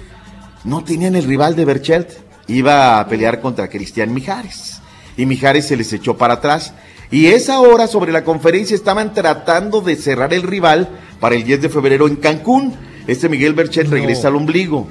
No 0.64 0.82
tenían 0.84 1.14
el 1.16 1.24
rival 1.24 1.54
de 1.56 1.64
Berchelt. 1.64 2.08
Iba 2.48 2.98
a 2.98 3.06
pelear 3.08 3.40
contra 3.40 3.68
Cristian 3.68 4.12
Mijares. 4.12 4.80
Y 5.16 5.26
Mijares 5.26 5.66
se 5.68 5.76
les 5.76 5.92
echó 5.92 6.16
para 6.16 6.34
atrás. 6.34 6.72
Y 7.12 7.26
esa 7.26 7.60
hora 7.60 7.86
sobre 7.86 8.12
la 8.12 8.24
conferencia 8.24 8.74
estaban 8.74 9.14
tratando 9.14 9.80
de 9.80 9.96
cerrar 9.96 10.32
el 10.34 10.42
rival 10.42 10.88
para 11.20 11.34
el 11.34 11.44
10 11.44 11.62
de 11.62 11.68
febrero 11.68 12.06
en 12.08 12.16
Cancún. 12.16 12.74
Este 13.06 13.28
Miguel 13.28 13.54
Berchelt 13.54 13.90
regresa 13.90 14.28
al 14.28 14.36
ombligo. 14.36 14.88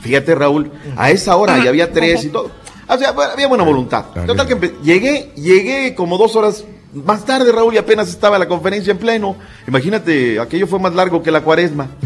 Fíjate, 0.00 0.34
Raúl, 0.34 0.70
a 0.96 1.10
esa 1.10 1.36
hora 1.36 1.62
ya 1.62 1.68
había 1.70 1.92
tres 1.92 2.24
y 2.24 2.28
todo. 2.28 2.50
O 2.88 2.98
sea, 2.98 3.10
había 3.10 3.48
buena 3.48 3.64
voluntad. 3.64 4.06
Total 4.26 4.46
que 4.46 4.56
empe- 4.56 4.80
llegué, 4.82 5.32
llegué 5.36 5.94
como 5.94 6.18
dos 6.18 6.36
horas 6.36 6.64
más 6.92 7.24
tarde, 7.24 7.50
Raúl, 7.52 7.74
y 7.74 7.78
apenas 7.78 8.08
estaba 8.08 8.38
la 8.38 8.46
conferencia 8.48 8.90
en 8.90 8.98
pleno. 8.98 9.36
Imagínate, 9.66 10.38
aquello 10.40 10.66
fue 10.66 10.78
más 10.78 10.94
largo 10.94 11.22
que 11.22 11.30
la 11.30 11.42
cuaresma. 11.42 11.88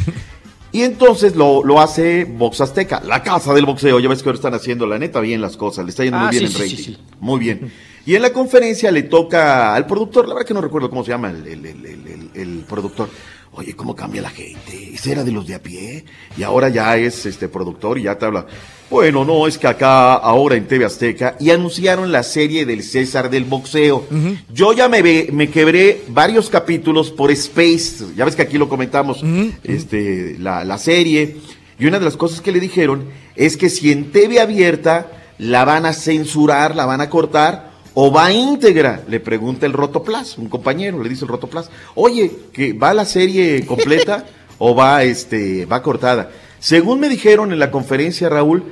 Y 0.73 0.83
entonces 0.83 1.37
lo, 1.37 1.65
lo 1.65 1.81
hace 1.81 2.25
Box 2.27 2.61
Azteca, 2.61 3.01
la 3.03 3.23
casa 3.23 3.55
del 3.55 3.65
boxeo. 3.65 3.99
Ya 3.99 4.11
ves 4.11 4.23
que 4.23 4.29
ahora 4.29 4.37
están 4.37 4.53
haciendo 4.53 4.87
la 4.87 4.99
neta 4.99 5.21
bien 5.21 5.41
las 5.41 5.57
cosas, 5.57 5.87
le 5.87 5.91
está 5.91 6.03
yendo 6.05 6.19
Ah, 6.19 6.25
muy 6.27 6.39
bien 6.39 6.51
sí, 6.51 6.55
en 6.55 6.61
rating. 6.63 6.77
sí, 6.77 6.83
sí. 6.85 6.99
Muy 7.21 7.39
bien. 7.41 7.73
Y 8.05 8.15
en 8.15 8.21
la 8.23 8.31
conferencia 8.31 8.91
le 8.93 9.05
toca 9.05 9.75
al 9.75 9.87
productor, 9.87 10.29
la 10.29 10.35
verdad 10.35 10.47
que 10.47 10.55
no 10.55 10.61
recuerdo 10.61 10.89
cómo 10.91 11.03
se 11.03 11.11
llama 11.13 11.31
el- 11.31 11.47
el- 11.47 12.31
el 12.35 12.65
productor. 12.69 13.09
Oye, 13.57 13.75
¿cómo 13.75 13.97
cambia 13.97 14.21
la 14.23 14.29
gente? 14.31 14.91
Ese 14.95 15.13
era 15.13 15.25
de 15.25 15.33
los 15.33 15.47
de 15.47 15.55
a 15.55 15.63
pie 15.63 16.05
y 16.37 16.43
ahora 16.43 16.69
ya 16.69 16.97
es 16.99 17.25
este 17.25 17.49
productor 17.49 17.99
y 17.99 18.03
ya 18.03 18.19
te 18.19 18.27
habla. 18.27 18.47
Bueno, 18.91 19.25
no, 19.25 19.47
es 19.47 19.57
que 19.59 19.67
acá, 19.67 20.13
ahora 20.15 20.55
en 20.57 20.69
TV 20.69 20.85
Azteca, 20.85 21.37
y 21.41 21.51
anunciaron 21.51 22.13
la 22.13 22.23
serie 22.23 22.67
del 22.67 22.83
César 22.83 23.31
del 23.31 23.45
boxeo. 23.45 24.07
Yo 24.53 24.73
ya 24.75 24.89
me, 24.89 25.01
ve- 25.03 25.31
me 25.33 25.49
quebré 25.51 26.03
varios 26.09 26.51
capítulos 26.51 27.11
por 27.11 27.31
Space, 27.33 28.05
ya 28.15 28.25
ves 28.27 28.37
que 28.37 28.43
aquí 28.43 28.59
lo 28.59 28.69
comentamos, 28.69 29.23
este, 29.65 30.37
la, 30.39 30.65
la 30.65 30.79
serie, 30.79 31.39
y 31.79 31.87
una 31.87 31.99
de 31.99 32.05
las 32.05 32.17
cosas 32.17 32.41
que 32.41 32.53
le 32.53 32.61
dijeron 32.61 33.07
es 33.35 33.57
que 33.57 33.71
si 33.71 33.91
en 33.91 34.13
TV 34.13 34.39
abierta 34.41 35.11
la 35.39 35.65
van 35.65 35.85
a 35.87 35.93
censurar, 35.93 36.77
la 36.77 36.87
van 36.87 37.01
a 37.01 37.11
cortar, 37.11 37.73
o 37.99 38.13
va 38.13 38.31
íntegra, 38.31 39.01
le 39.09 39.21
pregunta 39.21 39.65
el 39.65 39.73
Rotoplas, 39.73 40.37
un 40.37 40.51
compañero, 40.51 41.03
le 41.03 41.09
dice 41.09 41.25
el 41.25 41.31
Rotoplas, 41.31 41.71
oye, 41.95 42.31
que 42.53 42.75
va 42.75 42.93
la 42.93 43.07
serie 43.07 43.65
completa 43.65 44.27
o 44.59 44.75
va 44.75 45.03
este, 45.03 45.65
va 45.65 45.83
cortada. 45.83 46.31
Según 46.59 47.01
me 47.01 47.09
dijeron 47.09 47.55
en 47.55 47.59
la 47.59 47.71
conferencia, 47.71 48.29
Raúl, 48.29 48.65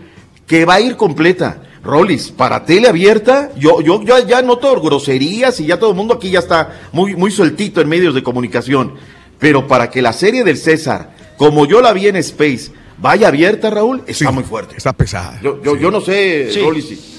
que 0.47 0.67
va 0.67 0.75
a 0.75 0.81
ir 0.83 0.97
completa. 0.97 1.63
Rolis, 1.83 2.33
para 2.33 2.67
tele 2.67 2.87
abierta, 2.87 3.51
yo, 3.57 3.81
yo, 3.81 4.03
yo 4.03 4.19
ya 4.27 4.43
noto 4.43 4.79
groserías 4.83 5.59
y 5.59 5.65
ya 5.65 5.79
todo 5.79 5.91
el 5.91 5.97
mundo 5.97 6.13
aquí 6.13 6.31
ya 6.31 6.41
está 6.41 6.89
muy, 6.93 7.17
muy 7.17 7.31
sueltito 7.31 7.81
en 7.81 7.89
medios 7.89 8.15
de 8.15 8.23
comunicación. 8.23 8.93
Pero 9.39 9.67
para 9.67 9.89
que 9.89 10.03
la 10.03 10.13
serie 10.13 10.45
del 10.45 10.59
César, 10.59 11.17
como 11.39 11.65
yo 11.65 11.81
la 11.81 11.95
vi 11.95 12.09
en 12.09 12.17
Space, 12.17 12.73
vaya 12.99 13.29
abierta, 13.29 13.71
Raúl, 13.71 14.03
está 14.07 14.31
muy 14.31 14.45
fuerte. 14.45 14.75
Está 14.77 14.93
pesada. 14.93 15.41
Yo, 15.43 15.63
yo, 15.63 15.79
yo 15.79 15.91
no 15.91 16.03
sé, 16.03 16.51
Sí. 16.53 16.61
Rolis, 16.61 17.14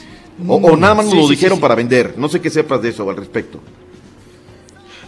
o, 0.48 0.56
o 0.56 0.78
nada 0.78 0.96
más 0.96 1.06
nos 1.06 1.14
Sí, 1.14 1.20
lo 1.22 1.28
dijeron 1.28 1.60
para 1.60 1.76
vender. 1.76 2.16
No 2.18 2.28
sé 2.30 2.42
qué 2.42 2.50
sepas 2.50 2.82
de 2.82 2.90
eso 2.90 3.10
al 3.10 3.16
respecto. 3.18 3.60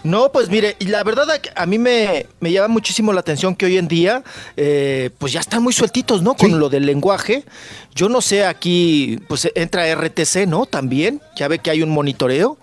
No, 0.08 0.32
pues 0.32 0.50
mire, 0.50 0.76
y 0.80 0.86
la 0.86 1.04
verdad 1.04 1.28
a- 1.30 1.62
a 1.62 1.66
mí 1.66 1.78
me, 1.78 2.26
me 2.40 2.52
llama 2.52 2.70
muchísimo 2.70 3.12
la 3.12 3.20
atención 3.20 3.56
que 3.56 3.66
hoy 3.66 3.78
en 3.78 3.88
día, 3.88 4.24
eh, 4.56 5.10
pues 5.18 5.34
ya 5.34 5.40
están 5.42 5.62
muy 5.62 5.74
sueltitos, 5.74 6.22
¿no? 6.22 6.36
Con 6.36 6.60
lo 6.60 6.70
del 6.70 6.86
lenguaje. 6.86 7.44
Yo 7.94 8.10
no 8.10 8.22
sé, 8.22 8.46
aquí 8.46 9.20
pues 9.28 9.50
entra 9.56 9.88
RTC, 9.88 10.46
¿no? 10.48 10.66
También, 10.68 11.20
ya 11.36 11.48
ve 11.48 11.58
que 11.60 11.72
hay 11.72 11.82
un 11.82 11.90
monitoreo 11.90 12.58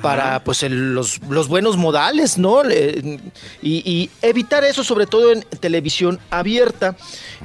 para 0.00 0.42
pues 0.44 0.62
el- 0.62 0.94
los, 0.94 1.20
los 1.28 1.48
buenos 1.48 1.76
modales, 1.76 2.38
¿no? 2.38 2.62
Le- 2.62 3.20
y, 3.62 3.82
y 3.90 4.10
evitar 4.22 4.64
eso 4.64 4.82
sobre 4.84 5.06
todo 5.06 5.32
en 5.32 5.42
televisión 5.60 6.18
abierta. 6.30 6.96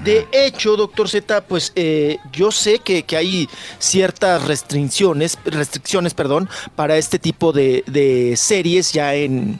De 0.03 0.27
hecho, 0.31 0.77
doctor 0.77 1.09
Z, 1.09 1.41
pues 1.41 1.73
eh, 1.75 2.17
yo 2.31 2.51
sé 2.51 2.79
que, 2.79 3.03
que 3.03 3.17
hay 3.17 3.49
ciertas 3.79 4.45
restricciones, 4.45 5.37
restricciones, 5.43 6.13
perdón, 6.13 6.47
para 6.75 6.95
este 6.97 7.17
tipo 7.19 7.51
de, 7.51 7.83
de 7.87 8.35
series 8.37 8.93
ya 8.93 9.15
en, 9.41 9.59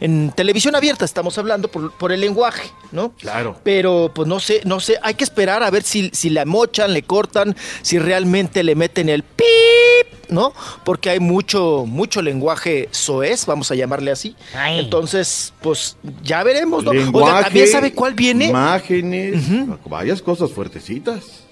en 0.00 0.32
televisión 0.32 0.74
abierta, 0.74 1.04
estamos 1.04 1.38
hablando 1.38 1.68
por, 1.68 1.92
por 1.92 2.12
el 2.12 2.20
lenguaje, 2.20 2.70
¿no? 2.92 3.12
Claro. 3.12 3.58
Pero 3.62 4.10
pues 4.14 4.28
no 4.28 4.40
sé, 4.40 4.60
no 4.64 4.80
sé, 4.80 4.98
hay 5.02 5.14
que 5.14 5.24
esperar 5.24 5.62
a 5.62 5.70
ver 5.70 5.82
si, 5.82 6.10
si 6.12 6.30
la 6.30 6.44
mochan, 6.44 6.92
le 6.92 7.02
cortan, 7.02 7.56
si 7.82 7.98
realmente 7.98 8.62
le 8.62 8.74
meten 8.74 9.08
el 9.08 9.22
pip, 9.22 10.30
¿no? 10.30 10.52
Porque 10.84 11.10
hay 11.10 11.20
mucho, 11.20 11.84
mucho 11.86 12.22
lenguaje 12.22 12.88
soez, 12.90 13.46
vamos 13.46 13.70
a 13.70 13.74
llamarle 13.74 14.10
así. 14.10 14.36
Entonces, 14.54 15.52
pues 15.60 15.96
ya 16.22 16.42
veremos, 16.42 16.84
¿no? 16.84 16.90
Oiga, 16.90 17.04
Lenguaje, 17.04 17.44
¿también 17.44 17.68
sabe 17.68 17.92
cuál 17.92 18.14
viene? 18.14 18.46
Imágenes, 18.46 19.42
varias 19.86 20.22
cosas 20.22 20.50
fuertecitas. 20.50 21.44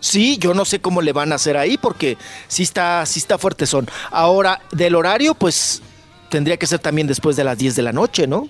Sí, 0.00 0.38
yo 0.38 0.54
no 0.54 0.64
sé 0.64 0.80
cómo 0.80 1.02
le 1.02 1.12
van 1.12 1.30
a 1.32 1.34
hacer 1.34 1.58
ahí 1.58 1.76
porque 1.76 2.16
sí 2.48 2.62
está, 2.62 3.04
sí 3.04 3.18
está 3.18 3.36
fuerte 3.36 3.66
son. 3.66 3.86
Ahora, 4.10 4.62
del 4.72 4.94
horario, 4.94 5.34
pues 5.34 5.82
tendría 6.30 6.56
que 6.56 6.66
ser 6.66 6.78
también 6.78 7.06
después 7.06 7.36
de 7.36 7.44
las 7.44 7.58
10 7.58 7.76
de 7.76 7.82
la 7.82 7.92
noche, 7.92 8.26
¿no? 8.26 8.48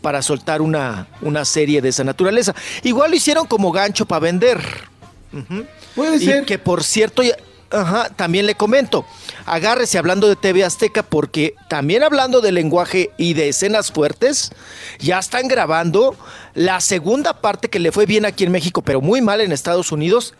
Para 0.00 0.22
soltar 0.22 0.62
una, 0.62 1.08
una 1.22 1.44
serie 1.44 1.82
de 1.82 1.88
esa 1.88 2.04
naturaleza. 2.04 2.54
Igual 2.84 3.10
lo 3.10 3.16
hicieron 3.16 3.46
como 3.46 3.72
gancho 3.72 4.06
para 4.06 4.20
vender. 4.20 4.60
Ujú. 5.32 5.66
Puede 5.96 6.16
y 6.16 6.26
ser. 6.26 6.44
que 6.44 6.58
por 6.58 6.84
cierto, 6.84 7.22
ajá, 7.70 8.10
también 8.10 8.46
le 8.46 8.54
comento, 8.54 9.04
agárrese 9.46 9.98
hablando 9.98 10.28
de 10.28 10.36
TV 10.36 10.64
Azteca 10.64 11.02
porque 11.02 11.54
también 11.68 12.02
hablando 12.02 12.40
de 12.40 12.52
lenguaje 12.52 13.10
y 13.16 13.34
de 13.34 13.48
escenas 13.48 13.90
fuertes, 13.90 14.52
ya 14.98 15.18
están 15.18 15.48
grabando 15.48 16.16
la 16.54 16.80
segunda 16.80 17.40
parte 17.40 17.68
que 17.68 17.78
le 17.78 17.92
fue 17.92 18.06
bien 18.06 18.24
aquí 18.24 18.44
en 18.44 18.52
México, 18.52 18.82
pero 18.82 19.00
muy 19.00 19.20
mal 19.22 19.40
en 19.40 19.52
Estados 19.52 19.90
Unidos, 19.90 20.34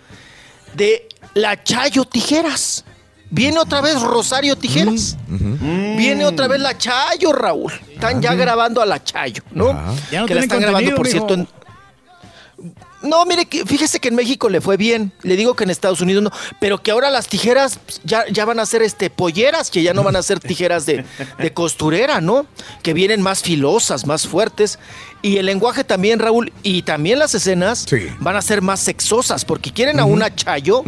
de 0.74 1.09
La 1.35 1.62
Chayo 1.62 2.05
Tijeras. 2.05 2.85
Viene 3.31 3.59
otra 3.59 3.81
vez 3.81 4.01
Rosario 4.01 4.57
Tijeras. 4.57 5.17
Viene 5.29 6.25
otra 6.25 6.47
vez 6.49 6.61
La 6.61 6.77
Chayo, 6.79 7.33
Raúl. 7.33 7.73
Están 7.93 8.21
ya 8.23 8.35
grabando 8.35 8.81
a 8.81 8.87
La 8.87 9.03
Chayo, 9.03 9.43
¿no? 9.53 9.73
Ya 10.11 10.21
no 10.21 10.27
que 10.27 10.35
la 10.35 10.41
están 10.43 10.61
grabando, 10.61 10.91
por 10.95 11.07
mijo. 11.07 11.11
cierto, 11.19 11.35
en- 11.35 11.49
No, 13.05 13.24
mire, 13.26 13.47
que, 13.47 13.64
fíjese 13.64 14.01
que 14.01 14.09
en 14.09 14.14
México 14.14 14.48
le 14.48 14.60
fue 14.60 14.76
bien. 14.76 15.12
Le 15.22 15.36
digo 15.36 15.55
que 15.55 15.64
en 15.64 15.70
Estados 15.70 16.01
Unidos 16.01 16.22
no. 16.24 16.31
Pero 16.59 16.82
que 16.82 16.90
ahora 16.90 17.10
las 17.10 17.28
tijeras 17.28 17.78
pues, 17.85 18.01
ya, 18.05 18.24
ya 18.28 18.44
van 18.44 18.59
a 18.59 18.66
ser 18.66 18.82
este, 18.82 19.10
polleras, 19.10 19.70
que 19.70 19.82
ya 19.82 19.94
no 19.94 20.02
van 20.02 20.16
a 20.16 20.22
ser 20.22 20.40
tijeras 20.40 20.86
de, 20.86 21.05
de 21.39 21.52
costurera, 21.52 22.20
¿no? 22.20 22.47
Que 22.82 22.94
vienen 22.94 23.22
más 23.22 23.43
filosas, 23.43 24.06
más 24.06 24.26
fuertes. 24.26 24.78
Y 25.22 25.39
el 25.39 25.47
lenguaje 25.47 25.85
también, 25.85 26.18
Raúl, 26.18 26.52
y 26.62 26.82
también 26.82 27.18
las 27.18 27.35
escenas 27.35 27.86
van 28.18 28.36
a 28.36 28.43
ser 28.43 28.60
más 28.60 28.81
sexosas, 28.81 29.44
porque 29.44 29.72
quieren 29.72 30.01
a 30.01 30.05
una 30.05 30.35
chayo 30.35 30.82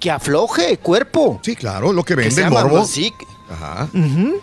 que 0.00 0.10
afloje 0.10 0.78
cuerpo. 0.78 1.40
Sí, 1.44 1.54
claro, 1.54 1.92
lo 1.92 2.04
que 2.04 2.14
vende 2.14 2.30
sea 2.34 2.46
el 2.46 2.52
morbo. 2.52 2.84
sí, 2.84 3.12
Ajá. 3.50 3.88
Ujú. 3.94 4.40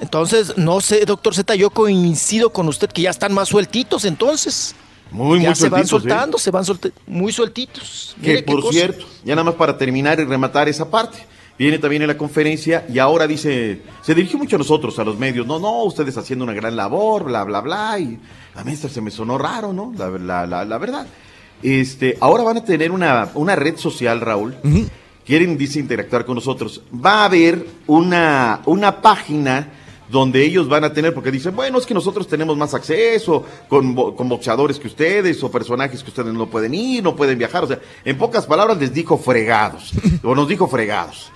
Entonces, 0.00 0.56
no 0.56 0.80
sé, 0.80 1.04
doctor 1.04 1.34
Z, 1.34 1.54
yo 1.54 1.70
coincido 1.70 2.50
con 2.50 2.68
usted 2.68 2.88
que 2.90 3.02
ya 3.02 3.10
están 3.10 3.32
más 3.32 3.48
sueltitos 3.48 4.04
entonces. 4.04 4.74
Muy, 5.16 5.40
ya 5.40 5.48
muy 5.48 5.56
se 5.56 5.68
van 5.70 5.82
¿eh? 5.82 5.86
soltando, 5.86 6.38
se 6.38 6.50
van 6.50 6.64
solte- 6.64 6.92
muy 7.06 7.32
sueltitos. 7.32 8.14
Que 8.22 8.42
por 8.42 8.60
cosa. 8.60 8.72
cierto, 8.72 9.06
ya 9.24 9.34
nada 9.34 9.44
más 9.44 9.54
para 9.54 9.78
terminar 9.78 10.20
y 10.20 10.24
rematar 10.24 10.68
esa 10.68 10.90
parte, 10.90 11.18
viene 11.58 11.78
también 11.78 12.02
en 12.02 12.08
la 12.08 12.18
conferencia 12.18 12.84
y 12.92 12.98
ahora 12.98 13.26
dice, 13.26 13.80
se 14.02 14.14
dirigió 14.14 14.38
mucho 14.38 14.56
a 14.56 14.58
nosotros, 14.58 14.98
a 14.98 15.04
los 15.04 15.18
medios, 15.18 15.46
no, 15.46 15.58
no, 15.58 15.84
ustedes 15.84 16.16
haciendo 16.18 16.44
una 16.44 16.52
gran 16.52 16.76
labor, 16.76 17.24
bla, 17.24 17.44
bla, 17.44 17.60
bla, 17.62 17.98
y 17.98 18.18
la 18.54 18.62
maestra 18.62 18.90
se 18.90 19.00
me 19.00 19.10
sonó 19.10 19.38
raro, 19.38 19.72
¿no? 19.72 19.92
La, 19.96 20.10
la, 20.10 20.46
la, 20.46 20.64
la 20.66 20.78
verdad. 20.78 21.06
Este, 21.62 22.18
ahora 22.20 22.42
van 22.44 22.58
a 22.58 22.64
tener 22.64 22.90
una, 22.92 23.30
una 23.34 23.56
red 23.56 23.76
social, 23.78 24.20
Raúl. 24.20 24.54
Quieren, 25.24 25.56
dice, 25.56 25.80
interactuar 25.80 26.24
con 26.26 26.34
nosotros. 26.34 26.82
Va 26.94 27.22
a 27.22 27.24
haber 27.24 27.66
una, 27.86 28.60
una 28.66 29.00
página 29.00 29.72
donde 30.08 30.44
ellos 30.44 30.68
van 30.68 30.84
a 30.84 30.92
tener, 30.92 31.14
porque 31.14 31.30
dicen, 31.30 31.54
bueno, 31.56 31.78
es 31.78 31.86
que 31.86 31.94
nosotros 31.94 32.26
tenemos 32.28 32.56
más 32.56 32.74
acceso 32.74 33.44
con, 33.68 33.94
con 33.94 34.28
boxeadores 34.28 34.78
que 34.78 34.88
ustedes 34.88 35.42
o 35.42 35.50
personajes 35.50 36.02
que 36.02 36.10
ustedes 36.10 36.32
no 36.32 36.46
pueden 36.46 36.74
ir, 36.74 37.02
no 37.02 37.16
pueden 37.16 37.38
viajar. 37.38 37.64
O 37.64 37.66
sea, 37.66 37.80
en 38.04 38.16
pocas 38.18 38.46
palabras 38.46 38.78
les 38.78 38.92
dijo 38.92 39.18
fregados, 39.18 39.92
o 40.22 40.34
nos 40.34 40.48
dijo 40.48 40.68
fregados. 40.68 41.30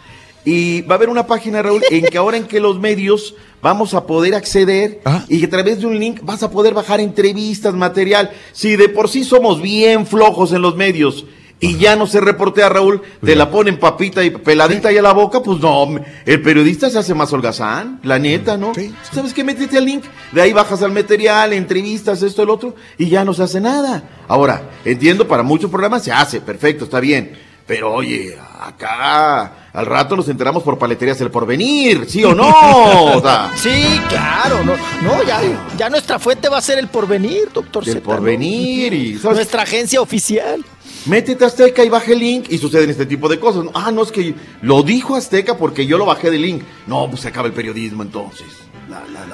Y 0.44 0.82
va 0.82 0.94
a 0.94 0.96
haber 0.96 1.10
una 1.10 1.26
página, 1.26 1.62
Raúl, 1.62 1.82
en 1.90 2.06
que 2.06 2.16
ahora 2.16 2.38
en 2.38 2.46
que 2.46 2.60
los 2.60 2.80
medios 2.80 3.34
vamos 3.60 3.92
a 3.92 4.06
poder 4.06 4.34
acceder 4.34 5.00
y 5.28 5.38
que 5.38 5.46
a 5.46 5.50
través 5.50 5.80
de 5.80 5.86
un 5.86 5.98
link 5.98 6.20
vas 6.22 6.42
a 6.42 6.50
poder 6.50 6.72
bajar 6.72 6.98
entrevistas, 6.98 7.74
material. 7.74 8.30
Si 8.52 8.76
de 8.76 8.88
por 8.88 9.10
sí 9.10 9.22
somos 9.22 9.60
bien 9.60 10.06
flojos 10.06 10.52
en 10.52 10.62
los 10.62 10.76
medios 10.76 11.26
y 11.60 11.76
ya 11.76 11.94
no 11.94 12.06
se 12.06 12.20
reportea, 12.20 12.70
Raúl, 12.70 13.02
te 13.22 13.36
la 13.36 13.50
ponen 13.50 13.78
papita 13.78 14.24
y 14.24 14.30
peladita 14.30 14.88
ahí 14.88 14.96
a 14.96 15.02
la 15.02 15.12
boca, 15.12 15.42
pues 15.42 15.60
no, 15.60 16.00
el 16.24 16.42
periodista 16.42 16.88
se 16.88 16.98
hace 16.98 17.14
más 17.14 17.32
holgazán, 17.32 18.00
la 18.02 18.18
neta, 18.18 18.56
¿no? 18.56 18.72
¿Sabes 19.12 19.34
qué? 19.34 19.44
Métete 19.44 19.76
al 19.76 19.84
link, 19.84 20.04
de 20.32 20.40
ahí 20.40 20.52
bajas 20.54 20.82
al 20.82 20.92
material, 20.92 21.52
entrevistas, 21.52 22.22
esto, 22.22 22.42
el 22.42 22.50
otro, 22.50 22.74
y 22.96 23.10
ya 23.10 23.24
no 23.24 23.34
se 23.34 23.42
hace 23.42 23.60
nada. 23.60 24.02
Ahora, 24.26 24.70
entiendo, 24.86 25.28
para 25.28 25.42
muchos 25.42 25.70
programas 25.70 26.02
se 26.02 26.12
hace, 26.12 26.40
perfecto, 26.40 26.84
está 26.84 26.98
bien. 26.98 27.50
Pero 27.66 27.92
oye, 27.92 28.36
acá 28.60 29.68
al 29.72 29.86
rato 29.86 30.16
nos 30.16 30.28
enteramos 30.28 30.64
por 30.64 30.76
paleterías 30.76 31.20
el 31.20 31.30
porvenir, 31.30 32.04
¿sí 32.08 32.24
o 32.24 32.34
no? 32.34 32.48
O 32.48 33.20
sea, 33.20 33.52
Sí, 33.56 34.00
claro, 34.08 34.64
no, 34.64 34.74
no, 35.02 35.22
ya, 35.22 35.40
ya 35.78 35.88
nuestra 35.88 36.18
fuente 36.18 36.48
va 36.48 36.58
a 36.58 36.62
ser 36.62 36.80
el 36.80 36.88
porvenir, 36.88 37.50
doctor 37.54 37.88
El. 37.88 38.00
Porvenir 38.00 38.92
y, 38.92 39.18
¿sabes? 39.18 39.36
nuestra 39.36 39.62
agencia 39.62 40.00
oficial. 40.00 40.64
Métete 41.06 41.44
a 41.44 41.48
Azteca 41.48 41.82
y 41.84 41.88
baje 41.88 42.12
el 42.12 42.18
link 42.18 42.46
y 42.50 42.58
suceden 42.58 42.90
este 42.90 43.06
tipo 43.06 43.28
de 43.28 43.40
cosas. 43.40 43.64
Ah, 43.74 43.90
no, 43.90 44.02
es 44.02 44.12
que 44.12 44.34
lo 44.62 44.82
dijo 44.82 45.16
Azteca 45.16 45.56
porque 45.56 45.86
yo 45.86 45.96
lo 45.96 46.06
bajé 46.06 46.30
del 46.30 46.42
link. 46.42 46.62
No, 46.86 47.08
pues 47.08 47.22
se 47.22 47.28
acaba 47.28 47.46
el 47.46 47.54
periodismo 47.54 48.02
entonces. 48.02 48.46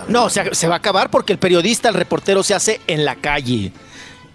No, 0.09 0.29
se, 0.31 0.55
se 0.55 0.69
va 0.69 0.75
a 0.75 0.79
acabar 0.79 1.11
porque 1.11 1.33
el 1.33 1.39
periodista, 1.39 1.89
el 1.89 1.95
reportero 1.95 2.43
se 2.43 2.55
hace 2.55 2.81
en 2.87 3.05
la 3.05 3.17
calle, 3.17 3.73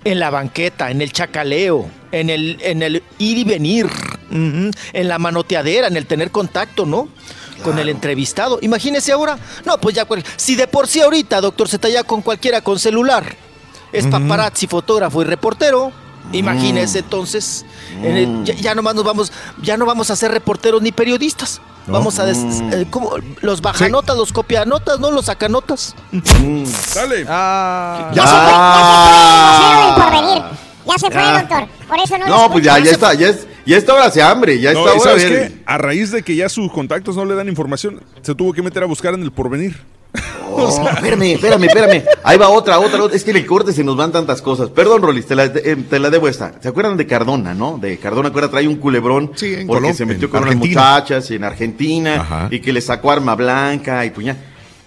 en 0.04 0.20
la 0.20 0.30
banqueta, 0.30 0.92
en 0.92 1.02
el 1.02 1.12
chacaleo, 1.12 1.90
en 2.12 2.30
el, 2.30 2.58
en 2.62 2.82
el 2.82 3.04
ir 3.20 3.38
y 3.38 3.44
venir, 3.44 3.88
en 4.32 5.08
la 5.08 5.20
manoteadera, 5.20 5.88
en 5.88 5.98
el 5.98 6.06
tener 6.08 6.32
contacto, 6.32 6.86
¿no? 6.86 7.08
Con 7.64 7.78
el 7.78 7.90
entrevistado. 7.90 8.58
Imagínese 8.62 9.12
ahora. 9.12 9.38
No, 9.66 9.78
pues 9.80 9.96
ya, 9.96 10.08
si 10.36 10.56
de 10.56 10.68
por 10.68 10.88
sí 10.88 11.00
ahorita, 11.00 11.40
doctor, 11.40 11.68
se 11.70 11.78
ya 11.92 12.04
con 12.04 12.22
cualquiera 12.24 12.62
con 12.62 12.80
celular, 12.80 13.36
es 13.94 14.08
paparazzi, 14.08 14.68
fotógrafo 14.68 15.22
y 15.22 15.26
reportero. 15.26 16.01
Imagínese 16.34 17.00
entonces, 17.00 17.66
en 18.02 18.18
el- 18.18 18.44
ya, 18.46 18.54
ya 18.56 18.76
nomás 18.76 18.96
nos 18.96 19.04
vamos, 19.04 19.32
ya 19.62 19.78
no 19.78 19.86
vamos 19.86 20.10
a 20.12 20.16
ser 20.16 20.32
reporteros 20.32 20.82
ni 20.82 20.92
periodistas. 20.92 21.62
Vamos 21.88 22.20
a 22.20 22.26
des- 22.26 22.38
eh, 22.72 22.86
¿cómo? 22.90 23.14
los 23.42 23.62
bajanotas, 23.62 24.16
los 24.16 24.32
copianotas, 24.32 25.00
¿no? 25.00 25.10
Los 25.12 25.26
sacanotas. 25.26 25.96
Dale. 26.94 27.26
Ah. 27.28 28.12
Ya 28.14 28.22
se 28.28 28.36
fue, 28.36 28.52
ya 28.52 29.58
se 29.58 29.76
fue 29.76 29.88
el 29.88 29.96
porvenir. 29.96 30.44
Ya 30.86 30.98
se 30.98 31.12
fue, 31.12 31.22
Ah. 31.22 31.40
doctor. 31.40 31.68
Por 31.88 32.00
eso 32.00 32.18
no, 32.18 32.28
No, 32.28 32.52
pues 32.52 32.64
ya, 32.64 32.74
escucho. 32.78 32.86
ya 32.86 32.92
está, 32.94 33.14
ya 33.14 33.28
es, 33.30 33.48
ya 33.66 33.78
está 33.78 33.94
hora 33.94 34.06
hace 34.06 34.22
hambre, 34.22 34.60
ya 34.60 34.74
No, 34.74 34.86
está 34.86 34.96
¿y 34.96 35.00
¿Sabes 35.00 35.26
qué? 35.26 35.62
A 35.66 35.78
raíz 35.78 36.12
de 36.12 36.22
que 36.24 36.36
ya 36.36 36.50
sus 36.50 36.72
contactos 36.72 37.16
no 37.16 37.26
le 37.26 37.36
dan 37.36 37.48
información, 37.50 38.02
se 38.22 38.36
tuvo 38.36 38.54
que 38.54 38.62
meter 38.62 38.84
a 38.84 38.86
buscar 38.86 39.14
en 39.14 39.24
el 39.24 39.32
porvenir. 39.32 39.82
Oh, 40.54 40.90
espérame, 40.94 41.34
espérame, 41.34 41.64
espérame. 41.66 42.04
Ahí 42.24 42.38
va 42.38 42.50
otra, 42.50 42.80
otra, 42.80 43.04
otra. 43.04 43.16
Es 43.16 43.24
que 43.24 43.32
en 43.32 43.38
el 43.38 43.46
corte 43.46 43.74
se 43.74 43.84
nos 43.84 43.96
van 43.96 44.12
tantas 44.12 44.42
cosas. 44.42 44.70
Perdón, 44.70 45.02
Rolis, 45.02 45.26
te 45.26 45.36
la, 45.36 45.46
eh, 45.46 45.78
te 45.90 46.00
la 46.00 46.10
debo 46.10 46.28
esta. 46.28 46.54
¿Se 46.62 46.68
acuerdan 46.68 46.98
de 46.98 47.08
Cardona, 47.08 47.54
no? 47.54 47.78
De 47.78 47.98
Cardona, 47.98 48.30
acuerda, 48.30 48.50
trae 48.50 48.68
un 48.68 48.76
culebrón 48.76 49.32
en 49.42 49.68
porque 49.68 49.94
se 49.94 50.06
metió 50.06 50.30
con 50.30 50.44
unas 50.44 50.54
Argentina. 50.56 50.82
muchachas 50.82 51.32
en 51.32 51.44
Argentina 51.44 52.48
y 52.52 52.60
que 52.60 52.74
le 52.74 52.82
sacó 52.82 53.12
arma 53.12 53.36
blanca 53.36 54.06
y 54.06 54.10
puñal. 54.12 54.38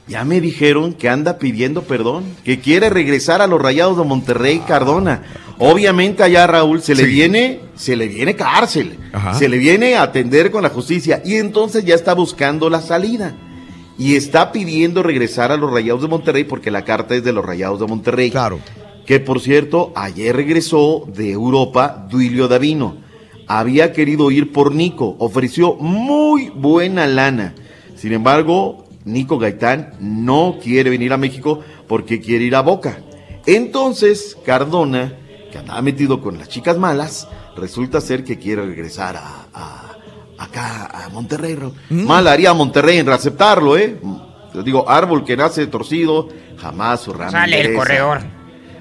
Ya 0.07 0.23
me 0.25 0.41
dijeron 0.43 0.93
que 0.93 1.09
anda 1.09 1.39
pidiendo 1.39 1.83
perdón, 1.85 2.25
que 2.45 2.61
quiere 2.61 2.91
regresar 2.91 3.41
a 3.41 3.47
los 3.47 3.61
Rayados 3.61 3.97
de 3.97 4.05
Monterrey, 4.05 4.63
Cardona. 4.69 5.23
Obviamente 5.59 6.23
allá 6.23 6.47
Raúl 6.47 6.83
se 6.83 6.95
le 6.95 7.05
viene, 7.05 7.61
se 7.75 7.97
le 7.97 8.09
viene 8.09 8.35
cárcel, 8.37 8.99
Ajá. 9.13 9.33
se 9.35 9.49
le 9.49 9.57
viene 9.57 9.95
a 9.95 10.03
atender 10.03 10.51
con 10.51 10.63
la 10.63 10.69
justicia 10.69 11.23
y 11.25 11.37
entonces 11.37 11.85
ya 11.85 11.95
está 11.95 12.13
buscando 12.13 12.69
la 12.69 12.83
salida 12.83 13.35
y 13.99 14.17
está 14.17 14.53
pidiendo 14.53 15.03
regresar 15.03 15.53
a 15.53 15.57
los 15.57 15.71
Rayados 15.73 16.03
de 16.03 16.09
Monterrey 16.09 16.45
porque 16.45 16.71
la 16.71 16.85
carta 16.85 17.15
es 17.15 17.25
de 17.25 17.33
los 17.33 17.45
Rayados 17.45 17.81
de 17.81 17.87
Monterrey. 17.87 18.31
Claro. 18.31 18.59
Que 19.07 19.21
por 19.21 19.41
cierto, 19.41 19.93
ayer 19.95 20.35
regresó 20.35 21.05
de 21.15 21.31
Europa 21.31 22.07
Duilio 22.11 22.49
Davino. 22.49 22.97
Había 23.47 23.93
querido 23.93 24.31
ir 24.31 24.53
por 24.53 24.75
Nico, 24.75 25.17
ofreció 25.19 25.75
muy 25.75 26.49
buena 26.51 27.07
lana. 27.07 27.55
Sin 27.95 28.13
embargo, 28.13 28.87
Nico 29.05 29.39
Gaitán 29.39 29.93
no 30.01 30.57
quiere 30.63 30.89
venir 30.91 31.13
a 31.13 31.19
México 31.19 31.61
porque 31.87 32.21
quiere 32.21 32.45
ir 32.47 32.57
a 32.57 32.63
Boca. 32.63 33.01
Entonces, 33.47 34.37
Cardona, 34.45 35.19
que 35.53 35.59
andaba 35.59 35.83
metido 35.83 36.23
con 36.23 36.39
las 36.39 36.49
chicas 36.49 36.79
malas, 36.79 37.29
resulta 37.57 38.01
ser 38.01 38.25
que 38.25 38.39
quiere 38.39 38.65
regresar 38.65 39.17
a, 39.17 39.47
a- 39.53 39.94
acá 40.61 41.05
a 41.07 41.09
Monterrey. 41.11 41.57
Mal 41.91 42.27
haría 42.29 42.51
a 42.51 42.55
Monterrey 42.55 42.99
en 42.99 43.09
aceptarlo, 43.09 43.77
¿eh? 43.77 43.97
Les 44.55 44.65
digo, 44.65 44.89
árbol 44.89 45.25
que 45.25 45.37
nace 45.37 45.67
torcido, 45.67 46.29
jamás 46.59 47.01
su 47.01 47.13
rama 47.13 47.33
Sale 47.33 47.61
el 47.61 47.75
corredor. 47.75 48.21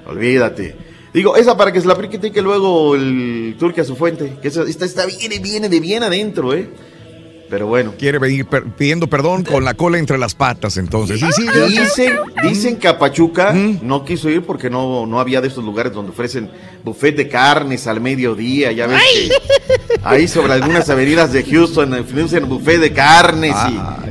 Olvídate. 0.06 0.76
Digo, 1.12 1.36
esa 1.36 1.56
para 1.56 1.72
que 1.72 1.80
se 1.80 1.86
la 1.86 1.94
aplique 1.94 2.18
que 2.32 2.42
luego 2.42 2.94
el 2.94 3.56
turque 3.58 3.80
a 3.80 3.84
su 3.84 3.94
fuente. 3.96 4.36
Que 4.42 4.48
esa- 4.48 4.62
esta 4.64 4.84
está 4.84 5.06
viene, 5.06 5.38
viene 5.38 5.68
de 5.68 5.80
bien 5.80 6.02
adentro, 6.02 6.52
¿eh? 6.54 6.68
Pero 7.50 7.66
bueno. 7.66 7.92
Quiere 7.98 8.18
venir 8.18 8.46
per- 8.46 8.64
pidiendo 8.64 9.06
perdón 9.06 9.44
con 9.44 9.64
la 9.64 9.74
cola 9.74 9.98
entre 9.98 10.18
las 10.18 10.34
patas, 10.34 10.76
entonces. 10.76 11.20
Sí, 11.20 11.26
sí, 11.32 11.46
ya- 11.46 11.66
Dicen, 11.82 12.12
dicen 12.42 12.76
que 12.78 12.88
a 12.88 12.98
Pachuca 12.98 13.52
no 13.52 14.04
quiso 14.04 14.28
ir 14.30 14.42
porque 14.42 14.70
no, 14.70 15.06
no 15.06 15.20
había 15.20 15.40
de 15.40 15.48
estos 15.48 15.62
lugares 15.64 15.92
donde 15.92 16.10
ofrecen 16.12 16.50
buffet 16.82 17.14
de 17.16 17.28
carnes 17.28 17.86
al 17.86 18.00
mediodía. 18.00 18.72
Ya 18.72 18.86
ves 18.86 19.00
que 19.12 19.98
ahí 20.02 20.26
sobre 20.26 20.54
algunas 20.54 20.88
avenidas 20.90 21.32
de 21.32 21.44
Houston 21.44 21.92
ofrecen 21.94 22.48
buffet 22.48 22.80
de 22.80 22.92
carnes 22.92 23.54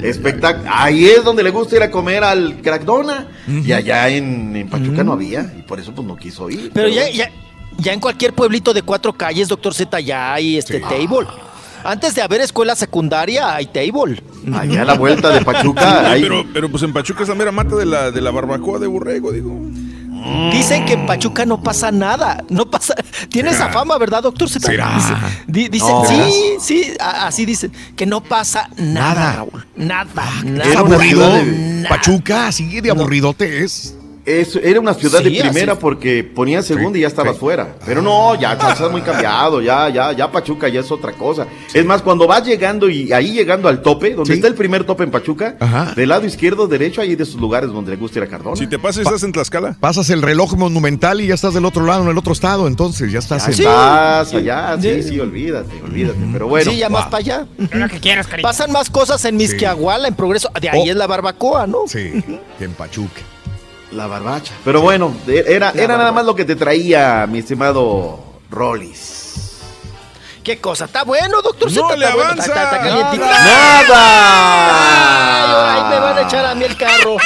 y 0.01 0.05
espectáculo. 0.05 0.69
Ahí 0.73 1.05
es 1.05 1.23
donde 1.23 1.43
le 1.43 1.49
gusta 1.49 1.75
ir 1.75 1.83
a 1.83 1.91
comer 1.91 2.23
al 2.23 2.61
Crackdona. 2.61 3.27
Y 3.47 3.71
allá 3.73 4.09
en, 4.09 4.55
en 4.55 4.69
Pachuca 4.69 5.03
no 5.03 5.13
había 5.13 5.51
y 5.57 5.63
por 5.63 5.79
eso 5.79 5.91
pues 5.93 6.07
no 6.07 6.15
quiso 6.15 6.49
ir. 6.49 6.71
Pero 6.73 6.87
ya, 6.87 7.09
ya, 7.09 7.29
ya 7.77 7.93
en 7.93 7.99
cualquier 7.99 8.33
pueblito 8.33 8.73
de 8.73 8.83
cuatro 8.83 9.11
calles, 9.13 9.47
doctor 9.47 9.73
Z, 9.73 9.99
ya 10.01 10.33
hay 10.33 10.57
este 10.57 10.79
table. 10.79 11.27
Antes 11.83 12.15
de 12.15 12.21
haber 12.21 12.41
escuela 12.41 12.75
secundaria, 12.75 13.53
hay 13.55 13.65
table. 13.67 14.21
Allá 14.53 14.81
a 14.83 14.85
la 14.85 14.93
vuelta 14.95 15.29
de 15.29 15.43
Pachuca. 15.43 16.09
Hay- 16.11 16.21
pero, 16.23 16.43
pero 16.53 16.69
pues 16.71 16.83
en 16.83 16.93
Pachuca 16.93 17.23
es 17.23 17.29
la 17.29 17.35
mera 17.35 17.51
mata 17.51 17.75
de 17.75 17.85
la, 17.85 18.11
de 18.11 18.21
la 18.21 18.31
barbacoa 18.31 18.79
de 18.79 18.87
borrego, 18.87 19.31
digo. 19.31 19.59
Dicen 20.53 20.85
que 20.85 20.93
en 20.93 21.05
Pachuca 21.05 21.45
no 21.45 21.61
pasa 21.61 21.91
nada. 21.91 22.43
No 22.49 22.69
pasa. 22.69 22.95
Tiene 23.29 23.49
esa 23.49 23.69
fama, 23.69 23.97
¿verdad, 23.97 24.23
doctor? 24.23 24.47
¿Será? 24.49 24.95
Dice, 24.95 25.13
di- 25.47 25.67
dice- 25.67 25.91
No. 25.91 26.05
sí, 26.05 26.55
sí, 26.61 26.93
así 26.99 27.45
dice. 27.45 27.69
Que 27.97 28.05
no 28.05 28.21
pasa 28.23 28.69
nada, 28.77 29.33
Raúl. 29.35 29.65
Nada. 29.75 30.23
Es 30.39 30.43
nada. 30.45 30.79
aburrido. 30.79 31.43
Nada. 31.43 31.89
Pachuca, 31.89 32.47
así 32.47 32.79
de 32.79 32.91
aburridote 32.91 33.63
es. 33.65 33.97
Es- 34.25 34.55
era 34.55 34.79
una 34.79 34.93
ciudad 34.93 35.19
Sí, 35.19 35.25
de 35.35 35.41
primera 35.41 35.73
así- 35.73 35.81
porque 35.81 36.23
ponía 36.23 36.61
segunda 36.61 36.97
y 36.97 37.01
ya 37.01 37.07
estabas 37.07 37.37
fuera. 37.37 37.75
Pero 37.85 38.01
no, 38.01 38.35
ya 38.35 38.57
ya 38.57 38.71
estás 38.73 38.91
muy 38.91 39.01
cambiado, 39.01 39.61
ya, 39.61 39.89
ya, 39.89 40.11
ya 40.13 40.31
Pachuca 40.31 40.67
ya 40.69 40.79
es 40.79 40.91
otra 40.91 41.11
cosa. 41.13 41.45
Es 41.73 41.83
más, 41.85 42.01
cuando 42.01 42.27
vas 42.27 42.45
llegando 42.45 42.89
y 42.89 43.11
ahí 43.11 43.31
llegando 43.33 43.67
al 43.67 43.81
tope, 43.81 44.13
donde 44.13 44.33
está 44.33 44.47
el 44.47 44.53
primer 44.55 44.83
tope 44.85 45.03
en 45.03 45.11
Pachuca, 45.11 45.55
del 45.95 46.09
lado 46.09 46.25
izquierdo, 46.25 46.67
derecho, 46.67 47.01
ahí 47.01 47.15
de 47.15 47.23
esos 47.23 47.35
lugares 47.39 47.69
donde 47.71 47.91
le 47.91 47.97
gusta 47.97 48.19
ir 48.19 48.23
a 48.25 48.27
Cardona. 48.27 48.55
Si 48.55 48.67
te 48.67 48.79
pasas, 48.79 49.05
estás 49.05 49.23
en 49.23 49.31
Tlaxcala. 49.31 49.75
Pasas 49.79 50.09
el 50.09 50.21
reloj 50.21 50.53
monumental 50.55 51.19
y 51.21 51.27
ya 51.27 51.33
estás 51.35 51.53
del 51.53 51.65
otro 51.65 51.85
lado, 51.85 52.03
en 52.03 52.09
el 52.09 52.17
otro 52.17 52.33
estado, 52.33 52.67
entonces 52.67 53.11
ya 53.11 53.19
estás 53.19 53.43
Ya 53.43 53.47
en... 53.47 53.51
estás 53.53 54.33
allá, 54.33 54.77
sí, 54.81 55.03
sí, 55.03 55.19
olvídate, 55.19 55.81
olvídate. 55.83 56.17
Pero 56.31 56.47
bueno. 56.47 56.71
sí, 56.71 56.77
ya 56.77 56.89
más 56.89 57.05
para 57.05 57.17
allá. 57.17 57.45
Lo 57.71 57.87
que 57.89 57.99
quieras, 57.99 58.27
cariño. 58.27 58.47
Pasan 58.47 58.71
más 58.71 58.89
cosas 58.89 59.23
en 59.25 59.35
Misquiahuala, 59.37 60.07
en 60.07 60.15
Progreso. 60.15 60.49
De 60.61 60.69
ahí 60.69 60.81
Oh. 60.87 60.91
es 60.91 60.95
la 60.95 61.07
barbacoa, 61.07 61.67
¿no? 61.67 61.79
Sí, 61.87 62.23
que 62.57 62.65
en 62.65 62.71
Pachuca. 62.73 63.21
La 63.93 64.07
barbacha. 64.07 64.53
Pero 64.65 64.81
bueno, 64.81 65.13
de- 65.25 65.43
era, 65.47 65.71
era 65.75 65.97
nada 65.97 66.11
más 66.11 66.25
lo 66.25 66.35
que 66.35 66.45
te 66.45 66.55
traía, 66.55 67.27
mi 67.29 67.39
estimado 67.39 68.19
Rollis. 68.49 69.21
¿Qué 70.43 70.59
cosa? 70.59 70.85
¿Está 70.85 71.03
bueno, 71.03 71.41
doctor? 71.41 71.71
No 71.71 71.87
Z? 71.89 71.95
le 71.97 72.05
¿Está 72.05 72.15
bueno? 72.15 72.31
avanza. 72.31 72.45
¿Está, 72.47 72.63
está 72.63 72.79
calientito? 72.81 73.23
¡Nada! 73.23 73.93
Ay, 75.75 75.83
me 75.89 75.99
van 75.99 76.17
a 76.17 76.21
echar 76.21 76.45
a 76.45 76.55
mí 76.55 76.65
el 76.65 76.75
carro. 76.77 77.17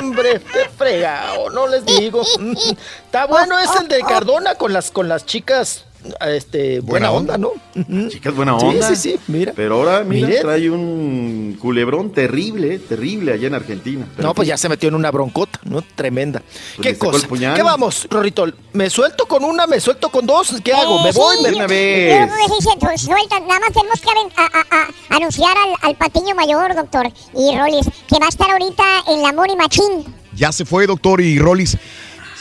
Hombre, 0.00 0.40
qué 0.52 0.68
fregado, 0.76 1.48
no 1.50 1.66
les 1.68 1.84
digo. 1.86 2.22
Está 3.06 3.26
bueno 3.26 3.58
es 3.58 3.70
el 3.80 3.88
de 3.88 4.00
Cardona 4.00 4.54
con 4.56 4.72
las, 4.72 4.90
con 4.90 5.08
las 5.08 5.24
chicas, 5.24 5.84
este, 6.28 6.80
buena, 6.80 7.10
Buena 7.10 7.36
onda, 7.36 7.38
¿no? 7.38 7.52
Chicas, 8.08 8.34
buena 8.34 8.58
Sí, 8.60 8.66
onda. 8.66 8.88
sí, 8.88 8.96
sí, 8.96 9.16
mira. 9.28 9.52
Pero 9.54 9.76
ahora, 9.76 10.02
mira, 10.04 10.26
Mire. 10.28 10.40
trae 10.40 10.70
un 10.70 11.56
culebrón 11.60 12.10
terrible, 12.12 12.78
terrible 12.78 13.32
allá 13.32 13.46
en 13.48 13.54
Argentina. 13.54 14.06
Pero 14.16 14.28
No, 14.28 14.34
pues 14.34 14.48
ya 14.48 14.56
se 14.56 14.68
metió 14.68 14.88
en 14.88 14.94
una 14.94 15.10
broncota, 15.10 15.60
¿no? 15.64 15.82
Tremenda. 15.82 16.42
Pues 16.76 16.88
¿Qué 16.88 16.98
cosa? 16.98 17.26
¿Qué 17.54 17.62
vamos, 17.62 18.06
Rorrito? 18.10 18.46
¿Me 18.72 18.90
suelto 18.90 19.26
con 19.26 19.44
una, 19.44 19.66
me 19.66 19.80
suelto 19.80 20.08
con 20.08 20.26
dos? 20.26 20.54
¿Qué 20.62 20.72
hago? 20.72 21.02
¿Me 21.02 21.12
voy? 21.12 21.36
sí, 21.38 21.42
¿Me 21.44 21.54
una 21.56 21.66
vez. 21.66 22.26
creo 22.30 22.36
que 22.36 22.54
sí 22.54 22.68
se 22.70 22.78
tu- 22.78 23.06
suelta. 23.06 23.40
Nada 23.40 23.60
más 23.60 23.72
tenemos 23.72 24.00
que 24.00 24.40
a- 24.40 24.42
a- 24.46 24.82
a- 24.82 25.16
anunciar 25.16 25.56
al, 25.56 25.74
al 25.90 25.96
patiño 25.96 26.34
mayor, 26.34 26.74
doctor, 26.74 27.06
y 27.34 27.56
Rolis, 27.56 27.86
que 28.08 28.18
va 28.18 28.26
a 28.26 28.28
estar 28.28 28.50
ahorita 28.50 28.84
en 29.08 29.22
la 29.22 29.32
Money 29.32 29.56
Machine. 29.56 30.04
Ya 30.34 30.52
se 30.52 30.64
fue, 30.64 30.86
doctor, 30.86 31.20
y 31.20 31.38
Rollis 31.38 31.76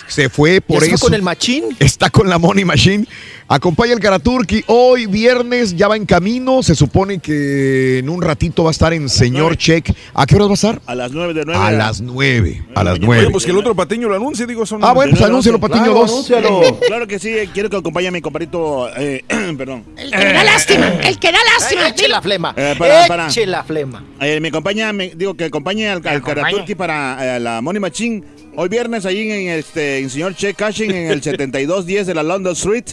se 0.08 0.30
fue 0.30 0.62
por 0.62 0.86
¿Ya 0.86 0.94
eso. 0.94 1.06
con 1.06 1.14
el 1.16 1.22
machín? 1.24 1.76
Está 1.80 2.10
con 2.12 2.30
la 2.30 2.38
Money 2.38 2.64
Machine. 2.66 3.08
Acompaña 3.48 3.94
el 3.94 4.00
Karaturki. 4.00 4.64
Hoy, 4.66 5.06
viernes, 5.06 5.76
ya 5.76 5.88
va 5.88 5.96
en 5.96 6.08
camino. 6.08 6.64
Se 6.64 6.74
supone 6.74 7.20
que 7.20 8.00
en 8.00 8.10
un 8.10 8.20
ratito 8.24 8.64
va 8.64 8.72
a 8.72 8.72
estar 8.72 8.92
en 8.92 9.08
Señor 9.08 9.56
Check. 9.56 9.92
¿A 10.16 10.26
qué 10.26 10.36
hora 10.36 10.46
va 10.46 10.52
a 10.52 10.54
estar? 10.56 10.82
A 10.88 10.96
las 10.96 11.12
9 11.12 11.36
de 11.36 11.46
9. 11.46 11.60
A 11.62 11.72
las 11.72 12.02
9. 12.02 12.66
A 12.74 12.84
las 12.84 12.94
Oye, 12.96 13.06
9. 13.06 13.28
pues 13.32 13.46
que 13.46 13.52
el 13.52 13.58
otro 13.58 13.76
patiño 13.76 14.10
lo 14.10 14.16
anuncie, 14.16 14.48
digo, 14.48 14.66
son. 14.66 14.84
Ah, 14.84 14.94
bueno, 14.94 15.12
pues 15.12 15.22
anúncialo, 15.24 15.60
Patiño 15.60 15.84
Claro, 15.84 16.00
2. 16.00 16.10
anúncialo. 16.12 16.80
Claro 16.88 17.06
que 17.08 17.20
sí, 17.20 17.30
eh, 17.30 17.48
quiero 17.54 17.70
que 17.70 17.78
acompañe 17.78 18.08
a 18.08 18.12
mi 18.12 18.20
compadrito, 18.22 18.90
eh, 18.98 19.24
perdón. 19.58 19.84
El 19.96 20.10
que 20.10 20.18
da 20.34 20.44
lástima, 20.44 20.88
el 21.04 21.20
que 21.20 21.32
da 21.32 21.38
lástima. 21.60 21.88
Eche 21.90 22.08
la 22.08 22.22
flema. 22.24 22.54
Eh, 22.58 22.74
para, 22.80 23.08
para. 23.08 23.28
Eche 23.28 23.46
la 23.46 23.64
flema. 23.64 24.04
Eh, 24.22 24.40
me 24.42 24.48
acompaña, 24.48 24.92
me- 24.92 25.14
digo 25.16 25.36
que 25.36 25.44
acompañe 25.46 25.88
al, 25.88 26.02
al. 26.08 26.24
Karaturki 26.24 26.74
para 26.74 27.38
eh, 27.38 27.40
la 27.40 27.62
Money 27.62 27.80
Machine. 27.80 28.24
Hoy 28.56 28.70
viernes 28.70 29.06
ahí 29.06 29.30
en 29.30 29.50
este 29.50 30.00
en 30.00 30.10
señor 30.10 30.34
Che 30.36 30.56
Cashing 30.56 30.90
en 30.90 31.12
el 31.12 31.22
7210 31.24 32.08
de 32.08 32.14
la 32.16 32.24
London 32.24 32.54
Street 32.54 32.86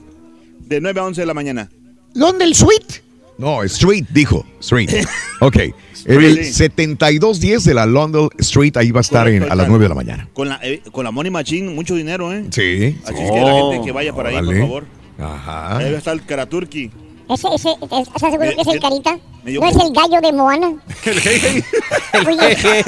de 0.73 0.81
9 0.81 1.01
a 1.01 1.05
11 1.05 1.21
de 1.21 1.27
la 1.27 1.35
mañana. 1.35 1.71
¿Dónde 2.15 2.45
el 2.45 2.55
suite? 2.55 3.03
No, 3.39 3.63
Street, 3.65 4.05
dijo. 4.13 4.45
Street. 4.61 4.91
Ok. 5.41 5.57
En 6.05 6.21
el 6.23 6.45
Sí. 6.45 6.53
7210 6.55 7.65
de 7.65 7.75
la 7.75 7.87
London 7.87 8.29
Street, 8.39 8.77
ahí 8.77 8.91
va 8.91 9.01
a 9.01 9.03
estar 9.03 9.27
en- 9.29 9.45
a 9.45 9.55
las 9.55 9.61
ahí 9.61 9.67
9 9.69 9.85
de 9.85 9.89
la 9.89 9.95
mañana. 9.95 10.29
Con 10.33 10.49
la, 10.49 10.59
eh, 10.63 10.83
con 10.93 11.05
la 11.05 11.11
Money 11.11 11.31
Machine, 11.31 11.71
mucho 11.75 11.95
dinero, 11.95 12.33
¿eh? 12.33 12.45
Sí. 12.51 12.99
Así 13.05 13.23
es 13.23 13.31
que 13.31 13.41
la 13.41 13.55
Oh, 13.55 13.73
gente 13.73 13.87
que 13.87 13.93
vaya 13.93 14.13
para 14.13 14.29
ahí, 14.31 14.37
por 14.37 14.45
órale. 14.47 14.61
favor. 14.61 14.85
Ajá. 15.19 15.79
Ahí 15.79 15.91
va 15.91 15.97
a 15.97 15.99
estar 15.99 16.15
el 16.15 16.25
Karaturki. 16.25 16.91
Ese, 17.33 17.49
ese, 17.55 17.71
es- 17.71 18.09
¿Estás 18.09 18.21
seguro 18.21 18.41
Me- 18.41 18.55
que 18.55 18.61
es 18.63 18.67
el 18.69 18.75
me- 18.75 18.81
carita? 18.81 19.19
¿No 19.45 19.67
es 19.67 19.75
por- 19.75 19.87
el 19.87 19.93
gallo 19.93 20.21
de 20.21 20.33
Moana? 20.33 20.73
Oye, 22.27 22.57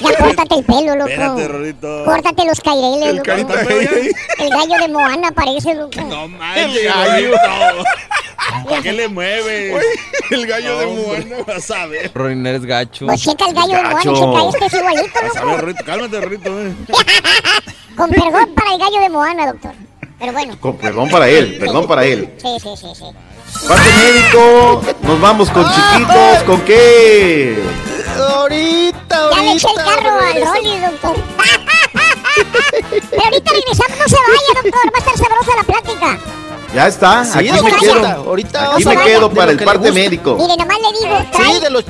ya 0.00 0.16
córtate 0.18 0.54
el 0.54 0.64
pelo, 0.64 0.94
loco. 0.96 1.08
Espérate, 1.10 1.48
Rorito. 1.48 2.04
Córtate 2.04 2.44
los 2.46 2.60
caireles, 2.60 3.08
El 3.08 3.16
loco. 3.16 3.26
carita 3.26 3.54
El 4.38 4.50
gallo 4.50 4.76
de 4.82 4.88
Moana 4.88 5.32
parece, 5.32 5.74
loco. 5.74 6.00
No 6.02 6.28
manches, 6.28 6.94
Rorito. 6.94 7.36
¿Para 8.68 8.82
qué 8.82 8.92
le 8.92 9.08
mueves? 9.08 9.82
El 10.30 10.46
gallo 10.46 10.78
de 10.78 10.86
Moana. 10.86 11.36
Vas 11.46 11.70
a 11.70 11.86
ver. 11.86 12.10
Rorin, 12.14 12.46
eres 12.46 12.64
gacho. 12.64 13.06
Pues 13.06 13.22
checa 13.22 13.46
el 13.48 13.54
gallo 13.54 13.76
de 13.76 13.82
Moana, 13.82 14.00
checa 14.02 14.48
este 14.48 14.66
es 14.66 14.72
igualito, 14.74 15.08
Vas 15.22 15.36
a 15.36 15.40
ver, 15.40 15.44
loco. 15.44 15.60
Rorito. 15.60 15.84
Cálmate, 15.84 16.20
Rorito. 16.20 16.60
eh. 16.60 16.74
Con 17.96 18.10
perdón 18.10 18.54
para 18.54 18.72
el 18.74 18.78
gallo 18.78 19.00
de 19.00 19.08
Moana, 19.08 19.46
doctor. 19.52 19.72
Pero 20.18 20.32
bueno. 20.32 20.56
Con- 20.60 20.76
perdón 20.76 21.08
para 21.10 21.28
él, 21.28 21.56
perdón 21.58 21.86
para 21.86 22.04
él. 22.04 22.34
Sí, 22.40 22.56
sí, 22.62 22.68
sí, 22.76 22.86
sí. 22.94 23.66
Parte 23.68 23.88
médico, 23.92 24.82
nos 25.02 25.20
vamos 25.20 25.50
con 25.50 25.64
chiquitos, 25.64 26.42
¿con 26.44 26.60
qué? 26.62 27.62
Ahorita, 28.18 29.16
ahorita. 29.16 29.30
Ya 29.36 29.42
le 29.42 29.52
eché 29.52 29.68
el 29.68 29.76
carro 29.76 30.18
al. 30.18 30.44
Rolly, 30.46 30.80
doctor. 30.80 31.16
Pero 33.10 33.22
ahorita 33.24 33.52
regresamos, 33.52 33.98
no 33.98 34.08
se 34.08 34.16
vaya, 34.16 34.62
doctor. 34.62 34.86
Va 34.86 34.96
a 34.96 34.98
estar 34.98 35.16
sabrosa 35.18 35.56
la 35.56 35.62
plática. 35.64 36.18
Ya 36.74 36.88
está, 36.88 37.24
Sí, 37.24 37.38
aquí 37.38 37.62
me 37.62 37.72
quedo. 37.76 38.06
ahorita 38.06 38.58
Aquí 38.74 38.84
vamos 38.84 38.98
me 38.98 39.04
quedo 39.04 39.30
para 39.30 39.52
el 39.52 39.58
parte 39.64 39.92
médico. 39.92 40.34
Mire, 40.36 40.56
nomás 40.56 40.76
le 40.80 40.98
digo, 40.98 41.16
trae, 41.32 41.54
Sí, 41.54 41.60
de 41.60 41.70
los... 41.70 41.84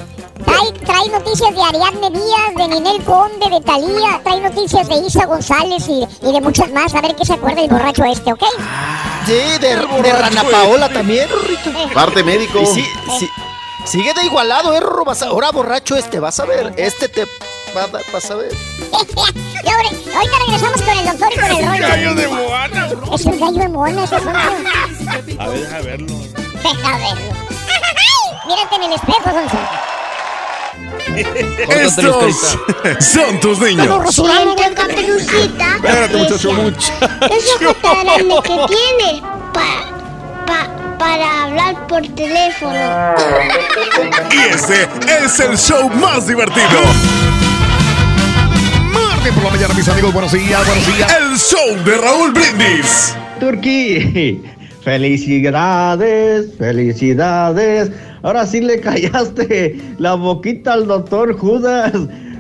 trae, 0.45 0.73
trae 0.85 1.09
noticias 1.09 1.55
de 1.55 1.63
Ariadne 1.63 2.11
Díaz, 2.11 2.55
de 2.57 2.69
Ninel 2.69 3.03
Conde, 3.05 3.49
de 3.51 3.61
Talía, 3.61 4.21
trae 4.25 4.41
noticias 4.41 4.89
de 4.89 4.95
Isa 4.97 5.27
González 5.27 5.85
y, 5.89 6.07
y 6.27 6.33
de 6.33 6.41
muchas 6.41 6.71
más. 6.73 6.95
A 6.95 7.01
ver 7.01 7.15
qué 7.17 7.25
se 7.25 7.35
acuerda 7.35 7.61
el 7.63 7.69
borracho 7.71 8.05
este, 8.05 8.33
¿ok? 8.33 8.43
Sí, 9.27 9.33
de, 9.61 9.77
de 9.77 10.13
Rana 10.13 10.43
Paola 10.51 10.89
también, 10.89 11.29
Rorrito. 11.29 11.71
Parte 11.95 12.23
médico. 12.23 12.61
Y 12.61 12.67
sí, 12.67 12.85
sí, 13.19 13.29
sigue 13.87 14.13
de 14.15 14.25
igualado, 14.27 14.75
eh, 14.75 14.81
Rorro. 14.81 15.11
A- 15.11 15.27
ahora 15.27 15.51
borracho 15.51 15.97
este, 15.97 16.21
vas 16.21 16.39
a 16.41 16.45
ver. 16.45 16.75
Este 16.77 17.09
te 17.09 17.25
va 17.77 17.85
a 17.85 17.87
dar, 17.89 18.03
vas 18.13 18.31
a 18.31 18.35
ver. 18.37 18.53
Y 19.65 19.69
ahora, 19.71 19.89
ahorita 19.89 20.39
regresamos 20.47 20.83
con 20.83 20.99
el 20.99 21.07
doctor 21.07 21.29
y 21.33 21.37
con 21.41 21.51
el 21.57 21.67
rollo. 21.67 21.89
Gallo 21.89 22.15
de 22.15 22.29
Moana. 22.29 22.89
Es 23.15 23.27
el 23.27 23.39
gallo 23.39 23.59
de 23.59 23.69
Moana, 23.71 24.05
ese. 24.05 24.15
A 25.39 25.49
ver, 25.49 25.61
deja 25.61 25.81
verlo. 25.81 26.15
Deja 26.63 26.99
verlo. 26.99 27.35
Mírate 28.47 28.75
en 28.77 28.83
el 28.83 28.93
espejo, 28.93 29.31
Gonzo. 29.33 29.57
Caritas. 31.69 32.59
son 33.01 33.41
tus 33.41 33.59
niños. 33.61 34.15
Siente, 34.15 34.75
caperucita. 34.75 35.77
Espérate, 35.77 36.17
muchacho. 36.17 36.51
Es 37.31 38.25
lo 38.25 38.43
que 38.43 38.57
tiene 38.69 39.23
para 40.99 41.43
hablar 41.45 41.87
por 41.87 42.03
teléfono. 42.15 43.15
Y 44.31 44.55
ese 44.55 44.89
es 45.25 45.41
el 45.41 45.57
show 45.57 45.89
más 45.91 46.27
divertido. 46.27 46.81
Martes 48.93 49.33
por 49.33 49.45
la 49.45 49.51
mañana, 49.51 49.75
mis 49.75 49.89
amigos. 49.89 50.13
Buenos 50.13 50.33
días, 50.33 50.67
buenos 50.67 50.87
días. 50.87 51.17
El 51.19 51.39
show 51.39 51.85
de 51.85 51.99
Raúl 51.99 52.33
Brindis. 52.33 53.15
Turquí, 53.41 54.43
felicidades, 54.83 56.47
felicidades. 56.59 57.91
Ahora 58.25 58.47
sí 58.47 58.63
le 58.63 58.81
callaste 58.81 59.79
la 59.99 60.15
boquita 60.15 60.73
al 60.73 60.87
doctor 60.87 61.37
Judas 61.37 61.93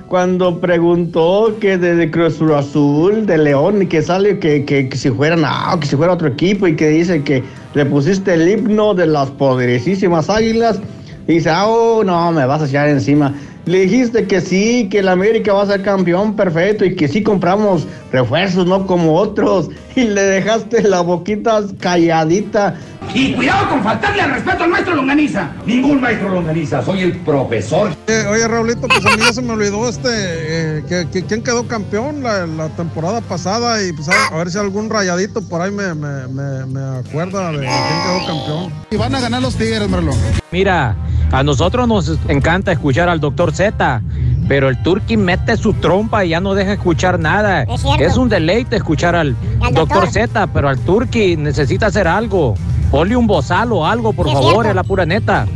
cuando 0.08 0.58
preguntó 0.58 1.54
que 1.60 1.76
de 1.76 2.10
Cruz 2.10 2.40
Azul, 2.40 3.26
de 3.26 3.36
León, 3.36 3.82
y 3.82 3.86
que 3.86 4.00
sale 4.00 4.38
que, 4.38 4.64
que, 4.64 4.88
que 4.88 4.96
si 4.96 5.10
fuera, 5.10 5.36
no, 5.36 5.78
que 5.78 5.86
si 5.86 5.94
fuera 5.94 6.14
otro 6.14 6.28
equipo 6.28 6.66
y 6.66 6.74
que 6.74 6.88
dice 6.88 7.22
que 7.22 7.42
le 7.74 7.84
pusiste 7.84 8.32
el 8.32 8.48
himno 8.48 8.94
de 8.94 9.06
las 9.06 9.30
poderosísimas 9.32 10.30
águilas. 10.30 10.80
Y 11.28 11.34
dice, 11.34 11.50
ah, 11.50 11.66
oh, 11.66 12.02
no, 12.02 12.32
me 12.32 12.46
vas 12.46 12.62
a 12.62 12.66
echar 12.66 12.88
encima. 12.88 13.34
Le 13.66 13.80
dijiste 13.80 14.26
que 14.26 14.40
sí, 14.40 14.88
que 14.90 15.00
el 15.00 15.08
América 15.08 15.52
va 15.52 15.64
a 15.64 15.66
ser 15.66 15.82
campeón 15.82 16.34
perfecto 16.34 16.86
y 16.86 16.96
que 16.96 17.08
sí 17.08 17.22
compramos 17.22 17.86
refuerzos, 18.10 18.66
no 18.66 18.86
como 18.86 19.16
otros. 19.16 19.68
Y 19.96 20.04
le 20.04 20.22
dejaste 20.22 20.82
la 20.82 21.00
boquita 21.02 21.60
calladita. 21.78 22.74
Y 23.14 23.32
cuidado 23.34 23.68
con 23.68 23.82
faltarle 23.82 24.22
al 24.22 24.30
respeto 24.32 24.64
al 24.64 24.70
maestro 24.70 24.94
Longaniza. 24.96 25.50
Ningún 25.66 26.00
maestro 26.00 26.30
Longaniza, 26.30 26.82
soy 26.82 27.00
el 27.02 27.18
profesor. 27.18 27.92
Eh, 28.08 28.24
oye, 28.28 28.48
Raulito, 28.48 28.88
pues 28.88 29.04
a 29.06 29.10
mí 29.10 29.22
ya 29.24 29.32
se 29.32 29.42
me 29.42 29.52
olvidó 29.52 29.88
este, 29.88 30.08
eh, 30.08 30.82
que, 30.88 31.06
que- 31.12 31.22
quién 31.24 31.42
quedó 31.42 31.68
campeón 31.68 32.22
la, 32.22 32.46
la 32.46 32.68
temporada 32.70 33.20
pasada 33.20 33.82
y 33.84 33.92
pues 33.92 34.08
a, 34.08 34.34
a 34.34 34.36
ver 34.38 34.50
si 34.50 34.58
algún 34.58 34.88
rayadito 34.90 35.46
por 35.46 35.60
ahí 35.60 35.70
me, 35.70 35.94
me, 35.94 36.26
me, 36.28 36.66
me 36.66 36.80
acuerda 36.98 37.52
de 37.52 37.58
quién 37.58 37.70
quedó 37.70 38.26
campeón. 38.26 38.72
Y 38.90 38.96
van 38.96 39.14
a 39.14 39.20
ganar 39.20 39.42
los 39.42 39.54
Tigres, 39.54 39.88
Merlo. 39.88 40.12
Mira, 40.50 40.96
a 41.30 41.42
nosotros 41.44 41.86
nos 41.86 42.18
encanta 42.28 42.72
escuchar 42.72 43.08
al 43.08 43.20
doctor 43.20 43.54
Z, 43.54 44.02
pero 44.48 44.68
el 44.68 44.82
Turqui 44.82 45.16
mete 45.16 45.56
su 45.56 45.72
trompa 45.74 46.24
y 46.24 46.30
ya 46.30 46.40
no 46.40 46.54
deja 46.54 46.72
escuchar 46.72 47.18
nada. 47.18 47.66
Es 47.98 48.16
un 48.16 48.28
deleite 48.28 48.76
escuchar 48.76 49.14
al 49.14 49.36
Al 49.60 49.74
doctor 49.74 50.04
doctor. 50.04 50.10
Z, 50.10 50.46
pero 50.48 50.68
al 50.68 50.78
Turqui 50.80 51.36
necesita 51.36 51.86
hacer 51.86 52.06
algo. 52.06 52.54
Ponle 52.90 53.16
un 53.16 53.26
bozal 53.26 53.72
o 53.72 53.86
algo, 53.86 54.12
por 54.12 54.26
favor, 54.26 54.52
cierto. 54.52 54.68
es 54.68 54.74
la 54.74 54.84
pura 54.84 55.06
neta. 55.06 55.46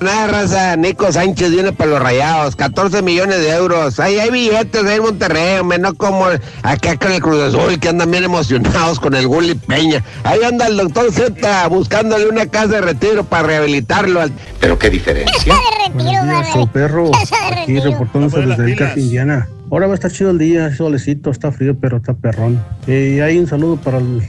Nada, 0.00 0.26
raza, 0.26 0.76
Nico 0.76 1.10
Sánchez 1.10 1.50
viene 1.52 1.72
para 1.72 1.90
los 1.92 2.00
rayados, 2.02 2.54
14 2.54 3.00
millones 3.00 3.38
de 3.38 3.50
euros. 3.50 3.98
Ahí 3.98 4.18
hay 4.18 4.28
billetes 4.30 4.84
ahí 4.84 4.96
en 4.96 5.02
Monterrey, 5.02 5.58
hombre, 5.58 5.78
no 5.78 5.94
como 5.94 6.26
acá 6.62 6.96
con 6.98 7.12
el 7.12 7.22
Cruz 7.22 7.40
Azul, 7.42 7.80
que 7.80 7.88
andan 7.88 8.10
bien 8.10 8.24
emocionados 8.24 9.00
con 9.00 9.14
el 9.14 9.26
Gulli 9.26 9.54
Peña. 9.54 10.04
Ahí 10.22 10.40
anda 10.44 10.66
el 10.66 10.76
doctor 10.76 11.10
Z 11.12 11.66
buscándole 11.68 12.28
una 12.28 12.44
casa 12.46 12.66
de 12.74 12.80
retiro 12.82 13.24
para 13.24 13.48
rehabilitarlo. 13.48 14.20
al- 14.20 14.32
Pero 14.60 14.78
qué 14.78 14.90
diferencia. 14.90 15.54
Buenos 15.94 16.10
días, 16.26 16.46
show 16.52 16.68
perro. 16.68 17.10
Aquí 17.62 17.80
reportándose 17.80 18.40
desde 18.40 18.64
el 18.72 18.76
Café 18.76 19.00
Indiana. 19.00 19.48
Ahora 19.70 19.86
va 19.86 19.92
a 19.92 19.96
estar 19.96 20.12
chido 20.12 20.30
el 20.30 20.38
día, 20.38 20.76
solecito, 20.76 21.30
está 21.30 21.50
frío, 21.52 21.74
pero 21.80 21.96
está 21.96 22.12
perrón. 22.12 22.62
Y 22.86 23.20
hay 23.20 23.38
un 23.38 23.46
saludo 23.48 23.76
para 23.76 23.98
el, 23.98 24.22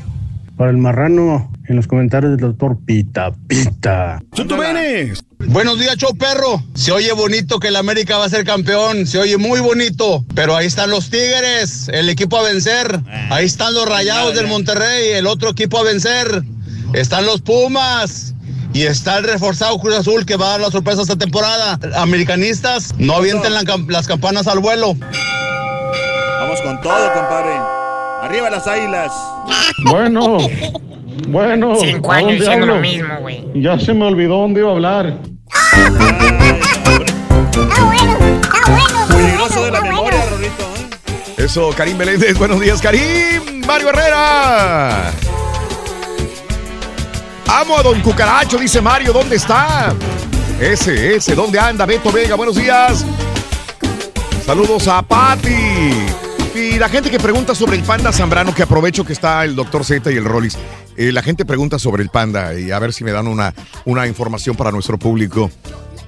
para 0.58 0.72
el 0.72 0.78
marrano 0.78 1.52
en 1.68 1.76
los 1.76 1.88
comentarios 1.88 2.32
del 2.32 2.40
doctor 2.42 2.78
Pita 2.84 3.32
Pita. 3.48 4.20
Buenos 5.40 5.80
días, 5.80 5.96
show 5.98 6.18
perro. 6.18 6.64
Se 6.74 6.92
oye 6.92 7.12
bonito 7.14 7.60
que 7.60 7.68
el 7.68 7.76
América 7.76 8.18
va 8.18 8.26
a 8.26 8.30
ser 8.30 8.44
campeón. 8.44 9.06
Se 9.06 9.20
oye 9.20 9.38
muy 9.38 9.60
bonito. 9.60 10.26
Pero 10.34 10.56
ahí 10.56 10.66
están 10.66 10.90
los 10.90 11.10
Tigres, 11.12 11.90
el 11.90 12.10
equipo 12.10 12.38
a 12.38 12.44
vencer. 12.44 13.00
Ahí 13.30 13.46
están 13.46 13.74
los 13.76 13.88
Rayados 13.88 14.36
del 14.36 14.48
Monterrey, 14.48 15.12
el 15.12 15.28
otro 15.28 15.52
equipo 15.52 15.78
a 15.78 15.84
vencer. 15.84 16.44
Están 16.94 17.26
los 17.26 17.42
Pumas. 17.42 18.34
Y 18.74 18.84
está 18.84 19.18
el 19.18 19.24
reforzado 19.24 19.78
Cruz 19.80 19.96
Azul 19.96 20.26
que 20.26 20.36
va 20.36 20.48
a 20.48 20.50
dar 20.52 20.62
la 20.62 20.72
sorpresa 20.72 21.02
esta 21.02 21.16
temporada. 21.16 21.80
Americanistas, 21.96 22.94
no 22.98 23.14
avienten 23.14 23.54
la 23.54 23.64
las 23.88 24.08
campanas 24.08 24.48
al 24.48 24.60
vuelo. 24.60 24.96
Vamos 26.40 26.62
con 26.62 26.82
todo, 26.82 27.14
compadre. 27.14 27.67
Arriba 28.28 28.50
las 28.50 28.68
águilas. 28.68 29.14
Bueno, 29.86 30.38
bueno. 31.30 31.78
Cinco 31.80 32.12
¿a 32.12 32.16
años 32.16 32.32
dónde 32.32 32.44
diciendo 32.44 32.66
lo 32.66 32.76
mismo, 32.76 33.16
güey. 33.22 33.46
Ya 33.56 33.80
se 33.80 33.94
me 33.94 34.04
olvidó 34.04 34.40
dónde 34.40 34.60
iba 34.60 34.70
a 34.70 34.74
hablar. 34.74 35.18
Peligroso 39.08 39.64
de 39.64 39.72
la 39.72 39.80
memoria, 39.80 40.26
Rorito. 40.30 40.66
Eso, 41.38 41.70
Karim 41.70 41.96
Meléndez. 41.96 42.38
Buenos 42.38 42.60
días, 42.60 42.82
Karim. 42.82 43.66
Mario 43.66 43.92
Herrera. 43.92 45.10
Amo 47.48 47.78
a 47.78 47.82
Don 47.82 48.02
Cucaracho, 48.02 48.58
dice 48.58 48.82
Mario. 48.82 49.14
¿Dónde 49.14 49.38
está? 49.38 49.94
Ese, 50.60 51.16
ese. 51.16 51.34
¿Dónde 51.34 51.58
anda? 51.58 51.86
Beto 51.86 52.12
Vega. 52.12 52.36
Buenos 52.36 52.58
días. 52.58 53.06
Saludos 54.46 54.86
a 54.90 55.02
Patti. 55.02 56.27
Y 56.58 56.80
la 56.80 56.90
gente 56.90 57.12
que 57.12 57.20
pregunta 57.20 57.54
sobre 57.54 57.78
el 57.78 57.84
panda 57.84 58.12
Zambrano, 58.12 58.52
que 58.56 58.64
aprovecho 58.64 59.06
que 59.06 59.14
está 59.14 59.46
el 59.46 59.56
doctor 59.56 59.86
Z 59.86 60.12
y 60.12 60.16
el 60.16 60.26
Rollis. 60.26 60.58
Eh, 60.96 61.12
la 61.12 61.22
gente 61.22 61.46
pregunta 61.46 61.78
sobre 61.78 62.02
el 62.02 62.10
panda 62.10 62.58
y 62.58 62.72
a 62.72 62.80
ver 62.80 62.94
si 62.94 63.04
me 63.04 63.12
dan 63.12 63.28
una, 63.28 63.54
una 63.86 64.08
información 64.08 64.56
para 64.56 64.72
nuestro 64.72 64.98
público. 64.98 65.52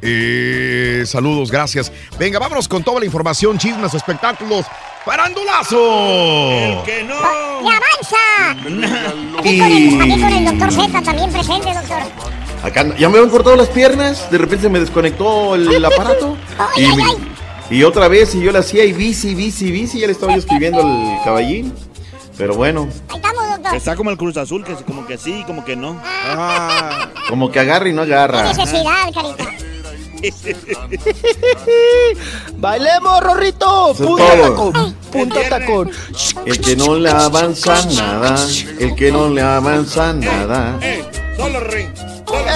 Eh, 0.01 1.03
saludos, 1.05 1.51
gracias. 1.51 1.91
Venga, 2.17 2.39
vámonos 2.39 2.67
con 2.67 2.83
toda 2.83 2.99
la 2.99 3.05
información, 3.05 3.59
chismes, 3.59 3.93
espectáculos. 3.93 4.65
¡Farandulazo! 5.05 6.83
que 6.83 7.03
no. 7.03 7.15
¡Y 7.61 7.67
avanza! 7.67 8.17
Aquí 9.39 9.59
con, 9.59 9.71
el, 9.71 10.01
aquí 10.01 10.21
con 10.21 10.33
el 10.33 10.45
doctor 10.45 10.71
Z 10.71 11.01
también 11.03 11.31
presente, 11.31 11.73
doctor. 11.75 12.01
Acá 12.63 12.97
ya 12.97 13.07
me 13.07 13.17
habían 13.19 13.29
cortado 13.29 13.55
las 13.55 13.69
piernas, 13.69 14.31
de 14.31 14.39
repente 14.39 14.63
se 14.63 14.69
me 14.69 14.79
desconectó 14.79 15.53
el 15.53 15.85
aparato. 15.85 16.35
y, 16.75 16.87
y 17.69 17.83
otra 17.83 18.07
vez, 18.07 18.33
y 18.35 18.41
yo 18.41 18.51
le 18.51 18.59
hacía 18.59 18.83
y 18.85 18.93
bici, 18.93 19.35
bici, 19.35 19.71
bici, 19.71 19.99
ya 19.99 20.07
le 20.07 20.13
estaba 20.13 20.33
yo 20.33 20.39
escribiendo 20.39 20.81
al 20.81 21.23
caballín. 21.23 21.73
Pero 22.37 22.55
bueno, 22.55 22.87
Ahí 23.09 23.17
estamos, 23.17 23.49
doctor. 23.49 23.75
Está 23.75 23.95
como 23.97 24.09
el 24.11 24.17
Cruz 24.17 24.37
Azul, 24.37 24.63
que 24.63 24.71
es 24.71 24.81
como 24.83 25.05
que 25.05 25.17
sí, 25.17 25.43
como 25.45 25.65
que 25.65 25.75
no. 25.75 26.01
como 27.27 27.51
que 27.51 27.59
agarra 27.59 27.89
y 27.89 27.93
no 27.93 28.05
Qué 28.05 28.13
agarra. 28.13 28.53
necesidad, 28.53 29.13
carita. 29.13 29.45
¡Bailemos, 32.57 33.21
Rorrito! 33.23 33.93
¡Punto 33.97 34.23
tacón! 34.25 34.95
¡Punto 35.11 35.39
tacón! 35.49 35.91
El 36.45 36.59
que 36.59 36.75
no 36.75 36.95
le 36.95 37.09
avanza 37.09 37.85
nada, 37.85 38.35
el 38.79 38.95
que 38.95 39.11
no 39.11 39.29
le 39.29 39.41
avanza 39.41 40.13
nada. 40.13 40.77
Solo 41.37 41.59
ring. 41.61 41.87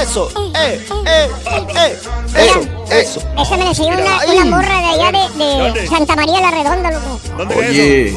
Eso, 0.02 0.30
eh, 0.56 0.86
eh, 1.06 1.30
eh, 1.48 1.98
eso, 2.36 2.62
eso. 2.92 3.22
Esa 3.42 3.58
me 3.58 3.64
la 3.64 3.70
enseñó 3.70 3.90
una, 3.90 4.26
una 4.34 4.46
morra 4.46 4.78
de 4.80 4.86
allá 4.86 5.12
de, 5.12 5.44
de 5.44 5.58
¿Dónde? 5.58 5.88
Santa 5.88 6.16
María 6.16 6.42
la 6.42 6.52
Redonda, 6.52 6.92
loco. 6.92 7.20
Oye, 7.58 8.16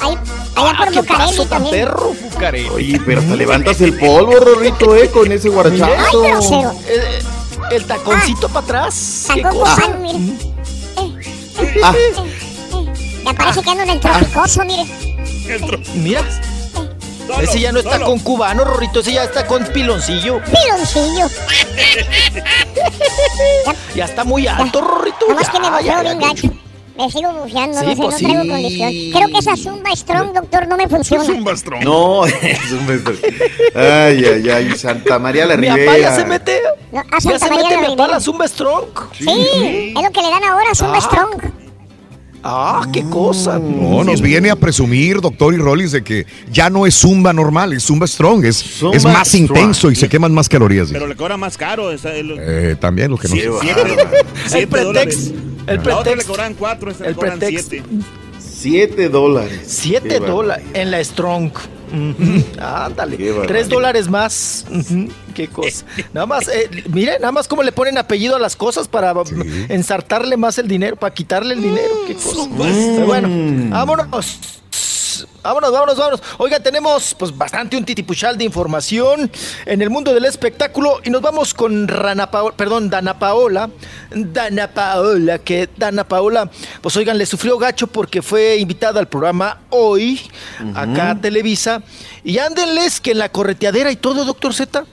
Ahí, 0.00 0.18
allá 0.54 0.74
por 0.76 0.90
¿Qué 0.92 1.00
Bucareli 1.00 1.06
pasó 1.30 1.42
tan 1.46 1.62
también. 1.62 1.86
perro, 1.86 2.12
Bucareli? 2.30 2.68
oye, 2.68 3.00
pero 3.06 3.22
te 3.22 3.36
levantas 3.36 3.80
el 3.80 3.94
polvo, 3.98 4.34
Rorrito, 4.38 4.94
eh, 4.94 5.10
con 5.10 5.30
ese 5.32 5.48
guarachazo. 5.48 5.92
Ay, 6.22 6.30
grosero. 6.30 6.72
Eh, 6.86 7.18
El 7.70 7.84
taconcito 7.86 8.48
para 8.48 8.64
atrás. 8.66 9.26
¿Qué 9.34 9.40
Tacón 9.42 9.60
cosa? 9.60 9.74
cubano, 9.82 9.98
mire. 10.00 10.18
Ah. 11.82 11.94
Ya 13.24 13.32
parece 13.32 13.62
que 13.62 13.70
ando 13.70 13.82
en 13.84 13.90
el 13.90 14.00
tropicoso, 14.00 14.64
mire. 14.64 14.84
Mira. 15.94 16.22
Ese 17.42 17.60
ya 17.60 17.72
no 17.72 17.80
está 17.80 18.00
con 18.00 18.18
cubano, 18.20 18.64
Rorrito, 18.64 19.00
ese 19.00 19.12
ya 19.12 19.24
está 19.24 19.46
con 19.46 19.64
piloncillo. 19.66 20.40
Piloncillo. 20.44 21.28
Ya 23.94 24.04
está 24.04 24.24
muy 24.24 24.46
alto, 24.46 24.80
Rorrito. 24.80 25.26
Nomás 25.28 25.46
ya, 25.46 25.52
que 25.52 25.58
me 25.58 25.64
ya, 25.66 25.70
bufeo 25.70 25.84
ya, 25.84 26.02
bien 26.02 26.20
ya. 26.20 26.28
gacho. 26.28 26.48
Me 26.96 27.10
sigo 27.10 27.30
bufeando, 27.30 27.78
Sí, 27.80 27.84
no 27.86 27.90
sé, 27.90 27.96
pues 27.96 28.22
no 28.22 28.28
traigo 28.28 28.42
sí. 28.42 28.48
condición. 28.48 28.90
Creo 29.12 29.28
que 29.28 29.38
esa 29.38 29.56
Zumba 29.56 29.90
Strong, 29.94 30.32
doctor, 30.32 30.66
no 30.66 30.76
me 30.78 30.88
funciona. 30.88 31.24
No, 31.82 32.24
es 32.42 32.72
un 32.72 32.86
beso. 32.86 33.12
Ay, 33.74 34.24
ay, 34.24 34.48
ay, 34.50 34.78
Santa 34.78 35.18
María 35.18 35.44
la 35.44 35.56
Mi 35.58 35.66
papá 35.66 35.76
Rivera. 35.78 35.98
ya 35.98 36.16
se 36.16 36.24
mete. 36.24 36.62
No, 36.92 37.00
a 37.00 37.04
Ya 37.12 37.20
Santa 37.20 37.38
se 37.38 37.50
María 37.50 37.64
mete 37.64 37.74
la 37.82 37.88
mi 37.90 37.96
papá 37.96 38.08
la 38.12 38.20
Zumba 38.20 38.48
Strong. 38.48 38.86
Sí, 39.18 39.92
es 39.94 40.02
lo 40.02 40.10
que 40.10 40.22
le 40.22 40.30
dan 40.30 40.44
ahora, 40.44 40.74
Zumba 40.74 40.96
Ah. 40.96 41.00
Strong. 41.02 41.42
Ah, 42.48 42.86
qué 42.92 43.02
cosa. 43.04 43.58
No, 43.58 44.04
nos 44.04 44.20
viene 44.20 44.50
a 44.50 44.56
presumir, 44.56 45.20
doctor 45.20 45.52
y 45.52 45.56
Rollis, 45.56 45.92
de 45.92 46.02
que 46.04 46.26
ya 46.52 46.70
no 46.70 46.86
es 46.86 46.94
zumba 46.94 47.32
normal, 47.32 47.72
es 47.72 47.84
zumba 47.84 48.06
strong, 48.06 48.44
es, 48.44 48.56
Zumba 48.56 48.96
es 48.96 49.04
más 49.04 49.28
strong. 49.28 49.40
intenso 49.48 49.90
y 49.90 49.96
se 49.96 50.08
queman 50.08 50.32
más 50.32 50.48
calorías. 50.48 50.88
Pero 50.92 51.06
le 51.06 51.16
cobra 51.16 51.36
más 51.36 51.56
caro. 51.58 51.90
esa- 51.90 52.14
el- 52.14 52.36
Eh, 52.38 52.76
también 52.80 53.10
lo 53.10 53.18
que 53.18 53.28
no 53.28 53.34
siete, 53.34 53.50
sé. 53.50 53.58
siete- 54.46 54.60
El 54.62 54.68
pretext, 54.68 54.84
dólares. 54.84 55.32
el 55.66 55.78
otra 55.78 55.94
le 55.96 56.02
pretext. 56.02 56.28
cobran 56.28 56.54
cuatro, 56.54 56.92
le 57.00 57.06
El 57.08 57.14
cobran 57.14 57.38
pretext. 57.38 57.68
siete. 57.70 57.86
Siete 58.38 59.08
dólares. 59.08 59.60
Siete 59.66 60.18
dólares 60.20 60.64
en 60.74 60.90
la 60.90 61.02
Strong. 61.04 61.50
Ándale. 62.60 63.16
Tres 63.46 63.68
dólares 63.68 64.08
más. 64.08 64.66
Qué 65.34 65.48
cosa. 65.52 65.84
Nada 66.12 66.26
más, 66.26 66.48
eh, 66.48 66.68
mire, 66.90 67.18
nada 67.18 67.32
más 67.32 67.48
cómo 67.48 67.62
le 67.62 67.72
ponen 67.72 67.98
apellido 67.98 68.36
a 68.36 68.38
las 68.38 68.56
cosas 68.56 68.88
para 68.88 69.14
ensartarle 69.68 70.36
más 70.36 70.58
el 70.58 70.68
dinero, 70.68 70.96
para 70.96 71.14
quitarle 71.14 71.54
el 71.54 71.62
dinero. 71.62 71.94
Qué 72.06 72.14
cosa. 72.14 72.48
Pero 72.58 73.06
bueno, 73.06 73.28
vámonos. 73.70 74.40
Vámonos, 75.46 75.70
vámonos, 75.70 75.96
vámonos. 75.96 76.22
Oiga, 76.38 76.58
tenemos 76.58 77.14
pues 77.14 77.36
bastante 77.36 77.76
un 77.76 77.84
titipuchal 77.84 78.36
de 78.36 78.42
información 78.42 79.30
en 79.64 79.80
el 79.80 79.90
mundo 79.90 80.12
del 80.12 80.24
espectáculo 80.24 81.00
y 81.04 81.10
nos 81.10 81.22
vamos 81.22 81.54
con 81.54 81.86
Rana 81.86 82.30
Paola, 82.32 82.56
perdón, 82.56 82.90
Dana 82.90 83.16
Paola. 83.16 83.70
Dana 84.10 84.66
Paola, 84.66 85.38
que 85.38 85.68
Dana 85.76 86.02
Paola, 86.02 86.50
pues 86.80 86.96
oigan, 86.96 87.16
le 87.16 87.26
sufrió 87.26 87.58
gacho 87.58 87.86
porque 87.86 88.22
fue 88.22 88.56
invitada 88.56 88.98
al 88.98 89.06
programa 89.06 89.60
hoy, 89.70 90.20
acá 90.74 91.10
a 91.10 91.20
Televisa. 91.20 91.82
Y 92.24 92.38
ándenles 92.38 93.00
que 93.00 93.12
en 93.12 93.18
la 93.18 93.28
correteadera 93.28 93.92
y 93.92 93.96
todo, 93.96 94.24
doctor 94.24 94.52
Z, 94.52 94.84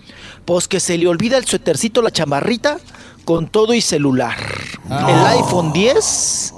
pues 0.46 0.68
que 0.68 0.80
se 0.80 1.00
le 1.00 1.08
olvida 1.08 1.38
el 1.38 1.46
suétercito, 1.46 2.04
la 2.04 2.12
chamarrita, 2.12 2.78
con 3.26 3.48
todo 3.48 3.74
y 3.74 3.82
celular. 3.82 4.38
El 4.86 5.26
iPhone 5.38 5.74
10. 5.74 6.54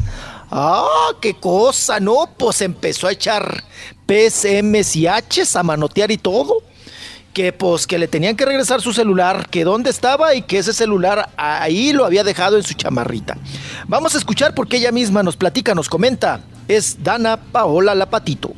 Ah, 0.58 1.12
qué 1.20 1.34
cosa, 1.34 2.00
¿no? 2.00 2.30
Pues 2.38 2.62
empezó 2.62 3.08
a 3.08 3.12
echar 3.12 3.66
PSMs 4.08 4.96
y 4.96 5.06
Hs 5.06 5.58
a 5.58 5.64
manotear 5.64 6.12
y 6.12 6.18
todo. 6.18 6.64
Que 7.34 7.52
pues 7.52 7.86
que 7.86 8.00
le 8.00 8.08
tenían 8.08 8.38
que 8.38 8.46
regresar 8.46 8.82
su 8.82 8.94
celular, 8.94 9.50
que 9.50 9.66
dónde 9.66 9.90
estaba 9.90 10.34
y 10.34 10.44
que 10.44 10.60
ese 10.60 10.72
celular 10.72 11.30
ahí 11.36 11.92
lo 11.92 12.06
había 12.06 12.24
dejado 12.24 12.56
en 12.56 12.64
su 12.64 12.74
chamarrita. 12.74 13.38
Vamos 13.90 14.16
a 14.16 14.18
escuchar 14.18 14.56
porque 14.56 14.78
ella 14.78 14.94
misma 14.94 15.24
nos 15.24 15.36
platica, 15.36 15.76
nos 15.76 15.90
comenta. 15.90 16.40
Es 16.70 17.04
Dana 17.04 17.36
Paola 17.36 17.94
Lapatito. 17.94 18.54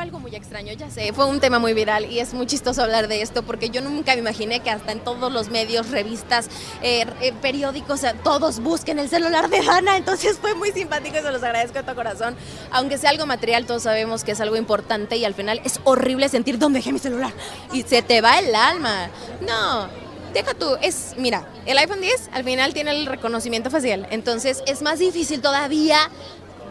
Algo 0.00 0.18
muy 0.18 0.34
extraño, 0.34 0.72
ya 0.72 0.88
sé, 0.88 1.12
fue 1.12 1.26
un 1.26 1.40
tema 1.40 1.58
muy 1.58 1.74
viral 1.74 2.10
y 2.10 2.20
es 2.20 2.32
muy 2.32 2.46
chistoso 2.46 2.82
hablar 2.82 3.06
de 3.06 3.20
esto 3.20 3.42
porque 3.42 3.68
yo 3.68 3.82
nunca 3.82 4.14
me 4.14 4.20
imaginé 4.20 4.60
que 4.60 4.70
hasta 4.70 4.92
en 4.92 5.00
todos 5.00 5.30
los 5.30 5.50
medios, 5.50 5.90
revistas, 5.90 6.48
eh, 6.80 7.04
eh, 7.20 7.34
periódicos, 7.42 8.00
todos 8.24 8.60
busquen 8.60 8.98
el 8.98 9.10
celular 9.10 9.50
de 9.50 9.60
Dana, 9.62 9.98
entonces 9.98 10.38
fue 10.38 10.54
muy 10.54 10.72
simpático 10.72 11.18
y 11.18 11.20
se 11.20 11.30
los 11.30 11.42
agradezco 11.42 11.74
de 11.74 11.82
todo 11.82 11.96
corazón. 11.96 12.34
Aunque 12.70 12.96
sea 12.96 13.10
algo 13.10 13.26
material, 13.26 13.66
todos 13.66 13.82
sabemos 13.82 14.24
que 14.24 14.32
es 14.32 14.40
algo 14.40 14.56
importante 14.56 15.18
y 15.18 15.26
al 15.26 15.34
final 15.34 15.60
es 15.66 15.80
horrible 15.84 16.30
sentir 16.30 16.58
dónde 16.58 16.78
dejé 16.78 16.94
mi 16.94 16.98
celular 16.98 17.34
y 17.70 17.82
se 17.82 18.00
te 18.00 18.22
va 18.22 18.38
el 18.38 18.54
alma. 18.54 19.10
No, 19.42 19.90
Deja 20.32 20.54
tú, 20.54 20.76
es, 20.80 21.14
mira, 21.18 21.44
el 21.66 21.76
iPhone 21.76 22.00
10 22.00 22.30
al 22.32 22.44
final 22.44 22.72
tiene 22.72 22.92
el 22.92 23.06
reconocimiento 23.06 23.68
facial, 23.68 24.06
entonces 24.10 24.62
es 24.64 24.80
más 24.80 25.00
difícil 25.00 25.40
todavía 25.40 26.08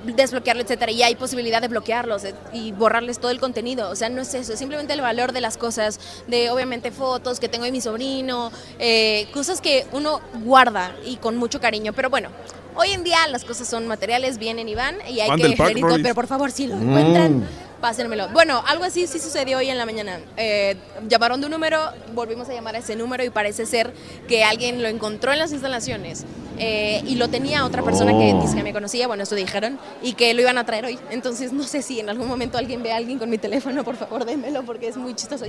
desbloquearlo, 0.05 0.63
etcétera. 0.63 0.91
Y 0.91 1.03
hay 1.03 1.15
posibilidad 1.15 1.61
de 1.61 1.67
bloquearlos 1.67 2.23
eh, 2.23 2.33
y 2.53 2.71
borrarles 2.71 3.19
todo 3.19 3.31
el 3.31 3.39
contenido. 3.39 3.89
O 3.89 3.95
sea, 3.95 4.09
no 4.09 4.21
es 4.21 4.33
eso, 4.33 4.53
es 4.53 4.59
simplemente 4.59 4.93
el 4.93 5.01
valor 5.01 5.31
de 5.31 5.41
las 5.41 5.57
cosas, 5.57 5.99
de 6.27 6.49
obviamente 6.49 6.91
fotos 6.91 7.39
que 7.39 7.49
tengo 7.49 7.65
de 7.65 7.71
mi 7.71 7.81
sobrino, 7.81 8.51
eh, 8.79 9.27
cosas 9.33 9.61
que 9.61 9.85
uno 9.91 10.21
guarda 10.43 10.95
y 11.05 11.17
con 11.17 11.37
mucho 11.37 11.59
cariño. 11.59 11.93
Pero 11.93 12.09
bueno. 12.09 12.29
Hoy 12.75 12.91
en 12.91 13.03
día 13.03 13.27
las 13.27 13.43
cosas 13.43 13.67
son 13.67 13.87
materiales, 13.87 14.37
vienen 14.37 14.69
y 14.69 14.75
van, 14.75 14.95
y 15.09 15.19
hay 15.19 15.35
que 15.35 15.55
Rolis. 15.55 15.83
pero 16.01 16.15
por 16.15 16.27
favor, 16.27 16.49
si 16.49 16.65
lo 16.65 16.77
Mm. 16.77 17.43
Pásenmelo. 17.79 18.29
Bueno, 18.29 18.63
algo 18.67 18.83
así 18.83 19.07
sí 19.07 19.19
sucedió 19.19 19.57
hoy 19.57 19.69
en 19.69 19.77
la 19.77 19.85
mañana. 19.85 20.19
Eh, 20.37 20.75
llamaron 21.07 21.39
de 21.39 21.47
un 21.47 21.51
número, 21.51 21.79
volvimos 22.13 22.49
a 22.49 22.53
llamar 22.53 22.75
a 22.75 22.79
ese 22.79 22.95
número 22.95 23.23
y 23.23 23.29
parece 23.29 23.65
ser 23.65 23.93
que 24.27 24.43
alguien 24.43 24.81
lo 24.81 24.87
encontró 24.87 25.31
en 25.33 25.39
las 25.39 25.51
instalaciones 25.51 26.25
eh, 26.57 27.01
y 27.05 27.15
lo 27.15 27.29
tenía 27.29 27.65
otra 27.65 27.81
persona 27.83 28.11
que 28.11 28.33
Oh. 28.33 28.41
dice 28.41 28.55
que 28.55 28.63
me 28.63 28.73
conocía, 28.73 29.07
bueno, 29.07 29.23
eso 29.23 29.35
dijeron, 29.35 29.79
y 30.01 30.13
que 30.13 30.33
lo 30.33 30.41
iban 30.41 30.57
a 30.57 30.65
traer 30.65 30.85
hoy. 30.85 30.99
Entonces 31.09 31.53
no 31.53 31.63
sé 31.63 31.81
si 31.81 31.99
en 31.99 32.09
algún 32.09 32.27
momento 32.27 32.57
alguien 32.57 32.83
ve 32.83 32.91
a 32.91 32.97
alguien 32.97 33.17
con 33.17 33.29
mi 33.29 33.37
teléfono, 33.37 33.83
por 33.83 33.95
favor, 33.95 34.25
démelo 34.25 34.63
porque 34.63 34.87
es 34.87 34.97
muy 34.97 35.13
chistoso. 35.15 35.45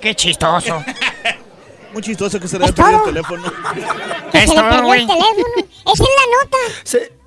Qué 0.00 0.14
chistoso. 0.14 0.82
Muy 1.90 2.02
chistoso 2.02 2.38
que 2.38 2.46
se 2.46 2.58
le 2.58 2.66
haya 2.66 2.74
perdido 2.74 2.98
el 2.98 3.04
teléfono. 3.06 3.42
Que 4.30 4.46
se 4.46 4.54
le 4.54 4.60
perdió 4.62 4.92
el 4.92 5.06
teléfono. 5.06 5.44
Esa 5.86 6.02
es 6.04 6.10
la 6.20 6.44
nota. 6.44 7.17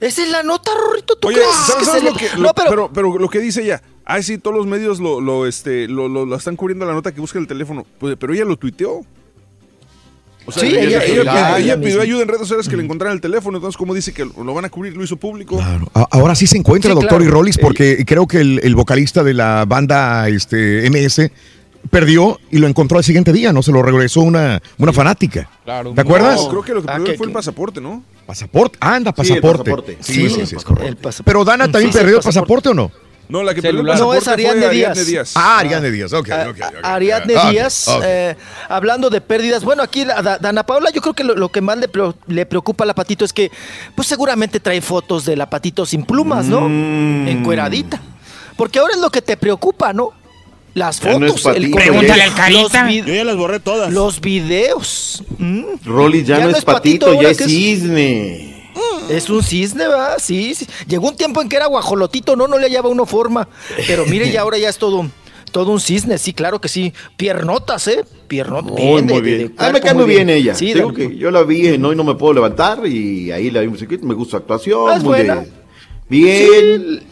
Esa 0.00 0.22
es 0.22 0.30
la 0.30 0.42
nota, 0.42 0.70
Rorrito. 0.74 1.16
¿Tú 1.16 1.28
Oye, 1.28 1.36
crees 1.36 1.50
¿sabes, 1.66 1.78
que 1.80 1.84
sabes 1.84 2.04
lo 2.04 2.14
que, 2.14 2.26
No, 2.36 2.42
lo- 2.44 2.54
pero- 2.54 2.70
pero, 2.70 2.90
pero 2.92 3.18
lo 3.18 3.28
que 3.28 3.38
dice 3.40 3.62
ella? 3.62 3.82
Ay, 4.04 4.22
sí, 4.22 4.38
todos 4.38 4.56
los 4.56 4.66
medios 4.66 4.98
lo, 4.98 5.20
lo, 5.20 5.46
este, 5.46 5.86
lo, 5.88 6.08
lo- 6.08 6.24
lo 6.26 6.36
están 6.36 6.56
cubriendo 6.56 6.86
la 6.86 6.92
nota 6.94 7.12
que 7.12 7.20
busca 7.20 7.38
el 7.38 7.46
teléfono. 7.46 7.84
Pues, 7.98 8.16
pero 8.18 8.32
ella 8.32 8.44
lo 8.44 8.56
tuiteó. 8.56 9.02
O 10.46 10.52
sea, 10.52 10.62
Sí, 10.62 10.68
ella, 10.68 10.82
ella- 10.82 11.04
ella- 11.04 11.20
ella- 11.22 11.58
ella 11.58 11.74
pidió 11.76 11.86
misma. 11.88 12.02
ayuda 12.02 12.22
en 12.22 12.28
redes 12.28 12.40
sociales 12.40 12.68
que 12.68 12.76
le 12.76 12.82
encontraran 12.82 13.14
el 13.14 13.20
teléfono. 13.20 13.58
Entonces, 13.58 13.76
como 13.76 13.94
dice 13.94 14.12
que 14.12 14.24
lo, 14.24 14.42
lo 14.42 14.54
van 14.54 14.64
a 14.64 14.70
cubrir, 14.70 14.96
lo 14.96 15.04
hizo 15.04 15.16
público. 15.16 15.60
A- 15.60 16.08
Ahora 16.10 16.34
sí 16.34 16.46
se 16.46 16.56
encuentra, 16.56 16.90
Sí, 16.90 16.94
doctor 16.94 17.18
claro. 17.18 17.24
y 17.24 17.28
Rollis, 17.28 17.58
porque 17.58 18.04
creo 18.06 18.26
que 18.26 18.38
el, 18.40 18.58
el 18.64 18.74
vocalista 18.74 19.22
de 19.22 19.34
la 19.34 19.64
banda 19.66 20.28
este, 20.28 20.88
MS 20.90 21.30
perdió 21.88 22.38
y 22.50 22.58
lo 22.58 22.66
encontró 22.66 22.98
al 22.98 23.04
siguiente 23.04 23.32
día, 23.32 23.52
¿no? 23.52 23.62
Se 23.62 23.72
lo 23.72 23.82
regresó 23.82 24.20
una, 24.20 24.60
una 24.78 24.92
fanática. 24.92 25.48
Claro. 25.64 25.92
¿Te 25.94 26.00
acuerdas? 26.00 26.36
No, 26.40 26.48
creo 26.48 26.62
que 26.62 26.74
lo 26.74 26.82
que 26.82 26.88
Ah, 26.90 26.92
perdió 26.94 27.12
que- 27.12 27.18
fue 27.18 27.26
el 27.26 27.32
pasaporte, 27.32 27.80
¿no? 27.80 28.02
Pasaporte. 28.26 28.78
Anda, 28.80 29.12
Sí, 29.16 29.32
el 29.32 29.40
pasaporte. 29.40 29.70
pasaporte. 29.70 29.96
Sí, 30.00 30.28
Sí, 30.28 30.46
sí, 30.46 30.56
es 30.56 30.64
correcto. 30.64 30.88
el 30.88 30.96
pasaporte. 30.96 31.24
Pero 31.30 31.44
Dana 31.44 31.70
también 31.70 31.90
perdió 31.92 32.10
el 32.10 32.16
el 32.16 32.22
pasaporte 32.22 32.68
o 32.68 32.74
no? 32.74 32.90
No, 33.28 33.44
la 33.44 33.54
que 33.54 33.60
Celular. 33.62 33.94
perdió 33.96 34.02
el 34.02 34.08
No, 34.08 34.14
es 34.14 34.18
pasaporte 34.24 34.42
fue 34.42 34.50
Ariadne 34.50 34.66
Ariadne 34.66 34.94
Díaz. 35.04 35.06
Díaz. 35.06 35.32
Ah, 35.36 35.58
Ariadne 35.58 35.90
Díaz, 35.92 36.12
ok, 36.12 36.28
ok. 36.28 36.48
ok. 36.50 36.74
Ariadne 36.82 37.34
Ah, 37.36 37.50
Díaz, 37.50 37.86
eh, 38.02 38.36
hablando 38.68 39.08
de 39.08 39.20
pérdidas, 39.20 39.62
bueno, 39.64 39.82
aquí 39.84 40.02
a 40.02 40.20
Dana 40.38 40.64
Paula, 40.64 40.90
yo 40.90 41.00
creo 41.00 41.14
que 41.14 41.22
lo, 41.24 41.34
lo 41.36 41.48
que 41.48 41.60
más 41.60 41.78
le, 41.78 41.88
le 42.26 42.46
preocupa 42.46 42.82
a 42.84 42.86
la 42.88 42.94
Patito 42.94 43.24
es 43.24 43.32
que, 43.32 43.50
pues 43.94 44.08
seguramente 44.08 44.58
trae 44.60 44.80
fotos 44.80 45.24
de 45.24 45.36
la 45.36 45.48
Patito 45.48 45.86
sin 45.86 46.04
plumas, 46.04 46.46
¿no? 46.46 46.68
Mm. 46.68 47.28
Encueradita. 47.28 48.00
Porque 48.56 48.78
ahora 48.80 48.94
es 48.94 49.00
lo 49.00 49.10
que 49.10 49.22
te 49.22 49.36
preocupa, 49.36 49.92
¿no? 49.92 50.10
Las 50.74 51.00
Ya 51.00 51.18
no 51.18 51.26
fotos, 51.28 51.42
Patito, 51.42 51.76
Pregúntale 51.76 52.22
al 52.22 52.34
Carita. 52.34 52.90
Yo 52.90 53.12
ya 53.14 53.24
las 53.24 53.36
borré 53.36 53.58
todas. 53.60 53.92
los 53.92 54.20
videos. 54.20 55.22
Mm. 55.38 55.62
Rolly 55.84 56.24
ya, 56.24 56.38
no, 56.40 56.50
es 56.50 56.64
patito, 56.64 57.20
ya 57.20 57.30
es 57.30 57.38
cisne. 57.38 58.70
Es 59.08 59.28
un 59.28 59.42
cisne, 59.42 59.88
¿va? 59.88 60.18
Sí, 60.20 60.54
sí. 60.54 60.66
Llegó 60.86 61.08
un 61.08 61.16
tiempo 61.16 61.42
en 61.42 61.48
que 61.48 61.56
era 61.56 61.66
guajolotito, 61.66 62.36
no, 62.36 62.46
no 62.46 62.56
le 62.58 62.66
hallaba 62.66 62.88
uno 62.88 63.04
forma. 63.06 63.48
Pero 63.88 64.06
mire, 64.06 64.30
ya 64.30 64.42
ahora 64.42 64.56
ya 64.58 64.68
es 64.68 64.78
todo, 64.78 65.04
todo 65.50 65.72
un 65.72 65.80
cisne, 65.80 66.16
sí, 66.18 66.32
claro 66.32 66.60
que 66.60 66.68
sí. 66.68 66.92
Piernotas, 67.16 67.88
¿eh? 67.88 68.04
Piernotas. 68.28 68.78
Muy, 68.78 69.02
muy 69.02 69.20
bien. 69.20 69.54
Ah, 69.58 69.70
me 69.72 69.80
cae 69.80 69.94
muy 69.94 70.04
bien, 70.04 70.30
ella. 70.30 70.54
Sí, 70.54 70.72
Digo 70.72 70.92
de- 70.92 71.08
que 71.08 71.16
yo 71.16 71.32
la 71.32 71.42
vi 71.42 71.66
en 71.66 71.84
Hoy 71.84 71.96
No 71.96 72.04
Me 72.04 72.14
Puedo 72.14 72.34
Levantar 72.34 72.86
y 72.86 73.32
ahí 73.32 73.50
la 73.50 73.60
vimos. 73.62 73.80
Me 74.02 74.14
gusta 74.14 74.30
su 74.30 74.36
actuación. 74.36 74.88
Ah, 74.88 74.94
es 74.96 75.02
muy 75.02 75.08
buena. 75.18 75.34
de- 75.36 75.50
Bien. 76.08 77.02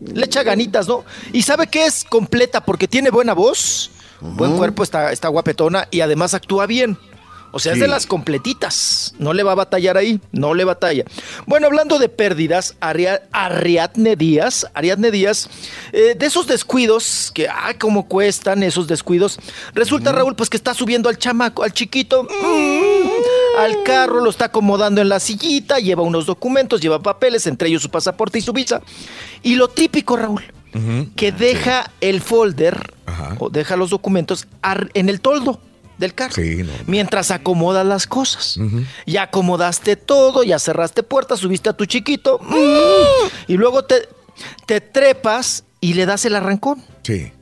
Le 0.00 0.24
echa 0.26 0.42
ganitas, 0.42 0.88
¿no? 0.88 1.04
Y 1.32 1.42
sabe 1.42 1.66
que 1.68 1.84
es 1.86 2.04
completa 2.04 2.64
porque 2.64 2.88
tiene 2.88 3.10
buena 3.10 3.32
voz, 3.34 3.90
buen 4.20 4.56
cuerpo, 4.56 4.82
está, 4.82 5.12
está 5.12 5.28
guapetona 5.28 5.86
y 5.90 6.00
además 6.00 6.34
actúa 6.34 6.66
bien. 6.66 6.98
O 7.56 7.60
sea, 7.60 7.72
es 7.72 7.78
de 7.78 7.86
las 7.86 8.04
completitas. 8.06 9.14
No 9.20 9.32
le 9.32 9.44
va 9.44 9.52
a 9.52 9.54
batallar 9.54 9.96
ahí, 9.96 10.20
no 10.32 10.54
le 10.54 10.64
batalla. 10.64 11.04
Bueno, 11.46 11.68
hablando 11.68 12.00
de 12.00 12.08
pérdidas, 12.08 12.74
Aria- 12.80 13.22
Ariadne 13.30 14.16
Díaz, 14.16 14.66
Ariadne 14.74 15.12
Díaz, 15.12 15.48
eh, 15.92 16.16
de 16.18 16.26
esos 16.26 16.48
descuidos, 16.48 17.30
que, 17.32 17.48
ah, 17.48 17.72
cómo 17.78 18.08
cuestan 18.08 18.64
esos 18.64 18.88
descuidos. 18.88 19.38
Resulta, 19.72 20.10
Raúl, 20.10 20.34
pues 20.34 20.50
que 20.50 20.56
está 20.56 20.74
subiendo 20.74 21.08
al 21.08 21.16
chamaco, 21.16 21.62
al 21.62 21.72
chiquito, 21.72 22.24
mm, 22.24 23.13
al 23.58 23.82
carro, 23.82 24.20
lo 24.20 24.30
está 24.30 24.46
acomodando 24.46 25.00
en 25.00 25.08
la 25.08 25.20
sillita, 25.20 25.78
lleva 25.78 26.02
unos 26.02 26.26
documentos, 26.26 26.80
lleva 26.80 27.02
papeles, 27.02 27.46
entre 27.46 27.68
ellos 27.68 27.82
su 27.82 27.90
pasaporte 27.90 28.38
y 28.38 28.42
su 28.42 28.52
visa. 28.52 28.80
Y 29.42 29.56
lo 29.56 29.68
típico, 29.68 30.16
Raúl, 30.16 30.42
que 31.16 31.32
deja 31.32 31.90
el 32.00 32.20
folder 32.20 32.94
o 33.38 33.50
deja 33.50 33.76
los 33.76 33.90
documentos 33.90 34.46
en 34.94 35.08
el 35.08 35.20
toldo 35.20 35.60
del 35.98 36.14
carro. 36.14 36.34
Mientras 36.86 37.30
acomodas 37.30 37.86
las 37.86 38.06
cosas. 38.06 38.58
Ya 39.06 39.22
acomodaste 39.22 39.96
todo, 39.96 40.42
ya 40.42 40.58
cerraste 40.58 41.02
puertas, 41.02 41.40
subiste 41.40 41.68
a 41.68 41.72
tu 41.72 41.86
chiquito. 41.86 42.38
mm, 42.40 43.52
y 43.52 43.56
luego 43.56 43.84
te, 43.84 44.08
te 44.66 44.80
trepas 44.80 45.64
y 45.80 45.94
le 45.94 46.06
das 46.06 46.24
el 46.24 46.34
arrancón. 46.34 46.82
Sí. 47.02 47.32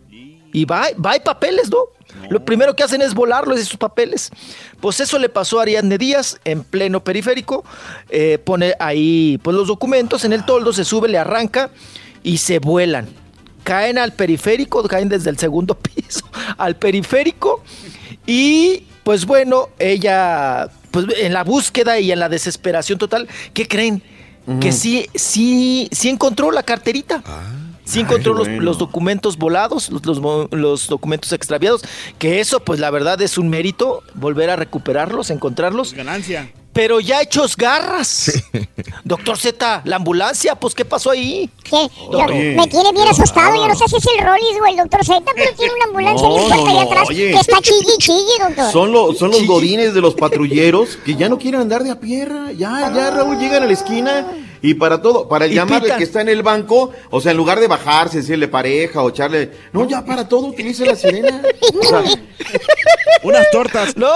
Y 0.53 0.65
va, 0.65 0.89
va 1.05 1.13
hay 1.13 1.21
papeles, 1.21 1.71
¿no? 1.71 1.79
Lo 2.29 2.45
primero 2.45 2.77
que 2.77 2.83
hacen 2.83 3.03
es 3.03 3.15
volarlos 3.15 3.59
esos 3.59 3.77
papeles. 3.77 4.31
Pues 4.81 5.01
eso 5.01 5.19
le 5.19 5.29
pasó 5.29 5.59
a 5.59 5.63
Ariadne 5.63 5.99
Díaz 5.99 6.39
en 6.45 6.63
pleno 6.63 7.03
periférico. 7.03 7.65
eh, 8.11 8.39
pone 8.39 8.75
ahí 8.79 9.39
pues 9.43 9.57
los 9.57 9.69
documentos 9.69 10.25
en 10.25 10.33
el 10.33 10.45
toldo, 10.45 10.73
se 10.73 10.85
sube, 10.85 11.09
le 11.09 11.19
arranca 11.19 11.71
y 12.23 12.39
se 12.39 12.59
vuelan. 12.59 13.09
Caen 13.65 13.99
al 13.99 14.13
periférico, 14.13 14.83
caen 14.85 15.09
desde 15.09 15.31
el 15.31 15.39
segundo 15.39 15.75
piso 15.79 16.27
al 16.59 16.77
periférico. 16.77 17.63
Y 18.27 18.85
pues 19.05 19.27
bueno, 19.27 19.71
ella, 19.79 20.69
pues 20.91 21.07
en 21.19 21.33
la 21.33 21.45
búsqueda 21.45 21.99
y 21.99 22.13
en 22.13 22.21
la 22.21 22.29
desesperación 22.29 22.99
total, 22.99 23.29
¿qué 23.55 23.67
creen? 23.67 24.03
Que 24.61 24.73
sí, 24.73 25.07
sí, 25.15 25.89
sí 25.93 26.09
encontró 26.09 26.51
la 26.51 26.65
carterita. 26.65 27.23
Sí 27.93 28.01
encontró 28.01 28.33
Ay, 28.33 28.39
los, 28.39 28.49
bueno. 28.49 28.63
los 28.63 28.79
documentos 28.79 29.37
volados, 29.37 29.91
los, 29.91 30.05
los 30.07 30.51
los 30.53 30.87
documentos 30.89 31.33
extraviados, 31.33 31.83
que 32.19 32.41
eso 32.41 32.61
pues 32.61 32.81
la 32.81 32.91
verdad 32.91 33.21
es 33.23 33.39
un 33.39 33.49
mérito 33.49 34.03
volver 34.15 34.51
a 34.51 34.57
recuperarlos, 34.57 35.31
encontrarlos. 35.31 35.93
Ganancia. 35.93 36.51
Pero 36.73 37.01
ya 37.01 37.21
hechos 37.21 37.55
garras. 37.55 38.33
Doctor 39.05 39.37
Z, 39.37 39.83
la 39.85 39.97
ambulancia, 39.97 40.55
pues 40.55 40.75
¿qué 40.75 40.87
pasó 40.87 41.11
ahí? 41.11 41.51
¿Qué? 41.63 41.77
Oye, 42.09 42.55
me 42.57 42.67
tiene 42.67 42.93
bien 42.93 43.09
asustado. 43.09 43.55
Yo 43.57 43.69
no 43.69 43.75
sé 43.75 43.85
si 43.89 43.97
es 43.97 44.07
el 44.19 44.25
Rollis 44.25 44.59
o 44.59 44.67
el 44.67 44.77
doctor 44.77 45.05
Z, 45.05 45.21
pero 45.37 45.55
tiene 45.59 45.75
una 45.75 45.85
ambulancia 45.85 46.27
No, 46.29 46.35
bien 46.35 46.49
fuerte 46.49 46.65
no, 46.65 46.71
ahí 46.71 46.75
no, 46.87 46.91
atrás 46.91 47.09
oye. 47.11 47.31
que 47.33 47.37
está 47.41 47.61
chille 47.61 47.93
y 47.95 47.99
chille, 47.99 48.33
doctor. 48.47 48.73
Son, 48.73 48.91
lo- 48.91 49.13
son 49.13 49.31
los 49.33 49.47
godines 49.47 49.93
de 49.93 50.01
los 50.01 50.15
patrulleros 50.15 50.97
que 51.05 51.15
ya 51.15 51.29
no 51.29 51.39
quieren 51.39 51.61
andar 51.61 51.83
de 51.85 51.91
a 51.91 52.01
pierra. 52.01 52.53
Ya, 52.53 52.91
ya, 52.95 53.11
Raúl, 53.11 53.39
llegan 53.39 53.63
a 53.65 53.67
la 53.67 53.73
esquina 53.75 54.27
y 54.63 54.75
para 54.75 55.03
todo, 55.03 55.29
para 55.29 55.45
el 55.47 55.53
llamarle 55.53 55.95
que 55.99 56.05
está 56.05 56.21
en 56.21 56.29
el 56.29 56.43
banco, 56.43 56.91
o 57.11 57.21
sea, 57.21 57.33
en 57.33 57.37
lugar 57.37 57.59
de 57.61 57.67
bajarse, 57.67 58.19
decirle 58.19 58.47
pareja 58.49 59.03
o 59.03 59.09
echarle. 59.11 59.51
No, 59.73 59.87
ya 59.89 60.05
para 60.05 60.29
todo 60.29 60.47
utiliza 60.47 60.85
la 60.87 60.95
sirena. 60.97 61.43
O 61.79 61.83
sea, 61.83 62.03
Unas 63.25 63.51
tortas. 63.51 63.97
No. 63.97 64.13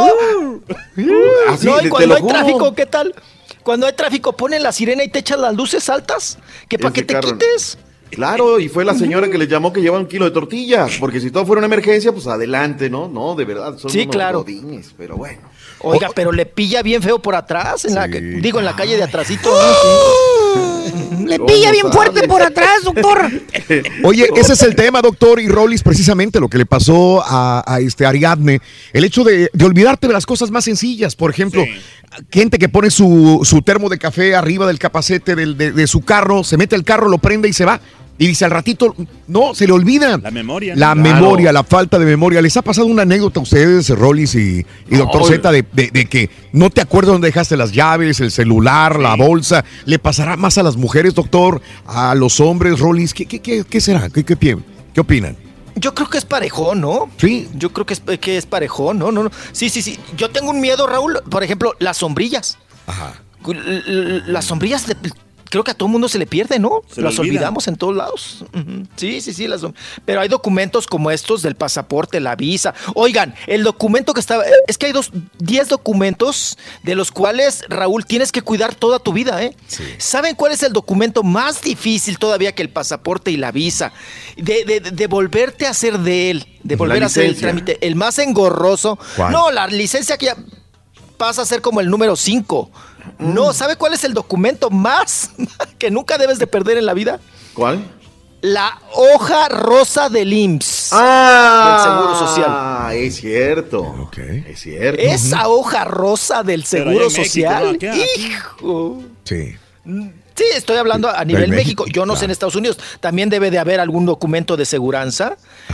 así, 1.48 1.66
no, 1.66 1.78
te- 1.78 1.86
y 1.86 1.90
cuando 1.90 2.14
hay 2.16 2.22
tráfico, 2.26 2.74
¿qué 2.74 2.86
tal? 2.86 3.14
Cuando 3.62 3.86
hay 3.86 3.92
tráfico, 3.94 4.32
ponen 4.36 4.62
la 4.62 4.72
sirena 4.72 5.02
y 5.04 5.08
te 5.08 5.18
echan 5.20 5.40
las 5.40 5.54
luces 5.54 5.88
altas. 5.88 6.38
Que 6.68 6.78
para 6.78 6.92
que 6.92 7.02
te 7.02 7.14
carro- 7.14 7.32
quites. 7.32 7.78
Claro, 8.10 8.60
y 8.60 8.68
fue 8.68 8.84
la 8.84 8.94
señora 8.94 9.28
que 9.28 9.36
les 9.36 9.48
llamó 9.48 9.72
que 9.72 9.80
lleva 9.82 9.98
un 9.98 10.06
kilo 10.06 10.24
de 10.26 10.30
tortillas, 10.30 10.92
porque 11.00 11.18
si 11.20 11.32
todo 11.32 11.44
fuera 11.44 11.58
una 11.58 11.66
emergencia, 11.66 12.12
pues 12.12 12.28
adelante, 12.28 12.88
¿no? 12.88 13.08
No, 13.08 13.34
de 13.34 13.44
verdad, 13.44 13.76
son 13.78 13.90
Sí, 13.90 14.02
unos 14.02 14.14
claro. 14.14 14.38
godines, 14.38 14.94
pero 14.96 15.16
bueno. 15.16 15.40
Oiga, 15.80 16.08
pero 16.14 16.32
le 16.32 16.46
pilla 16.46 16.82
bien 16.82 17.02
feo 17.02 17.20
por 17.20 17.34
atrás, 17.34 17.84
en 17.84 17.94
la, 17.94 18.06
digo, 18.40 18.58
en 18.58 18.64
la 18.64 18.74
calle 18.74 18.96
de 18.96 19.02
atrásito. 19.02 19.50
Le 21.24 21.38
pilla 21.40 21.70
bien 21.72 21.90
fuerte 21.92 22.26
por 22.28 22.40
atrás, 22.42 22.82
doctor. 22.84 23.30
Oye, 24.04 24.28
ese 24.36 24.52
es 24.52 24.62
el 24.62 24.74
tema, 24.76 25.02
doctor 25.02 25.40
y 25.40 25.48
Rollis, 25.48 25.82
precisamente 25.82 26.40
lo 26.40 26.48
que 26.48 26.58
le 26.58 26.66
pasó 26.66 27.22
a, 27.24 27.62
a 27.66 27.80
este 27.80 28.06
Ariadne. 28.06 28.60
El 28.92 29.04
hecho 29.04 29.24
de, 29.24 29.50
de 29.52 29.64
olvidarte 29.64 30.06
de 30.06 30.12
las 30.12 30.24
cosas 30.26 30.50
más 30.50 30.64
sencillas. 30.64 31.16
Por 31.16 31.30
ejemplo, 31.30 31.64
gente 32.30 32.58
que 32.58 32.68
pone 32.68 32.90
su, 32.90 33.40
su 33.44 33.62
termo 33.62 33.88
de 33.88 33.98
café 33.98 34.34
arriba 34.36 34.66
del 34.66 34.78
capacete 34.78 35.34
del- 35.34 35.56
de, 35.56 35.72
de 35.72 35.86
su 35.86 36.02
carro, 36.02 36.44
se 36.44 36.56
mete 36.56 36.76
el 36.76 36.84
carro, 36.84 37.08
lo 37.08 37.18
prende 37.18 37.48
y 37.48 37.52
se 37.52 37.64
va. 37.64 37.80
Y 38.18 38.26
dice 38.28 38.44
al 38.46 38.50
ratito, 38.50 38.94
no, 39.28 39.54
se 39.54 39.66
le 39.66 39.72
olvida. 39.72 40.16
La 40.18 40.30
memoria. 40.30 40.74
La 40.74 40.94
Claro. 40.94 41.00
memoria, 41.02 41.52
la 41.52 41.64
falta 41.64 41.98
de 41.98 42.06
memoria. 42.06 42.40
¿Les 42.40 42.56
ha 42.56 42.62
pasado 42.62 42.86
una 42.86 43.02
anécdota 43.02 43.40
a 43.40 43.42
ustedes, 43.42 43.88
Rollis 43.90 44.34
y, 44.34 44.64
y 44.90 44.96
doctor 44.96 45.20
No. 45.22 45.26
Z, 45.26 45.52
de, 45.52 45.64
de- 45.72 45.90
de 45.90 46.06
que 46.06 46.30
no 46.52 46.70
te 46.70 46.80
acuerdas 46.80 47.12
dónde 47.12 47.28
dejaste 47.28 47.56
las 47.56 47.72
llaves, 47.72 48.20
el 48.20 48.30
celular, 48.30 48.98
la 48.98 49.16
bolsa? 49.16 49.64
¿Le 49.84 49.98
pasará 49.98 50.36
más 50.36 50.56
a 50.56 50.62
las 50.62 50.76
mujeres, 50.76 51.14
doctor? 51.14 51.60
¿A 51.86 52.14
los 52.14 52.40
hombres, 52.40 52.78
Rollis? 52.78 53.12
¿Qué, 53.12 53.26
qué, 53.26 53.40
qué, 53.40 53.64
qué 53.68 53.80
será? 53.80 54.08
¿Qué, 54.08 54.24
qué, 54.24 54.36
qué 54.36 55.00
opinan? 55.00 55.36
Yo 55.74 55.94
creo 55.94 56.08
que 56.08 56.16
es 56.16 56.24
parejón, 56.24 56.80
¿no? 56.80 57.10
Sí. 57.18 57.48
Yo 57.52 57.70
creo 57.74 57.84
que 57.84 57.92
es, 57.92 58.00
que 58.18 58.38
es 58.38 58.46
parejón, 58.46 58.98
¿no? 58.98 59.12
no, 59.12 59.24
no. 59.24 59.30
Sí, 59.52 59.68
sí, 59.68 59.82
sí. 59.82 59.98
Yo 60.16 60.30
tengo 60.30 60.50
un 60.52 60.60
miedo, 60.62 60.86
Raúl. 60.86 61.18
Por 61.30 61.44
ejemplo, 61.44 61.74
las 61.80 61.98
sombrillas. 61.98 62.56
Ajá. 62.86 63.12
L- 63.46 63.60
l- 63.86 64.22
Las 64.26 64.46
sombrillas 64.46 64.86
de- 64.86 64.96
creo 65.50 65.64
que 65.64 65.70
a 65.70 65.74
todo 65.74 65.88
mundo 65.88 66.08
se 66.08 66.18
le 66.18 66.26
pierde, 66.26 66.58
¿no? 66.58 66.82
Se 66.92 67.00
las 67.00 67.18
olvida. 67.18 67.32
olvidamos 67.34 67.68
en 67.68 67.76
todos 67.76 67.94
lados. 67.96 68.44
Sí, 68.96 69.20
sí, 69.20 69.32
sí. 69.32 69.46
Las, 69.48 69.62
pero 70.04 70.20
hay 70.20 70.28
documentos 70.28 70.86
como 70.86 71.10
estos 71.10 71.42
del 71.42 71.54
pasaporte, 71.54 72.20
la 72.20 72.36
visa. 72.36 72.74
Oigan, 72.94 73.34
el 73.46 73.62
documento 73.62 74.12
que 74.14 74.20
estaba. 74.20 74.44
Es 74.68 74.78
que 74.78 74.86
hay 74.86 74.92
dos, 74.92 75.10
10 75.38 75.68
documentos 75.68 76.58
de 76.82 76.94
los 76.94 77.10
cuales, 77.10 77.64
Raúl, 77.68 78.04
tienes 78.06 78.32
que 78.32 78.42
cuidar 78.42 78.74
toda 78.74 78.98
tu 78.98 79.12
vida, 79.12 79.42
¿eh? 79.42 79.56
¿Saben 79.98 80.34
cuál 80.34 80.52
es 80.52 80.62
el 80.62 80.72
documento 80.72 81.22
más 81.22 81.62
difícil 81.62 82.18
todavía 82.18 82.52
que 82.54 82.62
el 82.62 82.68
pasaporte 82.70 83.30
y 83.30 83.36
la 83.36 83.52
visa? 83.52 83.92
De, 84.36 84.64
de, 84.64 84.80
de- 84.80 85.06
volverte 85.06 85.66
a 85.66 85.70
hacer 85.70 85.98
de 86.00 86.30
él, 86.30 86.46
de 86.62 86.76
volver 86.76 87.02
a 87.02 87.06
hacer 87.06 87.24
el 87.24 87.36
trámite. 87.36 87.78
El 87.86 87.94
más 87.96 88.18
engorroso. 88.18 88.98
¿Cuál? 89.16 89.32
No, 89.32 89.50
la 89.50 89.66
licencia 89.68 90.18
que 90.18 90.26
ya 90.26 90.36
pasa 91.16 91.42
a 91.42 91.46
ser 91.46 91.60
como 91.62 91.80
el 91.80 91.88
número 91.88 92.16
5. 92.16 92.70
No, 93.18 93.52
¿sabe 93.52 93.76
cuál 93.76 93.94
es 93.94 94.04
el 94.04 94.14
documento 94.14 94.70
más 94.70 95.30
que 95.78 95.90
nunca 95.90 96.18
debes 96.18 96.38
de 96.38 96.46
perder 96.46 96.78
en 96.78 96.86
la 96.86 96.94
vida? 96.94 97.20
¿Cuál? 97.54 97.84
La 98.42 98.78
hoja 98.92 99.48
rosa 99.48 100.08
del 100.08 100.32
IMSS. 100.32 100.90
Ah, 100.92 101.72
Del 101.72 101.82
Seguro 101.92 102.18
Social. 102.28 102.46
Ah, 102.48 102.90
es 102.94 103.16
cierto. 103.16 104.10
Es 104.46 104.60
cierto. 104.60 105.02
Esa 105.02 105.48
hoja 105.48 105.84
rosa 105.84 106.42
del 106.42 106.64
Seguro 106.64 107.06
México, 107.06 107.24
Social. 107.24 107.78
Hijo. 108.18 109.02
Sí. 109.24 109.56
Sí, 110.36 110.44
estoy 110.54 110.76
hablando 110.76 111.08
a 111.08 111.24
nivel 111.24 111.50
México, 111.50 111.84
México. 111.84 111.86
Yo 112.00 112.06
no 112.06 112.14
sé 112.16 112.26
en 112.26 112.30
Estados 112.30 112.56
Unidos. 112.56 112.78
También 113.00 113.28
debe 113.30 113.50
de 113.50 113.58
haber 113.58 113.80
algún 113.80 114.04
documento 114.06 114.56
de 114.56 114.64
seguridad 114.64 114.86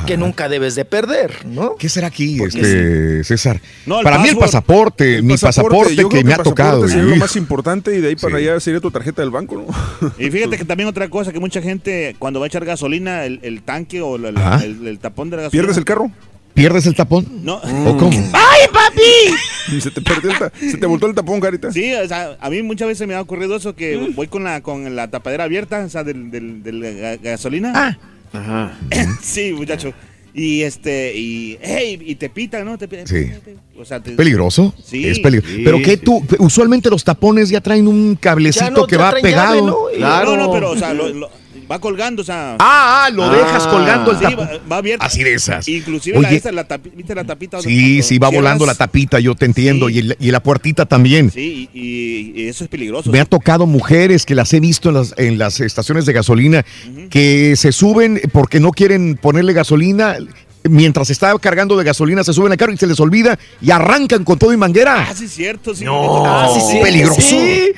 que 0.07 0.17
nunca 0.17 0.49
debes 0.49 0.75
de 0.75 0.85
perder, 0.85 1.45
¿no? 1.47 1.77
¿Qué 1.77 1.89
será 1.89 2.07
aquí, 2.09 2.43
este, 2.43 3.23
César? 3.25 3.61
No, 3.87 3.99
el 3.99 4.05
Para 4.05 4.19
mí 4.19 4.29
el 4.29 4.35
password. 4.37 4.47
pasaporte, 4.47 5.23
mi 5.23 5.37
pasaporte, 5.37 5.97
que 6.09 6.25
me 6.25 6.35
ha 6.35 6.39
tocado. 6.39 6.89
Sería 6.89 7.05
lo 7.05 7.17
más 7.17 7.37
importante 7.37 7.95
y 7.97 8.01
de 8.01 8.09
ahí 8.09 8.17
para 8.17 8.37
allá 8.39 8.59
sería 8.61 8.81
tu 8.81 8.91
tarjeta 8.91 9.23
del 9.23 9.31
banco, 9.31 9.57
¿no? 9.67 10.11
Y 10.19 10.31
fíjate 10.31 10.57
que 10.59 10.65
también 10.65 10.89
otra 10.89 11.09
cosa, 11.09 11.33
que 11.33 11.41
mucha 11.41 11.61
gente 11.61 12.17
cuando 12.19 12.41
va 12.41 12.47
a 12.47 12.49
echar 12.49 12.65
gasolina, 12.65 13.25
el, 13.25 13.41
el 13.43 13.63
tanque 13.63 14.01
o 14.01 14.17
la- 14.19 14.29
Ajá. 14.31 14.59
la- 14.59 14.65
el, 14.65 14.87
el 14.87 14.99
tapón 14.99 15.31
de 15.31 15.37
la 15.37 15.43
gasolina. 15.45 15.63
¿Pierdes 15.63 15.77
el 15.79 15.85
carro? 15.85 16.11
¿Pierdes 16.55 16.87
el 16.87 16.95
tapón? 16.95 17.27
No. 17.43 17.57
¿O 17.57 17.97
cómo? 17.97 18.11
¡Ay, 18.33 18.61
papi! 18.73 19.75
Y 19.77 19.81
se 19.81 19.91
te 19.91 20.03
perdió 20.03 20.31
el 20.33 20.71
se 20.71 20.77
te 20.77 20.87
voltó 20.87 21.07
el 21.07 21.15
tapón, 21.15 21.41
carita. 21.41 21.73
Sí, 21.73 21.93
o 21.95 22.07
sea, 22.07 22.37
a 22.41 22.51
mí 22.51 22.63
muchas 22.63 22.89
veces 22.89 23.07
me 23.09 23.15
ha 23.15 23.21
ocurrido 23.21 23.57
eso 23.57 23.75
que 23.75 24.13
voy 24.15 24.27
con 24.29 24.45
la 24.45 24.61
con 24.61 24.95
la 24.95 25.09
tapadera 25.11 25.45
abierta, 25.45 25.85
o 25.85 25.89
sea, 25.89 26.05
del, 26.05 26.31
del, 26.31 26.63
del 26.63 26.83
ga- 26.83 27.21
gasolina. 27.23 27.73
Ah. 27.75 27.99
Ajá. 28.35 28.79
sí, 29.23 29.53
muchacho. 29.53 29.93
Y 30.35 30.63
este, 30.63 31.15
y 31.15 31.59
hey, 31.61 31.99
y 32.07 32.15
te 32.15 32.31
pitan, 32.31 32.65
¿no? 32.65 32.79
Te 32.79 32.89
pitan. 32.89 33.07
Sí. 33.07 33.31
O 33.79 33.85
sea, 33.85 34.01
te- 34.01 34.13
Peligroso. 34.13 34.75
Sí. 34.83 35.07
Es 35.07 35.19
peligroso. 35.21 35.55
Sí, 35.55 35.63
Pero 35.63 35.79
que 35.83 35.91
sí. 35.93 35.97
tú, 35.99 36.23
usualmente 36.39 36.89
los 36.89 37.05
tapones 37.05 37.51
ya 37.51 37.61
traen 37.61 37.87
un 37.87 38.17
cablecito 38.17 38.65
Ya 38.65 38.71
no, 38.71 38.87
que 38.87 38.97
ya 38.97 39.03
va 39.03 39.11
traen 39.11 39.23
pegado. 39.23 39.55
llave, 39.55 39.67
¿no? 39.67 39.77
Y- 39.95 40.01
No, 40.01 40.37
no, 40.39 40.51
pero, 40.53 40.71
o 40.71 40.77
sea, 40.79 40.95
lo- 40.95 41.09
lo- 41.11 41.31
va 41.71 41.79
colgando, 41.81 42.23
o 42.23 42.25
sea. 42.25 42.57
Ah, 42.59 43.05
ah, 43.07 43.11
lo 43.11 43.29
dejas 43.31 43.67
colgando 43.67 44.11
el 44.13 44.19
Sí, 44.19 44.25
tapón. 44.25 44.47
va, 44.47 44.61
va 44.71 44.77
abierto. 44.79 45.05
Así 45.05 45.23
de 45.23 45.35
esas. 45.35 45.67
Inclusive 45.69 46.21
la, 46.21 46.29
Oye. 46.29 46.37
esa, 46.37 46.53
la 46.53 46.65
tapi- 46.69 46.91
¿viste 46.95 47.15
la 47.15 47.25
tapita? 47.25 47.61
Sí, 47.61 47.65
cuando 47.65 48.03
sí, 48.09 48.19
va 48.19 48.29
cierras? 48.29 48.43
volando 48.43 48.67
la 48.67 48.75
tapita, 48.75 49.21
yo 49.21 49.35
te 49.35 49.47
entiendo. 49.47 49.89
Y, 49.89 49.99
el- 49.99 50.17
y 50.21 50.31
la 50.31 50.41
puertita 50.43 50.87
también. 50.87 51.31
Sí, 51.31 51.69
y, 51.73 52.47
eso 52.49 52.65
es 52.65 52.71
peligroso. 52.71 53.11
Me 53.11 53.21
ha 53.21 53.25
tocado 53.25 53.67
mujeres 53.67 54.27
que 54.27 54.35
las 54.35 54.53
he 54.53 54.61
visto 54.61 54.89
en 54.89 54.95
las, 54.97 55.15
en 55.17 55.39
las 55.39 55.61
estaciones 55.61 56.07
de 56.07 56.13
gasolina 56.13 56.65
que 57.11 57.55
se 57.57 57.73
suben 57.73 58.21
porque 58.33 58.61
no 58.61 58.71
quieren 58.73 59.17
ponerle 59.17 59.53
gasolina. 59.53 60.17
Mientras 60.65 61.11
está 61.11 61.37
cargando 61.41 61.77
de 61.77 61.83
gasolina, 61.83 62.23
se 62.23 62.33
suben 62.33 62.53
al 62.53 62.57
carro 62.59 62.73
y 62.73 62.77
se 62.77 62.87
les 62.87 63.01
olvida 63.01 63.37
y 63.61 63.73
arrancan 63.73 64.23
con 64.23 64.39
todo 64.39 64.53
y 64.53 64.57
manguera. 64.57 65.07
Ah, 65.11 65.13
sí, 65.13 65.27
cierto, 65.27 65.75
sí. 65.75 65.85
No, 65.85 66.25
Ah, 66.25 66.49
sí, 66.55 66.61
sí, 66.71 66.79
peligroso. 66.81 67.21
sí. 67.21 67.73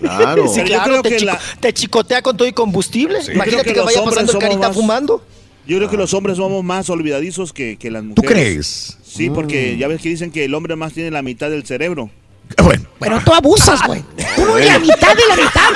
Claro. 0.00 0.48
Sí, 0.48 0.62
claro, 0.62 0.84
creo 0.84 1.02
te, 1.02 1.08
que 1.10 1.16
chico- 1.18 1.32
la- 1.32 1.40
te 1.60 1.72
chicotea 1.72 2.22
con 2.22 2.36
todo 2.36 2.48
y 2.48 2.52
combustible. 2.52 3.18
Imagínate 3.32 3.70
que, 3.70 3.76
los 3.76 3.86
vaya 3.86 4.00
hombres 4.00 4.14
pasando 4.16 4.32
el 4.32 4.38
carita 4.38 4.68
más- 4.68 4.76
fumando. 4.76 5.24
Yo 5.66 5.76
creo 5.76 5.90
que 5.90 5.96
los 5.96 6.14
hombres 6.14 6.36
somos 6.38 6.64
más 6.64 6.88
olvidadizos 6.90 7.52
que, 7.52 7.76
que 7.76 7.90
las 7.90 8.02
mujeres. 8.02 8.16
¿Tú 8.16 8.34
crees? 8.34 8.98
Sí, 9.04 9.30
porque 9.30 9.76
ya 9.76 9.86
ves 9.88 10.00
que 10.00 10.08
dicen 10.08 10.30
que 10.32 10.44
el 10.44 10.54
hombre 10.54 10.74
más 10.74 10.92
tiene 10.94 11.10
la 11.10 11.22
mitad 11.22 11.50
del 11.50 11.64
cerebro. 11.66 12.10
Pero 13.00 13.18
tú 13.24 13.32
abusas, 13.32 13.80
güey. 13.86 14.04
Uno 14.36 14.56
de 14.56 14.66
la 14.66 14.78
mitad 14.78 15.14
de 15.14 15.22
la 15.28 15.36
mitad, 15.36 15.70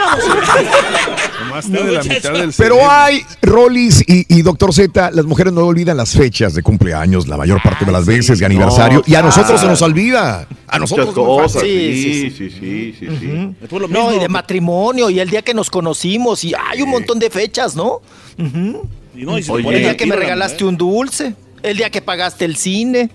Más 1.48 1.72
de 1.72 1.84
la 1.84 2.02
mitad 2.02 2.32
del 2.32 2.52
Pero 2.56 2.90
hay, 2.90 3.24
Rollis 3.40 4.02
y, 4.06 4.26
y 4.28 4.42
Doctor 4.42 4.74
Z, 4.74 5.10
las 5.12 5.24
mujeres 5.24 5.52
no 5.52 5.64
olvidan 5.64 5.96
las 5.96 6.12
fechas 6.12 6.52
de 6.54 6.62
cumpleaños 6.62 7.26
la 7.26 7.36
mayor 7.38 7.62
parte 7.62 7.86
de 7.86 7.92
las 7.92 8.04
veces, 8.04 8.38
de 8.38 8.46
aniversario, 8.46 8.98
No, 8.98 9.04
y 9.06 9.14
a 9.14 9.22
nosotros 9.22 9.60
se 9.60 9.66
nos 9.66 9.80
olvida. 9.80 10.46
A 10.68 10.78
nosotros 10.78 11.06
Muchas 11.08 11.16
no 11.24 11.28
nos 11.28 11.42
cosas. 11.42 11.62
Sí, 11.62 12.30
sí, 12.30 12.30
sí, 12.30 12.50
sí, 12.98 13.06
sí. 13.18 13.54
No, 13.88 14.14
y 14.14 14.18
de 14.18 14.28
matrimonio, 14.28 15.08
y 15.08 15.20
el 15.20 15.30
día 15.30 15.42
que 15.42 15.54
nos 15.54 15.70
conocimos, 15.70 16.44
y 16.44 16.52
hay 16.54 16.82
un 16.82 16.90
montón 16.90 17.18
de 17.18 17.30
fechas, 17.30 17.74
¿no? 17.74 18.02
No, 18.36 19.38
y 19.38 19.42
si 19.42 19.50
Oye. 19.50 19.62
ponen 19.62 19.78
el 19.78 19.82
día 19.84 19.96
que 19.96 20.06
me 20.06 20.16
regalaste 20.16 20.64
un 20.64 20.76
dulce, 20.76 21.34
el 21.62 21.76
día 21.76 21.88
que 21.88 22.02
pagaste 22.02 22.44
el 22.44 22.56
cine, 22.56 23.10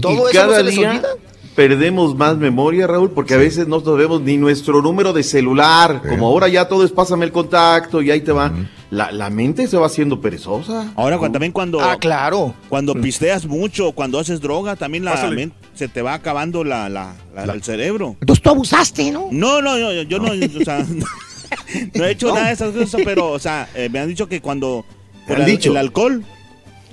todo 0.00 0.30
y 0.30 0.36
eso 0.36 0.46
no 0.46 0.54
se 0.54 0.62
les 0.64 0.74
día 0.74 0.90
olvida. 0.90 1.08
Perdemos 1.54 2.16
más 2.16 2.36
memoria, 2.36 2.86
Raúl, 2.86 3.10
porque 3.10 3.34
a 3.34 3.36
veces 3.38 3.68
no 3.68 3.80
sabemos 3.80 4.20
ni 4.20 4.36
nuestro 4.36 4.82
número 4.82 5.12
de 5.12 5.22
celular. 5.22 6.02
Como 6.08 6.26
ahora 6.26 6.48
ya 6.48 6.68
todo 6.68 6.84
es 6.84 6.90
pásame 6.92 7.24
el 7.24 7.32
contacto 7.32 8.02
y 8.02 8.10
ahí 8.10 8.20
te 8.20 8.32
va. 8.32 8.52
La, 8.90 9.10
la 9.10 9.28
mente 9.30 9.66
se 9.66 9.76
va 9.76 9.86
haciendo 9.86 10.20
perezosa. 10.20 10.92
Ahora 10.94 11.18
cuando, 11.18 11.34
también 11.34 11.52
cuando 11.52 11.80
Ah, 11.80 11.96
claro. 11.98 12.54
cuando 12.68 12.94
pisteas 12.94 13.46
mucho, 13.46 13.92
cuando 13.92 14.18
haces 14.20 14.40
droga, 14.40 14.76
también 14.76 15.04
la 15.04 15.12
Pásale. 15.12 15.36
mente 15.36 15.56
se 15.74 15.88
te 15.88 16.02
va 16.02 16.14
acabando 16.14 16.62
la, 16.64 16.88
la- 16.88 17.14
la- 17.34 17.52
el 17.52 17.62
cerebro. 17.62 18.16
Entonces 18.20 18.42
tú 18.42 18.50
abusaste, 18.50 19.10
¿no? 19.10 19.28
No, 19.32 19.60
no, 19.62 19.76
yo, 19.78 20.02
yo 20.02 20.18
no, 20.20 20.30
o 20.30 20.64
sea, 20.64 20.84
no 21.94 22.04
he 22.04 22.10
hecho 22.12 22.32
nada 22.32 22.46
de 22.48 22.52
esas 22.52 22.72
cosas, 22.74 23.00
pero, 23.04 23.30
o 23.30 23.38
sea, 23.38 23.68
eh, 23.74 23.88
me 23.90 23.98
han 23.98 24.08
dicho 24.08 24.28
que 24.28 24.40
cuando 24.40 24.84
por 25.26 25.36
han 25.36 25.42
el, 25.42 25.50
dicho? 25.50 25.70
el 25.70 25.76
alcohol, 25.78 26.24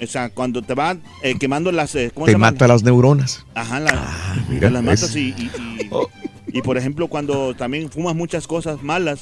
o 0.01 0.07
sea, 0.07 0.29
cuando 0.29 0.61
te 0.61 0.73
va 0.73 0.95
eh, 1.21 1.35
quemando 1.39 1.71
las, 1.71 1.93
eh, 1.95 2.11
¿cómo 2.13 2.25
Te 2.25 2.31
se 2.31 2.35
llama? 2.35 2.51
mata 2.51 2.67
las 2.67 2.83
neuronas. 2.83 3.45
Ajá, 3.55 3.79
la- 3.79 4.43
mira, 4.49 4.67
te 4.67 4.73
las 4.73 4.83
matas 4.83 5.03
es- 5.03 5.15
y, 5.15 5.19
y- 5.37 5.51
y- 6.53 6.57
y, 6.57 6.61
por 6.61 6.77
ejemplo 6.77 7.07
cuando 7.07 7.53
también 7.55 7.89
fumas 7.91 8.15
muchas 8.15 8.45
cosas 8.47 8.81
malas, 8.83 9.19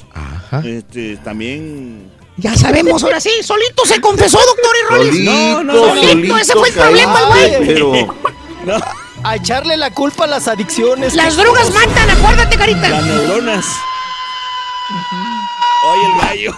este, 0.64 1.16
también 1.18 2.10
Ya 2.36 2.56
sabemos, 2.56 3.02
ahora 3.04 3.20
sí. 3.20 3.30
Solito 3.42 3.84
se 3.84 4.00
confesó, 4.00 4.38
doctor 4.38 4.72
y 4.76 4.94
Rollis. 4.94 5.24
No, 5.24 5.62
no, 5.62 5.74
solito, 5.74 6.08
solito 6.08 6.36
ese 6.38 6.52
fue 6.54 6.68
el 6.68 6.74
problema, 6.74 7.24
güey. 7.28 7.66
pero- 7.66 7.92
A 9.22 9.36
echarle 9.36 9.76
la 9.76 9.90
culpa 9.92 10.24
a 10.24 10.26
las 10.26 10.48
adicciones. 10.48 11.14
Las 11.14 11.36
drogas 11.36 11.66
cosa. 11.70 11.86
matan, 11.86 12.08
acuérdate, 12.10 12.56
carita. 12.56 12.88
las 12.88 13.04
neuronas. 13.04 13.66
Oye, 15.82 16.06
el 16.06 16.20
gallo. 16.20 16.56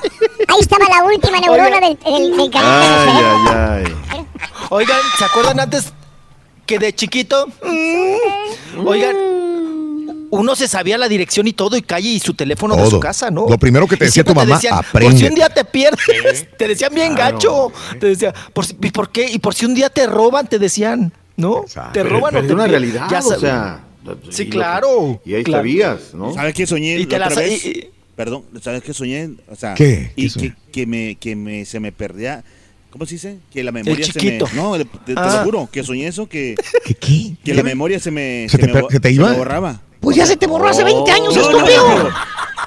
Ahí 0.49 0.61
estaba 0.61 0.85
la 0.89 1.05
última 1.05 1.41
neurona 1.41 1.81
del, 1.81 1.99
del, 1.99 2.37
del 2.37 2.51
carita. 2.51 3.03
Ay, 3.03 3.25
ay, 3.25 3.85
ay. 3.87 3.97
Oigan, 4.75 5.01
¿se 5.19 5.25
acuerdan 5.27 5.61
antes 5.61 5.93
que 6.65 6.79
de 6.79 6.95
chiquito? 6.95 7.47
Mm, 7.63 8.87
Oigan, 8.87 9.15
uno 10.31 10.57
se 10.57 10.67
sabía 10.67 10.97
la 10.97 11.09
dirección 11.09 11.47
y 11.47 11.53
todo 11.53 11.77
y 11.77 11.83
calle 11.83 12.09
y 12.09 12.19
su 12.21 12.33
teléfono 12.33 12.75
de 12.77 12.89
su 12.89 12.99
casa, 12.99 13.31
¿no? 13.31 13.47
Lo 13.49 13.59
primero 13.59 13.87
que 13.87 13.99
te 13.99 14.07
decía 14.07 14.25
tu 14.25 14.31
te 14.33 14.35
mamá, 14.37 14.55
decían, 14.55 14.77
Por 14.77 14.87
aprende. 14.87 15.19
si 15.19 15.27
un 15.27 15.35
día 15.35 15.51
te 15.51 15.65
pierdes, 15.67 16.47
te 16.57 16.69
decían 16.69 16.95
bien 16.95 17.15
Claro. 17.15 17.35
gacho. 17.37 17.73
Te 18.01 18.07
decía, 18.07 18.33
por, 18.55 18.65
si- 18.65 18.77
¿y 18.83 18.91
por 18.91 19.11
qué? 19.13 19.31
Y 19.31 19.39
por 19.41 19.55
si 19.55 19.67
un 19.67 19.75
día 19.75 19.91
te 19.91 20.07
roban, 20.07 20.47
te 20.47 20.59
decían, 20.59 21.13
¿no? 21.37 21.65
Te 21.69 21.81
Pero- 21.93 22.09
roban 22.09 22.31
pero 22.31 22.39
o 22.39 22.43
es 22.43 22.47
te 22.49 22.55
una 22.55 22.65
pier- 22.65 22.71
realidad, 22.71 23.07
ya 23.11 23.19
o 23.19 23.39
sea. 23.39 23.85
Sí, 24.31 24.45
y 24.45 24.49
claro. 24.49 25.21
Y 25.27 25.35
ahí 25.35 25.45
claro. 25.45 25.61
sabías, 25.61 26.15
¿no? 26.15 26.33
¿Sabes 26.33 26.55
qué 26.55 26.67
soñé 26.67 26.99
Y 26.99 27.05
te 27.07 27.19
la 27.19 27.27
la 27.27 27.33
otra 27.33 27.43
vez? 27.43 27.65
y- 27.67 27.69
y- 27.69 27.89
Perdón, 28.17 28.45
¿sabes 28.63 28.83
qué 28.83 28.93
soñé? 28.95 29.31
O 29.51 29.55
sea, 29.57 29.75
¿Qué? 29.75 30.13
Y 30.17 30.31
¿Qué 30.31 30.41
que, 30.41 30.55
que 30.73 30.87
me 30.87 31.15
que 31.17 31.35
me 31.37 31.65
se 31.65 31.79
me 31.81 31.93
perdía 31.93 32.45
¿Cómo 32.93 33.07
se 33.07 33.15
dice? 33.15 33.39
Que 33.51 33.65
la 33.65 33.73
memoria 33.73 34.05
se 34.05 34.13
me 34.13 34.21
chiquito. 34.21 34.47
No, 34.55 34.77
te, 34.77 34.85
te 34.85 35.15
Ah. 35.17 35.39
lo 35.39 35.45
juro, 35.45 35.69
que 35.73 35.83
soñé 35.83 36.07
eso 36.07 36.29
que 36.29 36.55
¿Qué? 36.85 36.95
qué? 36.95 37.35
que 37.43 37.55
la 37.55 37.63
memoria 37.63 37.99
se 37.99 38.11
me 38.11 38.47
¿Se 38.51 38.59
te 38.59 38.67
me 38.69 38.83
se 38.91 39.01
te 39.01 39.11
me 39.13 39.33
borraba. 39.37 39.81
Pues 40.01 40.17
ya 40.17 40.27
se 40.27 40.37
te 40.37 40.47
borró 40.47 40.69
hace 40.69 40.85
20 40.85 41.11
años, 41.11 41.35
No, 41.35 41.43
no, 41.51 41.59
estúpido. 41.59 42.11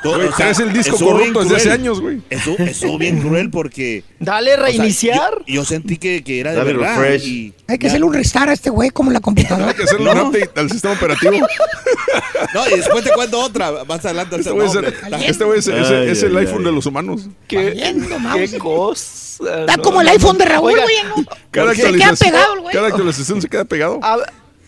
Pero- 0.01 0.13
to- 0.13 0.17
Güey, 0.17 0.27
o 0.27 0.29
sea, 0.29 0.37
traes 0.37 0.59
el 0.59 0.73
disco 0.73 0.97
corrupto 0.97 1.43
desde 1.43 1.55
hace 1.57 1.71
años, 1.71 1.99
güey. 2.01 2.21
Estuvo, 2.29 2.57
estuvo 2.59 2.97
bien 2.97 3.21
cruel 3.21 3.49
porque 3.49 4.03
Dale, 4.19 4.53
o 4.53 4.55
sea, 4.57 4.65
reiniciar. 4.65 5.31
yo, 5.47 5.55
yo 5.55 5.65
sentí 5.65 5.97
que, 5.97 6.23
que 6.23 6.39
era 6.39 6.51
de 6.51 6.57
Dale 6.57 6.73
verdad. 6.73 6.97
refresh. 6.99 7.27
y- 7.27 7.53
Hay 7.67 7.77
que 7.77 7.83
ya- 7.85 7.89
hacerle 7.91 8.05
un 8.07 8.13
restart 8.13 8.49
a 8.49 8.53
este 8.53 8.69
güey 8.69 8.89
como 8.91 9.11
la 9.11 9.19
computadora. 9.19 9.69
Hay 9.69 9.73
que 9.75 9.83
hacerle 9.83 10.11
un 10.11 10.19
update 10.19 10.51
al 10.59 10.69
sistema 10.69 10.93
operativo. 10.93 11.33
No, 12.53 12.65
y 12.69 12.77
después 12.77 13.03
te 13.03 13.11
cuento 13.11 13.39
otra. 13.39 13.83
Más 13.85 14.03
adelante. 14.05 14.37
Este 14.37 14.51
güey 14.51 14.67
es, 14.67 14.75
este 15.27 15.43
güey 15.43 15.59
es, 15.59 15.67
es- 15.67 15.89
Ay, 15.89 16.09
es 16.09 16.23
el 16.23 16.37
ay, 16.37 16.45
iPhone 16.45 16.59
ay. 16.59 16.65
de 16.65 16.71
los 16.71 16.85
humanos. 16.85 17.27
¿Qué, 17.47 17.57
Valiendo, 17.57 18.07
qué 18.33 18.57
cosa. 18.57 19.43
Está 19.61 19.75
no, 19.77 19.83
como 19.83 19.99
el 20.01 20.07
iPhone 20.07 20.37
de 20.37 20.45
Raúl, 20.45 20.71
güey. 20.71 20.95
¿no? 21.17 21.25
Cada 21.51 21.75
Se 21.75 21.91
queda 21.91 22.13
pegado 22.15 22.53
el 22.53 22.59
güey. 22.61 22.73
cada 22.73 22.87
actualización 22.87 23.41
se 23.41 23.49
queda 23.49 23.65
pegado. 23.65 23.99
A, 24.01 24.17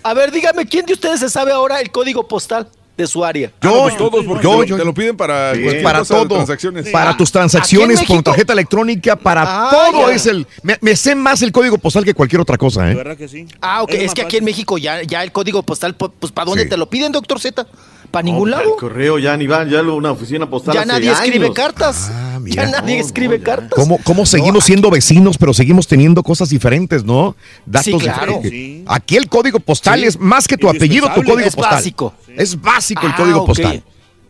a 0.04 0.14
ver, 0.14 0.32
dígame, 0.32 0.66
¿quién 0.66 0.86
de 0.86 0.94
ustedes 0.94 1.22
se 1.22 1.30
sabe 1.30 1.52
ahora 1.54 1.80
el 1.80 1.90
código 1.92 2.28
postal? 2.28 2.68
De 2.98 3.06
su 3.08 3.24
área. 3.24 3.52
Yo, 3.62 3.84
pues 3.84 3.96
todos, 3.96 4.26
porque 4.26 4.44
yo- 4.44 4.52
te, 4.52 4.58
lo- 4.58 4.64
yo- 4.64 4.78
te 4.78 4.84
lo 4.86 4.94
piden 4.94 5.16
para 5.16 5.54
Sí. 5.54 5.62
para 5.84 6.04
todo, 6.04 6.28
transacciones. 6.28 6.90
para 6.90 7.16
tus 7.16 7.32
transacciones 7.32 8.02
con 8.04 8.24
tarjeta 8.24 8.54
electrónica, 8.54 9.16
para 9.16 9.44
Ah, 9.46 9.70
todo 9.72 10.10
ya. 10.10 10.16
es 10.16 10.26
el. 10.26 10.48
Me, 10.64 10.78
me 10.82 10.96
sé 10.96 11.14
más 11.16 11.42
el 11.44 11.52
código 11.52 11.78
postal 11.78 12.04
que 12.04 12.14
cualquier 12.16 12.42
otra 12.42 12.58
cosa, 12.58 12.90
¿eh? 12.92 12.96
¿Verdad 12.96 13.16
que 13.16 13.28
sí? 13.28 13.46
Ah, 13.62 13.84
ok. 13.84 13.92
Es 13.94 14.14
que 14.14 14.24
aquí 14.24 14.38
en 14.38 14.46
México 14.46 14.78
ya, 14.80 15.04
ya 15.04 15.24
el 15.24 15.32
código 15.32 15.62
postal, 15.64 15.96
po- 15.96 16.10
pues 16.10 16.32
¿para 16.32 16.46
dónde 16.46 16.64
Sí. 16.64 16.70
te 16.70 16.78
lo 16.78 16.90
piden, 16.90 17.12
doctor 17.12 17.40
Z? 17.40 17.68
¿Para 18.12 18.24
ningún 18.24 18.50
No, 18.50 18.58
lado? 18.58 18.70
El 18.74 18.80
correo 18.80 19.20
ya 19.20 19.36
ni 19.38 19.48
va, 19.48 19.66
ya 19.68 19.82
una 19.82 20.12
oficina 20.12 20.50
postal 20.50 20.74
Ya 20.74 20.82
hace 20.82 20.88
nadie 20.88 21.12
escribe 21.12 21.46
años. 21.46 21.56
cartas. 21.56 22.10
Ah, 22.12 22.40
mira. 22.42 22.64
ya 22.66 22.72
nadie 22.72 23.00
escribe 23.00 23.42
cartas. 23.42 23.72
¿Cómo, 23.76 24.00
cómo 24.04 24.26
seguimos 24.26 24.64
siendo 24.64 24.90
vecinos, 24.90 25.38
pero 25.38 25.54
seguimos 25.54 25.88
teniendo 25.88 26.24
cosas 26.24 26.50
diferentes, 26.50 27.04
¿no? 27.04 27.36
Datos 27.66 27.86
Sí, 27.86 27.98
claro. 28.00 28.34
diferentes. 28.42 28.52
Sí. 28.52 28.84
Aquí 28.88 29.18
el 29.18 29.28
código 29.28 29.60
postal 29.60 30.00
Sí. 30.00 30.06
es 30.08 30.20
más 30.20 30.48
que 30.48 30.58
tu 30.58 30.70
apellido, 30.70 31.08
tu 31.14 31.22
código 31.24 31.40
Es 31.48 31.56
postal. 31.56 31.76
básico. 31.76 32.14
Es 32.36 32.60
básico 32.62 33.06
el 33.06 33.12
Ah, 33.12 33.16
código 33.18 33.40
ok. 33.42 33.48
postal. 33.48 33.84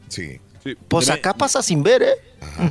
Sí. 0.09 0.39
Pues 0.87 1.09
acá 1.09 1.33
pasa 1.33 1.61
sin 1.61 1.83
ver, 1.83 2.01
¿eh? 2.03 2.13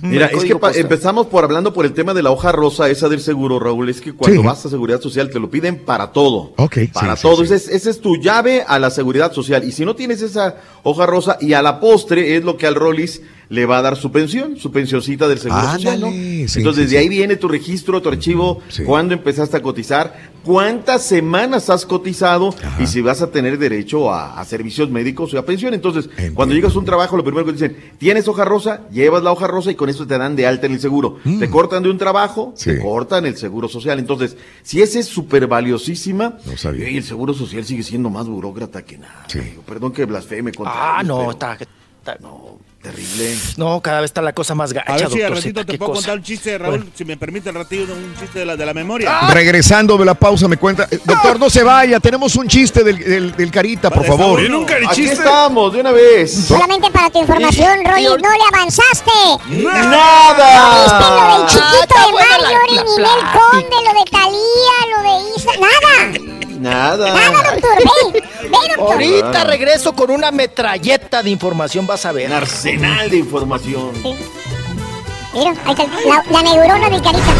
Mira, 0.02 0.26
es 0.26 0.44
que 0.44 0.56
empezamos 0.80 1.26
por 1.26 1.44
hablando 1.44 1.72
por 1.72 1.84
el 1.86 1.92
tema 1.92 2.14
de 2.14 2.22
la 2.22 2.30
hoja 2.30 2.52
rosa, 2.52 2.88
esa 2.88 3.08
del 3.08 3.20
seguro, 3.20 3.58
Raúl. 3.58 3.88
Es 3.88 4.00
que 4.00 4.12
cuando 4.12 4.40
Sí. 4.40 4.46
vas 4.46 4.64
a 4.66 4.70
seguridad 4.70 5.00
social 5.00 5.30
te 5.30 5.38
lo 5.40 5.50
piden 5.50 5.84
para 5.84 6.12
todo. 6.12 6.52
Ok, 6.56 6.78
Para 6.92 7.16
sí, 7.16 7.22
todo. 7.22 7.36
sí, 7.36 7.46
sí. 7.48 7.54
Esa 7.54 7.54
es, 7.54 7.68
esa 7.68 7.90
es 7.90 8.00
tu 8.00 8.16
llave 8.16 8.64
a 8.66 8.78
la 8.78 8.90
seguridad 8.90 9.32
social. 9.32 9.64
Y 9.64 9.72
si 9.72 9.84
no 9.84 9.94
tienes 9.96 10.22
esa 10.22 10.56
hoja 10.82 11.06
rosa, 11.06 11.36
y 11.40 11.52
a 11.52 11.62
la 11.62 11.80
postre 11.80 12.36
es 12.36 12.44
lo 12.44 12.56
que 12.56 12.66
al 12.66 12.74
Rollis 12.74 13.22
le 13.48 13.64
va 13.66 13.78
a 13.78 13.82
dar 13.82 13.96
su 13.96 14.10
pensión, 14.10 14.56
su 14.56 14.70
pensioncita 14.72 15.28
del 15.28 15.38
seguro 15.38 15.62
social. 15.72 16.00
¿no? 16.00 16.06
Ándale, 16.08 16.48
sí, 16.48 16.58
Entonces, 16.58 16.88
sí, 16.88 16.94
de 16.94 16.98
ahí 16.98 17.08
viene 17.08 17.36
tu 17.36 17.46
registro, 17.48 18.02
tu 18.02 18.08
archivo, 18.08 18.60
Sí. 18.68 18.82
cuándo 18.84 19.14
empezaste 19.14 19.56
a 19.56 19.62
cotizar, 19.62 20.14
cuántas 20.42 21.02
semanas 21.04 21.70
has 21.70 21.86
cotizado 21.86 22.54
y 22.80 22.86
si 22.86 23.00
vas 23.02 23.22
a 23.22 23.30
tener 23.30 23.58
derecho 23.58 24.12
a, 24.12 24.38
a 24.40 24.44
servicios 24.44 24.90
médicos 24.90 25.32
o 25.34 25.38
a 25.38 25.44
pensión. 25.44 25.74
Entonces, 25.74 26.08
cuando 26.34 26.54
llegas 26.54 26.74
a 26.74 26.78
un 26.78 26.84
trabajo, 26.84 27.16
lo 27.16 27.24
primero 27.24 27.44
que 27.46 27.52
te 27.52 27.68
dicen, 27.68 27.92
¿tienes 27.98 28.26
hoja 28.28 28.44
rosa? 28.44 28.82
Llevas 28.92 29.22
la 29.22 29.32
hoja 29.32 29.46
rosa 29.46 29.70
y 29.70 29.74
con 29.74 29.88
eso 29.88 30.06
te 30.06 30.18
dan 30.18 30.34
de 30.36 30.46
alta 30.46 30.66
en 30.66 30.72
el 30.72 30.80
seguro. 30.80 31.18
Te 31.38 31.48
cortan 31.50 31.82
de 31.82 31.90
un 31.90 31.98
trabajo, 31.98 32.48
Mm. 32.48 32.52
Sí. 32.56 32.70
te 32.70 32.80
cortan 32.80 33.26
el 33.26 33.36
seguro 33.36 33.68
social. 33.68 33.98
Entonces, 33.98 34.36
si 34.62 34.82
esa 34.82 34.98
es 34.98 35.06
súper 35.06 35.46
valiosísima, 35.46 36.38
No 36.44 36.56
sabía. 36.56 36.88
y 36.90 36.96
el 36.96 37.04
seguro 37.04 37.34
social 37.34 37.64
sigue 37.64 37.82
siendo 37.82 38.10
más 38.10 38.26
burócrata 38.26 38.84
que 38.84 38.98
nada. 38.98 39.26
Perdón 39.66 39.92
que 39.92 40.04
blasfeme 40.04 40.52
contra 40.52 40.74
Ah, 40.98 41.00
ellos, 41.02 41.08
no, 41.08 41.18
pero 41.18 41.30
está, 41.32 41.52
está- 41.54 42.16
no. 42.20 42.58
Terrible. 42.90 43.36
No, 43.56 43.80
cada 43.80 44.00
vez 44.00 44.10
está 44.10 44.22
la 44.22 44.32
cosa 44.32 44.54
más 44.54 44.72
gacha, 44.72 44.92
A 44.92 44.96
ver 44.96 45.10
si 45.10 45.22
al 45.22 45.30
ratito 45.34 45.60
Z, 45.60 45.64
te 45.72 45.78
puedo 45.78 45.92
cosa. 45.92 46.00
contar 46.02 46.16
un 46.18 46.22
chiste, 46.24 46.56
Raúl, 46.58 46.76
Bueno. 46.78 46.90
si 46.94 47.04
me 47.04 47.16
permite 47.16 47.48
el 47.48 47.54
ratito, 47.56 47.92
un 47.92 48.14
chiste 48.18 48.38
de 48.40 48.46
la, 48.46 48.56
de 48.56 48.64
la 48.66 48.74
memoria. 48.74 49.20
Regresando 49.32 49.96
de 49.96 50.04
la 50.04 50.14
pausa, 50.14 50.46
me 50.48 50.56
cuenta. 50.56 50.86
eh, 50.90 50.98
Doctor, 51.04 51.38
no 51.40 51.50
se 51.50 51.62
vaya. 51.62 51.98
Tenemos 52.00 52.36
un 52.36 52.46
chiste 52.48 52.84
del, 52.84 52.98
del- 52.98 53.32
del 53.36 53.50
Carita, 53.50 53.88
por 53.90 53.98
Vale, 54.00 54.08
está 54.10 54.22
favor. 54.22 54.40
bueno. 54.40 54.66
Aquí 54.90 55.04
estamos, 55.06 55.72
de 55.72 55.80
una 55.80 55.92
vez. 55.92 56.32
Solamente 56.46 56.90
para 56.90 57.10
tu 57.10 57.18
información, 57.20 57.78
Rolly, 57.84 58.04
no 58.04 58.14
le 58.16 58.44
avanzaste. 58.54 59.10
¡Nada! 59.50 60.84
¿Viste 60.84 61.04
lo 61.10 61.38
del 61.38 61.46
chiquito 61.48 61.94
Ah, 61.98 62.06
de 62.06 62.12
Marjorie, 62.12 62.76
la 62.76 62.82
Ninel. 62.82 63.32
Conde, 63.32 63.76
lo 63.84 63.98
de 63.98 64.10
Talía, 64.10 64.76
lo 64.92 65.02
de 65.02 65.36
Isa? 65.36 65.50
Nada. 65.60 66.35
Nada. 66.58 67.14
Nada, 67.14 67.50
doctor. 67.52 67.78
Ve, 67.78 68.20
ve, 68.42 68.48
doctor. 68.76 68.92
Ahorita 68.92 69.44
regreso 69.44 69.92
con 69.94 70.10
una 70.10 70.30
metralleta 70.30 71.22
de 71.22 71.30
información, 71.30 71.86
vas 71.86 72.04
a 72.06 72.12
ver. 72.12 72.28
Un 72.28 72.36
arsenal 72.36 73.10
de 73.10 73.16
información. 73.18 73.92
Mira, 74.02 75.54
ahí 75.64 75.74
está 75.74 75.86
la, 76.06 76.24
la 76.30 76.42
neurona 76.42 76.88
de 76.90 77.02
Carita. 77.02 77.34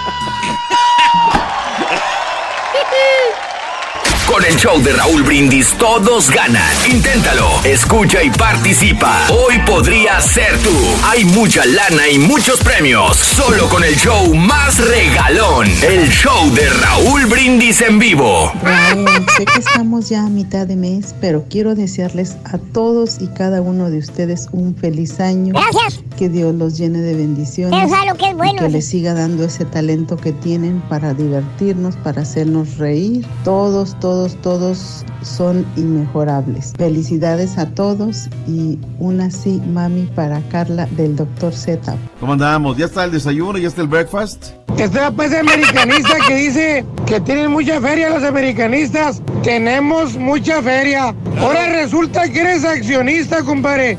Con 4.30 4.44
el 4.44 4.54
show 4.54 4.80
de 4.80 4.92
Raúl 4.92 5.24
Brindis 5.24 5.74
todos 5.76 6.30
ganan. 6.30 6.62
Inténtalo, 6.88 7.48
escucha 7.64 8.22
y 8.22 8.30
participa. 8.30 9.26
Hoy 9.28 9.58
podría 9.66 10.20
ser 10.20 10.56
tú. 10.58 10.70
Hay 11.02 11.24
mucha 11.24 11.64
lana 11.66 12.08
y 12.08 12.16
muchos 12.16 12.60
premios. 12.60 13.16
Solo 13.16 13.68
con 13.68 13.82
el 13.82 13.96
show 13.96 14.32
más 14.36 14.78
regalón. 14.78 15.66
El 15.82 16.08
show 16.10 16.48
de 16.54 16.68
Raúl 16.68 17.26
Brindis 17.26 17.80
en 17.80 17.98
vivo. 17.98 18.52
Raúl, 18.62 19.26
sé 19.36 19.46
que 19.46 19.58
estamos 19.58 20.08
ya 20.08 20.24
a 20.24 20.28
mitad 20.28 20.64
de 20.64 20.76
mes, 20.76 21.12
pero 21.20 21.44
quiero 21.50 21.74
desearles 21.74 22.36
a 22.44 22.58
todos 22.58 23.20
y 23.20 23.26
cada 23.26 23.60
uno 23.60 23.90
de 23.90 23.98
ustedes 23.98 24.46
un 24.52 24.76
feliz 24.76 25.18
año. 25.18 25.54
Gracias. 25.54 26.04
Que 26.16 26.28
Dios 26.28 26.54
los 26.54 26.78
llene 26.78 27.00
de 27.00 27.16
bendiciones. 27.16 27.84
Eso 27.84 27.96
es 28.00 28.06
lo 28.06 28.14
que 28.14 28.26
es 28.26 28.30
y 28.30 28.34
bueno. 28.34 28.62
que 28.62 28.68
les 28.68 28.86
siga 28.86 29.12
dando 29.14 29.42
ese 29.44 29.64
talento 29.64 30.16
que 30.16 30.32
tienen 30.32 30.80
para 30.82 31.14
divertirnos, 31.14 31.96
para 31.96 32.22
hacernos 32.22 32.76
reír. 32.78 33.26
Todos, 33.42 33.98
todos, 33.98 34.19
todos 34.28 35.04
son 35.22 35.66
inmejorables. 35.76 36.72
Felicidades 36.76 37.58
a 37.58 37.66
todos 37.70 38.28
y 38.46 38.78
una 38.98 39.30
sí, 39.30 39.62
mami, 39.72 40.06
para 40.14 40.40
Carla 40.48 40.86
del 40.92 41.16
Dr. 41.16 41.52
Z. 41.52 41.96
¿Cómo 42.18 42.32
andamos? 42.32 42.76
¿Ya 42.76 42.86
está 42.86 43.04
el 43.04 43.12
desayuno? 43.12 43.58
¿Ya 43.58 43.68
está 43.68 43.82
el 43.82 43.88
breakfast? 43.88 44.52
Sea 44.76 45.10
pues 45.10 45.34
americanista 45.34 46.16
que 46.26 46.34
dice 46.34 46.84
que 47.06 47.20
tienen 47.20 47.50
mucha 47.50 47.80
feria 47.80 48.08
los 48.08 48.24
americanistas. 48.24 49.20
Tenemos 49.42 50.16
mucha 50.16 50.62
feria. 50.62 51.14
Ahora 51.38 51.66
resulta 51.66 52.30
que 52.30 52.40
eres 52.40 52.64
accionista, 52.64 53.42
compadre. 53.42 53.98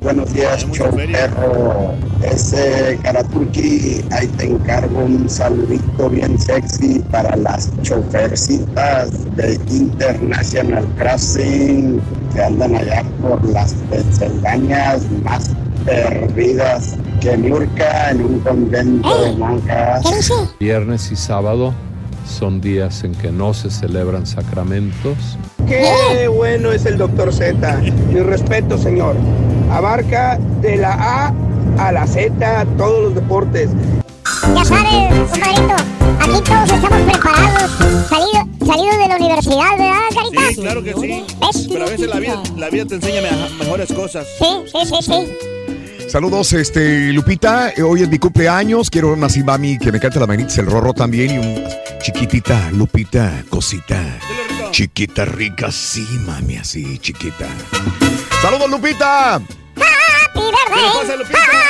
Buenos 0.00 0.32
días, 0.32 0.66
show 0.72 0.90
perro. 0.90 1.92
Ese 2.22 2.98
Karaturki, 3.02 4.02
ahí 4.10 4.26
te 4.28 4.46
encargo 4.46 5.00
un 5.00 5.28
saludito 5.28 6.08
bien 6.08 6.40
sexy 6.40 7.00
para 7.10 7.36
las 7.36 7.70
chofercitas 7.82 9.36
de 9.36 9.60
International 9.68 10.86
Crossing 10.96 12.00
que 12.32 12.42
andan 12.42 12.76
allá 12.76 13.04
por 13.20 13.44
las 13.50 13.74
Pensilvanias 13.90 15.02
más 15.22 15.50
perdidas 15.84 16.96
que 17.20 17.36
Nurka 17.36 18.10
en 18.12 18.24
un 18.24 18.40
convento 18.40 19.22
de 19.22 19.32
monjas. 19.36 20.02
Viernes 20.58 21.12
y 21.12 21.16
sábado 21.16 21.74
son 22.36 22.60
días 22.60 23.02
en 23.02 23.14
que 23.14 23.32
no 23.32 23.54
se 23.54 23.70
celebran 23.70 24.26
sacramentos. 24.26 25.38
Qué 25.66 26.28
bueno 26.28 26.70
es 26.70 26.84
el 26.84 26.98
doctor 26.98 27.32
Z. 27.32 27.80
Mi 28.12 28.20
respeto, 28.20 28.76
señor. 28.76 29.16
Abarca 29.72 30.38
de 30.60 30.76
la 30.76 30.92
A 30.92 31.32
a 31.78 31.92
la 31.92 32.06
Z 32.06 32.66
todos 32.76 33.04
los 33.04 33.14
deportes. 33.14 33.70
Ya 34.54 34.64
sabes, 34.64 35.14
compadrito, 35.30 35.74
aquí 36.20 36.42
todos 36.44 36.70
estamos 36.72 37.00
preparados. 37.10 37.70
Salido, 38.08 38.66
salido 38.66 38.98
de 38.98 39.08
la 39.08 39.16
universidad, 39.16 39.70
¿verdad, 39.78 39.94
Carita? 40.14 40.40
Sí, 40.50 40.56
claro 40.60 40.82
que 40.82 40.92
sí. 40.94 41.24
¿Ves? 41.40 41.68
Pero 41.72 41.86
a 41.86 41.88
veces 41.88 42.08
la 42.08 42.18
vida, 42.20 42.42
la 42.56 42.68
vida 42.70 42.84
te 42.84 42.94
enseña 42.96 43.20
me- 43.22 43.64
mejores 43.64 43.92
cosas. 43.92 44.26
Sí, 44.38 44.46
sí, 44.66 44.78
sí, 44.84 44.96
sí. 45.00 45.55
Saludos, 46.08 46.52
este, 46.52 47.12
Lupita. 47.12 47.72
Hoy 47.84 48.02
es 48.02 48.08
mi 48.08 48.18
cumpleaños. 48.18 48.90
Quiero 48.90 49.12
una 49.12 49.26
así, 49.26 49.42
mami, 49.42 49.78
que 49.78 49.90
me 49.90 49.98
cante 49.98 50.20
la 50.20 50.26
mañanitas, 50.26 50.56
el 50.58 50.66
rorro 50.66 50.94
también. 50.94 51.34
Y 51.34 51.38
un 51.38 51.64
chiquitita, 52.00 52.70
Lupita, 52.72 53.42
cosita. 53.50 54.18
Chiquita 54.70 55.24
rica, 55.24 55.70
sí, 55.72 56.06
mami, 56.24 56.56
así, 56.56 56.98
chiquita. 56.98 57.46
Saludos, 58.40 58.70
Lupita. 58.70 59.34
Happy 59.34 60.40
birthday, 60.40 60.88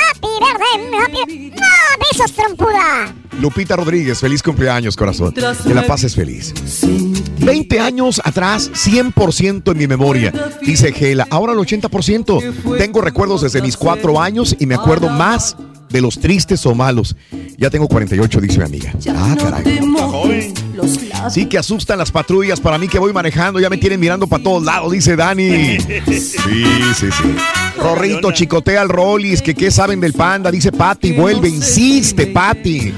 happy 0.04 0.28
birthday. 0.40 1.50
¡No, 1.50 1.66
besos, 2.10 2.32
trompuda! 2.32 3.14
Lupita 3.40 3.76
Rodríguez, 3.76 4.18
feliz 4.18 4.42
cumpleaños, 4.42 4.96
corazón. 4.96 5.32
Que 5.32 5.74
la 5.74 5.86
pases 5.86 6.14
feliz. 6.14 6.52
20 7.46 7.80
años 7.80 8.20
atrás, 8.24 8.70
100% 8.72 9.72
en 9.72 9.78
mi 9.78 9.86
memoria, 9.86 10.32
dice 10.62 10.92
Gela. 10.92 11.26
Ahora 11.30 11.52
el 11.52 11.58
80%. 11.58 12.76
Tengo 12.78 13.00
recuerdos 13.00 13.42
desde 13.42 13.62
mis 13.62 13.76
cuatro 13.76 14.20
años 14.20 14.56
y 14.58 14.66
me 14.66 14.74
acuerdo 14.74 15.08
más 15.08 15.56
de 15.88 16.00
los 16.00 16.18
tristes 16.18 16.66
o 16.66 16.74
malos. 16.74 17.16
Ya 17.56 17.70
tengo 17.70 17.88
48, 17.88 18.40
dice 18.40 18.58
mi 18.58 18.64
amiga. 18.64 18.92
Ah, 19.10 19.36
caray. 19.38 19.80
Sí, 21.30 21.46
que 21.46 21.58
asustan 21.58 21.98
las 21.98 22.10
patrullas 22.10 22.60
para 22.60 22.78
mí 22.78 22.88
que 22.88 22.98
voy 22.98 23.12
manejando. 23.12 23.60
Ya 23.60 23.70
me 23.70 23.78
tienen 23.78 24.00
mirando 24.00 24.26
para 24.26 24.42
todos 24.42 24.64
lados, 24.64 24.92
dice 24.92 25.16
Dani. 25.16 25.78
Sí, 26.06 26.64
sí, 26.94 27.06
sí. 27.10 27.65
Rorrito 27.78 28.32
chicotea 28.32 28.80
al 28.82 28.88
Rollis, 28.88 29.42
que 29.42 29.54
qué 29.54 29.70
saben 29.70 30.00
del 30.00 30.12
panda, 30.12 30.50
dice 30.50 30.72
Patty. 30.72 31.12
Vuelve, 31.12 31.48
insiste, 31.48 32.26
Patty. 32.26 32.92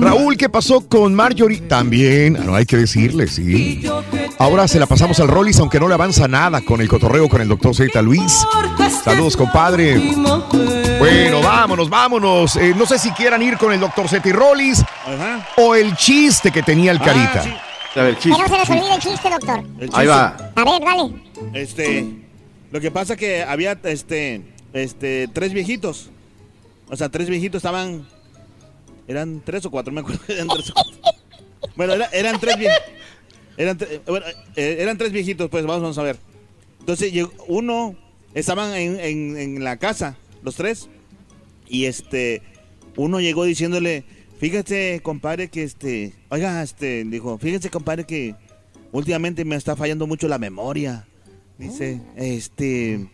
Raúl, 0.00 0.36
¿qué 0.36 0.48
pasó 0.48 0.80
con 0.86 1.14
Marjorie? 1.14 1.60
También, 1.62 2.38
no 2.44 2.54
hay 2.54 2.66
que 2.66 2.76
decirle, 2.76 3.26
sí. 3.28 3.82
Ahora 4.38 4.68
se 4.68 4.78
la 4.78 4.86
pasamos 4.86 5.18
al 5.20 5.28
Rollis, 5.28 5.58
aunque 5.60 5.80
no 5.80 5.88
le 5.88 5.94
avanza 5.94 6.28
nada 6.28 6.60
con 6.60 6.80
el 6.80 6.88
cotorreo 6.88 7.28
con 7.28 7.40
el 7.40 7.48
doctor 7.48 7.74
Z. 7.74 8.00
Luis. 8.02 8.46
Saludos, 9.04 9.36
compadre. 9.36 9.98
Bueno, 10.98 11.40
vámonos, 11.42 11.88
vámonos. 11.88 12.56
Eh, 12.56 12.74
no 12.76 12.86
sé 12.86 12.98
si 12.98 13.10
quieran 13.12 13.42
ir 13.42 13.56
con 13.56 13.72
el 13.72 13.80
doctor 13.80 14.08
Z 14.08 14.28
y 14.28 14.32
Rollis 14.32 14.84
o 15.56 15.74
el 15.74 15.96
chiste 15.96 16.50
que 16.50 16.62
tenía 16.62 16.90
el 16.90 16.98
Carita. 16.98 17.44
A 17.96 18.02
ver, 18.02 18.16
Que 18.16 18.28
no 18.28 18.46
se 18.48 18.58
les 18.58 18.70
olvide 18.70 18.94
el 18.94 19.00
chiste, 19.00 19.30
doctor. 19.30 19.58
El 19.78 19.90
Ahí 19.92 20.06
chiste. 20.06 20.06
va. 20.06 20.36
A 20.54 20.64
ver, 20.64 20.80
dale. 20.84 21.12
Este, 21.54 22.06
lo 22.70 22.80
que 22.80 22.90
pasa 22.90 23.16
que 23.16 23.42
había, 23.42 23.78
este, 23.84 24.42
este, 24.72 25.28
tres 25.32 25.52
viejitos. 25.52 26.10
O 26.90 26.96
sea, 26.96 27.08
tres 27.08 27.28
viejitos 27.28 27.58
estaban, 27.58 28.06
eran 29.06 29.42
tres 29.44 29.64
o 29.66 29.70
cuatro, 29.70 29.92
me 29.92 30.00
acuerdo, 30.00 30.20
eran 30.28 30.48
tres 30.48 30.70
o 30.70 30.74
cuatro. 30.74 31.00
Bueno, 31.76 31.92
era- 31.94 32.06
eran 32.12 32.38
tres 32.40 32.56
viejitos. 32.58 32.92
Eh, 34.56 34.76
eran 34.80 34.96
tres 34.98 35.12
viejitos, 35.12 35.50
pues 35.50 35.64
vamos, 35.66 35.98
a 35.98 36.02
ver. 36.02 36.16
Entonces 36.80 37.12
uno, 37.48 37.96
estaban 38.34 38.74
en, 38.74 39.36
en- 39.36 39.64
la 39.64 39.76
casa, 39.76 40.16
los 40.42 40.54
tres, 40.54 40.88
y 41.68 41.84
este, 41.86 42.42
uno 42.96 43.20
llegó 43.20 43.44
diciéndole, 43.44 44.04
fíjate, 44.38 45.00
compadre, 45.02 45.48
que 45.48 45.62
este, 45.64 46.14
oiga, 46.30 46.62
este, 46.62 47.04
dijo, 47.04 47.36
fíjese, 47.38 47.68
compadre, 47.70 48.04
que 48.04 48.34
últimamente 48.92 49.44
me 49.44 49.56
está 49.56 49.76
fallando 49.76 50.06
mucho 50.06 50.28
la 50.28 50.38
memoria. 50.38 51.06
Dice, 51.58 52.00
este, 52.16 53.08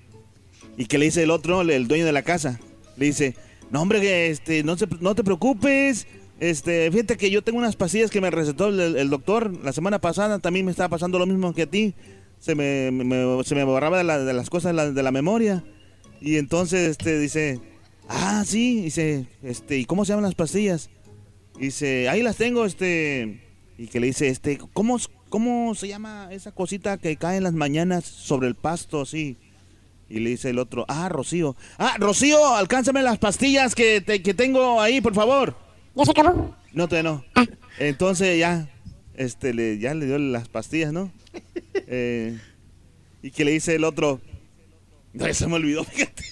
y 0.77 0.85
que 0.87 0.99
le 0.99 1.07
dice 1.07 1.23
el 1.23 1.31
otro, 1.31 1.63
el 1.63 1.89
dueño 1.89 2.05
de 2.05 2.13
la 2.13 2.23
casa, 2.23 2.61
le 2.97 3.07
dice, 3.07 3.35
no 3.71 3.81
hombre, 3.81 4.29
este, 4.29 4.63
no, 4.63 4.77
se- 4.77 4.87
no 5.01 5.15
te 5.15 5.25
preocupes, 5.25 6.07
este, 6.41 6.91
fíjate 6.91 7.17
que 7.17 7.31
yo 7.31 7.43
tengo 7.43 7.59
unas 7.59 7.77
pastillas 7.77 8.11
que 8.11 8.21
me 8.21 8.31
recetó 8.31 8.69
el, 8.69 9.09
doctor 9.09 9.51
la 9.65 9.73
semana 9.73 9.99
pasada, 9.99 10.41
también 10.41 10.67
me 10.67 10.73
estaba 10.73 10.91
pasando 10.91 11.19
lo 11.19 11.27
mismo 11.27 11.55
que 11.55 11.63
a 11.63 11.71
ti, 11.71 11.95
se 12.39 12.55
me, 12.55 12.91
se 13.45 13.55
me 13.55 13.65
borraba 13.65 14.05
de 14.05 14.33
las 14.35 14.51
cosas 14.51 14.73
de 14.73 14.77
la, 14.77 14.91
de 14.91 15.03
la 15.03 15.11
memoria, 15.11 15.65
y 16.21 16.37
entonces, 16.37 16.91
este, 16.91 17.19
dice, 17.19 17.61
ah, 18.09 18.45
sí, 18.47 18.83
dice, 18.83 19.27
este, 19.43 19.79
¿y 19.79 19.87
cómo 19.87 20.05
se 20.05 20.11
llaman 20.13 20.25
las 20.25 20.35
pastillas? 20.35 20.91
Dice, 21.59 22.11
ahí 22.11 22.23
las 22.23 22.37
tengo, 22.37 22.67
este, 22.67 23.41
y 23.79 23.87
que 23.87 24.01
le 24.01 24.09
dice, 24.09 24.29
este, 24.29 24.59
¿cómo, 24.75 24.99
cómo 25.35 25.75
se 25.75 25.89
llama 25.89 26.29
esa 26.31 26.53
cosita 26.53 26.97
que 26.97 27.17
cae 27.17 27.39
en 27.39 27.43
las 27.43 27.55
mañanas 27.55 28.05
sobre 28.05 28.47
el 28.47 28.55
pasto, 28.55 29.01
así? 29.01 29.37
Y 30.09 30.21
le 30.21 30.31
dice 30.31 30.51
el 30.51 30.61
otro, 30.61 30.85
ah, 30.87 31.09
Rocío. 31.09 31.57
Ah, 31.77 31.97
Rocío, 31.99 32.55
alcánzame 32.55 33.03
las 33.03 33.19
pastillas 33.19 33.75
que, 33.75 34.01
te- 34.01 34.23
que 34.23 34.33
tengo 34.33 34.81
ahí, 34.81 35.01
por 35.01 35.13
favor. 35.13 35.57
¿Ya 35.97 36.05
se 36.05 36.13
acabó? 36.13 36.55
No, 36.73 36.87
todavía 36.87 37.11
no. 37.11 37.25
Entonces 37.81 38.39
ya, 38.39 38.69
este, 39.17 39.53
le, 39.55 39.81
ya 39.81 39.93
le 39.95 40.07
dio 40.07 40.19
las 40.21 40.47
pastillas, 40.49 40.93
¿no? 40.93 41.11
Eh, 41.89 42.39
y 43.21 43.33
que 43.33 43.45
le 43.45 43.51
dice 43.51 43.75
el 43.75 43.83
otro, 43.83 44.21
no, 45.15 45.27
ya 45.27 45.35
se 45.35 45.49
me 45.49 45.55
olvidó, 45.57 45.83
fíjate. 45.83 46.23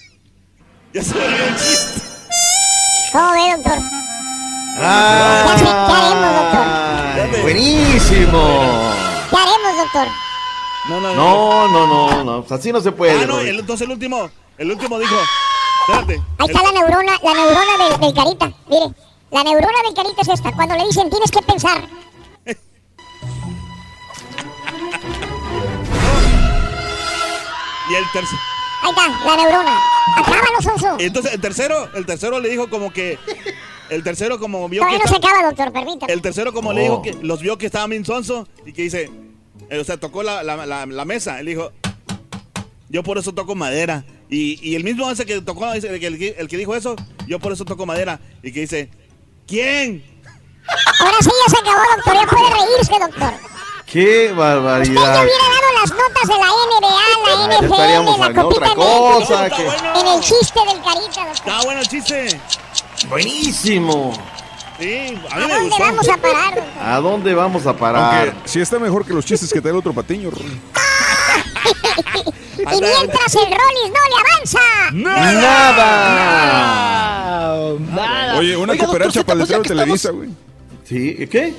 Ya 0.93 1.03
se 1.03 1.13
me 1.13 1.25
olvidó 1.25 1.45
el 1.45 1.55
chiste. 1.55 2.01
¿Cómo 3.11 3.31
ve, 3.33 3.51
doctor? 3.57 4.02
Ah, 4.79 5.55
buenísimo. 7.41 8.93
¿Qué 9.29 9.35
haremos, 9.37 9.77
doctor? 9.77 10.07
No, 10.89 10.99
no, 10.99 11.13
No, 11.15 11.67
no, 11.67 11.87
no, 11.87 12.23
no. 12.23 12.43
pues 12.43 12.59
así 12.59 12.71
no 12.71 12.81
se 12.81 12.91
puede. 12.91 13.23
Ah, 13.23 13.25
no, 13.27 13.39
el- 13.39 13.59
entonces 13.59 13.85
el 13.85 13.91
último, 13.93 14.29
el 14.57 14.71
último 14.71 14.99
dijo, 14.99 15.15
espérate. 15.87 16.21
Ahí 16.39 16.47
está 16.47 16.63
la 16.63 16.71
neurona, 16.71 17.13
la 17.23 17.33
neurona 17.33 17.77
del, 17.89 17.99
del 17.99 18.13
carita. 18.13 18.51
Mire, 18.67 18.87
la 19.31 19.43
neurona 19.43 19.81
del 19.85 19.93
carita 19.93 20.21
es 20.21 20.27
esta. 20.29 20.51
Cuando 20.51 20.75
le 20.75 20.85
dicen 20.85 21.09
tienes 21.09 21.31
que 21.31 21.41
pensar. 21.41 21.87
Y 27.89 27.95
el 27.95 28.03
tercero. 28.11 28.41
Ahí 28.81 28.89
está, 28.89 29.07
la 29.25 29.35
neurona. 29.37 29.79
Acábalo, 30.17 30.61
Sonso. 30.61 30.95
Entonces 30.99 31.33
el 31.33 31.41
tercero, 31.41 31.89
el 31.95 32.05
tercero 32.05 32.39
le 32.39 32.49
dijo 32.49 32.69
como 32.69 32.91
que, 32.91 33.17
el 33.89 34.03
tercero 34.03 34.39
como 34.39 34.67
vio 34.69 34.81
Todavía 34.81 34.99
que 34.99 35.05
no 35.05 35.09
se 35.11 35.17
acaba, 35.17 35.43
doctor, 35.47 35.71
permítame. 35.71 36.11
El 36.13 36.21
tercero, 36.21 36.53
como 36.53 36.69
Oh. 36.69 36.73
le 36.73 36.81
dijo 36.83 37.01
que 37.01 37.13
los 37.21 37.41
vio 37.41 37.57
que 37.57 37.65
estaban 37.67 37.89
bien 37.89 38.03
y 38.65 38.73
que 38.73 38.81
dice, 38.83 39.11
eh, 39.69 39.77
o 39.79 39.83
sea, 39.83 39.97
tocó 39.97 40.23
la, 40.23 40.43
la- 40.43 40.65
la- 40.65 40.85
la 40.85 41.05
mesa. 41.05 41.39
Él 41.39 41.45
dijo, 41.47 41.71
yo 42.89 43.03
por 43.03 43.17
eso 43.17 43.33
toco 43.33 43.55
madera. 43.55 44.03
Y, 44.29 44.59
y 44.67 44.75
el 44.75 44.83
mismo 44.83 45.09
ese 45.11 45.25
que 45.25 45.41
tocó, 45.41 45.71
dice, 45.73 45.89
el, 45.89 45.99
que- 45.99 46.07
el 46.07 46.17
que- 46.17 46.35
el 46.37 46.47
que 46.47 46.57
dijo 46.57 46.75
eso, 46.75 46.95
yo 47.27 47.39
por 47.39 47.51
eso 47.53 47.65
toco 47.65 47.85
madera. 47.85 48.19
Y 48.41 48.51
que 48.51 48.61
dice, 48.61 48.89
¿quién? 49.47 50.03
Ahora 50.99 51.17
sí 51.21 51.29
ya 51.45 51.53
se 51.55 51.59
acabó, 51.61 51.83
doctor. 51.95 52.13
Ya 52.15 52.25
puede 52.27 52.49
reírse, 52.49 52.99
doctor. 52.99 53.33
Qué 53.85 54.31
barbaridad. 54.31 55.23
hubiera 55.23 55.43
dado 55.43 55.81
las 55.81 55.91
notas 55.91 56.27
de 56.27 56.37
la 56.37 56.49
NBA, 56.79 57.25
la 57.25 57.51
Ya 57.51 57.59
NFL, 57.59 58.19
la 58.19 58.41
Copita 58.41 58.45
otra 58.47 58.75
cosa, 58.75 59.39
América, 59.39 59.55
que- 59.93 59.99
En 59.99 60.07
el 60.07 60.19
chiste 60.21 60.59
del 60.59 60.81
carita, 60.81 61.25
doctor. 61.25 61.33
Está 61.33 61.61
bueno 61.63 61.81
el 61.81 61.87
chiste. 61.87 62.39
Buenísimo. 63.13 64.11
Sí, 64.79 65.15
a 65.29 65.35
¿A 65.35 65.39
dónde 65.39 65.59
gustó. 65.61 65.83
vamos 65.83 66.09
a 66.09 66.17
parar, 66.17 66.55
doctor? 66.55 66.73
¿A 66.81 66.99
dónde 66.99 67.33
vamos 67.35 67.67
a 67.67 67.77
parar? 67.77 68.27
Aunque 68.27 68.49
sí 68.49 68.59
está 68.59 68.79
mejor 68.79 69.05
que 69.05 69.13
los 69.13 69.23
chistes 69.23 69.53
que 69.53 69.61
trae 69.61 69.71
el 69.71 69.77
otro 69.77 69.93
patiño. 69.93 70.31
Y 72.55 72.65
mientras 72.65 73.35
el 73.35 73.45
Rollis 73.45 73.89
no 73.89 73.99
le 74.09 74.15
avanza. 74.21 74.59
Nada. 74.93 75.75
Nada. 77.79 78.37
Oye, 78.37 78.55
una 78.55 78.71
Oiga, 78.71 78.85
cooperacha 78.85 79.23
para 79.25 79.41
el 79.41 79.47
pues 79.47 79.61
Televisa, 79.63 80.11
güey. 80.11 80.29
¿Sí? 80.85 81.27
¿Qué? 81.29 81.53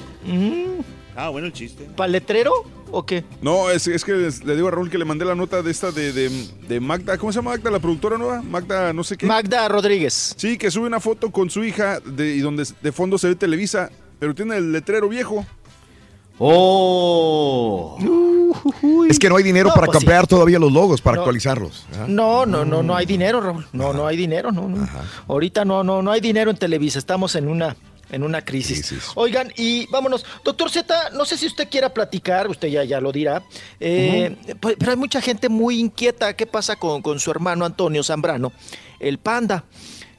Ah, 1.16 1.28
bueno 1.28 1.46
el 1.46 1.52
chiste. 1.52 1.84
¿Para 1.96 2.08
letrero 2.08 2.52
o 2.90 3.04
qué? 3.06 3.24
No, 3.40 3.70
es, 3.70 3.86
es 3.86 4.04
que 4.04 4.12
les- 4.12 4.44
le 4.44 4.56
digo 4.56 4.68
a 4.68 4.70
Raúl 4.72 4.90
que 4.90 4.98
le 4.98 5.04
mandé 5.04 5.24
la 5.24 5.34
nota 5.34 5.62
de 5.62 5.70
esta 5.70 5.90
de, 5.92 6.12
de, 6.12 6.30
de 6.68 6.80
Magda. 6.80 7.16
¿Cómo 7.18 7.32
se 7.32 7.36
llama 7.38 7.52
Magda, 7.52 7.70
la 7.70 7.78
productora 7.78 8.18
nueva? 8.18 8.42
Magda, 8.42 8.92
no 8.92 9.04
sé 9.04 9.16
qué. 9.16 9.26
Magda 9.26 9.68
Rodríguez. 9.68 10.34
Sí, 10.36 10.58
que 10.58 10.70
sube 10.70 10.86
una 10.86 11.00
foto 11.00 11.30
con 11.30 11.50
su 11.50 11.62
hija 11.64 12.00
de, 12.00 12.34
y 12.34 12.40
donde 12.40 12.66
de 12.82 12.92
fondo 12.92 13.16
se 13.18 13.28
ve 13.28 13.34
Televisa, 13.36 13.90
pero 14.18 14.34
tiene 14.34 14.56
el 14.56 14.72
letrero 14.72 15.08
viejo. 15.08 15.44
Oh. 16.38 17.96
Es 19.08 19.18
que 19.18 19.28
no 19.28 19.36
hay 19.36 19.42
dinero 19.44 19.68
No, 19.68 19.74
para 19.74 19.86
pues 19.86 19.98
sí. 19.98 20.04
cambiar 20.04 20.26
todavía 20.26 20.58
los 20.58 20.72
logos, 20.72 21.00
para 21.00 21.16
No. 21.16 21.22
actualizarlos. 21.22 21.86
No, 22.08 22.44
no, 22.46 22.64
no, 22.64 22.82
no 22.82 22.96
hay 22.96 23.06
dinero, 23.06 23.40
Raúl. 23.40 23.66
No, 23.72 23.92
no 23.92 24.06
hay 24.06 24.16
dinero, 24.16 24.50
no, 24.52 24.68
no. 24.68 24.88
Ahorita 25.28 25.64
no, 25.64 25.84
no, 25.84 26.02
no 26.02 26.10
hay 26.10 26.20
dinero 26.20 26.50
en 26.50 26.56
Televisa. 26.56 26.98
Estamos 26.98 27.34
en 27.36 27.48
una, 27.48 27.76
en 28.10 28.22
una 28.22 28.44
crisis. 28.44 28.94
Oigan, 29.14 29.52
y 29.56 29.86
vámonos. 29.86 30.24
Doctor 30.44 30.70
Z, 30.70 31.10
no 31.10 31.24
sé 31.24 31.36
si 31.36 31.46
usted 31.46 31.68
quiera 31.68 31.92
platicar, 31.92 32.48
usted 32.48 32.68
ya, 32.68 32.84
ya 32.84 33.00
lo 33.00 33.12
dirá. 33.12 33.42
eh, 33.80 34.36
pues, 34.60 34.76
pero 34.78 34.92
hay 34.92 34.96
mucha 34.96 35.20
gente 35.20 35.48
muy 35.48 35.78
inquieta. 35.80 36.34
¿Qué 36.36 36.46
pasa 36.46 36.76
con, 36.76 37.02
con 37.02 37.18
su 37.20 37.30
hermano 37.30 37.64
Antonio 37.64 38.02
Zambrano? 38.02 38.52
El 39.00 39.18
panda. 39.18 39.64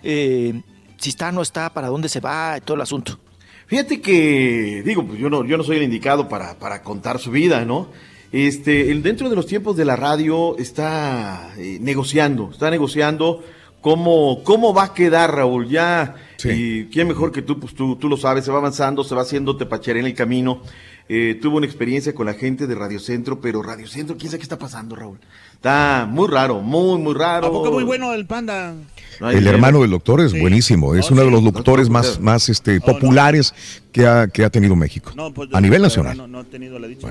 Eh, 0.04 0.62
si 0.98 1.10
está, 1.10 1.32
no 1.32 1.42
está, 1.42 1.74
para 1.74 1.88
dónde 1.88 2.10
se 2.10 2.20
va, 2.20 2.60
todo 2.64 2.76
el 2.76 2.82
asunto. 2.82 3.20
Fíjate 3.68 4.00
que, 4.02 4.84
digo, 4.86 5.04
pues 5.06 5.20
yo 5.20 5.30
no, 5.30 5.44
yo 5.46 5.58
no 5.58 5.64
soy 5.64 5.78
el 5.78 5.84
indicado 5.84 6.30
para, 6.30 6.54
para 6.60 6.84
contar 6.84 7.20
su 7.20 7.32
vida, 7.32 7.66
¿no? 7.66 7.90
Este, 8.32 8.92
el- 8.92 9.02
dentro 9.02 9.30
de 9.30 9.36
los 9.36 9.48
tiempos 9.48 9.76
de 9.76 9.86
la 9.86 9.96
radio 9.96 10.56
está 10.58 11.54
eh, 11.58 11.78
negociando, 11.82 12.50
está 12.52 12.70
negociando 12.70 13.44
cómo, 13.82 14.44
cómo 14.44 14.74
va 14.74 14.84
a 14.86 14.94
quedar, 14.94 15.34
Raúl. 15.36 15.68
Ya, 15.70 16.16
y 16.54 16.86
quién 16.92 17.08
mejor 17.08 17.32
que 17.32 17.42
tú, 17.42 17.60
pues 17.60 17.74
tú, 17.74 17.96
tú 17.96 18.10
lo 18.10 18.18
sabes, 18.18 18.46
se 18.46 18.52
va 18.52 18.58
avanzando, 18.58 19.04
se 19.04 19.16
va 19.16 19.22
haciendo 19.22 19.58
tepachera 19.58 20.00
en 20.00 20.06
el 20.06 20.14
camino. 20.14 20.62
Eh, 21.08 21.38
tuvo 21.40 21.58
una 21.58 21.68
experiencia 21.68 22.16
con 22.16 22.26
la 22.26 22.34
gente 22.34 22.66
de 22.66 22.74
Radio 22.74 23.00
Centro, 23.00 23.40
pero 23.40 23.62
Radio 23.62 23.88
Centro, 23.88 24.18
quién 24.18 24.32
sabe 24.32 24.40
qué 24.40 24.44
está 24.44 24.58
pasando, 24.58 24.96
Raúl. 24.96 25.20
Está 25.54 26.08
muy 26.10 26.28
raro, 26.28 26.62
muy, 26.62 26.98
muy 27.00 27.14
raro. 27.14 27.48
¿A 27.48 27.52
poco 27.52 27.72
muy 27.72 27.84
bueno 27.84 28.12
el 28.14 28.26
panda? 28.26 28.74
No 29.20 29.30
El 29.30 29.36
dinero. 29.40 29.56
hermano 29.56 29.82
del 29.82 29.92
doctor 29.92 30.20
es 30.22 30.38
buenísimo, 30.38 30.94
es 30.96 31.10
uno 31.12 31.24
de 31.24 31.32
los 31.32 31.42
locutores 31.44 31.90
más, 31.90 32.20
más 32.20 32.50
este, 32.50 32.82
populares 32.82 33.54
que 33.92 34.06
ha, 34.06 34.28
que 34.28 34.44
ha 34.44 34.50
tenido 34.50 34.76
México. 34.76 35.12
pues, 35.34 35.48
a 35.54 35.62
nivel 35.62 35.82
nacional. 35.84 36.18
No, 36.18 36.28
no 36.28 36.42
he 36.42 36.44
tenido 36.46 36.80
la 36.80 36.88
dicha. 36.88 37.08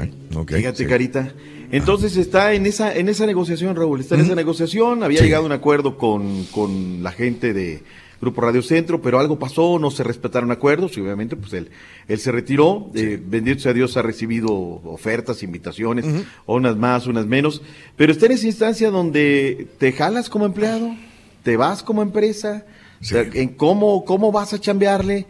Fíjate, 0.47 0.77
sí. 0.77 0.87
Carita. 0.87 1.33
Entonces 1.71 2.17
está 2.17 2.53
en 2.53 2.67
esa, 2.67 2.95
en 2.95 3.09
esa 3.09 3.27
negociación, 3.27 3.75
Raúl. 3.77 4.01
Está 4.01 4.17
en 4.17 4.23
esa 4.23 4.35
negociación. 4.35 5.03
Había 5.05 5.21
Sí. 5.21 5.25
llegado 5.25 5.45
a 5.45 5.47
un 5.47 5.53
acuerdo 5.53 5.97
con, 5.97 6.45
con 6.47 7.03
la 7.03 7.13
gente 7.13 7.55
de 7.55 7.83
Grupo 8.25 8.41
Radio 8.41 8.63
Centro, 8.63 9.01
pero 9.03 9.19
algo 9.19 9.39
pasó, 9.39 9.79
no 9.79 9.91
se 9.91 10.03
respetaron 10.03 10.51
acuerdos 10.51 10.97
y 10.97 11.01
obviamente 11.01 11.37
pues 11.37 11.53
él, 11.53 11.71
él 12.09 12.19
se 12.19 12.33
retiró. 12.33 12.91
Eh, 12.95 13.21
bendito 13.23 13.61
sea 13.61 13.73
Dios, 13.73 13.97
ha 13.97 14.03
recibido 14.03 14.51
ofertas, 14.51 15.43
invitaciones, 15.43 16.07
unas 16.47 16.77
más, 16.77 17.07
unas 17.07 17.27
menos. 17.27 17.61
Pero 17.97 18.13
está 18.13 18.27
en 18.27 18.33
esa 18.33 18.47
instancia 18.47 18.91
donde 18.91 19.69
te 19.79 19.93
jalas 19.93 20.29
como 20.31 20.47
empleado, 20.47 20.95
te 21.43 21.57
vas 21.57 21.83
como 21.83 22.03
empresa. 22.03 22.65
o 23.01 23.05
sea, 23.05 23.21
en 23.35 23.49
cómo, 23.51 24.05
cómo 24.07 24.33
vas 24.33 24.55
a 24.55 24.59
chambearle. 24.61 25.27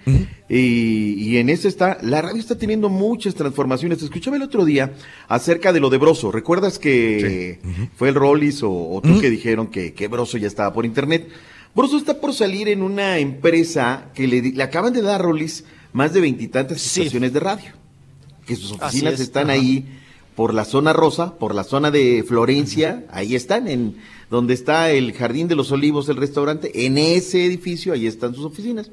y, 0.48 1.14
y 1.28 1.38
en 1.38 1.48
eso 1.48 1.66
está, 1.66 1.98
la 2.02 2.22
radio 2.22 2.38
está 2.38 2.56
teniendo 2.56 2.88
muchas 2.88 3.34
transformaciones. 3.34 4.00
Escuchaba 4.02 4.36
el 4.36 4.42
otro 4.44 4.64
día 4.64 4.92
acerca 5.26 5.72
de 5.72 5.80
lo 5.80 5.90
de 5.90 5.98
Broso. 5.98 6.30
¿Recuerdas 6.30 6.78
que 6.78 7.58
fue 7.96 8.10
el 8.10 8.14
Rollis 8.14 8.62
o, 8.62 8.70
o 8.70 9.00
tú 9.02 9.20
que 9.20 9.30
dijeron 9.30 9.66
que, 9.66 9.92
que 9.92 10.06
Broso 10.06 10.38
ya 10.38 10.46
estaba 10.46 10.72
por 10.72 10.86
internet? 10.86 11.26
Broso 11.74 11.96
está 11.96 12.20
por 12.20 12.32
salir 12.32 12.68
en 12.68 12.82
una 12.82 13.18
empresa 13.18 14.10
que 14.14 14.28
le, 14.28 14.62
acaban 14.62 14.92
de 14.92 15.02
dar 15.02 15.16
a 15.16 15.24
Rollis 15.24 15.64
más 15.92 16.12
de 16.12 16.20
veintitantas 16.20 16.84
estaciones 16.84 17.32
de 17.32 17.40
radio. 17.40 17.72
Que 18.46 18.54
sus 18.54 18.72
oficinas 18.72 19.14
es, 19.14 19.20
están 19.20 19.50
ajá. 19.50 19.54
ahí 19.54 19.84
por 20.36 20.54
la 20.54 20.64
zona 20.64 20.92
rosa, 20.92 21.36
por 21.36 21.54
la 21.54 21.64
zona 21.64 21.90
de 21.90 22.24
Florencia, 22.26 23.04
ahí 23.10 23.34
están, 23.34 23.68
en 23.68 23.96
donde 24.30 24.54
está 24.54 24.90
el 24.90 25.12
Jardín 25.12 25.48
de 25.48 25.56
los 25.56 25.72
Olivos, 25.72 26.08
el 26.08 26.16
restaurante, 26.16 26.86
en 26.86 26.98
ese 26.98 27.44
edificio, 27.44 27.92
ahí 27.92 28.06
están 28.06 28.34
sus 28.34 28.44
oficinas. 28.44 28.90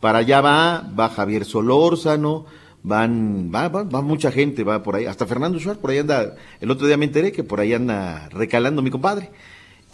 Para 0.00 0.18
allá 0.18 0.40
va, 0.40 0.90
va 0.98 1.08
Javier 1.08 1.44
Solórzano, 1.44 2.46
van, 2.82 3.50
va, 3.54 3.68
va, 3.68 3.84
va 3.84 4.02
mucha 4.02 4.30
gente, 4.30 4.64
va 4.64 4.82
por 4.82 4.96
ahí, 4.96 5.06
hasta 5.06 5.26
Fernando 5.26 5.58
Schwartz, 5.58 5.80
por 5.80 5.90
ahí 5.90 5.98
anda, 5.98 6.34
el 6.60 6.70
otro 6.70 6.86
día 6.86 6.96
me 6.96 7.06
enteré 7.06 7.32
que 7.32 7.44
por 7.44 7.60
ahí 7.60 7.72
anda 7.72 8.28
recalando 8.30 8.82
mi 8.82 8.90
compadre. 8.90 9.30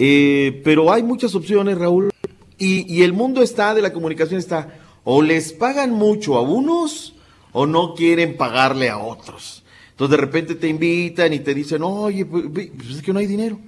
Eh, 0.00 0.60
pero 0.64 0.92
hay 0.92 1.02
muchas 1.02 1.34
opciones, 1.34 1.78
Raúl, 1.78 2.10
y, 2.58 2.92
y 2.92 3.02
el 3.02 3.12
mundo 3.12 3.42
está, 3.42 3.74
de 3.74 3.82
la 3.82 3.92
comunicación 3.92 4.38
está, 4.38 4.78
o 5.04 5.22
les 5.22 5.52
pagan 5.52 5.92
mucho 5.92 6.36
a 6.36 6.42
unos, 6.42 7.14
o 7.52 7.66
no 7.66 7.94
quieren 7.94 8.36
pagarle 8.36 8.90
a 8.90 8.98
otros. 8.98 9.64
Entonces 9.90 10.10
de 10.16 10.24
repente 10.24 10.54
te 10.54 10.68
invitan 10.68 11.32
y 11.32 11.40
te 11.40 11.54
dicen, 11.54 11.82
oye, 11.82 12.24
pues, 12.24 12.44
pues 12.52 12.90
es 12.90 13.02
que 13.02 13.12
no 13.12 13.18
hay 13.18 13.26
dinero. 13.26 13.58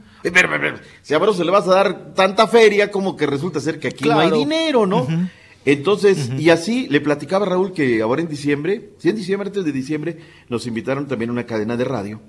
Si 1.03 1.15
a 1.15 1.19
Broso 1.19 1.43
le 1.43 1.51
vas 1.51 1.67
a 1.67 1.75
dar 1.75 2.15
tanta 2.15 2.47
feria 2.47 2.91
como 2.91 3.17
que 3.17 3.27
resulta 3.27 3.59
ser 3.59 3.81
que 3.81 3.89
aquí 3.89 4.09
no 4.09 4.19
hay 4.19 4.31
dinero, 4.31 4.87
¿no? 4.87 5.07
Entonces, 5.65 6.31
y 6.39 6.51
así 6.51 6.89
le 6.89 7.01
platicaba 7.01 7.47
Raúl 7.47 7.73
que 7.73 8.01
ahora 8.01 8.23
en 8.23 8.29
diciembre, 8.29 8.91
sí 8.99 9.09
en 9.11 9.17
diciembre, 9.17 9.49
antes 9.49 9.65
de 9.65 9.73
diciembre, 9.73 10.19
nos 10.49 10.67
invitaron 10.67 11.07
también 11.07 11.31
a 11.31 11.33
una 11.33 11.47
cadena 11.47 11.77
de 11.77 11.85
radio. 11.85 12.21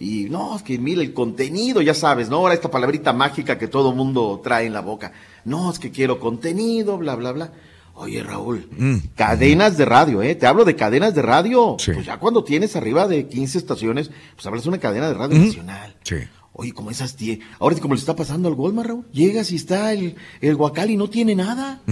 Y 0.00 0.30
no, 0.30 0.56
es 0.56 0.62
que 0.62 0.78
mira 0.78 1.02
el 1.02 1.12
contenido, 1.12 1.82
ya 1.82 1.92
sabes, 1.92 2.30
¿no? 2.30 2.36
Ahora 2.36 2.54
esta 2.54 2.70
palabrita 2.70 3.12
mágica 3.12 3.58
que 3.58 3.68
todo 3.68 3.92
mundo 3.92 4.40
trae 4.42 4.64
en 4.66 4.72
la 4.72 4.80
boca. 4.80 5.12
No, 5.44 5.70
es 5.70 5.78
que 5.78 5.90
quiero 5.90 6.18
contenido, 6.18 6.96
bla, 6.96 7.14
bla, 7.16 7.32
bla. 7.32 7.52
Oye, 7.94 8.22
Raúl, 8.22 8.66
cadenas 9.14 9.76
de 9.76 9.84
radio, 9.84 10.22
¿eh? 10.22 10.34
Te 10.34 10.46
hablo 10.46 10.64
de 10.64 10.74
cadenas 10.74 11.14
de 11.14 11.20
radio. 11.20 11.76
Pues 11.76 12.06
ya 12.06 12.18
cuando 12.18 12.42
tienes 12.44 12.74
arriba 12.76 13.06
de 13.06 13.28
15 13.28 13.58
estaciones, 13.58 14.10
pues 14.34 14.46
hablas 14.46 14.62
de 14.62 14.70
una 14.70 14.78
cadena 14.78 15.06
de 15.06 15.14
radio 15.14 15.38
nacional. 15.38 15.94
Sí. 16.02 16.16
Oye, 16.54 16.72
como 16.72 16.90
esas 16.90 17.14
tie... 17.14 17.40
Ahora 17.58 17.76
como 17.76 17.92
le 17.92 18.00
está 18.00 18.16
pasando 18.16 18.48
al 18.48 18.54
Goldman, 18.54 18.86
Raúl. 18.86 19.04
Llegas 19.12 19.52
y 19.52 19.56
está 19.56 19.92
el, 19.92 20.16
el 20.40 20.56
Guacal 20.56 20.90
y 20.90 20.96
no 20.96 21.10
tiene 21.10 21.34
nada. 21.34 21.82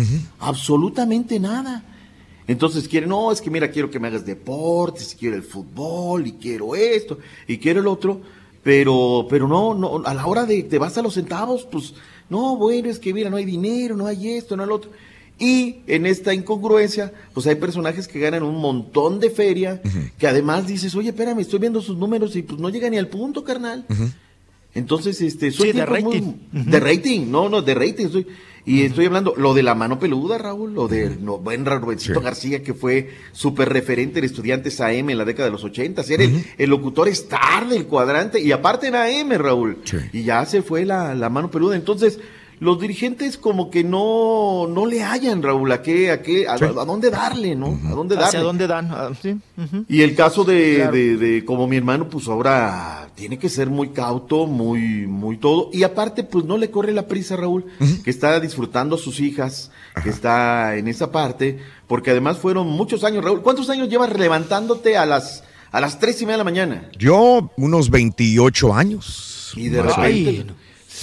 Absolutamente 0.40 1.38
nada. 1.38 1.84
Entonces 2.48 2.88
quiere, 2.88 3.06
no, 3.06 3.30
es 3.30 3.40
que 3.40 3.50
mira, 3.50 3.70
quiero 3.70 3.90
que 3.90 4.00
me 4.00 4.08
hagas 4.08 4.26
deportes, 4.26 5.14
quiero 5.18 5.36
el 5.36 5.42
fútbol, 5.44 6.26
y 6.26 6.32
quiero 6.32 6.74
esto, 6.74 7.18
y 7.46 7.58
quiero 7.58 7.80
el 7.80 7.86
otro. 7.86 8.20
Pero, 8.64 9.26
pero 9.30 9.46
no, 9.46 9.72
no, 9.74 10.02
a 10.04 10.12
la 10.14 10.26
hora 10.26 10.44
de 10.44 10.62
te 10.64 10.78
vas 10.78 10.98
a 10.98 11.02
los 11.02 11.14
centavos, 11.14 11.66
pues, 11.70 11.94
no, 12.28 12.56
bueno, 12.56 12.88
es 12.90 12.98
que 12.98 13.14
mira, 13.14 13.30
no 13.30 13.36
hay 13.36 13.44
dinero, 13.44 13.96
no 13.96 14.06
hay 14.06 14.30
esto, 14.30 14.56
no 14.56 14.62
hay 14.64 14.68
lo 14.68 14.74
otro. 14.74 14.90
Y 15.38 15.76
en 15.86 16.04
esta 16.04 16.34
incongruencia, 16.34 17.12
pues 17.32 17.46
hay 17.46 17.54
personajes 17.54 18.08
que 18.08 18.18
ganan 18.18 18.42
un 18.42 18.56
montón 18.56 19.20
de 19.20 19.30
feria, 19.30 19.80
que 20.18 20.26
además 20.26 20.66
dices, 20.66 20.94
oye, 20.96 21.10
espérame, 21.10 21.38
estoy 21.38 21.60
viendo 21.60 21.80
sus 21.80 21.96
números 21.96 22.34
y 22.34 22.42
pues 22.42 22.60
no 22.60 22.68
llega 22.70 22.90
ni 22.90 22.96
al 22.98 23.06
punto, 23.08 23.44
carnal. 23.44 23.86
Entonces, 24.74 25.20
este, 25.20 25.50
soy 25.50 25.72
Sí, 25.72 25.78
de 25.78 25.86
muy- 25.86 26.02
rating. 26.02 26.32
de 26.52 26.80
rating, 26.80 27.30
no, 27.30 27.48
no, 27.48 27.62
de 27.62 27.74
rating. 27.74 28.06
Estoy, 28.06 28.26
y 28.68 28.82
estoy 28.82 29.06
hablando, 29.06 29.34
lo 29.36 29.54
de 29.54 29.62
la 29.62 29.74
mano 29.74 29.98
peluda, 29.98 30.36
Raúl, 30.36 30.74
lo 30.74 30.88
de 30.88 31.16
no, 31.20 31.38
buen 31.38 31.64
Rubensito 31.64 32.20
García, 32.20 32.62
que 32.62 32.74
fue 32.74 33.10
súper 33.32 33.70
referente 33.70 34.18
en 34.18 34.26
Estudiantes 34.26 34.80
AM 34.80 35.10
en 35.10 35.18
la 35.18 35.24
década 35.24 35.46
de 35.46 35.52
los 35.52 35.64
80. 35.64 36.02
Era 36.08 36.24
el, 36.24 36.44
el 36.58 36.70
locutor 36.70 37.08
star 37.08 37.68
del 37.68 37.86
cuadrante, 37.86 38.40
y 38.40 38.52
aparte 38.52 38.88
en 38.88 38.94
AM, 38.94 39.38
Raúl. 39.38 39.78
Y 40.12 40.24
ya 40.24 40.44
se 40.44 40.62
fue 40.62 40.84
la, 40.84 41.14
la 41.14 41.30
mano 41.30 41.50
peluda. 41.50 41.76
Entonces, 41.76 42.20
los 42.60 42.80
dirigentes 42.80 43.38
como 43.38 43.70
que 43.70 43.84
no, 43.84 44.66
no 44.68 44.86
le 44.86 45.02
hallan, 45.02 45.42
Raúl, 45.42 45.70
a 45.72 45.82
qué, 45.82 46.10
a 46.10 46.22
qué, 46.22 46.46
a, 46.48 46.54
a 46.54 46.58
dónde 46.58 47.10
darle, 47.10 47.54
¿no? 47.54 47.78
A 47.86 47.90
dónde 47.90 48.14
darle. 48.14 48.28
¿Hacia 48.28 48.40
dónde 48.40 48.66
dan? 48.66 48.88
Ah, 48.90 49.10
sí. 49.20 49.36
Y 49.88 50.02
el 50.02 50.14
caso 50.14 50.44
de, 50.44 50.76
Claro. 50.76 50.92
de, 50.92 51.16
de 51.16 51.44
como 51.44 51.66
mi 51.66 51.76
hermano, 51.76 52.08
pues 52.08 52.28
ahora 52.28 53.08
tiene 53.14 53.38
que 53.38 53.48
ser 53.48 53.68
muy 53.68 53.88
cauto, 53.90 54.46
muy, 54.46 55.06
muy 55.06 55.36
todo. 55.36 55.70
Y 55.72 55.82
aparte, 55.82 56.22
pues 56.24 56.44
no 56.44 56.56
le 56.58 56.70
corre 56.70 56.92
la 56.92 57.06
prisa, 57.06 57.36
Raúl, 57.36 57.66
que 58.04 58.10
está 58.10 58.38
disfrutando 58.40 58.96
a 58.96 58.98
sus 58.98 59.20
hijas, 59.20 59.70
que 60.02 60.10
está 60.10 60.76
en 60.76 60.88
esa 60.88 61.10
parte, 61.12 61.58
porque 61.86 62.10
además 62.10 62.38
fueron 62.38 62.66
muchos 62.68 63.04
años, 63.04 63.24
Raúl. 63.24 63.42
¿Cuántos 63.42 63.70
años 63.70 63.88
llevas 63.88 64.16
levantándote 64.16 64.96
a 64.96 65.06
las, 65.06 65.42
a 65.72 65.80
las 65.80 65.98
tres 65.98 66.20
y 66.22 66.24
media 66.26 66.34
de 66.34 66.38
la 66.38 66.44
mañana? 66.44 66.88
Yo, 66.98 67.50
unos 67.56 67.90
28 67.90 68.74
años. 68.74 69.52
Y 69.56 69.68
de 69.68 69.82
repente. 69.82 70.46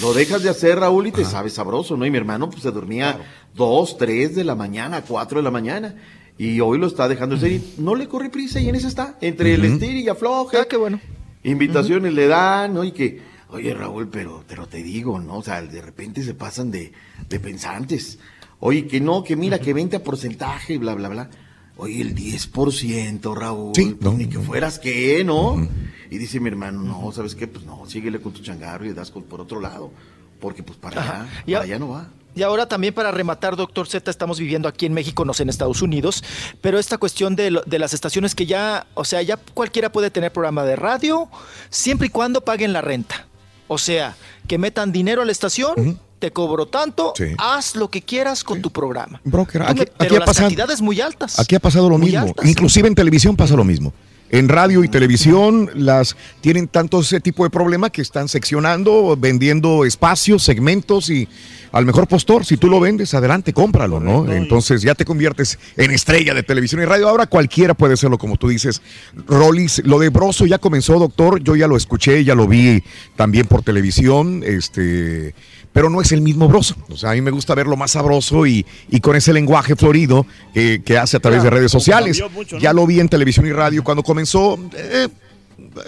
Lo 0.02 0.14
dejas 0.14 0.44
de 0.44 0.50
hacer, 0.50 0.80
Raúl, 0.80 1.08
y 1.08 1.12
te 1.12 1.26
sabes 1.26 1.54
sabroso, 1.54 1.96
¿no? 1.96 2.06
Y 2.06 2.12
mi 2.12 2.18
hermano, 2.18 2.50
pues 2.50 2.64
se 2.64 2.72
dormía 2.72 3.20
dos, 3.54 3.98
tres 3.98 4.36
de 4.36 4.44
la 4.44 4.56
mañana, 4.56 5.02
cuatro 5.02 5.40
de 5.40 5.44
la 5.44 5.52
mañana. 5.52 5.96
Y 6.38 6.60
hoy 6.60 6.78
lo 6.78 6.88
está 6.88 7.08
dejando 7.08 7.36
de 7.36 7.40
hacer 7.40 7.52
y 7.54 7.74
no 7.78 7.96
le 7.96 8.08
corre 8.08 8.30
prisa 8.30 8.60
y 8.60 8.68
en 8.68 8.76
eso 8.76 8.88
está, 8.88 9.18
entre 9.22 9.54
el 9.54 9.64
estir 9.64 9.96
y 9.96 10.10
afloje. 10.10 10.58
Ah, 10.58 10.68
qué 10.70 10.76
bueno. 10.76 11.00
Invitaciones 11.44 12.14
le 12.14 12.28
dan, 12.28 12.74
¿no? 12.74 12.84
Y 12.84 12.92
que, 12.92 13.22
oye 13.50 13.74
Raúl, 13.74 14.10
pero, 14.10 14.44
pero 14.48 14.68
te 14.68 14.84
digo, 14.84 15.20
¿no? 15.20 15.38
O 15.38 15.44
sea, 15.44 15.62
de 15.62 15.82
repente 15.82 16.24
se 16.24 16.34
pasan 16.34 16.72
de, 16.72 16.92
de 17.30 17.40
pensantes. 17.40 18.20
Oye, 18.60 18.88
que 18.88 19.00
no, 19.00 19.24
que 19.24 19.36
mira, 19.36 19.60
que 19.60 19.74
20 19.74 19.96
a 19.96 20.04
porcentaje 20.04 20.74
y 20.74 20.78
bla, 20.78 20.94
bla, 20.96 21.08
bla. 21.08 21.30
Oye, 21.78 22.02
el 22.02 22.16
10%, 22.16 23.36
Raúl. 23.36 23.72
pues 24.00 24.16
ni 24.16 24.28
que 24.28 24.40
fueras 24.40 24.80
qué, 24.80 25.24
¿no? 25.26 25.68
Y 26.10 26.18
dice 26.18 26.40
mi 26.40 26.50
hermano, 26.50 26.82
no, 26.82 27.12
¿sabes 27.12 27.36
qué? 27.36 27.48
Pues 27.48 27.66
no, 27.66 27.84
síguele 27.88 28.22
con 28.22 28.32
tu 28.34 28.42
changarro 28.42 28.86
y 28.86 28.94
das 28.94 29.12
con, 29.12 29.24
por 29.24 29.42
otro 29.42 29.60
lado. 29.60 29.92
Porque 30.40 30.64
pues 30.64 30.78
para 30.78 31.02
allá, 31.02 31.30
Y 31.46 31.54
para 31.54 31.64
allá 31.66 31.80
no 31.80 31.90
va. 31.90 32.08
Y 32.36 32.44
ahora 32.44 32.68
también 32.68 32.94
para 32.94 33.12
rematar, 33.12 33.56
doctor 33.56 33.88
Z, 33.88 34.12
estamos 34.12 34.40
viviendo 34.40 34.68
aquí 34.68 34.86
en 34.86 34.94
México, 34.94 35.24
no 35.24 35.34
sé, 35.34 35.44
en 35.44 35.50
Estados 35.50 35.82
Unidos, 35.82 36.22
pero 36.62 36.78
esta 36.80 36.98
cuestión 36.98 37.36
de, 37.38 37.50
lo- 37.52 37.62
de 37.66 37.80
las 37.80 37.94
estaciones 37.94 38.36
que 38.36 38.46
ya, 38.46 38.88
o 38.94 39.06
sea, 39.06 39.22
ya 39.22 39.38
cualquiera 39.38 39.90
puede 39.92 40.12
tener 40.12 40.34
programa 40.34 40.64
de 40.66 40.76
radio, 40.76 41.30
siempre 41.70 42.08
y 42.08 42.10
cuando 42.10 42.42
paguen 42.42 42.74
la 42.74 42.82
renta. 42.82 43.28
O 43.70 43.78
sea, 43.78 44.18
que 44.48 44.58
metan 44.58 44.92
dinero 44.92 45.22
a 45.22 45.26
la 45.26 45.32
estación, 45.32 46.00
te 46.20 46.32
cobro 46.32 46.66
tanto, 46.68 47.14
haz 47.38 47.76
lo 47.76 47.90
que 47.90 48.02
quieras 48.02 48.44
con 48.44 48.62
tu 48.62 48.72
programa. 48.72 49.20
Broker, 49.24 49.62
aquí, 49.64 49.74
me- 49.76 49.82
aquí 49.84 49.92
pero 49.98 50.16
ha 50.16 50.20
las 50.20 50.26
pasado, 50.28 50.48
cantidades 50.48 50.82
muy 50.82 51.02
altas. 51.02 51.40
aquí 51.40 51.56
ha 51.56 51.60
pasado 51.60 51.90
lo 51.90 51.98
mismo. 51.98 52.20
altas. 52.22 52.46
Inclusive 52.46 52.88
en 52.88 52.96
televisión 52.96 53.36
pasa 53.36 53.56
lo 53.56 53.64
mismo. 53.64 53.94
En 54.32 54.50
radio 54.50 54.84
y 54.84 54.88
televisión 54.90 55.70
las 55.76 56.18
tienen 56.42 56.68
tanto 56.68 57.00
ese 57.02 57.20
tipo 57.20 57.44
de 57.44 57.52
problema 57.52 57.92
que 57.92 58.02
están 58.02 58.28
seccionando, 58.28 59.16
vendiendo 59.16 59.86
espacios, 59.86 60.42
segmentos 60.42 61.12
y 61.12 61.28
al 61.72 61.86
mejor 61.86 62.08
postor, 62.08 62.44
si 62.44 62.58
tú 62.58 62.68
lo 62.68 62.80
vendes, 62.80 63.14
adelante, 63.14 63.54
cómpralo, 63.54 64.00
¿no? 64.00 64.32
Entonces 64.32 64.82
ya 64.82 64.96
te 64.96 65.06
conviertes 65.06 65.60
en 65.78 65.92
estrella 65.92 66.34
de 66.34 66.42
televisión 66.42 66.82
y 66.82 66.86
radio. 66.86 67.08
Ahora 67.08 67.28
cualquiera 67.28 67.76
puede 67.76 67.94
hacerlo, 67.94 68.18
como 68.18 68.38
tú 68.38 68.48
dices. 68.48 68.82
Rollis, 69.28 69.84
lo 69.86 70.00
de 70.00 70.10
Broso 70.10 70.46
ya 70.48 70.58
comenzó, 70.58 70.98
doctor. 70.98 71.42
Yo 71.44 71.56
ya 71.56 71.68
lo 71.68 71.78
escuché, 71.78 72.24
ya 72.24 72.34
lo 72.34 72.48
vi 72.48 72.82
también 73.16 73.46
por 73.46 73.62
televisión. 73.62 74.42
Este 74.44 75.36
pero 75.76 75.90
no 75.90 76.00
es 76.00 76.14
el 76.14 76.22
mismo 76.22 76.48
broso. 76.48 76.74
O 76.90 76.96
sea, 76.96 77.12
a 77.12 77.14
mí 77.16 77.20
me 77.22 77.32
gusta 77.32 77.54
verlo 77.54 77.76
más 77.76 77.92
sabroso 77.92 78.48
y, 78.48 78.66
y 78.90 79.02
con 79.02 79.14
ese 79.18 79.34
lenguaje 79.34 79.76
florido 79.76 80.26
que, 80.54 80.82
que 80.86 80.98
hace 80.98 81.18
a 81.18 81.20
través 81.20 81.44
de 81.44 81.50
redes 81.50 81.70
sociales. 81.70 82.24
mucho, 82.34 82.56
¿no? 82.56 82.62
Ya 82.62 82.72
lo 82.72 82.88
vi 82.88 83.02
en 83.02 83.10
televisión 83.10 83.46
y 83.46 83.52
radio 83.52 83.84
cuando 83.84 84.02
comenzó. 84.02 84.58
eh, 84.74 85.10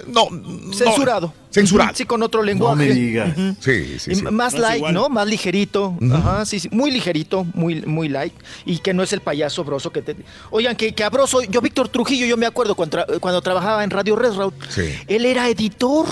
no, 0.07 0.29
no. 0.29 0.73
Censurado. 0.73 1.33
Censurado. 1.51 1.91
Sí, 1.95 2.03
con 2.05 2.21
otro 2.21 2.43
lenguaje. 2.43 3.21
Ujú. 3.31 3.55
Sí, 3.61 3.97
sí, 3.99 4.11
Y 4.11 4.15
sí. 4.15 4.21
Más 4.23 4.53
No 4.55 4.59
light. 4.59 4.85
¿no? 4.91 5.07
Más 5.07 5.25
ligerito. 5.25 5.97
Ajá, 6.11 6.45
sí, 6.45 6.59
sí. 6.59 6.67
Muy 6.71 6.91
ligerito, 6.91 7.45
muy, 7.53 7.81
muy 7.83 8.09
light. 8.09 8.33
Y 8.65 8.79
que 8.79 8.93
no 8.93 9.03
es 9.03 9.13
el 9.13 9.21
payaso 9.21 9.63
broso 9.63 9.91
que 9.91 10.01
te. 10.01 10.17
Oigan, 10.51 10.75
que, 10.75 10.93
que 10.93 11.03
a 11.05 11.09
Broso, 11.09 11.41
yo, 11.43 11.61
Víctor 11.61 11.87
Trujillo, 11.87 12.25
yo 12.25 12.35
me 12.35 12.45
acuerdo 12.45 12.75
cuando, 12.75 12.97
tra- 12.97 13.19
cuando 13.21 13.41
trabajaba 13.41 13.83
en 13.85 13.89
Radio 13.89 14.17
Red 14.17 14.33
Route, 14.33 14.57
Sí. 14.69 14.81
él 15.07 15.25
era 15.25 15.47
editor. 15.49 16.07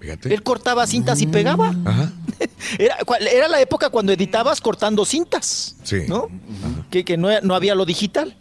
Él 0.00 0.42
cortaba 0.42 0.86
cintas 0.86 1.20
y 1.20 1.26
pegaba. 1.26 1.74
Ajá. 1.84 2.12
Era, 2.78 3.48
la 3.48 3.60
época 3.60 3.90
cuando 3.90 4.12
editabas 4.12 4.60
cortando 4.60 5.04
cintas. 5.04 5.76
Sí. 5.82 6.02
¿No? 6.08 6.28
Que, 6.90 7.04
que 7.04 7.16
no, 7.16 7.28
no 7.42 7.54
había 7.54 7.74
lo 7.74 7.84
digital. 7.84 8.36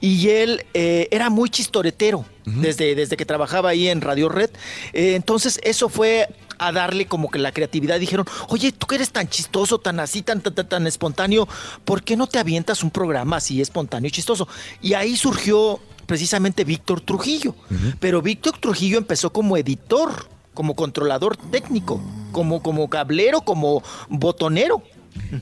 Y 0.00 0.28
él 0.28 0.64
eh, 0.72 1.08
era 1.10 1.28
muy 1.30 1.50
chistoretero 1.50 2.24
desde, 2.44 2.94
desde 2.94 3.16
que 3.16 3.26
trabajaba 3.26 3.70
ahí 3.70 3.88
en 3.88 4.00
Radio 4.00 4.28
Red. 4.28 4.50
Eh, 4.92 5.14
entonces, 5.14 5.60
eso 5.62 5.88
fue 5.88 6.28
a 6.58 6.72
darle 6.72 7.06
como 7.06 7.30
que 7.30 7.38
la 7.38 7.52
creatividad. 7.52 7.98
Dijeron, 7.98 8.26
oye, 8.48 8.70
tú 8.72 8.86
que 8.86 8.96
eres 8.96 9.10
tan 9.10 9.28
chistoso, 9.28 9.78
tan 9.78 9.98
así, 9.98 10.22
tan, 10.22 10.40
tan, 10.40 10.54
tan, 10.54 10.68
tan 10.68 10.86
espontáneo, 10.86 11.48
¿por 11.84 12.02
qué 12.02 12.16
no 12.16 12.26
te 12.26 12.38
avientas 12.38 12.82
un 12.82 12.90
programa 12.90 13.36
así 13.36 13.60
espontáneo 13.60 14.08
y 14.08 14.12
chistoso? 14.12 14.46
Y 14.80 14.92
ahí 14.92 15.16
surgió 15.16 15.80
precisamente 16.06 16.64
Víctor 16.64 17.00
Trujillo. 17.00 17.54
Pero 17.98 18.20
Víctor 18.20 18.58
Trujillo 18.58 18.98
empezó 18.98 19.32
como 19.32 19.56
editor, 19.56 20.28
como 20.60 20.74
controlador 20.74 21.38
técnico, 21.38 22.02
como, 22.32 22.62
como 22.62 22.90
cablero, 22.90 23.40
como 23.40 23.82
botonero. 24.10 24.82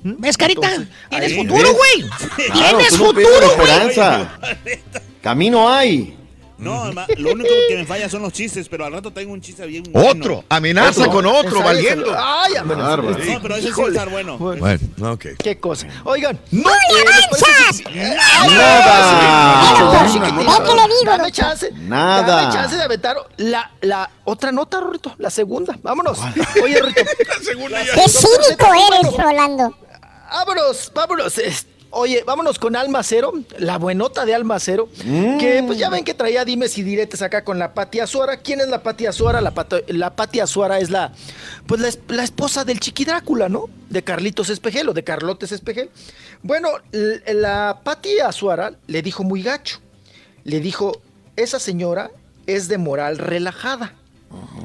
¿Ves, 0.04 0.36
Carita? 0.36 0.68
Entonces, 0.72 0.94
Tienes 1.10 1.32
ahí- 1.32 1.38
futuro, 1.38 1.74
güey. 1.74 2.10
Claro, 2.52 2.78
Tienes 2.78 2.96
futuro, 2.96 3.20
güey. 3.24 3.50
esperanza. 3.50 4.38
Camino 5.20 5.68
hay. 5.68 6.16
No, 6.58 6.92
ma- 6.92 7.06
lo 7.16 7.32
único 7.32 7.50
que 7.68 7.76
me 7.76 7.86
falla 7.86 8.08
son 8.08 8.22
los 8.22 8.32
chistes, 8.32 8.68
pero 8.68 8.84
al 8.84 8.92
rato 8.92 9.12
tengo 9.12 9.32
un 9.32 9.40
chiste 9.40 9.64
bien 9.66 9.84
Otro, 9.94 10.44
amenaza 10.48 11.06
con 11.06 11.24
otro, 11.24 11.62
valiendo. 11.62 12.12
Ay, 12.18 12.56
amenaza. 12.56 12.96
No, 12.96 13.40
pero 13.42 13.56
ese 13.56 13.72
sí 13.72 13.80
está 13.88 14.04
bueno. 14.06 14.36
Bueno, 14.38 14.78
ok. 15.02 15.26
Qué 15.38 15.58
cosa. 15.60 15.86
Oigan. 16.04 16.38
¡No 16.50 16.68
le 16.70 17.04
Nada. 18.44 19.62
Ve 20.36 20.64
que 20.64 20.74
le 20.74 20.88
digo. 20.88 21.04
Dame 21.04 21.32
chance. 21.32 21.70
Nada. 21.72 22.26
Dame 22.42 22.52
chance 22.52 22.76
de 22.76 22.82
aventar 22.82 23.16
la, 23.36 23.70
la 23.82 24.10
otra 24.24 24.50
nota, 24.52 24.80
Rorito. 24.80 25.14
La 25.18 25.30
segunda. 25.30 25.78
Vámonos. 25.82 26.18
Oye, 26.62 26.80
Rorito. 26.80 27.02
la 27.28 27.44
segunda 27.44 27.78
Qué 27.82 28.08
cínico 28.08 28.66
eres, 28.92 29.16
Rolando. 29.16 29.74
Vámonos, 30.30 30.90
vámonos. 30.94 31.38
Es- 31.38 31.66
Oye, 31.90 32.22
vámonos 32.26 32.58
con 32.58 32.76
Alma 32.76 33.02
Cero, 33.02 33.32
la 33.58 33.78
buenota 33.78 34.26
de 34.26 34.34
Alma 34.34 34.60
Cero, 34.60 34.88
Mm. 35.06 35.38
que 35.38 35.62
pues 35.66 35.78
ya 35.78 35.88
ven 35.88 36.04
que 36.04 36.12
traía 36.12 36.44
dimes 36.44 36.76
y 36.76 36.82
diretes 36.82 37.22
acá 37.22 37.44
con 37.44 37.58
la 37.58 37.72
Pati 37.72 38.00
Azuara. 38.00 38.36
¿Quién 38.36 38.60
es 38.60 38.68
la 38.68 38.82
Pati 38.82 39.06
Azuara? 39.06 39.40
La, 39.40 39.54
la 39.88 40.14
Pati 40.14 40.40
Azuara 40.40 40.78
es 40.80 40.90
la, 40.90 41.12
pues 41.66 41.80
la, 41.80 41.88
es- 41.88 41.98
la 42.08 42.24
esposa 42.24 42.64
del 42.64 42.78
Chiqui 42.78 43.06
Drácula, 43.06 43.48
¿no? 43.48 43.70
De 43.88 44.02
Carlitos 44.04 44.50
Espejel 44.50 44.88
o 44.90 44.92
de 44.92 45.02
Carlotes 45.02 45.50
Espejel. 45.50 45.88
Bueno, 46.42 46.68
la 47.26 47.80
Pati 47.82 48.20
Azuara 48.20 48.72
le 48.86 49.00
dijo 49.00 49.24
muy 49.24 49.42
gacho. 49.42 49.80
Le 50.44 50.60
dijo, 50.60 51.00
esa 51.36 51.58
señora 51.58 52.10
es 52.46 52.68
de 52.68 52.76
moral 52.78 53.16
relajada. 53.18 53.94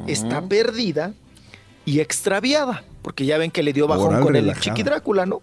Está 0.08 0.42
perdida 0.42 1.14
y 1.86 2.02
extraviada, 2.02 2.84
porque 3.02 3.26
ya 3.26 3.38
ven 3.38 3.50
que 3.50 3.64
le 3.64 3.72
dio 3.72 3.88
bajón 3.88 4.08
Moral 4.08 4.24
con 4.24 4.36
el. 4.36 4.60
Chiqui 4.60 4.84
Drácula, 4.84 5.26
¿no? 5.26 5.42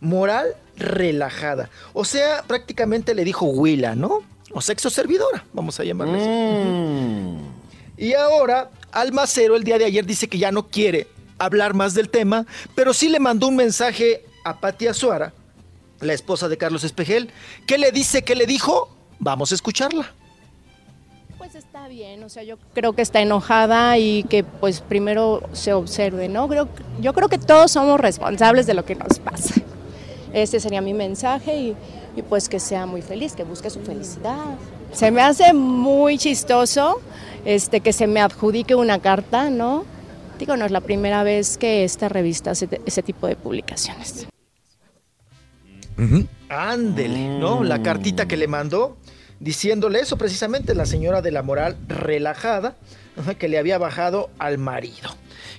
Moral 0.00 0.54
relajada. 0.76 1.70
O 1.92 2.04
sea, 2.04 2.42
prácticamente 2.46 3.14
le 3.14 3.24
dijo 3.24 3.46
Willa, 3.46 3.94
¿no? 3.94 4.22
O 4.52 4.60
sexo 4.60 4.90
servidora, 4.90 5.44
vamos 5.52 5.78
a 5.80 5.84
llamarle 5.84 6.20
así. 6.20 7.38
Y 7.96 8.14
ahora, 8.14 8.70
Almacero 8.92 9.56
el 9.56 9.64
día 9.64 9.78
de 9.78 9.84
ayer 9.84 10.04
dice 10.04 10.28
que 10.28 10.38
ya 10.38 10.52
no 10.52 10.68
quiere 10.68 11.08
hablar 11.38 11.74
más 11.74 11.94
del 11.94 12.08
tema, 12.08 12.46
pero 12.74 12.94
sí 12.94 13.08
le 13.08 13.20
mandó 13.20 13.48
un 13.48 13.56
mensaje 13.56 14.24
a 14.44 14.60
Patia 14.60 14.94
Suara, 14.94 15.32
la 16.00 16.12
esposa 16.12 16.48
de 16.48 16.56
Carlos 16.56 16.84
Espejel. 16.84 17.30
¿Qué 17.66 17.78
le 17.78 17.90
dice? 17.92 18.22
¿Qué 18.22 18.34
le 18.34 18.46
dijo? 18.46 18.94
Vamos 19.18 19.52
a 19.52 19.54
escucharla. 19.54 20.12
Pues 21.38 21.54
está 21.54 21.88
bien, 21.88 22.22
o 22.24 22.28
sea, 22.28 22.42
yo 22.42 22.56
creo 22.74 22.94
que 22.94 23.02
está 23.02 23.20
enojada 23.20 23.98
y 23.98 24.22
que 24.24 24.44
pues 24.44 24.80
primero 24.80 25.42
se 25.52 25.72
observe, 25.72 26.28
¿no? 26.28 26.48
Creo, 26.48 26.68
yo 27.00 27.12
creo 27.12 27.28
que 27.28 27.38
todos 27.38 27.70
somos 27.72 28.00
responsables 28.00 28.66
de 28.66 28.74
lo 28.74 28.84
que 28.84 28.94
nos 28.94 29.18
pasa. 29.18 29.54
Ese 30.34 30.60
sería 30.60 30.80
mi 30.80 30.92
mensaje 30.92 31.56
y, 31.56 31.76
y, 32.16 32.22
pues 32.22 32.48
que 32.48 32.60
sea 32.60 32.86
muy 32.86 33.00
feliz, 33.00 33.34
que 33.34 33.44
busque 33.44 33.70
su 33.70 33.80
felicidad. 33.80 34.56
Se 34.92 35.10
me 35.10 35.22
hace 35.22 35.52
muy 35.54 36.18
chistoso 36.18 37.00
este, 37.44 37.80
que 37.80 37.92
se 37.92 38.06
me 38.06 38.20
adjudique 38.20 38.74
una 38.74 38.98
carta, 38.98 39.50
¿no? 39.50 39.84
Digo, 40.38 40.56
no 40.56 40.64
es 40.64 40.72
la 40.72 40.80
primera 40.80 41.22
vez 41.22 41.56
que 41.56 41.84
esta 41.84 42.08
revista 42.08 42.50
hace 42.50 42.68
ese 42.84 43.02
tipo 43.02 43.26
de 43.26 43.36
publicaciones. 43.36 44.26
Ándele, 46.48 47.38
¿no? 47.38 47.62
La 47.62 47.82
cartita 47.82 48.26
que 48.26 48.36
le 48.36 48.48
mandó 48.48 48.96
diciéndole 49.40 50.00
eso 50.00 50.16
precisamente 50.16 50.74
la 50.74 50.86
señora 50.86 51.22
de 51.22 51.30
la 51.30 51.42
moral 51.42 51.76
relajada 51.86 52.76
que 53.38 53.48
le 53.48 53.58
había 53.58 53.78
bajado 53.78 54.30
al 54.38 54.58
marido. 54.58 55.10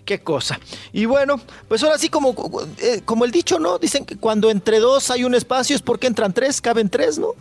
Qué 0.05 0.19
cosa. 0.19 0.59
Y 0.93 1.05
bueno, 1.05 1.39
pues 1.67 1.81
ahora 1.83 1.97
sí 1.97 2.09
como, 2.09 2.35
eh, 2.77 3.01
como 3.03 3.25
el 3.25 3.31
dicho, 3.31 3.59
¿no? 3.59 3.79
Dicen 3.79 4.05
que 4.05 4.17
cuando 4.17 4.51
entre 4.51 4.79
dos 4.79 5.09
hay 5.09 5.23
un 5.23 5.33
espacio 5.33 5.75
es 5.75 5.81
porque 5.81 6.05
entran 6.07 6.31
tres, 6.31 6.61
caben 6.61 6.89
tres, 6.89 7.17
¿no? 7.17 7.33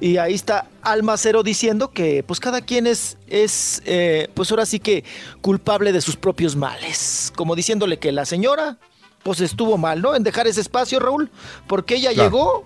Y 0.00 0.18
ahí 0.18 0.32
está 0.34 0.68
Almacero 0.80 1.42
diciendo 1.42 1.90
que 1.90 2.22
pues 2.22 2.38
cada 2.38 2.60
quien 2.60 2.86
es, 2.86 3.16
es 3.26 3.82
eh, 3.84 4.28
pues 4.32 4.52
ahora 4.52 4.64
sí 4.64 4.78
que 4.78 5.02
culpable 5.40 5.92
de 5.92 6.00
sus 6.00 6.14
propios 6.14 6.54
males. 6.54 7.32
Como 7.34 7.56
diciéndole 7.56 7.98
que 7.98 8.12
la 8.12 8.24
señora 8.26 8.78
pues 9.24 9.40
estuvo 9.40 9.76
mal, 9.76 10.00
¿no? 10.02 10.14
En 10.14 10.22
dejar 10.22 10.46
ese 10.46 10.60
espacio, 10.60 11.00
Raúl, 11.00 11.30
porque 11.66 11.96
ella 11.96 12.12
Claro. 12.12 12.30
llegó 12.30 12.64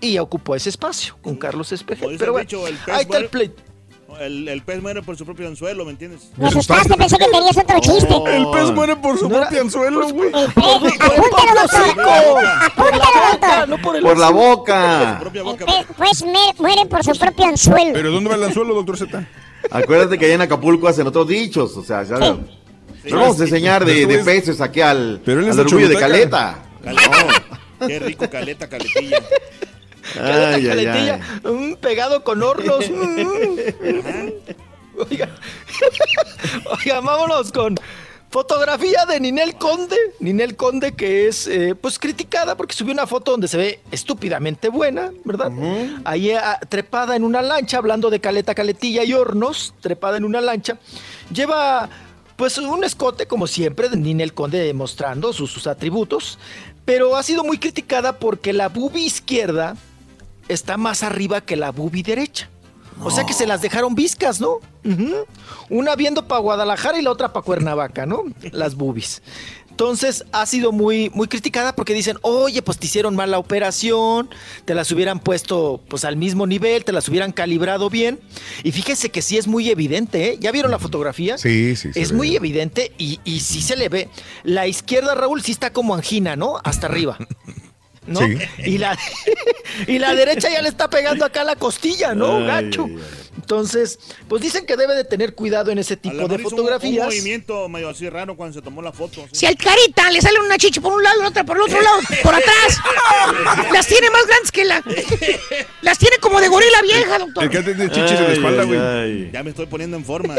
y 0.00 0.18
ocupó 0.18 0.54
ese 0.54 0.70
espacio 0.70 1.18
con 1.20 1.36
Carlos 1.36 1.70
Espejel. 1.72 2.16
Pero 2.18 2.32
bueno, 2.32 2.44
dicho, 2.48 2.64
ahí 2.64 3.02
está 3.02 3.18
el 3.18 3.28
pleito. 3.28 3.62
El, 4.20 4.46
el 4.48 4.62
pez 4.62 4.80
muere 4.80 5.02
por 5.02 5.16
su 5.16 5.24
propio 5.24 5.48
anzuelo, 5.48 5.84
¿me 5.84 5.90
entiendes? 5.90 6.30
Me 6.36 6.46
asustaste, 6.46 6.94
pensé 6.96 7.16
que 7.18 7.24
tenías 7.26 7.56
otro 7.56 7.80
chiste. 7.80 8.14
El 8.36 8.46
pez 8.52 8.70
muere 8.72 8.96
por 8.96 9.18
su 9.18 9.28
No 9.28 9.36
era- 9.36 9.46
propio 9.46 9.62
anzuelo, 9.62 10.08
güey. 10.12 10.28
Apúntalo, 10.28 11.60
doctor. 11.62 12.44
Apúntalo, 12.64 13.30
doctor. 13.32 13.68
no 13.68 13.78
por 13.82 13.96
el 13.96 14.02
Por 14.02 14.18
la 14.18 14.28
hocico. 14.28 14.40
boca. 14.40 15.18
Eh, 15.66 15.84
Pues 15.96 16.24
me- 16.24 16.54
muere 16.58 16.86
por 16.86 17.02
su 17.04 17.18
propio 17.18 17.46
anzuelo. 17.46 17.92
¿Pero 17.92 18.10
dónde 18.12 18.30
va 18.30 18.36
el 18.36 18.44
anzuelo, 18.44 18.74
doctor 18.74 18.96
Z? 18.98 19.26
Acuérdate 19.70 20.18
que 20.18 20.26
allá 20.26 20.34
en 20.34 20.42
Acapulco 20.42 20.86
hacen 20.88 21.06
otros 21.06 21.26
dichos, 21.26 21.76
o 21.76 21.82
sea, 21.82 22.02
ya, 22.04 22.16
no 22.18 22.38
vamos 23.10 23.40
a 23.40 23.44
enseñar 23.44 23.84
de, 23.84 24.06
de 24.06 24.18
peces 24.18 24.60
aquí 24.60 24.80
al, 24.80 25.20
Pero 25.24 25.40
él 25.40 25.48
al 25.50 25.56
de 25.56 25.62
orgullo 25.62 25.88
de 25.88 25.94
Choluteca. 25.94 26.08
Caleta. 26.08 26.62
Qué 27.86 27.98
rico 27.98 28.28
caleta, 28.30 28.68
caletilla. 28.68 29.18
Caleta, 30.14 30.54
Ay, 30.54 30.66
caletilla, 30.66 31.20
ay. 31.44 31.52
mm, 31.52 31.74
pegado 31.76 32.24
con 32.24 32.42
hornos. 32.42 32.90
mm. 32.90 34.28
Oiga, 35.10 35.28
oiga, 36.70 37.00
vámonos 37.00 37.50
con 37.50 37.74
fotografía 38.30 39.04
de 39.06 39.18
Ninel 39.18 39.56
Conde. 39.56 39.96
Ninel 40.20 40.56
Conde 40.56 40.92
que 40.92 41.26
es 41.26 41.48
eh, 41.48 41.74
pues 41.74 41.98
criticada 41.98 42.56
porque 42.56 42.74
subió 42.74 42.92
una 42.92 43.06
foto 43.06 43.32
donde 43.32 43.48
se 43.48 43.56
ve 43.56 43.80
estúpidamente 43.90 44.68
buena, 44.68 45.10
¿verdad? 45.24 45.50
Ahí 46.04 46.30
ah, 46.30 46.60
trepada 46.68 47.16
en 47.16 47.24
una 47.24 47.42
lancha, 47.42 47.78
hablando 47.78 48.08
de 48.08 48.20
caleta, 48.20 48.54
caletilla 48.54 49.02
y 49.02 49.14
hornos, 49.14 49.74
trepada 49.80 50.16
en 50.16 50.24
una 50.24 50.40
lancha. 50.40 50.78
Lleva 51.32 51.88
pues 52.36 52.58
un 52.58 52.84
escote, 52.84 53.26
como 53.26 53.46
siempre, 53.48 53.88
de 53.88 53.96
Ninel 53.96 54.32
Conde 54.32 54.58
demostrando 54.60 55.32
sus, 55.32 55.50
sus 55.50 55.66
atributos, 55.66 56.38
pero 56.84 57.16
ha 57.16 57.22
sido 57.24 57.42
muy 57.42 57.58
criticada 57.58 58.18
porque 58.18 58.52
la 58.52 58.68
bubi 58.68 59.04
izquierda 59.04 59.76
está 60.48 60.76
más 60.76 61.02
arriba 61.02 61.40
que 61.40 61.56
la 61.56 61.70
bubi 61.70 62.02
derecha. 62.02 62.48
O 63.00 63.10
sea 63.10 63.24
que 63.26 63.32
se 63.32 63.46
las 63.46 63.60
dejaron 63.60 63.94
viscas, 63.96 64.40
¿no? 64.40 64.60
Una 65.68 65.96
viendo 65.96 66.28
para 66.28 66.40
Guadalajara 66.40 66.98
y 66.98 67.02
la 67.02 67.10
otra 67.10 67.32
para 67.32 67.44
Cuernavaca, 67.44 68.06
¿no? 68.06 68.22
Las 68.52 68.76
bubis. 68.76 69.20
Entonces 69.68 70.24
ha 70.30 70.46
sido 70.46 70.70
muy, 70.70 71.10
muy 71.12 71.26
criticada 71.26 71.74
porque 71.74 71.92
dicen, 71.94 72.16
oye, 72.22 72.62
pues 72.62 72.78
te 72.78 72.86
hicieron 72.86 73.16
mal 73.16 73.32
la 73.32 73.40
operación, 73.40 74.30
te 74.64 74.72
las 74.76 74.92
hubieran 74.92 75.18
puesto 75.18 75.80
pues 75.88 76.04
al 76.04 76.16
mismo 76.16 76.46
nivel, 76.46 76.84
te 76.84 76.92
las 76.92 77.08
hubieran 77.08 77.32
calibrado 77.32 77.90
bien. 77.90 78.20
Y 78.62 78.70
fíjense 78.70 79.10
que 79.10 79.20
sí 79.22 79.36
es 79.38 79.48
muy 79.48 79.70
evidente, 79.70 80.28
¿eh? 80.28 80.36
¿Ya 80.38 80.52
vieron 80.52 80.70
la 80.70 80.78
fotografía? 80.78 81.36
Sí, 81.38 81.74
sí, 81.74 81.90
Es 81.96 82.12
ve. 82.12 82.16
muy 82.16 82.36
evidente 82.36 82.92
y, 82.96 83.18
y 83.24 83.40
sí 83.40 83.60
se 83.60 83.74
le 83.74 83.88
ve. 83.88 84.08
La 84.44 84.68
izquierda, 84.68 85.16
Raúl, 85.16 85.42
sí 85.42 85.50
está 85.50 85.72
como 85.72 85.96
angina, 85.96 86.36
¿no? 86.36 86.60
Hasta 86.62 86.86
arriba. 86.86 87.18
¿No? 88.06 88.20
Sí. 88.20 88.38
Y, 88.58 88.78
la, 88.78 88.98
y 89.86 89.98
la 89.98 90.14
derecha 90.14 90.50
ya 90.50 90.60
le 90.62 90.68
está 90.68 90.90
pegando 90.90 91.24
acá 91.24 91.42
la 91.44 91.56
costilla, 91.56 92.14
¿no? 92.14 92.36
Ay, 92.38 92.46
Gacho. 92.46 92.86
Entonces, 93.36 93.98
pues 94.28 94.40
dicen 94.42 94.64
que 94.64 94.76
debe 94.76 94.94
de 94.94 95.04
tener 95.04 95.34
cuidado 95.34 95.70
en 95.70 95.78
ese 95.78 95.94
A 95.94 95.96
tipo 95.96 96.14
de 96.14 96.22
mejor 96.22 96.40
hizo 96.40 96.48
un- 96.48 96.50
fotografías. 96.56 97.06
Un, 97.06 97.12
movimiento 97.12 97.68
medio 97.68 97.88
así 97.90 98.08
raro 98.08 98.36
cuando 98.36 98.54
se 98.54 98.62
tomó 98.62 98.80
la 98.80 98.92
foto. 98.92 99.22
¿sí? 99.32 99.40
Si 99.40 99.46
al 99.46 99.56
carita 99.56 100.10
le 100.10 100.20
sale 100.22 100.38
una 100.40 100.56
chicha 100.56 100.80
por 100.80 100.92
un 100.94 101.02
lado 101.02 101.18
y 101.18 101.22
la 101.22 101.28
otra 101.28 101.44
por 101.44 101.56
el 101.56 101.62
otro 101.64 101.82
lado, 101.82 101.98
por 102.22 102.34
atrás, 102.34 102.78
las 103.72 103.86
tiene 103.86 104.08
más 104.10 104.26
grandes 104.26 104.50
que 104.52 104.64
la. 104.64 104.82
Las 105.82 105.98
tiene 105.98 106.16
como 106.18 106.40
de 106.40 106.48
gorila 106.48 106.82
vieja, 106.82 107.18
doctor. 107.18 107.44
El 107.44 107.50
que 107.50 107.62
tiene 107.62 107.90
chichis 107.90 108.12
en 108.12 108.24
la 108.24 108.32
espalda, 108.32 108.64
güey. 108.64 109.30
Ya 109.30 109.42
me 109.42 109.50
estoy 109.50 109.66
poniendo 109.66 109.96
en 109.96 110.04
forma. 110.04 110.36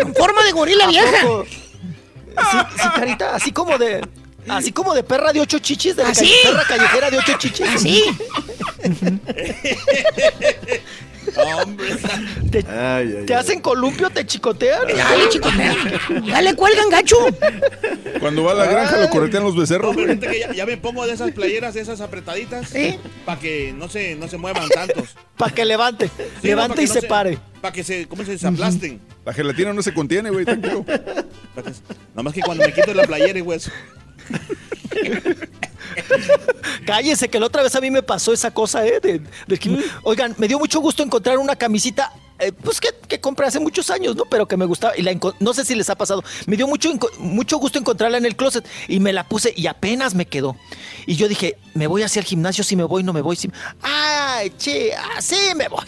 En 0.00 0.14
forma 0.14 0.42
de 0.44 0.52
gorila 0.52 0.84
¿A 0.84 0.88
vieja. 0.88 1.20
sí, 2.50 2.88
carita, 2.96 3.34
así 3.36 3.52
como 3.52 3.78
de. 3.78 4.00
Así 4.48 4.72
como 4.72 4.94
de 4.94 5.02
perra 5.02 5.32
de 5.32 5.40
ocho 5.40 5.58
chichis, 5.58 5.96
de 5.96 6.02
¿Así? 6.02 6.24
calle- 6.24 6.34
perra 6.44 6.64
callejera 6.66 7.10
de 7.10 7.18
ocho 7.18 7.32
chichis. 7.38 7.66
Así. 7.68 8.02
Hombre. 11.36 11.94
Te, 12.50 12.58
Ay, 12.68 13.14
ay, 13.18 13.26
te 13.26 13.34
ay. 13.34 13.40
hacen 13.40 13.60
columpio, 13.60 14.10
te 14.10 14.26
chicotean. 14.26 14.80
Dale, 14.88 15.28
chicotea. 15.28 15.76
Dale, 16.26 16.54
cuelgan, 16.56 16.88
gacho. 16.88 17.16
Cuando 18.18 18.42
va 18.44 18.52
a 18.52 18.54
la 18.54 18.66
granja 18.66 18.96
lo 18.98 19.08
corretean 19.10 19.44
los 19.44 19.54
becerros, 19.56 19.94
No, 19.96 20.18
que 20.18 20.40
ya, 20.40 20.52
ya 20.52 20.66
me 20.66 20.76
pongo 20.76 21.06
de 21.06 21.12
esas 21.12 21.30
playeras, 21.32 21.76
esas 21.76 22.00
apretaditas, 22.00 22.68
¿Sí? 22.70 22.98
para 23.24 23.38
que 23.40 23.72
no 23.76 23.88
se, 23.88 24.16
no 24.16 24.26
se 24.28 24.38
muevan 24.38 24.68
tantos. 24.70 25.10
Para 25.36 25.54
que 25.54 25.64
levante. 25.64 26.10
levante 26.42 26.82
y 26.82 26.86
se 26.86 27.02
pare. 27.02 27.38
Para 27.60 27.72
que 27.72 27.84
se, 27.84 28.08
¿cómo 28.08 28.24
se 28.24 28.32
dice? 28.32 28.46
aplasten. 28.48 29.00
La 29.24 29.32
gelatina 29.34 29.72
no 29.72 29.82
se 29.82 29.92
contiene, 29.94 30.30
güey, 30.30 30.44
tranquilo. 30.46 30.84
Nada 30.86 32.22
más 32.22 32.32
que 32.34 32.40
cuando 32.40 32.64
me 32.64 32.72
quito 32.72 32.92
la 32.94 33.04
playera 33.04 33.38
y 33.38 33.42
hueso. 33.42 33.70
Cállese, 36.86 37.28
que 37.28 37.38
la 37.40 37.46
otra 37.46 37.62
vez 37.62 37.74
a 37.74 37.80
mí 37.80 37.90
me 37.90 38.02
pasó 38.02 38.32
esa 38.32 38.50
cosa, 38.52 38.86
¿eh? 38.86 39.00
de- 39.00 39.20
de 39.46 39.58
que- 39.58 39.70
Mm. 39.70 39.82
Oigan, 40.04 40.34
me 40.38 40.48
dio 40.48 40.58
mucho 40.58 40.80
gusto 40.80 41.02
encontrar 41.02 41.38
una 41.38 41.56
camisita, 41.56 42.12
eh, 42.38 42.52
pues 42.52 42.80
que, 42.80 42.88
que 43.08 43.20
compré 43.20 43.46
hace 43.46 43.60
muchos 43.60 43.90
años, 43.90 44.16
¿no? 44.16 44.24
Pero 44.24 44.46
que 44.46 44.56
me 44.56 44.64
gustaba, 44.64 44.96
y 44.96 45.02
la 45.02 45.14
no 45.40 45.54
sé 45.54 45.64
si 45.64 45.74
les 45.74 45.90
ha 45.90 45.96
pasado. 45.96 46.22
Me 46.46 46.56
dio 46.56 46.66
mucho, 46.66 46.90
mucho 47.18 47.58
gusto 47.58 47.78
encontrarla 47.78 48.18
en 48.18 48.26
el 48.26 48.36
closet 48.36 48.66
y 48.88 49.00
me 49.00 49.12
la 49.12 49.28
puse 49.28 49.52
y 49.56 49.66
apenas 49.66 50.14
me 50.14 50.26
quedó. 50.26 50.56
Y 51.06 51.16
yo 51.16 51.28
dije, 51.28 51.56
me 51.74 51.86
voy 51.86 52.02
hacia 52.02 52.20
el 52.20 52.26
gimnasio, 52.26 52.64
si 52.64 52.76
me 52.76 52.84
voy, 52.84 53.02
no 53.02 53.12
me 53.12 53.20
voy. 53.20 53.36
Si... 53.36 53.50
Ay, 53.82 54.50
che, 54.58 54.92
así 55.16 55.36
me 55.56 55.68
voy. 55.68 55.86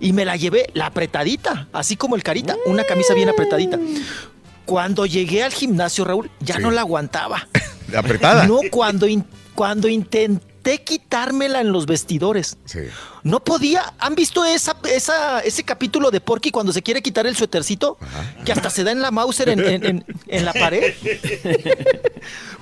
Y 0.00 0.12
me 0.12 0.24
la 0.24 0.36
llevé, 0.36 0.68
la 0.74 0.86
apretadita, 0.86 1.68
así 1.72 1.96
como 1.96 2.16
el 2.16 2.22
carita, 2.22 2.56
una 2.66 2.84
camisa 2.84 3.14
bien 3.14 3.28
apretadita. 3.28 3.78
Cuando 4.66 5.06
llegué 5.06 5.42
al 5.44 5.52
gimnasio, 5.52 6.04
Raúl, 6.04 6.30
ya 6.40 6.56
Sí. 6.56 6.62
no 6.62 6.70
la 6.70 6.82
aguantaba. 6.82 7.48
Apretada. 7.96 8.46
No, 8.46 8.58
cuando, 8.70 9.06
in- 9.06 9.24
cuando 9.54 9.88
intenté 9.88 10.44
quitármela 10.84 11.60
en 11.60 11.72
los 11.72 11.86
vestidores. 11.86 12.56
Sí. 12.64 12.80
No 13.22 13.40
podía. 13.42 13.92
¿Han 13.98 14.14
visto 14.14 14.44
esa, 14.44 14.76
esa, 14.92 15.40
ese 15.40 15.64
capítulo 15.64 16.10
de 16.10 16.20
Porky 16.20 16.50
cuando 16.50 16.72
se 16.72 16.82
quiere 16.82 17.02
quitar 17.02 17.26
el 17.26 17.36
suétercito? 17.36 17.98
Que 18.44 18.52
hasta 18.52 18.70
se 18.70 18.84
da 18.84 18.92
en 18.92 19.00
la 19.02 19.10
Mauser 19.10 19.48
en, 19.48 19.60
en- 19.60 19.84
en- 19.84 20.04
en 20.28 20.44
la 20.44 20.52
pared. 20.52 20.94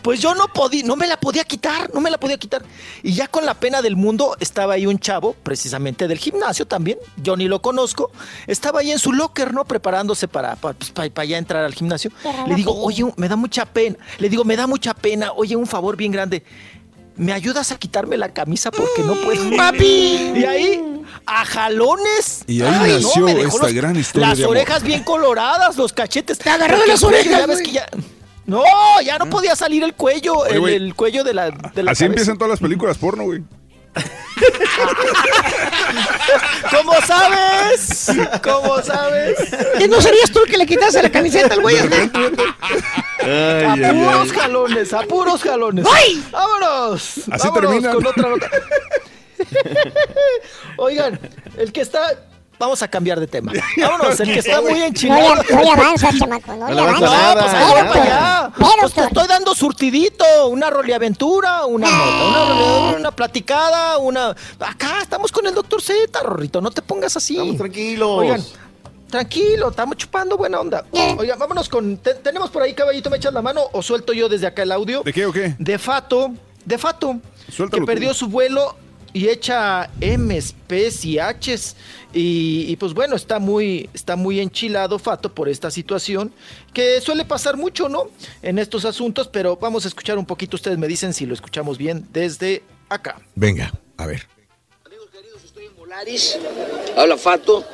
Pues 0.02 0.20
yo 0.20 0.34
no 0.34 0.48
podía, 0.48 0.84
no 0.84 0.96
me 0.96 1.06
la 1.06 1.16
podía 1.18 1.44
quitar, 1.44 1.90
no 1.94 2.00
me 2.02 2.10
la 2.10 2.18
podía 2.18 2.36
quitar. 2.36 2.62
Y 3.02 3.14
ya 3.14 3.26
con 3.26 3.46
la 3.46 3.54
pena 3.54 3.80
del 3.80 3.96
mundo 3.96 4.36
estaba 4.38 4.74
ahí 4.74 4.84
un 4.84 4.98
chavo, 4.98 5.32
precisamente 5.42 6.06
del 6.06 6.18
gimnasio 6.18 6.66
también, 6.66 6.98
yo 7.16 7.36
ni 7.38 7.48
lo 7.48 7.62
conozco, 7.62 8.12
estaba 8.46 8.80
ahí 8.80 8.90
en 8.90 8.98
su 8.98 9.12
locker, 9.14 9.54
¿no? 9.54 9.64
Preparándose 9.64 10.28
para, 10.28 10.56
para, 10.56 10.74
pues, 10.74 10.90
para- 10.90 11.08
para 11.08 11.24
ya 11.24 11.38
entrar 11.38 11.64
al 11.64 11.72
gimnasio. 11.72 12.10
Le 12.46 12.54
digo, 12.54 12.74
oye, 12.82 13.02
me 13.16 13.28
da 13.30 13.36
mucha 13.36 13.64
pena, 13.64 13.96
le 14.18 14.28
digo, 14.28 14.44
me 14.44 14.56
da 14.56 14.66
mucha 14.66 14.92
pena, 14.92 15.32
oye, 15.32 15.56
un 15.56 15.66
favor 15.66 15.96
bien 15.96 16.12
grande. 16.12 16.44
¿Me 17.16 17.32
ayudas 17.32 17.70
a 17.70 17.76
quitarme 17.76 18.16
la 18.16 18.30
camisa 18.32 18.70
porque 18.70 19.02
no 19.02 19.14
puedo? 19.14 19.56
Papi. 19.56 20.32
Y 20.34 20.44
ahí, 20.44 21.02
a 21.26 21.44
jalones. 21.44 22.42
Y 22.46 22.62
ahí 22.62 22.74
Ay, 22.80 23.02
nació 23.02 23.28
esta 23.28 23.70
gran 23.70 23.96
historia 23.96 24.28
Las 24.28 24.38
de 24.38 24.44
amor. 24.44 24.56
orejas 24.56 24.82
bien 24.82 25.04
coloradas, 25.04 25.76
los 25.76 25.92
cachetes. 25.92 26.38
Te 26.38 26.50
agarró 26.50 26.78
de 26.80 26.86
las 26.88 27.02
orejas, 27.02 27.40
Ya 27.40 27.46
ves 27.46 27.62
que 27.62 27.70
ya. 27.72 27.86
No, 28.46 28.62
ya 29.02 29.16
no 29.18 29.30
podía 29.30 29.56
salir 29.56 29.82
el 29.84 29.94
cuello, 29.94 30.36
Oye, 30.38 30.76
el, 30.76 30.94
cuello 30.94 31.24
de 31.24 31.32
la, 31.32 31.50
de 31.50 31.82
la 31.82 31.92
Así 31.92 32.00
cabeza. 32.00 32.04
empiezan 32.06 32.36
todas 32.36 32.50
las 32.50 32.60
películas 32.60 32.98
porno, 32.98 33.24
güey. 33.24 33.42
¿Cómo 36.70 36.92
sabes? 37.06 38.10
¿Cómo 38.42 38.82
sabes? 38.82 39.36
¿Y 39.80 39.88
no 39.88 40.00
serías 40.00 40.30
tú 40.30 40.40
el 40.44 40.50
que 40.50 40.58
le 40.58 40.66
quitas 40.66 40.94
la 40.94 41.10
camiseta 41.10 41.54
al 41.54 41.60
güey? 41.60 41.78
a 41.78 41.82
Ay, 41.82 41.90
ay, 43.84 43.92
puros 43.92 44.30
ay. 44.32 44.38
jalones, 44.38 44.92
a 44.92 45.02
puros 45.02 45.42
jalones. 45.42 45.86
¡Ay! 45.90 46.24
¡Vámonos! 46.30 47.18
Así 47.30 47.48
vámonos 47.48 47.70
terminan. 47.70 47.94
con 47.94 48.06
otra 48.06 48.28
nota. 48.28 48.50
Oigan, 50.76 51.18
el 51.56 51.72
que 51.72 51.80
está. 51.80 52.00
Vamos 52.58 52.82
a 52.82 52.88
cambiar 52.88 53.18
de 53.20 53.26
tema. 53.26 53.52
Vámonos, 53.76 54.18
el 54.20 54.28
que 54.32 54.38
está 54.38 54.60
muy 54.60 54.78
No 54.78 54.84
enchilado. 54.86 55.34
no 55.50 55.60
le 55.62 55.70
avanza, 55.70 56.10
chamaco, 56.16 56.52
no, 56.54 56.68
No 56.68 56.74
le 56.74 56.80
avanza 56.80 57.00
nada. 57.06 57.34
Pues 57.42 57.84
para 57.84 58.02
allá. 58.02 58.52
Pues 58.80 58.92
te 58.94 59.00
estoy 59.04 59.26
dando 59.26 59.54
surtidito, 59.54 60.24
una 60.48 60.70
roleaventura, 60.70 61.66
una 61.66 61.90
nota, 61.90 62.24
una, 62.26 62.48
role- 62.48 62.96
una 63.00 63.10
platicada, 63.10 63.98
una. 63.98 64.30
Acá 64.60 65.00
estamos 65.02 65.32
con 65.32 65.46
el 65.46 65.54
doctor 65.54 65.82
Z, 65.82 66.20
Rorrito, 66.22 66.60
no 66.60 66.70
te 66.70 66.80
pongas 66.82 67.16
así. 67.16 67.34
Estamos 67.34 67.56
tranquilos. 67.56 68.08
Oigan, 68.18 68.42
tranquilo, 69.10 69.70
estamos 69.70 69.96
chupando 69.96 70.36
buena 70.36 70.60
onda. 70.60 70.84
Oigan, 71.18 71.38
vámonos 71.38 71.68
con. 71.68 71.96
te- 71.98 72.14
tenemos 72.14 72.50
por 72.50 72.62
ahí, 72.62 72.72
caballito, 72.74 73.10
me 73.10 73.16
echas 73.16 73.32
la 73.34 73.42
mano 73.42 73.62
o 73.72 73.82
suelto 73.82 74.12
yo 74.12 74.28
desde 74.28 74.46
acá 74.46 74.62
el 74.62 74.72
audio. 74.72 75.02
¿De 75.02 75.12
qué 75.12 75.26
o 75.26 75.32
qué? 75.32 75.54
De 75.58 75.78
Fato, 75.78 76.30
de 76.64 76.78
Fato, 76.78 77.16
Suéltalo 77.50 77.82
que 77.82 77.86
perdió 77.92 78.10
tú. 78.10 78.14
su 78.14 78.28
vuelo 78.28 78.76
y 79.14 79.28
echa 79.28 79.88
M's, 80.00 80.54
P's 80.66 81.04
y 81.06 81.18
H's. 81.18 81.76
Y, 82.12 82.66
y, 82.68 82.76
pues 82.76 82.92
bueno, 82.92 83.16
está 83.16 83.38
muy, 83.38 83.88
está 83.94 84.14
muy 84.14 84.40
enchilado 84.40 84.98
Fato 84.98 85.34
por 85.34 85.48
esta 85.48 85.70
situación, 85.70 86.32
que 86.72 87.00
suele 87.00 87.24
pasar 87.24 87.56
mucho, 87.56 87.88
¿no? 87.88 88.08
En 88.42 88.58
estos 88.58 88.84
asuntos, 88.84 89.28
pero 89.28 89.56
vamos 89.56 89.84
a 89.84 89.88
escuchar 89.88 90.18
un 90.18 90.26
poquito, 90.26 90.56
ustedes 90.56 90.78
me 90.78 90.86
dicen 90.86 91.12
si 91.12 91.26
lo 91.26 91.34
escuchamos 91.34 91.78
bien 91.78 92.06
desde 92.12 92.62
acá. 92.88 93.20
Venga, 93.34 93.72
a 93.96 94.06
ver. 94.06 94.28
Habla 96.96 97.16
Fato. 97.16 97.64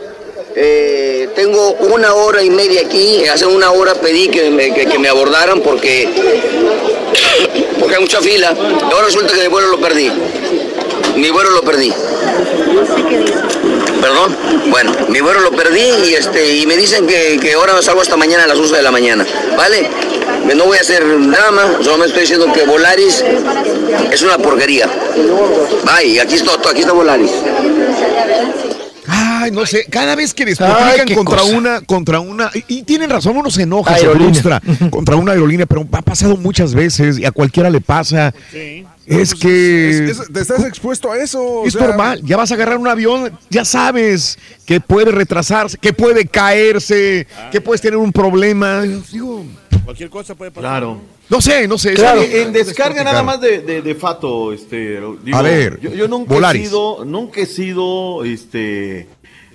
Eh, 0.55 1.29
tengo 1.35 1.73
una 1.95 2.13
hora 2.15 2.43
y 2.43 2.51
media 2.51 2.83
aquí. 2.83 3.25
Hace 3.27 3.47
una 3.47 3.71
hora 3.71 3.95
pedí 3.95 4.29
que 4.29 4.51
me, 4.51 4.75
que, 4.75 4.87
que 4.87 4.99
me 4.99 5.09
abordaran 5.09 5.61
porque, 5.61 6.09
porque 7.79 7.95
hay 7.95 8.01
mucha 8.01 8.21
fila. 8.21 8.53
Y 8.53 8.93
ahora 8.93 9.07
resulta 9.07 9.35
que 9.35 9.43
mi 9.43 9.49
vuelo 9.49 9.69
lo 9.69 9.81
perdí. 9.81 10.11
Mi 11.21 11.31
vuelo 11.31 11.51
lo 11.51 11.63
perdí. 11.63 11.93
Perdón. 14.01 14.37
Bueno, 14.71 14.93
mi 15.09 15.21
vuelo 15.21 15.41
lo 15.41 15.51
perdí 15.53 15.83
y 16.09 16.15
este 16.15 16.57
y 16.57 16.67
me 16.67 16.77
dicen 16.77 17.07
que, 17.07 17.39
que 17.41 17.53
ahora 17.55 17.81
salgo 17.83 18.01
hasta 18.01 18.17
mañana 18.17 18.45
a 18.45 18.47
las 18.47 18.59
11 18.59 18.77
de 18.77 18.83
la 18.83 18.91
mañana. 18.91 19.27
¿Vale? 19.57 19.89
No 20.57 20.65
voy 20.65 20.79
a 20.79 20.81
hacer 20.81 21.03
drama, 21.05 21.63
solamente 21.83 22.07
estoy 22.07 22.21
diciendo 22.23 22.53
que 22.53 22.65
Volaris 22.65 23.23
es 24.11 24.23
una 24.23 24.39
porquería. 24.39 24.89
Ay, 25.87 26.19
aquí 26.19 26.35
está, 26.35 26.53
aquí 26.71 26.81
está 26.81 26.93
Volaris. 26.93 27.31
Ay, 29.07 29.51
no 29.51 29.65
sé, 29.67 29.85
cada 29.91 30.15
vez 30.15 30.35
que 30.35 30.45
despotrican 30.45 31.09
contra 31.15 31.39
cosa. 31.41 31.57
una, 31.57 31.81
contra 31.83 32.21
una, 32.21 32.51
y, 32.55 32.65
y 32.79 32.83
tienen 32.83 33.11
razón, 33.11 33.37
uno 33.37 33.51
se 33.51 33.63
enoja, 33.63 33.95
se 33.97 34.07
Aerolínea. 34.07 34.33
frustra 34.33 34.63
contra 34.91 35.17
una 35.17 35.33
aerolínea, 35.33 35.67
pero 35.67 35.87
ha 35.93 36.03
pasado 36.03 36.37
muchas 36.37 36.75
veces 36.75 37.19
y 37.19 37.25
a 37.25 37.31
cualquiera 37.33 37.71
le 37.71 37.81
pasa. 37.81 38.33
Es 39.11 39.35
que 39.35 39.91
Es- 39.91 40.21
es- 40.21 40.33
te 40.33 40.41
estás 40.41 40.65
expuesto 40.65 41.11
a 41.11 41.19
eso. 41.19 41.43
o 41.43 41.67
es 41.67 41.73
sea, 41.73 41.87
normal, 41.87 42.21
ya 42.25 42.37
vas 42.37 42.51
a 42.51 42.55
agarrar 42.55 42.79
un 42.79 42.87
avión, 42.89 43.33
ya 43.51 43.65
sabes 43.65 44.39
que 44.65 44.81
puede 44.81 45.11
retrasarse, 45.11 45.77
que 45.79 45.93
puede 45.93 46.27
caerse, 46.27 47.27
que 47.51 47.61
puedes 47.61 47.81
tener 47.81 47.97
un 47.97 48.13
problema. 48.13 48.83
Digo, 48.83 49.45
Cualquier 49.85 50.11
cosa 50.11 50.35
puede 50.37 50.51
pasar. 50.53 50.63
Claro. 50.71 51.01
no 51.29 51.41
sé, 51.41 51.67
no 51.67 51.77
sé. 51.79 51.95
Claro, 51.95 52.23
en 52.23 52.53
descarga 52.53 53.01
es 53.01 53.05
nada 53.05 53.23
más 53.25 53.41
de, 53.41 53.61
de, 53.63 53.83
de 53.83 53.95
Fato, 53.97 54.53
este, 54.53 55.01
digo, 55.25 55.37
A 55.37 55.43
ver, 55.43 55.81
yo, 55.81 55.93
yo 55.93 56.07
nunca 56.07 56.33
Volaris. 56.35 56.63
he 56.63 56.67
sido, 56.67 57.05
nunca 57.05 57.41
he 57.41 57.47
sido, 57.47 58.25
este, 58.25 59.09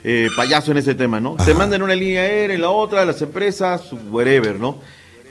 eh, 0.04 0.28
payaso 0.36 0.72
en 0.72 0.78
ese 0.78 0.96
tema, 0.96 1.20
¿no? 1.22 1.36
Te 1.38 1.54
mandan 1.54 1.82
una 1.82 1.96
línea 1.96 2.22
aérea, 2.24 2.56
en 2.56 2.62
la 2.62 2.70
otra, 2.70 3.06
las 3.06 3.22
empresas, 3.22 3.84
whatever, 4.12 4.60
¿no? 4.60 4.80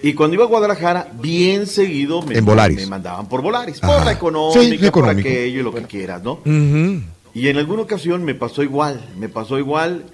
Y 0.05 0.13
cuando 0.13 0.35
iba 0.35 0.45
a 0.45 0.49
Guadalajara, 0.49 1.09
bien 1.15 1.67
seguido 1.67 2.21
me, 2.21 2.37
En 2.37 2.45
Volaris. 2.45 2.77
me 2.77 2.85
mandaban 2.85 3.27
por 3.27 3.41
Volaris, 3.41 3.81
por 3.81 4.05
la 4.05 4.13
económica, 4.13 4.61
Sí, 4.61 4.77
la 4.77 4.93
por 4.93 5.09
aquello 5.09 5.61
y 5.61 5.63
lo 5.63 5.73
que 5.73 5.81
quieras, 5.85 6.23
¿no? 6.23 6.41
Y 7.33 7.49
en 7.49 7.57
alguna 7.57 7.83
ocasión 7.85 8.23
me 8.23 8.35
pasó 8.35 8.63
igual, 8.63 9.03
me 9.19 9.31
pasó 9.31 9.59
igual. 9.59 10.05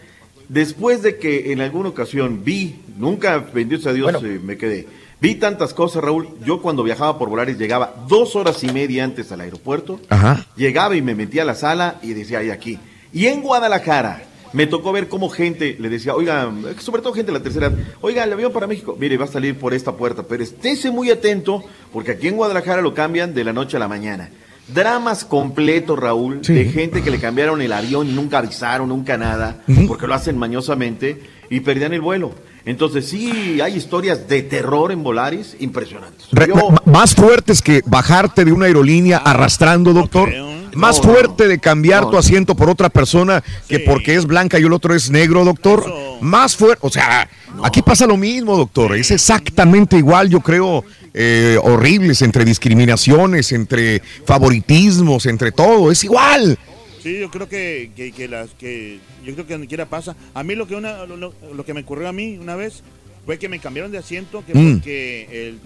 Después 0.49 1.03
de 1.03 1.19
que 1.19 1.51
en 1.51 1.61
alguna 1.61 1.89
ocasión 1.89 2.45
vi, 2.45 2.77
nunca, 2.99 3.39
bendito 3.53 3.83
sea 3.83 3.93
Dios, 3.93 4.15
eh, 4.23 4.41
me 4.41 4.57
quedé. 4.57 4.87
Vi 5.21 5.35
tantas 5.35 5.75
cosas, 5.75 6.05
Raúl. 6.05 6.29
Yo 6.47 6.63
cuando 6.63 6.85
viajaba 6.85 7.19
por 7.19 7.29
Volaris 7.29 7.59
llegaba 7.59 7.93
dos 8.09 8.37
horas 8.37 8.63
y 8.63 8.69
media 8.69 9.03
antes 9.03 9.33
al 9.33 9.41
aeropuerto. 9.41 9.99
Ajá. 10.09 10.47
Llegaba 10.57 10.95
y 10.95 11.03
me 11.03 11.17
metía 11.17 11.43
a 11.43 11.47
la 11.47 11.57
sala 11.57 11.97
y 12.01 12.13
decía, 12.13 12.39
ahí 12.39 12.51
aquí. 12.51 12.79
Y 13.13 13.27
en 13.27 13.43
Guadalajara 13.43 14.23
me 14.53 14.67
tocó 14.67 14.93
ver 14.93 15.09
cómo 15.09 15.29
gente 15.29 15.77
le 15.79 15.89
decía, 15.89 16.15
oiga, 16.15 16.51
sobre 16.79 17.03
todo 17.03 17.13
gente 17.13 17.33
de 17.33 17.39
la 17.39 17.43
tercera 17.45 17.69
edad, 17.69 17.79
oiga, 18.01 18.25
el 18.25 18.33
avión 18.33 18.53
para 18.53 18.67
México, 18.67 18.97
mire, 18.99 19.17
va 19.17 19.25
a 19.27 19.29
salir 19.29 19.57
por 19.59 19.75
esta 19.75 19.93
puerta, 19.97 20.23
pero 20.25 20.43
estése 20.43 20.91
muy 20.91 21.11
atento 21.11 21.63
porque 21.93 22.13
aquí 22.13 22.29
en 22.29 22.37
Guadalajara 22.37 22.83
lo 22.83 22.95
cambian 22.95 23.35
de 23.35 23.45
la 23.45 23.53
noche 23.53 23.77
a 23.77 23.81
la 23.81 23.89
mañana. 23.89 24.31
Dramas 24.73 25.25
completos, 25.25 25.99
Raúl, 25.99 26.43
de 26.43 26.65
gente 26.67 27.03
que 27.03 27.11
le 27.11 27.19
cambiaron 27.19 27.61
el 27.61 27.73
avión 27.73 28.09
y 28.09 28.13
nunca 28.13 28.39
avisaron, 28.39 28.89
nunca 28.89 29.17
nada, 29.19 29.63
porque 29.89 30.07
lo 30.07 30.15
hacen 30.15 30.39
mañosamente 30.39 31.21
y 31.51 31.61
perdían 31.61 31.93
el 31.93 32.01
vuelo. 32.01 32.33
Entonces 32.65 33.09
sí, 33.09 33.61
hay 33.61 33.75
historias 33.75 34.29
de 34.29 34.43
terror 34.43 34.93
en 34.93 35.03
Volaris 35.03 35.57
impresionantes. 35.59 36.29
Yo- 36.47 36.71
más 36.85 37.15
fuertes 37.17 37.63
que 37.63 37.83
bajarte 37.87 38.45
de 38.45 38.53
una 38.53 38.67
aerolínea 38.67 39.19
arrastrando, 39.19 39.93
doctor. 39.93 40.29
Más 40.75 40.99
No, 40.99 41.05
fuerte 41.05 41.49
de 41.49 41.59
cambiar 41.59 42.09
tu 42.11 42.17
asiento 42.17 42.55
por 42.55 42.69
otra 42.71 42.89
persona 42.89 43.43
que 43.69 43.81
porque 43.81 44.15
es 44.15 44.27
blanca 44.27 44.59
y 44.59 44.63
el 44.63 44.73
otro 44.73 44.95
es 44.95 45.11
negro, 45.11 45.45
doctor. 45.45 45.85
Más 46.21 46.57
fuerte, 46.57 46.79
o 46.87 46.91
sea, 46.91 47.29
aquí 47.65 47.83
pasa 47.83 48.07
lo 48.07 48.17
mismo, 48.17 48.57
doctor. 48.57 48.95
Es 48.97 49.11
exactamente 49.11 49.97
igual, 49.97 50.29
yo 50.29 50.41
creo, 50.41 50.85
eh, 51.15 51.59
horribles 51.63 52.23
entre 52.23 52.45
discriminaciones, 52.45 53.53
entre 53.53 54.01
favoritismos, 54.27 55.27
entre 55.27 55.53
todo. 55.53 55.91
Es 55.91 56.05
igual. 56.05 56.59
Sí, 57.03 57.19
yo 57.19 57.31
creo 57.31 57.49
que, 57.49 57.91
que, 57.97 58.13
que 58.13 58.29
las 58.29 58.51
que 58.51 58.99
yo 59.25 59.33
creo 59.35 59.47
que 59.47 59.55
donde 59.55 59.67
quiera 59.69 59.87
pasa. 59.87 60.15
A 60.35 60.43
mí 60.43 60.55
lo 60.55 60.67
que 60.67 60.75
una 60.75 61.07
lo, 61.07 61.65
que 61.65 61.73
me 61.73 61.81
ocurrió 61.81 62.09
a 62.09 62.13
mí 62.13 62.37
una 62.39 62.57
vez 62.57 62.83
fue 63.25 63.39
que 63.39 63.49
me 63.49 63.59
cambiaron 63.59 63.91
de 63.91 63.99
asiento 63.99 64.45
que 64.47 64.55
Mm. 64.55 64.75
porque 64.75 65.49
el, 65.49 65.59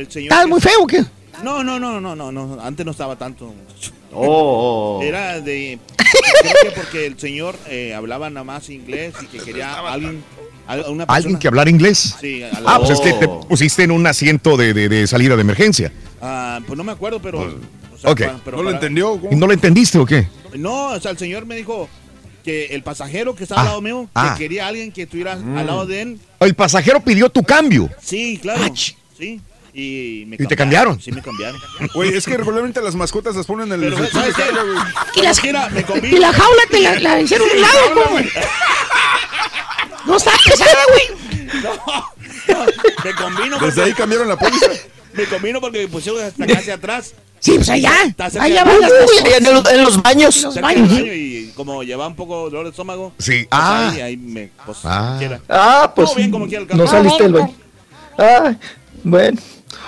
el 0.00 0.10
señor 0.10 0.32
¿Estás 0.32 0.46
muy 0.48 0.60
feo 0.60 0.82
o 0.82 0.86
qué? 0.86 1.04
No, 1.44 1.62
no, 1.62 1.78
no, 1.78 2.00
no, 2.00 2.16
no, 2.16 2.32
no, 2.32 2.58
antes 2.62 2.86
no 2.86 2.92
estaba 2.92 3.16
tanto. 3.16 3.52
Oh. 4.18 5.00
Era 5.02 5.40
de 5.40 5.78
creo 5.96 6.54
que 6.62 6.70
porque 6.80 7.06
el 7.06 7.18
señor 7.18 7.56
eh, 7.68 7.94
hablaba 7.94 8.30
nada 8.30 8.44
más 8.44 8.68
inglés 8.70 9.14
y 9.22 9.26
que 9.26 9.38
quería 9.38 9.72
a 9.72 9.92
alguien 9.92 10.22
una 10.88 11.04
Alguien 11.04 11.38
que 11.38 11.46
hablar 11.48 11.68
inglés. 11.68 12.16
Sí, 12.20 12.42
a 12.42 12.60
la- 12.60 12.74
Ah, 12.74 12.78
pues 12.78 12.90
es 12.90 13.00
que 13.00 13.12
te 13.12 13.28
pusiste 13.28 13.84
en 13.84 13.90
un 13.92 14.06
asiento 14.06 14.56
de, 14.56 14.72
de- 14.74 14.88
de 14.88 15.06
salida 15.06 15.36
de 15.36 15.42
emergencia. 15.42 15.92
Ah, 16.20 16.60
pues 16.66 16.76
no 16.76 16.82
me 16.84 16.92
acuerdo, 16.92 17.20
pero 17.20 17.40
o 17.42 17.98
sea, 17.98 18.10
Ok. 18.10 18.20
pa- 18.22 18.40
pero 18.44 18.56
¿No 18.56 18.62
lo 18.64 18.68
para- 18.70 18.76
entendió? 18.78 19.20
¿Y 19.30 19.36
no 19.36 19.46
lo 19.46 19.52
entendiste 19.52 19.98
o 19.98 20.06
qué? 20.06 20.26
No, 20.54 20.88
o 20.92 21.00
sea, 21.00 21.10
el 21.10 21.18
señor 21.18 21.46
me 21.46 21.54
dijo 21.56 21.88
que 22.44 22.66
el 22.66 22.82
pasajero 22.82 23.34
que 23.34 23.42
estaba 23.44 23.60
Ah, 23.60 23.64
al 23.64 23.68
lado 23.70 23.80
mío, 23.82 24.08
ah. 24.14 24.34
que 24.36 24.44
quería 24.44 24.64
a 24.66 24.68
alguien 24.68 24.90
que 24.92 25.02
estuviera 25.02 25.36
Mm. 25.36 25.56
al 25.58 25.66
lado 25.66 25.86
de 25.86 26.02
él. 26.02 26.18
El 26.40 26.54
pasajero 26.54 27.00
pidió 27.00 27.28
tu 27.28 27.42
cambio. 27.42 27.88
Sí, 28.00 28.38
claro. 28.40 28.62
Sí. 29.18 29.40
Y, 29.78 30.24
me 30.26 30.36
¿Y 30.38 30.46
te 30.46 30.56
cambiaron? 30.56 30.98
Sí, 30.98 31.12
me 31.12 31.20
cambiaron. 31.20 31.60
Güey, 31.92 32.14
es 32.16 32.24
que 32.24 32.34
regularmente 32.38 32.80
las 32.80 32.94
mascotas 32.94 33.36
las 33.36 33.44
ponen 33.44 33.70
en 33.72 33.84
el 33.84 33.92
Pero, 33.92 34.08
¿sabes 34.08 34.34
qué? 34.34 35.20
Y, 35.20 35.22
las- 35.22 35.42
Mira, 35.42 35.68
me 35.68 35.82
convino. 35.82 36.16
y 36.16 36.18
la 36.18 36.32
jaula 36.32 36.62
te 36.70 36.80
la, 36.80 36.94
la 36.98 37.20
hicieron 37.20 37.46
un 37.54 37.60
lado, 37.60 38.10
güey. 38.10 38.26
No 40.06 40.16
está 40.16 40.30
pesada, 40.48 40.78
güey. 40.88 41.18
Me 43.04 43.14
combino 43.14 43.58
Desde 43.58 43.82
ahí 43.82 43.92
cambiaron 43.92 44.28
la 44.28 44.36
póliza. 44.38 44.66
Me 45.12 45.24
combino 45.26 45.60
porque 45.60 45.80
me 45.80 45.88
pusieron 45.88 46.22
hasta 46.24 46.46
casi 46.46 46.70
atrás. 46.70 47.12
Sí, 47.40 47.52
pues 47.56 47.68
allá. 47.68 47.92
Allá 48.40 48.64
van 48.64 48.80
las 48.80 48.90
en, 48.92 49.44
los- 49.54 49.70
en 49.70 49.82
los 49.82 50.02
baños. 50.02 50.36
En 50.38 50.42
los 50.44 50.60
baños. 50.60 50.90
baño 50.90 51.12
y 51.12 51.52
como 51.54 51.82
llevaba 51.82 52.08
un 52.08 52.16
poco 52.16 52.44
de 52.44 52.50
dolor 52.50 52.64
de 52.64 52.70
estómago. 52.70 53.12
Sí. 53.18 53.46
pues 53.48 53.48
Ah. 53.50 53.90
Ahí, 53.92 54.00
ahí 54.00 54.16
me, 54.16 54.48
pues, 54.64 54.78
Ah. 54.84 55.16
quiera. 55.18 55.40
Ah, 55.50 55.92
pues 55.94 56.08
Todo 56.08 56.16
bien 56.16 56.30
como 56.30 56.46
quiera 56.46 56.62
el 56.62 56.68
caso. 56.68 56.82
no 56.82 56.86
saliste 56.88 57.22
del 57.24 57.32
baño. 57.34 57.54
Ah, 58.18 58.54
bueno. 59.04 59.38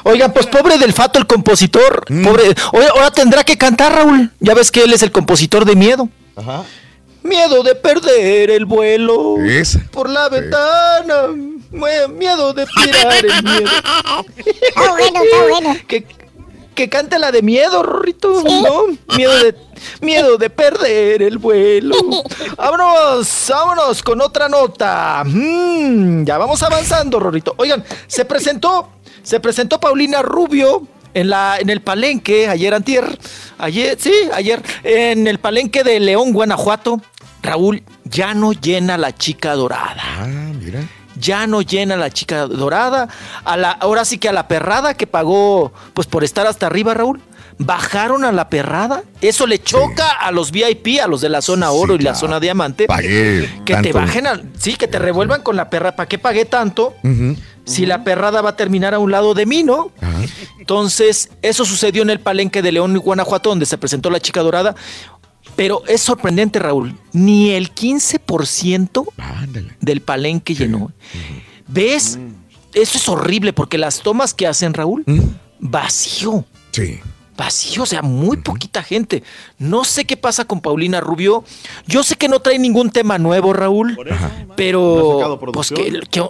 Oigan, 0.05 0.33
pues 0.33 0.47
pobre 0.47 0.79
del 0.79 0.93
Fato 0.93 1.19
el 1.19 1.27
compositor. 1.27 2.05
Mm. 2.09 2.25
Pobre. 2.25 2.55
Ahora 2.73 3.11
tendrá 3.11 3.45
que 3.45 3.57
cantar, 3.57 3.95
Raúl. 3.95 4.31
Ya 4.41 4.55
ves 4.55 4.71
que 4.71 4.85
él 4.85 4.93
es 4.93 5.03
el 5.03 5.13
compositor 5.13 5.65
de 5.65 5.77
Miedo. 5.77 6.09
Ajá. 6.37 6.65
Miedo 7.23 7.63
de 7.63 7.75
perder 7.75 8.51
el 8.51 8.65
vuelo. 8.65 9.37
Ese. 9.45 9.81
Por 9.81 10.09
la 10.09 10.29
ventana. 10.29 11.29
Miedo 11.71 12.55
de 12.55 12.67
tirar 12.67 13.25
el 13.25 13.43
miedo. 13.43 13.71
Está 14.47 14.91
bueno, 14.93 15.23
está 15.23 15.43
bueno. 15.49 15.77
¿Qué, 15.87 16.07
que 16.79 16.89
cante 16.89 17.19
la 17.19 17.33
de 17.33 17.43
miedo, 17.43 17.83
Rorrito. 17.83 18.41
¿No? 18.45 19.17
Miedo 19.17 19.37
de, 19.43 19.57
miedo 20.01 20.39
de 20.39 20.49
perder 20.49 21.23
el 21.23 21.39
vuelo. 21.39 21.97
Vámonos, 22.57 23.47
vámonos 23.49 24.01
con 24.01 24.21
otra 24.21 24.49
nota. 24.49 25.25
Mm, 25.27 26.23
ya 26.25 26.39
vamos 26.39 26.63
avanzando, 26.63 27.19
Rorrito. 27.19 27.53
Oigan, 27.57 27.85
se 28.07 28.25
presentó, 28.25 28.91
se 29.23 29.41
presentó 29.41 29.81
Paulina 29.81 30.23
Rubio 30.23 30.87
en, 31.15 31.31
la, 31.31 31.59
en 31.59 31.71
el 31.71 31.81
palenque, 31.81 32.49
ayer 32.49 32.75
antier, 32.75 33.19
ayer, 33.59 33.97
sí, 33.99 34.13
ayer, 34.33 34.63
en 34.85 35.27
el 35.27 35.39
palenque 35.39 35.85
de 35.85 36.01
León, 36.01 36.33
Guanajuato, 36.33 37.01
Raúl, 37.43 37.83
ya 38.05 38.35
no 38.35 38.53
llena 38.53 38.99
la 38.99 39.15
chica 39.15 39.55
dorada. 39.55 40.03
Ah, 40.21 40.27
mira. 40.27 40.81
Ya 41.17 41.47
no 41.47 41.63
llena 41.63 41.97
la 41.97 42.11
chica 42.11 42.47
dorada. 42.47 43.09
A 43.45 43.57
la, 43.57 43.73
ahora 43.73 44.05
sí 44.05 44.19
que 44.19 44.29
a 44.29 44.33
la 44.33 44.47
perrada 44.47 44.95
que 44.95 45.07
pagó, 45.07 45.73
pues 45.95 46.07
por 46.07 46.23
estar 46.23 46.47
hasta 46.47 46.67
arriba, 46.67 46.95
Raúl. 46.95 47.21
Bajaron 47.61 48.25
a 48.25 48.31
la 48.31 48.49
perrada. 48.49 49.03
Eso 49.21 49.45
le 49.49 49.61
choca 49.61 50.09
a 50.09 50.31
los 50.31 50.53
VIP, 50.53 51.01
a 51.03 51.09
los 51.09 51.21
de 51.21 51.29
la 51.29 51.43
zona 51.43 51.73
oro 51.73 51.97
y 51.97 51.99
la 51.99 52.15
zona 52.15 52.39
diamante. 52.39 52.87
Pagué 52.87 53.51
Que 53.65 53.75
te 53.79 53.93
bajen. 53.93 54.53
Sí, 54.57 54.77
que 54.77 54.87
te 54.87 55.01
revuelvan 55.01 55.43
con 55.43 55.57
la 55.57 55.69
perra. 55.69 55.97
¿Para 55.97 56.09
qué 56.09 56.21
pagué 56.21 56.45
tanto? 56.45 56.95
Ujú. 57.03 57.35
Si 57.69 57.87
la 57.87 58.03
perrada 58.05 58.41
va 58.43 58.51
a 58.51 58.57
terminar 58.57 58.95
a 58.95 58.99
un 58.99 59.11
lado 59.11 59.35
de 59.35 59.47
mí, 59.47 59.63
¿no? 59.63 59.93
Entonces, 60.59 61.31
eso 61.43 61.65
sucedió 61.65 62.03
en 62.03 62.11
el 62.11 62.21
palenque 62.21 62.63
de 62.63 62.73
León 62.73 62.95
y 62.97 62.99
Guanajuato, 62.99 63.51
donde 63.51 63.67
se 63.67 63.79
presentó 63.79 64.11
la 64.11 64.21
chica 64.21 64.41
dorada. 64.43 64.75
Pero 65.57 65.83
es 65.89 66.01
sorprendente, 66.03 66.59
Raúl. 66.59 66.95
Ni 67.13 67.51
el 67.51 67.75
15% 67.75 69.07
del 69.81 70.01
palenque 70.03 70.55
llenó. 70.55 70.93
¿Ves? 71.67 72.19
Eso 72.75 72.99
es 72.99 73.09
horrible 73.09 73.53
porque 73.53 73.79
las 73.79 74.01
tomas 74.01 74.35
que 74.35 74.47
hacen, 74.47 74.75
Raúl, 74.75 75.05
vacío. 75.59 76.45
Sí. 76.73 77.01
Vacío, 77.37 77.85
o 77.85 77.87
sea, 77.87 78.03
muy 78.03 78.37
poquita 78.39 78.83
gente. 78.83 79.23
No 79.59 79.85
sé 79.85 80.05
qué 80.05 80.17
pasa 80.17 80.45
con 80.45 80.61
Paulina 80.61 81.01
Rubio. 81.01 81.45
Yo 81.87 82.03
sé 82.03 82.17
que 82.17 82.29
no 82.29 82.41
trae 82.41 82.59
ningún 82.59 82.91
tema 82.91 83.17
nuevo, 83.19 83.53
Raúl. 83.53 83.97
Pero, 84.57 85.39
pues 85.53 85.71
que, 85.71 86.01
que- 86.11 86.29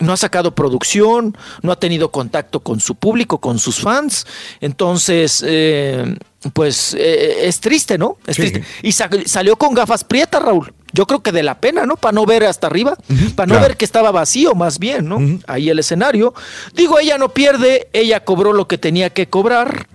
no 0.00 0.12
ha 0.12 0.16
sacado 0.16 0.54
producción, 0.54 1.36
no 1.62 1.72
ha 1.72 1.76
tenido 1.78 2.10
contacto 2.10 2.60
con 2.60 2.80
su 2.80 2.94
público, 2.94 3.38
con 3.38 3.58
sus 3.58 3.80
fans. 3.80 4.26
Entonces, 4.60 5.42
eh, 5.46 6.16
pues 6.52 6.94
eh, 6.98 7.46
es 7.48 7.60
triste, 7.60 7.98
¿no? 7.98 8.18
Es 8.26 8.36
Sí. 8.36 8.42
triste. 8.42 8.64
Y 8.82 8.92
sa- 8.92 9.10
salió 9.26 9.56
con 9.56 9.74
gafas 9.74 10.04
prietas, 10.04 10.42
Raúl. 10.42 10.72
Yo 10.92 11.06
creo 11.06 11.22
que 11.22 11.32
de 11.32 11.42
la 11.42 11.60
pena, 11.60 11.84
¿no? 11.84 11.96
Para 11.96 12.12
no 12.12 12.24
ver 12.26 12.44
hasta 12.44 12.66
arriba, 12.66 12.96
para 13.36 13.46
no 13.46 13.54
claro. 13.54 13.68
ver 13.68 13.76
que 13.76 13.84
estaba 13.84 14.10
vacío, 14.10 14.54
más 14.54 14.78
bien, 14.78 15.08
¿no? 15.08 15.18
Ahí 15.46 15.68
el 15.68 15.78
escenario. 15.78 16.32
Digo, 16.74 16.98
ella 16.98 17.18
no 17.18 17.28
pierde, 17.30 17.88
ella 17.92 18.24
cobró 18.24 18.52
lo 18.52 18.66
que 18.68 18.78
tenía 18.78 19.10
que 19.10 19.28
cobrar. 19.28 19.86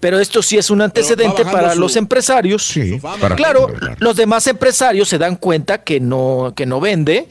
Pero 0.00 0.20
esto 0.20 0.42
sí 0.42 0.56
es 0.56 0.70
un 0.70 0.80
antecedente 0.80 1.44
para 1.44 1.74
su- 1.74 1.80
los 1.80 1.96
empresarios. 1.96 2.64
Sí, 2.64 3.00
para- 3.00 3.34
claro, 3.34 3.66
claro. 3.66 3.96
los 3.98 4.14
demás 4.16 4.46
empresarios 4.46 5.08
se 5.08 5.18
dan 5.18 5.34
cuenta 5.34 5.78
que 5.82 5.98
no, 5.98 6.52
que 6.56 6.66
no 6.66 6.78
vende. 6.80 7.28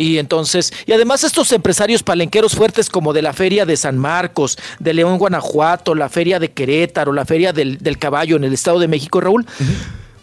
Y 0.00 0.18
entonces, 0.18 0.72
y 0.86 0.92
además 0.92 1.24
estos 1.24 1.50
empresarios 1.52 2.04
palenqueros 2.04 2.54
fuertes 2.54 2.88
como 2.88 3.12
de 3.12 3.20
la 3.20 3.32
Feria 3.32 3.66
de 3.66 3.76
San 3.76 3.98
Marcos, 3.98 4.56
de 4.78 4.94
León, 4.94 5.18
Guanajuato, 5.18 5.94
la 5.96 6.08
Feria 6.08 6.38
de 6.38 6.52
Querétaro, 6.52 7.12
la 7.12 7.24
Feria 7.24 7.52
del, 7.52 7.78
del 7.78 7.98
Caballo 7.98 8.36
en 8.36 8.44
el 8.44 8.52
Estado 8.52 8.78
de 8.78 8.86
México, 8.86 9.20
Raúl, 9.20 9.44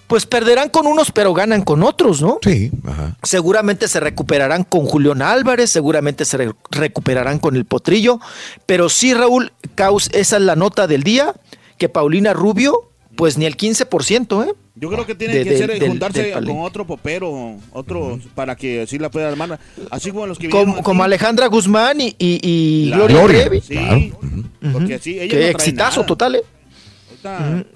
pues 0.08 0.26
perderán 0.26 0.70
con 0.70 0.88
unos, 0.88 1.12
pero 1.12 1.34
ganan 1.34 1.64
con 1.64 1.84
otros, 1.84 2.22
¿no? 2.22 2.38
Sí, 2.42 2.72
ajá. 2.88 3.18
Seguramente 3.24 3.88
se 3.88 4.00
recuperarán 4.00 4.64
con 4.64 4.86
Julián 4.86 5.22
Álvarez, 5.22 5.72
seguramente 5.72 6.24
se 6.26 6.38
re- 6.38 6.52
recuperarán 6.72 7.40
con 7.40 7.56
el 7.56 7.66
Potrillo, 7.66 8.20
pero 8.66 8.88
sí, 8.88 9.14
Raúl, 9.14 9.52
Caus, 9.74 10.10
esa 10.14 10.38
es 10.38 10.44
la 10.44 10.56
nota 10.56 10.88
del 10.88 11.04
día, 11.04 11.34
que 11.78 11.90
Paulina 11.90 12.34
Rubio, 12.34 12.92
pues 13.16 13.38
ni 13.38 13.46
el 13.46 13.56
15%, 13.58 14.44
¿eh? 14.48 14.54
Yo 14.76 14.90
creo 14.90 15.06
que 15.06 15.16
tiene 15.16 15.36
De- 15.36 15.44
que 15.46 15.50
de- 15.52 15.58
ser 15.58 15.72
del- 15.80 15.88
juntarse 15.88 16.22
del 16.24 16.46
con 16.46 16.60
otro 16.60 16.86
popero, 16.86 17.56
otro 17.72 18.20
para 18.36 18.56
que 18.56 18.86
sí 18.88 19.00
la 19.00 19.10
pueda 19.10 19.30
armar. 19.30 19.58
Así 19.90 20.12
como 20.12 20.28
los 20.28 20.38
que 20.38 20.50
Como, 20.50 20.84
como. 20.84 21.04
Alejandra 21.04 21.48
Guzmán 21.48 22.02
y, 22.02 22.16
y- 22.20 22.40
y 22.44 22.86
La- 22.90 22.98
Gloria, 22.98 23.18
Gloria, 23.18 23.40
Trevi. 23.46 23.62
sí, 23.62 24.14
porque 24.74 24.96
así 24.96 25.20
ella 25.20 25.30
Qué 25.32 25.40
no 25.40 25.46
exitazo 25.48 26.02
nada. 26.02 26.08
total, 26.08 26.36
¿eh? 26.36 26.44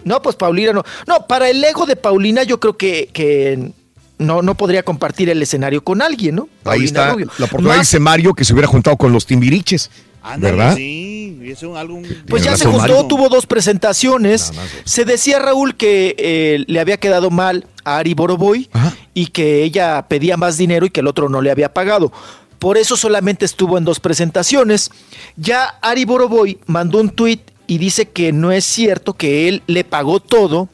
No, 0.04 0.22
pues 0.22 0.36
Paulina 0.36 0.74
no. 0.74 0.84
No, 1.08 1.26
para 1.26 1.50
el 1.50 1.64
ego 1.64 1.86
de 1.86 1.96
Paulina 1.96 2.44
yo 2.44 2.60
creo 2.60 2.78
que, 2.78 3.10
que 3.12 3.72
no, 4.20 4.42
no 4.42 4.56
podría 4.56 4.84
compartir 4.84 5.30
el 5.30 5.42
escenario 5.42 5.84
con 5.84 6.02
alguien, 6.02 6.36
¿no? 6.36 6.44
Ahí 6.44 6.50
Paulina 6.64 6.86
está 6.86 7.12
Rubio. 7.14 7.28
la 7.40 7.46
oportunidad, 7.46 7.78
Más- 7.78 7.88
dice 7.88 8.00
Mario, 8.00 8.34
que 8.34 8.46
se 8.46 8.54
hubiera 8.54 8.68
juntado 8.68 8.96
con 8.98 9.12
los 9.12 9.26
Timbiriches. 9.26 9.90
Ándale, 10.34 10.56
¿Verdad? 10.56 10.76
Sí, 10.76 11.40
y 11.42 11.52
es 11.52 11.64
un 11.64 11.76
álbum. 11.76 12.04
Pues 12.28 12.44
ya 12.44 12.56
se 12.56 12.66
juntó, 12.66 12.80
Mario. 12.80 13.06
tuvo 13.06 13.30
dos 13.30 13.46
presentaciones. 13.46 14.52
Se 14.84 15.06
decía 15.06 15.40
Raúl 15.40 15.76
que 15.76 16.16
eh, 16.18 16.64
le 16.68 16.80
había 16.80 16.98
quedado 16.98 17.30
mal 17.30 17.66
a 17.84 17.98
Ari 17.98 18.14
Boroboy 18.14 18.70
y 19.14 19.28
que 19.28 19.64
ella 19.64 20.06
pedía 20.08 20.38
más 20.38 20.58
dinero 20.58 20.86
y 20.86 20.90
que 20.90 21.00
el 21.00 21.08
otro 21.08 21.30
no 21.30 21.42
le 21.42 21.52
había 21.52 21.74
pagado. 21.74 22.12
Por 22.60 22.78
eso 22.78 22.98
solamente 22.98 23.46
estuvo 23.46 23.78
en 23.78 23.86
dos 23.86 24.00
presentaciones. 24.00 24.92
Ya 25.38 25.78
Ari 25.82 26.06
Boroboy 26.06 26.60
mandó 26.66 27.00
un 27.00 27.10
tuit 27.10 27.42
y 27.68 27.78
dice 27.78 28.10
que 28.10 28.32
no 28.32 28.52
es 28.52 28.66
cierto 28.66 29.14
que 29.14 29.48
él 29.48 29.64
le 29.68 29.84
pagó 29.84 30.20
todo 30.20 30.70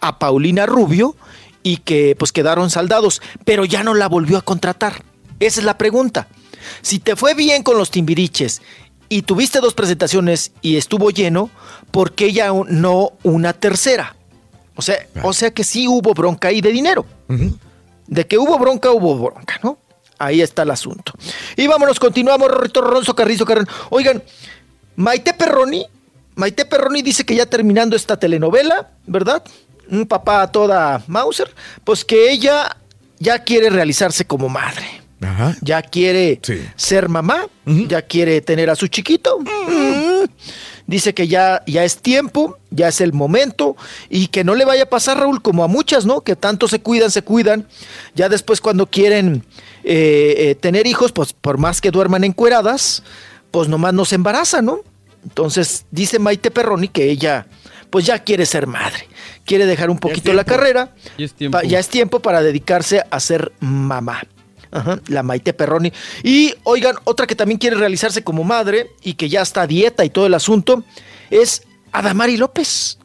a 0.00 0.18
Paulina 0.18 0.64
Rubio 0.66 1.14
y 1.62 1.78
que 1.78 2.16
pues 2.18 2.32
quedaron 2.32 2.70
saldados, 2.70 3.20
pero 3.44 3.64
ya 3.64 3.82
no 3.82 3.94
la 3.94 4.08
volvió 4.08 4.38
a 4.38 4.42
contratar. 4.42 5.04
Esa 5.40 5.60
es 5.60 5.66
la 5.66 5.76
pregunta. 5.76 6.28
Si 6.82 6.98
te 6.98 7.16
fue 7.16 7.34
bien 7.34 7.62
con 7.62 7.78
los 7.78 7.90
Timbiriches 7.90 8.62
y 9.08 9.22
tuviste 9.22 9.60
dos 9.60 9.74
presentaciones 9.74 10.52
y 10.62 10.76
estuvo 10.76 11.10
lleno, 11.10 11.50
¿por 11.90 12.12
qué 12.12 12.32
ya 12.32 12.50
no 12.68 13.12
una 13.22 13.52
tercera? 13.52 14.16
O 14.76 14.82
sea, 14.82 15.06
o 15.22 15.32
sea 15.32 15.52
que 15.52 15.64
sí 15.64 15.86
hubo 15.88 16.14
bronca 16.14 16.48
ahí 16.48 16.60
de 16.60 16.72
dinero. 16.72 17.04
De 18.06 18.26
que 18.26 18.38
hubo 18.38 18.58
bronca, 18.58 18.90
hubo 18.90 19.16
bronca, 19.18 19.60
¿no? 19.62 19.78
Ahí 20.18 20.42
está 20.42 20.62
el 20.62 20.70
asunto. 20.70 21.12
Y 21.56 21.66
vámonos, 21.66 21.98
continuamos, 21.98 22.50
Rorrito 22.50 22.80
Ronzo, 22.80 23.14
Carrizo, 23.14 23.44
Carrón. 23.44 23.68
Oigan, 23.90 24.22
Maite 24.96 25.32
Perroni, 25.34 25.86
Maite 26.34 26.64
Perroni 26.64 27.02
dice 27.02 27.24
que 27.24 27.34
ya 27.34 27.46
terminando 27.46 27.96
esta 27.96 28.18
telenovela, 28.18 28.90
¿verdad? 29.06 29.42
Un 29.90 30.06
papá 30.06 30.42
a 30.42 30.52
toda 30.52 31.02
Mauser, 31.06 31.54
pues 31.84 32.04
que 32.04 32.30
ella 32.30 32.76
ya 33.18 33.44
quiere 33.44 33.70
realizarse 33.70 34.26
como 34.26 34.48
madre. 34.48 34.99
Ajá. 35.20 35.56
Ya 35.60 35.82
quiere 35.82 36.38
ser 36.76 37.08
mamá, 37.08 37.46
ya 37.66 38.02
quiere 38.02 38.40
tener 38.40 38.70
a 38.70 38.74
su 38.76 38.86
chiquito. 38.88 39.38
Dice 40.86 41.14
que 41.14 41.28
ya, 41.28 41.62
ya 41.66 41.84
es 41.84 41.98
tiempo, 41.98 42.58
ya 42.70 42.88
es 42.88 43.00
el 43.00 43.12
momento 43.12 43.76
y 44.08 44.26
que 44.26 44.42
no 44.42 44.54
le 44.56 44.64
vaya 44.64 44.84
a 44.84 44.86
pasar, 44.86 45.18
Raúl, 45.18 45.40
como 45.40 45.62
a 45.62 45.68
muchas, 45.68 46.04
¿no? 46.04 46.22
Que 46.22 46.34
tanto 46.34 46.66
se 46.66 46.80
cuidan, 46.80 47.10
se 47.12 47.22
cuidan. 47.22 47.68
Ya 48.16 48.28
después 48.28 48.60
cuando 48.60 48.86
quieren 48.86 49.44
eh, 49.84 50.34
eh, 50.38 50.54
tener 50.56 50.86
hijos, 50.88 51.12
pues 51.12 51.32
por 51.32 51.58
más 51.58 51.80
que 51.80 51.92
duerman 51.92 52.24
encueradas, 52.24 53.04
pues 53.52 53.68
nomás 53.68 53.94
no 53.94 54.04
se 54.04 54.16
embarazan, 54.16 54.64
¿no? 54.64 54.80
Entonces 55.22 55.84
dice 55.92 56.18
Maite 56.18 56.50
Perroni 56.50 56.88
que 56.88 57.08
ella 57.10 57.46
pues 57.90 58.06
ya 58.06 58.18
quiere 58.20 58.46
ser 58.46 58.66
madre, 58.66 59.08
quiere 59.44 59.66
dejar 59.66 59.90
un 59.90 59.98
poquito 59.98 60.32
la 60.32 60.44
carrera, 60.44 60.94
Ya 61.18 61.24
es 61.24 61.34
tiempo. 61.34 61.58
pa- 61.58 61.64
ya 61.64 61.78
es 61.78 61.88
tiempo 61.88 62.20
para 62.20 62.40
dedicarse 62.42 63.02
a 63.10 63.20
ser 63.20 63.52
mamá. 63.60 64.22
Ajá, 64.72 65.00
la 65.08 65.22
Maite 65.22 65.52
Perroni. 65.52 65.92
Y 66.22 66.54
oigan, 66.64 66.94
otra 67.04 67.26
que 67.26 67.34
también 67.34 67.58
quiere 67.58 67.76
realizarse 67.76 68.22
como 68.22 68.44
madre 68.44 68.90
y 69.02 69.14
que 69.14 69.28
ya 69.28 69.42
está 69.42 69.62
a 69.62 69.66
dieta 69.66 70.04
y 70.04 70.10
todo 70.10 70.26
el 70.26 70.34
asunto 70.34 70.84
es 71.30 71.62
Adamari 71.92 72.36
López. 72.36 72.98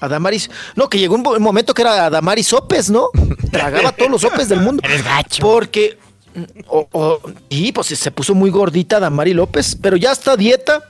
Adamaris, 0.00 0.50
no, 0.74 0.88
que 0.90 0.98
llegó 0.98 1.14
un 1.14 1.42
momento 1.42 1.72
que 1.72 1.80
era 1.82 2.06
Adamari 2.06 2.42
Sopes, 2.42 2.90
¿no? 2.90 3.08
Tragaba 3.50 3.92
todos 3.92 4.10
los 4.10 4.20
sopes 4.20 4.48
del 4.48 4.60
mundo. 4.60 4.82
Eres 4.84 5.02
gacho. 5.02 5.40
Porque, 5.42 5.98
mm, 6.34 6.42
o- 6.68 6.88
o- 6.92 7.20
y 7.48 7.72
pues 7.72 7.86
se 7.88 8.10
puso 8.10 8.34
muy 8.34 8.50
gordita 8.50 8.98
Adamari 8.98 9.32
López, 9.32 9.76
pero 9.80 9.96
ya 9.96 10.12
está 10.12 10.32
a 10.32 10.36
dieta. 10.36 10.82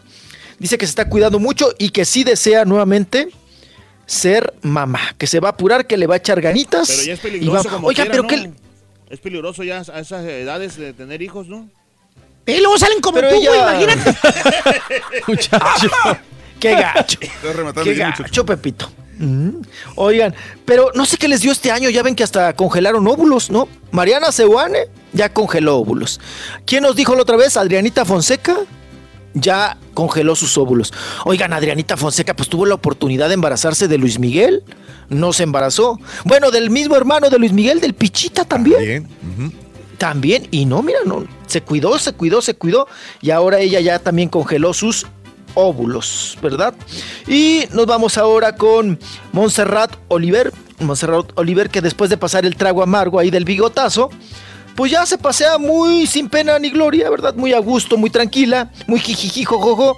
Dice 0.58 0.76
que 0.76 0.86
se 0.86 0.90
está 0.90 1.08
cuidando 1.08 1.38
mucho 1.38 1.72
y 1.78 1.90
que 1.90 2.04
sí 2.04 2.24
desea 2.24 2.64
nuevamente 2.64 3.28
ser 4.06 4.54
mamá, 4.62 5.00
que 5.18 5.26
se 5.26 5.38
va 5.40 5.48
a 5.48 5.52
apurar, 5.52 5.86
que 5.86 5.96
le 5.96 6.06
va 6.06 6.14
a 6.14 6.18
echar 6.18 6.40
ganitas. 6.40 6.88
Pero 6.88 7.02
ya 7.04 7.12
es 7.14 7.18
y 7.20 7.22
peligroso 7.22 7.68
va- 7.68 7.74
como 7.74 7.88
Oiga, 7.88 8.04
quiera, 8.04 8.10
pero 8.10 8.22
¿no? 8.22 8.28
qué, 8.28 8.52
Es 9.10 9.20
peligroso 9.20 9.62
ya 9.62 9.78
a 9.92 10.00
esas 10.00 10.24
edades 10.24 10.76
de 10.76 10.92
tener 10.92 11.22
hijos, 11.22 11.46
¿no? 11.48 11.68
Y 12.46 12.58
luego 12.60 12.78
salen 12.78 13.00
como 13.00 13.16
Pero 13.16 13.30
tú, 13.30 13.36
güey, 13.36 13.48
ella- 13.48 13.70
imagínate. 13.84 14.16
Muchacho. 15.26 15.90
Qué 16.60 16.72
gacho. 16.72 17.18
Qué 17.82 17.94
gacho, 17.94 18.46
Pepito. 18.46 18.90
Mm. 19.18 19.62
Oigan, 19.96 20.34
pero 20.64 20.90
no 20.94 21.06
sé 21.06 21.16
qué 21.16 21.26
les 21.28 21.40
dio 21.40 21.50
este 21.52 21.70
año. 21.70 21.88
Ya 21.90 22.02
ven 22.02 22.14
que 22.14 22.22
hasta 22.22 22.52
congelaron 22.54 23.06
óvulos, 23.06 23.50
¿no? 23.50 23.68
Mariana 23.90 24.30
Sewane 24.30 24.88
ya 25.12 25.32
congeló 25.32 25.78
óvulos. 25.78 26.20
¿Quién 26.66 26.82
nos 26.82 26.96
dijo 26.96 27.14
la 27.14 27.22
otra 27.22 27.36
vez? 27.36 27.56
Adrianita 27.56 28.04
Fonseca 28.04 28.56
ya 29.36 29.76
congeló 29.94 30.34
sus 30.34 30.56
óvulos. 30.58 30.92
Oigan, 31.24 31.52
Adrianita 31.52 31.96
Fonseca 31.96 32.34
pues 32.34 32.48
tuvo 32.48 32.66
la 32.66 32.74
oportunidad 32.74 33.28
de 33.28 33.34
embarazarse 33.34 33.86
de 33.86 33.98
Luis 33.98 34.18
Miguel. 34.18 34.64
No 35.08 35.32
se 35.32 35.44
embarazó. 35.44 36.00
Bueno, 36.24 36.50
del 36.50 36.70
mismo 36.70 36.96
hermano 36.96 37.30
de 37.30 37.38
Luis 37.38 37.52
Miguel, 37.52 37.80
del 37.80 37.94
Pichita 37.94 38.44
también. 38.44 39.06
También, 39.98 40.48
y 40.50 40.64
no, 40.66 40.82
mira, 40.82 40.98
no, 41.06 41.24
se 41.46 41.62
cuidó, 41.62 41.98
se 41.98 42.12
cuidó, 42.12 42.42
se 42.42 42.54
cuidó, 42.54 42.86
y 43.22 43.30
ahora 43.30 43.60
ella 43.60 43.80
ya 43.80 43.98
también 43.98 44.28
congeló 44.28 44.74
sus 44.74 45.06
óvulos, 45.54 46.36
¿verdad? 46.42 46.74
Y 47.26 47.64
nos 47.72 47.86
vamos 47.86 48.18
ahora 48.18 48.56
con 48.56 48.98
Montserrat 49.32 49.96
Oliver. 50.08 50.52
Montserrat 50.80 51.32
Oliver 51.36 51.70
que 51.70 51.80
después 51.80 52.10
de 52.10 52.18
pasar 52.18 52.44
el 52.44 52.56
trago 52.56 52.82
amargo 52.82 53.18
ahí 53.18 53.30
del 53.30 53.46
bigotazo, 53.46 54.10
pues 54.76 54.92
ya 54.92 55.06
se 55.06 55.18
pasea 55.18 55.58
muy 55.58 56.06
sin 56.06 56.28
pena 56.28 56.58
ni 56.58 56.70
gloria, 56.70 57.10
¿verdad? 57.10 57.34
Muy 57.34 57.52
a 57.54 57.58
gusto, 57.58 57.96
muy 57.96 58.10
tranquila, 58.10 58.70
muy 58.86 59.00
jijijijojojo, 59.00 59.96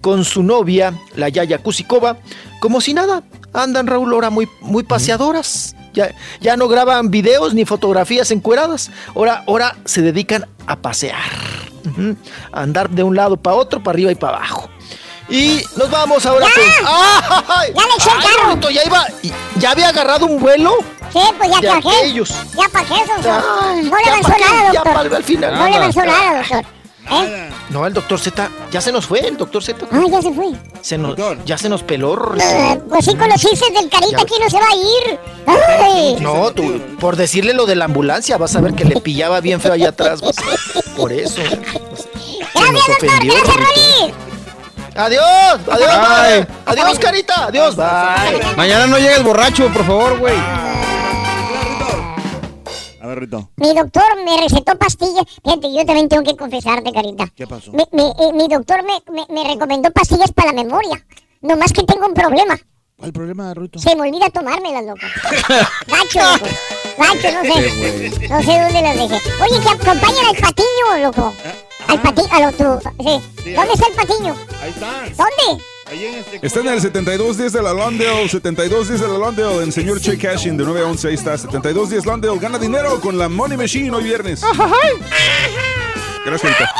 con 0.00 0.24
su 0.24 0.42
novia, 0.42 0.94
la 1.16 1.28
Yaya 1.28 1.58
Kusikova, 1.58 2.18
como 2.60 2.80
si 2.80 2.94
nada. 2.94 3.22
Andan, 3.52 3.86
Raúl, 3.86 4.12
ahora 4.12 4.30
muy, 4.30 4.48
muy 4.60 4.82
paseadoras. 4.82 5.74
Ya, 5.94 6.14
ya 6.40 6.56
no 6.56 6.68
graban 6.68 7.10
videos 7.10 7.54
ni 7.54 7.64
fotografías 7.64 8.30
encueradas. 8.30 8.90
Ahora, 9.14 9.42
ahora 9.46 9.76
se 9.84 10.02
dedican 10.02 10.46
a 10.66 10.76
pasear. 10.76 11.18
A 12.52 12.62
andar 12.62 12.90
de 12.90 13.02
un 13.02 13.16
lado 13.16 13.36
para 13.36 13.56
otro, 13.56 13.82
para 13.82 13.96
arriba 13.96 14.12
y 14.12 14.14
para 14.14 14.36
abajo. 14.36 14.68
Y 15.30 15.62
nos 15.76 15.90
vamos 15.90 16.24
ahora 16.24 16.46
¡Ya! 16.46 16.54
con. 16.54 17.44
¡Ay! 17.56 17.72
¡Ya 17.74 17.82
le 17.82 17.94
eché 17.98 18.10
el 18.10 18.22
carro! 18.22 18.42
Raulito, 18.46 18.70
ya 18.70 18.84
iba. 18.84 19.06
¿Ya 19.56 19.70
había 19.72 19.88
agarrado 19.90 20.26
un 20.26 20.40
vuelo? 20.40 20.76
Sí, 21.12 21.20
pues 21.38 21.50
ya 21.50 21.60
para 21.68 21.80
qué. 21.82 21.88
aquellos. 21.88 22.28
Ya 22.56 22.68
para 22.70 22.84
qué, 22.86 22.94
doctor. 22.94 23.44
Ay, 23.62 23.82
no 23.84 23.96
le 23.98 24.04
ya 24.04 24.10
avanzó 24.12 24.28
nada, 24.30 24.72
ya 24.72 24.80
doctor. 24.84 25.10
pa' 25.10 25.16
al 25.16 25.24
final. 25.24 25.52
No 25.54 25.64
le 25.64 25.70
Nada. 25.70 25.76
avanzó 25.82 26.04
nada, 26.04 26.38
doctor. 26.38 26.64
¿Eh? 27.10 27.50
No, 27.70 27.86
el 27.86 27.94
doctor 27.94 28.20
Z 28.20 28.50
ya 28.70 28.82
se 28.82 28.92
nos 28.92 29.06
fue, 29.06 29.20
el 29.20 29.36
doctor 29.38 29.62
Z. 29.64 29.86
Ah, 29.90 30.02
ya 30.10 30.20
se 30.20 30.30
fue. 30.30 30.52
Se 30.82 30.98
nos, 30.98 31.16
ya 31.46 31.56
se 31.56 31.68
nos 31.70 31.82
peló. 31.82 32.34
Eh, 32.38 32.80
pues 32.88 33.04
sí, 33.06 33.14
con 33.16 33.28
los 33.30 33.40
chistes 33.40 33.72
del 33.72 33.88
carita 33.88 34.18
Ya. 34.18 34.22
aquí 34.22 34.34
no 34.40 34.50
se 34.50 34.58
va 34.58 34.66
a 34.68 34.74
ir. 34.74 35.18
Ay. 35.46 36.16
No, 36.20 36.50
tú, 36.52 36.80
por 37.00 37.16
decirle 37.16 37.54
lo 37.54 37.64
de 37.64 37.76
la 37.76 37.86
ambulancia, 37.86 38.36
vas 38.36 38.54
a 38.56 38.60
ver 38.60 38.74
que 38.74 38.84
le 38.84 39.00
pillaba 39.00 39.40
bien 39.40 39.58
feo 39.60 39.72
allá 39.72 39.88
atrás. 39.90 40.20
vas 40.20 40.36
a 40.38 40.42
ver. 40.46 40.58
Por 40.96 41.12
eso. 41.12 41.36
Se 42.52 42.72
nos 42.72 42.88
ofendió. 42.88 43.32
Rorrito. 43.34 44.27
Adiós, 44.94 45.60
adiós, 45.70 45.96
Bye. 45.96 46.44
bye. 46.44 46.46
adiós, 46.66 46.98
carita, 46.98 47.46
adiós, 47.46 47.76
bye. 47.76 48.54
Mañana 48.56 48.86
no 48.86 48.98
llegues 48.98 49.22
borracho, 49.22 49.68
por 49.72 49.84
favor, 49.84 50.18
güey. 50.18 50.34
A 53.00 53.06
ver, 53.06 53.20
Rito. 53.20 53.48
Mi 53.56 53.72
doctor 53.74 54.02
me 54.24 54.36
recetó 54.40 54.76
pastillas. 54.76 55.24
Fíjate, 55.44 55.72
yo 55.72 55.84
también 55.86 56.08
tengo 56.08 56.22
que 56.24 56.36
confesarte, 56.36 56.92
carita. 56.92 57.26
¿Qué 57.34 57.46
pasó? 57.46 57.70
Mi, 57.72 57.84
mi- 57.92 58.12
eh, 58.18 58.32
mi 58.34 58.48
doctor 58.48 58.82
me, 58.82 59.00
me- 59.12 59.26
me 59.32 59.48
recomendó 59.48 59.90
pastillas 59.92 60.32
para 60.32 60.52
la 60.52 60.64
memoria. 60.64 61.02
Nomás 61.40 61.72
que 61.72 61.84
tengo 61.84 62.06
un 62.06 62.14
problema. 62.14 62.58
¿Cuál 62.96 63.12
problema, 63.12 63.54
Rito? 63.54 63.78
Se 63.78 63.94
me 63.94 64.02
olvida 64.08 64.28
tomármelas, 64.30 64.84
loco. 64.84 65.00
Gacho, 65.86 66.18
loco. 66.32 66.46
No 66.98 67.42
sé. 67.42 68.28
No 68.28 68.42
sé 68.42 68.60
dónde 68.60 68.82
las 68.82 68.96
dejé. 68.96 69.20
Oye, 69.42 69.60
que 69.62 69.68
acompañen 69.68 70.26
al 70.26 70.36
patiño, 70.36 70.98
loco. 71.02 71.34
Al 71.86 72.02
patiño, 72.02 72.28
al 72.32 72.44
otro. 72.44 72.80
Sí. 72.98 73.20
¿Dónde 73.54 73.72
está 73.72 73.86
el 73.86 73.94
patiño? 73.94 74.36
Ahí 74.62 74.70
está. 74.70 74.90
¿Dónde? 75.24 75.64
Ahí 75.86 76.04
en 76.06 76.14
este. 76.16 76.46
Está 76.46 76.60
en 76.60 76.68
el 76.68 76.80
7210 76.82 77.52
de 77.52 77.62
la 77.62 77.72
Londale, 77.72 78.28
7210 78.28 79.00
de 79.00 79.08
la 79.08 79.18
Londale, 79.18 79.62
en 79.64 79.72
señor 79.72 80.00
Che 80.00 80.18
Cashin 80.18 80.56
de 80.58 80.64
9 80.64 80.80
a 80.82 80.84
11, 80.86 81.08
ahí 81.08 81.14
está, 81.14 81.38
7210 81.38 82.04
Londale, 82.04 82.38
gana 82.38 82.58
dinero 82.58 83.00
con 83.00 83.16
la 83.16 83.28
Money 83.30 83.56
Machine 83.56 83.90
hoy 83.96 84.04
viernes. 84.04 84.42
Gracias, 86.26 86.52
Carita. 86.52 86.74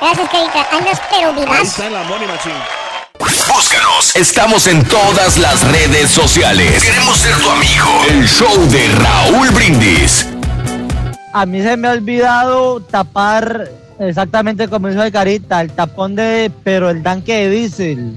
Gracias, 0.00 0.28
carita. 0.30 0.66
Andas 0.72 1.00
pero 1.10 1.28
Ahí 1.30 1.34
vivaz. 1.40 1.62
está 1.62 1.86
en 1.86 1.92
la 1.92 2.02
Money 2.04 2.26
Machine. 2.26 2.54
Estamos 4.14 4.66
en 4.66 4.82
todas 4.84 5.36
las 5.36 5.62
redes 5.70 6.10
sociales. 6.10 6.82
Queremos 6.82 7.18
ser 7.18 7.34
tu 7.36 7.50
amigo. 7.50 7.86
El 8.08 8.26
show 8.26 8.66
de 8.68 8.88
Raúl 8.88 9.50
Brindis. 9.50 10.26
A 11.34 11.44
mí 11.44 11.62
se 11.62 11.76
me 11.76 11.88
ha 11.88 11.92
olvidado 11.92 12.80
tapar 12.80 13.70
exactamente 13.98 14.68
como 14.68 14.88
hizo 14.88 15.02
de 15.02 15.12
Carita, 15.12 15.60
el 15.60 15.70
tapón 15.70 16.14
de, 16.14 16.50
pero 16.64 16.88
el 16.88 17.02
tanque 17.02 17.34
de 17.34 17.50
diésel, 17.50 18.14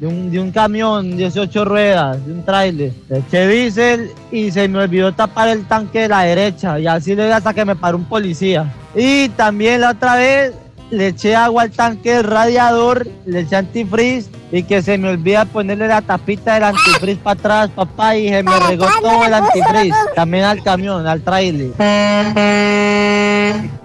de 0.00 0.06
un, 0.06 0.30
de 0.30 0.40
un 0.40 0.50
camión, 0.52 1.16
18 1.16 1.64
ruedas, 1.66 2.24
de 2.24 2.32
un 2.32 2.44
tráiler. 2.44 2.92
Le 3.10 3.18
eché 3.18 3.46
diésel 3.46 4.10
y 4.30 4.50
se 4.50 4.66
me 4.68 4.78
olvidó 4.78 5.12
tapar 5.12 5.48
el 5.48 5.66
tanque 5.66 6.00
de 6.00 6.08
la 6.08 6.22
derecha 6.22 6.78
y 6.78 6.86
así 6.86 7.14
le 7.14 7.30
hasta 7.30 7.52
que 7.52 7.64
me 7.64 7.76
paró 7.76 7.98
un 7.98 8.06
policía. 8.06 8.72
Y 8.94 9.28
también 9.30 9.82
la 9.82 9.90
otra 9.90 10.16
vez 10.16 10.52
le 10.92 11.08
eché 11.08 11.34
agua 11.34 11.62
al 11.62 11.70
tanque 11.70 12.12
del 12.12 12.24
radiador, 12.24 13.08
le 13.24 13.40
eché 13.40 13.56
antifreeze 13.56 14.30
y 14.52 14.62
que 14.62 14.82
se 14.82 14.98
me 14.98 15.08
olvida 15.08 15.46
ponerle 15.46 15.88
la 15.88 16.02
tapita 16.02 16.54
del 16.54 16.64
antifreeze 16.64 17.18
para 17.22 17.40
atrás, 17.40 17.70
papá, 17.74 18.14
y 18.14 18.28
se 18.28 18.42
me 18.42 18.60
regó 18.68 18.86
todo 19.00 19.24
el 19.24 19.32
antifreeze. 19.32 19.96
También 20.14 20.44
al 20.44 20.62
camión, 20.62 21.06
al 21.06 21.22
trailer. 21.22 21.70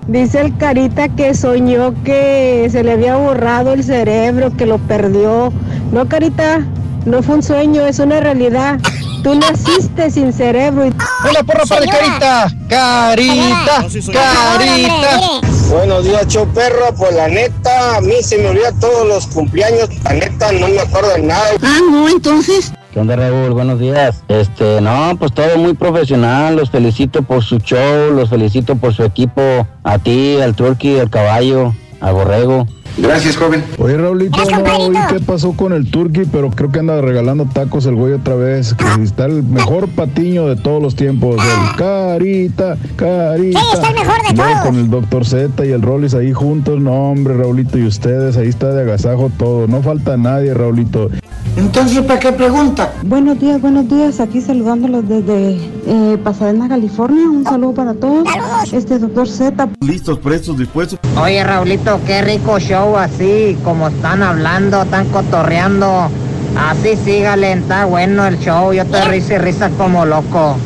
Dice 0.07 0.41
el 0.41 0.57
carita 0.57 1.07
que 1.09 1.33
soñó 1.33 1.93
que 2.03 2.67
se 2.69 2.83
le 2.83 2.91
había 2.91 3.15
borrado 3.15 3.71
el 3.73 3.83
cerebro, 3.83 4.55
que 4.57 4.65
lo 4.65 4.77
perdió. 4.77 5.53
No, 5.93 6.09
carita, 6.09 6.59
no 7.05 7.23
fue 7.23 7.35
un 7.35 7.43
sueño, 7.43 7.85
es 7.85 7.99
una 7.99 8.19
realidad. 8.19 8.79
Tú 9.23 9.35
naciste 9.35 10.11
sin 10.11 10.31
cerebro. 10.33 10.85
Y... 10.85 10.89
Una 11.29 11.43
porra 11.43 11.63
para 11.67 11.83
el 11.83 11.89
carita. 11.89 12.47
Carita, 12.69 13.87
carita. 14.13 15.41
Buenos 15.69 16.03
días, 16.03 16.27
show 16.27 16.47
perro. 16.53 16.93
Pues 16.97 17.13
la 17.15 17.27
neta, 17.27 17.97
a 17.97 18.01
mí 18.01 18.15
se 18.21 18.37
me 18.37 18.49
olvida 18.49 18.71
todos 18.79 19.07
los 19.07 19.27
cumpleaños. 19.27 19.89
La 20.03 20.13
neta, 20.13 20.51
no 20.51 20.67
me 20.67 20.79
acuerdo 20.79 21.13
de 21.13 21.23
nada. 21.23 21.49
Ah, 21.61 21.79
no, 21.89 22.07
entonces. 22.07 22.73
¿Qué 22.93 22.99
onda, 22.99 23.15
Raúl? 23.15 23.51
Buenos 23.53 23.79
días. 23.79 24.23
Este, 24.27 24.81
no, 24.81 25.15
pues 25.19 25.33
todo 25.33 25.57
muy 25.57 25.73
profesional. 25.73 26.55
Los 26.55 26.69
felicito 26.69 27.21
por 27.21 27.43
su 27.43 27.57
show, 27.59 28.11
los 28.13 28.29
felicito 28.29 28.75
por 28.75 28.93
su 28.93 29.03
equipo. 29.03 29.67
A 29.83 29.99
ti, 29.99 30.39
al 30.41 30.55
Turkey, 30.55 30.99
al 30.99 31.09
caballo, 31.09 31.73
al 31.99 32.13
borrego. 32.13 32.65
Gracias, 32.98 33.38
joven. 33.38 33.64
Oye, 33.77 33.95
Raulito, 33.95 34.38
no 34.50 34.88
oí 34.88 34.98
qué 35.09 35.19
pasó 35.19 35.53
con 35.53 35.72
el 35.72 35.90
turkey, 35.90 36.26
pero 36.32 36.50
creo 36.50 36.72
que 36.72 36.80
anda 36.80 37.00
regalando 37.00 37.45
tacos 37.45 37.85
el 37.85 37.95
güey 37.95 38.14
otra 38.14 38.35
vez. 38.35 38.74
Que 38.74 39.03
está 39.03 39.26
el 39.26 39.43
mejor 39.43 39.88
patiño 39.90 40.48
de 40.48 40.56
todos 40.56 40.82
los 40.82 40.95
tiempos. 40.95 41.38
El 41.38 41.76
Carita, 41.77 42.76
Carita. 42.95 43.59
Sí, 43.59 43.67
está 43.74 43.90
el 43.90 43.95
mejor 43.95 44.27
de 44.27 44.34
todos. 44.34 44.59
Con 44.66 44.76
el 44.77 44.90
Doctor 44.90 45.26
Z 45.26 45.66
y 45.66 45.72
el 45.72 45.82
Rollis 45.82 46.16
ahí 46.16 46.34
juntos. 46.34 46.80
No, 46.82 47.11
hombre, 47.11 47.35
Raulito, 47.35 47.77
y 47.77 47.85
ustedes, 47.85 48.35
ahí 48.38 48.48
está 48.48 48.72
de 48.74 48.82
agasajo 48.82 49.32
todo. 49.38 49.67
No 49.67 49.84
falta 49.84 50.17
nadie, 50.17 50.53
Raulito. 50.53 51.09
Entonces, 51.57 52.01
¿para 52.03 52.19
qué 52.19 52.31
pregunta? 52.31 52.93
Buenos 53.01 53.39
días, 53.39 53.59
buenos 53.59 53.89
días. 53.89 54.19
Aquí 54.19 54.41
saludándolos 54.41 55.09
desde 55.09 55.57
eh, 55.87 56.17
Pasadena, 56.23 56.69
California. 56.69 57.27
Un 57.27 57.43
saludo 57.43 57.73
para 57.73 57.93
todos. 57.95 58.27
Este 58.71 58.99
doctor 58.99 59.27
Z. 59.27 59.67
Listos, 59.81 60.19
prestos, 60.19 60.59
dispuestos. 60.59 60.99
Oye, 61.19 61.43
Raulito, 61.43 61.99
qué 62.05 62.21
rico 62.21 62.59
show 62.59 62.95
así, 62.95 63.57
como 63.63 63.87
están 63.87 64.21
hablando, 64.21 64.83
están 64.83 65.09
cotorreando. 65.09 66.09
Así 66.55 66.95
sígale, 66.95 67.53
está 67.53 67.85
bueno 67.85 68.27
el 68.27 68.37
show. 68.37 68.71
Yo 68.71 68.85
te 68.85 69.03
risa 69.05 69.33
y 69.33 69.37
risa 69.39 69.71
como 69.71 70.05
loco. 70.05 70.57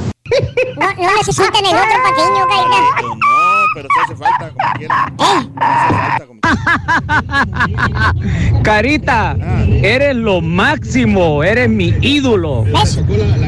No, 0.77 0.87
no 1.03 1.15
necesitan 1.15 1.65
el 1.65 1.75
otro 1.75 1.97
patiño, 2.03 2.47
carita. 2.49 3.25
Pero 3.73 3.87
te 3.87 3.99
hace 4.03 4.15
falta 4.15 4.51
como 4.51 4.73
quiera. 4.77 5.13
Carita, 8.63 9.35
eres 9.81 10.15
lo 10.15 10.41
máximo, 10.41 11.43
eres 11.43 11.69
mi 11.69 11.93
ídolo. 12.01 12.65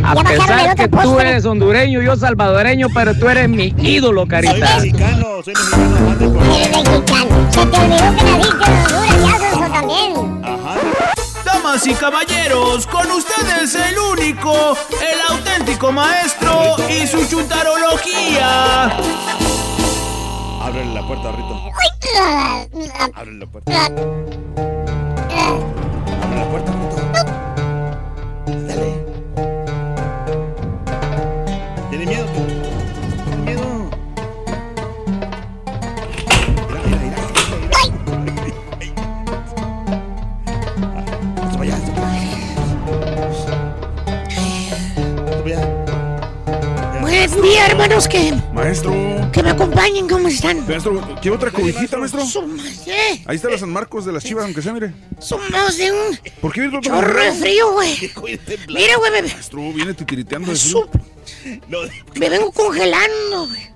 A 0.04 0.16
pesar 0.24 0.76
que 0.76 0.88
tú 0.88 1.20
eres 1.20 1.46
hondureño, 1.46 2.02
yo 2.02 2.16
salvadoreño, 2.16 2.88
pero 2.94 3.14
tú 3.16 3.28
eres 3.28 3.50
mi 3.50 3.74
ídolo, 3.78 4.26
Carita. 4.28 4.56
Eres 4.56 4.76
mexicano. 4.76 5.44
Se 5.44 5.52
te 7.66 7.78
olvidó 7.78 8.14
que 8.14 8.24
naciste 8.24 8.24
en 8.24 8.34
Honduras, 8.34 8.88
ya 9.24 9.36
eso 9.50 9.68
también. 9.72 10.42
Damas 11.46 11.86
y 11.88 11.94
caballeros, 11.94 12.88
con 12.88 13.12
ustedes 13.12 13.76
el 13.76 13.98
único, 13.98 14.78
el 15.02 15.20
auténtico 15.36 15.92
maestro 15.92 16.76
y 16.90 17.06
su 17.06 17.26
chuntarología. 17.28 18.98
Ábrele 20.74 20.94
la 20.96 21.06
puerta, 21.06 21.32
Rito. 21.32 21.72
Ábrele 23.14 23.38
la 23.38 23.46
puerta. 23.46 24.83
Días, 47.42 47.70
hermanos, 47.70 48.08
que, 48.08 48.34
Maestro. 48.54 48.94
que 49.32 49.44
me 49.44 49.50
acompañen, 49.50 50.08
¿cómo 50.08 50.28
están? 50.28 50.66
Maestro, 50.68 51.02
¿quiere 51.22 51.36
otra 51.36 51.52
cobijita, 51.52 51.98
maestro? 51.98 52.22
Ahí 53.26 53.36
está 53.36 53.50
la 53.50 53.58
San 53.58 53.70
Marcos 53.72 54.06
de 54.06 54.12
las 54.14 54.24
Chivas, 54.24 54.46
aunque 54.46 54.62
sea, 54.62 54.72
mire. 54.74 54.94
Somos 55.20 55.78
de 55.78 55.92
un 55.92 56.20
¿Por 56.42 56.54
qué 56.54 56.62
viene 56.62 56.80
todo 56.80 56.96
chorro 56.96 57.22
de 57.22 57.32
frío, 57.34 57.72
güey. 57.74 58.12
Mira, 58.70 58.96
güey, 58.98 59.12
me, 59.12 59.22
Maestro, 59.24 59.60
viene 59.74 59.94
titiriteando 59.94 60.52
de 60.52 60.58
frío. 60.58 60.90
me 62.16 62.30
vengo 62.30 62.52
congelando, 62.52 63.48
güey. 63.48 63.70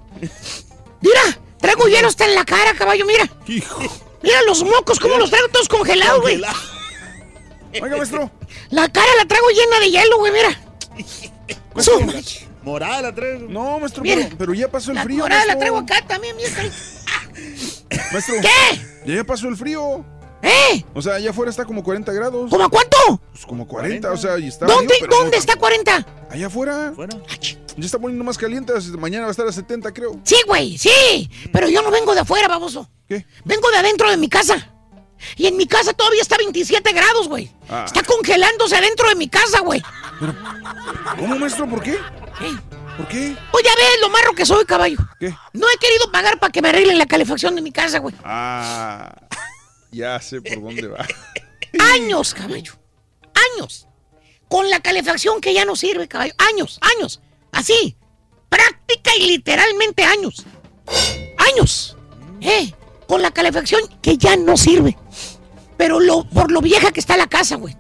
Mira, 1.02 1.22
traigo 1.60 1.88
hielo 1.88 2.08
hasta 2.08 2.26
en 2.26 2.36
la 2.36 2.46
cara, 2.46 2.74
caballo, 2.74 3.06
mira. 3.06 3.30
Hijo. 3.48 3.82
Mira 4.24 4.42
los 4.44 4.64
mocos, 4.64 5.00
cómo 5.00 5.18
los 5.18 5.30
traigo 5.30 5.50
todos 5.50 5.68
congelados, 5.68 6.22
güey. 6.22 6.42
Oiga, 7.82 7.98
maestro. 7.98 8.32
La 8.70 8.88
cara 8.90 9.10
la 9.18 9.26
traigo 9.26 9.48
llena 9.50 9.80
de 9.82 9.92
hielo, 9.92 10.18
güey, 10.20 10.32
mira. 10.32 10.62
Su- 11.84 12.14
Morada 12.68 13.02
la 13.02 13.16
traigo. 13.16 13.48
No, 13.48 13.80
maestro, 13.80 14.04
pero, 14.04 14.28
pero 14.38 14.54
ya 14.54 14.70
pasó 14.70 14.92
el 14.92 14.96
La 14.96 15.04
frío. 15.04 15.20
morada 15.20 15.46
la 15.46 15.58
traigo 15.58 15.78
acá 15.78 16.06
también, 16.06 16.36
mira. 16.36 16.50
Maestro. 18.12 18.36
¿Qué? 18.42 19.14
Ya 19.16 19.24
pasó 19.24 19.48
el 19.48 19.56
frío. 19.56 20.04
¿Eh? 20.42 20.84
O 20.94 21.02
sea, 21.02 21.14
allá 21.14 21.30
afuera 21.30 21.50
está 21.50 21.64
como 21.64 21.82
40 21.82 22.12
grados. 22.12 22.50
¿Cómo 22.50 22.66
a 22.66 22.70
cuánto? 22.70 22.98
Pues 23.32 23.46
como 23.46 23.66
40, 23.66 24.12
o 24.12 24.18
sea, 24.18 24.38
y 24.38 24.48
está 24.50 24.66
¿Dónde, 24.66 24.94
frío, 24.96 25.08
pero 25.10 25.22
¿dónde 25.22 25.38
está 25.38 25.56
40? 25.56 26.06
Allá 26.30 26.48
afuera. 26.48 26.94
Ya 27.78 27.86
está 27.86 28.00
poniendo 28.00 28.26
más 28.26 28.38
caliente. 28.38 28.74
Mañana 29.00 29.24
va 29.24 29.30
a 29.30 29.32
estar 29.32 29.48
a 29.48 29.52
70, 29.54 29.94
creo. 29.94 30.20
Sí, 30.24 30.36
güey, 30.46 30.78
sí. 30.78 31.30
Pero 31.54 31.70
yo 31.70 31.82
no 31.82 31.90
vengo 31.90 32.14
de 32.14 32.20
afuera, 32.22 32.50
baboso. 32.50 32.90
¿Qué? 33.08 33.26
Vengo 33.46 33.72
de 33.72 33.78
adentro 33.78 34.10
de 34.10 34.18
mi 34.18 34.28
casa. 34.28 34.74
Y 35.36 35.48
en 35.48 35.58
mi 35.58 35.66
casa 35.66 35.94
todavía 35.94 36.22
está 36.22 36.38
27 36.38 36.92
grados, 36.94 37.28
güey. 37.28 37.52
Ah. 37.70 37.84
Está 37.86 38.04
congelándose 38.04 38.76
adentro 38.76 39.10
de 39.10 39.16
mi 39.16 39.28
casa, 39.28 39.60
güey. 39.62 39.82
¿Cómo, 41.18 41.38
maestro? 41.38 41.68
¿Por 41.70 41.82
qué? 41.82 41.98
¿Por 42.98 43.08
qué? 43.08 43.36
Pues 43.52 43.64
ya 43.64 43.72
ves 43.76 44.02
lo 44.02 44.10
marro 44.10 44.34
que 44.34 44.46
soy, 44.46 44.66
caballo. 44.66 44.98
¿Qué? 45.20 45.34
No 45.54 45.68
he 45.70 45.78
querido 45.78 46.12
pagar 46.12 46.40
para 46.40 46.52
que 46.52 46.62
me 46.62 46.70
arreglen 46.70 46.98
la 46.98 47.06
calefacción 47.06 47.56
de 47.56 47.62
mi 47.62 47.72
casa, 47.72 48.00
güey. 48.00 48.16
Ah, 48.24 49.14
ya 49.92 50.20
sé 50.20 50.42
por 50.42 50.62
dónde 50.62 50.88
va. 50.88 51.06
Años, 51.80 52.34
caballo. 52.34 52.74
Años. 53.56 53.88
Con 54.48 54.70
la 54.70 54.80
calefacción 54.80 55.42
que 55.42 55.54
ya 55.54 55.66
no 55.66 55.76
sirve, 55.76 56.08
caballo. 56.08 56.34
Años, 56.38 56.80
años. 56.82 57.22
Así. 57.52 57.98
Práctica 58.50 59.12
y 59.20 59.28
literalmente 59.28 60.04
años. 60.04 60.46
Años. 61.38 61.98
¿Eh? 62.42 62.74
Con 63.08 63.22
la 63.22 63.32
calefacción 63.32 63.82
que 64.02 64.18
ya 64.18 64.36
no 64.38 64.58
sirve. 64.58 64.98
Pero 65.78 66.00
lo, 66.00 66.28
por 66.30 66.52
lo 66.52 66.62
vieja 66.62 66.92
que 66.92 67.00
está 67.00 67.18
la 67.18 67.28
casa, 67.28 67.56
güey. 67.56 67.76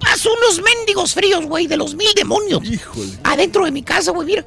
Paso 0.00 0.30
unos 0.32 0.62
mendigos 0.62 1.14
fríos, 1.14 1.46
güey, 1.46 1.66
de 1.66 1.76
los 1.76 1.94
mil 1.94 2.12
demonios. 2.14 2.62
Híjole. 2.64 3.18
Adentro 3.24 3.64
de 3.64 3.70
mi 3.70 3.82
casa, 3.82 4.10
güey, 4.10 4.26
mira. 4.26 4.44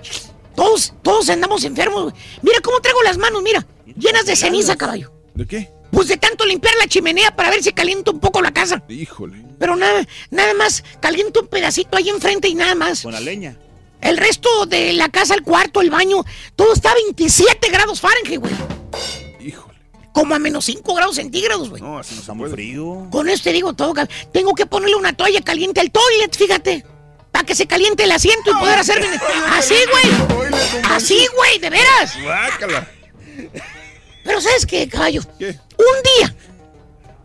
Todos, 0.56 0.94
todos 1.02 1.30
andamos 1.30 1.64
enfermos, 1.64 2.04
güey. 2.04 2.16
Mira 2.42 2.60
cómo 2.62 2.80
traigo 2.82 3.02
las 3.04 3.18
manos, 3.18 3.42
mira. 3.42 3.66
Llenas 3.98 4.26
de 4.26 4.36
ceniza, 4.36 4.76
caballo. 4.76 5.12
¿De 5.34 5.48
qué? 5.48 5.72
Pues 5.92 6.08
de 6.08 6.18
tanto 6.18 6.46
limpiar 6.46 6.76
la 6.80 6.88
chimenea 6.88 7.36
para 7.36 7.50
ver 7.50 7.64
si 7.64 7.72
calienta 7.72 8.12
un 8.12 8.20
poco 8.20 8.42
la 8.42 8.52
casa. 8.52 8.84
Híjole. 8.90 9.44
Pero 9.58 9.76
nada, 9.76 10.06
nada 10.30 10.54
más 10.54 10.84
calienta 11.00 11.40
un 11.40 11.48
pedacito 11.48 11.98
ahí 11.98 12.10
enfrente 12.10 12.48
y 12.48 12.56
nada 12.56 12.76
más. 12.76 13.02
Con 13.02 13.14
la 13.14 13.20
leña. 13.20 13.58
El 14.02 14.18
resto 14.18 14.66
de 14.66 14.94
la 14.94 15.10
casa, 15.10 15.34
el 15.34 15.44
cuarto, 15.44 15.82
el 15.82 15.90
baño, 15.90 16.24
todo 16.56 16.74
está 16.74 16.92
a 16.92 16.96
27 16.96 17.70
grados 17.70 18.00
Fahrenheit, 18.00 18.40
güey. 18.40 18.54
Como 20.14 20.36
a 20.36 20.40
menos 20.40 20.66
5 20.66 20.94
grados 20.96 21.16
centígrados, 21.16 21.70
güey. 21.70 21.82
No, 21.82 22.00
así 22.00 22.16
no 22.16 22.22
Está 22.22 22.34
muy 22.34 22.50
frío. 22.50 23.08
Con 23.12 23.30
esto 23.30 23.46
te 23.46 23.54
digo 23.54 23.74
todo. 23.74 23.94
Tengo 24.32 24.54
que 24.56 24.66
ponerle 24.66 24.96
una 24.96 25.14
toalla 25.14 25.42
caliente 25.42 25.80
al 25.80 25.92
toilet, 25.92 26.36
fíjate. 26.36 26.86
Para 27.32 27.46
que 27.46 27.56
se 27.56 27.68
caliente 27.68 28.04
el 28.04 28.12
asiento 28.12 28.52
y 28.52 28.54
poder 28.56 28.80
hacer... 28.80 29.06
Así, 29.52 29.76
güey. 29.92 30.52
Así, 30.90 31.28
güey, 31.36 31.60
de 31.60 31.70
veras. 31.70 32.18
Guácala. 32.22 32.88
Pero 34.24 34.42
¿sabes 34.42 34.66
qué, 34.66 34.88
caballo? 34.88 35.22
¿Qué? 35.38 35.48
Un 35.48 36.04
día, 36.18 36.36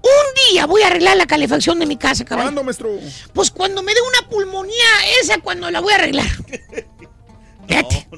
un 0.05 0.53
día 0.53 0.67
voy 0.67 0.83
a 0.83 0.89
arreglar 0.89 1.17
la 1.17 1.27
calefacción 1.27 1.79
de 1.79 1.87
mi 1.87 1.97
casa, 1.97 2.25
caballo. 2.25 2.47
¿Cuándo, 2.47 2.63
maestro? 2.63 2.91
Pues 3.33 3.51
cuando 3.51 3.83
me 3.83 3.95
dé 3.95 4.01
una 4.03 4.29
pulmonía, 4.29 4.85
esa 5.21 5.39
cuando 5.39 5.71
la 5.71 5.81
voy 5.81 5.93
a 5.93 5.97
arreglar. 5.97 6.27
Fíjate. 7.69 8.09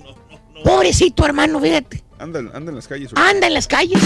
Pobrecito 0.64 1.24
hermano, 1.24 1.60
fíjate. 1.60 2.02
Anda, 2.18 2.38
anda 2.54 2.70
en 2.70 2.76
las 2.76 2.88
calles. 2.88 3.10
Anda 3.14 3.46
en 3.46 3.54
las 3.54 3.66
calles. 3.66 4.00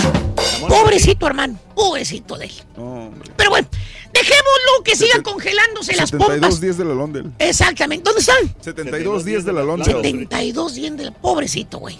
Pobrecito 0.68 1.26
hermano. 1.26 1.58
Pobrecito 1.74 2.36
de 2.36 2.46
él. 2.46 2.52
No, 2.76 3.06
hombre. 3.06 3.30
Pero 3.36 3.50
bueno, 3.50 3.68
dejémoslo 4.12 4.84
que 4.84 4.96
siga 4.96 5.22
congelándose 5.22 5.94
las 5.94 6.10
72 6.10 6.40
pompas. 6.40 6.60
días 6.60 6.76
de 6.78 6.84
la 6.84 6.94
Londel. 6.94 7.32
Exactamente. 7.38 8.04
¿Dónde 8.04 8.20
están? 8.20 8.54
72 8.60 9.24
días 9.24 9.44
de 9.44 9.52
la 9.52 9.62
Londel. 9.62 9.86
72 9.86 10.74
días 10.74 10.96
del 10.96 11.12
pobrecito, 11.12 11.78
güey. 11.78 11.98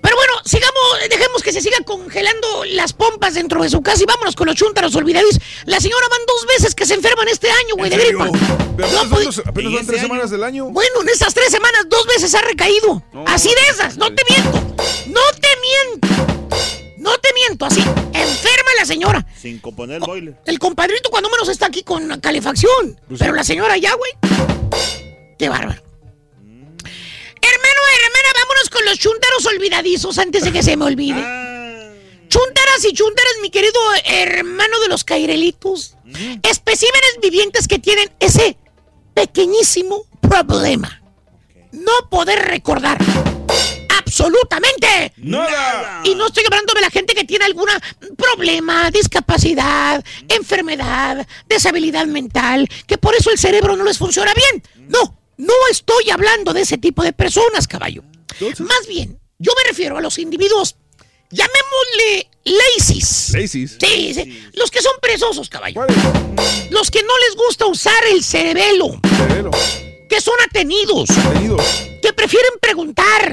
Pero 0.00 0.16
bueno, 0.16 0.27
sigamos, 0.48 0.82
dejemos 1.10 1.42
que 1.42 1.52
se 1.52 1.60
siga 1.60 1.76
congelando 1.84 2.64
las 2.66 2.92
pompas 2.92 3.34
dentro 3.34 3.62
de 3.62 3.68
su 3.70 3.82
casa 3.82 4.02
y 4.02 4.06
vámonos 4.06 4.34
con 4.34 4.46
los 4.46 4.56
chúntaros 4.56 4.94
olvidadis. 4.96 5.38
La 5.66 5.80
señora 5.80 6.06
van 6.10 6.20
dos 6.26 6.46
veces 6.46 6.74
que 6.74 6.86
se 6.86 6.94
enferman 6.94 7.28
este 7.28 7.50
año, 7.50 7.74
güey, 7.76 7.90
de 7.90 7.96
gripa. 7.98 8.28
Pero 8.76 8.88
No 8.90 9.00
apenas, 9.00 9.42
apenas 9.44 9.72
van 9.72 9.86
tres 9.86 10.00
semanas 10.00 10.30
del 10.30 10.42
año. 10.44 10.66
Bueno, 10.70 11.02
en 11.02 11.08
esas 11.10 11.34
tres 11.34 11.50
semanas 11.50 11.86
dos 11.88 12.06
veces 12.06 12.34
ha 12.34 12.40
recaído. 12.42 13.02
así 13.26 13.48
de 13.48 13.70
esas, 13.70 13.96
no 13.96 14.12
te 14.14 14.22
miento. 14.28 14.58
No 15.06 15.20
te 15.40 15.48
miento. 15.60 16.08
No 16.98 17.16
te 17.18 17.28
miento, 17.32 17.64
así. 17.66 17.80
Enferma 17.80 18.70
la 18.78 18.84
señora. 18.84 19.26
Sin 19.40 19.58
componer 19.60 19.96
el 19.96 20.02
boiler. 20.02 20.36
El 20.44 20.58
compadrito 20.58 21.10
cuando 21.10 21.30
menos 21.30 21.48
está 21.48 21.66
aquí 21.66 21.82
con 21.82 22.08
la 22.08 22.20
calefacción. 22.20 23.00
Pues 23.06 23.20
Pero 23.20 23.34
la 23.34 23.44
señora 23.44 23.76
ya, 23.76 23.94
güey. 23.94 24.12
Qué 25.38 25.48
bárbaro. 25.48 25.80
Hermana, 27.88 28.40
vámonos 28.40 28.70
con 28.70 28.84
los 28.84 28.98
chúntaros 28.98 29.46
olvidadizos 29.46 30.18
antes 30.18 30.44
de 30.44 30.52
que 30.52 30.62
se 30.62 30.76
me 30.76 30.84
olvide. 30.84 31.20
Chúntaras 32.28 32.84
y 32.84 32.92
chúntaras, 32.92 33.32
mi 33.42 33.50
querido 33.50 33.80
hermano 34.04 34.80
de 34.80 34.88
los 34.88 35.04
cairelitos. 35.04 35.94
Especímenes 36.42 37.18
vivientes 37.22 37.66
que 37.68 37.78
tienen 37.78 38.10
ese 38.20 38.56
pequeñísimo 39.14 40.06
problema. 40.20 41.02
No 41.72 41.92
poder 42.10 42.38
recordar 42.46 42.98
absolutamente 43.98 44.88
Nada. 45.16 46.02
Y 46.04 46.14
no 46.14 46.26
estoy 46.26 46.44
hablando 46.46 46.72
de 46.74 46.80
la 46.80 46.90
gente 46.90 47.14
que 47.14 47.24
tiene 47.24 47.44
algún 47.44 47.68
problema, 48.16 48.90
discapacidad, 48.90 50.04
enfermedad, 50.28 51.26
deshabilidad 51.48 52.06
mental, 52.06 52.68
que 52.86 52.98
por 52.98 53.14
eso 53.14 53.30
el 53.30 53.38
cerebro 53.38 53.76
no 53.76 53.84
les 53.84 53.98
funciona 53.98 54.32
bien. 54.34 54.62
No, 54.88 55.17
no 55.38 55.54
estoy 55.70 56.10
hablando 56.10 56.52
de 56.52 56.60
ese 56.60 56.76
tipo 56.76 57.02
de 57.02 57.12
personas, 57.12 57.66
caballo. 57.66 58.02
Más 58.40 58.86
bien, 58.86 59.18
yo 59.38 59.52
me 59.56 59.68
refiero 59.68 59.96
a 59.96 60.00
los 60.00 60.18
individuos, 60.18 60.76
llamémosle 61.30 62.28
lazies. 62.44 63.30
Lazies. 63.32 63.78
Sí, 63.80 64.14
sí, 64.14 64.50
los 64.54 64.70
que 64.70 64.82
son 64.82 64.92
perezosos, 65.00 65.48
caballo. 65.48 65.86
Los 66.70 66.90
que 66.90 67.02
no 67.02 67.18
les 67.18 67.36
gusta 67.36 67.66
usar 67.66 68.04
el 68.12 68.22
cerebelo. 68.22 69.00
Cerebelo. 69.16 69.50
Que 70.08 70.20
son 70.20 70.34
atenidos. 70.48 71.10
Atenidos. 71.10 71.62
Que 72.02 72.12
prefieren 72.12 72.52
preguntar. 72.60 73.32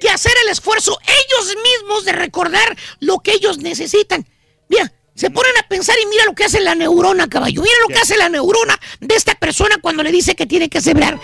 Que 0.00 0.08
hacer 0.08 0.32
el 0.44 0.50
esfuerzo 0.50 0.98
ellos 1.04 1.54
mismos 1.62 2.04
de 2.04 2.12
recordar 2.12 2.76
lo 3.00 3.18
que 3.18 3.32
ellos 3.32 3.58
necesitan. 3.58 4.26
Mira, 4.68 4.92
se 5.20 5.30
ponen 5.30 5.52
a 5.58 5.68
pensar 5.68 5.96
y 6.02 6.06
mira 6.06 6.24
lo 6.24 6.34
que 6.34 6.44
hace 6.44 6.62
la 6.62 6.74
neurona, 6.74 7.28
caballo. 7.28 7.60
Mira 7.60 7.74
lo 7.86 7.88
que 7.88 8.00
hace 8.00 8.16
la 8.16 8.30
neurona 8.30 8.80
de 9.00 9.14
esta 9.14 9.34
persona 9.34 9.76
cuando 9.76 10.02
le 10.02 10.10
dice 10.10 10.34
que 10.34 10.46
tiene 10.46 10.70
que 10.70 10.80
celebrar. 10.80 11.20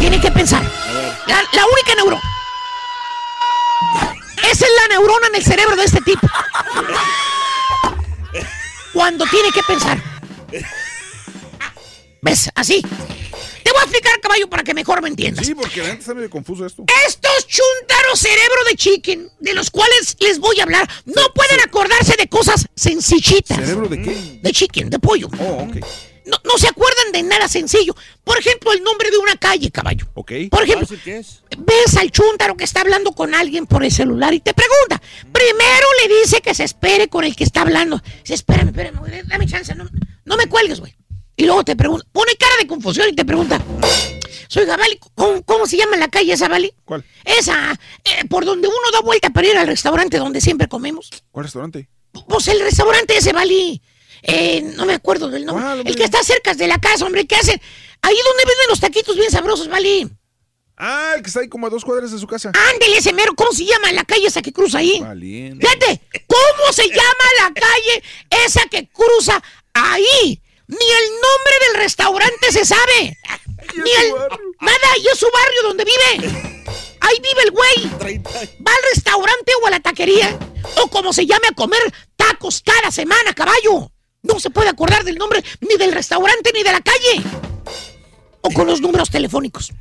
Tiene 0.00 0.20
que 0.20 0.32
pensar. 0.32 0.60
La, 1.28 1.36
la 1.36 1.66
única 1.66 1.94
neurona. 1.94 2.22
Esa 4.42 4.64
es 4.64 4.72
la 4.82 4.88
neurona 4.96 5.28
en 5.28 5.34
el 5.36 5.44
cerebro 5.44 5.76
de 5.76 5.84
este 5.84 6.00
tipo. 6.00 6.28
Cuando 8.92 9.24
tiene 9.26 9.52
que 9.52 9.62
pensar. 9.62 10.02
¿Ves? 12.22 12.50
Así. 12.56 12.84
Te 13.66 13.72
voy 13.72 13.80
a 13.80 13.82
explicar, 13.82 14.20
caballo, 14.20 14.48
para 14.48 14.62
que 14.62 14.74
mejor 14.74 15.02
me 15.02 15.08
entiendas. 15.08 15.44
Sí, 15.44 15.52
porque 15.52 15.80
la 15.80 15.86
gente 15.86 16.02
está 16.02 16.14
medio 16.14 16.30
confuso 16.30 16.64
esto. 16.64 16.84
Estos 17.08 17.48
chúntaros 17.48 18.16
cerebro 18.16 18.62
de 18.70 18.76
chicken, 18.76 19.28
de 19.40 19.54
los 19.54 19.72
cuales 19.72 20.16
les 20.20 20.38
voy 20.38 20.60
a 20.60 20.62
hablar, 20.62 20.88
no 21.04 21.34
pueden 21.34 21.58
acordarse 21.58 22.14
de 22.16 22.28
cosas 22.28 22.68
sencillitas. 22.76 23.56
¿Cerebro 23.58 23.88
de 23.88 24.02
qué? 24.02 24.38
De 24.40 24.52
chicken, 24.52 24.88
de 24.88 25.00
pollo. 25.00 25.28
Oh, 25.40 25.64
ok. 25.64 25.84
No, 26.26 26.36
no 26.44 26.58
se 26.58 26.68
acuerdan 26.68 27.10
de 27.10 27.24
nada 27.24 27.48
sencillo. 27.48 27.96
Por 28.22 28.38
ejemplo, 28.38 28.72
el 28.72 28.84
nombre 28.84 29.10
de 29.10 29.18
una 29.18 29.34
calle, 29.34 29.68
caballo. 29.72 30.06
Ok. 30.14 30.30
Por 30.48 30.62
ejemplo, 30.62 30.86
¿Qué 31.02 31.18
es? 31.18 31.42
ves 31.58 31.96
al 31.96 32.12
chúntaro 32.12 32.56
que 32.56 32.62
está 32.62 32.82
hablando 32.82 33.10
con 33.16 33.34
alguien 33.34 33.66
por 33.66 33.82
el 33.82 33.90
celular 33.90 34.32
y 34.32 34.38
te 34.38 34.54
pregunta. 34.54 35.02
Primero 35.32 35.86
le 36.02 36.20
dice 36.20 36.40
que 36.40 36.54
se 36.54 36.62
espere 36.62 37.08
con 37.08 37.24
el 37.24 37.34
que 37.34 37.42
está 37.42 37.62
hablando. 37.62 38.00
Dice, 38.20 38.34
espérame, 38.34 38.68
espérame, 38.68 39.00
dame 39.26 39.46
chance, 39.46 39.74
no, 39.74 39.88
no 40.24 40.36
me 40.36 40.46
cuelgues, 40.46 40.78
güey. 40.78 40.94
Y 41.36 41.44
luego 41.44 41.64
te 41.64 41.76
pregunta, 41.76 42.06
pone 42.12 42.34
cara 42.36 42.54
de 42.58 42.66
confusión 42.66 43.08
y 43.10 43.14
te 43.14 43.24
pregunta, 43.24 43.62
soy 44.48 44.64
Gabali, 44.64 44.98
¿cómo, 45.14 45.42
cómo 45.42 45.66
se 45.66 45.76
llama 45.76 45.96
la 45.96 46.08
calle 46.08 46.32
esa, 46.32 46.48
Bali? 46.48 46.72
¿Cuál? 46.84 47.04
Esa, 47.24 47.72
eh, 48.04 48.24
por 48.28 48.44
donde 48.44 48.68
uno 48.68 48.90
da 48.92 49.00
vuelta 49.00 49.30
para 49.30 49.46
ir 49.46 49.56
al 49.58 49.66
restaurante 49.66 50.18
donde 50.18 50.40
siempre 50.40 50.68
comemos. 50.68 51.10
¿Cuál 51.30 51.44
restaurante? 51.44 51.88
Pues 52.28 52.48
el 52.48 52.60
restaurante 52.60 53.16
ese, 53.16 53.32
Bali. 53.32 53.82
Eh, 54.22 54.62
no 54.76 54.86
me 54.86 54.94
acuerdo 54.94 55.28
del 55.28 55.44
nombre. 55.44 55.82
el 55.84 55.94
que 55.94 56.04
está 56.04 56.22
cerca 56.22 56.54
de 56.54 56.66
la 56.66 56.78
casa, 56.78 57.04
hombre, 57.04 57.26
¿qué 57.26 57.36
hacen? 57.36 57.60
Ahí 58.02 58.16
donde 58.16 58.44
venden 58.44 58.68
los 58.70 58.80
taquitos 58.80 59.14
bien 59.16 59.30
sabrosos, 59.30 59.68
Bali. 59.68 60.10
Ah, 60.78 61.12
el 61.16 61.22
que 61.22 61.28
está 61.28 61.40
ahí 61.40 61.48
como 61.48 61.66
a 61.66 61.70
dos 61.70 61.84
cuadras 61.84 62.12
de 62.12 62.18
su 62.18 62.26
casa. 62.26 62.52
Ándele 62.72 62.98
ese 62.98 63.12
mero, 63.12 63.34
¿cómo 63.34 63.52
se 63.52 63.64
llama 63.64 63.92
la 63.92 64.04
calle 64.04 64.26
esa 64.26 64.42
que 64.42 64.52
cruza 64.52 64.78
ahí? 64.78 65.00
Valiente. 65.00 65.66
Fíjate, 65.66 66.02
¿cómo 66.26 66.72
se 66.72 66.88
llama 66.88 67.24
la 67.40 67.54
calle 67.54 68.02
esa 68.44 68.62
que 68.70 68.88
cruza 68.88 69.42
ahí? 69.74 70.40
Ni 70.68 70.76
el 70.76 71.10
nombre 71.14 71.54
del 71.66 71.82
restaurante 71.82 72.52
se 72.52 72.64
sabe. 72.64 73.16
Ni 73.76 73.90
el... 73.90 74.14
Nada, 74.60 74.98
y 75.00 75.06
es 75.06 75.18
su 75.18 75.26
barrio 75.32 75.62
donde 75.62 75.84
vive. 75.84 76.66
Ahí 77.00 77.20
vive 77.20 77.42
el 77.44 77.50
güey. 77.52 78.18
Va 78.66 78.72
al 78.72 78.82
restaurante 78.94 79.52
o 79.62 79.66
a 79.66 79.70
la 79.70 79.80
taquería. 79.80 80.36
O 80.82 80.88
como 80.88 81.12
se 81.12 81.26
llame 81.26 81.48
a 81.48 81.54
comer 81.54 81.80
tacos 82.16 82.62
cada 82.64 82.90
semana, 82.90 83.32
caballo. 83.32 83.92
No 84.22 84.40
se 84.40 84.50
puede 84.50 84.68
acordar 84.68 85.04
del 85.04 85.18
nombre 85.18 85.44
ni 85.60 85.76
del 85.76 85.92
restaurante 85.92 86.50
ni 86.52 86.62
de 86.64 86.72
la 86.72 86.80
calle. 86.80 87.22
O 88.40 88.50
con 88.50 88.66
los 88.66 88.80
números 88.80 89.10
telefónicos. 89.10 89.72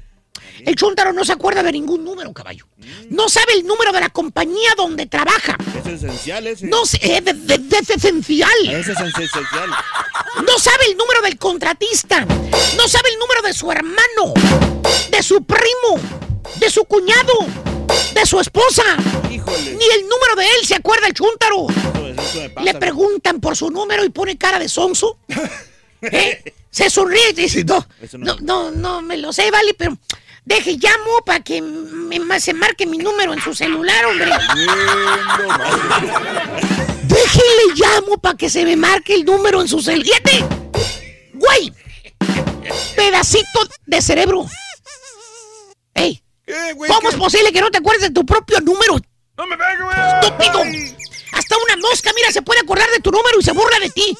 El 0.63 0.75
chuntaro 0.75 1.13
no 1.13 1.25
se 1.25 1.33
acuerda 1.33 1.63
de 1.63 1.71
ningún 1.71 2.03
número, 2.03 2.31
caballo. 2.33 2.67
No 3.09 3.29
sabe 3.29 3.53
el 3.53 3.65
número 3.65 3.91
de 3.91 3.99
la 3.99 4.09
compañía 4.09 4.71
donde 4.77 5.05
trabaja. 5.05 5.57
Es 5.77 5.85
esencial 5.85 6.47
ese. 6.47 6.67
No 6.67 6.85
sé, 6.85 6.99
eh, 7.01 7.23
es 7.25 7.89
esencial. 7.89 8.49
Ese 8.67 8.91
es 8.91 8.99
esencial. 8.99 9.69
No 10.45 10.59
sabe 10.59 10.85
el 10.89 10.97
número 10.97 11.21
del 11.21 11.37
contratista. 11.37 12.25
No 12.77 12.87
sabe 12.87 13.09
el 13.09 13.19
número 13.19 13.41
de 13.43 13.53
su 13.53 13.71
hermano, 13.71 14.33
de 15.09 15.23
su 15.23 15.43
primo, 15.43 15.99
de 16.59 16.69
su 16.69 16.83
cuñado, 16.85 17.33
de 18.13 18.25
su 18.25 18.39
esposa. 18.39 18.83
Ni 19.29 19.37
el 19.39 20.07
número 20.07 20.35
de 20.37 20.45
él 20.45 20.65
se 20.65 20.75
acuerda 20.75 21.07
el 21.07 21.13
chúntaro. 21.13 21.67
Le 22.61 22.73
preguntan 22.75 23.39
por 23.39 23.55
su 23.55 23.69
número 23.69 24.03
y 24.03 24.09
pone 24.09 24.37
cara 24.37 24.59
de 24.59 24.69
sonso. 24.69 25.17
¿Eh? 26.01 26.53
Se 26.69 26.89
sonríe 26.89 27.29
y 27.29 27.33
dice, 27.33 27.63
no, 27.63 27.85
no, 28.17 28.37
no, 28.41 28.71
no 28.71 29.01
me 29.01 29.17
lo 29.17 29.31
sé, 29.31 29.49
vale, 29.49 29.73
pero 29.75 29.97
deje, 30.45 30.77
llamo 30.79 31.21
para 31.25 31.41
que 31.41 31.61
me, 31.61 32.39
se 32.39 32.53
marque 32.53 32.85
mi 32.85 32.97
número 32.97 33.33
en 33.33 33.41
su 33.41 33.53
celular, 33.53 34.05
hombre. 34.05 34.31
Déjele 37.03 37.73
llamo 37.75 38.17
para 38.17 38.37
que 38.37 38.49
se 38.49 38.63
me 38.63 38.75
marque 38.75 39.15
el 39.15 39.25
número 39.25 39.61
en 39.61 39.67
su 39.67 39.81
celular. 39.81 40.21
¡Güey! 41.33 41.73
Pedacito 42.95 43.67
de 43.85 44.01
cerebro. 44.01 44.45
¡Ey! 45.93 46.23
¿Cómo 46.87 47.09
es 47.09 47.15
posible 47.15 47.51
que 47.51 47.61
no 47.61 47.71
te 47.71 47.79
acuerdes 47.79 48.03
de 48.03 48.09
tu 48.11 48.25
propio 48.25 48.59
número? 48.61 48.99
¡No 49.37 49.47
me 49.47 49.55
güey! 49.55 49.97
¡Estúpido! 50.21 50.61
Hasta 51.33 51.55
una 51.57 51.75
mosca, 51.77 52.11
mira, 52.15 52.31
se 52.31 52.41
puede 52.41 52.61
acordar 52.61 52.89
de 52.91 52.99
tu 52.99 53.11
número 53.11 53.39
y 53.39 53.43
se 53.43 53.51
burla 53.51 53.79
de 53.79 53.89
ti. 53.89 54.17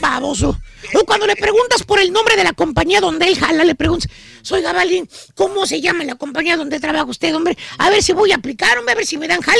Baboso. 0.00 0.58
O 0.94 1.04
cuando 1.04 1.26
le 1.26 1.36
preguntas 1.36 1.82
por 1.82 2.00
el 2.00 2.12
nombre 2.12 2.36
de 2.36 2.44
la 2.44 2.52
compañía 2.52 3.00
donde 3.00 3.26
él 3.28 3.38
jala, 3.38 3.64
le 3.64 3.74
preguntas, 3.74 4.10
soy 4.46 4.62
Gabalín, 4.62 5.08
¿cómo 5.34 5.66
se 5.66 5.80
llama 5.80 6.04
la 6.04 6.14
compañía 6.14 6.56
donde 6.56 6.78
trabaja 6.78 7.04
usted, 7.06 7.34
hombre? 7.34 7.58
A 7.78 7.90
ver 7.90 8.00
si 8.02 8.12
voy 8.12 8.30
a 8.30 8.36
aplicar, 8.36 8.78
hombre, 8.78 8.92
a 8.92 8.96
ver 8.96 9.04
si 9.06 9.18
me 9.18 9.26
dan 9.26 9.40
jale. 9.40 9.58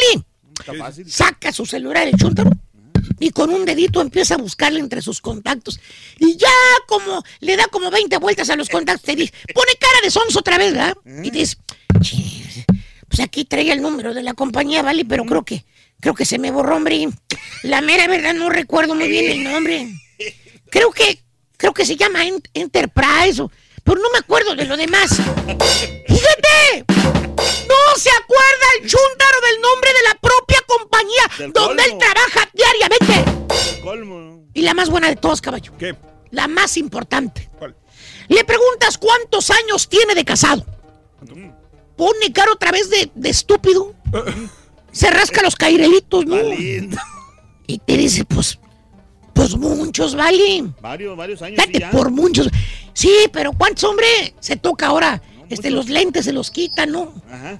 Saca 1.10 1.52
su 1.52 1.66
celular 1.66 2.06
el 2.06 2.14
chúntaro 2.16 2.50
y 3.18 3.30
con 3.30 3.50
un 3.50 3.64
dedito 3.64 4.00
empieza 4.00 4.34
a 4.34 4.36
buscarle 4.38 4.78
entre 4.78 5.02
sus 5.02 5.20
contactos. 5.20 5.80
Y 6.20 6.36
ya 6.36 6.48
como 6.86 7.22
le 7.40 7.56
da 7.56 7.66
como 7.66 7.90
20 7.90 8.16
vueltas 8.18 8.48
a 8.50 8.56
los 8.56 8.68
contactos, 8.68 9.02
te 9.04 9.16
dice, 9.16 9.32
pone 9.52 9.72
cara 9.80 9.98
de 10.04 10.10
sonso 10.10 10.38
otra 10.38 10.56
vez, 10.56 10.72
¿verdad? 10.72 10.96
Y 11.24 11.30
dice, 11.30 11.56
"Chis, 12.00 12.64
pues 13.08 13.20
aquí 13.20 13.44
traía 13.44 13.72
el 13.72 13.82
número 13.82 14.14
de 14.14 14.22
la 14.22 14.34
compañía, 14.34 14.82
¿vale? 14.82 15.04
Pero 15.04 15.24
creo 15.24 15.44
que, 15.44 15.64
creo 16.00 16.14
que 16.14 16.24
se 16.24 16.38
me 16.38 16.50
borró, 16.52 16.76
hombre. 16.76 17.08
La 17.64 17.80
mera 17.80 18.06
verdad 18.06 18.34
no 18.34 18.50
recuerdo 18.50 18.94
muy 18.94 19.08
bien 19.08 19.30
el 19.32 19.44
nombre. 19.44 19.88
Creo 20.70 20.92
que, 20.92 21.20
creo 21.56 21.74
que 21.74 21.84
se 21.84 21.96
llama 21.96 22.24
En- 22.24 22.42
Enterprise, 22.54 23.42
o- 23.42 23.50
pero 23.86 24.00
no 24.00 24.10
me 24.10 24.18
acuerdo 24.18 24.54
de 24.56 24.64
lo 24.64 24.76
demás. 24.76 25.10
¡Fíjate! 26.06 26.84
No 27.68 27.96
se 27.96 28.10
acuerda 28.10 28.66
el 28.80 28.88
chúntaro 28.88 29.40
del 29.46 29.60
nombre 29.62 29.90
de 29.92 30.08
la 30.08 30.14
propia 30.20 30.58
compañía 30.66 31.22
Del 31.38 31.52
donde 31.52 31.84
él 31.84 31.92
trabaja 31.96 32.50
diariamente. 32.52 33.80
Colmo. 33.80 34.44
Y 34.52 34.62
la 34.62 34.74
más 34.74 34.90
buena 34.90 35.08
de 35.08 35.16
todas, 35.16 35.40
caballo. 35.40 35.72
¿Qué? 35.78 35.96
La 36.32 36.48
más 36.48 36.76
importante. 36.76 37.48
Le 38.28 38.44
preguntas 38.44 38.98
cuántos 38.98 39.50
años 39.50 39.88
tiene 39.88 40.16
de 40.16 40.24
casado. 40.24 40.66
Pone 41.96 42.32
cara 42.32 42.52
otra 42.52 42.72
vez 42.72 42.90
de, 42.90 43.10
de 43.14 43.30
estúpido. 43.30 43.94
Se 44.92 45.10
rasca 45.10 45.42
los 45.42 45.54
cairelitos, 45.54 46.26
¿no? 46.26 46.36
Y 47.68 47.78
te 47.78 47.96
dice, 47.96 48.24
pues, 48.24 48.58
pues 49.36 49.56
muchos, 49.56 50.14
vale. 50.16 50.64
Varios, 50.80 51.16
varios 51.16 51.40
años. 51.42 51.60
sí, 51.60 51.66
Date 51.66 51.78
ya. 51.78 51.90
por 51.90 52.10
muchos. 52.10 52.48
Sí, 52.94 53.10
pero 53.32 53.52
¿cuántos, 53.52 53.84
hombre? 53.84 54.06
Se 54.40 54.56
toca 54.56 54.86
ahora. 54.88 55.22
Este, 55.48 55.70
los 55.70 55.88
lentes 55.88 56.24
se 56.24 56.32
los 56.32 56.50
quita, 56.50 56.86
¿no? 56.86 57.12
Ajá. 57.30 57.58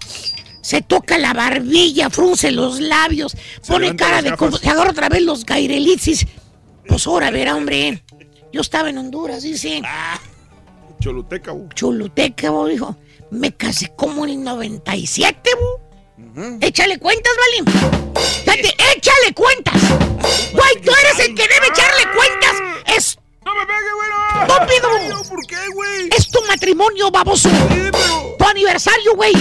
Se 0.60 0.82
toca 0.82 1.18
la 1.18 1.32
barbilla, 1.32 2.10
frunce 2.10 2.50
los 2.50 2.80
labios, 2.80 3.36
pone 3.68 3.94
cara 3.94 4.20
de... 4.22 4.34
como- 4.36 4.56
Se 4.58 4.68
agarra 4.68 4.90
otra 4.90 5.08
vez 5.08 5.22
los 5.22 5.44
cairelitos. 5.44 6.26
Pues 6.88 7.06
ahora, 7.06 7.30
verá, 7.30 7.54
hombre. 7.54 8.02
Yo 8.52 8.62
estaba 8.62 8.90
en 8.90 8.98
Honduras, 8.98 9.42
dice. 9.44 9.82
Choluteca, 11.00 11.52
bu. 11.52 11.68
Choluteca, 11.74 12.50
bo, 12.50 12.66
dijo. 12.66 12.96
Me 13.30 13.52
casé 13.54 13.92
como 13.94 14.24
en 14.24 14.30
el 14.30 14.42
97, 14.44 15.50
bo. 15.60 15.80
Échale 16.60 16.98
cuentas, 16.98 17.32
Vali. 17.36 17.70
Fíjate, 18.44 18.74
échale 18.96 19.34
cuentas. 19.34 19.82
Güey, 20.52 20.82
tú 20.82 20.92
eres 21.02 21.18
el 21.20 21.34
que 21.34 21.42
debe 21.42 21.66
echarle 21.68 22.04
cuentas. 22.14 22.94
Es. 22.96 23.18
¡No 23.44 23.54
me 23.54 23.66
pegue, 23.66 23.92
güey! 23.94 24.06
¡Estúpido! 24.42 25.22
¿Por 25.28 25.46
qué, 25.46 25.68
güey? 25.72 26.08
Es 26.16 26.28
tu 26.28 26.42
matrimonio, 26.42 27.10
baboso. 27.10 27.48
Tu 28.38 28.44
aniversario, 28.44 29.14
güey. 29.14 29.32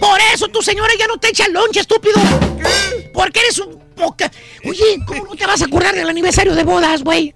Por 0.00 0.20
eso 0.34 0.48
tu 0.48 0.62
señora 0.62 0.92
ya 0.98 1.06
no 1.06 1.18
te 1.18 1.28
echa 1.28 1.48
lonche, 1.48 1.80
estúpido. 1.80 2.16
Porque 3.12 3.40
eres 3.40 3.58
un 3.58 3.78
poca. 4.00 4.30
Oye, 4.64 4.98
¿cómo 5.06 5.24
no 5.24 5.36
te 5.36 5.46
vas 5.46 5.60
a 5.60 5.66
acordar 5.66 5.94
del 5.94 6.08
aniversario 6.08 6.54
de 6.54 6.64
bodas, 6.64 7.02
güey? 7.02 7.34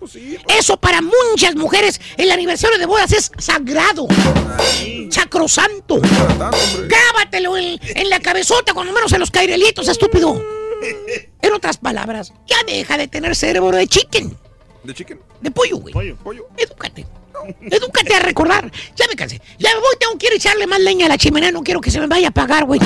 Eso 0.48 0.76
para 0.78 1.00
muchas 1.02 1.54
mujeres, 1.54 2.00
el 2.16 2.30
aniversario 2.30 2.78
de 2.78 2.86
bodas 2.86 3.12
es 3.12 3.30
sagrado. 3.38 4.06
Sacrosanto. 5.10 6.00
Grábatelo 6.00 7.56
en, 7.56 7.78
en 7.82 8.10
la 8.10 8.18
cabezota, 8.20 8.72
cuando 8.72 8.92
menos 8.92 9.12
en 9.12 9.20
los 9.20 9.30
cairelitos, 9.30 9.88
estúpido. 9.88 10.42
En 11.42 11.52
otras 11.52 11.76
palabras, 11.78 12.32
ya 12.46 12.56
deja 12.66 12.96
de 12.96 13.08
tener 13.08 13.34
cerebro 13.36 13.76
de 13.76 13.86
chicken. 13.86 14.36
¿De 14.82 14.94
chicken? 14.94 15.20
De 15.40 15.50
pollo, 15.50 15.78
güey. 15.78 15.92
Pollo. 15.92 16.16
Pollo. 16.16 16.46
Edúcate. 16.56 17.06
Edúcate 17.62 18.14
a 18.14 18.20
recordar. 18.20 18.70
Ya 18.96 19.06
me 19.08 19.16
cansé. 19.16 19.40
Ya 19.58 19.70
me 19.74 19.80
voy, 19.80 19.96
tengo 19.98 20.16
que 20.18 20.26
ir 20.26 20.32
a 20.32 20.36
echarle 20.36 20.66
más 20.66 20.80
leña 20.80 21.06
a 21.06 21.08
la 21.08 21.18
chimenea. 21.18 21.50
No 21.52 21.62
quiero 21.62 21.80
que 21.80 21.90
se 21.90 22.00
me 22.00 22.06
vaya 22.06 22.28
a 22.28 22.30
apagar, 22.30 22.64
güey. 22.64 22.80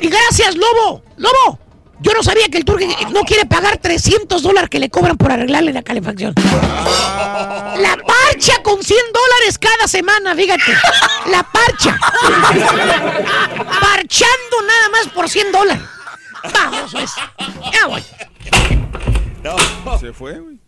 Y 0.00 0.08
gracias, 0.08 0.56
Lobo. 0.56 1.02
Lobo. 1.16 1.58
Yo 2.02 2.12
no 2.14 2.22
sabía 2.22 2.48
que 2.48 2.56
el 2.56 2.64
turque 2.64 2.88
no 3.12 3.22
quiere 3.24 3.44
pagar 3.44 3.76
300 3.76 4.42
dólares 4.42 4.70
que 4.70 4.78
le 4.78 4.88
cobran 4.88 5.18
por 5.18 5.32
arreglarle 5.32 5.70
la 5.72 5.82
calefacción. 5.82 6.34
La 6.34 7.98
parcha 8.06 8.62
con 8.62 8.82
100 8.82 8.98
dólares 9.12 9.58
cada 9.58 9.86
semana, 9.86 10.34
fíjate. 10.34 10.72
La 11.30 11.42
parcha. 11.42 11.98
Parchando 13.80 14.62
nada 14.66 14.88
más 14.90 15.08
por 15.08 15.28
100 15.28 15.52
dólares. 15.52 15.82
Vamos, 16.54 16.92
pues. 16.92 17.10
Ya 17.72 17.86
voy. 17.86 18.02
Se 20.00 20.12
fue, 20.12 20.38
güey. 20.38 20.58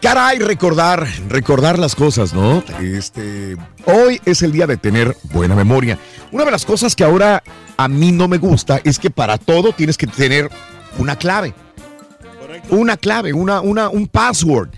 Caray, 0.00 0.38
recordar, 0.38 1.06
recordar 1.28 1.78
las 1.78 1.94
cosas, 1.94 2.32
¿no? 2.32 2.62
Este, 2.80 3.56
hoy 3.84 4.20
es 4.24 4.42
el 4.42 4.52
día 4.52 4.66
de 4.66 4.76
tener 4.76 5.16
buena 5.24 5.56
memoria. 5.56 5.98
Una 6.30 6.44
de 6.44 6.50
las 6.52 6.64
cosas 6.64 6.94
que 6.94 7.02
ahora 7.04 7.42
a 7.76 7.88
mí 7.88 8.12
no 8.12 8.28
me 8.28 8.38
gusta 8.38 8.80
es 8.84 8.98
que 8.98 9.10
para 9.10 9.38
todo 9.38 9.72
tienes 9.72 9.96
que 9.96 10.06
tener 10.06 10.50
una 10.98 11.16
clave. 11.16 11.52
Una 12.70 12.96
clave, 12.96 13.32
una, 13.32 13.60
una, 13.60 13.88
un 13.88 14.06
password. 14.06 14.70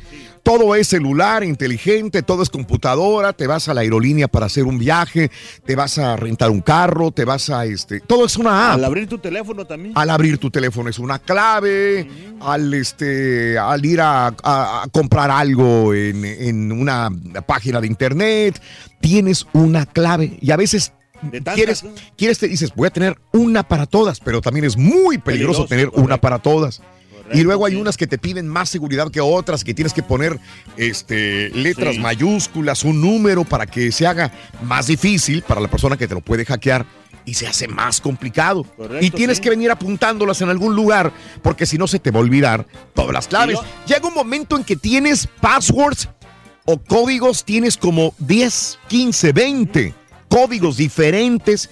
Todo 0.42 0.74
es 0.74 0.88
celular, 0.88 1.44
inteligente, 1.44 2.22
todo 2.22 2.42
es 2.42 2.48
computadora, 2.50 3.32
te 3.32 3.46
vas 3.46 3.68
a 3.68 3.74
la 3.74 3.82
aerolínea 3.82 4.26
para 4.26 4.46
hacer 4.46 4.64
un 4.64 4.78
viaje, 4.78 5.30
te 5.66 5.76
vas 5.76 5.98
a 5.98 6.16
rentar 6.16 6.50
un 6.50 6.60
carro, 6.60 7.10
te 7.12 7.24
vas 7.24 7.50
a 7.50 7.66
este, 7.66 8.00
todo 8.00 8.24
es 8.26 8.36
una 8.36 8.68
app. 8.72 8.74
Al 8.78 8.84
abrir 8.84 9.06
tu 9.06 9.18
teléfono 9.18 9.66
también. 9.66 9.92
Al 9.96 10.08
abrir 10.10 10.38
tu 10.38 10.50
teléfono 10.50 10.88
es 10.88 10.98
una 10.98 11.18
clave, 11.18 12.08
al 12.40 12.72
este, 12.74 13.58
al 13.58 13.84
ir 13.84 14.00
a, 14.00 14.28
a- 14.28 14.82
a 14.82 14.88
comprar 14.90 15.30
algo 15.30 15.92
en, 15.94 16.24
en 16.24 16.72
una 16.72 17.10
página 17.46 17.80
de 17.80 17.86
internet, 17.86 18.60
tienes 19.00 19.46
una 19.52 19.84
clave 19.86 20.38
y 20.40 20.50
a 20.50 20.56
veces 20.56 20.92
tantas, 21.30 21.54
quieres, 21.54 21.84
¿no? 21.84 21.90
quieres 22.16 22.38
te 22.38 22.48
dices 22.48 22.72
voy 22.74 22.86
a 22.86 22.90
tener 22.90 23.18
una 23.32 23.62
para 23.62 23.84
todas, 23.86 24.20
pero 24.20 24.40
también 24.40 24.64
es 24.64 24.76
muy 24.78 25.18
peligroso, 25.18 25.66
Peligroso, 25.66 25.66
tener 25.66 25.90
una 26.02 26.16
para 26.18 26.38
todas. 26.38 26.80
Y 27.32 27.42
luego 27.42 27.66
hay 27.66 27.76
unas 27.76 27.96
que 27.96 28.06
te 28.06 28.18
piden 28.18 28.46
más 28.48 28.68
seguridad 28.68 29.10
que 29.10 29.20
otras, 29.20 29.64
que 29.64 29.74
tienes 29.74 29.92
que 29.92 30.02
poner 30.02 30.38
este, 30.76 31.50
letras 31.50 31.94
Sí. 31.94 32.00
mayúsculas, 32.00 32.84
un 32.84 33.00
número 33.00 33.44
para 33.44 33.66
que 33.66 33.92
se 33.92 34.06
haga 34.06 34.32
más 34.62 34.86
difícil 34.86 35.42
para 35.42 35.60
la 35.60 35.68
persona 35.68 35.96
que 35.96 36.06
te 36.08 36.14
lo 36.14 36.20
puede 36.20 36.44
hackear 36.44 36.86
y 37.24 37.34
se 37.34 37.46
hace 37.46 37.68
más 37.68 38.00
complicado. 38.00 38.64
Correcto, 38.64 39.04
y 39.04 39.10
tienes 39.10 39.36
sí. 39.36 39.42
que 39.42 39.50
venir 39.50 39.70
apuntándolas 39.70 40.40
en 40.42 40.48
algún 40.48 40.74
lugar 40.74 41.12
porque 41.42 41.66
si 41.66 41.78
no 41.78 41.86
se 41.86 41.98
te 41.98 42.10
va 42.10 42.18
a 42.18 42.22
olvidar 42.22 42.66
todas 42.94 43.12
las 43.12 43.28
claves. 43.28 43.58
Llega 43.86 44.08
un 44.08 44.14
momento 44.14 44.56
en 44.56 44.64
que 44.64 44.76
tienes 44.76 45.28
passwords 45.40 46.08
o 46.64 46.78
códigos, 46.78 47.44
tienes 47.44 47.76
como 47.76 48.14
10, 48.18 48.78
15, 48.88 49.32
20 49.32 49.94
códigos 50.28 50.76
diferentes 50.76 51.68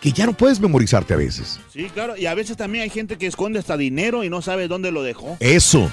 que 0.00 0.12
ya 0.12 0.26
no 0.26 0.32
puedes 0.32 0.60
memorizarte 0.60 1.12
a 1.14 1.16
veces. 1.16 1.60
Sí, 1.72 1.84
claro. 1.92 2.16
Y 2.16 2.26
a 2.26 2.34
veces 2.34 2.56
también 2.56 2.82
hay 2.84 2.90
gente 2.90 3.18
que 3.18 3.26
esconde 3.26 3.58
hasta 3.58 3.76
dinero 3.76 4.24
y 4.24 4.30
no 4.30 4.40
sabe 4.42 4.66
dónde 4.66 4.90
lo 4.90 5.02
dejó. 5.02 5.36
Eso. 5.40 5.90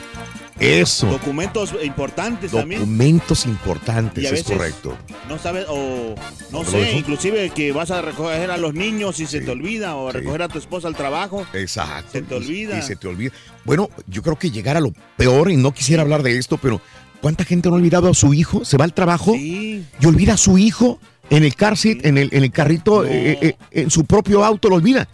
Eso. 0.60 1.08
Documentos 1.08 1.74
importantes 1.84 2.52
también. 2.52 2.82
Documentos 2.82 3.45
importantes, 3.45 4.24
Y 4.24 4.27
a 4.27 4.32
es 4.32 4.44
correcto. 4.44 4.98
No 5.30 5.38
sabes, 5.38 5.66
o 5.69 6.16
no 6.52 6.61
¿Todo 6.61 6.72
sé, 6.72 6.98
inclusive 6.98 7.52
que 7.52 7.72
vas 7.72 7.92
a 7.92 8.02
recoger 8.02 8.50
a 8.50 8.58
los 8.58 8.74
niños 8.74 9.19
y 9.19 9.27
se 9.27 9.42
te 9.42 9.52
olvida, 9.52 9.95
o 9.95 10.11
recoger 10.11 10.42
a 10.42 10.48
tu 10.48 10.58
esposa 10.58 10.88
al 10.88 10.95
trabajo. 10.95 11.45
Exacto. 11.53 12.11
Se 12.14 12.22
te 12.24 12.34
Y- 12.34 12.38
olvida. 12.38 12.80
Y, 12.80 12.82
se 12.82 12.95
te 12.95 13.08
olvida. 13.08 13.32
Bueno, 13.66 13.90
yo 14.08 14.24
creo 14.24 14.38
que 14.38 14.50
llegar 14.50 14.77
a 14.77 14.80
lo 14.80 14.94
peor, 15.18 15.52
y 15.52 15.58
no 15.58 15.74
quisiera 15.74 16.02
hablar 16.02 16.24
de 16.24 16.38
esto, 16.38 16.58
pero 16.58 16.82
¿cuánta 17.22 17.44
gente 17.44 17.69
no 17.69 17.76
ha 17.76 17.77
olvidado 17.77 18.10
a 18.10 18.14
su 18.16 18.34
hijo? 18.34 18.66
Se 18.66 18.77
va 18.77 18.86
al 18.86 18.94
trabajo 18.94 19.36
y 19.36 19.84
olvida 20.06 20.34
a 20.34 20.38
su 20.38 20.58
hijo 20.58 21.00
en 21.30 21.44
el 21.44 21.56
car 21.56 21.78
seat, 21.78 22.06
en, 22.06 22.18
el, 22.18 22.30
en 22.32 22.44
el 22.44 22.52
carrito, 22.52 23.06
eh, 23.06 23.38
eh, 23.42 23.56
en 23.72 23.90
su 23.92 24.06
propio 24.06 24.44
auto, 24.44 24.70
lo 24.70 24.76
olvida. 24.76 25.08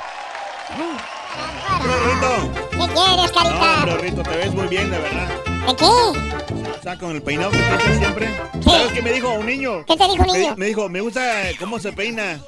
¿Qué 1.87 2.79
quieres, 2.79 3.33
No, 3.33 3.43
carita? 3.43 3.97
Rito, 4.03 4.23
te 4.23 4.37
ves 4.37 4.55
muy 4.55 4.67
bien, 4.69 4.91
de 4.91 4.99
verdad. 4.99 5.29
¿De 5.67 5.77
qué? 5.77 5.85
O 5.85 6.83
sea, 6.83 6.99
con 6.99 7.11
el 7.13 7.23
peinado 7.23 7.51
que 7.51 7.59
tienes 7.59 7.99
siempre. 7.99 8.29
¿Sabes 8.63 8.93
qué 8.93 9.03
me 9.03 9.13
dijo 9.13 9.33
un 9.35 9.47
niño? 9.47 9.85
¿Qué 9.87 9.97
te 9.97 10.05
dijo 10.09 10.23
un 10.25 10.33
Me- 10.33 10.39
niño? 10.39 10.55
Me, 10.57 10.67
dijo, 10.67 10.89
me 10.89 11.01
gusta 11.01 11.21
cómo 11.59 11.79
se 11.79 11.93
peina. 11.93 12.39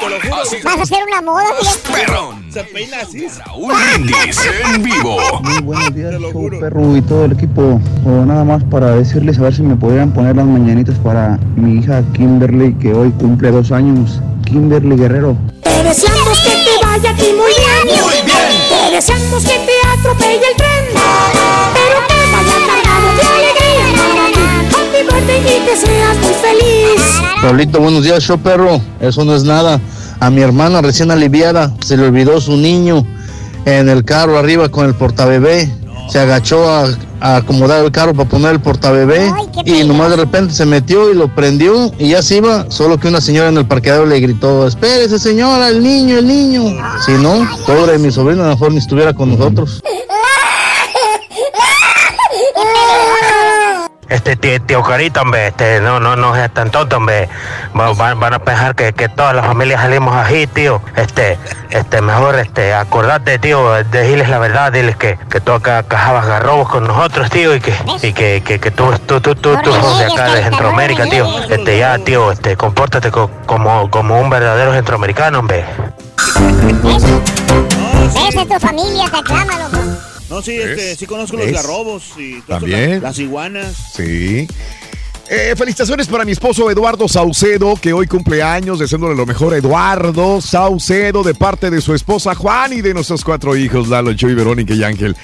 Te 0.00 0.10
lo 0.10 0.20
juro. 0.20 0.36
Vas 0.64 0.78
a 0.78 0.82
hacer 0.82 0.98
una 1.06 1.20
moda, 1.22 1.44
Perrón. 1.92 2.50
Se 2.52 2.64
peina 2.64 2.98
así. 3.02 3.26
Raúl 3.44 3.74
Brindis 3.94 4.40
en 4.74 4.82
vivo. 4.82 5.18
Muy 5.42 5.62
buenos 5.62 5.94
días, 5.94 6.14
show 6.20 6.48
perro 6.60 6.96
y 6.96 7.02
todo 7.02 7.24
el 7.26 7.32
equipo. 7.32 7.80
O 8.06 8.24
nada 8.24 8.44
más 8.44 8.62
para 8.64 8.92
decirles 8.96 9.38
a 9.38 9.42
ver 9.42 9.54
si 9.54 9.62
me 9.62 9.76
podrían 9.76 10.12
poner 10.12 10.36
las 10.36 10.46
mañanitas 10.46 10.98
para 10.98 11.38
mi 11.56 11.80
hija 11.80 12.02
Kimberly, 12.14 12.74
que 12.74 12.92
hoy 12.94 13.10
cumple 13.12 13.50
dos 13.50 13.70
años. 13.72 14.20
Kimberly 14.46 14.96
Guerrero. 14.96 15.36
Te 15.62 15.82
deseamos 15.82 16.40
que 16.40 16.55
deseamos 18.96 19.42
que 19.42 19.58
te 19.58 19.98
atropelle 19.98 20.36
el 20.36 20.56
tren. 20.56 20.84
Pero 21.74 21.98
que 22.08 22.14
vaya 22.32 22.56
cargado 22.66 23.08
de 23.14 23.22
alegría. 23.36 23.86
Happy 24.72 25.02
birthday 25.02 25.40
y 25.40 25.66
que 25.66 25.76
seas 25.76 26.16
muy 26.16 26.32
feliz. 26.32 27.02
Pablito, 27.42 27.78
buenos 27.78 28.04
días, 28.04 28.22
show 28.22 28.38
perro. 28.38 28.80
Eso 29.00 29.24
no 29.26 29.36
es 29.36 29.44
nada. 29.44 29.80
A 30.18 30.30
mi 30.30 30.40
hermana 30.40 30.80
recién 30.80 31.10
aliviada 31.10 31.74
se 31.84 31.98
le 31.98 32.06
olvidó 32.06 32.40
su 32.40 32.56
niño 32.56 33.06
en 33.66 33.90
el 33.90 34.02
carro 34.02 34.38
arriba 34.38 34.70
con 34.70 34.86
el 34.86 34.94
portabebé. 34.94 35.70
Se 36.08 36.18
agachó 36.18 36.66
a, 36.66 36.88
a 37.20 37.36
acomodar 37.36 37.84
el 37.84 37.90
carro 37.90 38.14
para 38.14 38.28
poner 38.28 38.52
el 38.52 38.60
portabebé 38.60 39.30
y 39.64 39.84
nomás 39.84 40.10
de 40.10 40.16
repente 40.16 40.54
se 40.54 40.66
metió 40.66 41.10
y 41.10 41.14
lo 41.14 41.28
prendió 41.34 41.92
y 41.98 42.10
ya 42.10 42.22
se 42.22 42.36
iba, 42.36 42.70
solo 42.70 42.98
que 42.98 43.08
una 43.08 43.20
señora 43.20 43.48
en 43.48 43.58
el 43.58 43.66
parqueadero 43.66 44.06
le 44.06 44.20
gritó, 44.20 44.66
espérese 44.66 45.18
señora, 45.18 45.68
el 45.68 45.82
niño, 45.82 46.18
el 46.18 46.26
niño. 46.26 46.62
Si 47.04 47.12
no, 47.12 47.48
pobre 47.66 47.98
mi 47.98 48.10
sobrino, 48.10 48.42
a 48.42 48.46
lo 48.46 48.52
mejor 48.52 48.72
ni 48.72 48.78
estuviera 48.78 49.14
con 49.14 49.30
nosotros. 49.30 49.82
Este 54.08 54.36
tío, 54.36 54.62
tío 54.62 54.82
Carita, 54.84 55.22
hombre, 55.22 55.48
este, 55.48 55.80
no, 55.80 55.98
no, 55.98 56.14
no 56.14 56.36
es 56.36 56.48
tan 56.54 56.70
tonto, 56.70 56.98
hombre. 56.98 57.28
Va- 57.76 57.92
Van, 57.92 58.20
van 58.20 58.34
a 58.34 58.38
pensar 58.38 58.74
que, 58.76 58.92
que 58.92 59.08
toda 59.08 59.32
la 59.32 59.42
familia 59.42 59.78
salimos 59.80 60.14
así, 60.14 60.46
tío. 60.46 60.80
Este, 60.94 61.36
este, 61.70 62.00
mejor, 62.00 62.36
este, 62.38 62.72
acordate, 62.72 63.38
tío, 63.40 63.72
de 63.72 63.82
decirles 63.84 64.28
la 64.28 64.38
verdad, 64.38 64.70
diles 64.70 64.94
que, 64.96 65.18
que 65.28 65.40
tú 65.40 65.52
acá 65.52 65.82
cajabas 65.82 66.24
garrobos 66.26 66.68
con 66.68 66.86
nosotros, 66.86 67.28
tío, 67.30 67.54
y 67.56 67.60
que, 67.60 67.74
y 68.02 68.12
que, 68.12 68.42
que, 68.44 68.60
que 68.60 68.70
tú, 68.70 68.92
tú, 69.06 69.20
tú, 69.20 69.34
tú, 69.34 69.56
tú 69.62 69.72
sos 69.72 69.98
de 69.98 70.04
acá 70.04 70.32
de 70.32 70.42
Centroamérica, 70.44 71.04
tío. 71.04 71.26
Este, 71.48 71.78
ya, 71.78 71.98
tío, 71.98 72.30
este, 72.30 72.56
compórtate 72.56 73.10
co- 73.10 73.30
como, 73.46 73.90
como 73.90 74.20
un 74.20 74.30
verdadero 74.30 74.72
centroamericano, 74.72 75.40
hombre. 75.40 75.64
Ves 78.14 78.48
tu 78.48 78.60
familia, 78.60 79.04
te 79.10 79.18
aclama, 79.18 79.58
loco. 79.58 79.78
No, 80.30 80.42
sí, 80.42 80.56
este, 80.56 80.96
sí 80.96 81.06
conozco 81.06 81.36
los 81.36 81.50
garrobos 81.52 82.12
y 82.18 82.40
También. 82.42 82.94
las, 82.94 83.02
las 83.02 83.18
iguanas. 83.18 83.76
Sí. 83.94 84.48
Eh, 85.28 85.54
felicitaciones 85.56 86.06
para 86.06 86.24
mi 86.24 86.30
esposo 86.30 86.70
Eduardo 86.70 87.08
Saucedo, 87.08 87.74
que 87.74 87.92
hoy 87.92 88.06
cumple 88.06 88.44
años, 88.44 88.78
deseándole 88.78 89.16
lo 89.16 89.26
mejor 89.26 89.54
a 89.54 89.56
Eduardo 89.56 90.40
Saucedo, 90.40 91.24
de 91.24 91.34
parte 91.34 91.68
de 91.68 91.80
su 91.80 91.94
esposa 91.94 92.36
Juan 92.36 92.72
y 92.72 92.80
de 92.80 92.94
nuestros 92.94 93.24
cuatro 93.24 93.56
hijos, 93.56 93.88
Lalo, 93.88 94.14
Chuy, 94.14 94.34
Verónica 94.34 94.72
y 94.72 94.84
Ángel 94.84 95.16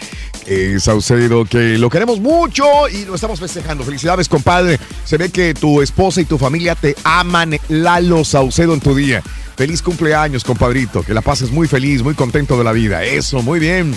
eh, 0.46 0.78
Saucedo, 0.80 1.44
que 1.44 1.78
lo 1.78 1.88
queremos 1.88 2.18
mucho 2.18 2.88
y 2.88 3.04
lo 3.04 3.14
estamos 3.14 3.38
festejando. 3.38 3.84
Felicidades, 3.84 4.28
compadre. 4.28 4.80
Se 5.04 5.18
ve 5.18 5.30
que 5.30 5.54
tu 5.54 5.80
esposa 5.80 6.20
y 6.20 6.24
tu 6.24 6.36
familia 6.36 6.74
te 6.74 6.96
aman, 7.04 7.56
Lalo 7.68 8.24
Saucedo, 8.24 8.74
en 8.74 8.80
tu 8.80 8.96
día. 8.96 9.22
Feliz 9.56 9.82
cumpleaños, 9.82 10.42
compadrito. 10.42 11.04
Que 11.04 11.14
la 11.14 11.20
pases 11.20 11.52
muy 11.52 11.68
feliz, 11.68 12.02
muy 12.02 12.14
contento 12.14 12.58
de 12.58 12.64
la 12.64 12.72
vida. 12.72 13.04
Eso, 13.04 13.40
muy 13.40 13.60
bien. 13.60 13.94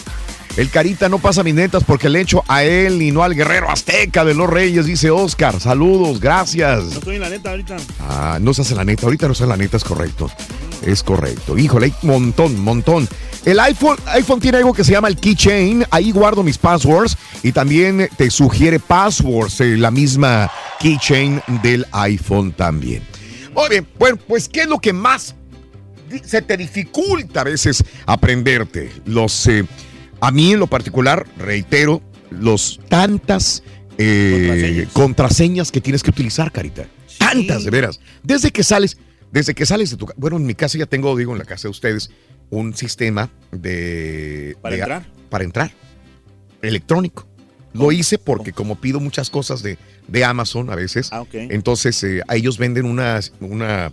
El 0.58 0.70
Carita 0.70 1.10
no 1.10 1.20
pasa 1.20 1.44
mis 1.44 1.54
netas 1.54 1.84
porque 1.84 2.08
le 2.08 2.22
echo 2.22 2.42
a 2.48 2.64
él 2.64 3.02
y 3.02 3.12
no 3.12 3.24
al 3.24 3.36
guerrero 3.36 3.70
azteca 3.70 4.24
de 4.24 4.34
los 4.34 4.50
reyes, 4.50 4.86
dice 4.86 5.12
Oscar. 5.12 5.60
Saludos, 5.60 6.22
gracias. 6.22 6.86
No 6.86 6.92
estoy 6.92 7.16
en 7.16 7.22
la 7.22 7.30
neta 7.30 7.50
ahorita. 7.50 7.76
Ah, 8.00 8.38
no 8.42 8.54
se 8.54 8.62
hace 8.62 8.74
la 8.74 8.86
neta, 8.86 9.06
ahorita 9.06 9.28
no 9.28 9.34
se 9.34 9.44
hace 9.44 9.50
la 9.50 9.58
neta, 9.58 9.76
es 9.76 9.84
correcto. 9.84 10.32
Es 10.86 11.04
correcto. 11.04 11.58
Híjole, 11.58 11.88
hay 11.88 11.94
montón, 12.04 12.58
montón. 12.62 13.08
El 13.44 13.60
iPhone, 13.60 13.98
iPhone 14.08 14.40
tiene 14.40 14.60
algo 14.60 14.74
que 14.74 14.86
se 14.86 14.94
llama 14.94 15.10
el 15.10 15.18
keychain. 15.18 15.86
Ahí 15.92 16.12
guardo 16.12 16.42
mis 16.42 16.58
passwords 16.58 17.18
y 17.44 17.52
también 17.52 18.10
te 18.16 18.30
sugiere 18.32 18.80
passwords, 18.80 19.60
eh, 19.60 19.76
la 19.78 19.92
misma 19.92 20.50
keychain 20.80 21.42
del 21.64 21.86
iPhone 21.92 22.54
también. 22.54 23.04
Muy 23.54 23.70
bien, 23.70 23.88
bueno, 24.00 24.18
pues, 24.28 24.48
¿qué 24.48 24.62
es 24.62 24.68
lo 24.68 24.80
que 24.80 24.94
más 24.94 25.36
se 26.24 26.42
te 26.42 26.56
dificulta 26.56 27.42
a 27.42 27.44
veces 27.44 27.84
aprenderte? 28.06 28.92
Los, 29.06 29.48
eh, 29.48 29.66
a 30.26 30.32
mí 30.32 30.54
en 30.54 30.60
lo 30.60 30.68
particular, 30.68 31.26
reitero, 31.38 32.02
los 32.30 32.80
tantas 32.90 33.64
eh, 33.98 34.88
contraseñas. 34.94 35.72
que 35.72 35.82
tienes 35.82 36.04
que 36.04 36.10
utilizar, 36.10 36.52
Carita. 36.52 36.86
Tantas, 37.18 37.64
de 37.64 37.72
veras. 37.72 38.00
Desde 38.24 38.52
que 38.52 38.64
sales, 38.64 38.98
desde 39.32 39.54
que 39.54 39.66
sales 39.66 39.90
de 39.92 39.98
tu 39.98 40.06
casa. 40.06 40.18
Bueno, 40.20 40.38
en 40.38 40.46
mi 40.46 40.54
casa 40.56 40.78
ya 40.78 40.86
tengo, 40.86 41.16
digo, 41.16 41.32
en 41.32 41.40
la 41.40 41.46
casa 41.46 41.64
de 41.68 41.72
ustedes, 41.72 42.12
un 42.50 42.76
sistema 42.76 43.30
de. 43.52 44.56
¿Para 44.62 44.76
de- 44.76 44.82
entrar? 44.82 45.06
Para 45.30 45.44
entrar. 45.44 45.72
Electrónico. 46.62 47.28
Lo 47.74 47.92
hice 47.92 48.18
porque 48.18 48.54
como 48.54 48.80
pido 48.80 49.00
muchas 49.02 49.30
cosas 49.30 49.62
de, 49.62 49.78
de 50.08 50.24
Amazon 50.24 50.70
a 50.70 50.76
veces, 50.76 51.10
Ah, 51.12 51.26
entonces 51.34 52.02
eh, 52.04 52.22
a 52.28 52.36
ellos 52.38 52.58
venden 52.58 52.86
una, 52.86 53.20
una, 53.42 53.92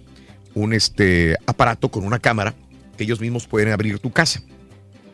un 0.54 0.72
este, 0.72 1.36
aparato 1.46 1.90
con 1.90 2.04
una 2.04 2.20
cámara 2.20 2.54
que 2.96 3.02
ellos 3.02 3.18
mismos 3.20 3.48
pueden 3.48 3.70
abrir 3.72 3.98
tu 3.98 4.12
casa, 4.12 4.40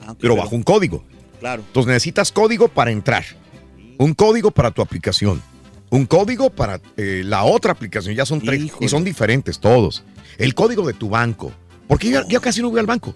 Ah, 0.08 0.14
pero 0.18 0.34
bajo 0.36 0.56
un 0.56 0.62
código. 0.62 1.04
Claro. 1.38 1.62
Entonces 1.66 1.88
necesitas 1.88 2.32
código 2.32 2.68
para 2.68 2.90
entrar, 2.90 3.24
un 3.98 4.14
código 4.14 4.50
para 4.50 4.70
tu 4.70 4.80
aplicación, 4.82 5.42
un 5.90 6.06
código 6.06 6.48
para 6.50 6.80
eh, 6.96 7.22
la 7.24 7.44
otra 7.44 7.72
aplicación, 7.72 8.14
ya 8.14 8.24
son 8.24 8.40
tres 8.40 8.72
y 8.80 8.88
son 8.88 9.04
diferentes 9.04 9.58
todos. 9.60 10.02
El 10.38 10.54
código 10.54 10.86
de 10.86 10.94
tu 10.94 11.08
banco, 11.10 11.52
porque 11.86 12.08
yo, 12.10 12.26
yo 12.28 12.40
casi 12.40 12.62
no 12.62 12.70
voy 12.70 12.80
al 12.80 12.86
banco. 12.86 13.14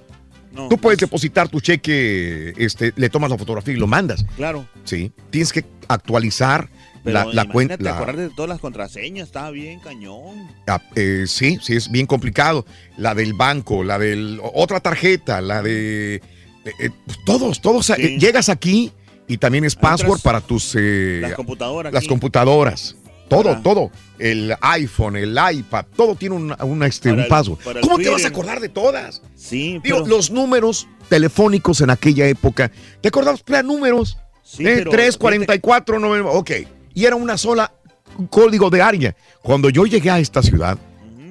Tú 0.69 0.77
puedes 0.77 0.99
depositar 0.99 1.49
tu 1.49 1.61
cheque, 1.61 2.53
este, 2.59 2.93
le 2.97 3.09
tomas 3.09 3.31
la 3.31 3.39
fotografía 3.39 3.73
y 3.73 3.79
lo 3.79 3.87
mandas. 3.87 4.27
Claro. 4.37 4.67
Sí. 4.85 5.11
Tienes 5.31 5.51
que 5.51 5.65
actualizar 5.89 6.69
la, 7.05 7.13
la 7.25 7.45
imagínate 7.45 7.53
cuenta. 7.53 7.77
la- 7.81 7.95
acordarte 7.97 8.23
de 8.23 8.31
todas 8.31 8.51
las 8.51 8.61
contraseñas, 8.61 9.29
estaba 9.29 9.51
bien 9.51 9.81
cañón. 9.81 10.47
Ah, 10.67 10.79
eh, 10.95 11.25
sí, 11.27 11.59
sí, 11.63 11.75
es 11.75 11.91
bien 11.91 12.05
complicado. 12.07 12.67
La 12.99 13.15
del 13.15 13.33
banco, 13.33 13.83
la 13.83 13.99
de 13.99 14.39
otra 14.55 14.81
tarjeta, 14.81 15.41
la 15.41 15.63
de... 15.63 16.21
eh, 16.65 16.71
eh, 16.79 16.91
todos, 17.25 17.61
todos. 17.61 17.91
eh, 17.91 18.17
llegas 18.19 18.49
aquí 18.49 18.93
y 19.29 19.39
también 19.39 19.65
es 19.65 19.75
password 19.77 20.21
para 20.21 20.41
tus... 20.41 20.75
eh, 20.79 21.19
Las 21.23 21.35
computadoras 21.35 21.93
Las 21.93 22.01
aquí. 22.01 22.09
computadoras. 22.09 22.97
Todo, 23.29 23.59
todo. 23.63 23.91
El 24.19 24.55
iPhone, 24.61 25.17
el 25.17 25.39
iPad, 25.53 25.87
todo 25.97 26.15
tiene 26.17 26.35
un, 26.35 26.55
una, 26.61 26.87
este, 26.87 27.11
un 27.11 27.21
el- 27.21 27.29
password. 27.29 27.59
¿Cómo 27.81 27.97
te 27.99 28.11
vas 28.11 28.25
a 28.27 28.29
acordar 28.29 28.61
de 28.61 28.69
todas? 28.69 29.23
Sí, 29.35 29.81
Digo, 29.83 30.03
pero- 30.03 30.07
los 30.07 30.31
números 30.31 30.87
telefónicos 31.09 31.81
en 31.81 31.89
aquella 31.91 32.27
época. 32.27 32.71
¿Te 33.01 33.09
acordabas? 33.09 33.43
Plan 33.43 33.67
números. 33.67 34.19
Sí, 34.43 34.67
Eh, 34.67 34.75
pero- 34.79 34.91
3, 34.91 35.17
44, 35.17 35.99
9, 35.99 36.29
ok. 36.31 36.51
Y 36.95 37.07
era 37.07 37.17
una 37.17 37.39
sola 37.39 37.73
código 38.29 38.69
de 38.69 38.83
área. 38.83 39.17
Cuando 39.41 39.71
yo 39.71 39.87
llegué 39.87 40.11
a 40.11 40.19
esta 40.19 40.43
ciudad, 40.43 40.77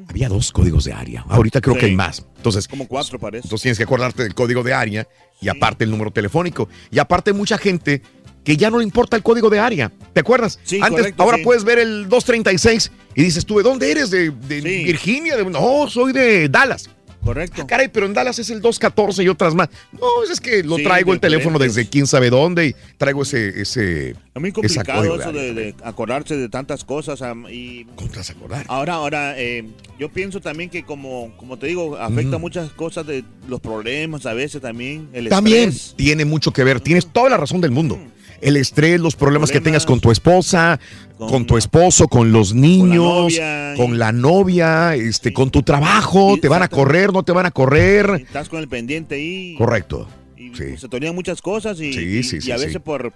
había 0.09 0.27
dos 0.27 0.51
códigos 0.51 0.85
de 0.85 0.93
área. 0.93 1.23
Ahorita 1.29 1.61
creo 1.61 1.75
Sí. 1.75 1.81
que 1.81 1.85
hay 1.87 1.95
más. 1.95 2.25
Entonces, 2.41 2.67
Como 2.67 2.87
cuatro 2.87 3.19
parece. 3.19 3.45
entonces 3.45 3.61
tienes 3.61 3.77
que 3.77 3.83
acordarte 3.83 4.23
del 4.23 4.33
código 4.33 4.63
de 4.63 4.73
área 4.73 5.07
y 5.39 5.47
aparte 5.47 5.83
el 5.83 5.91
número 5.91 6.09
telefónico. 6.09 6.67
Y 6.89 6.97
aparte 6.97 7.33
mucha 7.33 7.55
gente 7.59 8.01
que 8.43 8.57
ya 8.57 8.71
no 8.71 8.79
le 8.79 8.83
importa 8.83 9.15
el 9.15 9.21
código 9.21 9.51
de 9.51 9.59
área. 9.59 9.91
¿Te 10.13 10.21
acuerdas? 10.21 10.57
Sí, 10.63 10.77
Antes, 10.81 10.97
correcto, 11.01 11.21
ahora 11.21 11.37
sí. 11.37 11.43
puedes 11.43 11.63
ver 11.63 11.77
el 11.77 12.09
236 12.09 12.91
y 13.13 13.21
dices 13.21 13.45
tú, 13.45 13.57
¿de 13.57 13.63
dónde 13.63 13.91
eres? 13.91 14.09
¿De, 14.09 14.31
de 14.31 14.61
Virginia? 14.61 15.37
De- 15.37 15.45
no, 15.45 15.87
soy 15.87 16.13
de 16.13 16.49
Dallas. 16.49 16.89
Correcto. 17.23 17.61
Ah, 17.61 17.67
caray, 17.67 17.87
pero 17.87 18.05
en 18.07 18.13
Dallas 18.13 18.39
es 18.39 18.49
el 18.49 18.61
214 18.61 19.23
y 19.23 19.27
otras 19.29 19.53
más. 19.53 19.69
No, 19.93 20.07
es 20.31 20.39
que 20.41 20.63
lo 20.63 20.77
Sí, 20.77 20.83
traigo 20.83 21.13
el 21.13 21.19
teléfono 21.19 21.59
desde 21.59 21.87
quién 21.87 22.07
sabe 22.07 22.29
dónde 22.29 22.67
y 22.67 22.75
traigo 22.97 23.21
ese... 23.23 23.61
ese 23.61 24.09
Es 24.11 24.15
muy 24.41 24.51
complicado 24.51 25.19
eso 25.19 25.31
de, 25.31 25.53
de 25.53 25.75
acordarse 25.83 26.35
de 26.35 26.49
tantas 26.49 26.83
cosas. 26.83 27.21
y 27.51 27.85
¿Cómo 27.95 28.09
te 28.09 28.17
vas 28.17 28.29
a 28.29 28.33
acordar? 28.33 28.65
Ahora, 28.69 28.93
ahora, 28.95 29.33
eh, 29.39 29.65
yo 29.99 30.09
pienso 30.09 30.41
también 30.41 30.69
que 30.69 30.83
como, 30.83 31.31
como 31.37 31.57
te 31.57 31.67
digo, 31.67 31.95
afecta 31.97 32.37
muchas 32.37 32.71
cosas 32.71 33.05
de 33.05 33.23
los 33.47 33.59
problemas 33.59 34.25
a 34.25 34.33
veces 34.33 34.61
también. 34.61 35.09
El 35.13 35.29
También 35.29 35.69
estrés. 35.69 35.93
tiene 35.95 36.25
mucho 36.25 36.51
que 36.51 36.63
ver. 36.63 36.79
Tienes 36.79 37.05
toda 37.07 37.29
la 37.29 37.37
razón 37.37 37.61
del 37.61 37.71
mundo. 37.71 37.99
El 38.41 38.57
estrés, 38.57 38.99
los 38.99 39.15
problemas, 39.15 39.51
que 39.51 39.61
tengas 39.61 39.85
con 39.85 39.99
tu 39.99 40.11
esposa, 40.11 40.79
con, 41.17 41.45
tu 41.45 41.57
esposo, 41.57 42.07
con 42.07 42.31
los 42.31 42.53
niños, 42.53 43.33
con 43.77 43.99
la 43.99 44.11
novia, 44.11 44.91
novia, 44.91 44.95
este, 44.95 45.31
con 45.31 45.49
tu 45.51 45.61
trabajo. 45.63 46.37
Te 46.41 46.47
van 46.49 46.63
a 46.63 46.67
correr, 46.67 47.13
no 47.13 47.23
te 47.23 47.31
van 47.31 47.45
a 47.45 47.51
correr. 47.51 48.09
Estás 48.25 48.49
con 48.49 48.59
el 48.59 48.67
pendiente 48.67 49.15
ahí. 49.15 49.55
Correcto. 49.57 50.07
Y 50.35 50.55
Sí. 50.55 50.75
Se 50.77 50.89
te 50.89 50.97
olvidan 50.97 51.15
muchas 51.15 51.41
cosas 51.41 51.79
y, 51.79 51.93
Sí, 51.93 51.99
y- 51.99 52.23
sí, 52.23 52.39
y 52.41 52.51
a 52.51 52.57
veces 52.57 52.81
por, 52.83 53.13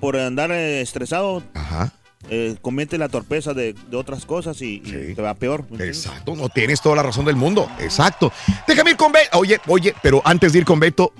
por 0.00 0.16
andar 0.16 0.52
eh, 0.52 0.80
estresado 0.82 1.42
Ajá. 1.54 1.92
eh, 2.30 2.54
comete 2.60 2.98
la 2.98 3.08
torpeza 3.08 3.54
de, 3.54 3.74
de 3.90 3.96
otras 3.96 4.26
cosas 4.26 4.60
y, 4.62 4.82
y 4.84 5.14
te 5.14 5.22
va 5.22 5.32
peor. 5.34 5.64
Exacto, 5.80 6.36
no 6.36 6.48
tienes 6.50 6.80
toda 6.82 6.94
la 6.96 7.02
razón 7.02 7.24
del 7.24 7.36
mundo. 7.36 7.68
Exacto. 7.80 8.30
Déjame 8.66 8.90
ir 8.90 8.96
con 8.96 9.10
Beto. 9.12 9.38
Oye, 9.38 9.58
oye, 9.66 9.94
pero 10.02 10.20
antes 10.24 10.52
de 10.52 10.58
ir 10.60 10.64
con 10.66 10.78
Beto, 10.78 11.12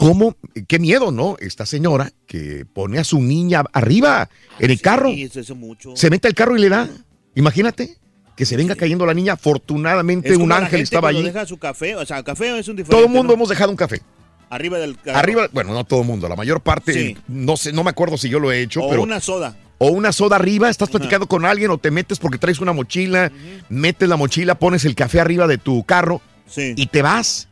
¿cómo? 0.00 0.34
Qué 0.66 0.78
miedo, 0.78 1.12
¿no? 1.12 1.36
Esta 1.40 1.66
señora 1.66 2.10
que 2.26 2.64
pone 2.72 2.98
a 2.98 3.04
su 3.04 3.20
niña 3.20 3.62
arriba 3.72 4.30
en 4.58 4.70
el 4.70 4.80
carro. 4.80 5.10
Sí, 5.10 5.24
es 5.24 5.36
eso 5.36 5.54
mucho. 5.54 5.94
Se 5.94 6.08
mete 6.08 6.26
al 6.26 6.34
carro 6.34 6.56
y 6.56 6.60
le 6.60 6.70
da. 6.70 6.88
Imagínate 7.34 7.98
que 8.34 8.46
se 8.46 8.56
venga 8.56 8.74
cayendo 8.76 9.04
la 9.04 9.12
niña. 9.12 9.34
Afortunadamente, 9.34 10.30
Es 10.30 10.38
un 10.38 10.50
ángel 10.52 10.80
estaba 10.80 11.10
allí. 11.10 11.22
deja 11.22 11.44
su 11.44 11.58
café, 11.58 11.96
o 11.96 12.06
sea, 12.06 12.22
café 12.22 12.58
es 12.58 12.66
un 12.68 12.76
diferente. 12.76 12.90
Todo 12.96 13.04
el 13.04 13.10
mundo 13.12 13.28
¿no? 13.28 13.34
hemos 13.34 13.48
dejado 13.50 13.70
un 13.70 13.76
café. 13.76 14.00
Arriba 14.48 14.78
del 14.78 14.96
carro. 14.98 15.18
Arriba, 15.18 15.48
bueno, 15.52 15.72
no 15.74 15.84
todo 15.84 16.00
el 16.00 16.06
mundo, 16.06 16.28
la 16.28 16.34
mayor 16.34 16.60
parte, 16.62 16.92
Sí. 16.92 17.16
no 17.28 17.56
sé, 17.56 17.72
no 17.72 17.84
me 17.84 17.90
acuerdo 17.90 18.16
si 18.18 18.28
yo 18.28 18.40
lo 18.40 18.50
he 18.50 18.62
hecho, 18.62 18.82
O 18.82 18.88
pero. 18.90 19.02
una 19.02 19.20
soda. 19.20 19.56
O 19.78 19.90
una 19.90 20.12
soda 20.12 20.36
arriba, 20.36 20.68
estás 20.70 20.90
platicando 20.90 21.26
con 21.28 21.44
alguien 21.44 21.70
o 21.70 21.78
te 21.78 21.90
metes 21.90 22.18
porque 22.18 22.36
traes 22.38 22.58
una 22.60 22.72
mochila, 22.72 23.30
metes 23.68 24.08
la 24.08 24.16
mochila, 24.16 24.56
pones 24.56 24.84
el 24.84 24.94
café 24.94 25.20
arriba 25.20 25.46
de 25.46 25.56
tu 25.58 25.84
carro 25.84 26.20
y 26.56 26.86
te 26.86 27.00
vas. 27.02 27.48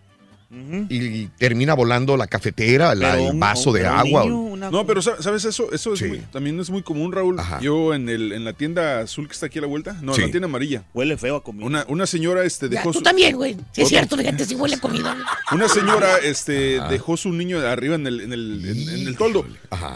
Y, 0.51 1.27
termina 1.39 1.75
volando 1.75 2.17
la 2.17 2.27
cafetera, 2.27 2.95
la- 2.95 3.19
el 3.21 3.37
vaso 3.39 3.73
de 3.73 3.87
agua. 3.87 4.25
niño, 4.25 4.71
No, 4.71 4.87
pero 4.87 5.01
sa- 5.03 5.21
¿sabes 5.23 5.45
eso? 5.45 5.71
Eso 5.73 5.95
es 5.95 6.03
muy- 6.03 6.19
también 6.33 6.59
es 6.59 6.71
muy 6.71 6.83
común, 6.83 7.13
Raúl. 7.13 7.37
Yo 7.61 7.95
en, 7.95 8.09
el, 8.09 8.33
en 8.33 8.45
la 8.45 8.53
tienda 8.55 9.01
azul 9.01 9.27
que 9.29 9.35
está 9.35 9.47
aquí 9.47 9.59
a 9.59 9.63
la 9.63 9.69
vuelta, 9.69 9.97
no, 10.03 10.15
Sí. 10.15 10.23
en 10.23 10.27
la 10.29 10.31
tienda 10.33 10.47
amarilla. 10.47 10.85
Huele 10.95 11.17
feo 11.17 11.37
a 11.37 11.43
comida. 11.45 11.67
Una, 11.67 11.85
una 11.89 12.07
señora 12.07 12.45
este, 12.45 12.67
Ya, 12.67 12.79
dejó 12.79 12.93
tú 12.93 12.99
su- 12.99 13.05
también, 13.05 13.37
güey. 13.37 13.57
Sí, 13.73 13.83
es 13.83 13.89
cierto, 13.89 14.17
fíjate, 14.17 14.45
si 14.47 14.55
huele 14.55 14.77
a 14.77 14.81
comida. 14.81 15.17
Una 15.53 15.69
señora 15.69 16.17
este, 16.23 16.81
dejó 16.91 17.17
su 17.17 17.33
niño 17.33 17.59
arriba 17.61 17.95
en 17.95 18.07
el, 18.07 18.21
en 18.21 18.33
el, 18.33 18.65
en- 18.65 18.89
en 19.01 19.07
el 19.09 19.17
toldo. 19.17 19.47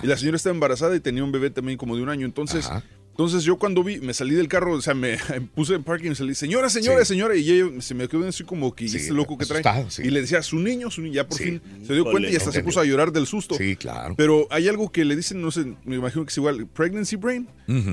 Y 0.02 0.06
la 0.06 0.16
señora 0.16 0.36
estaba 0.36 0.54
embarazada 0.54 0.94
y 0.94 1.00
tenía 1.00 1.24
un 1.24 1.32
bebé 1.32 1.50
también 1.50 1.76
como 1.78 1.96
de 1.96 2.02
un 2.02 2.08
año. 2.08 2.26
Entonces, 2.26 2.68
entonces 3.24 3.44
yo 3.44 3.56
cuando 3.56 3.82
vi, 3.84 4.00
me 4.00 4.12
salí 4.14 4.34
del 4.34 4.48
carro, 4.48 4.74
o 4.74 4.82
sea, 4.82 4.94
me 4.94 5.18
puse 5.54 5.74
en 5.74 5.82
parking 5.84 6.12
y 6.12 6.14
salí, 6.14 6.34
señora, 6.34 6.68
señora, 6.68 7.04
Sí. 7.04 7.14
señora. 7.14 7.36
Y 7.36 7.50
ella 7.50 7.66
se 7.80 7.94
me 7.94 8.08
quedó 8.08 8.26
así 8.28 8.44
como 8.44 8.74
que, 8.74 8.84
¿y 8.84 8.88
este 8.96 9.12
loco 9.12 9.38
que 9.38 9.46
trae? 9.46 9.62
sí. 9.88 10.02
Y 10.04 10.10
le 10.10 10.20
decía, 10.20 10.42
su 10.42 10.58
niño, 10.58 10.90
su 10.90 11.00
niño, 11.02 11.14
ya 11.14 11.26
por 11.28 11.38
fin 11.38 11.60
se 11.86 11.94
dio 11.94 12.04
cuenta 12.04 12.28
y 12.30 12.36
hasta 12.36 12.52
se 12.52 12.62
puso 12.62 12.80
a 12.80 12.84
llorar 12.84 13.12
del 13.12 13.26
susto. 13.26 13.54
Sí, 13.56 13.76
claro. 13.76 14.14
Pero 14.16 14.46
hay 14.50 14.68
algo 14.68 14.90
que 14.90 15.04
le 15.04 15.16
dicen, 15.16 15.40
no 15.40 15.50
sé, 15.50 15.64
me 15.84 15.96
imagino 15.96 16.24
que 16.24 16.30
es 16.30 16.36
igual, 16.36 16.66
pregnancy 16.66 17.16
brain. 17.16 17.48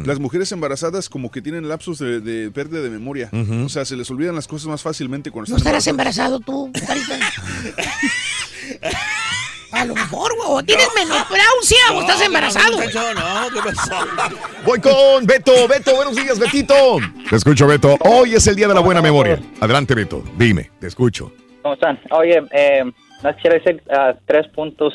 Las 0.06 0.19
mujeres 0.19 0.51
embarazadas 0.51 1.08
como 1.09 1.32
que 1.32 1.41
tienen 1.41 1.69
lapsos 1.69 1.99
de, 1.99 2.19
de 2.19 2.51
pérdida 2.51 2.82
de 2.82 2.90
memoria. 2.90 3.30
O 3.64 3.69
sea, 3.69 3.85
se 3.85 3.95
les 3.95 4.09
olvidan 4.11 4.35
las 4.35 4.48
cosas 4.48 4.67
más 4.67 4.82
fácilmente 4.82 5.32
cuando 5.32 5.51
¿No 5.51 5.58
están 5.58 5.75
estarás 5.75 5.88
embarazadas. 5.88 6.40
embarazado 6.40 6.40
tú? 6.40 6.72
A 9.80 9.85
lo 9.85 9.95
mejor, 9.95 10.32
güey. 10.35 10.66
Tienes 10.66 10.90
menopausia 10.95 11.77
o 11.93 12.01
estás 12.01 12.22
embarazado. 12.22 12.75
güey. 12.75 12.88
No, 12.93 13.48
¿qué 13.53 13.59
pasó? 13.74 13.95
Voy 14.66 14.80
con 14.82 15.25
Beto. 15.25 15.67
Beto, 15.67 15.95
buenos 15.95 16.16
días, 16.16 16.38
Betito. 16.38 16.74
Te 17.30 17.35
escucho, 17.35 17.66
Beto. 17.67 17.95
Hoy 18.01 18.33
es 18.35 18.45
el 18.48 18.56
día 18.56 18.67
de 18.67 18.74
la 18.74 18.82
buena 18.82 19.01
memoria. 19.01 19.40
Adelante, 19.61 19.95
Beto. 19.95 20.24
Dime, 20.38 20.69
te 20.80 20.88
escucho. 20.88 21.32
¿Cómo 21.61 21.75
están? 21.75 21.99
Oye, 22.11 22.41
eh, 22.51 22.83
no 23.24 23.35
quisiera 23.35 23.58
decir 23.58 23.82
ah, 23.91 24.14
tres 24.25 24.48
puntos 24.49 24.93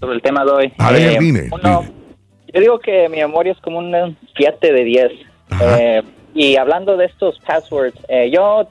sobre 0.00 0.16
el 0.16 0.22
tema 0.22 0.44
de 0.44 0.50
hoy. 0.50 0.72
A 0.78 0.90
ver, 0.92 1.02
Eh, 1.14 1.16
dime, 1.20 1.48
Uno, 1.50 1.84
yo 2.52 2.60
digo 2.60 2.78
que 2.80 3.08
mi 3.08 3.18
memoria 3.18 3.52
es 3.52 3.60
como 3.60 3.78
un 3.78 4.16
7 4.36 4.72
de 4.72 4.84
10. 4.84 5.12
Eh, 5.60 6.02
y 6.34 6.56
hablando 6.56 6.96
de 6.96 7.06
estos 7.06 7.38
passwords, 7.46 7.98
eh, 8.08 8.30
yo 8.30 8.68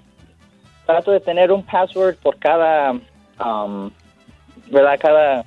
trato 0.85 1.11
de 1.11 1.19
tener 1.19 1.51
un 1.51 1.63
password 1.63 2.15
por 2.17 2.37
cada, 2.37 2.91
um, 2.91 3.91
¿verdad? 4.71 4.97
Cada, 4.99 5.45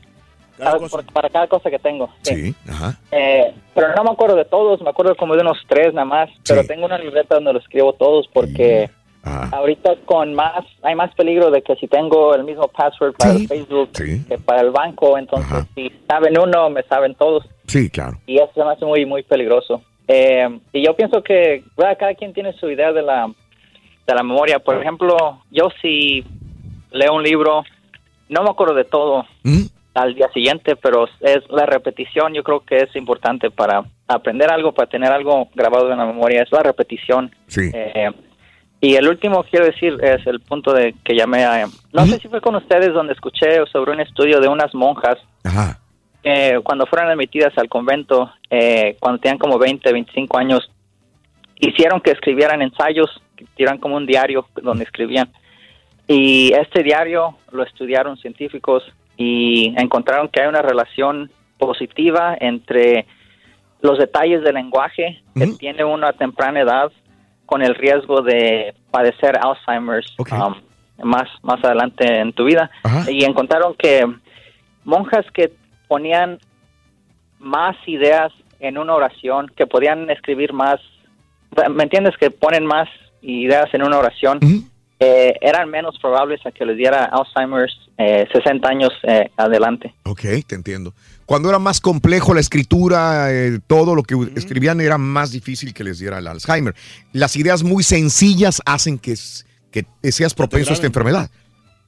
cada- 0.58 0.78
por- 0.88 1.04
para 1.12 1.28
cada 1.28 1.46
cosa 1.48 1.70
que 1.70 1.78
tengo. 1.78 2.08
Sí, 2.22 2.54
ajá. 2.68 2.96
Eh, 3.10 3.52
pero 3.74 3.88
no 3.94 4.04
me 4.04 4.10
acuerdo 4.10 4.36
de 4.36 4.44
todos, 4.44 4.80
me 4.82 4.90
acuerdo 4.90 5.16
como 5.16 5.34
de 5.34 5.40
unos 5.42 5.58
tres 5.68 5.92
nada 5.92 6.04
más, 6.04 6.30
pero 6.46 6.64
tengo 6.64 6.86
una 6.86 6.98
libreta 6.98 7.34
donde 7.34 7.52
lo 7.54 7.58
escribo 7.58 7.92
todos 7.94 8.28
porque 8.32 8.88
ahorita 9.52 9.94
con 10.04 10.34
más, 10.34 10.64
hay 10.82 10.94
más 10.94 11.12
peligro 11.14 11.50
de 11.50 11.62
que 11.62 11.74
si 11.76 11.88
tengo 11.88 12.34
el 12.34 12.44
mismo 12.44 12.68
password 12.68 13.14
para 13.14 13.32
el 13.32 13.48
Facebook 13.48 13.90
que 13.92 14.36
para 14.44 14.60
el 14.60 14.70
banco, 14.70 15.16
entonces 15.16 15.64
si 15.74 15.90
saben 16.06 16.38
uno, 16.38 16.68
me 16.70 16.82
saben 16.82 17.14
todos 17.14 17.44
Sí, 17.66 17.88
claro. 17.88 18.18
y 18.26 18.36
eso 18.36 18.50
se 18.54 18.62
me 18.62 18.70
hace 18.72 18.84
muy, 18.84 19.06
muy 19.06 19.22
peligroso. 19.22 19.80
Eh, 20.06 20.46
y 20.74 20.84
yo 20.84 20.94
pienso 20.94 21.22
que 21.22 21.64
¿verdad? 21.76 21.96
cada 21.98 22.14
quien 22.14 22.34
tiene 22.34 22.52
su 22.52 22.68
idea 22.68 22.92
de 22.92 23.00
la, 23.00 23.26
de 24.06 24.14
la 24.14 24.22
memoria. 24.22 24.58
Por 24.58 24.78
ejemplo, 24.78 25.16
yo 25.50 25.68
si 25.80 26.22
leo 26.90 27.14
un 27.14 27.22
libro, 27.22 27.64
no 28.28 28.42
me 28.42 28.50
acuerdo 28.50 28.74
de 28.74 28.84
todo 28.84 29.26
al 29.94 30.14
día 30.14 30.28
siguiente, 30.32 30.76
pero 30.76 31.06
es 31.20 31.48
la 31.50 31.66
repetición, 31.66 32.34
yo 32.34 32.42
creo 32.42 32.60
que 32.60 32.78
es 32.78 32.96
importante 32.96 33.50
para 33.50 33.84
aprender 34.08 34.50
algo, 34.50 34.72
para 34.72 34.88
tener 34.88 35.12
algo 35.12 35.48
grabado 35.54 35.90
en 35.92 35.98
la 35.98 36.06
memoria, 36.06 36.42
es 36.42 36.50
la 36.50 36.62
repetición. 36.62 37.30
Sí. 37.46 37.70
Eh, 37.72 38.10
y 38.80 38.96
el 38.96 39.08
último 39.08 39.44
quiero 39.44 39.66
decir 39.66 39.96
es 40.02 40.26
el 40.26 40.40
punto 40.40 40.74
de 40.74 40.94
que 41.04 41.16
llamé 41.16 41.44
a... 41.44 41.66
No 41.92 42.04
sé 42.06 42.18
si 42.18 42.28
fue 42.28 42.40
con 42.40 42.54
ustedes 42.56 42.92
donde 42.92 43.14
escuché 43.14 43.64
sobre 43.72 43.92
un 43.92 44.00
estudio 44.00 44.40
de 44.40 44.48
unas 44.48 44.74
monjas 44.74 45.16
que 46.22 46.60
cuando 46.64 46.86
fueron 46.86 47.10
admitidas 47.10 47.56
al 47.56 47.68
convento, 47.68 48.30
eh, 48.50 48.96
cuando 48.98 49.20
tenían 49.20 49.38
como 49.38 49.58
20, 49.58 49.92
25 49.92 50.38
años, 50.38 50.70
hicieron 51.56 52.00
que 52.00 52.10
escribieran 52.10 52.62
ensayos, 52.62 53.22
que 53.36 53.44
tiraran 53.56 53.78
como 53.78 53.96
un 53.96 54.06
diario 54.06 54.46
donde 54.62 54.84
escribían. 54.84 55.30
Y 56.06 56.52
este 56.52 56.82
diario 56.82 57.36
lo 57.50 57.62
estudiaron 57.62 58.16
científicos 58.18 58.82
y 59.16 59.74
encontraron 59.76 60.28
que 60.28 60.42
hay 60.42 60.48
una 60.48 60.62
relación 60.62 61.30
positiva 61.58 62.36
entre 62.40 63.06
los 63.80 63.98
detalles 63.98 64.42
del 64.42 64.54
lenguaje 64.54 65.22
que 65.34 65.46
tiene 65.58 65.84
uno 65.84 66.06
a 66.06 66.12
temprana 66.12 66.60
edad 66.60 66.92
con 67.46 67.62
el 67.62 67.74
riesgo 67.74 68.22
de 68.22 68.74
padecer 68.90 69.38
Alzheimer's 69.38 70.14
um, 70.18 70.54
más, 71.02 71.28
más 71.42 71.62
adelante 71.62 72.20
en 72.20 72.32
tu 72.32 72.44
vida. 72.44 72.70
Y 73.08 73.24
encontraron 73.24 73.74
que 73.74 74.06
monjas 74.84 75.26
que 75.32 75.52
ponían 75.88 76.38
más 77.38 77.76
ideas 77.86 78.32
en 78.60 78.78
una 78.78 78.94
oración, 78.94 79.50
que 79.54 79.66
podían 79.66 80.08
escribir 80.10 80.52
más, 80.52 80.80
¿me 81.70 81.82
entiendes? 81.82 82.16
Que 82.16 82.30
ponen 82.30 82.64
más 82.64 82.88
ideas 83.20 83.72
en 83.74 83.82
una 83.82 83.98
oración, 83.98 84.40
eh, 85.00 85.34
eran 85.40 85.68
menos 85.70 85.98
probables 86.00 86.44
a 86.46 86.50
que 86.52 86.64
les 86.64 86.76
diera 86.76 87.04
Alzheimer's 87.06 87.76
eh, 87.98 88.26
60 88.32 88.68
años 88.68 88.90
eh, 89.02 89.30
adelante. 89.36 89.94
Ok, 90.04 90.20
te 90.46 90.54
entiendo. 90.54 90.94
Cuando 91.26 91.48
era 91.48 91.58
más 91.58 91.80
complejo 91.80 92.34
la 92.34 92.40
escritura, 92.40 93.32
eh, 93.32 93.58
todo 93.66 93.94
lo 93.94 94.02
que 94.02 94.14
escribían 94.36 94.80
era 94.80 94.98
más 94.98 95.32
difícil 95.32 95.72
que 95.72 95.82
les 95.84 95.98
diera 95.98 96.18
el 96.18 96.26
Alzheimer. 96.26 96.74
Las 97.12 97.36
ideas 97.36 97.62
muy 97.62 97.82
sencillas 97.82 98.60
hacen 98.66 98.98
que, 98.98 99.14
que 99.72 99.84
seas 100.12 100.34
propenso 100.34 100.70
a 100.70 100.74
esta 100.74 100.86
enfermedad. 100.86 101.30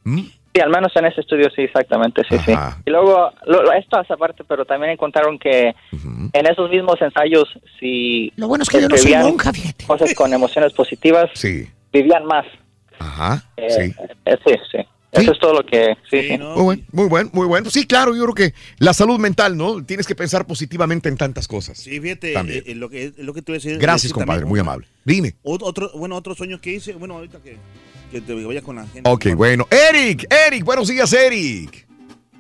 ¿Mm? 0.05 0.21
Sí, 0.55 0.61
al 0.63 0.71
menos 0.71 0.91
en 0.97 1.05
ese 1.05 1.21
estudio 1.21 1.51
sí, 1.55 1.63
exactamente, 1.63 2.23
sí, 2.31 2.39
sí. 2.47 2.53
Y 2.87 2.91
luego, 2.91 3.31
lo, 3.45 3.63
lo- 3.63 3.73
esto 3.75 3.99
hace 3.99 4.15
aparte, 4.15 4.43
pero 4.45 4.65
también 4.65 4.93
encontraron 4.93 5.39
que 5.39 5.75
en 6.33 6.47
esos 6.47 6.71
mismos 6.71 6.95
ensayos, 7.03 7.45
si 7.79 8.33
Lo 8.37 8.49
bueno 8.49 8.63
es 8.63 8.71
que 8.71 8.81
yo 8.81 8.89
no 8.89 8.97
soy 8.97 8.97
escribían 8.97 9.23
monja, 9.25 9.53
fíjate. 9.53 9.85
cosas 9.85 10.15
con 10.15 10.33
emociones 10.33 10.73
positivas, 10.73 11.29
vivían 11.93 12.25
más. 12.25 12.47
Ajá, 12.99 13.49
Eh, 13.57 13.67
sí. 13.71 13.95
eh, 14.25 14.37
sí, 14.45 14.53
sí. 14.73 14.79
Eso 15.13 15.33
es 15.33 15.39
todo 15.39 15.55
lo 15.55 15.65
que... 15.65 15.97
Sí, 16.11 16.21
sí. 16.29 16.39
Muy 16.39 16.63
bueno, 16.63 16.83
muy 16.93 17.09
bueno, 17.09 17.31
muy 17.33 17.47
bueno. 17.47 17.71
Sí, 17.71 17.87
claro, 17.87 18.15
yo 18.15 18.23
creo 18.25 18.35
que 18.35 18.55
la 18.79 18.93
salud 18.93 19.19
mental, 19.19 19.57
¿no? 19.57 19.83
Tienes 19.83 20.07
que 20.07 20.15
pensar 20.15 20.47
positivamente 20.47 21.09
en 21.09 21.17
tantas 21.17 21.49
cosas. 21.49 21.79
Sí, 21.79 21.99
fíjate, 22.01 22.35
También. 22.35 22.59
eh, 22.59 22.73
eh, 22.73 22.75
lo, 22.75 22.91
que, 22.91 23.15
lo 23.17 23.33
que 23.33 23.41
tú 23.41 23.53
decías. 23.53 23.79
Gracias, 23.79 24.03
decir 24.03 24.15
compadre, 24.15 24.41
también, 24.41 24.49
muy 24.51 24.61
amable. 24.61 24.87
Dime. 25.07 25.35
ot- 25.43 25.63
Otro, 25.63 25.91
bueno, 25.95 26.17
otro 26.17 26.35
sueño 26.35 26.61
que 26.61 26.75
hice, 26.75 26.93
bueno, 26.95 27.15
ahorita 27.15 27.39
que, 27.43 27.57
que 28.13 28.21
te 28.21 28.35
vaya 28.45 28.61
con 28.61 28.77
la 28.77 28.87
gente. 28.89 29.09
Ok, 29.09 29.29
bueno. 29.35 29.67
Eric, 29.71 30.27
Eric, 30.49 30.65
buenos 30.65 30.89
días, 30.89 31.11
Eric. 31.15 31.87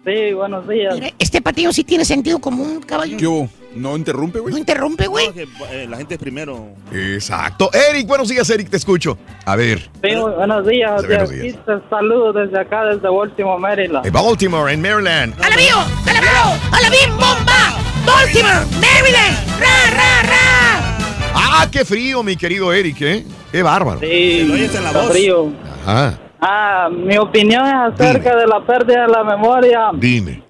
Sí, 0.04 0.32
buenos 0.34 0.68
días. 0.68 0.94
Este 1.18 1.40
patillo 1.40 1.72
sí 1.72 1.82
tiene 1.82 2.04
sentido 2.04 2.38
común, 2.40 2.80
caballo. 2.82 3.16
¿Qué 3.16 3.26
hubo? 3.26 3.48
¿No 3.76 3.96
interrumpe, 3.96 4.38
güey? 4.40 4.52
No 4.52 4.58
interrumpe, 4.58 5.06
güey. 5.06 5.26
No, 5.28 5.32
que, 5.34 5.42
eh, 5.70 5.86
la 5.88 5.96
gente 5.98 6.14
es 6.14 6.20
primero. 6.20 6.68
Exacto. 6.92 7.70
Eric, 7.90 8.06
buenos 8.06 8.28
días, 8.28 8.48
Eric, 8.50 8.70
te 8.70 8.76
escucho. 8.76 9.18
A 9.44 9.54
ver, 9.56 9.78
Sí, 10.02 10.14
buenos 10.14 10.66
días. 10.66 11.00
Sí, 11.02 11.06
buenos 11.06 11.30
días. 11.30 11.54
aquí 11.56 11.58
te 11.66 11.88
saludo 11.90 12.32
desde 12.32 12.58
acá, 12.60 12.84
desde 12.84 13.08
Baltimore, 13.08 13.60
Maryland. 13.60 14.06
en 14.06 14.12
Baltimore, 14.12 14.72
en 14.72 14.80
Maryland. 14.82 15.34
¡A 15.44 15.50
la 15.50 15.56
bio! 15.56 15.78
¡A 15.78 16.12
la 16.12 16.20
bio! 16.20 16.30
¡A 16.72 16.80
la 16.80 16.90
bomba! 17.10 17.78
¡Baltimore! 18.06 18.66
¡Maryland! 18.80 19.60
¡Ra, 19.60 19.90
ra, 19.90 20.22
ra! 20.22 20.96
Ah, 21.34 21.66
qué 21.70 21.84
frío, 21.84 22.22
mi 22.22 22.36
querido 22.36 22.72
Eric, 22.72 23.00
¿eh? 23.02 23.24
Qué 23.52 23.62
bárbaro. 23.62 24.00
Sí, 24.00 24.64
está 24.64 24.82
frío. 25.04 25.52
Ajá. 25.86 26.18
Ah, 26.40 26.88
mi 26.90 27.16
opinión 27.16 27.64
es 27.66 27.94
acerca 27.94 28.36
de 28.36 28.46
la 28.46 28.60
pérdida 28.64 29.02
de 29.02 29.08
la 29.08 29.24
memoria. 29.24 29.90
Dime. 29.94 30.45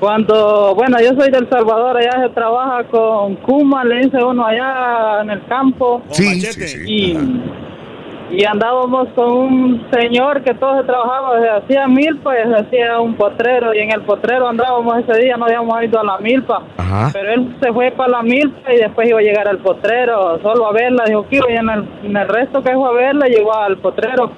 Cuando, 0.00 0.74
bueno, 0.74 0.96
yo 0.98 1.10
soy 1.10 1.30
del 1.30 1.46
Salvador, 1.50 1.98
allá 1.98 2.22
se 2.22 2.30
trabaja 2.30 2.84
con 2.84 3.36
Kuma, 3.36 3.84
le 3.84 3.96
dice 4.06 4.16
uno 4.24 4.46
allá 4.46 5.20
en 5.20 5.30
el 5.30 5.44
campo. 5.44 6.00
Sí, 6.08 6.40
sí, 6.40 6.66
sí. 6.66 6.84
Y, 6.86 8.34
y 8.34 8.44
andábamos 8.46 9.08
con 9.14 9.30
un 9.30 9.86
señor 9.92 10.42
que 10.42 10.54
todos 10.54 10.86
trabajábamos, 10.86 11.46
hacía 11.62 11.86
milpa 11.86 12.32
y 12.34 12.50
hacía 12.50 12.98
un 12.98 13.14
potrero. 13.14 13.74
Y 13.74 13.80
en 13.80 13.92
el 13.92 14.00
potrero 14.00 14.48
andábamos 14.48 15.00
ese 15.00 15.20
día, 15.20 15.36
no 15.36 15.44
habíamos 15.44 15.82
ido 15.82 16.00
a 16.00 16.04
la 16.04 16.16
milpa. 16.16 16.62
Ajá. 16.78 17.10
Pero 17.12 17.32
él 17.32 17.56
se 17.60 17.70
fue 17.70 17.90
para 17.90 18.10
la 18.10 18.22
milpa 18.22 18.72
y 18.72 18.78
después 18.78 19.06
iba 19.06 19.18
a 19.18 19.22
llegar 19.22 19.48
al 19.48 19.58
potrero, 19.58 20.40
solo 20.40 20.66
a 20.66 20.72
verla. 20.72 21.04
Dijo 21.04 21.26
que 21.28 21.36
iba 21.36 21.50
y 21.50 21.56
en 21.56 21.68
el, 21.68 21.84
en 22.04 22.16
el 22.16 22.26
resto 22.26 22.62
que 22.62 22.72
fue 22.72 22.88
a 22.88 22.92
verla, 22.92 23.26
llegó 23.26 23.54
al 23.54 23.76
potrero. 23.76 24.32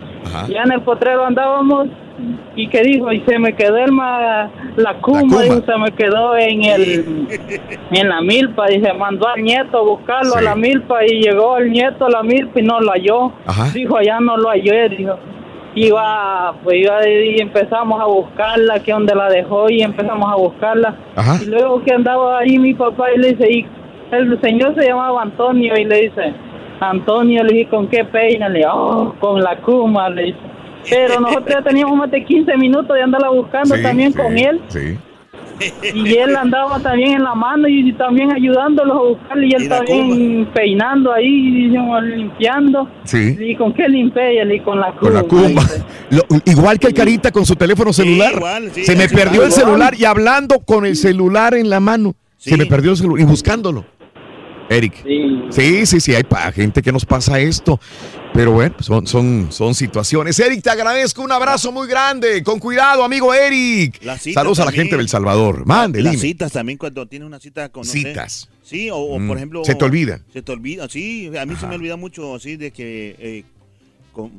Ya 0.48 0.62
en 0.62 0.72
el 0.72 0.80
potrero 0.80 1.24
andábamos 1.24 1.86
y 2.54 2.68
que 2.68 2.82
dijo, 2.82 3.10
y 3.12 3.20
se 3.20 3.38
me 3.38 3.54
quedó 3.54 3.76
el 3.78 3.90
ma- 3.92 4.50
la 4.76 4.94
cuma, 5.00 5.42
dijo, 5.42 5.62
se 5.64 5.78
me 5.78 5.90
quedó 5.92 6.36
en 6.36 6.64
el 6.64 7.26
en 7.90 8.08
la 8.08 8.20
milpa 8.20 8.70
y 8.70 8.80
se 8.82 8.92
mandó 8.92 9.26
al 9.28 9.42
nieto 9.42 9.78
a 9.78 9.82
buscarlo 9.82 10.34
a 10.36 10.42
la 10.42 10.54
milpa 10.54 11.04
y 11.04 11.22
llegó 11.22 11.56
el 11.56 11.70
nieto 11.72 12.06
a 12.06 12.10
la 12.10 12.22
milpa 12.22 12.60
y 12.60 12.62
no 12.62 12.80
lo 12.80 12.90
halló. 12.92 13.32
Dijo, 13.72 13.96
allá 13.96 14.20
no 14.20 14.36
lo 14.36 14.48
hallé, 14.50 14.88
dijo. 14.90 15.16
Iba, 15.74 16.52
pues 16.62 16.76
iba 16.82 17.08
y 17.08 17.40
empezamos 17.40 17.98
a 18.00 18.04
buscarla, 18.04 18.80
que 18.80 18.92
donde 18.92 19.14
la 19.14 19.28
dejó 19.30 19.70
y 19.70 19.80
empezamos 19.82 20.30
a 20.30 20.36
buscarla. 20.36 20.94
Y 21.42 21.46
luego 21.46 21.82
que 21.82 21.94
andaba 21.94 22.38
ahí 22.40 22.58
mi 22.58 22.74
papá 22.74 23.06
y 23.14 23.18
le 23.18 23.28
dice, 23.32 23.50
y 23.50 23.66
el 24.10 24.38
señor 24.42 24.74
se 24.74 24.86
llamaba 24.86 25.22
Antonio 25.22 25.74
y 25.78 25.84
le 25.86 26.02
dice, 26.02 26.34
Antonio, 26.80 27.42
le 27.44 27.54
dije, 27.54 27.70
¿con 27.70 27.86
qué 27.88 28.04
peina? 28.04 28.50
Le 28.50 28.58
dije, 28.58 28.70
oh, 28.70 29.14
con 29.18 29.40
la 29.42 29.56
cuma, 29.56 30.10
le 30.10 30.24
dice. 30.24 30.38
Pero 30.88 31.20
nosotros 31.20 31.48
ya 31.48 31.62
teníamos 31.62 31.96
más 31.96 32.10
de 32.10 32.24
15 32.24 32.56
minutos 32.56 32.94
de 32.94 33.02
andarla 33.02 33.30
buscando 33.30 33.74
también 33.80 34.12
con 34.12 34.36
él. 34.36 34.60
Sí. 34.68 34.98
Y 35.94 36.16
él 36.16 36.34
andaba 36.36 36.80
también 36.80 37.12
en 37.12 37.22
la 37.22 37.34
mano 37.34 37.68
y 37.68 37.92
también 37.92 38.32
ayudándolos 38.32 38.96
a 38.96 39.00
buscarle 39.00 39.46
y 39.46 39.54
él 39.54 39.68
también 39.68 40.48
peinando 40.52 41.12
ahí, 41.12 41.70
limpiando. 42.16 42.88
Sí. 43.04 43.36
¿Y 43.38 43.54
con 43.56 43.72
qué 43.72 43.88
limpié? 43.88 44.42
Y 44.54 44.60
con 44.60 44.80
la 44.80 44.92
Con 44.92 45.14
la 45.14 45.22
cuma. 45.22 45.42
cumba. 45.42 45.62
Lo- 46.10 46.22
igual 46.46 46.78
que 46.78 46.88
el 46.88 46.94
carita 46.94 47.30
con 47.30 47.46
su 47.46 47.54
teléfono 47.54 47.92
celular. 47.92 48.32
sí, 48.72 48.84
Se 48.84 48.96
me 48.96 49.08
perdió 49.08 49.42
el 49.44 49.48
igual. 49.48 49.52
celular 49.52 49.94
y 49.96 50.04
hablando 50.04 50.58
con 50.60 50.84
el 50.84 50.96
celular 50.96 51.54
en 51.54 51.70
la 51.70 51.78
mano. 51.80 52.14
Se 52.38 52.56
me 52.56 52.66
perdió 52.66 52.90
el 52.90 52.96
celular 52.96 53.20
y 53.20 53.24
buscándolo. 53.24 53.84
Eric. 54.68 55.04
Sí, 55.50 55.86
sí, 55.86 56.00
sí, 56.00 56.14
hay 56.14 56.22
pa- 56.24 56.50
gente 56.52 56.82
que 56.82 56.92
nos 56.92 57.04
pasa 57.04 57.38
esto. 57.40 57.78
Pero 58.34 58.52
bueno, 58.52 58.74
son, 58.80 59.06
son, 59.06 59.48
son 59.52 59.74
situaciones. 59.74 60.38
Eric, 60.40 60.62
te 60.62 60.70
agradezco. 60.70 61.20
Un 61.22 61.32
abrazo 61.32 61.70
muy 61.70 61.86
grande. 61.86 62.42
Con 62.42 62.58
cuidado, 62.58 63.04
amigo 63.04 63.34
Eric. 63.34 64.02
Las 64.02 64.22
citas 64.22 64.40
Saludos 64.40 64.60
a 64.60 64.64
la 64.64 64.72
gente 64.72 64.96
del 64.96 65.08
Salvador. 65.08 65.66
Mande, 65.66 66.00
Las 66.00 66.12
dime. 66.12 66.22
citas 66.22 66.50
también 66.52 66.78
cuando 66.78 67.06
tienes 67.06 67.26
una 67.26 67.38
cita 67.38 67.68
con 67.68 67.82
no 67.82 67.92
sé, 67.92 67.98
Citas. 67.98 68.48
Sí, 68.62 68.88
o, 68.88 68.96
o, 68.96 69.18
Mm, 69.18 69.28
por 69.28 69.36
ejemplo. 69.36 69.64
se 69.66 69.74
te 69.74 69.84
olvida. 69.84 70.20
Se 70.32 70.40
te 70.40 70.50
olvida, 70.52 70.88
sí. 70.88 71.30
A 71.38 71.44
mí 71.44 71.54
se 71.60 71.66
me 71.66 71.74
olvida 71.74 71.96
mucho 71.96 72.34
así 72.34 72.56
de 72.56 72.70
que. 72.70 73.16
eh, 73.18 73.44
con. 74.12 74.30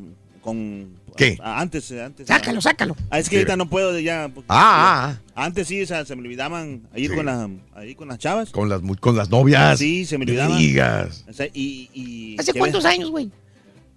Con 0.44 0.90
¿Qué? 1.16 1.38
antes, 1.42 1.90
eh, 1.92 2.04
antes. 2.04 2.28
Sácalo, 2.28 2.60
sácalo. 2.62 2.96
Ah, 3.10 3.18
es 3.20 3.30
que 3.30 3.38
ahorita 3.38 3.56
no 3.56 3.68
puedo 3.70 3.98
ya. 4.00 4.30
porque- 4.34 4.48
Ah, 4.50 5.16
Antes 5.36 5.68
sí, 5.68 5.82
o 5.82 5.88
sea, 5.88 6.06
se 6.06 6.16
me 6.16 6.22
olvidaban 6.22 6.84
ahí 6.94 7.08
con, 7.08 7.26
las, 7.26 7.50
ahí 7.76 7.96
con 7.96 8.08
las 8.08 8.20
chavas. 8.20 8.50
Con 8.52 8.70
las, 8.70 8.82
con 9.00 9.16
las 9.16 9.30
novias. 9.30 9.80
Sí, 9.80 10.06
se 10.06 10.18
me 10.18 10.26
olvidaban. 10.26 10.58
digas. 10.58 11.24
O 11.30 11.34
sea, 11.34 11.48
y, 11.54 11.90
y- 11.94 12.36
¿Hace 12.40 12.54
¿qué 12.54 12.60
cuántos 12.60 12.84
ves? 12.84 12.94
años, 12.94 13.10
güey? 13.10 13.32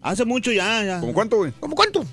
Hace 0.01 0.25
mucho 0.25 0.53
ya, 0.53 0.85
ya. 0.85 1.01
¿Cómo 1.01 1.13
cuánto, 1.13 1.37
güey? 1.39 1.53
¿Cómo 1.61 1.75
cuánto? 1.75 2.05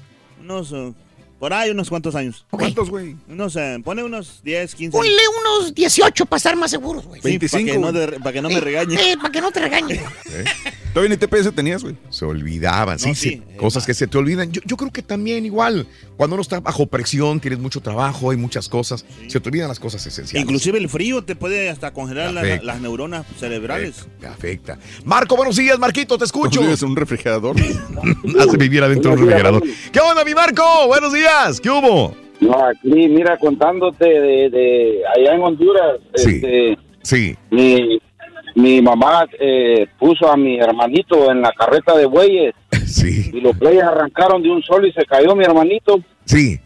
Unos. 0.41 0.71
eh, 0.73 0.93
por 1.43 1.51
ahí, 1.51 1.71
unos 1.71 1.89
cuantos 1.89 2.15
años. 2.15 2.45
¿Cuántos, 2.49 2.89
güey? 2.89 3.17
Unos, 3.27 3.57
eh, 3.57 3.77
pone 3.83 4.01
unos 4.01 4.39
10, 4.45 4.75
15. 4.75 4.97
Ponle 4.97 5.11
unos 5.59 5.75
18 5.75 6.25
para 6.25 6.37
estar 6.37 6.55
más 6.55 6.71
seguros, 6.71 7.05
güey. 7.05 7.21
Sí, 7.21 7.37
para 7.37 7.63
que 7.65 7.77
no, 7.77 8.31
que 8.31 8.41
no 8.41 8.47
me 8.49 8.61
regañe. 8.61 8.95
Eh, 8.95 9.17
para 9.17 9.29
que 9.29 9.41
no 9.41 9.51
te 9.51 9.59
regañe. 9.59 9.99
Todavía 10.93 11.17
ni 11.17 11.17
TPS 11.17 11.53
tenías, 11.53 11.81
güey. 11.83 11.97
Se 12.11 12.23
olvidaban, 12.23 12.99
sí, 12.99 13.09
No, 13.09 13.15
sí, 13.15 13.29
sí, 13.29 13.41
eh, 13.49 13.57
cosas 13.57 13.85
que 13.85 13.95
se 13.95 14.05
te 14.05 14.15
olvidan. 14.17 14.51
Yo, 14.51 14.61
yo 14.63 14.77
creo 14.77 14.91
que 14.91 15.01
también 15.01 15.43
igual, 15.43 15.87
cuando 16.17 16.35
uno 16.35 16.41
está 16.43 16.59
bajo 16.59 16.85
presión, 16.85 17.39
tienes 17.39 17.59
mucho 17.59 17.81
trabajo, 17.81 18.29
hay 18.29 18.37
muchas 18.37 18.69
cosas, 18.69 19.03
se 19.27 19.39
te 19.39 19.49
olvidan 19.49 19.67
las 19.67 19.79
cosas 19.79 20.05
esenciales. 20.05 20.43
Inclusive 20.43 20.77
el 20.77 20.87
frío 20.87 21.23
te 21.23 21.35
puede 21.35 21.69
hasta 21.69 21.91
congelar 21.91 22.31
la- 22.31 22.61
las 22.61 22.79
neuronas 22.79 23.25
cerebrales. 23.39 24.05
Te 24.21 24.27
afecta. 24.27 24.77
Marco, 25.03 25.35
buenos 25.35 25.55
días, 25.55 25.79
Marquito, 25.79 26.15
te 26.17 26.25
escucho. 26.25 26.61
vives 26.61 26.83
en 26.83 26.89
un 26.89 26.95
refrigerador. 26.95 27.55
Hace 28.39 28.57
vivir 28.57 28.83
adentro 28.83 29.11
de 29.11 29.17
un 29.17 29.23
refrigerador. 29.25 29.63
¿Qué 29.91 29.99
onda, 29.99 30.23
mi 30.23 30.35
Marco? 30.35 30.63
Buenos 30.87 31.11
días, 31.11 31.32
¿qué 31.61 31.69
hubo? 31.69 32.15
No, 32.39 32.53
aquí, 32.65 32.89
mira, 33.07 33.37
contándote 33.37 34.05
de, 34.05 34.49
de 34.49 35.01
allá 35.15 35.35
en 35.35 35.43
Honduras, 35.43 35.99
este, 36.13 36.77
sí. 37.01 37.35
mi, 37.51 37.99
mi 38.55 38.81
mamá 38.81 39.25
eh, 39.39 39.87
puso 39.97 40.29
a 40.29 40.35
mi 40.35 40.59
hermanito 40.59 41.31
en 41.31 41.41
la 41.41 41.51
carreta 41.53 41.95
de 41.97 42.05
bueyes. 42.05 42.53
Sí. 42.85 43.31
Y 43.33 43.41
los 43.41 43.57
bueyes 43.57 43.81
arrancaron 43.83 44.43
de 44.43 44.51
un 44.51 44.61
solo 44.61 44.85
y 44.85 44.91
se 44.91 45.03
cayó 45.05 45.35
mi 45.35 45.43
hermanito. 45.43 45.99
Sí. 46.25 46.59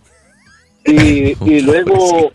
Y, 0.86 1.38
y 1.50 1.62
luego, 1.62 2.32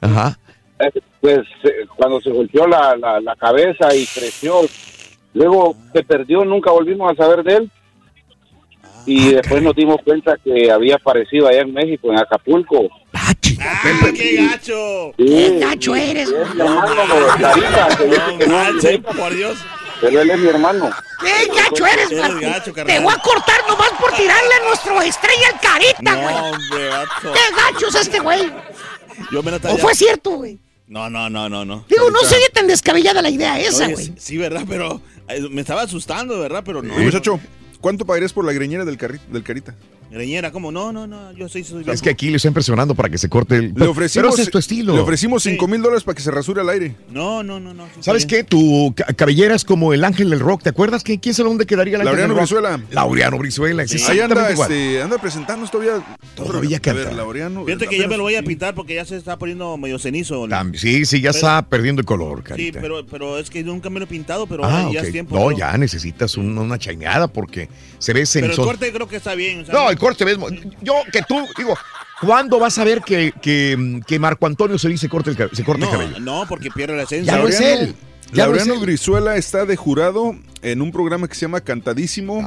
Ajá. 0.00 0.38
eh, 0.80 0.90
pues, 1.22 1.38
eh, 1.64 1.86
cuando 1.96 2.20
se 2.20 2.30
golpeó 2.30 2.66
la, 2.66 2.96
la, 2.96 3.18
la 3.20 3.34
cabeza 3.36 3.94
y 3.94 4.04
creció, 4.06 4.60
luego 5.32 5.74
se 5.94 6.02
perdió, 6.02 6.44
nunca 6.44 6.70
volvimos 6.70 7.10
a 7.12 7.14
saber 7.14 7.42
de 7.42 7.56
él. 7.56 7.70
Y 9.12 9.32
después 9.34 9.60
nos 9.62 9.74
dimos 9.74 9.96
cuenta 10.04 10.36
que 10.44 10.70
había 10.70 10.94
aparecido 10.94 11.48
allá 11.48 11.62
en 11.62 11.72
México, 11.72 12.12
en 12.12 12.18
Acapulco. 12.18 12.88
¡Ah, 13.12 13.34
qué 13.40 14.36
gacho! 14.36 15.12
Sí, 15.18 15.58
gacho 15.58 15.96
eres, 15.96 16.28
es 16.28 16.54
mi 16.54 16.60
hermano, 16.60 17.02
Clarita, 17.36 17.88
que 17.96 18.04
dice 18.06 18.20
que 18.38 18.46
no, 18.46 18.54
manches, 18.56 18.98
por 19.00 19.34
Dios. 19.34 19.58
pero 20.00 20.20
él 20.20 20.30
es 20.30 20.38
mi 20.38 20.48
hermano. 20.48 20.90
¡Qué 21.20 21.48
gacho 21.52 21.86
eres, 21.86 22.12
Marco! 22.12 22.40
gacho, 22.40 22.72
Te 22.72 23.00
voy 23.00 23.12
a 23.12 23.18
cortar 23.18 23.60
nomás 23.68 23.90
por 24.00 24.12
tirarle 24.12 24.54
a 24.54 24.64
nuestro 24.68 25.02
estrella 25.02 25.48
al 25.54 25.60
carita, 25.60 26.14
No, 26.14 26.22
güey. 26.22 26.34
hombre, 26.36 26.88
gacho. 26.88 27.32
¡Qué 27.32 27.54
gacho 27.56 27.88
es 27.88 27.94
este 27.96 28.20
güey! 28.20 28.52
Yo 29.32 29.42
me 29.42 29.52
¿O 29.56 29.78
fue 29.78 29.94
cierto, 29.94 30.30
güey? 30.30 30.58
No, 30.86 31.10
no, 31.10 31.28
no, 31.28 31.48
no, 31.48 31.64
no. 31.64 31.84
Digo, 31.88 32.10
no 32.10 32.20
se 32.20 32.36
oye 32.36 32.48
tan 32.52 32.66
descabellada 32.68 33.22
la 33.22 33.30
idea 33.30 33.58
esa, 33.58 33.88
güey. 33.88 34.06
sí, 34.06 34.14
sí, 34.18 34.36
¿verdad? 34.38 34.62
Pero 34.68 35.00
eh, 35.28 35.40
me 35.50 35.60
estaba 35.60 35.82
asustando, 35.82 36.38
¿verdad? 36.38 36.62
Pero 36.64 36.82
no. 36.82 36.94
Oye, 36.94 37.04
muchacho, 37.04 37.38
¿cuánto 37.80 38.04
pagarías 38.06 38.32
por 38.32 38.44
la 38.44 38.52
greñera 38.52 38.84
del, 38.84 38.98
carri- 38.98 39.20
del 39.30 39.42
carita? 39.42 39.74
Greñera, 40.10 40.50
¿cómo? 40.50 40.72
No, 40.72 40.92
no, 40.92 41.06
no, 41.06 41.32
yo 41.32 41.48
soy... 41.48 41.62
soy 41.62 41.84
Es 41.86 42.02
que 42.02 42.10
aquí 42.10 42.30
le 42.30 42.36
está 42.36 42.48
impresionando 42.48 42.94
para 42.96 43.08
que 43.08 43.16
se 43.16 43.28
corte 43.28 43.56
el... 43.56 43.66
Le 43.68 43.72
Pero, 43.74 43.90
ofrecimos, 43.92 44.24
pero 44.24 44.34
ese 44.34 44.42
es 44.42 44.50
tu 44.50 44.58
estilo. 44.58 44.94
Le 44.94 45.00
ofrecimos 45.00 45.42
5 45.44 45.68
mil 45.68 45.80
dólares 45.80 46.02
para 46.02 46.16
que 46.16 46.22
se 46.22 46.30
rasure 46.32 46.60
al 46.60 46.68
aire. 46.68 46.96
No, 47.10 47.42
no, 47.44 47.60
no, 47.60 47.72
no. 47.74 47.86
sí, 47.86 48.00
¿Sabes 48.02 48.26
qué? 48.26 48.42
Tu 48.42 48.92
ca- 48.96 49.04
cabellera 49.14 49.54
es 49.54 49.64
como 49.64 49.92
el 49.94 50.02
ángel 50.04 50.30
del 50.30 50.40
rock. 50.40 50.62
¿Te 50.64 50.70
acuerdas? 50.70 51.04
que 51.04 51.20
¿Quién 51.20 51.34
sabe 51.34 51.48
dónde 51.48 51.64
quedaría 51.64 51.94
el 51.94 52.00
ángel 52.00 52.06
Laureano 52.16 52.34
del 52.34 52.40
rock? 52.40 52.50
Brizuela. 52.50 52.80
Laureano 52.90 53.38
Brizuela. 53.38 53.82
es 53.84 54.08
Ahí 54.08 54.18
anda, 54.20 54.50
este, 54.50 55.00
anda 55.00 55.16
presentándonos 55.18 55.70
todavía. 55.70 56.02
Todavía 56.34 56.78
A 56.78 56.80
canta. 56.80 57.04
ver, 57.04 57.12
Laureano. 57.14 57.64
Fíjate 57.64 57.86
que 57.86 57.98
ya 57.98 58.08
me 58.08 58.16
lo 58.16 58.24
voy 58.24 58.34
a 58.34 58.42
pintar 58.42 58.74
porque 58.74 58.96
ya 58.96 59.04
se 59.04 59.16
está 59.16 59.38
poniendo 59.38 59.76
medio 59.76 59.98
cenizo. 60.00 60.46
Sí, 60.74 61.04
sí, 61.06 61.20
ya 61.20 61.30
Pero- 61.30 61.36
está 61.46 61.62
perdiendo 61.68 62.00
el 62.00 62.06
color, 62.06 62.38
Sí, 62.38 62.44
carita. 62.44 62.80
pero, 62.80 63.06
pero 63.06 63.38
es 63.38 63.48
que 63.48 63.62
nunca 63.62 63.90
me 63.90 64.00
lo 64.00 64.04
he 64.06 64.08
pintado, 64.08 64.46
pero 64.48 64.64
ah, 64.64 64.90
ya 64.92 65.02
es 65.02 65.12
tiempo. 65.12 65.36
No, 65.38 65.46
pero- 65.46 65.58
ya 65.58 65.76
necesitas 65.78 66.36
un- 66.36 66.58
una 66.58 66.78
chaineada 66.78 67.28
porque 67.28 67.68
se 68.00 68.14
ve 68.14 68.24
Pero 68.32 68.46
el 68.46 68.56
corte 68.56 68.92
creo 68.92 69.06
que 69.06 69.16
está 69.16 69.34
bien. 69.34 69.60
o 69.60 69.64
sea, 69.66 69.74
No, 69.74 69.90
el 69.90 69.98
corte 69.98 70.24
ves. 70.24 70.38
Yo, 70.80 70.94
que 71.12 71.22
tú, 71.22 71.46
digo, 71.56 71.76
¿cuándo 72.20 72.58
vas 72.58 72.78
a 72.78 72.84
ver 72.84 73.02
que, 73.02 73.32
que, 73.40 74.00
que 74.06 74.18
Marco 74.18 74.46
Antonio 74.46 74.78
se 74.78 74.88
dice 74.88 75.08
corte 75.08 75.30
el, 75.30 75.36
se 75.52 75.62
corte 75.62 75.84
el 75.84 75.90
cabello? 75.90 76.18
No, 76.18 76.46
porque 76.48 76.70
pierde 76.70 76.96
la 76.96 77.02
esencia. 77.02 77.34
Ya 77.34 77.38
no 77.38 77.46
es 77.46 77.60
él. 77.60 77.94
No 78.32 78.36
Laureano. 78.36 78.78
Brizuela 78.80 79.36
está 79.36 79.66
de 79.66 79.74
jurado 79.76 80.36
en 80.62 80.82
un 80.82 80.92
programa 80.92 81.26
que 81.26 81.34
se 81.34 81.42
llama 81.42 81.60
Cantadísimo 81.62 82.40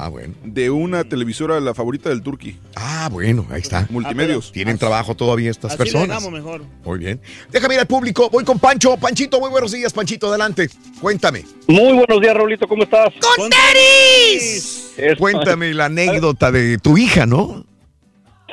de 0.43 0.69
una 0.69 1.03
televisora, 1.03 1.59
la 1.59 1.73
favorita 1.73 2.09
del 2.09 2.21
Turqui. 2.21 2.55
Ah, 2.75 3.09
bueno, 3.11 3.45
ahí 3.49 3.59
está. 3.61 3.85
Multimedios. 3.89 4.51
Tienen 4.53 4.77
trabajo 4.77 5.13
todavía 5.15 5.51
estas 5.51 5.71
Así 5.71 5.77
personas. 5.77 6.29
mejor. 6.31 6.63
Muy 6.85 6.99
bien. 6.99 7.19
Déjame 7.51 7.73
ir 7.73 7.79
al 7.81 7.87
público. 7.87 8.29
Voy 8.29 8.45
con 8.45 8.59
Pancho. 8.59 8.95
Panchito, 8.97 9.39
muy 9.41 9.49
buenos 9.49 9.71
días, 9.73 9.91
Panchito. 9.91 10.29
Adelante. 10.29 10.69
Cuéntame. 11.01 11.43
Muy 11.67 11.93
buenos 11.93 12.21
días, 12.21 12.33
Raulito, 12.33 12.65
¿cómo 12.67 12.83
estás? 12.83 13.13
¡Con 13.35 13.49
tenis! 13.49 14.93
Cuéntame 15.17 15.73
la 15.73 15.85
anécdota 15.85 16.49
de 16.51 16.77
tu 16.77 16.97
hija, 16.97 17.25
¿no? 17.25 17.65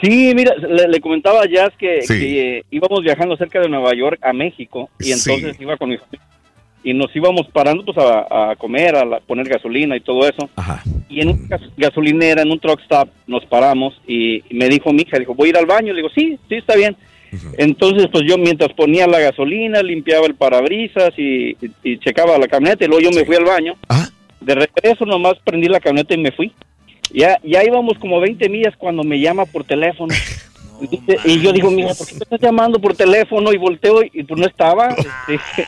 Sí, 0.03 0.33
mira, 0.35 0.55
le, 0.57 0.89
le 0.89 1.01
comentaba 1.01 1.43
a 1.43 1.47
Jazz 1.47 1.75
que, 1.79 2.01
Sí. 2.03 2.19
que, 2.19 2.59
eh, 2.59 2.65
íbamos 2.71 3.03
viajando 3.03 3.37
cerca 3.37 3.61
de 3.61 3.69
Nueva 3.69 3.95
York 3.95 4.19
a 4.23 4.33
México 4.33 4.89
y 4.99 5.13
entonces 5.13 5.55
iba 5.61 5.77
con 5.77 5.91
mi 5.91 5.99
familia 5.99 6.27
y 6.83 6.95
nos 6.95 7.15
íbamos 7.15 7.47
parando 7.49 7.85
pues 7.85 7.97
a, 7.99 8.51
a 8.53 8.57
comer, 8.57 8.97
a 8.97 9.05
la- 9.05 9.21
poner 9.21 9.49
gasolina 9.49 9.97
y 9.97 10.01
todo 10.01 10.27
eso. 10.29 10.49
Y 11.09 11.21
en 11.21 11.29
una 11.31 11.49
gas- 11.49 11.71
gasolinera, 11.77 12.43
en 12.43 12.51
un 12.51 12.59
truck 12.61 12.81
stop, 12.83 13.09
nos 13.27 13.45
paramos 13.47 14.01
y, 14.07 14.37
y 14.49 14.55
me 14.55 14.69
dijo 14.69 14.93
mi 14.93 15.03
hija, 15.03 15.19
dijo, 15.19 15.35
voy 15.35 15.49
a 15.49 15.51
ir 15.51 15.57
al 15.59 15.67
baño. 15.67 15.93
Le 15.93 15.99
digo, 16.03 16.11
sí, 16.15 16.39
sí, 16.49 16.55
está 16.57 16.77
bien. 16.77 16.97
Entonces, 17.59 18.09
pues 18.11 18.25
yo 18.27 18.37
mientras 18.39 18.73
ponía 18.73 19.07
la 19.07 19.21
gasolina, 19.21 19.83
limpiaba 19.83 20.27
el 20.27 20.35
parabrisas 20.35 21.13
y, 21.17 21.51
y- 21.51 21.71
y 21.85 21.99
checaba 21.99 22.39
la 22.39 22.49
camioneta 22.49 22.85
y 22.85 22.89
luego 22.89 23.03
yo 23.03 23.11
me 23.17 23.25
fui 23.25 23.37
al 23.37 23.45
baño. 23.45 23.75
De 24.41 24.55
regreso 24.55 25.05
nomás 25.05 25.35
prendí 25.45 25.69
la 25.69 25.81
camioneta 25.81 26.15
y 26.15 26.19
me 26.19 26.33
fui. 26.33 26.53
Ya, 27.13 27.39
ya 27.45 27.63
íbamos 27.65 27.99
como 27.99 28.21
20 28.21 28.49
millas 28.49 28.75
cuando 28.77 29.05
me 29.05 29.21
llama 29.21 29.45
por 29.47 29.65
teléfono. 29.65 30.15
Dice- 30.81 31.19
y 31.25 31.41
yo 31.41 31.53
digo, 31.53 31.71
mira, 31.71 31.95
¿por 31.95 32.07
qué 32.07 32.15
me 32.15 32.21
estás 32.21 32.41
llamando 32.41 32.81
por 32.81 32.95
teléfono? 32.97 33.53
Y 33.53 33.59
volteo 33.59 34.03
y 34.03 34.23
pues 34.25 34.41
no 34.41 34.47
estaba. 34.47 34.89
Este, 35.29 35.67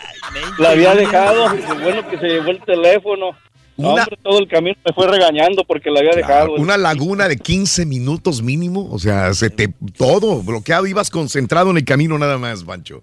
la 0.59 0.71
había 0.71 0.95
dejado. 0.95 1.55
Y 1.57 1.83
bueno 1.83 2.09
que 2.09 2.19
se 2.19 2.27
llevó 2.27 2.51
el 2.51 2.61
teléfono. 2.63 3.31
No, 3.77 3.93
Una- 3.95 4.03
hombre, 4.03 4.19
todo 4.23 4.39
el 4.39 4.49
camino 4.49 4.77
me 4.85 4.93
fue 4.93 5.09
regañando 5.09 5.65
porque 5.65 5.91
la 5.91 6.01
había 6.01 6.13
dejado. 6.13 6.55
Una 6.57 6.77
laguna 6.77 7.27
de 7.29 7.37
15 7.37 7.87
minutos 7.87 8.43
mínimo. 8.43 8.89
O 8.91 8.99
sea, 8.99 9.33
se 9.35 9.51
te 9.51 9.69
todo 9.97 10.43
bloqueado. 10.43 10.87
Ibas 10.87 11.11
concentrado 11.11 11.71
en 11.71 11.79
el 11.79 11.85
camino 11.85 12.19
nada 12.19 12.39
más, 12.39 12.65
Pancho. 12.65 13.03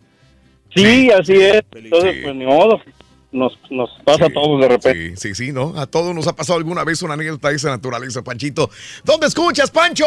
Sí, 0.75 1.09
así 1.11 1.33
es. 1.33 1.63
Entonces, 1.73 2.17
pues 2.23 2.35
ni 2.35 2.45
modo. 2.45 2.79
Nos, 3.31 3.53
nos 3.69 3.91
pasa 4.03 4.25
a 4.25 4.29
todos 4.29 4.59
de 4.59 4.67
repente. 4.67 5.15
Sí, 5.15 5.33
sí, 5.35 5.45
sí, 5.45 5.51
¿no? 5.51 5.73
A 5.77 5.85
todos 5.85 6.15
nos 6.15 6.25
ha 6.27 6.35
pasado 6.35 6.57
alguna 6.57 6.83
vez 6.83 7.03
una 7.03 7.13
anécdota 7.13 7.49
de 7.49 7.55
esa 7.57 7.69
naturaleza, 7.69 8.23
Panchito. 8.23 8.71
¿Dónde 9.03 9.27
escuchas, 9.27 9.69
Pancho? 9.69 10.05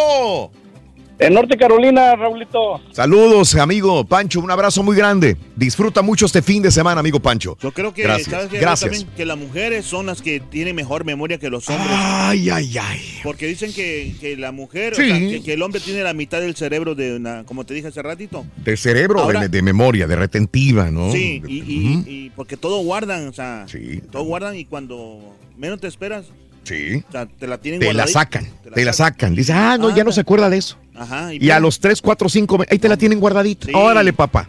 En 1.22 1.34
Norte 1.34 1.56
Carolina, 1.56 2.16
Raulito. 2.16 2.80
Saludos, 2.90 3.54
amigo 3.54 4.04
Pancho. 4.04 4.40
Un 4.40 4.50
abrazo 4.50 4.82
muy 4.82 4.96
grande. 4.96 5.36
Disfruta 5.54 6.02
mucho 6.02 6.26
este 6.26 6.42
fin 6.42 6.62
de 6.62 6.70
semana, 6.72 6.98
amigo 7.00 7.20
Pancho. 7.20 7.56
Yo 7.62 7.70
creo 7.72 7.94
que, 7.94 8.02
Gracias. 8.02 8.28
¿sabes 8.28 8.48
qué? 8.48 8.58
Gracias. 8.58 8.90
También 8.90 9.16
que 9.16 9.24
las 9.24 9.38
mujeres 9.38 9.84
son 9.86 10.06
las 10.06 10.20
que 10.20 10.40
tienen 10.40 10.74
mejor 10.74 11.04
memoria 11.04 11.38
que 11.38 11.48
los 11.48 11.68
hombres. 11.70 11.88
Ay, 11.92 12.50
ay, 12.50 12.76
ay. 12.76 13.00
Porque 13.22 13.46
dicen 13.46 13.72
que, 13.72 14.14
que 14.20 14.36
la 14.36 14.50
mujer, 14.50 14.94
o 14.94 14.96
Sí. 14.96 15.08
sea, 15.08 15.18
que, 15.18 15.42
que 15.44 15.52
el 15.52 15.62
hombre 15.62 15.80
tiene 15.80 16.02
la 16.02 16.12
mitad 16.12 16.40
del 16.40 16.56
cerebro 16.56 16.96
de 16.96 17.14
una, 17.16 17.44
como 17.44 17.64
te 17.64 17.72
dije 17.74 17.86
hace 17.88 18.02
ratito. 18.02 18.44
De 18.56 18.76
cerebro, 18.76 19.20
de- 19.20 19.24
Ahora- 19.36 19.48
de, 19.48 19.62
memoria, 19.62 20.08
de 20.08 20.16
retentiva, 20.16 20.90
¿no? 20.90 21.12
Sí, 21.12 21.40
y, 21.46 21.58
y- 21.58 22.04
y 22.08 22.30
porque 22.30 22.56
todo 22.56 22.78
guardan, 22.82 23.28
o 23.28 23.32
sea, 23.32 23.66
todo 24.10 24.24
guardan 24.24 24.56
y 24.56 24.64
cuando 24.64 25.20
menos 25.56 25.80
te 25.80 25.86
esperas, 25.86 26.26
Sí. 26.64 27.02
o 27.08 27.12
sea, 27.12 27.26
te 27.26 27.46
la 27.46 27.58
tienen 27.58 27.80
Te 27.80 27.92
la 27.92 28.06
sacan, 28.06 28.46
te 28.74 28.84
la 28.84 28.92
sacan. 28.92 29.34
Dice, 29.34 29.52
ah, 29.52 29.76
no, 29.78 29.94
ya 29.94 30.04
no 30.04 30.12
se 30.12 30.20
acuerda 30.20 30.48
de 30.48 30.58
eso. 30.58 30.76
Ajá. 30.94 31.32
Y 31.34 31.50
a 31.50 31.58
los 31.60 31.80
3, 31.80 32.00
4, 32.00 32.28
5, 32.28 32.64
ahí 32.70 32.78
te 32.78 32.88
la 32.88 32.96
tienen 32.96 33.18
guardadita. 33.18 33.66
Sí. 33.66 33.72
Órale, 33.74 34.12
papá. 34.12 34.48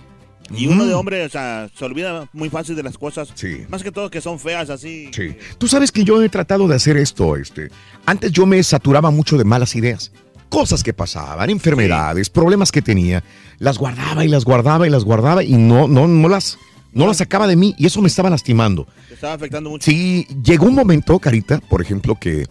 Y 0.56 0.68
uno 0.68 0.84
Mm. 0.84 0.88
de 0.90 0.94
hombre, 0.94 1.26
o 1.26 1.30
sea, 1.30 1.70
se 1.76 1.86
olvida 1.86 2.30
muy 2.34 2.50
fácil 2.50 2.76
de 2.76 2.84
las 2.84 2.98
cosas. 2.98 3.34
Más 3.70 3.82
que 3.82 3.92
todo 3.92 4.12
que 4.12 4.22
son 4.22 4.40
feas 4.40 4.70
así. 4.70 5.10
Sí. 5.14 5.36
Tú 5.58 5.68
sabes 5.68 5.92
que 5.92 6.04
yo 6.04 6.22
he 6.22 6.30
tratado 6.30 6.68
de 6.68 6.76
hacer 6.76 6.98
esto, 6.98 7.36
este. 7.38 7.70
Antes 8.06 8.32
yo 8.32 8.46
me 8.46 8.62
saturaba 8.62 9.10
mucho 9.10 9.38
de 9.38 9.46
malas 9.46 9.76
ideas. 9.76 10.12
Cosas 10.50 10.84
que 10.84 10.94
pasaban, 10.94 11.50
enfermedades, 11.50 12.30
problemas 12.30 12.72
que 12.72 12.84
tenía. 12.84 13.24
Las 13.58 13.80
guardaba 13.80 14.24
y 14.24 14.28
las 14.28 14.44
guardaba 14.46 14.86
y 14.86 14.90
las 14.92 15.04
guardaba 15.04 15.44
y 15.44 15.54
no, 15.54 15.88
no, 15.88 16.08
no 16.08 16.28
las, 16.30 16.60
no 16.94 17.08
las 17.08 17.18
sacaba 17.18 17.48
de 17.48 17.56
mí 17.56 17.76
y 17.78 17.86
eso 17.86 18.02
me 18.02 18.08
estaba 18.08 18.30
lastimando. 18.30 18.88
Te 19.08 19.16
estaba 19.16 19.34
afectando 19.34 19.70
mucho. 19.70 19.90
Sí, 19.90 20.28
llegó 20.44 20.66
un 20.68 20.76
momento, 20.76 21.18
Carita, 21.20 21.60
por 21.70 21.82
ejemplo, 21.82 22.16
que, 22.20 22.46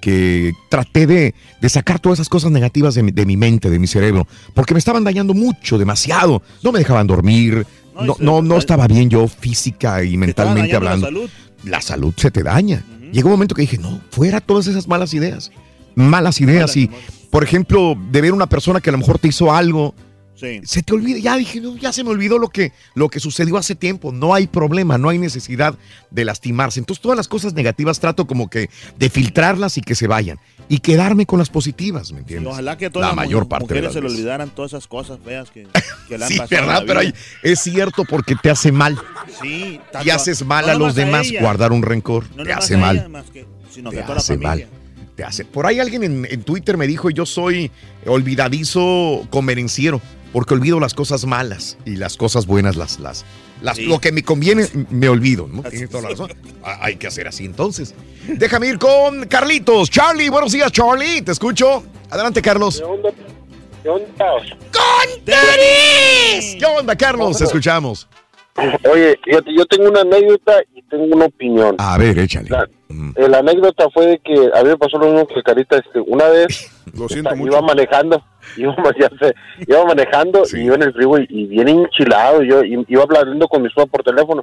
que 0.00 0.52
traté 0.68 1.06
de, 1.06 1.34
de 1.60 1.68
sacar 1.68 1.98
todas 1.98 2.18
esas 2.18 2.28
cosas 2.28 2.50
negativas 2.50 2.94
de 2.94 3.02
mi, 3.02 3.10
de 3.12 3.26
mi 3.26 3.36
mente, 3.36 3.70
de 3.70 3.78
mi 3.78 3.86
cerebro, 3.86 4.26
porque 4.54 4.74
me 4.74 4.78
estaban 4.78 5.04
dañando 5.04 5.34
mucho, 5.34 5.78
demasiado. 5.78 6.42
No 6.62 6.72
me 6.72 6.78
dejaban 6.78 7.06
dormir, 7.06 7.66
no, 8.00 8.16
no, 8.20 8.42
no 8.42 8.56
estaba 8.58 8.86
bien 8.86 9.10
yo 9.10 9.26
física 9.26 10.04
y 10.04 10.16
mentalmente 10.16 10.72
dañando 10.72 10.84
la 10.84 10.90
hablando. 10.92 11.06
salud. 11.06 11.30
La 11.64 11.80
salud 11.80 12.14
se 12.16 12.30
te 12.30 12.42
daña. 12.42 12.84
Llegó 13.12 13.28
un 13.28 13.32
momento 13.34 13.54
que 13.54 13.62
dije, 13.62 13.78
no, 13.78 14.00
fuera 14.10 14.40
todas 14.40 14.66
esas 14.66 14.86
malas 14.86 15.14
ideas. 15.14 15.50
Malas 15.94 16.40
ideas. 16.40 16.76
y, 16.76 16.90
por 17.30 17.42
ejemplo, 17.42 17.96
de 18.10 18.20
ver 18.20 18.32
una 18.32 18.46
persona 18.48 18.80
que 18.80 18.90
a 18.90 18.92
lo 18.92 18.98
mejor 18.98 19.18
te 19.18 19.28
hizo 19.28 19.52
algo, 19.52 19.94
Sí. 20.38 20.60
se 20.64 20.82
te 20.82 20.92
olvida, 20.94 21.18
ya 21.18 21.36
dije, 21.36 21.60
no, 21.60 21.76
ya 21.76 21.92
se 21.92 22.04
me 22.04 22.10
olvidó 22.10 22.38
lo 22.38 22.48
que, 22.48 22.72
lo 22.94 23.08
que 23.08 23.18
sucedió 23.18 23.56
hace 23.56 23.74
tiempo, 23.74 24.12
no 24.12 24.34
hay 24.34 24.46
problema, 24.46 24.96
no 24.98 25.08
hay 25.08 25.18
necesidad 25.18 25.74
de 26.10 26.24
lastimarse. 26.24 26.78
Entonces 26.78 27.02
todas 27.02 27.16
las 27.16 27.26
cosas 27.26 27.54
negativas 27.54 27.98
trato 27.98 28.26
como 28.26 28.48
que 28.48 28.70
de 28.98 29.10
filtrarlas 29.10 29.78
y 29.78 29.80
que 29.80 29.94
se 29.96 30.06
vayan 30.06 30.38
y 30.68 30.78
quedarme 30.78 31.26
con 31.26 31.38
las 31.40 31.48
positivas, 31.50 32.12
¿me 32.12 32.18
Y 32.18 32.20
entiendes? 32.20 32.52
ojalá 32.52 32.78
que 32.78 32.88
todas 32.90 33.06
la 33.08 33.16
las 33.16 33.16
mayor 33.16 33.48
parte 33.48 33.64
de 33.64 33.80
mujeres 33.80 33.84
las 33.84 33.92
se 33.94 34.00
le 34.00 34.06
olvidaran 34.06 34.50
todas 34.50 34.72
esas 34.74 34.86
cosas 34.86 35.18
feas 35.24 35.50
que, 35.50 35.66
que 36.08 36.18
le 36.18 36.24
han 36.24 36.30
Sí, 36.32 36.38
pasado. 36.38 36.60
¿verdad? 36.66 36.80
la 36.82 36.86
Pero 36.86 37.00
hay- 37.00 37.14
es 37.42 37.60
cierto 37.60 38.04
porque 38.04 38.36
te 38.40 38.50
hace 38.50 38.70
mal. 38.70 38.96
Sí, 39.42 39.80
Y 40.04 40.10
haces 40.10 40.44
mal 40.44 40.66
no 40.66 40.72
a 40.72 40.74
los 40.76 40.94
demás, 40.94 41.26
ella, 41.26 41.40
guardar 41.40 41.72
un 41.72 41.82
rencor, 41.82 42.24
no 42.36 42.44
te 42.44 42.52
hace 42.52 42.76
mal. 42.76 42.96
ella, 42.98 43.08
más 43.08 43.24
que- 43.30 43.44
sino 43.72 43.90
que 43.90 43.96
te 43.96 44.02
toda 44.02 44.14
la 44.14 44.20
hace 44.20 44.36
mal. 44.36 44.42
familia. 44.60 44.68
Te 45.16 45.24
hace. 45.24 45.44
Por 45.44 45.66
ahí 45.66 45.80
alguien 45.80 46.04
en, 46.04 46.28
en 46.30 46.42
Twitter 46.44 46.76
me 46.76 46.86
dijo, 46.86 47.10
yo 47.10 47.26
soy 47.26 47.72
olvidadizo 48.06 49.26
convenenciero, 49.30 50.00
porque 50.32 50.54
olvido 50.54 50.80
las 50.80 50.94
cosas 50.94 51.24
malas 51.24 51.78
y 51.84 51.96
las 51.96 52.16
cosas 52.16 52.46
buenas 52.46 52.76
las, 52.76 52.98
las, 53.00 53.24
las 53.62 53.76
Sí. 53.76 53.86
lo 53.86 53.98
que 54.00 54.12
me 54.12 54.22
conviene 54.22 54.66
me 54.90 55.08
olvido, 55.08 55.48
¿no? 55.50 55.62
Tienes 55.62 55.90
toda 55.90 56.04
la 56.04 56.08
razón. 56.10 56.32
Ah, 56.62 56.78
Hay 56.82 56.96
que 56.96 57.06
hacer 57.06 57.26
así 57.28 57.44
entonces. 57.44 57.94
Déjame 58.26 58.68
ir 58.68 58.78
con 58.78 59.26
Carlitos. 59.26 59.90
Charlie, 59.90 60.28
buenos 60.28 60.52
días, 60.52 60.70
Charlie. 60.72 61.22
Te 61.22 61.32
escucho. 61.32 61.82
Adelante, 62.10 62.40
Carlos. 62.42 62.78
¿Qué 62.78 63.88
onda? 63.88 64.10
¡Con 64.72 65.24
tenis! 65.24 66.56
¿Qué 66.58 66.66
onda, 66.66 66.96
Carlos? 66.96 67.38
Te 67.38 67.44
escuchamos. 67.44 68.08
Oye, 68.92 69.18
fíjate, 69.24 69.50
yo 69.56 69.64
tengo 69.66 69.88
una 69.88 70.00
anécdota 70.00 70.52
y 70.74 70.77
tengo 70.88 71.04
una 71.16 71.26
opinión. 71.26 71.74
A 71.78 71.96
ver, 71.98 72.18
échale. 72.18 72.48
La, 72.50 72.68
eh, 73.16 73.28
la 73.28 73.38
anécdota 73.38 73.88
fue 73.90 74.06
de 74.06 74.18
que 74.18 74.32
a 74.54 74.62
mí 74.62 74.68
me 74.70 74.76
pasó 74.76 74.98
lo 74.98 75.06
mismo 75.06 75.26
que 75.26 75.42
Carita. 75.42 75.76
Este, 75.78 76.00
una 76.00 76.26
vez 76.28 76.70
esta- 77.18 77.30
iba 77.46 77.60
manejando, 77.62 78.22
iba, 78.56 78.74
ma- 78.76 78.94
ya 78.98 79.10
sé, 79.20 79.34
iba 79.66 79.84
manejando 79.84 80.44
y 80.58 80.60
iba 80.64 80.74
en 80.76 80.82
el 80.82 80.92
freeway 80.92 81.26
y 81.28 81.46
bien 81.46 81.68
enchilado. 81.68 82.42
Yo 82.42 82.62
y- 82.64 82.84
iba 82.88 83.02
hablando 83.02 83.46
con 83.48 83.62
mi 83.62 83.68
esposa 83.68 83.86
por 83.86 84.02
teléfono. 84.02 84.42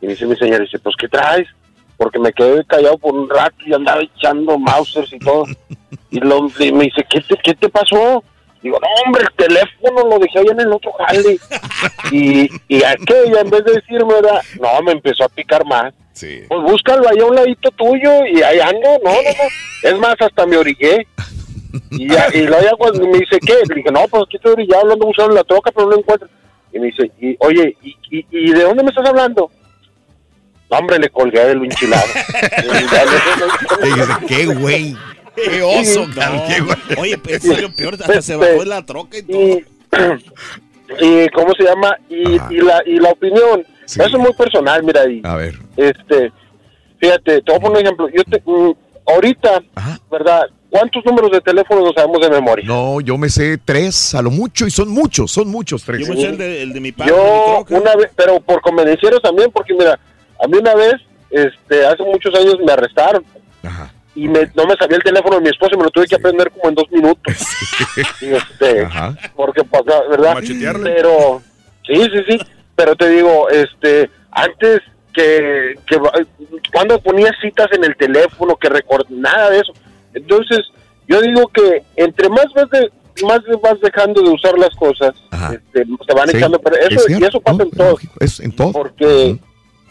Y 0.00 0.06
me 0.06 0.12
dice 0.12 0.26
mi 0.26 0.36
señora, 0.36 0.64
dice, 0.64 0.78
pues, 0.78 0.94
¿qué 0.98 1.08
traes? 1.08 1.46
Porque 1.96 2.18
me 2.18 2.32
quedé 2.32 2.64
callado 2.64 2.98
por 2.98 3.14
un 3.14 3.28
rato 3.30 3.56
y 3.64 3.72
andaba 3.72 4.00
echando 4.02 4.58
mousers 4.58 5.12
y 5.12 5.18
todo. 5.18 5.44
Y 6.10 6.20
lo- 6.20 6.46
y 6.60 6.70
me 6.72 6.84
dice, 6.84 7.04
¿qué 7.10 7.20
te, 7.20 7.36
¿qué 7.42 7.54
te 7.54 7.68
pasó? 7.68 8.22
Digo, 8.64 8.78
no, 8.80 8.88
hombre, 9.04 9.22
el 9.22 9.36
teléfono 9.36 10.08
lo 10.08 10.18
dejé 10.18 10.38
allá 10.38 10.52
en 10.52 10.60
el 10.60 10.72
otro 10.72 10.90
jale. 10.92 11.38
y, 12.10 12.48
y 12.66 12.82
aquella, 12.82 13.42
en 13.42 13.50
vez 13.50 13.62
de 13.62 13.72
decirme, 13.74 14.14
¿verdad? 14.14 14.40
no, 14.58 14.82
me 14.82 14.92
empezó 14.92 15.24
a 15.24 15.28
picar 15.28 15.66
más. 15.66 15.92
Pues 16.18 16.62
búscalo 16.62 17.06
ahí 17.06 17.18
a 17.18 17.26
un 17.26 17.34
ladito 17.34 17.70
tuyo 17.72 18.24
y 18.24 18.42
ahí 18.42 18.60
ando. 18.60 18.88
No, 19.04 19.10
no, 19.10 19.16
no. 19.20 19.88
Es 19.90 19.98
más, 19.98 20.14
hasta 20.18 20.46
me 20.46 20.56
orillé. 20.56 21.06
Y, 21.90 22.08
ya, 22.08 22.28
y 22.32 22.42
luego 22.42 22.62
ya 22.62 22.70
cuando 22.78 23.04
me 23.08 23.18
dice, 23.18 23.36
¿qué? 23.44 23.54
Le 23.68 23.74
dije, 23.74 23.90
no, 23.90 24.06
pues 24.06 24.22
aquí 24.24 24.36
estoy 24.36 24.52
orillado 24.52 24.82
hablando 24.82 25.06
buscando 25.06 25.34
la 25.34 25.42
troca, 25.42 25.72
pero 25.72 25.86
no 25.86 25.92
lo 25.92 25.98
encuentro. 25.98 26.28
Y 26.72 26.78
me 26.78 26.86
dice, 26.86 27.10
y, 27.20 27.36
oye, 27.40 27.76
¿y, 27.82 27.96
y, 28.10 28.26
y 28.30 28.52
de 28.52 28.62
dónde 28.62 28.84
me 28.84 28.90
estás 28.90 29.08
hablando? 29.08 29.50
No, 30.70 30.78
hombre, 30.78 31.00
le 31.00 31.08
colgué 31.08 31.44
de 31.46 31.54
lo 31.56 31.64
enchilado. 31.64 32.06
Qué 34.28 34.46
güey. 34.46 34.96
Qué 35.34 35.62
oso, 35.62 36.06
No, 36.06 36.44
qué 36.48 36.60
güey. 36.60 36.76
Oye, 36.98 37.38
salió 37.40 37.74
peor, 37.74 37.94
hasta 37.94 38.22
se 38.22 38.36
bajó 38.36 38.60
de 38.60 38.66
la 38.66 38.84
troca 38.84 39.18
y 39.18 39.22
todo. 39.22 39.58
y 41.00 41.28
cómo 41.30 41.52
se 41.56 41.64
llama 41.64 41.96
y, 42.08 42.34
y 42.54 42.60
la 42.60 42.82
y 42.86 42.96
la 42.96 43.10
opinión. 43.10 43.64
Eso 43.84 44.02
es 44.04 44.12
muy 44.14 44.32
personal 44.32 44.82
mira 44.82 45.08
y 45.08 45.20
A 45.24 45.34
ver. 45.36 45.54
este 45.76 46.32
fíjate 46.98 47.42
te 47.42 47.52
voy 47.52 47.56
a 47.56 47.60
poner 47.60 47.78
un 47.78 47.84
ejemplo. 47.84 48.08
Yo 48.08 48.24
te, 48.24 48.42
mm, 48.44 48.72
ahorita 49.06 49.62
verdad 50.10 50.42
cuántos 50.70 51.04
números 51.04 51.30
de 51.30 51.40
teléfono 51.40 51.82
no 51.82 51.92
sabemos 51.92 52.20
de 52.20 52.30
memoria 52.30 52.64
No, 52.66 53.00
yo 53.00 53.16
me 53.18 53.28
sé 53.28 53.58
tres 53.64 54.14
a 54.14 54.22
lo 54.22 54.30
mucho 54.30 54.66
y 54.66 54.70
son 54.70 54.88
muchos, 54.88 55.30
son 55.30 55.48
muchos 55.48 55.84
tres. 55.84 56.00
Yo 56.06 56.14
me 56.14 56.20
sé 56.20 56.28
el 56.28 56.38
de, 56.38 56.62
el 56.62 56.72
de 56.72 56.80
mi 56.80 56.92
padre. 56.92 57.12
yo 57.12 57.64
una 57.70 57.94
vez 57.96 58.10
pero 58.16 58.40
por 58.40 58.60
convenencieros 58.60 59.20
también 59.22 59.50
porque 59.52 59.74
mira 59.74 59.98
a 60.42 60.46
mí 60.48 60.58
una 60.58 60.74
vez 60.74 60.94
este 61.30 61.84
hace 61.86 62.02
muchos 62.04 62.34
años 62.34 62.56
me 62.64 62.72
arrestaron 62.72 63.24
y 64.14 64.28
me, 64.28 64.50
no 64.54 64.66
me 64.66 64.76
sabía 64.76 64.96
el 64.96 65.02
teléfono 65.02 65.36
de 65.36 65.42
mi 65.42 65.48
esposa 65.48 65.72
y 65.74 65.78
me 65.78 65.84
lo 65.84 65.90
tuve 65.90 66.06
que 66.06 66.14
aprender 66.14 66.50
como 66.50 66.68
en 66.68 66.74
dos 66.74 66.90
minutos. 66.90 67.34
Y, 68.20 68.32
este, 68.32 68.88
porque 69.36 69.62
pues, 69.64 69.82
la 69.86 70.02
verdad 70.08 70.36
pero 70.82 71.42
sí 71.86 71.94
sí 71.94 72.24
sí 72.28 72.38
pero 72.74 72.96
te 72.96 73.08
digo 73.08 73.48
este 73.50 74.10
antes 74.30 74.80
que, 75.12 75.74
que 75.86 75.98
cuando 76.72 76.98
ponía 77.00 77.30
citas 77.40 77.68
en 77.72 77.84
el 77.84 77.96
teléfono 77.96 78.56
que 78.56 78.68
record 78.68 79.06
nada 79.10 79.50
de 79.50 79.60
eso. 79.60 79.72
Entonces 80.12 80.60
yo 81.06 81.20
digo 81.20 81.46
que 81.48 81.82
entre 81.96 82.28
más 82.28 82.46
vas 82.54 82.70
de 82.70 82.90
más 83.24 83.40
vas 83.62 83.80
dejando 83.80 84.22
de 84.22 84.30
usar 84.30 84.58
las 84.58 84.74
cosas 84.74 85.14
este, 85.52 85.84
se 85.84 86.14
van 86.14 86.28
Sí, 86.28 86.36
echando 86.36 86.58
pero 86.58 86.76
es 86.76 86.90
eso 86.90 87.04
y 87.08 87.24
eso 87.24 87.40
pasa 87.40 87.62
en 87.62 87.70
todo. 87.70 87.96
Es 88.20 88.40
en 88.40 88.56
todo. 88.56 88.72
porque 88.72 89.38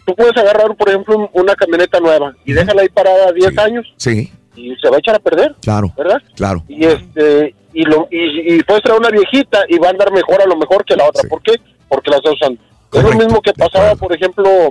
tú 0.06 0.16
puedes 0.16 0.36
agarrar 0.38 0.76
por 0.76 0.90
ejemplo 0.90 1.30
una 1.34 1.56
camioneta 1.56 2.00
nueva 2.00 2.34
y 2.46 2.54
déjala 2.54 2.82
ahí 2.82 2.90
parada 2.90 3.32
10 3.32 3.58
años 3.60 3.94
Sí, 3.98 4.32
y 4.56 4.76
se 4.76 4.90
va 4.90 4.98
a 4.98 5.00
echar 5.00 5.16
a 5.16 5.20
perder 5.20 5.56
claro. 5.62 5.94
¿verdad? 5.98 6.22
Claro. 6.36 6.64
y 6.68 6.86
este 6.86 7.56
y 7.74 7.84
lo 7.84 8.08
y, 8.12 8.56
y 8.56 8.64
puedes 8.64 8.84
traer 8.84 9.00
una 9.00 9.10
viejita 9.10 9.64
y 9.68 9.78
va 9.80 9.88
a 9.88 9.92
andar 9.92 10.12
mejor 10.12 10.42
a 10.42 10.46
lo 10.46 10.56
mejor 10.56 10.86
que 10.86 10.96
la 10.96 11.08
otra. 11.08 11.28
¿por 11.30 11.42
qué? 11.42 11.54
porque 11.90 12.12
las 12.12 12.22
dos 12.22 12.36
usan 12.36 12.58
es 12.92 13.04
lo 13.04 13.12
mismo 13.14 13.42
que 13.42 13.54
pasaba 13.54 13.96
por 13.96 14.14
ejemplo 14.14 14.70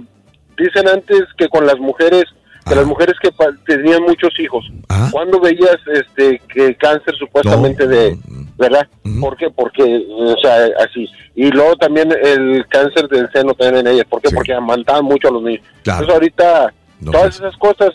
dicen 0.57 0.89
antes 0.89 1.23
que 1.36 1.49
con 1.49 1.67
las 1.67 1.78
mujeres 1.78 2.25
que 2.69 2.75
las 2.75 2.86
mujeres 2.86 3.17
que 3.20 3.31
tenían 3.67 4.02
muchos 4.02 4.31
hijos. 4.39 4.65
Cuando 5.11 5.41
veías 5.41 5.77
este 5.93 6.41
que 6.49 6.75
cáncer 6.77 7.15
supuestamente 7.19 7.86
de 7.86 8.17
verdad 8.62 8.89
¿por 9.20 9.36
qué? 9.36 9.50
porque 9.50 9.82
o 10.10 10.36
sea 10.42 10.68
así. 10.78 11.08
Y 11.34 11.50
luego 11.50 11.76
también 11.76 12.12
el 12.12 12.66
cáncer 12.68 13.08
del 13.08 13.31
seno 13.32 13.55
también 13.55 13.86
en 13.86 13.94
ellas. 13.94 14.07
¿por 14.08 14.20
qué? 14.20 14.31
porque 14.34 14.55
amantaban 14.55 15.05
mucho 15.05 15.28
a 15.28 15.32
los 15.32 15.42
niños. 15.42 15.62
Claro. 15.82 16.00
entonces 16.00 16.15
ahorita 16.15 16.74
todas 17.10 17.36
esas 17.36 17.57
cosas 17.57 17.91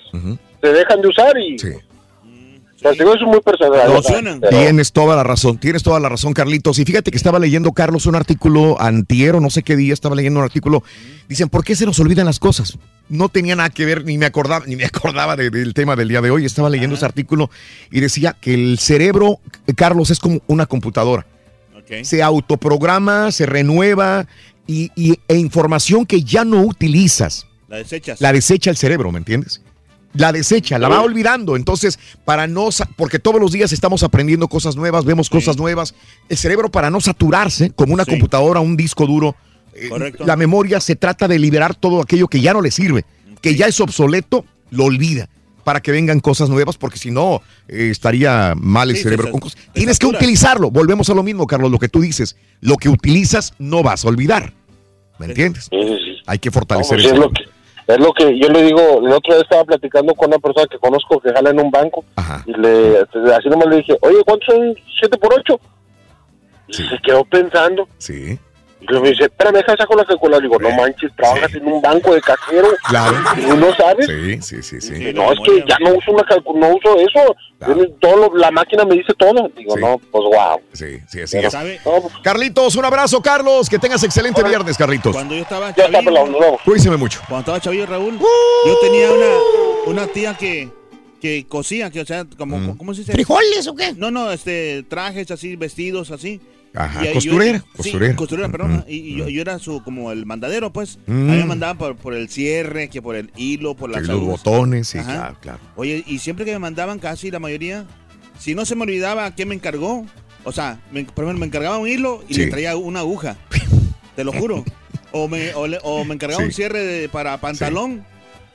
se 0.62 0.74
dejan 0.74 1.02
de 1.02 1.08
usar 1.08 1.38
y 1.38 1.58
es 2.82 3.22
muy 3.26 3.42
personal 3.42 3.72
¿verdad? 3.72 3.86
Pero- 4.40 4.52
Tienes 4.52 4.92
toda 4.92 5.16
la 5.16 5.24
razón, 5.24 5.58
tienes 5.58 5.84
toda 5.84 6.00
la 6.00 6.10
razón, 6.10 6.34
Carlitos. 6.34 6.78
Y 6.80 6.86
fíjate 6.86 7.12
que 7.12 7.18
estaba 7.18 7.40
leyendo, 7.40 7.72
Carlos, 7.72 8.06
un 8.06 8.16
artículo 8.16 8.80
antiero, 8.80 9.40
no 9.40 9.50
sé 9.50 9.64
qué 9.64 9.76
día, 9.76 9.94
estaba 9.94 10.16
leyendo 10.16 10.40
un 10.40 10.46
artículo. 10.46 10.84
Dicen, 11.28 11.50
¿por 11.50 11.64
qué 11.64 11.76
se 11.76 11.86
nos 11.86 12.00
olvidan 12.00 12.26
las 12.26 12.40
cosas? 12.40 12.78
No 13.10 13.30
tenía 13.30 13.56
nada 13.56 13.70
que 13.70 13.86
ver, 13.86 14.04
ni 14.06 14.18
me 14.18 14.26
acordaba, 14.26 14.66
ni 14.68 14.76
me 14.76 14.86
acordaba 14.86 15.36
de- 15.36 15.50
del 15.50 15.74
tema 15.74 15.96
del 15.96 16.08
día 16.10 16.22
de 16.22 16.30
hoy. 16.32 16.46
Estaba 16.46 16.70
leyendo 16.70 16.96
ese 16.96 17.06
artículo 17.06 17.50
y 17.92 18.00
decía 18.00 18.36
que 18.40 18.54
el 18.54 18.78
cerebro, 18.80 19.40
Carlos, 19.76 20.10
es 20.12 20.20
como 20.20 20.42
una 20.48 20.66
computadora. 20.66 21.26
Se 22.04 22.22
autoprograma, 22.22 23.32
se 23.32 23.46
renueva 23.46 24.28
y, 24.68 24.92
y- 24.96 25.20
e 25.28 25.36
información 25.38 26.06
que 26.06 26.22
ya 26.22 26.44
no 26.44 26.62
utilizas 26.62 27.48
La 27.70 27.78
desechas. 27.78 28.20
la 28.20 28.34
desecha 28.34 28.70
el 28.70 28.78
cerebro, 28.78 29.12
¿me 29.12 29.20
entiendes? 29.20 29.62
La 30.18 30.32
desecha, 30.32 30.80
la 30.80 30.90
va 30.90 31.02
olvidando. 31.02 31.56
Entonces, 31.56 32.00
para 32.26 32.48
no, 32.48 32.70
porque 32.96 33.20
todos 33.20 33.40
los 33.40 33.52
días 33.52 33.72
estamos 33.72 34.02
aprendiendo 34.04 34.48
cosas 34.48 34.76
nuevas, 34.76 35.06
vemos 35.06 35.30
cosas 35.30 35.58
nuevas. 35.58 35.94
El 36.28 36.38
cerebro, 36.38 36.70
para 36.70 36.90
no 36.90 37.00
saturarse, 37.02 37.72
como 37.72 37.94
una 37.94 38.06
computadora, 38.06 38.60
un 38.60 38.76
disco 38.76 39.06
duro, 39.06 39.36
eh, 39.74 39.90
la 40.26 40.36
memoria 40.36 40.80
se 40.80 40.96
trata 40.96 41.28
de 41.28 41.38
liberar 41.38 41.76
todo 41.76 42.02
aquello 42.02 42.28
que 42.28 42.42
ya 42.42 42.54
no 42.54 42.62
le 42.62 42.72
sirve, 42.72 43.06
que 43.42 43.56
ya 43.56 43.68
es 43.68 43.80
obsoleto, 43.80 44.44
lo 44.72 44.86
olvida. 44.86 45.30
Para 45.64 45.82
que 45.82 45.92
vengan 45.92 46.22
cosas 46.22 46.50
nuevas, 46.50 46.78
porque 46.78 46.98
si 46.98 47.12
no, 47.12 47.42
eh, 47.68 47.90
estaría 47.92 48.54
mal 48.56 48.90
el 48.90 48.96
Sí, 48.96 49.04
cerebro 49.04 49.30
con 49.32 49.42
cosas. 49.42 49.60
Tienes 49.74 50.00
que 50.00 50.06
utilizarlo. 50.06 50.72
Volvemos 50.72 51.10
a 51.10 51.14
lo 51.14 51.24
mismo, 51.24 51.46
Carlos, 51.46 51.70
lo 51.70 51.78
que 51.78 51.90
tú 51.90 52.00
dices. 52.00 52.38
Lo 52.62 52.78
que 52.78 52.88
utilizas 52.88 53.54
no 53.60 53.84
vas 53.84 54.06
a 54.06 54.08
olvidar. 54.08 54.54
¿Me 55.20 55.26
entiendes? 55.26 55.70
Hay 56.26 56.40
que 56.40 56.52
fortalecer 56.52 57.00
el 57.00 57.06
cerebro. 57.06 57.32
Es 57.88 58.00
lo 58.00 58.12
que 58.14 58.38
yo 58.38 58.50
le 58.50 58.64
digo, 58.64 59.00
el 59.00 59.12
otro 59.14 59.34
día 59.34 59.44
estaba 59.44 59.64
platicando 59.64 60.14
con 60.14 60.28
una 60.28 60.40
persona 60.40 60.68
que 60.70 60.78
conozco 60.78 61.20
que 61.20 61.32
jala 61.32 61.52
en 61.52 61.60
un 61.60 61.72
banco 61.72 62.04
y 62.46 62.54
le 62.54 63.00
así 63.34 63.50
nomás 63.50 63.68
le 63.68 63.78
dije, 63.78 63.98
oye, 64.02 64.18
¿cuántos 64.26 64.54
son 64.54 64.76
7 65.00 65.18
por 65.18 65.34
8? 65.34 65.60
Y 66.68 66.74
se 66.74 66.98
quedó 67.02 67.24
pensando. 67.24 67.88
Sí. 67.98 68.38
Y 68.80 68.86
luego 68.86 69.04
me 69.06 69.10
dice, 69.12 69.24
espérame, 69.24 69.56
deja 69.56 69.76
saco 69.76 69.96
la 69.96 70.06
calculadora. 70.06 70.44
Digo, 70.48 70.60
no 70.60 70.70
manches, 70.72 71.12
trabajas 71.16 71.52
en 71.56 71.66
un 71.68 71.82
banco 71.82 72.14
de 72.14 72.22
cajero. 72.22 72.68
Claro. 72.88 73.18
Y 73.38 73.58
no 73.58 73.76
sabes. 73.76 74.06
Sí, 74.06 74.42
sí, 74.42 74.62
sí, 74.64 74.82
sí. 74.82 74.94
Dice, 74.94 75.14
no, 75.14 75.32
es 75.34 75.40
que 75.44 75.64
ya 75.68 75.78
no 75.80 75.96
uso 75.96 76.12
una 76.12 76.24
no 76.60 76.76
uso 76.76 77.00
eso. 77.00 77.36
Tiene 77.66 77.88
Todo 78.00 78.16
lo- 78.30 78.36
la 78.38 78.52
máquina 78.52 78.86
me 78.86 78.96
dice 78.96 79.14
todo. 79.18 79.50
Digo, 79.58 79.76
no, 79.78 79.98
pues 80.12 80.24
wow. 80.26 80.62
Sí, 80.74 81.00
sí, 81.10 81.22
así 81.22 81.38
Pero- 81.38 81.48
es. 81.48 81.52
¿Sabe? 81.54 81.80
Carlitos, 82.24 82.76
un 82.76 82.86
abrazo, 82.86 83.20
Carlos. 83.22 83.68
Que 83.68 83.80
tengas 83.80 84.04
excelente 84.04 84.44
viernes, 84.44 84.78
Carlitos. 84.78 85.12
Cuando 85.14 85.34
yo 85.34 85.42
estaba 85.42 85.74
Ya 85.76 85.86
está, 85.86 86.04
chavillo, 86.04 86.24
vemos. 86.26 86.62
Cuídese 86.64 86.92
mucho. 86.92 87.20
cuando 87.28 87.40
estaba 87.40 87.60
chavillo, 87.60 87.86
Raúl, 87.88 88.20
yo 88.66 88.80
tenía 88.82 89.12
una, 89.12 89.26
una 89.88 90.08
tía 90.08 90.36
que, 90.36 90.70
que 91.20 91.48
cosía, 91.48 91.90
que, 91.90 92.02
o 92.02 92.06
sea, 92.06 92.26
como, 92.38 92.78
¿cómo 92.78 92.94
se 92.94 93.02
dice? 93.02 93.12
¿Frijoles 93.14 93.68
o 93.68 93.76
qué? 93.76 93.94
No, 93.94 94.12
no, 94.12 94.32
este, 94.32 94.84
trajes 94.84 95.32
así, 95.32 95.56
vestidos 95.56 96.12
así. 96.12 96.40
Ajá, 96.80 97.06
Y 97.10 97.14
costurera, 97.14 97.58
yo- 97.58 97.64
costurera. 97.76 98.12
Sí, 98.12 98.16
costurera, 98.18 98.50
perdón. 98.50 98.86
Y, 98.88 98.96
y 98.98 99.16
yo, 99.18 99.28
yo 99.30 99.42
era 99.42 99.58
su, 99.58 99.82
como 99.84 100.12
el 100.12 100.26
mandadero, 100.28 100.72
pues. 100.72 101.00
Mm. 101.08 101.12
A 101.30 101.32
mí 101.34 101.38
me 101.38 101.46
mandaban 101.46 101.78
por, 101.78 101.96
por 101.96 102.14
el 102.14 102.30
cierre, 102.30 102.88
que 102.90 103.02
por 103.02 103.16
el 103.16 103.32
hilo, 103.36 103.76
por 103.76 103.90
las 103.90 104.04
los 104.04 104.22
botones, 104.22 104.88
sí, 104.90 105.00
Ajá. 105.00 105.12
claro, 105.14 105.38
claro. 105.42 105.60
Oye, 105.76 106.04
y 106.06 106.20
siempre 106.20 106.46
que 106.46 106.52
me 106.52 106.60
mandaban, 106.60 107.00
casi 107.00 107.32
la 107.32 107.40
mayoría, 107.40 107.86
si 108.40 108.54
no 108.54 108.64
se 108.66 108.76
me 108.76 108.84
olvidaba 108.84 109.32
quién 109.32 109.48
me 109.48 109.56
encargó, 109.56 110.06
o 110.44 110.52
sea, 110.52 110.80
me, 110.92 111.04
por 111.04 111.24
ejemplo, 111.26 111.40
me 111.40 111.48
encargaba 111.48 111.78
un 111.80 111.88
hilo 111.88 112.24
y 112.30 112.36
Sí. 112.36 112.42
le 112.42 112.48
traía 112.52 112.78
una 112.78 113.00
aguja. 113.00 113.38
Te 114.16 114.24
lo 114.24 114.32
juro. 114.32 114.64
O 115.12 115.28
me, 115.28 115.54
o 115.56 115.66
le- 115.68 115.80
o 115.84 116.06
me 116.06 116.14
encargaba 116.14 116.42
Sí. 116.42 116.48
un 116.48 116.54
cierre 116.54 116.80
de- 116.86 117.10
para 117.10 117.40
pantalón 117.42 118.06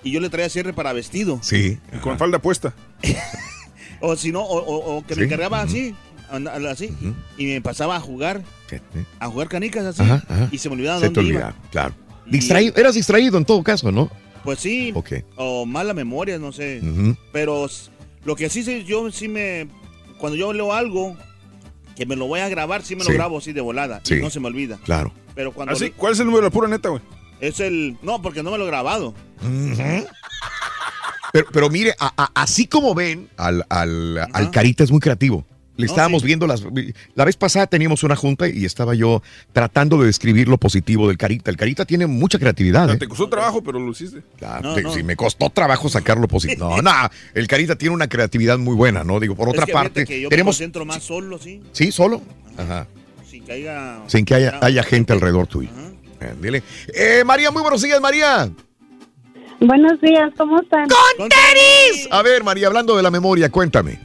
y 0.04 0.12
yo 0.12 0.20
le 0.20 0.28
traía 0.30 0.48
cierre 0.48 0.72
para 0.72 0.92
vestido. 0.92 1.40
Sí. 1.42 1.78
Con 2.02 2.18
falda 2.18 2.38
puesta. 2.38 2.72
O 4.04 4.16
si 4.16 4.32
no, 4.32 4.40
o, 4.42 4.58
o- 4.58 4.96
o 4.98 5.06
que 5.06 5.14
me 5.14 5.24
encargaba 5.26 5.60
así, 5.62 5.94
anda- 6.32 6.70
así, 6.70 6.90
y 7.36 7.46
me 7.46 7.60
pasaba 7.60 7.96
a 7.96 8.00
jugar, 8.00 8.42
a 9.20 9.26
jugar 9.28 9.48
canicas 9.48 9.84
así, 9.84 10.02
Ajá, 10.02 10.22
ajá. 10.28 10.48
y 10.50 10.58
se 10.58 10.68
me 10.68 10.74
olvidaba 10.76 10.98
Se 11.00 11.08
te 11.08 11.14
dónde 11.14 11.30
olvidaba, 11.30 11.54
iba. 11.60 11.70
claro. 11.70 11.94
Distraído, 12.26 12.74
eras 12.76 12.94
distraído 12.94 13.36
en 13.38 13.44
todo 13.44 13.62
caso, 13.62 13.90
¿no? 13.92 14.10
Pues 14.44 14.58
sí, 14.60 14.92
o 15.36 15.66
mala 15.66 15.94
memoria, 15.94 16.38
no 16.38 16.52
sé. 16.52 16.80
Pero 17.32 17.68
lo 18.24 18.34
que 18.36 18.48
sí 18.48 18.62
sé, 18.62 18.84
yo 18.84 19.10
sí 19.10 19.28
me. 19.28 19.68
Cuando 20.18 20.36
yo 20.36 20.52
leo 20.52 20.72
algo 20.72 21.16
que 21.96 22.06
me 22.06 22.16
lo 22.16 22.26
voy 22.26 22.40
a 22.40 22.48
grabar, 22.48 22.82
sí 22.82 22.96
me 22.96 23.02
Sí. 23.04 23.10
lo 23.10 23.14
grabo 23.14 23.38
así 23.38 23.52
de 23.52 23.60
volada. 23.60 24.00
Sí. 24.04 24.14
Y 24.14 24.20
no 24.20 24.30
se 24.30 24.40
me 24.40 24.46
olvida. 24.48 24.78
Claro. 24.84 25.12
Pero 25.34 25.52
cuando. 25.52 25.74
Así, 25.74 25.84
le- 25.84 25.92
¿Cuál 25.92 26.12
es 26.14 26.18
el 26.20 26.26
número 26.26 26.42
de 26.42 26.48
la 26.48 26.52
pura 26.52 26.68
neta, 26.68 26.88
güey? 26.88 27.02
Es 27.40 27.60
el. 27.60 27.96
No, 28.02 28.22
porque 28.22 28.42
no 28.42 28.50
me 28.50 28.58
lo 28.58 28.64
he 28.64 28.68
grabado. 28.68 29.14
Pero, 31.32 31.46
pero 31.52 31.70
mire, 31.70 31.94
a- 31.98 32.12
a- 32.16 32.30
así 32.42 32.66
como 32.66 32.94
ven, 32.94 33.28
al, 33.36 33.64
al, 33.68 34.18
al 34.32 34.50
Carita 34.50 34.84
es 34.84 34.90
muy 34.90 35.00
creativo. 35.00 35.46
Le 35.76 35.86
estábamos 35.86 36.22
viendo 36.22 36.46
las... 36.46 36.62
La 37.14 37.24
vez 37.24 37.36
pasada 37.36 37.66
teníamos 37.66 38.02
una 38.02 38.14
junta 38.14 38.46
y 38.46 38.64
estaba 38.66 38.94
yo 38.94 39.22
tratando 39.52 39.98
de 39.98 40.06
describir 40.06 40.46
lo 40.48 40.58
positivo 40.58 41.08
del 41.08 41.16
Carita. 41.16 41.50
El 41.50 41.56
Carita 41.56 41.84
tiene 41.86 42.06
mucha 42.06 42.38
creatividad. 42.38 42.90
¿eh? 42.90 42.98
Te 42.98 43.08
costó 43.08 43.28
trabajo, 43.28 43.62
pero 43.62 43.78
lo 43.80 43.90
hiciste. 43.90 44.22
Claro, 44.38 44.68
No, 44.68 44.74
te- 44.74 44.82
no. 44.82 44.92
sí, 44.92 45.02
me 45.02 45.16
costó 45.16 45.48
trabajo 45.48 45.88
sacar 45.88 46.18
lo 46.18 46.28
positivo. 46.28 46.68
No, 46.68 46.82
no, 46.82 46.92
el 47.34 47.46
Carita 47.46 47.76
tiene 47.76 47.94
una 47.94 48.06
creatividad 48.08 48.58
muy 48.58 48.76
buena, 48.76 49.02
¿no? 49.02 49.18
Digo, 49.18 49.34
por 49.34 49.48
Es 49.48 49.54
otra 49.54 49.66
que 49.66 49.72
parte, 49.72 50.04
que 50.04 50.20
yo 50.20 50.26
me 50.26 50.30
tenemos... 50.30 50.56
concentro 50.56 50.84
más 50.84 51.02
solo, 51.02 51.38
sí. 51.38 51.62
¿Sí? 51.72 51.90
¿Solo? 51.90 52.20
Ajá. 52.58 52.86
Sin 53.28 53.42
que 53.44 53.52
haya. 53.52 54.00
Sin 54.08 54.24
que 54.26 54.34
haya, 54.34 54.58
haya 54.60 54.82
gente 54.82 55.14
alrededor 55.14 55.46
tuyo. 55.46 55.70
Eh, 56.20 56.34
dile. 56.40 56.62
Eh, 56.94 57.22
María, 57.24 57.50
muy 57.50 57.62
buenos 57.62 57.80
días, 57.80 57.98
María. 58.00 58.50
Buenos 59.58 60.00
días, 60.00 60.30
¿cómo 60.36 60.60
están? 60.60 60.86
¡Con 61.16 61.28
tenis! 61.28 62.08
A 62.10 62.20
ver, 62.22 62.44
María, 62.44 62.66
hablando 62.66 62.96
de 62.96 63.02
la 63.02 63.10
memoria, 63.10 63.48
cuéntame. 63.50 63.98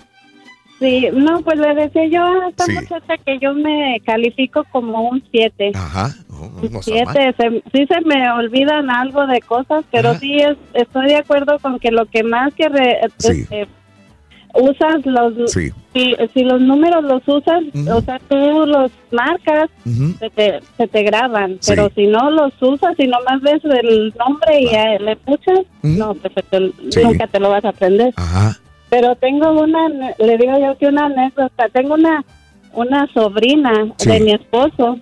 Sí, 0.80 1.08
no, 1.12 1.42
pues 1.42 1.58
le 1.60 1.74
decía 1.74 2.06
yo 2.06 2.24
a 2.24 2.50
esta 2.50 2.66
Sí. 2.66 2.74
muchacha 2.74 3.18
que 3.26 3.40
yo 3.40 3.54
me 3.56 4.00
califico 4.06 4.64
como 4.72 5.10
un 5.10 5.24
7. 5.32 5.72
Ajá. 5.74 6.14
Mal. 6.30 6.84
Siete, 6.84 7.34
se- 7.38 7.64
sí 7.74 7.88
se 7.88 8.02
me 8.02 8.30
olvidan 8.32 8.92
algo 8.92 9.26
de 9.26 9.40
cosas, 9.42 9.84
pero 9.92 10.10
Ajá. 10.10 10.20
sí 10.20 10.38
es, 10.38 10.56
estoy 10.76 11.08
de 11.08 11.16
acuerdo 11.16 11.58
con 11.60 11.80
que 11.80 11.90
lo 11.92 12.06
que 12.06 12.22
más 12.24 12.54
que 12.54 12.70
re- 12.70 13.00
Sí. 13.18 13.42
este, 13.42 13.68
usas 14.54 15.04
los 15.06 15.52
Sí. 15.52 15.72
si, 15.94 16.16
si 16.34 16.44
los 16.44 16.62
números 16.62 17.04
los 17.04 17.28
usas, 17.28 17.64
o 17.92 18.02
sea, 18.02 18.20
tú 18.30 18.36
los 18.68 18.92
marcas, 19.12 19.70
se, 20.20 20.30
te, 20.30 20.60
se 20.78 20.88
te 20.88 21.04
graban, 21.04 21.58
Sí. 21.60 21.72
pero 21.74 21.90
si 21.96 22.06
no 22.08 22.30
los 22.30 22.54
usas 22.62 22.94
y 23.00 23.08
nomás 23.08 23.42
ves 23.42 23.64
el 23.66 24.14
nombre 24.18 24.62
y 24.62 24.68
eh, 24.68 24.98
le 25.00 25.16
puchas, 25.16 25.62
no, 25.82 26.14
pues 26.14 26.34
te- 26.50 26.72
Sí. 26.92 27.00
nunca 27.04 27.26
te 27.28 27.40
lo 27.40 27.50
vas 27.50 27.66
a 27.66 27.70
aprender. 27.70 28.14
Ajá. 28.16 28.58
Pero 28.90 29.16
tengo 29.16 29.52
una, 29.52 29.90
le 29.90 30.38
digo 30.38 30.58
yo 30.60 30.78
que 30.78 30.88
una 30.88 31.06
anécdota. 31.06 31.68
Tengo 31.70 31.96
una, 31.96 32.24
una 32.74 33.08
sobrina 33.14 33.72
de 34.06 34.20
mi 34.20 34.32
esposo. 34.32 34.98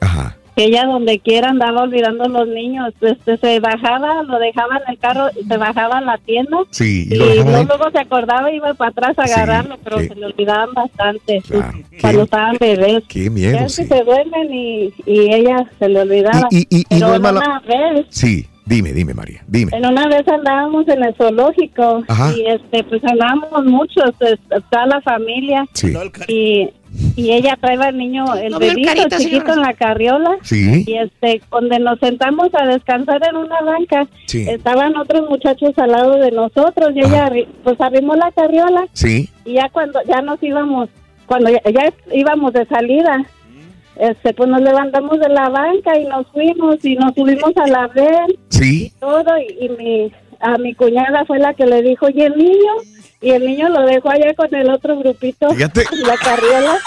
Que 0.55 0.63
ella 0.67 0.85
donde 0.85 1.19
quiera 1.19 1.49
andaba 1.49 1.81
olvidando 1.83 2.29
los 2.29 2.47
niños. 2.47 2.93
Este, 3.01 3.35
se 3.35 3.59
bajaba, 3.59 4.23
lo 4.23 4.39
dejaba 4.39 4.77
en 4.77 4.93
el 4.93 4.97
carro, 4.97 5.27
se 5.45 5.57
bajaba 5.57 5.97
a 5.97 6.01
la 6.01 6.17
tienda. 6.19 6.59
Sí, 6.71 7.09
Y, 7.11 7.15
y 7.15 7.17
luego, 7.43 7.91
se 7.91 7.99
acordaba 7.99 8.49
y 8.49 8.55
iba 8.55 8.73
para 8.73 8.91
atrás 8.91 9.19
a 9.19 9.23
agarrarlo, 9.23 9.75
pero 9.83 9.99
se 9.99 10.15
le 10.15 10.27
olvidaban 10.27 10.73
bastante 10.73 11.41
Claro. 11.41 11.73
cuando 11.99 12.23
estaban 12.23 12.55
bebés. 12.57 13.03
Qué 13.09 13.29
miedo, 13.29 13.67
sí. 13.67 13.81
que 13.81 13.95
se 13.97 14.03
duermen 14.05 14.53
y, 14.53 14.93
y 15.05 15.33
ella 15.35 15.69
se 15.77 15.89
le 15.89 15.99
olvidaba. 15.99 16.47
Y- 16.49 16.59
y- 16.59 16.65
y- 16.69 16.79
y 16.79 16.85
pero 16.89 17.07
no 17.09 17.13
es 17.15 17.19
mala- 17.19 17.39
una 17.41 17.59
vez 17.59 18.05
Sí, 18.09 18.47
dime, 18.65 18.93
dime, 18.93 19.13
María, 19.13 19.43
dime. 19.47 19.71
en 19.75 19.85
una 19.85 20.07
vez 20.07 20.27
andábamos 20.27 20.87
en 20.87 21.03
el 21.03 21.13
zoológico 21.15 22.03
Ajá. 22.07 22.33
y 22.35 22.45
este 22.47 22.83
pues 22.83 23.03
andábamos 23.03 23.65
muchos, 23.65 24.11
es- 24.21 24.39
toda 24.69 24.85
la 24.87 25.01
familia 25.01 25.65
Sí. 25.73 25.93
y, 26.27 26.69
y 27.17 27.31
ella 27.31 27.57
traía 27.59 27.83
al 27.87 27.97
niño, 27.97 28.23
el 28.35 28.51
No 28.51 28.57
el 28.59 28.69
bebito 28.69 28.87
carita, 28.87 29.17
chiquito 29.17 29.39
señora. 29.41 29.53
en 29.53 29.61
la 29.61 29.73
carriola 29.73 30.29
Sí. 30.43 30.83
y 30.87 30.93
este 30.97 31.41
donde 31.51 31.79
nos 31.79 31.99
sentamos 31.99 32.49
a 32.53 32.65
descansar 32.65 33.21
en 33.29 33.35
una 33.37 33.61
banca 33.61 34.07
Sí. 34.27 34.47
estaban 34.49 34.95
otros 34.97 35.29
muchachos 35.29 35.77
al 35.77 35.91
lado 35.91 36.13
de 36.17 36.31
nosotros 36.31 36.91
y 36.95 36.99
ella 36.99 37.27
arri- 37.29 37.47
pues 37.63 37.79
arrimó 37.81 38.15
la 38.15 38.31
carriola 38.31 38.85
Sí. 38.93 39.29
y 39.45 39.53
ya 39.53 39.69
cuando 39.71 39.99
ya 40.07 40.21
nos 40.21 40.41
íbamos 40.41 40.89
cuando 41.27 41.49
ya, 41.49 41.59
ya 41.71 41.91
íbamos 42.13 42.53
de 42.53 42.65
salida 42.67 43.25
este 43.99 44.33
pues 44.33 44.49
nos 44.49 44.61
levantamos 44.61 45.19
de 45.19 45.29
la 45.29 45.49
banca 45.49 45.97
y 45.97 46.05
nos 46.05 46.27
fuimos 46.27 46.83
y 46.83 46.95
nos 46.95 47.13
subimos 47.15 47.55
a 47.57 47.67
la 47.67 47.87
ven 47.87 48.27
Sí. 48.49 48.91
todo 48.99 49.37
y, 49.37 49.65
y 49.65 49.69
mi 49.69 50.11
a 50.41 50.57
mi 50.57 50.73
cuñada 50.73 51.23
fue 51.25 51.39
la 51.39 51.53
que 51.53 51.65
le 51.65 51.81
dijo 51.81 52.07
y 52.09 52.21
el 52.21 52.35
niño 52.37 52.71
y 53.21 53.31
el 53.31 53.45
niño 53.45 53.69
lo 53.69 53.81
dejó 53.85 54.09
allá 54.11 54.33
con 54.35 54.53
el 54.53 54.69
otro 54.69 54.97
grupito 54.99 55.49
Fíjate. 55.49 55.83
la 56.05 56.17
carriola 56.17 56.77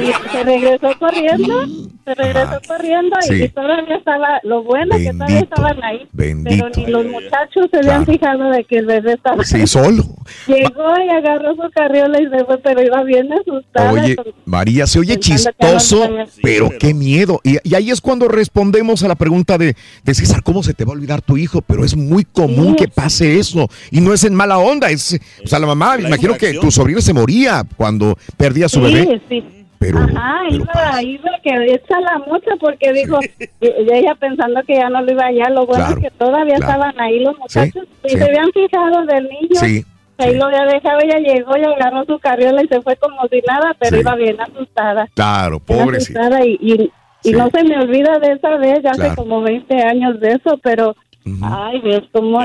y 0.00 0.30
se 0.32 0.42
regresó 0.44 0.88
corriendo 0.98 1.66
se 2.04 2.14
regresó 2.14 2.58
corriendo 2.66 3.16
y- 3.20 3.26
sí. 3.28 3.42
y, 3.44 3.48
todavía 3.50 3.96
estaba 3.96 4.40
lo 4.42 4.62
bueno 4.64 4.96
que 4.96 5.12
todavía 5.12 5.40
estaban 5.40 5.82
ahí 5.84 6.06
bendito. 6.12 6.66
pero 6.72 6.86
ni 6.86 6.92
los 6.92 7.04
muchachos 7.06 7.66
se 7.70 7.78
habían 7.78 8.06
fijado 8.06 8.50
de 8.50 8.64
que 8.64 8.78
el 8.78 8.86
bebé 8.86 9.12
estaba 9.12 9.44
Sí, 9.44 9.66
solo. 9.66 10.04
llegó 10.46 10.98
y 11.06 11.10
agarró 11.10 11.54
su 11.54 11.70
carriola 11.74 12.20
y 12.20 12.28
se 12.28 12.44
fue 12.44 12.58
pero 12.58 12.82
iba 12.82 13.02
bien 13.04 13.28
asustada 13.32 13.92
Oye, 13.92 14.16
con- 14.16 14.26
María, 14.44 14.86
se 14.86 14.98
oye 14.98 15.18
chistoso, 15.18 16.08
pero 16.42 16.70
qué 16.78 16.92
miedo. 16.94 17.40
Y, 17.44 17.56
y 17.68 17.74
ahí 17.74 17.90
es 17.90 18.00
cuando 18.00 18.26
respondemos 18.28 19.02
a 19.02 19.08
la 19.08 19.14
pregunta 19.14 19.56
de, 19.58 19.76
de 20.02 20.14
César, 20.14 20.42
¿cómo 20.42 20.62
se 20.62 20.74
te 20.74 20.84
va 20.84 20.92
a 20.92 20.96
olvidar 20.96 21.22
tu 21.22 21.36
hijo? 21.36 21.60
Pero 21.62 21.84
es 21.84 21.96
muy 21.96 22.24
común 22.24 22.74
que 22.74 22.88
pase 22.88 23.38
eso. 23.38 23.68
Y 23.90 24.00
no 24.00 24.12
es 24.12 24.24
en 24.24 24.34
mala 24.34 24.58
onda. 24.58 24.90
Es, 24.90 25.18
o 25.44 25.46
sea, 25.46 25.58
la 25.58 25.66
mamá, 25.68 25.96
me 25.96 26.08
imagino 26.08 26.34
que 26.34 26.54
tu 26.54 26.70
sobrina 26.70 27.00
se 27.00 27.12
moría 27.14 27.62
cuando 27.76 28.16
perdía 28.36 28.66
a 28.66 28.68
su 28.68 28.84
sí, 28.86 28.92
bebé. 28.94 29.20
sí. 29.28 29.44
Pero, 29.80 30.00
Ajá, 30.00 30.40
iba, 30.50 31.02
iba 31.04 31.30
que 31.40 31.50
échala 31.72 32.18
mucho 32.26 32.50
porque 32.58 32.92
dijo, 32.92 33.20
ella 33.60 34.14
pensando 34.16 34.60
que 34.66 34.74
ya 34.74 34.88
no 34.90 35.02
lo 35.02 35.12
iba 35.12 35.26
allá, 35.26 35.48
lo 35.50 35.66
bueno 35.66 35.84
Claro, 35.86 36.00
es 36.00 36.04
que 36.04 36.18
todavía 36.18 36.56
claro. 36.56 36.72
estaban 36.72 37.00
ahí 37.00 37.20
los 37.20 37.38
muchachos 37.38 37.84
y 38.04 38.08
sí. 38.08 38.16
se 38.18 38.24
habían 38.24 38.50
fijado 38.52 39.06
del 39.06 39.28
niño. 39.28 39.54
Sí, 39.60 39.84
Ahí 40.20 40.34
lo 40.34 40.46
había 40.46 40.64
dejado, 40.64 40.98
ella 41.00 41.18
llegó 41.18 41.56
y 41.56 41.62
agarró 41.62 42.04
su 42.06 42.18
carriola 42.18 42.64
y 42.64 42.66
se 42.66 42.80
fue 42.82 42.96
como 42.96 43.20
si 43.30 43.40
nada, 43.46 43.72
pero 43.78 43.94
Sí. 43.98 44.00
iba 44.00 44.16
bien 44.16 44.40
asustada. 44.40 45.08
claro, 45.14 45.62
Bien 45.64 45.78
pobrecito. 45.84 46.18
asustada 46.18 46.44
y, 46.44 46.58
y, 46.60 46.90
y 47.22 47.32
no 47.34 47.48
se 47.50 47.62
me 47.62 47.78
olvida 47.78 48.18
de 48.18 48.32
esa 48.32 48.56
vez, 48.56 48.80
ya 48.82 48.90
Claro. 48.90 49.12
hace 49.12 49.14
como 49.16 49.42
20 49.42 49.80
años 49.80 50.18
de 50.18 50.30
eso, 50.30 50.58
pero, 50.60 50.96
ay 51.42 51.80
Dios, 51.82 52.02
¿cómo, 52.12 52.38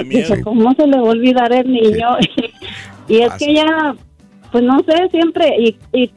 ¿cómo 0.43 0.73
se 0.73 0.87
le 0.87 0.97
va 0.97 1.07
a 1.07 1.11
olvidar 1.11 1.51
el 1.53 1.71
niño? 1.71 2.17
y 3.07 3.17
es 3.19 3.33
que 3.33 3.51
ella, 3.51 3.95
pues 4.51 4.63
no 4.63 4.79
sé, 4.83 5.09
siempre, 5.09 5.55
y, 5.59 5.77
y 5.93 6.07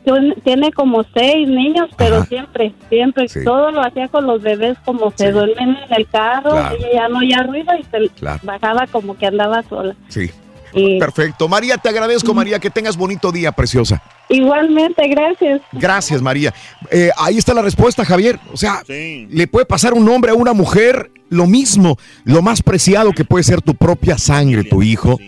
tiene 0.44 0.70
como 0.72 1.02
seis 1.14 1.48
niños, 1.48 1.88
pero 1.96 2.22
siempre, 2.24 2.72
siempre, 2.88 3.28
Sí. 3.28 3.40
todo 3.44 3.70
lo 3.70 3.80
hacía 3.82 4.08
con 4.08 4.26
los 4.26 4.42
bebés, 4.42 4.76
como 4.84 5.10
se 5.12 5.32
duermen 5.32 5.70
en 5.88 5.94
el 5.96 6.06
carro, 6.08 6.50
Claro. 6.50 6.76
ella 6.76 6.88
ya 6.92 7.08
no 7.08 7.18
oía 7.18 7.42
ruido 7.44 7.72
y 7.78 7.82
se 7.84 8.08
Claro. 8.10 8.40
bajaba 8.42 8.86
como 8.88 9.16
que 9.16 9.26
andaba 9.26 9.62
sola. 9.62 9.94
Sí. 10.08 10.30
Y 10.72 10.98
Perfecto. 10.98 11.48
María, 11.48 11.78
te 11.78 11.88
agradezco, 11.88 12.34
María. 12.34 12.58
Que 12.58 12.70
tengas 12.70 12.96
bonito 12.96 13.32
día, 13.32 13.52
preciosa. 13.52 14.02
igualmente, 14.28 15.06
gracias. 15.08 15.62
Gracias, 15.72 16.20
María. 16.22 16.52
Eh, 16.90 17.10
ahí 17.18 17.38
está 17.38 17.54
la 17.54 17.62
respuesta, 17.62 18.04
Javier. 18.04 18.38
O 18.52 18.56
sea, 18.56 18.82
le 18.88 19.46
puede 19.46 19.66
pasar 19.66 19.94
un 19.94 20.08
hombre 20.08 20.32
a 20.32 20.34
una 20.34 20.52
mujer 20.52 21.10
lo 21.28 21.46
mismo, 21.46 21.96
lo 22.24 22.42
más 22.42 22.62
preciado 22.62 23.12
que 23.12 23.24
puede 23.24 23.44
ser 23.44 23.60
tu 23.62 23.74
propia 23.74 24.18
sangre, 24.18 24.64
tu 24.64 24.82
hijo. 24.82 25.18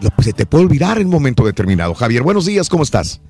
Lo, 0.00 0.10
pues, 0.10 0.26
se 0.26 0.32
te 0.32 0.46
puede 0.46 0.64
olvidar 0.64 0.98
en 0.98 1.06
un 1.06 1.12
momento 1.12 1.44
determinado. 1.44 1.94
Javier, 1.94 2.22
buenos 2.22 2.46
días, 2.46 2.68
¿cómo 2.68 2.82
estás? 2.82 3.20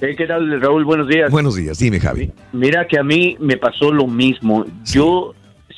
Hey, 0.00 0.14
¿Qué 0.16 0.26
tal, 0.26 0.60
Raúl? 0.60 0.84
Buenos 0.84 1.08
días. 1.08 1.30
Buenos 1.30 1.56
días, 1.56 1.78
dime, 1.78 1.98
Javi. 1.98 2.30
Mira 2.52 2.86
que 2.86 2.98
a 2.98 3.02
mí 3.02 3.36
me 3.40 3.56
pasó 3.56 3.90
lo 3.92 4.06
mismo. 4.06 4.64
Yo 4.84 5.34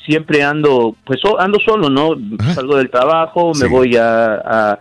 siempre 0.06 0.42
ando, 0.42 0.96
pues 1.04 1.20
so- 1.20 1.38
ando 1.40 1.58
solo, 1.60 1.90
¿no? 1.90 2.10
Salgo 2.54 2.76
del 2.76 2.88
trabajo, 2.90 3.52
me 3.54 3.66
voy 3.68 3.96
a, 3.96 4.34
a 4.36 4.78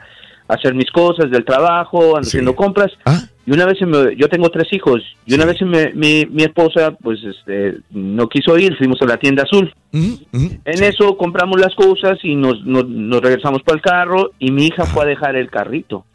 hacer 0.47 0.73
mis 0.75 0.89
cosas 0.91 1.29
del 1.31 1.43
trabajo, 1.43 2.15
ando 2.15 2.27
haciendo 2.27 2.55
compras. 2.55 2.91
Y 3.47 3.51
una 3.51 3.65
vez 3.65 3.79
me- 3.81 4.15
yo 4.15 4.27
tengo 4.27 4.49
tres 4.49 4.71
hijos, 4.73 5.01
y 5.25 5.33
una 5.35 5.45
vez 5.45 5.61
me- 5.61 5.91
mi, 5.93 6.25
mi 6.31 6.43
esposa, 6.43 6.91
pues, 6.99 7.19
este, 7.23 7.77
no 7.91 8.27
quiso 8.27 8.57
ir, 8.57 8.75
fuimos 8.77 8.99
a 9.01 9.05
la 9.05 9.17
tienda 9.17 9.43
azul. 9.43 9.71
En 10.65 10.83
eso 10.83 11.15
compramos 11.17 11.59
las 11.59 11.75
cosas 11.75 12.17
y 12.23 12.35
nos, 12.35 12.65
nos, 12.65 12.87
nos 12.87 13.21
regresamos 13.21 13.61
para 13.63 13.75
el 13.77 13.81
carro 13.83 14.31
y 14.39 14.51
mi 14.51 14.67
hija 14.67 14.85
fue 14.85 15.03
a 15.03 15.07
dejar 15.07 15.35
el 15.35 15.49
carrito 15.51 16.05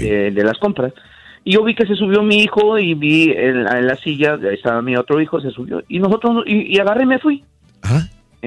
de, 0.00 0.30
de 0.32 0.44
las 0.44 0.58
compras. 0.58 0.92
Y 1.44 1.52
yo 1.52 1.62
vi 1.64 1.74
que 1.76 1.86
se 1.86 1.94
subió 1.94 2.22
mi 2.22 2.42
hijo 2.42 2.76
y 2.78 2.94
vi 2.94 3.30
en, 3.30 3.58
en 3.68 3.86
la 3.86 3.94
silla, 3.96 4.34
ahí 4.34 4.54
estaba 4.54 4.82
mi 4.82 4.96
otro 4.96 5.20
hijo, 5.20 5.40
se 5.40 5.50
subió. 5.50 5.82
Y 5.88 5.98
nosotros, 6.00 6.42
y, 6.46 6.74
y 6.76 6.78
agarré 6.80 7.04
y 7.04 7.06
me 7.06 7.18
fui. 7.20 7.44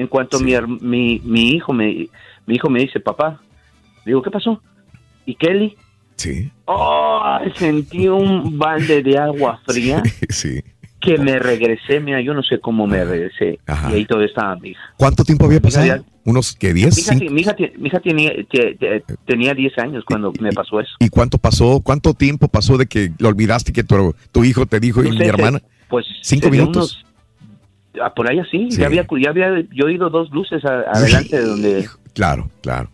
En 0.00 0.06
cuanto 0.06 0.40
mi, 0.40 0.54
mi, 0.80 1.20
mi 1.24 1.50
hijo 1.50 1.72
me 1.74 2.08
mi 2.46 2.54
hijo 2.54 2.70
me 2.70 2.80
dice, 2.80 3.00
papá, 3.00 3.38
digo, 4.06 4.22
¿qué 4.22 4.30
pasó? 4.30 4.60
¿Y 5.26 5.34
Kelly? 5.34 5.76
Sí. 6.16 6.50
Oh, 6.64 7.38
sentí 7.56 8.08
un 8.08 8.58
balde 8.58 9.02
de 9.02 9.18
agua 9.18 9.60
fría 9.66 10.02
Sí. 10.28 10.62
que 11.00 11.18
me 11.18 11.38
regresé, 11.38 12.00
mira, 12.00 12.20
yo 12.22 12.32
no 12.34 12.42
sé 12.42 12.58
cómo 12.60 12.86
me 12.86 13.04
regresé. 13.04 13.58
Y 13.90 13.92
ahí 13.92 14.04
todavía 14.06 14.28
estaba 14.28 14.56
mi 14.56 14.70
hija. 14.70 14.80
¿Cuánto 14.96 15.22
tiempo 15.24 15.44
había 15.44 15.60
pasado? 15.60 15.86
ya- 15.86 16.02
¿Unos 16.24 16.54
que 16.54 16.68
Mi 16.74 16.80
10? 16.82 16.98
hija, 16.98 17.18
ti- 17.18 17.28
mi 17.30 17.40
hija, 17.40 17.56
mi 17.78 17.88
hija 17.88 18.00
tenía, 18.00 18.30
te- 18.50 18.74
te- 18.74 19.02
tenía 19.26 19.54
10 19.54 19.76
años 19.78 20.04
cuando 20.06 20.32
me 20.40 20.50
pasó 20.52 20.80
eso. 20.80 20.92
¿Y 20.98 21.08
cuánto 21.08 21.38
pasó? 21.38 21.80
¿Cuánto 21.82 22.12
tiempo 22.14 22.48
pasó 22.48 22.76
de 22.78 22.86
que 22.86 23.12
lo 23.18 23.28
olvidaste 23.28 23.72
que 23.72 23.84
tu, 23.84 24.14
tu 24.32 24.44
hijo 24.44 24.66
te 24.66 24.80
dijo 24.80 25.02
y 25.04 25.10
mi 25.10 25.24
hermana? 25.26 25.60
Pues 25.88 26.06
¿Cinco 26.22 26.48
minutos? 26.50 26.96
unos- 27.02 27.09
ah, 28.02 28.12
por 28.14 28.28
así, 28.38 28.70
Sí. 28.70 28.80
ya 28.80 28.86
había, 28.86 29.06
ya 29.20 29.30
había 29.30 29.62
yo 29.72 29.86
oído 29.86 30.10
dos 30.10 30.30
luces 30.30 30.64
a- 30.64 30.80
adelante 30.92 31.36
de 31.38 31.44
donde... 31.44 31.88
Claro, 32.14 32.50
claro. 32.62 32.90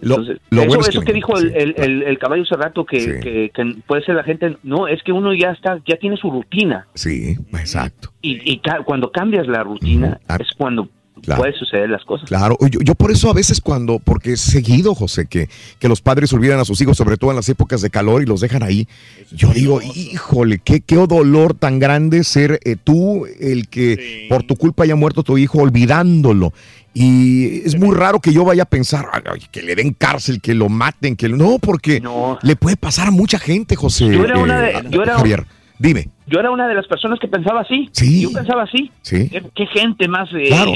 Lo, 0.00 0.16
Entonces, 0.16 0.40
lo 0.50 0.60
eso 0.62 0.68
bueno 0.68 0.82
es 0.82 0.88
eso 0.88 1.00
que, 1.00 1.06
que 1.06 1.12
dijo 1.14 1.38
el, 1.38 1.54
el- 1.54 1.74
el- 1.78 2.02
el 2.02 2.18
caballo 2.18 2.42
hace 2.42 2.56
rato 2.56 2.84
que, 2.84 3.20
que- 3.20 3.50
que 3.54 3.76
puede 3.86 4.02
ser 4.04 4.16
la 4.16 4.24
gente, 4.24 4.56
no, 4.62 4.86
es 4.88 5.02
que 5.02 5.12
uno 5.12 5.32
ya 5.32 5.50
está, 5.52 5.78
ya 5.86 5.96
tiene 5.96 6.16
su 6.16 6.30
rutina. 6.30 6.86
Sí, 6.94 7.36
exacto. 7.52 8.10
Y, 8.20 8.52
y 8.52 8.58
ca- 8.58 8.82
cuando 8.84 9.10
cambias 9.12 9.46
la 9.46 9.62
rutina 9.62 10.20
es 10.38 10.48
cuando 10.58 10.88
Claro. 11.24 11.40
pueden 11.42 11.54
suceder 11.58 11.88
las 11.90 12.04
cosas. 12.04 12.28
Claro, 12.28 12.56
yo, 12.70 12.80
yo 12.80 12.94
por 12.94 13.10
eso 13.10 13.30
a 13.30 13.32
veces 13.34 13.60
cuando, 13.60 13.98
porque 13.98 14.32
es 14.32 14.40
seguido, 14.40 14.94
José, 14.94 15.26
que, 15.26 15.48
que 15.78 15.88
los 15.88 16.00
padres 16.00 16.32
olvidan 16.32 16.58
a 16.60 16.64
sus 16.64 16.80
hijos, 16.80 16.96
sobre 16.96 17.16
todo 17.16 17.30
en 17.30 17.36
las 17.36 17.48
épocas 17.48 17.80
de 17.80 17.90
calor, 17.90 18.22
y 18.22 18.26
los 18.26 18.40
dejan 18.40 18.62
ahí. 18.62 18.86
Yo 19.32 19.48
digo, 19.52 19.80
híjole, 19.82 20.58
qué, 20.58 20.80
qué 20.80 20.96
dolor 20.96 21.54
tan 21.54 21.78
grande 21.78 22.24
ser 22.24 22.60
eh, 22.64 22.76
tú 22.82 23.26
el 23.40 23.68
que 23.68 24.26
por 24.28 24.42
tu 24.42 24.56
culpa 24.56 24.84
haya 24.84 24.96
muerto 24.96 25.22
tu 25.22 25.38
hijo 25.38 25.58
olvidándolo. 25.58 26.52
Y 26.96 27.66
es 27.66 27.76
muy 27.76 27.94
raro 27.96 28.20
que 28.20 28.32
yo 28.32 28.44
vaya 28.44 28.62
a 28.62 28.66
pensar 28.66 29.08
"Ay, 29.12 29.22
ay, 29.28 29.40
que 29.50 29.62
le 29.62 29.74
den 29.74 29.94
cárcel, 29.94 30.40
que 30.40 30.54
lo 30.54 30.68
maten, 30.68 31.16
que 31.16 31.28
lo-". 31.28 31.36
no, 31.36 31.58
porque 31.58 32.00
le 32.42 32.54
puede 32.56 32.76
pasar 32.76 33.08
a 33.08 33.10
mucha 33.10 33.38
gente, 33.40 33.74
José. 33.74 34.06
Yo 34.12 34.24
era 34.24 34.38
una 34.38 34.60
de- 34.60 34.70
eh, 34.70 34.82
yo 34.90 35.02
era- 35.02 35.16
Javier, 35.16 35.44
dime. 35.78 36.08
Yo 36.26 36.40
era 36.40 36.50
una 36.50 36.66
de 36.66 36.74
las 36.74 36.86
personas 36.86 37.18
que 37.20 37.28
pensaba 37.28 37.60
así. 37.60 37.88
Sí. 37.92 38.22
Yo 38.22 38.32
pensaba 38.32 38.62
así. 38.62 38.90
Sí. 39.02 39.28
Qué, 39.28 39.42
qué 39.54 39.66
gente 39.66 40.08
más 40.08 40.28
eh, 40.32 40.48
Claro. 40.48 40.72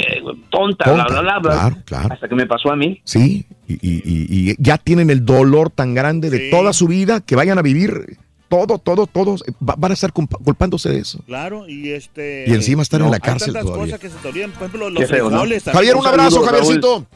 tonta, 0.50 0.92
bla, 0.92 1.06
Tonta, 1.06 1.20
bla, 1.22 1.22
bla, 1.22 1.38
bla. 1.38 1.50
claro, 1.52 1.76
claro. 1.84 2.08
Hasta 2.12 2.28
que 2.28 2.34
me 2.34 2.46
pasó 2.46 2.70
a 2.70 2.76
mí. 2.76 3.00
Sí, 3.04 3.46
y, 3.66 3.74
y- 3.74 4.02
y- 4.04 4.50
y 4.50 4.56
ya 4.58 4.76
tienen 4.78 5.08
el 5.10 5.24
dolor 5.24 5.70
tan 5.70 5.94
grande 5.94 6.28
de 6.30 6.50
toda 6.50 6.72
su 6.72 6.86
vida 6.86 7.20
que 7.20 7.34
vayan 7.36 7.58
a 7.58 7.62
vivir 7.62 8.18
todo, 8.48 8.78
todo, 8.78 9.06
todos 9.06 9.42
eh, 9.46 9.52
va- 9.66 9.74
van 9.78 9.90
a 9.90 9.94
estar 9.94 10.12
culpando-se 10.12 10.88
de 10.90 10.98
eso. 11.00 11.20
Claro, 11.26 11.68
y 11.68 11.90
este. 11.90 12.44
Y 12.46 12.52
encima 12.54 12.82
estar 12.82 13.00
en 13.00 13.08
la 13.10 13.16
hay 13.16 13.20
cárcel 13.20 13.52
tantas 13.54 13.64
todavía. 13.72 13.84
cosas 13.96 14.00
que 14.00 14.08
se 14.10 14.16
te 14.22 14.28
olvidan. 14.28 14.50
Por 14.52 14.68
ejemplo, 14.68 14.86
Qué 14.88 15.00
los 15.00 15.10
feo, 15.10 15.24
¿no? 15.24 15.30
frijoles. 15.30 15.64
Javier, 15.64 15.96
un 15.96 16.06
abrazo. 16.06 16.42
Javiercito. 16.42 17.06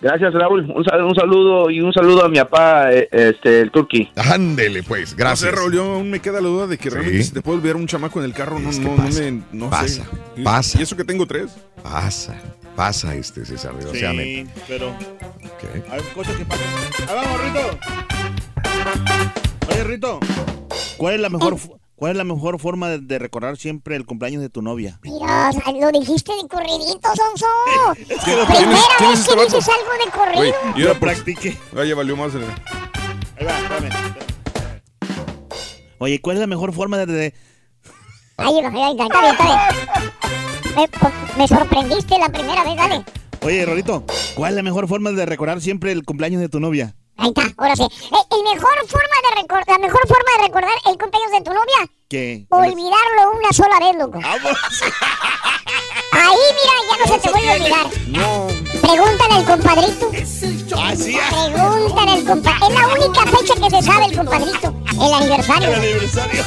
Gracias, 0.00 0.32
Raúl. 0.32 0.70
Un, 0.74 0.82
sal- 0.84 1.04
un 1.04 1.14
saludo 1.14 1.70
y 1.70 1.80
un 1.80 1.92
saludo 1.92 2.24
a 2.24 2.28
mi 2.28 2.38
papá, 2.38 2.90
eh, 2.92 3.06
este, 3.12 3.60
el 3.60 3.70
Turqui. 3.70 4.08
Ándele, 4.16 4.82
pues, 4.82 5.16
No 5.18 5.36
sé, 5.36 5.50
Raúl, 5.50 5.74
yo 5.74 5.84
aún 5.96 6.10
me 6.10 6.20
queda 6.20 6.40
la 6.40 6.48
duda 6.48 6.66
de 6.66 6.78
que 6.78 6.88
realmente 6.90 7.22
se 7.22 7.32
te 7.34 7.42
puede 7.42 7.58
olvidar 7.58 7.76
un 7.76 7.86
chamaco 7.86 8.18
en 8.20 8.24
el 8.24 8.32
carro. 8.32 8.58
No, 8.58 8.70
no, 8.72 8.96
no 8.96 9.08
me. 9.08 9.42
No 9.52 9.68
pasa, 9.70 9.86
sé. 10.04 10.42
Pasa. 10.42 10.78
Y 10.78 10.82
eso 10.82 10.96
que 10.96 11.04
tengo 11.04 11.26
tres. 11.26 11.50
Pasa, 11.82 12.34
pasa 12.76 13.14
este 13.14 13.44
César, 13.44 13.74
desgraciadamente. 13.74 14.50
Sí, 14.54 14.62
pero. 14.68 14.94
Hay 15.90 16.00
cosas 16.14 16.36
que 16.36 16.44
pasan. 16.44 16.66
¡Ahí 17.08 17.14
vamos, 17.16 17.40
Rito! 17.42 17.78
Oye, 19.70 19.84
Rito, 19.84 20.20
¿cuál 20.96 21.14
es 21.14 21.20
la 21.20 21.28
mejor, 21.28 21.58
fu- 21.58 21.79
cuál 22.00 22.12
es 22.12 22.16
la 22.18 22.24
mejor 22.24 22.58
forma 22.58 22.88
de, 22.88 22.98
de 22.98 23.18
recordar 23.20 23.56
siempre 23.58 23.94
el 23.94 24.04
cumpleaños 24.06 24.40
de 24.42 24.48
tu 24.48 24.62
novia? 24.62 24.98
Mira, 25.04 25.52
lo 25.52 25.92
dijiste 26.00 26.32
de 26.32 26.48
corridito, 26.48 27.08
Sonso. 27.14 27.46
Es 28.08 28.24
que 28.24 28.34
lo 28.36 28.46
Primera 28.46 28.56
tienes- 28.56 28.68
vez 28.68 28.88
tienes 28.98 29.28
que 29.28 29.32
este 29.42 29.44
dices 29.56 29.68
algo 29.68 30.04
de 30.04 30.10
corrido. 30.10 30.36
Güey, 30.38 30.50
y 30.50 30.82
ahora 30.82 30.94
Lo 30.94 30.98
por- 30.98 31.00
practiqué. 31.00 31.56
Ya 31.86 31.94
valió 31.94 32.16
más. 32.16 32.34
eh. 32.34 32.38
Ahí 33.38 33.46
va, 33.46 33.58
espérame. 33.58 33.90
Oye, 35.98 36.20
¿cuál 36.20 36.36
es 36.36 36.40
la 36.40 36.46
mejor 36.46 36.72
forma 36.72 36.96
de... 36.98 37.06
de- 37.06 37.34
Ahí, 38.38 38.54
ahí, 38.58 38.64
ahí, 38.82 38.96
está 38.98 39.20
bien, 39.20 39.32
está 39.32 39.44
bien. 39.44 40.88
Me, 41.36 41.42
me 41.42 41.48
sorprendiste 41.48 42.18
la 42.18 42.28
primera 42.30 42.64
vez, 42.64 42.76
dale. 42.76 43.04
Oye, 43.42 43.66
Rolito, 43.66 44.04
¿cuál 44.34 44.52
es 44.52 44.56
la 44.56 44.62
mejor 44.62 44.88
forma 44.88 45.10
de 45.12 45.26
recordar 45.26 45.60
siempre 45.60 45.92
el 45.92 46.04
cumpleaños 46.04 46.40
de 46.40 46.48
tu 46.48 46.58
novia? 46.60 46.94
Ahí 47.20 47.28
está, 47.28 47.42
ahora 47.58 47.76
sí. 47.76 47.82
Eh, 47.82 48.24
el 48.30 48.42
mejor 48.54 48.74
forma 48.88 49.16
de 49.28 49.42
recordar, 49.42 49.66
la 49.68 49.78
mejor 49.78 50.00
forma 50.08 50.30
de 50.38 50.42
recordar 50.46 50.72
el 50.86 50.98
cumpleaños 50.98 51.32
de 51.32 51.40
tu 51.42 51.52
novia, 51.52 51.86
¿Qué? 52.08 52.46
olvidarlo 52.48 53.32
una 53.36 53.52
sola 53.52 53.78
vez, 53.78 53.94
loco. 53.96 54.18
Ahí, 56.12 56.38
mira, 56.56 56.74
ya 56.88 56.96
no 56.98 57.12
se 57.12 57.18
te 57.20 57.30
vuelve 57.30 57.50
a 57.50 57.54
olvidar. 57.54 57.86
No. 58.08 58.46
Pregúntale 58.80 59.34
al 59.34 59.44
compadrito. 59.44 60.10
Así 60.82 61.18
Pregúntale 61.28 62.10
al 62.12 62.24
compadrito. 62.24 62.66
Es 62.66 62.74
la 62.74 62.88
única 62.88 63.22
fecha 63.26 63.54
que 63.54 63.70
se 63.70 63.82
sabe 63.82 64.04
el 64.06 64.16
compadrito. 64.16 64.74
El 64.92 65.14
aniversario. 65.14 65.68
El 65.68 65.74
aniversario. 65.74 66.44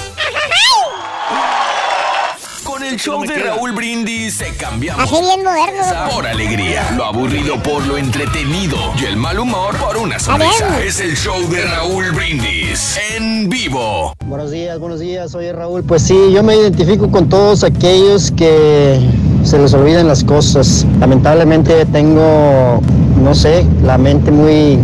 Con 2.83 2.91
el 2.91 2.99
show 2.99 3.23
de 3.25 3.35
Raúl 3.39 3.71
Brindis 3.71 4.33
se 4.39 4.53
cambiamos. 4.57 5.05
Así 5.05 5.15
bien 5.21 5.41
moderno. 5.41 6.11
Por 6.13 6.27
alegría, 6.27 6.91
lo 6.97 7.05
aburrido 7.05 7.55
por 7.63 7.85
lo 7.87 7.97
entretenido 7.97 8.75
y 9.01 9.05
el 9.05 9.15
mal 9.15 9.39
humor 9.39 9.73
por 9.77 9.95
una 9.95 10.19
sonrisa. 10.19 10.83
Es 10.83 10.99
el 10.99 11.15
show 11.15 11.47
de 11.49 11.63
Raúl 11.63 12.11
Brindis 12.11 12.99
en 13.15 13.47
vivo. 13.47 14.11
Buenos 14.25 14.51
días, 14.51 14.77
buenos 14.79 14.99
días, 14.99 15.31
soy 15.31 15.49
Raúl. 15.53 15.83
Pues 15.83 16.01
sí, 16.03 16.13
yo 16.33 16.43
me 16.43 16.57
identifico 16.57 17.09
con 17.09 17.29
todos 17.29 17.63
aquellos 17.63 18.31
que 18.31 18.99
se 19.45 19.57
les 19.59 19.73
olvidan 19.73 20.09
las 20.09 20.21
cosas. 20.21 20.85
Lamentablemente 20.99 21.85
tengo, 21.85 22.81
no 23.23 23.33
sé, 23.33 23.65
la 23.85 23.97
mente 23.97 24.29
muy 24.29 24.77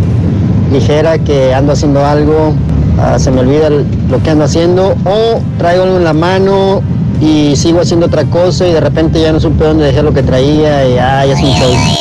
ligera 0.72 1.18
que 1.20 1.54
ando 1.54 1.74
haciendo 1.74 2.06
algo, 2.06 2.54
ah, 2.98 3.20
se 3.20 3.30
me 3.30 3.42
olvida 3.42 3.68
el- 3.68 3.86
lo 4.10 4.24
que 4.24 4.30
ando 4.30 4.46
haciendo 4.46 4.96
o 5.04 5.42
traigo 5.58 5.84
algo 5.84 5.98
en 5.98 6.06
la 6.06 6.14
mano 6.14 6.82
y 7.22 7.56
sigo 7.56 7.82
haciendo 7.82 8.06
otra 8.06 8.24
cosa 8.26 8.68
y 8.68 8.74
de 8.74 8.80
repente 8.80 9.22
ya 9.22 9.32
no 9.32 9.40
supe 9.40 9.64
dónde 9.64 9.86
dejé 9.86 10.04
lo 10.04 10.14
que 10.14 10.24
traía 10.24 10.88
y 10.88 10.98
ah, 10.98 11.26
ya 11.26 11.34
es 11.34 11.42
un 11.42 11.52
show. 11.52 12.00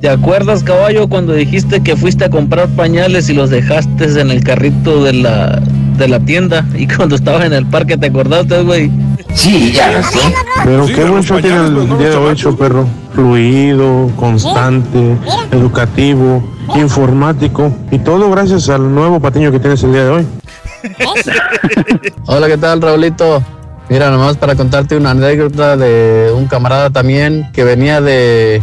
¿Te 0.00 0.08
acuerdas, 0.08 0.62
caballo, 0.62 1.08
cuando 1.08 1.34
dijiste 1.34 1.82
que 1.82 1.94
fuiste 1.96 2.24
a 2.24 2.30
comprar 2.30 2.68
pañales 2.68 3.28
y 3.28 3.34
los 3.34 3.50
dejaste 3.50 4.20
en 4.20 4.30
el 4.30 4.42
carrito 4.42 5.04
de 5.04 5.12
la, 5.12 5.60
de 5.98 6.08
la 6.08 6.20
tienda? 6.20 6.64
Y 6.74 6.86
cuando 6.96 7.16
estabas 7.16 7.44
en 7.44 7.52
el 7.52 7.66
parque, 7.66 7.98
¿te 7.98 8.06
acordaste, 8.06 8.62
güey? 8.62 8.90
Sí, 9.34 9.72
ya 9.72 10.02
sé. 10.02 10.18
Pero 10.64 10.86
Sí, 10.86 10.94
qué 10.94 11.02
buen 11.02 11.16
los 11.16 11.26
show 11.26 11.40
tiene 11.40 11.58
pues, 11.58 11.68
el 11.68 11.88
no 11.88 11.98
día 11.98 12.10
de 12.10 12.16
hoy, 12.16 12.36
perro. 12.58 12.86
Fluido, 13.12 14.10
constante, 14.16 15.16
educativo, 15.50 16.42
informático 16.76 17.72
y 17.90 17.98
todo 17.98 18.30
gracias 18.30 18.68
al 18.68 18.94
nuevo 18.94 19.20
patiño 19.20 19.50
que 19.50 19.58
tienes 19.58 19.82
el 19.82 19.92
día 19.92 20.04
de 20.04 20.10
hoy. 20.10 20.26
Hola, 22.26 22.46
¿qué 22.48 22.56
tal, 22.58 22.80
Raulito? 22.80 23.42
Mira, 23.88 24.10
nomás 24.10 24.36
para 24.36 24.54
contarte 24.54 24.96
una 24.96 25.10
anécdota 25.10 25.76
de 25.76 26.32
un 26.34 26.46
camarada 26.46 26.90
también 26.90 27.50
que 27.52 27.64
venía 27.64 28.00
de, 28.00 28.62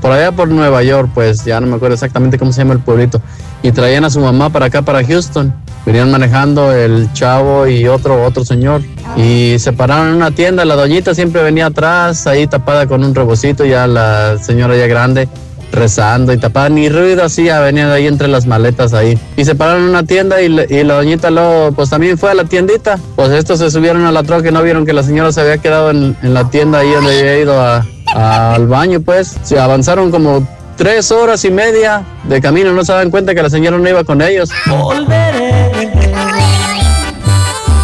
por 0.00 0.10
allá 0.10 0.32
por 0.32 0.48
Nueva 0.48 0.82
York, 0.82 1.10
pues 1.14 1.44
ya 1.44 1.60
no 1.60 1.68
me 1.68 1.76
acuerdo 1.76 1.94
exactamente 1.94 2.36
cómo 2.36 2.52
se 2.52 2.62
llama 2.62 2.74
el 2.74 2.80
pueblito, 2.80 3.20
y 3.62 3.70
traían 3.70 4.04
a 4.04 4.10
su 4.10 4.18
mamá 4.18 4.50
para 4.50 4.66
acá, 4.66 4.82
para 4.82 5.04
Houston. 5.04 5.54
Venían 5.86 6.10
manejando 6.10 6.72
el 6.72 7.12
chavo 7.12 7.68
y 7.68 7.86
otro, 7.86 8.24
otro 8.24 8.44
señor, 8.44 8.82
y 9.16 9.54
se 9.60 9.72
pararon 9.72 10.08
en 10.08 10.14
una 10.14 10.32
tienda, 10.32 10.64
la 10.64 10.74
doñita 10.74 11.14
siempre 11.14 11.44
venía 11.44 11.66
atrás, 11.66 12.26
ahí 12.26 12.48
tapada 12.48 12.88
con 12.88 13.04
un 13.04 13.14
rebocito, 13.14 13.64
ya 13.64 13.86
la 13.86 14.36
señora 14.38 14.76
ya 14.76 14.88
grande, 14.88 15.28
rezando 15.72 16.32
y 16.32 16.38
tapada, 16.38 16.68
ni 16.68 16.88
ruido 16.88 17.24
hacía, 17.24 17.60
venía 17.60 17.86
de 17.88 17.94
ahí 17.94 18.06
entre 18.06 18.28
las 18.28 18.46
maletas 18.46 18.94
ahí. 18.94 19.18
Y 19.36 19.44
se 19.44 19.54
pararon 19.54 19.82
en 19.84 19.88
una 19.90 20.02
tienda 20.04 20.40
y, 20.40 20.48
le- 20.48 20.66
y 20.70 20.84
la 20.84 20.94
doñita 20.94 21.30
luego, 21.30 21.72
pues 21.72 21.90
también 21.90 22.16
fue 22.18 22.30
a 22.30 22.34
la 22.34 22.44
tiendita. 22.44 22.98
Pues 23.16 23.30
estos 23.30 23.58
se 23.58 23.70
subieron 23.70 24.04
a 24.06 24.12
la 24.12 24.22
troca 24.22 24.48
y 24.48 24.52
no 24.52 24.62
vieron 24.62 24.86
que 24.86 24.92
la 24.92 25.02
señora 25.02 25.32
se 25.32 25.40
había 25.40 25.58
quedado 25.58 25.90
en, 25.90 26.16
en 26.22 26.34
la 26.34 26.48
tienda 26.50 26.78
ahí 26.78 26.90
donde 26.90 27.18
había 27.18 27.38
ido 27.38 27.60
a- 27.60 27.84
a- 28.14 28.54
al 28.54 28.66
baño, 28.66 29.00
pues. 29.00 29.36
Se 29.42 29.58
avanzaron 29.58 30.10
como 30.10 30.46
tres 30.76 31.10
horas 31.10 31.44
y 31.44 31.50
media 31.50 32.02
de 32.24 32.40
camino, 32.40 32.72
no 32.72 32.84
se 32.84 32.92
daban 32.92 33.10
cuenta 33.10 33.34
que 33.34 33.42
la 33.42 33.50
señora 33.50 33.78
no 33.78 33.88
iba 33.88 34.04
con 34.04 34.22
ellos. 34.22 34.50
Volveré. 34.66 35.66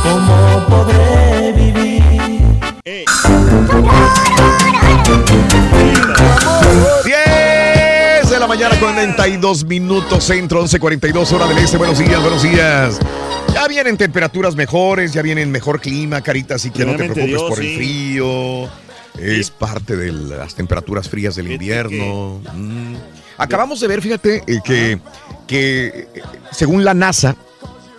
¿Cómo 0.02 0.66
podré 0.68 1.52
vivir? 1.52 2.02
10 7.04 7.21
mañana, 8.52 8.78
42 8.78 9.64
minutos 9.64 10.24
centro, 10.24 10.62
11.42 10.62 11.32
hora 11.32 11.46
del 11.46 11.56
este. 11.56 11.78
Buenos 11.78 11.98
días, 11.98 12.20
buenos 12.20 12.42
días. 12.42 12.98
Ya 13.54 13.66
vienen 13.66 13.96
temperaturas 13.96 14.54
mejores, 14.56 15.14
ya 15.14 15.22
vienen 15.22 15.50
mejor 15.50 15.80
clima, 15.80 16.20
carita, 16.20 16.56
así 16.56 16.70
que 16.70 16.84
no 16.84 16.92
te 16.92 17.04
preocupes 17.04 17.26
Dios, 17.28 17.42
por 17.44 17.58
el 17.58 17.76
frío. 17.76 18.68
Es 19.18 19.50
parte 19.50 19.96
de 19.96 20.12
las 20.12 20.54
temperaturas 20.54 21.08
frías 21.08 21.34
del 21.34 21.50
invierno. 21.50 22.42
Mm. 22.52 22.96
Acabamos 23.38 23.80
de 23.80 23.88
ver, 23.88 24.02
fíjate, 24.02 24.42
eh, 24.46 24.60
que, 24.62 24.98
que 25.46 26.08
eh, 26.14 26.22
según 26.50 26.84
la 26.84 26.92
NASA, 26.92 27.36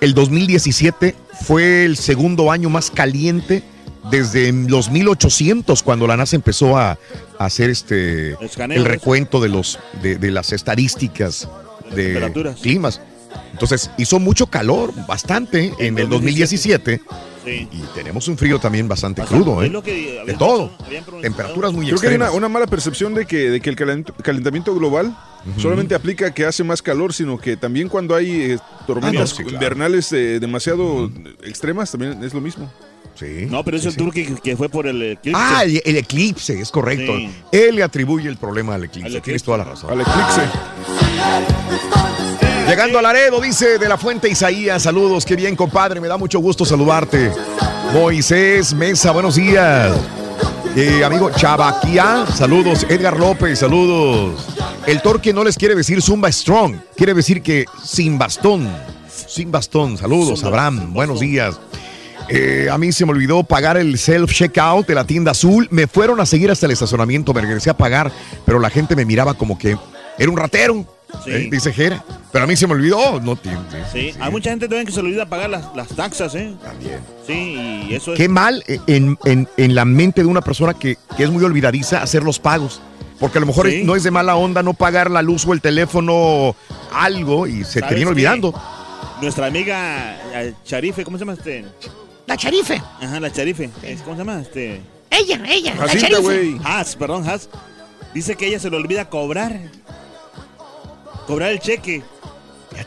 el 0.02 0.14
2017 0.14 1.16
fue 1.48 1.84
el 1.84 1.98
segundo 1.98 2.52
año 2.52 2.70
más 2.70 2.92
caliente 2.92 3.64
desde 4.12 4.52
los 4.52 4.90
1800, 4.92 5.84
cuando 5.84 6.08
la 6.08 6.18
NASA 6.18 6.36
empezó 6.36 6.78
a, 6.78 6.92
a 6.92 6.98
hacer 7.46 7.70
este 7.70 8.34
Escaneo, 8.44 8.78
el 8.78 8.86
recuento 8.86 9.40
de 9.42 9.50
los 9.50 9.80
de, 10.02 10.18
de 10.18 10.32
las 10.32 10.52
estadísticas 10.54 11.48
de 11.96 12.56
climas. 12.62 13.02
Entonces 13.52 13.90
hizo 13.98 14.20
mucho 14.20 14.48
calor, 14.48 14.92
bastante, 15.08 15.74
en 15.80 15.98
el 15.98 16.10
2017. 16.10 17.02
Sí. 17.46 17.68
Y 17.72 17.82
tenemos 17.94 18.28
un 18.30 18.38
frío 18.38 18.58
también 18.58 18.88
bastante 18.88 19.22
crudo, 19.24 19.62
¿eh? 19.64 19.72
Que 19.84 20.24
De 20.26 20.34
todo. 20.34 20.72
Temperaturas 21.22 21.74
muy 21.74 21.88
Creo 21.88 22.00
que 22.00 22.08
hay 22.08 22.16
una, 22.16 22.26
extremas. 22.26 22.38
una 22.38 22.50
mala 22.50 22.68
percepción 22.68 23.14
de 23.14 23.26
que, 23.26 23.50
de 23.50 23.60
que 23.60 23.70
el 23.70 23.76
calent- 23.76 24.14
calentamiento 24.22 24.74
global 24.74 25.16
solamente 25.58 25.94
aplica 25.94 26.34
que 26.34 26.46
hace 26.46 26.64
más 26.64 26.82
calor, 26.82 27.14
sino 27.14 27.38
que 27.38 27.58
también 27.58 27.90
cuando 27.90 28.16
hay 28.16 28.54
eh, 28.54 28.60
tormentas 28.88 29.14
Ah, 29.16 29.20
no, 29.20 29.28
sí, 29.28 29.44
claro. 29.44 29.56
invernales 29.56 30.12
eh, 30.14 30.40
demasiado 30.40 31.12
extremas, 31.44 31.92
también 31.92 32.24
es 32.24 32.34
lo 32.34 32.40
mismo. 32.40 32.72
Sí. 33.16 33.46
No, 33.50 33.64
pero 33.64 33.78
es 33.78 33.86
el 33.86 33.96
tour 33.96 34.12
que, 34.12 34.36
que 34.36 34.58
fue 34.58 34.70
por 34.70 34.88
el 34.88 35.02
eclipse. 35.02 35.40
Ah, 35.42 35.64
el, 35.64 35.82
el 35.86 35.98
eclipse, 35.98 36.60
es 36.60 36.72
correcto. 36.72 37.16
Sí. 37.16 37.30
Él 37.52 37.76
le 37.76 37.84
atribuye 37.84 38.28
el 38.28 38.38
problema 38.38 38.76
al 38.76 38.86
eclipse. 38.86 39.08
Al 39.08 39.12
eclipse. 39.16 39.26
Tienes 39.26 39.44
toda 39.44 39.60
la 39.60 39.64
razón. 39.66 39.92
Al 39.92 40.02
eclipse. 40.02 40.42
Llegando 42.68 42.98
a 42.98 43.02
Laredo, 43.02 43.40
dice 43.42 43.78
de 43.78 43.90
la 43.90 43.98
fuente 43.98 44.30
Isaías. 44.30 44.84
Saludos, 44.84 45.26
qué 45.26 45.36
bien, 45.36 45.56
compadre. 45.56 46.00
Me 46.02 46.08
da 46.08 46.18
mucho 46.18 46.40
gusto 46.40 46.66
saludarte. 46.66 47.32
Moisés 47.94 48.74
Mesa, 48.74 49.12
buenos 49.12 49.36
días. 49.36 49.96
Eh, 50.76 51.04
amigo 51.04 51.30
Chavaquia, 51.30 52.26
saludos. 52.34 52.86
Edgar 52.90 53.20
López, 53.20 53.60
saludos. 53.60 54.48
El 54.88 55.02
torque 55.02 55.34
no 55.34 55.44
les 55.44 55.56
quiere 55.58 55.76
decir 55.76 56.02
Zumba 56.02 56.32
Strong, 56.32 56.78
quiere 56.96 57.14
decir 57.14 57.42
que 57.44 57.66
sin 57.84 58.18
bastón. 58.18 58.68
Sin 59.28 59.52
bastón, 59.52 59.98
saludos, 59.98 60.44
Abraham, 60.44 60.94
buenos 60.94 61.20
días. 61.20 61.60
Eh, 62.30 62.68
a 62.72 62.78
mí 62.78 62.92
se 62.92 63.06
me 63.06 63.12
olvidó 63.12 63.44
pagar 63.44 63.78
el 63.78 63.96
self-checkout 63.98 64.86
de 64.86 64.96
la 64.96 65.06
tienda 65.06 65.32
azul. 65.32 65.68
Me 65.72 65.88
fueron 65.88 66.20
a 66.20 66.26
seguir 66.26 66.50
hasta 66.52 66.66
el 66.66 66.72
estacionamiento, 66.72 67.34
me 67.34 67.42
regresé 67.42 67.70
a 67.70 67.78
pagar, 67.78 68.12
pero 68.46 68.60
la 68.60 68.70
gente 68.70 68.96
me 68.96 69.06
miraba 69.06 69.34
como 69.34 69.58
que 69.58 69.78
era 70.18 70.32
un 70.32 70.38
ratero, 70.38 70.86
Sí. 71.24 71.30
eh, 71.32 71.48
dice 71.52 71.72
Jera. 71.72 72.04
Pero 72.32 72.46
a 72.46 72.48
mí 72.48 72.56
se 72.56 72.66
me 72.66 72.74
olvidó, 72.74 73.20
no 73.22 73.36
tiene. 73.36 73.60
Sí, 73.92 74.14
hay 74.20 74.32
mucha 74.32 74.50
gente 74.50 74.68
también 74.68 74.86
que 74.88 74.92
se 74.92 75.02
le 75.04 75.10
olvida 75.10 75.28
pagar 75.28 75.50
las, 75.50 75.64
las 75.76 75.90
taxas, 75.90 76.34
¿eh? 76.34 76.54
También. 76.64 77.00
Sí, 77.28 77.86
y 77.90 77.94
eso 77.94 78.14
es... 78.14 78.18
Qué 78.18 78.28
mal 78.30 78.64
eh, 78.68 78.80
en, 78.88 79.18
en- 79.26 79.48
en 79.58 79.76
la 79.76 79.86
mente 79.86 80.22
de 80.22 80.28
una 80.28 80.42
persona 80.42 80.74
que, 80.74 80.98
que 81.16 81.24
es 81.24 81.30
muy 81.30 81.44
olvidadiza 81.44 82.02
hacer 82.02 82.24
los 82.24 82.40
pagos. 82.40 82.82
Porque 83.20 83.38
a 83.38 83.42
lo 83.42 83.48
mejor 83.48 83.70
Sí. 83.70 83.84
no 83.84 83.96
es 83.96 84.02
de 84.04 84.10
mala 84.12 84.36
onda 84.36 84.64
no 84.64 84.74
pagar 84.74 85.12
la 85.12 85.22
luz 85.22 85.46
o 85.46 85.54
el 85.54 85.62
teléfono, 85.62 86.56
algo, 86.92 87.46
y 87.48 87.64
se 87.64 87.80
¿Sabes 87.80 87.90
termina 87.90 88.06
qué? 88.08 88.12
olvidando. 88.14 88.54
Nuestra 89.22 89.46
amiga 89.46 90.18
Charife, 90.66 91.04
¿cómo 91.06 91.18
se 91.18 91.22
llama 91.22 91.34
este? 91.34 91.64
La 92.26 92.38
charife. 92.38 92.82
Ajá, 93.02 93.20
la 93.20 93.32
Charife. 93.32 93.70
Es- 93.84 94.02
¿Cómo 94.02 94.16
se 94.16 94.20
llama 94.20 94.42
este? 94.42 94.82
Ella, 95.10 95.42
ella, 95.48 95.76
la 95.76 95.82
Jacinta, 95.82 96.08
charife. 96.10 96.22
güey. 96.22 96.58
Has, 96.64 96.96
perdón, 96.96 97.28
Has. 97.30 97.50
Dice 98.14 98.36
que 98.36 98.48
ella 98.48 98.60
se 98.60 98.70
le 98.70 98.78
olvida 98.78 99.10
cobrar. 99.10 99.60
Cobrar 101.28 101.52
el 101.52 101.60
cheque. 101.60 102.02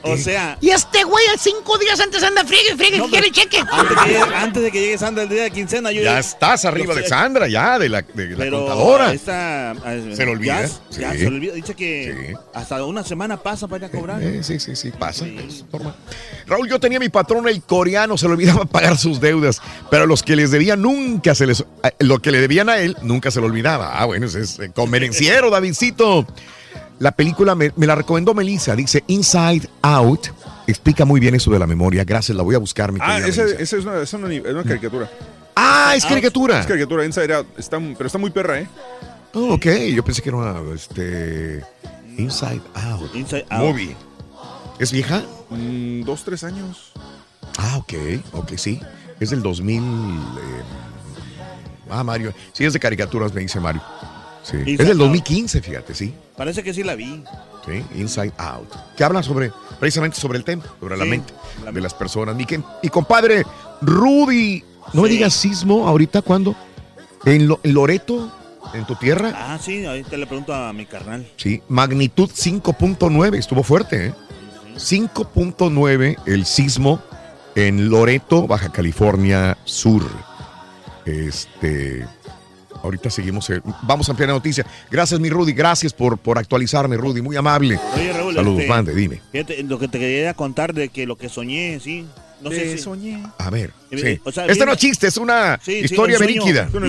O 0.03 0.17
sea. 0.17 0.59
Y 0.61 0.71
este 0.71 1.05
güey, 1.05 1.25
cinco 1.39 1.79
días 1.79 1.99
antes 2.01 2.23
anda 2.23 2.45
friegue, 2.45 2.77
friegue, 2.77 2.99
No, 2.99 3.05
que 3.07 3.11
quiere 3.13 3.31
cheque. 3.31 3.59
Antes, 3.71 3.97
que 3.97 4.09
llegue, 4.09 4.35
antes 4.35 4.63
de 4.63 4.71
que 4.73 4.81
llegue 4.81 4.99
Sandra 4.99 5.23
el 5.25 5.29
día 5.29 5.43
de 5.45 5.51
quincena, 5.51 5.93
yo 5.93 6.03
Ya 6.03 6.19
estás 6.19 6.65
arriba 6.65 6.95
de 6.95 7.03
sé. 7.03 7.09
Sandra, 7.09 7.49
ya, 7.49 7.79
de 7.79 7.89
la, 7.89 8.03
de 8.03 8.29
la 8.31 8.37
Pero 8.37 8.59
contadora. 8.61 9.13
esta, 9.13 9.73
eh, 9.87 10.13
Se 10.15 10.25
le 10.25 10.31
olvida, 10.33 10.63
Ya, 10.63 10.99
ya 10.99 11.13
sí. 11.13 11.19
se 11.19 11.31
le 11.31 11.37
olvida. 11.37 11.55
Dice 11.55 11.75
que 11.75 12.35
hasta 12.55 12.85
una 12.85 13.05
semana 13.05 13.37
pasa 13.43 13.69
para 13.69 13.87
ir 13.87 13.95
a 13.95 13.99
cobrar. 13.99 14.23
Eh, 14.23 14.43
sí, 14.43 14.59
sí, 14.61 14.77
sí, 14.77 14.91
pasa. 14.91 15.27
es 15.27 15.65
normal. 15.73 15.95
Raúl, 16.47 16.69
yo 16.69 16.79
tenía 16.79 16.99
mi 17.01 17.09
patrón 17.09 17.49
el 17.49 17.63
coreano, 17.63 18.17
se 18.17 18.27
le 18.27 18.33
olvidaba 18.35 18.65
pagar 18.67 18.97
sus 18.99 19.21
deudas, 19.21 19.61
pero 19.91 20.05
a 20.05 20.07
los 20.07 20.23
que 20.23 20.37
les 20.37 20.51
debía 20.51 20.77
nunca 20.77 21.35
se 21.35 21.47
les... 21.47 21.63
a- 21.83 21.93
Lo 22.01 22.21
que 22.21 22.31
le 22.31 22.41
debían 22.41 22.69
a 22.69 22.79
él 22.79 22.97
nunca 23.03 23.31
se 23.31 23.41
lo 23.41 23.47
olvidaba. 23.47 23.99
Ah, 24.01 24.05
bueno, 24.05 24.27
ese 24.27 24.41
es 24.43 24.59
eh, 24.59 24.71
convenenciero, 24.75 25.51
Davidcito. 25.51 26.27
La 26.99 27.13
película 27.13 27.55
me, 27.55 27.73
me 27.77 27.87
la 27.87 27.95
recomendó 27.95 28.33
Melissa, 28.35 28.75
dice 28.75 29.05
Inside 29.07 29.69
Out. 29.83 30.29
Explica 30.67 31.05
muy 31.05 31.21
bien 31.21 31.35
eso 31.35 31.51
de 31.51 31.59
la 31.59 31.67
memoria. 31.67 32.05
Gracias, 32.05 32.37
la 32.37 32.43
voy 32.43 32.55
a 32.55 32.59
buscar, 32.59 32.91
mi 32.93 32.99
Ah, 33.03 33.19
querida 33.21 33.29
esa, 33.29 33.45
es, 33.45 33.73
una, 33.85 34.01
es 34.03 34.13
una- 34.15 34.33
es 34.33 34.45
una 34.45 34.65
caricatura. 34.65 35.11
Ah, 35.55 35.93
es 35.97 36.05
caricatura. 36.05 36.61
Es 36.61 36.67
caricatura, 36.67 37.05
Inside 37.05 37.35
Out. 37.35 37.47
Está, 37.59 37.79
pero 37.79 38.07
está 38.07 38.19
muy 38.19 38.31
perra, 38.31 38.61
¿eh? 38.61 38.69
Oh, 39.35 39.55
ok, 39.55 39.67
yo 39.95 40.03
pensé 40.05 40.23
que 40.23 40.31
era 40.31 40.39
una 40.39 40.75
este, 40.75 41.63
Inside 42.17 42.63
Out. 42.75 43.15
Inside 43.15 43.47
Out. 43.51 43.63
Movie. 43.71 43.97
¿Es 44.79 44.91
vieja? 44.93 45.23
Mm, 45.51 46.03
dos, 46.03 46.25
tres 46.25 46.45
años. 46.45 46.93
Ah, 47.59 47.77
ok, 47.79 47.93
ok, 48.33 48.53
sí. 48.57 48.81
Es 49.21 49.31
del 49.31 49.43
2000. 49.43 49.83
eh, 49.83 50.63
ah, 51.91 52.03
Mario. 52.03 52.33
Sí, 52.53 52.65
es 52.65 52.73
de 52.73 52.81
caricaturas, 52.81 53.33
me 53.35 53.43
dice 53.43 53.61
Mario. 53.61 53.83
Sí. 54.49 54.57
Inside 54.59 54.73
Es 54.75 54.79
del 54.79 54.91
Out. 54.93 54.99
2015, 55.09 55.61
fíjate, 55.63 55.95
sí. 55.95 56.15
Parece 56.37 56.63
que 56.63 56.73
sí 56.73 56.85
la 56.85 56.95
vi. 56.95 57.25
Sí, 57.67 57.83
Inside 57.97 58.33
Out. 58.39 58.69
Que 58.97 59.03
habla 59.03 59.23
sobre, 59.23 59.51
precisamente 59.81 60.21
sobre 60.21 60.39
el 60.39 60.45
tema, 60.45 60.63
sobre 60.79 60.97
la 60.97 61.05
mente 61.05 61.33
de 61.73 61.81
las 61.81 61.93
personas. 61.95 62.37
Mi, 62.37 62.47
mi 62.83 62.89
compadre 62.89 63.43
Rudy, 63.81 64.63
no 64.93 65.03
me 65.03 65.09
digas 65.09 65.35
sismo 65.35 65.89
ahorita, 65.89 66.23
¿cuándo? 66.23 66.55
¿En, 67.25 67.49
Lo- 67.49 67.59
en 67.65 67.75
Loreto? 67.75 68.33
¿En 68.73 68.85
tu 68.87 68.95
tierra? 68.95 69.33
Ah, 69.35 69.59
sí, 69.61 69.85
ahorita 69.85 70.17
le 70.17 70.27
pregunto 70.27 70.55
a 70.55 70.73
mi 70.73 70.87
carnal. 70.87 71.27
Sí, 71.37 71.61
magnitud 71.69 72.31
5.9, 72.31 73.37
estuvo 73.39 73.63
fuerte, 73.65 74.07
¿eh? 74.09 74.15
5.9 74.77 76.17
el 76.27 76.45
sismo 76.47 77.01
en 77.55 77.89
Loreto, 77.89 78.47
Baja 78.47 78.71
California 78.71 79.57
Sur. 79.65 80.03
Este, 81.05 82.07
ahorita 82.83 83.11
seguimos, 83.11 83.49
eh, 83.51 83.61
vamos 83.83 84.09
a 84.09 84.13
ampliar 84.13 84.29
la 84.29 84.35
noticia. 84.35 84.67
Gracias, 84.91 85.19
mi 85.21 85.29
Rudy, 85.31 85.53
gracias 85.53 85.93
por, 85.93 86.19
por 86.19 86.39
actualizarme, 86.39 86.97
Rudy, 86.97 87.23
muy 87.23 87.37
amable. 87.37 87.79
Oye, 87.95 88.13
Raúl, 88.13 88.35
Saludos, 88.35 88.61
este, 88.61 88.69
mande, 88.69 88.95
dime. 88.95 89.21
Fíjate, 89.33 89.63
lo 89.63 89.79
que 89.79 89.89
te 89.89 89.99
quería 89.99 90.35
contar 90.35 90.75
de 90.75 90.89
que 90.89 91.07
lo 91.07 91.17
que 91.17 91.29
soñé, 91.29 91.79
sí. 91.81 92.07
No 92.39 92.51
sé 92.51 92.71
si 92.71 92.79
soñé. 92.79 93.23
A 93.39 93.49
ver, 93.49 93.73
sí. 93.91 94.21
o 94.23 94.31
sea, 94.31 94.45
este 94.45 94.53
viene- 94.57 94.67
no 94.67 94.73
es 94.73 94.79
chiste, 94.79 95.07
es 95.07 95.17
una 95.17 95.59
Sí, 95.63 95.73
sí, 95.81 95.85
historia 95.87 96.19
un 96.19 96.27
que 96.27 96.33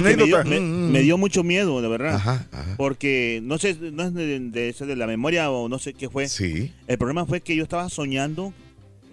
Me 0.02 0.14
dio, 0.16 0.44
me- 0.44 0.60
me 0.60 1.00
dio 1.02 1.18
mucho 1.18 1.42
miedo, 1.42 1.82
de 1.82 1.88
verdad. 1.88 2.16
Ajá, 2.16 2.46
Porque 2.76 3.40
no 3.44 3.58
sé, 3.58 3.78
no 3.94 4.04
es 4.04 4.14
de, 4.14 4.40
de, 4.42 4.70
ese 4.70 4.86
de 4.86 4.98
la 4.98 5.08
memoria 5.08 5.50
o 5.50 5.70
no 5.70 5.80
sé 5.80 5.94
qué 5.94 6.10
fue. 6.10 6.28
Sí. 6.28 6.74
El 6.88 6.98
problema 6.98 7.26
fue 7.26 7.40
que 7.40 7.56
yo 7.56 7.64
estaba 7.64 7.88
soñando 7.90 8.54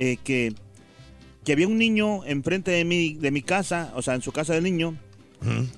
eh, 0.01 0.17
que, 0.25 0.53
que 1.45 1.53
había 1.53 1.69
un 1.69 1.79
niño 1.79 2.25
enfrente 2.25 2.73
de 2.73 2.85
mi, 2.85 3.15
de 3.15 3.31
mi 3.31 3.43
casa, 3.43 3.93
o 3.95 4.03
sea, 4.03 4.15
en 4.15 4.21
su 4.23 4.33
casa 4.33 4.55
del 4.55 4.65
niño, 4.65 4.97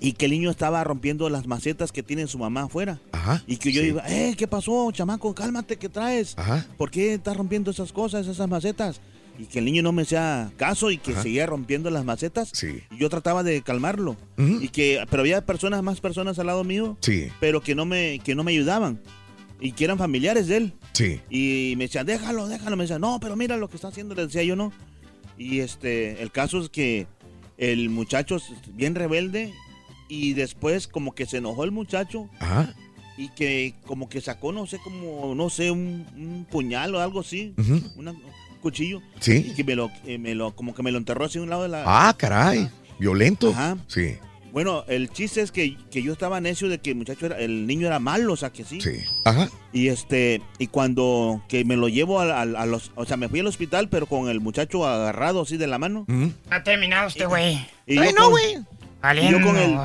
y 0.01 0.13
que 0.13 0.27
el 0.27 0.31
niño 0.33 0.51
estaba 0.51 0.83
rompiendo 0.85 1.29
las 1.29 1.47
macetas 1.47 1.93
que 1.93 2.03
tiene 2.03 2.27
su 2.27 2.39
mamá 2.39 2.63
afuera. 2.63 3.01
Ajá. 3.13 3.43
Y 3.47 3.57
que 3.57 3.73
yo 3.73 3.83
sí. 3.83 3.89
iba, 3.89 4.03
eh, 4.09 4.35
¿qué 4.37 4.47
pasó, 4.47 4.91
chamaco? 4.93 5.35
Cálmate, 5.35 5.77
¿qué 5.77 5.89
traes? 5.89 6.35
Ajá. 6.39 6.67
¿Por 6.77 6.91
qué 6.91 7.15
estás 7.15 7.37
rompiendo 7.37 7.71
esas 7.71 7.93
cosas, 7.93 8.27
esas 8.27 8.49
macetas? 8.49 9.01
Y 9.39 9.45
que 9.45 9.59
el 9.59 9.67
niño 9.67 9.83
no 9.83 9.93
me 9.93 10.03
hacía 10.03 10.51
caso 10.57 10.91
y 10.91 10.97
que 10.97 11.13
Ajá. 11.13 11.23
seguía 11.23 11.45
rompiendo 11.47 11.91
las 11.91 12.05
macetas. 12.07 12.51
Sí. 12.55 12.81
Y 12.91 12.97
yo 12.99 13.11
trataba 13.11 13.43
de 13.43 13.61
calmarlo. 13.63 14.17
Y 14.39 14.69
que, 14.69 15.05
pero 15.11 15.21
había 15.21 15.45
personas, 15.45 15.83
más 15.83 16.01
personas 16.01 16.39
al 16.39 16.47
lado 16.47 16.65
mío, 16.65 16.97
Sí, 17.03 17.29
pero 17.39 17.61
que 17.61 17.75
no 17.75 17.85
me, 17.85 18.19
que 18.25 18.35
no 18.35 18.45
me 18.45 18.53
ayudaban. 18.53 18.99
Y 19.61 19.73
que 19.73 19.85
eran 19.85 19.99
familiares 19.99 20.47
de 20.49 20.57
él. 20.59 20.73
sí. 20.93 21.21
Y 21.29 21.75
me 21.77 21.85
decían, 21.85 22.07
déjalo, 22.07 22.47
déjalo. 22.49 22.77
Me 22.77 22.85
decían, 22.85 23.01
no, 23.01 23.19
pero 23.21 23.37
mira 23.37 23.57
lo 23.59 23.69
que 23.69 23.77
está 23.77 23.89
haciendo. 23.89 24.15
Le 24.15 24.27
decía 24.27 24.43
yo, 24.43 24.57
no. 24.57 24.73
Y 25.39 25.61
este, 25.61 26.23
el 26.23 26.31
caso 26.31 26.59
es 26.61 26.71
que 26.71 27.07
el 27.59 27.89
muchacho 27.91 28.37
es 28.37 28.45
bien 28.75 28.95
rebelde. 28.95 29.53
Y 30.09 30.35
después 30.35 30.87
como 30.87 31.15
que 31.15 31.27
se 31.27 31.39
enojó 31.39 31.65
el 31.65 31.73
muchacho. 31.73 32.29
Ajá. 32.39 32.73
Y 33.19 33.29
que 33.31 33.75
como 33.87 34.09
que 34.09 34.21
sacó, 34.21 34.53
no 34.53 34.67
sé, 34.67 34.79
como, 34.85 35.35
no 35.35 35.51
sé, 35.51 35.71
un, 35.71 36.07
un 36.17 36.47
puñal 36.51 36.95
o 36.95 37.01
algo 37.01 37.21
así. 37.21 37.55
Una- 37.97 38.13
un 38.13 38.23
cuchillo. 38.61 39.01
Sí. 39.21 39.47
Y 39.51 39.55
que 39.55 39.65
me 39.65 39.75
lo, 39.75 39.91
eh, 40.05 40.19
me 40.19 40.35
lo, 40.35 40.55
como 40.55 40.75
que 40.75 40.83
me 40.83 40.93
lo 40.93 40.99
enterró 40.99 41.25
así 41.25 41.39
a 41.39 41.43
un 41.43 41.51
lado 41.51 41.63
de 41.65 41.69
la... 41.71 41.83
Ah, 41.87 42.15
caray. 42.17 42.69
Violento. 42.99 43.51
Ajá. 43.51 43.77
Sí, 43.89 44.17
Bueno, 44.57 44.85
el 44.89 45.11
chiste 45.11 45.43
es 45.43 45.53
que, 45.53 45.77
que 45.91 46.03
yo 46.03 46.15
estaba 46.15 46.41
necio 46.41 46.71
de 46.71 46.79
que 46.79 46.89
el 46.93 46.97
muchacho 46.97 47.27
era, 47.27 47.39
el 47.39 47.67
niño 47.67 47.87
era 47.89 47.99
malo, 47.99 48.33
o 48.33 48.37
sea 48.37 48.49
que 48.55 48.65
sí. 48.65 48.81
sí. 48.81 48.93
Ajá. 49.27 49.51
Y 49.71 49.89
este, 49.89 50.41
y 50.59 50.69
cuando 50.69 51.43
que 51.47 51.63
me 51.67 51.77
lo 51.77 51.89
llevo 51.91 52.21
a, 52.21 52.39
a- 52.39 52.41
a 52.41 52.65
los, 52.65 52.91
o 52.95 53.05
sea, 53.05 53.19
me 53.19 53.29
fui 53.29 53.41
al 53.41 53.47
hospital, 53.49 53.91
pero 53.91 54.07
con 54.07 54.31
el 54.31 54.41
muchacho 54.41 54.87
agarrado 54.87 55.43
así 55.43 55.59
de 55.59 55.67
la 55.67 55.77
mano. 55.77 56.07
Ha 56.49 56.63
terminado 56.63 57.07
este 57.09 57.27
güey. 57.27 57.57
Y 57.87 57.99
Ay, 57.99 58.07
yo 58.09 58.13
no, 58.15 58.23
con- 58.23 58.31
güey. 58.31 58.55
Y 59.21 59.31
yo 59.31 59.41
con 59.43 59.57
el, 59.59 59.77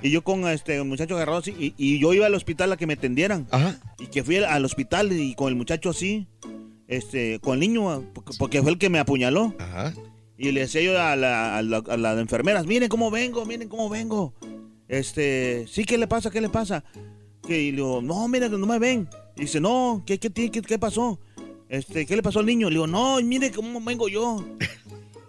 y 0.00 0.10
yo 0.12 0.22
con 0.22 0.46
este 0.46 0.76
el 0.76 0.84
muchacho 0.84 1.16
agarrado 1.16 1.38
así, 1.38 1.50
y, 1.58 1.74
y 1.76 1.98
yo 1.98 2.14
iba 2.14 2.26
al 2.26 2.34
hospital 2.36 2.70
a 2.70 2.76
que 2.76 2.86
me 2.86 2.92
atendieran. 2.92 3.48
Ajá. 3.50 3.80
Y 3.98 4.06
que 4.06 4.22
fui 4.22 4.36
al 4.36 4.64
hospital 4.64 5.10
y 5.12 5.34
con 5.34 5.48
el 5.48 5.56
muchacho 5.56 5.90
así, 5.90 6.28
este, 6.86 7.40
con 7.40 7.54
el 7.54 7.60
niño, 7.60 8.04
porque, 8.14 8.32
porque 8.38 8.62
fue 8.62 8.70
el 8.70 8.78
que 8.78 8.90
me 8.90 9.00
apuñaló. 9.00 9.54
Ajá. 9.58 9.92
Y 10.42 10.52
le 10.52 10.60
decía 10.60 10.80
yo 10.80 10.98
a, 10.98 11.14
la, 11.16 11.58
a, 11.58 11.62
la- 11.62 11.84
a 11.86 11.96
las 11.98 12.18
enfermeras, 12.18 12.64
miren 12.66 12.88
cómo 12.88 13.10
vengo, 13.10 13.44
miren 13.44 13.68
cómo 13.68 13.90
vengo. 13.90 14.32
Este, 14.88 15.66
sí, 15.68 15.84
¿qué 15.84 15.98
le 15.98 16.06
pasa? 16.06 16.30
¿Qué 16.30 16.40
le 16.40 16.48
pasa? 16.48 16.82
Que 17.46 17.60
y 17.60 17.70
le 17.72 17.76
digo, 17.76 18.00
no, 18.00 18.26
mira, 18.26 18.48
no 18.48 18.66
me 18.66 18.78
ven. 18.78 19.06
Y 19.36 19.42
dice, 19.42 19.60
no, 19.60 20.02
¿qué, 20.06 20.18
qué, 20.18 20.30
qué, 20.32 20.50
qué 20.50 20.78
pasó? 20.78 21.20
Este, 21.68 22.06
¿qué 22.06 22.16
le 22.16 22.22
pasó 22.22 22.38
al 22.40 22.46
niño? 22.46 22.68
Le 22.70 22.76
digo, 22.76 22.86
no, 22.86 23.20
mire 23.20 23.50
cómo 23.50 23.80
vengo 23.82 24.08
yo. 24.08 24.42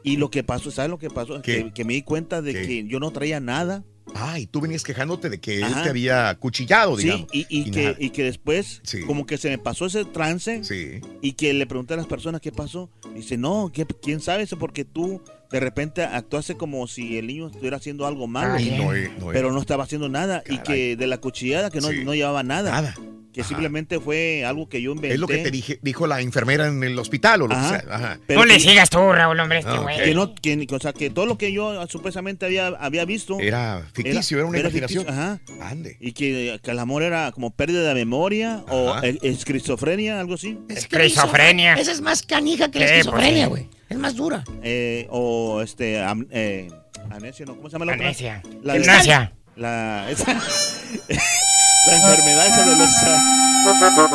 Y 0.04 0.18
lo 0.18 0.32
que 0.32 0.44
pasó, 0.44 0.72
¿sabes 0.72 0.90
lo 0.90 0.98
que 0.98 1.12
pasó? 1.12 1.44
Que, 1.44 1.72
que 1.74 1.86
me 1.86 1.94
di 1.94 2.02
cuenta 2.02 2.42
de 2.42 2.54
¿Qué? 2.54 2.62
que 2.66 2.88
yo 2.88 3.00
no 3.00 3.12
traía 3.12 3.40
nada. 3.40 3.84
Ah, 4.16 4.40
y 4.40 4.46
tú 4.48 4.60
venías 4.62 4.84
quejándote 4.84 5.30
de 5.30 5.40
que 5.40 5.62
él 5.62 5.74
te 5.84 5.90
había 5.90 6.36
cuchillado, 6.36 6.98
digamos. 6.98 7.28
Sí, 7.32 7.46
y, 7.50 7.58
y 7.60 7.68
Y 7.68 7.72
que, 7.72 7.96
y 8.00 8.10
que 8.10 8.24
después, 8.24 8.82
Sí. 8.84 9.02
como 9.02 9.26
que 9.26 9.38
se 9.38 9.50
me 9.50 9.58
pasó 9.58 9.86
ese 9.86 10.06
trance. 10.06 10.64
Sí. 10.64 11.00
Y 11.22 11.34
que 11.34 11.54
le 11.54 11.66
pregunté 11.66 11.94
a 11.94 11.98
las 11.98 12.08
personas 12.08 12.42
qué 12.42 12.52
pasó. 12.52 12.90
Dice, 13.16 13.38
no, 13.38 13.72
¿qué- 13.74 13.86
¿quién 13.86 14.20
sabe 14.20 14.44
eso? 14.44 14.58
Porque 14.58 14.84
tú 14.86 15.22
de 15.52 15.60
repente 15.60 16.04
actuaste 16.04 16.56
como 16.56 16.88
si 16.88 17.18
el 17.18 17.28
niño 17.28 17.48
estuviera 17.48 17.78
haciendo 17.78 18.06
algo 18.08 18.28
malo. 18.28 18.60
Y 18.60 18.72
no, 18.72 18.86
no, 18.86 18.94
eh. 18.96 19.12
pero 19.34 19.52
no 19.52 19.60
estaba 19.60 19.84
haciendo 19.84 20.10
nada. 20.10 20.44
Y 20.50 20.60
que 20.60 20.96
de 20.96 21.08
la 21.08 21.18
cuchillada 21.18 21.70
que 21.70 21.82
no, 21.82 21.90
Sí. 21.90 22.04
no 22.04 22.14
llevaba 22.16 22.44
nada. 22.44 22.72
Nada. 22.72 22.96
Que 23.34 23.46
simplemente 23.46 23.98
fue 24.02 24.44
algo 24.44 24.68
que 24.68 24.82
yo 24.82 24.92
inventé. 24.92 25.14
Es 25.14 25.20
lo 25.22 25.26
que 25.26 25.38
te 25.38 25.52
dije, 25.52 25.80
dijo 25.82 26.06
la 26.06 26.20
enfermera 26.20 26.68
en 26.68 26.84
el 26.84 27.00
hospital 27.00 27.44
o 27.44 27.48
lo 27.48 27.56
Ajá. 27.56 27.80
que 27.80 27.86
sea. 27.86 27.96
Ajá. 27.96 28.20
Pero 28.28 28.42
No 28.42 28.46
le 28.46 28.56
que- 28.56 28.60
sigas 28.60 28.90
tú, 28.90 28.98
Raúl, 29.10 29.40
hombre, 29.40 29.60
este 29.60 29.78
güey. 29.78 30.04
Que 30.04 30.14
no, 30.14 30.36
que, 30.36 30.68
o 30.70 30.80
sea, 30.82 30.92
que 30.92 31.10
todo 31.12 31.26
lo 31.26 31.38
que 31.38 31.54
yo 31.54 31.88
supuestamente 31.88 32.46
había, 32.46 32.68
había 32.68 33.06
visto. 33.06 33.40
Era 33.40 33.88
ficticio, 33.94 34.38
era, 34.38 34.48
una 34.48 34.60
imaginación. 34.60 35.06
ficticio, 35.06 35.22
ajá. 35.24 35.40
Ande. 35.62 35.96
Y 36.02 36.12
que, 36.12 36.60
que 36.62 36.72
el 36.72 36.80
amor 36.80 37.04
era 37.04 37.32
como 37.32 37.52
pérdida 37.52 37.88
de 37.88 37.96
memoria 37.96 38.66
o 38.68 38.90
Ajá. 38.90 39.08
eh, 39.08 39.18
esquizofrenia, 39.22 40.20
algo 40.20 40.34
así. 40.34 40.58
Esquizofrenia. 40.68 41.76
Esa 41.76 41.94
es 41.94 42.02
más 42.02 42.24
canija 42.24 42.70
que 42.70 42.80
la 42.80 42.86
pues, 42.86 42.98
esquizofrenia, 42.98 43.48
güey. 43.48 43.70
Es 43.92 43.98
más 43.98 44.16
dura. 44.16 44.44
Eh, 44.64 45.08
o 45.12 45.62
este. 45.62 46.02
am- 46.02 46.26
eh, 46.32 46.70
amnesia, 47.10 47.46
¿no? 47.46 47.56
¿Cómo 47.56 47.70
se 47.70 47.74
llama 47.74 47.86
la 47.86 47.94
otra? 47.94 48.06
Amnesia. 48.06 48.42
La, 48.64 48.74
Gimnasia. 48.74 49.34
La, 49.56 50.10
esa- 50.10 50.34
la 51.88 51.96
enfermedad 51.96 52.48
esa 52.48 52.66
de 52.66 52.76
los. 52.78 52.90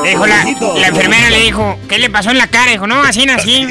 Dijo 0.05 0.27
la, 0.27 0.45
la 0.81 0.89
enfermera 0.89 1.31
le 1.31 1.41
dijo, 1.43 1.79
¿qué 1.89 1.99
le 1.99 2.11
pasó 2.11 2.31
en 2.33 2.39
la 2.39 2.49
cara? 2.49 2.73
Dijo, 2.73 2.89
no, 2.89 3.01
así, 3.03 3.29
así. 3.29 3.65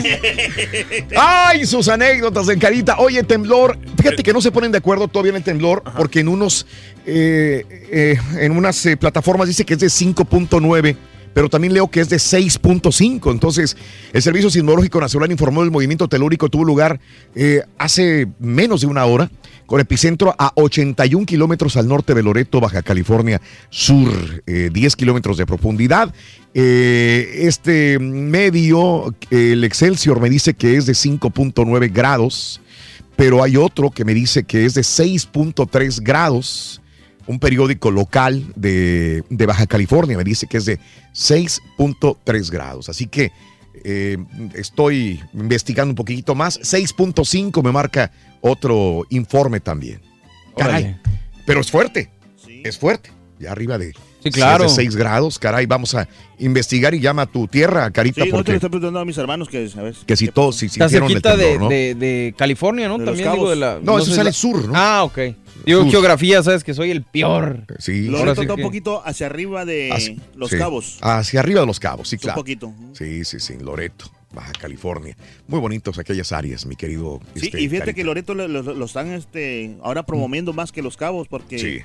¡Ay, 1.18 1.66
sus 1.66 1.90
anécdotas 1.90 2.48
en 2.48 2.60
carita! 2.60 2.96
Oye, 3.00 3.24
temblor. 3.24 3.78
Fíjate 3.98 4.24
que 4.24 4.32
no 4.32 4.40
se 4.40 4.52
ponen 4.54 4.72
de 4.72 4.78
acuerdo 4.78 5.10
todavía 5.10 5.32
en 5.32 5.36
el 5.38 5.44
temblor, 5.44 5.84
porque 5.98 6.22
en 6.22 6.30
unos. 6.30 6.66
eh, 7.06 7.66
eh, 7.92 8.18
en 8.40 8.54
unas 8.56 8.86
eh, 8.86 8.96
plataformas 8.96 9.48
dice 9.50 9.66
que 9.66 9.74
es 9.74 9.80
de 9.82 9.88
5.9. 9.88 10.96
Pero 11.36 11.50
también 11.50 11.74
leo 11.74 11.90
que 11.90 12.00
es 12.00 12.08
de 12.08 12.16
6.5. 12.16 13.30
Entonces, 13.30 13.76
el 14.14 14.22
Servicio 14.22 14.50
Sismológico 14.50 15.02
Nacional 15.02 15.30
informó 15.32 15.64
del 15.64 15.70
movimiento 15.70 16.08
telúrico 16.08 16.48
tuvo 16.48 16.64
lugar 16.64 17.02
eh, 17.36 17.62
hace 17.78 18.26
menos 18.40 18.80
de 18.80 18.88
una 18.88 19.04
hora, 19.04 19.30
con 19.66 19.82
epicentro 19.82 20.34
a 20.40 20.54
81 20.56 21.26
kilómetros 21.26 21.76
al 21.76 21.90
norte 21.90 22.14
de 22.14 22.24
Loreto, 22.24 22.62
Baja 22.62 22.82
California 22.84 23.42
Sur, 23.70 24.44
eh, 24.48 24.70
10 24.72 24.96
kilómetros 24.96 25.36
de 25.36 25.46
profundidad. 25.46 26.14
Eh, 26.54 27.42
este 27.42 28.00
medio, 28.00 29.14
el 29.30 29.66
Excelsior, 29.66 30.22
me 30.22 30.30
dice 30.30 30.54
que 30.54 30.78
es 30.78 30.86
de 30.86 30.94
5.9 30.94 31.92
grados, 31.92 32.62
pero 33.18 33.44
hay 33.44 33.58
otro 33.58 33.92
que 33.92 34.06
me 34.06 34.14
dice 34.14 34.44
que 34.44 34.64
es 34.64 34.74
de 34.74 34.84
6.3 34.84 36.00
grados. 36.02 36.82
Un 37.28 37.40
periódico 37.40 37.90
local 37.92 38.46
de, 38.56 39.24
de 39.30 39.46
Baja 39.46 39.66
California 39.66 40.18
me 40.18 40.24
dice 40.24 40.48
que 40.48 40.58
es 40.58 40.66
de 40.66 40.80
6.3 41.14 42.52
grados. 42.52 42.90
Así 42.90 43.08
que 43.08 43.32
Eh, 43.88 44.18
estoy 44.56 45.22
investigando 45.34 45.92
un 45.92 45.96
poquitito 45.96 46.34
más. 46.34 46.60
6.5 46.62 47.62
me 47.62 47.72
marca 47.72 48.10
otro 48.42 49.06
informe 49.10 49.60
también. 49.60 50.02
Caray. 50.58 50.84
Órale. 50.84 51.00
Pero 51.46 51.60
es 51.62 51.70
fuerte. 51.70 52.10
Es 52.64 52.80
fuerte. 52.80 53.12
Ya 53.38 53.52
arriba 53.52 53.78
de, 53.78 53.94
Sí, 54.26 54.32
claro. 54.32 54.68
6 54.70 54.96
grados. 54.96 55.40
Caray, 55.40 55.66
vamos 55.66 55.96
a 55.96 56.08
investigar 56.40 56.94
y 56.94 57.00
llama 57.00 57.22
a 57.24 57.26
tu 57.28 57.48
tierra, 57.48 57.90
Carita, 57.92 58.16
Sí, 58.16 58.22
no 58.22 58.26
te 58.26 58.32
porque 58.40 58.52
lo 58.52 58.56
estoy 58.58 58.70
preguntando 58.70 59.00
a 59.00 59.06
mis 59.06 59.18
hermanos 59.18 59.48
que, 59.48 59.70
a 59.78 59.82
ver, 59.82 59.96
que 60.06 60.16
si 60.18 60.28
todos 60.30 60.56
si 60.58 60.66
Está 60.66 60.90
sintieron 60.90 61.08
el 61.10 61.14
cerquita 61.14 61.38
de, 61.38 61.44
temblor, 61.46 61.62
¿no? 61.62 61.70
de- 61.70 61.96
de 61.96 62.34
California, 62.38 62.88
¿no? 62.88 62.98
De 62.98 63.06
Los 63.06 63.16
También 63.16 63.32
digo 63.32 63.36
Cabos. 63.46 63.50
de 63.52 63.56
la. 63.56 63.80
No, 63.82 63.98
eso 64.00 64.12
sale 64.12 64.30
la- 64.30 64.34
sur, 64.34 64.68
¿no? 64.68 64.74
Ah, 64.76 65.04
ok. 65.04 65.20
Digo, 65.66 65.82
Sur. 65.84 65.92
geografía, 65.92 66.44
sabes 66.44 66.64
que 66.64 66.74
soy 66.74 66.92
el 66.92 67.04
peor. 67.04 67.66
Sí. 67.80 68.08
Está 68.14 68.54
un 68.54 68.62
poquito 68.62 69.02
hacia 69.06 69.28
arriba 69.28 69.66
de 69.66 70.18
Los 70.36 70.50
sí. 70.50 70.58
Cabos. 70.58 70.98
Hacia 71.02 71.40
arriba 71.40 71.62
de 71.62 71.66
los 71.68 71.80
cabos, 71.80 72.10
sí, 72.10 72.16
Un 72.18 72.20
claro. 72.20 72.36
poquito. 72.42 72.74
Sí, 72.94 73.24
sí, 73.26 73.40
sí, 73.40 73.54
Loreto, 73.60 74.12
Baja 74.34 74.52
California. 74.60 75.16
Muy 75.48 75.60
bonitos 75.60 75.98
aquellas 75.98 76.32
áreas, 76.34 76.66
mi 76.66 76.76
querido. 76.76 77.20
Sí, 77.36 77.46
este, 77.48 77.62
y 77.62 77.70
fíjate 77.70 77.78
Carita. 77.80 77.94
que 77.96 78.04
Loreto 78.04 78.34
lo, 78.36 78.48
lo- 78.48 78.62
lo 78.74 78.86
están 78.86 79.12
este, 79.14 79.76
ahora 79.82 80.06
promoviendo 80.06 80.52
más 80.54 80.72
que 80.72 80.82
Los 80.84 80.98
Cabos 80.98 81.28
porque 81.28 81.58
Sí. 81.58 81.80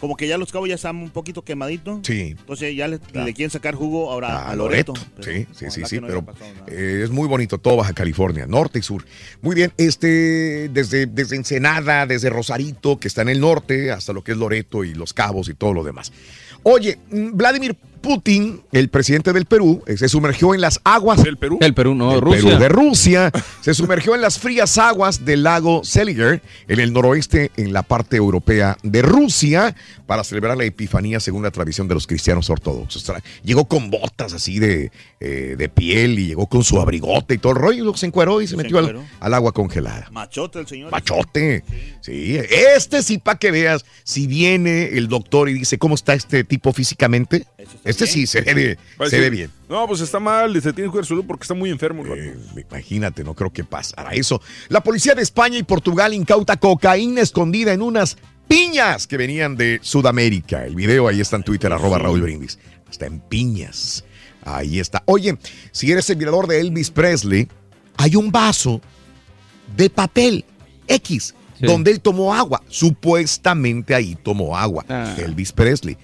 Como 0.00 0.16
que 0.16 0.26
ya 0.28 0.36
Los 0.38 0.52
Cabos 0.52 0.68
ya 0.68 0.74
están 0.74 0.96
un 0.96 1.10
poquito 1.10 1.42
quemaditos. 1.42 2.00
Sí. 2.04 2.34
Entonces 2.38 2.74
ya 2.76 2.88
le, 2.88 2.98
Claro. 2.98 3.26
le 3.26 3.34
quieren 3.34 3.50
sacar 3.50 3.74
jugo 3.74 4.10
ahora 4.10 4.28
a 4.40 4.50
a 4.50 4.56
Loreto. 4.56 4.94
Loreto. 4.94 5.22
Sí, 5.22 5.46
sí, 5.52 5.70
sí, 5.70 5.82
sí, 5.86 6.00
no 6.00 6.06
pero 6.06 6.24
eh, 6.66 7.02
es 7.04 7.10
muy 7.10 7.28
bonito 7.28 7.58
todo 7.58 7.76
Baja 7.76 7.92
California, 7.92 8.46
norte 8.46 8.78
y 8.78 8.82
sur. 8.82 9.04
Muy 9.42 9.54
bien, 9.54 9.72
este, 9.76 10.68
desde, 10.70 11.06
desde 11.06 11.36
Ensenada, 11.36 12.06
desde 12.06 12.30
Rosarito, 12.30 12.98
que 12.98 13.08
está 13.08 13.22
en 13.22 13.28
el 13.30 13.40
norte, 13.40 13.90
hasta 13.90 14.12
lo 14.12 14.22
que 14.22 14.32
es 14.32 14.38
Loreto 14.38 14.84
y 14.84 14.94
Los 14.94 15.12
Cabos 15.14 15.48
y 15.48 15.54
todo 15.54 15.72
lo 15.72 15.84
demás. 15.84 16.12
Oye, 16.62 16.98
mm, 17.10 17.30
Vladimir 17.36 17.76
Putin, 18.04 18.60
el 18.70 18.90
presidente 18.90 19.32
del 19.32 19.46
Perú, 19.46 19.82
eh, 19.86 19.96
se 19.96 20.10
sumergió 20.10 20.54
en 20.54 20.60
las 20.60 20.78
aguas 20.84 21.24
¿El 21.24 21.38
Perú? 21.38 21.58
El 21.62 21.72
Perú, 21.72 21.94
no, 21.94 22.12
del 22.12 22.20
Rusia. 22.20 22.42
Perú, 22.42 22.58
de 22.58 22.68
Rusia, 22.68 23.32
se 23.62 23.72
sumergió 23.72 24.14
en 24.14 24.20
las 24.20 24.38
frías 24.38 24.76
aguas 24.76 25.24
del 25.24 25.42
lago 25.42 25.82
Seliger, 25.84 26.42
en 26.68 26.80
el 26.80 26.92
noroeste, 26.92 27.50
en 27.56 27.72
la 27.72 27.82
parte 27.82 28.16
europea 28.16 28.76
de 28.82 29.00
Rusia, 29.00 29.74
para 30.06 30.22
celebrar 30.22 30.58
la 30.58 30.64
Epifanía 30.64 31.18
según 31.18 31.42
la 31.42 31.50
tradición 31.50 31.88
de 31.88 31.94
los 31.94 32.06
cristianos 32.06 32.50
ortodoxos. 32.50 33.10
Llegó 33.42 33.64
con 33.64 33.90
botas 33.90 34.34
así 34.34 34.58
de, 34.58 34.92
eh, 35.20 35.54
de 35.56 35.68
piel 35.70 36.18
y 36.18 36.26
llegó 36.26 36.46
con 36.46 36.62
su 36.62 36.78
abrigote 36.78 37.34
y 37.34 37.38
todo 37.38 37.52
el 37.52 37.58
rollo, 37.58 37.96
se 37.96 38.04
encueró 38.04 38.42
y 38.42 38.46
se, 38.46 38.50
Se 38.50 38.56
metió 38.58 38.78
al, 38.78 39.34
agua 39.34 39.52
congelada. 39.52 40.08
Machote 40.12 40.58
el 40.58 40.66
señor. 40.66 40.90
Pachote. 40.90 41.64
Sí, 42.02 42.36
este 42.36 43.02
sí 43.02 43.16
para 43.16 43.38
que 43.38 43.50
veas, 43.50 43.86
si 44.02 44.26
viene 44.26 44.88
el 44.88 45.08
doctor 45.08 45.48
y 45.48 45.54
dice, 45.54 45.78
¿cómo 45.78 45.94
está 45.94 46.12
este 46.12 46.44
tipo 46.44 46.74
físicamente? 46.74 47.46
Este 48.02 48.06
sí 48.06 48.26
se 48.26 48.40
ve, 48.42 48.78
a 48.98 48.98
se 48.98 49.04
decir, 49.04 49.20
ve 49.20 49.30
bien. 49.30 49.50
No, 49.68 49.86
pues 49.86 50.00
está 50.00 50.20
mal, 50.20 50.52
se 50.60 50.72
tiene 50.72 50.88
que 50.88 50.90
cuidar 50.92 51.04
su 51.04 51.14
salud 51.14 51.24
porque 51.26 51.42
está 51.44 51.54
muy 51.54 51.70
enfermo. 51.70 52.04
el. 52.04 52.18
Eh, 52.18 52.36
imagínate, 52.70 53.24
no 53.24 53.34
creo 53.34 53.52
que 53.52 53.64
pasara 53.64 54.10
eso. 54.12 54.40
La 54.68 54.82
policía 54.82 55.14
de 55.14 55.22
España 55.22 55.58
y 55.58 55.62
Portugal 55.62 56.12
incauta 56.14 56.56
cocaína 56.56 57.20
escondida 57.20 57.72
en 57.72 57.82
unas 57.82 58.16
piñas 58.48 59.06
que 59.06 59.16
venían 59.16 59.56
de 59.56 59.78
Sudamérica. 59.82 60.64
El 60.64 60.74
video 60.74 61.08
ahí 61.08 61.20
está 61.20 61.36
en 61.36 61.42
Twitter, 61.44 61.72
arroba 61.72 61.98
Raúl 61.98 62.20
Brindis. 62.22 62.58
Está 62.90 63.06
en 63.06 63.20
piñas. 63.20 64.04
Ahí 64.44 64.78
está. 64.78 65.02
Oye, 65.06 65.38
si 65.72 65.90
eres 65.90 66.10
admirador 66.10 66.46
de 66.46 66.60
Elvis 66.60 66.90
Presley, 66.90 67.48
hay 67.96 68.16
un 68.16 68.30
vaso 68.30 68.80
de 69.76 69.88
papel 69.90 70.44
X 70.86 71.34
Sí. 71.58 71.66
donde 71.66 71.92
él 71.92 72.00
tomó 72.00 72.34
agua. 72.34 72.60
Supuestamente 72.68 73.94
ahí 73.94 74.16
tomó 74.20 74.56
agua. 74.56 74.84
Ah. 74.88 75.14
Elvis 75.18 75.52
Presley. 75.52 75.96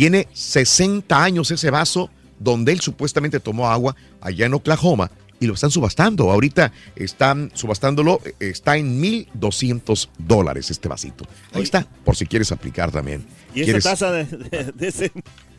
Tiene 0.00 0.28
60 0.32 1.22
años 1.22 1.50
ese 1.50 1.70
vaso 1.70 2.08
donde 2.38 2.72
él 2.72 2.80
supuestamente 2.80 3.38
tomó 3.38 3.68
agua 3.68 3.94
allá 4.22 4.46
en 4.46 4.54
Oklahoma 4.54 5.10
y 5.38 5.46
lo 5.46 5.52
están 5.52 5.70
subastando. 5.70 6.30
Ahorita 6.30 6.72
están 6.96 7.50
subastándolo, 7.52 8.18
eh, 8.24 8.32
está 8.40 8.78
en 8.78 8.98
1.200 9.02 10.08
dólares 10.16 10.70
este 10.70 10.88
vasito. 10.88 11.26
Ahí 11.52 11.60
está, 11.64 11.86
por 12.02 12.16
si 12.16 12.24
quieres 12.24 12.50
aplicar 12.50 12.90
también. 12.90 13.26
Y 13.54 13.60
esa 13.60 13.64
¿Quieres- 13.72 13.84
taza 13.84 14.10
de, 14.10 14.24
de- 14.24 14.72
de 14.74 14.88
ese. 14.88 15.12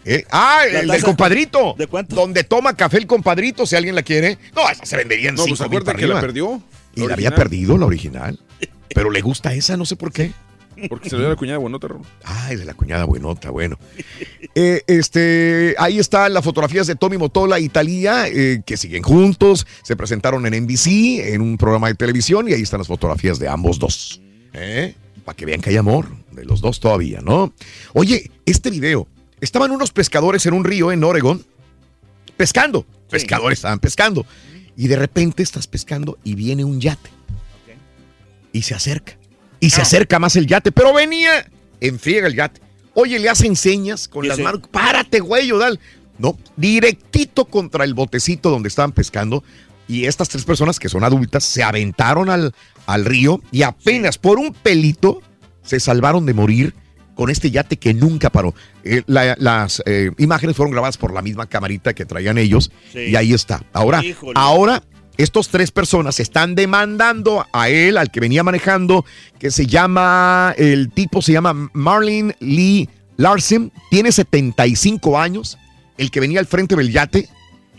eh? 0.06 0.26
Ah, 0.32 0.64
el 0.68 0.88
del 0.88 1.04
compadrito. 1.04 1.76
¿De 1.78 1.86
cuánto? 1.86 2.16
Donde 2.16 2.44
toma 2.44 2.76
café 2.76 2.98
el 2.98 3.06
compadrito, 3.06 3.68
si 3.68 3.76
alguien 3.76 3.94
la 3.94 4.02
quiere. 4.02 4.40
No, 4.56 4.68
esa 4.72 4.84
se 4.88 4.98
vendería 4.98 5.30
en 5.30 5.36
No, 5.36 5.44
pues 5.46 5.60
5 5.60 5.70
mil 5.70 5.78
acuérdate 5.82 5.86
para 5.86 6.00
que 6.00 6.08
la 6.08 6.14
arriba. 6.18 6.22
perdió. 6.28 6.64
Y 6.96 7.02
la 7.02 7.08
la 7.10 7.14
había 7.14 7.36
perdido, 7.36 7.78
la 7.78 7.86
original. 7.86 8.40
Pero 8.94 9.12
le 9.12 9.22
gusta 9.22 9.54
esa, 9.54 9.78
no 9.78 9.86
sé 9.86 9.96
por 9.96 10.12
qué. 10.12 10.32
Porque 10.90 11.10
se 11.10 11.16
le 11.16 11.22
dio 11.22 11.30
la 11.30 11.36
cuñada 11.36 11.58
buenota, 11.58 11.88
Raúl. 11.88 12.06
Ah, 12.24 12.52
es 12.52 12.60
de 12.60 12.66
la 12.66 12.74
cuñada 12.74 13.06
buenota, 13.06 13.52
bueno. 13.52 13.78
Eh, 14.56 14.84
este, 14.88 15.76
ahí 15.78 16.00
están 16.00 16.34
las 16.34 16.44
fotografías 16.44 16.88
de 16.88 16.96
Tommy 16.96 17.18
Motola 17.18 17.60
y 17.60 17.70
Talía, 17.70 18.28
eh, 18.28 18.62
que 18.66 18.78
siguen 18.78 19.04
juntos. 19.04 19.66
Se 19.84 19.96
presentaron 19.96 20.46
en 20.46 20.64
NBC, 20.64 21.34
en 21.34 21.42
un 21.42 21.58
programa 21.58 21.88
de 21.88 21.96
televisión, 21.96 22.50
y 22.50 22.54
ahí 22.54 22.62
están 22.62 22.80
las 22.80 22.88
fotografías 22.88 23.40
de 23.40 23.48
ambos 23.48 23.80
dos. 23.80 24.22
¿Eh? 24.54 24.96
Para 25.24 25.36
que 25.36 25.46
vean 25.46 25.62
que 25.62 25.70
hay 25.70 25.78
amor 25.78 26.08
de 26.32 26.46
los 26.46 26.62
dos 26.62 26.80
todavía, 26.80 27.22
¿no? 27.22 27.54
Oye, 27.94 28.32
este 28.46 28.70
video. 28.70 29.08
Estaban 29.40 29.72
unos 29.72 29.92
pescadores 29.92 30.46
en 30.46 30.54
un 30.54 30.64
río 30.64 30.92
en 30.92 31.04
Oregon 31.04 31.44
pescando. 32.38 32.86
Pescadores 33.10 33.60
estaban 33.60 33.80
pescando. 33.80 34.26
Y 34.76 34.88
de 34.88 34.96
repente 34.96 35.44
estás 35.44 35.68
pescando 35.68 36.18
y 36.24 36.36
viene 36.36 36.64
un 36.64 36.80
yate. 36.80 37.10
Y 38.54 38.64
se 38.64 38.74
acerca. 38.74 39.18
Y 39.62 39.70
se 39.70 39.82
acerca 39.82 40.20
más 40.20 40.36
el 40.36 40.46
yate, 40.48 40.74
pero 40.74 40.94
venía 40.94 41.50
en 41.80 41.98
friega 42.00 42.28
el 42.28 42.36
yate. 42.36 42.60
Oye, 42.94 43.18
le 43.20 43.30
hacen 43.30 43.56
señas 43.56 44.10
con 44.10 44.24
¿Qué 44.24 44.28
las 44.28 44.40
manos. 44.40 44.62
Párate, 44.70 45.22
güey, 45.22 45.50
dal. 45.52 45.80
No, 46.18 46.38
directito 46.58 47.46
contra 47.46 47.84
el 47.86 47.94
botecito 47.94 48.50
donde 48.50 48.68
estaban 48.70 48.92
pescando. 48.92 49.44
Y 49.88 50.06
estas 50.06 50.30
tres 50.30 50.44
personas 50.46 50.80
que 50.80 50.90
son 50.90 51.04
adultas 51.04 51.44
se 51.44 51.64
aventaron 51.64 52.30
al, 52.30 52.54
al 52.86 53.06
río 53.06 53.42
y 53.52 53.64
apenas 53.64 54.18
por 54.18 54.38
un 54.40 54.54
pelito 54.54 55.22
se 55.64 55.80
salvaron 55.80 56.26
de 56.26 56.34
morir 56.34 56.74
con 57.16 57.30
este 57.30 57.52
yate 57.52 57.78
que 57.78 57.94
nunca 57.94 58.30
paró. 58.30 58.56
Eh, 58.84 59.04
la- 59.06 59.36
las 59.38 59.82
eh, 59.86 60.12
imágenes 60.18 60.56
fueron 60.56 60.72
grabadas 60.72 60.98
por 60.98 61.14
la 61.14 61.22
misma 61.22 61.46
camarita 61.48 61.94
que 61.94 62.06
traían 62.06 62.38
ellos 62.38 62.72
Sí. 62.94 63.00
y 63.10 63.16
ahí 63.16 63.34
está. 63.34 63.64
Ahora, 63.74 64.04
Híjole. 64.04 64.34
ahora 64.36 64.82
estos 65.18 65.50
tres 65.50 65.72
personas 65.72 66.20
están 66.20 66.56
demandando 66.56 67.46
a 67.54 67.70
él, 67.70 67.98
al 67.98 68.10
que 68.12 68.20
venía 68.20 68.44
manejando, 68.44 69.06
que 69.40 69.52
se 69.52 69.68
llama, 69.68 70.54
el 70.58 70.90
tipo 70.92 71.22
se 71.22 71.34
llama 71.34 71.70
Marlin 71.74 72.34
Lee 72.40 72.90
Larsen, 73.18 73.72
tiene 73.90 74.12
75 74.12 75.20
años, 75.20 75.58
el 75.98 76.10
que 76.12 76.20
venía 76.20 76.40
al 76.40 76.48
frente 76.48 76.76
del 76.76 76.92
yate, 76.92 77.30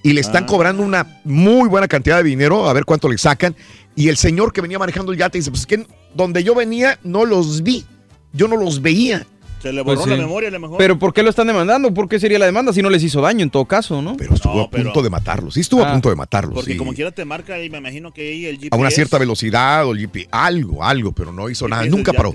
y 0.05 0.13
le 0.13 0.21
están 0.21 0.45
Ah. 0.45 0.47
cobrando 0.47 0.83
una 0.83 1.21
muy 1.25 1.69
buena 1.69 1.89
cantidad 1.89 2.17
de 2.19 2.25
dinero, 2.25 2.69
a 2.69 2.73
ver 2.73 2.85
cuánto 2.85 3.09
le 3.09 3.19
sacan. 3.19 3.55
Y 3.95 4.09
el 4.09 4.17
señor 4.17 4.53
que 4.53 4.61
venía 4.61 4.79
manejando 4.79 5.13
el 5.13 5.19
yate 5.19 5.39
dice, 5.39 5.51
pues 5.51 5.61
es 5.61 5.67
que 5.67 5.87
donde 6.15 6.43
yo 6.45 6.55
venía 6.55 6.99
no 7.03 7.25
los 7.25 7.63
vi, 7.63 7.85
yo 8.33 8.49
no 8.49 8.57
los 8.57 8.83
veía. 8.83 9.27
Se 9.63 9.73
le 9.73 9.85
Pues 9.85 9.99
borró 9.99 10.11
la 10.17 10.23
memoria 10.23 10.49
a 10.49 10.53
lo 10.53 10.59
mejor. 10.61 10.79
Pero 10.79 10.99
¿por 10.99 11.15
qué 11.15 11.23
lo 11.23 11.31
están 11.31 11.47
demandando? 11.47 11.95
¿Por 11.95 12.09
qué 12.09 12.19
sería 12.19 12.39
la 12.39 12.47
demanda 12.47 12.73
si 12.73 12.83
no 12.83 12.91
les 12.91 13.03
hizo 13.05 13.21
daño 13.21 13.43
en 13.45 13.51
todo 13.51 13.65
caso, 13.65 14.03
no? 14.03 14.17
Pero 14.17 14.35
estuvo 14.35 14.55
No, 14.55 14.61
a 14.63 14.71
punto 14.71 14.91
pero- 14.93 15.03
de 15.03 15.11
matarlos, 15.11 15.55
sí 15.55 15.61
estuvo 15.61 15.85
a 15.85 15.89
Ah. 15.89 15.93
punto 15.93 16.09
de 16.11 16.17
matarlos. 16.17 16.55
Porque 16.55 16.73
sí. 16.73 16.77
como 16.79 16.93
quiera 16.93 17.13
te 17.13 17.25
marca 17.25 17.63
y 17.63 17.71
me 17.71 17.79
imagino 17.79 18.13
que 18.13 18.23
ahí 18.33 18.47
el 18.47 18.57
GPS. 18.57 18.71
a 18.75 18.77
una 18.77 18.91
cierta 18.91 19.19
velocidad 19.19 19.87
o 19.87 19.93
el 19.93 19.99
GP, 20.01 20.29
algo, 20.33 20.83
algo, 20.85 21.13
pero 21.13 21.33
no 21.33 21.49
hizo 21.49 21.67
¿Y 21.67 21.71
nada, 21.71 21.87
nunca 21.87 22.13
paró. 22.13 22.35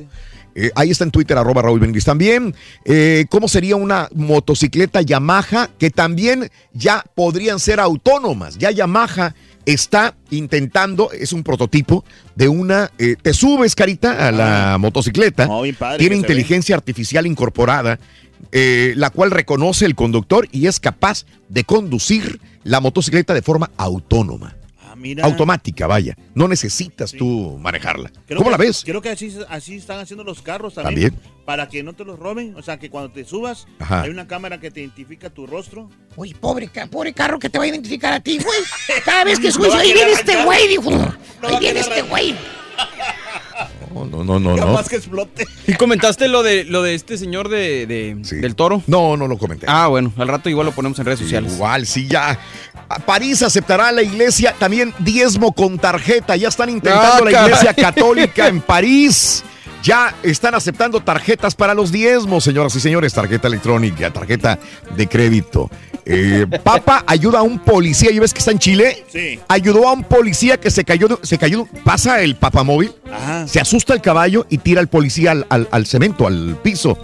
Eh, 0.59 0.71
ahí 0.73 0.89
está 0.89 1.03
en 1.03 1.11
Twitter, 1.11 1.37
arroba 1.37 1.61
Raúl 1.61 1.79
Brindis. 1.79 2.03
También, 2.03 2.55
eh, 2.85 3.25
¿cómo 3.29 3.47
sería 3.47 3.75
una 3.75 4.09
motocicleta 4.15 5.01
Yamaha 5.03 5.69
que 5.77 5.91
también 5.91 6.49
ya 6.73 7.03
podrían 7.13 7.59
ser 7.59 7.79
autónomas? 7.79 8.57
Ya 8.57 8.71
Yamaha 8.71 9.35
está 9.67 10.15
intentando, 10.31 11.11
es 11.11 11.33
un 11.33 11.43
prototipo 11.43 12.05
de 12.35 12.47
una, 12.47 12.89
eh, 12.97 13.17
te 13.21 13.33
subes, 13.33 13.75
Carita, 13.75 14.27
a 14.27 14.31
la 14.31 14.77
motocicleta, 14.79 15.45
No, 15.45 15.61
bien 15.61 15.75
padre 15.75 15.99
tiene 15.99 16.15
inteligencia 16.15 16.73
artificial 16.73 17.27
incorporada, 17.27 17.99
eh, 18.53 18.93
la 18.95 19.09
cual 19.09 19.29
reconoce 19.29 19.85
el 19.85 19.93
conductor 19.93 20.47
y 20.53 20.67
es 20.67 20.79
capaz 20.79 21.25
de 21.49 21.65
conducir 21.65 22.39
la 22.63 22.79
motocicleta 22.79 23.33
de 23.33 23.41
forma 23.41 23.69
autónoma. 23.75 24.55
Mira. 24.97 25.23
Automática, 25.25 25.87
vaya. 25.87 26.15
No 26.35 26.47
necesitas 26.47 27.11
tú 27.11 27.57
manejarla. 27.59 28.11
Creo 28.25 28.37
¿Cómo 28.39 28.49
que- 28.49 28.51
la 28.51 28.57
ves? 28.57 28.81
Creo 28.85 29.01
que 29.01 29.09
así, 29.09 29.37
así 29.49 29.75
están 29.75 29.99
haciendo 29.99 30.23
los 30.23 30.41
carros 30.41 30.73
también. 30.73 31.11
También. 31.11 31.37
Para 31.45 31.69
que 31.69 31.81
no 31.83 31.93
te 31.93 32.03
los 32.03 32.19
roben. 32.19 32.55
O 32.57 32.61
sea, 32.61 32.77
que 32.77 32.89
cuando 32.89 33.09
te 33.11 33.23
subas, 33.23 33.67
Ajá. 33.79 34.01
hay 34.01 34.09
una 34.09 34.27
cámara 34.27 34.59
que 34.59 34.69
te 34.71 34.81
identifica 34.81 35.29
tu 35.29 35.47
rostro. 35.47 35.89
Uy, 36.15 36.33
pobre, 36.33 36.69
pobre 36.91 37.13
carro 37.13 37.39
que 37.39 37.49
te 37.49 37.57
va 37.57 37.63
a 37.63 37.67
identificar 37.67 38.11
a 38.13 38.19
ti, 38.19 38.37
güey. 38.37 38.59
Cada 39.05 39.23
vez 39.23 39.39
que 39.39 39.51
subes, 39.51 39.73
a 39.73 39.79
ahí 39.79 39.93
viene 39.93 40.11
este 40.11 40.43
güey, 40.43 40.67
dijo. 40.67 40.91
Ahí 41.43 41.59
viene 41.59 41.79
este 41.79 42.01
güey. 42.01 42.35
No, 43.93 44.05
no, 44.05 44.23
no, 44.23 44.39
no. 44.39 44.55
no. 44.55 44.65
Capaz 44.65 44.89
que 44.89 44.95
explote. 44.97 45.47
¿Y 45.67 45.73
comentaste 45.73 46.27
lo 46.27 46.43
de 46.43 46.63
lo 46.63 46.83
de 46.83 46.95
este 46.95 47.17
señor 47.17 47.49
de, 47.49 47.85
de- 47.85 48.17
Sí. 48.23 48.35
del 48.37 48.55
toro? 48.55 48.81
No, 48.87 49.17
no 49.17 49.27
lo 49.27 49.37
comenté. 49.37 49.65
Ah, 49.69 49.87
bueno, 49.87 50.11
al 50.17 50.27
rato 50.27 50.49
igual 50.49 50.65
lo 50.67 50.71
ponemos 50.73 50.97
en 50.99 51.05
redes 51.05 51.19
sociales. 51.19 51.53
Igual, 51.53 51.85
sí, 51.87 52.07
ya. 52.07 52.37
A 52.89 52.99
París 52.99 53.41
aceptará 53.43 53.91
la 53.91 54.01
iglesia 54.01 54.55
también 54.57 54.93
diezmo 54.99 55.51
con 55.51 55.77
tarjeta. 55.77 56.35
Ya 56.35 56.47
están 56.47 56.69
intentando 56.69 57.25
Ah, 57.25 57.29
la 57.29 57.43
iglesia 57.43 57.73
católica 57.75 58.47
en 58.47 58.61
París. 58.61 59.43
Ya 59.83 60.13
están 60.23 60.55
aceptando 60.55 60.99
tarjetas 61.01 61.53
para 61.55 61.73
los 61.73 61.91
diezmos, 61.91 62.43
señoras 62.43 62.75
y 62.75 62.79
señores. 62.79 63.13
Tarjeta 63.13 63.47
electrónica, 63.47 64.11
tarjeta 64.11 64.57
de 64.95 65.07
crédito. 65.07 65.69
Eh, 66.09 66.45
Papa 66.63 67.03
ayuda 67.05 67.39
a 67.39 67.41
un 67.43 67.59
policía, 67.59 68.11
¿y 68.11 68.19
ves 68.19 68.33
que 68.33 68.39
está 68.39 68.51
en 68.51 68.59
Chile? 68.59 69.03
Sí. 69.11 69.39
Ayudó 69.47 69.87
a 69.87 69.93
un 69.93 70.03
policía 70.03 70.57
que 70.57 70.71
se 70.71 70.83
cayó, 70.85 71.19
se 71.21 71.37
cayó, 71.37 71.67
pasa 71.83 72.21
el 72.21 72.35
papamóvil, 72.35 72.93
se 73.45 73.59
asusta 73.59 73.93
el 73.93 74.01
caballo 74.01 74.45
y 74.49 74.57
tira 74.59 74.79
al 74.79 74.87
policía 74.87 75.31
al, 75.31 75.45
al- 75.49 75.67
al 75.71 75.85
cemento, 75.85 76.25
al 76.27 76.57
piso. 76.63 76.97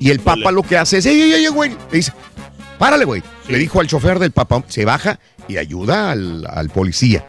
Y 0.00 0.10
el 0.10 0.20
papa 0.20 0.50
lo 0.52 0.62
que 0.62 0.76
hace 0.78 0.98
es, 0.98 1.06
¡ey, 1.06 1.20
ey, 1.20 1.32
ey, 1.32 1.46
güey! 1.48 1.70
Le 1.90 1.96
dice, 1.98 2.12
párale, 2.78 3.04
güey. 3.04 3.22
Le 3.48 3.58
dijo 3.58 3.80
al 3.80 3.86
chofer 3.86 4.18
del 4.18 4.30
papa, 4.32 4.62
se 4.68 4.84
baja 4.84 5.18
y 5.48 5.56
ayuda 5.56 6.10
al, 6.12 6.46
al 6.48 6.70
policía. 6.70 7.24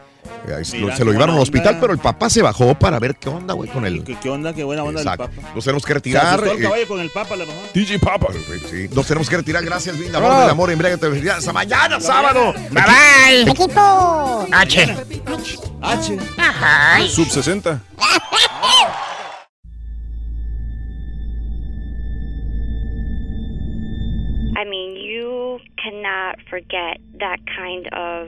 Eh, 0.49 0.63
Mira, 0.73 0.95
se 0.95 1.05
lo 1.05 1.11
llevaron 1.11 1.35
al 1.35 1.41
hospital, 1.41 1.67
onda. 1.75 1.81
pero 1.81 1.93
el 1.93 1.99
papá 1.99 2.29
se 2.29 2.41
bajó 2.41 2.73
para 2.75 2.97
ver 2.99 3.15
qué 3.15 3.29
onda, 3.29 3.53
güey, 3.53 3.69
con 3.69 3.85
él. 3.85 4.03
¿Qué, 4.03 4.15
qué 4.21 4.29
onda? 4.29 4.53
Qué 4.53 4.63
buena 4.63 4.83
onda 4.83 5.01
Exacto. 5.01 5.27
del 5.27 5.35
Papa. 5.37 5.51
Nos 5.55 5.63
tenemos 5.63 5.83
que 5.83 5.89
Se 5.89 5.93
retirar. 5.93 6.25
asustó 6.25 6.51
el 6.51 6.59
eh, 6.59 6.63
caballo 6.63 6.87
con 6.87 6.99
el 7.01 7.09
Papa, 7.09 7.35
la 7.35 7.45
mejor. 7.45 7.63
DJ 7.73 7.99
Papa. 7.99 8.27
Sí, 8.69 8.87
nos 8.93 9.05
tenemos 9.07 9.29
que 9.29 9.37
retirar. 9.37 9.63
Gracias, 9.63 9.97
linda 9.99 10.17
amor 10.17 10.39
del 10.41 10.49
amor. 10.49 10.71
Embriágate. 10.71 11.29
Hasta 11.31 11.53
mañana, 11.53 11.99
sábado. 11.99 12.53
Bye 12.71 12.83
bye. 12.83 13.51
Equipo. 13.51 14.47
H. 14.51 14.95
H. 15.81 16.17
Ajá. 16.37 17.07
Sub 17.07 17.29
60. 17.29 17.81
I 24.57 24.65
mean, 24.65 24.95
you 24.97 25.59
cannot 25.81 26.37
forget 26.49 26.97
that 27.19 27.37
kind 27.45 27.87
of 27.93 28.27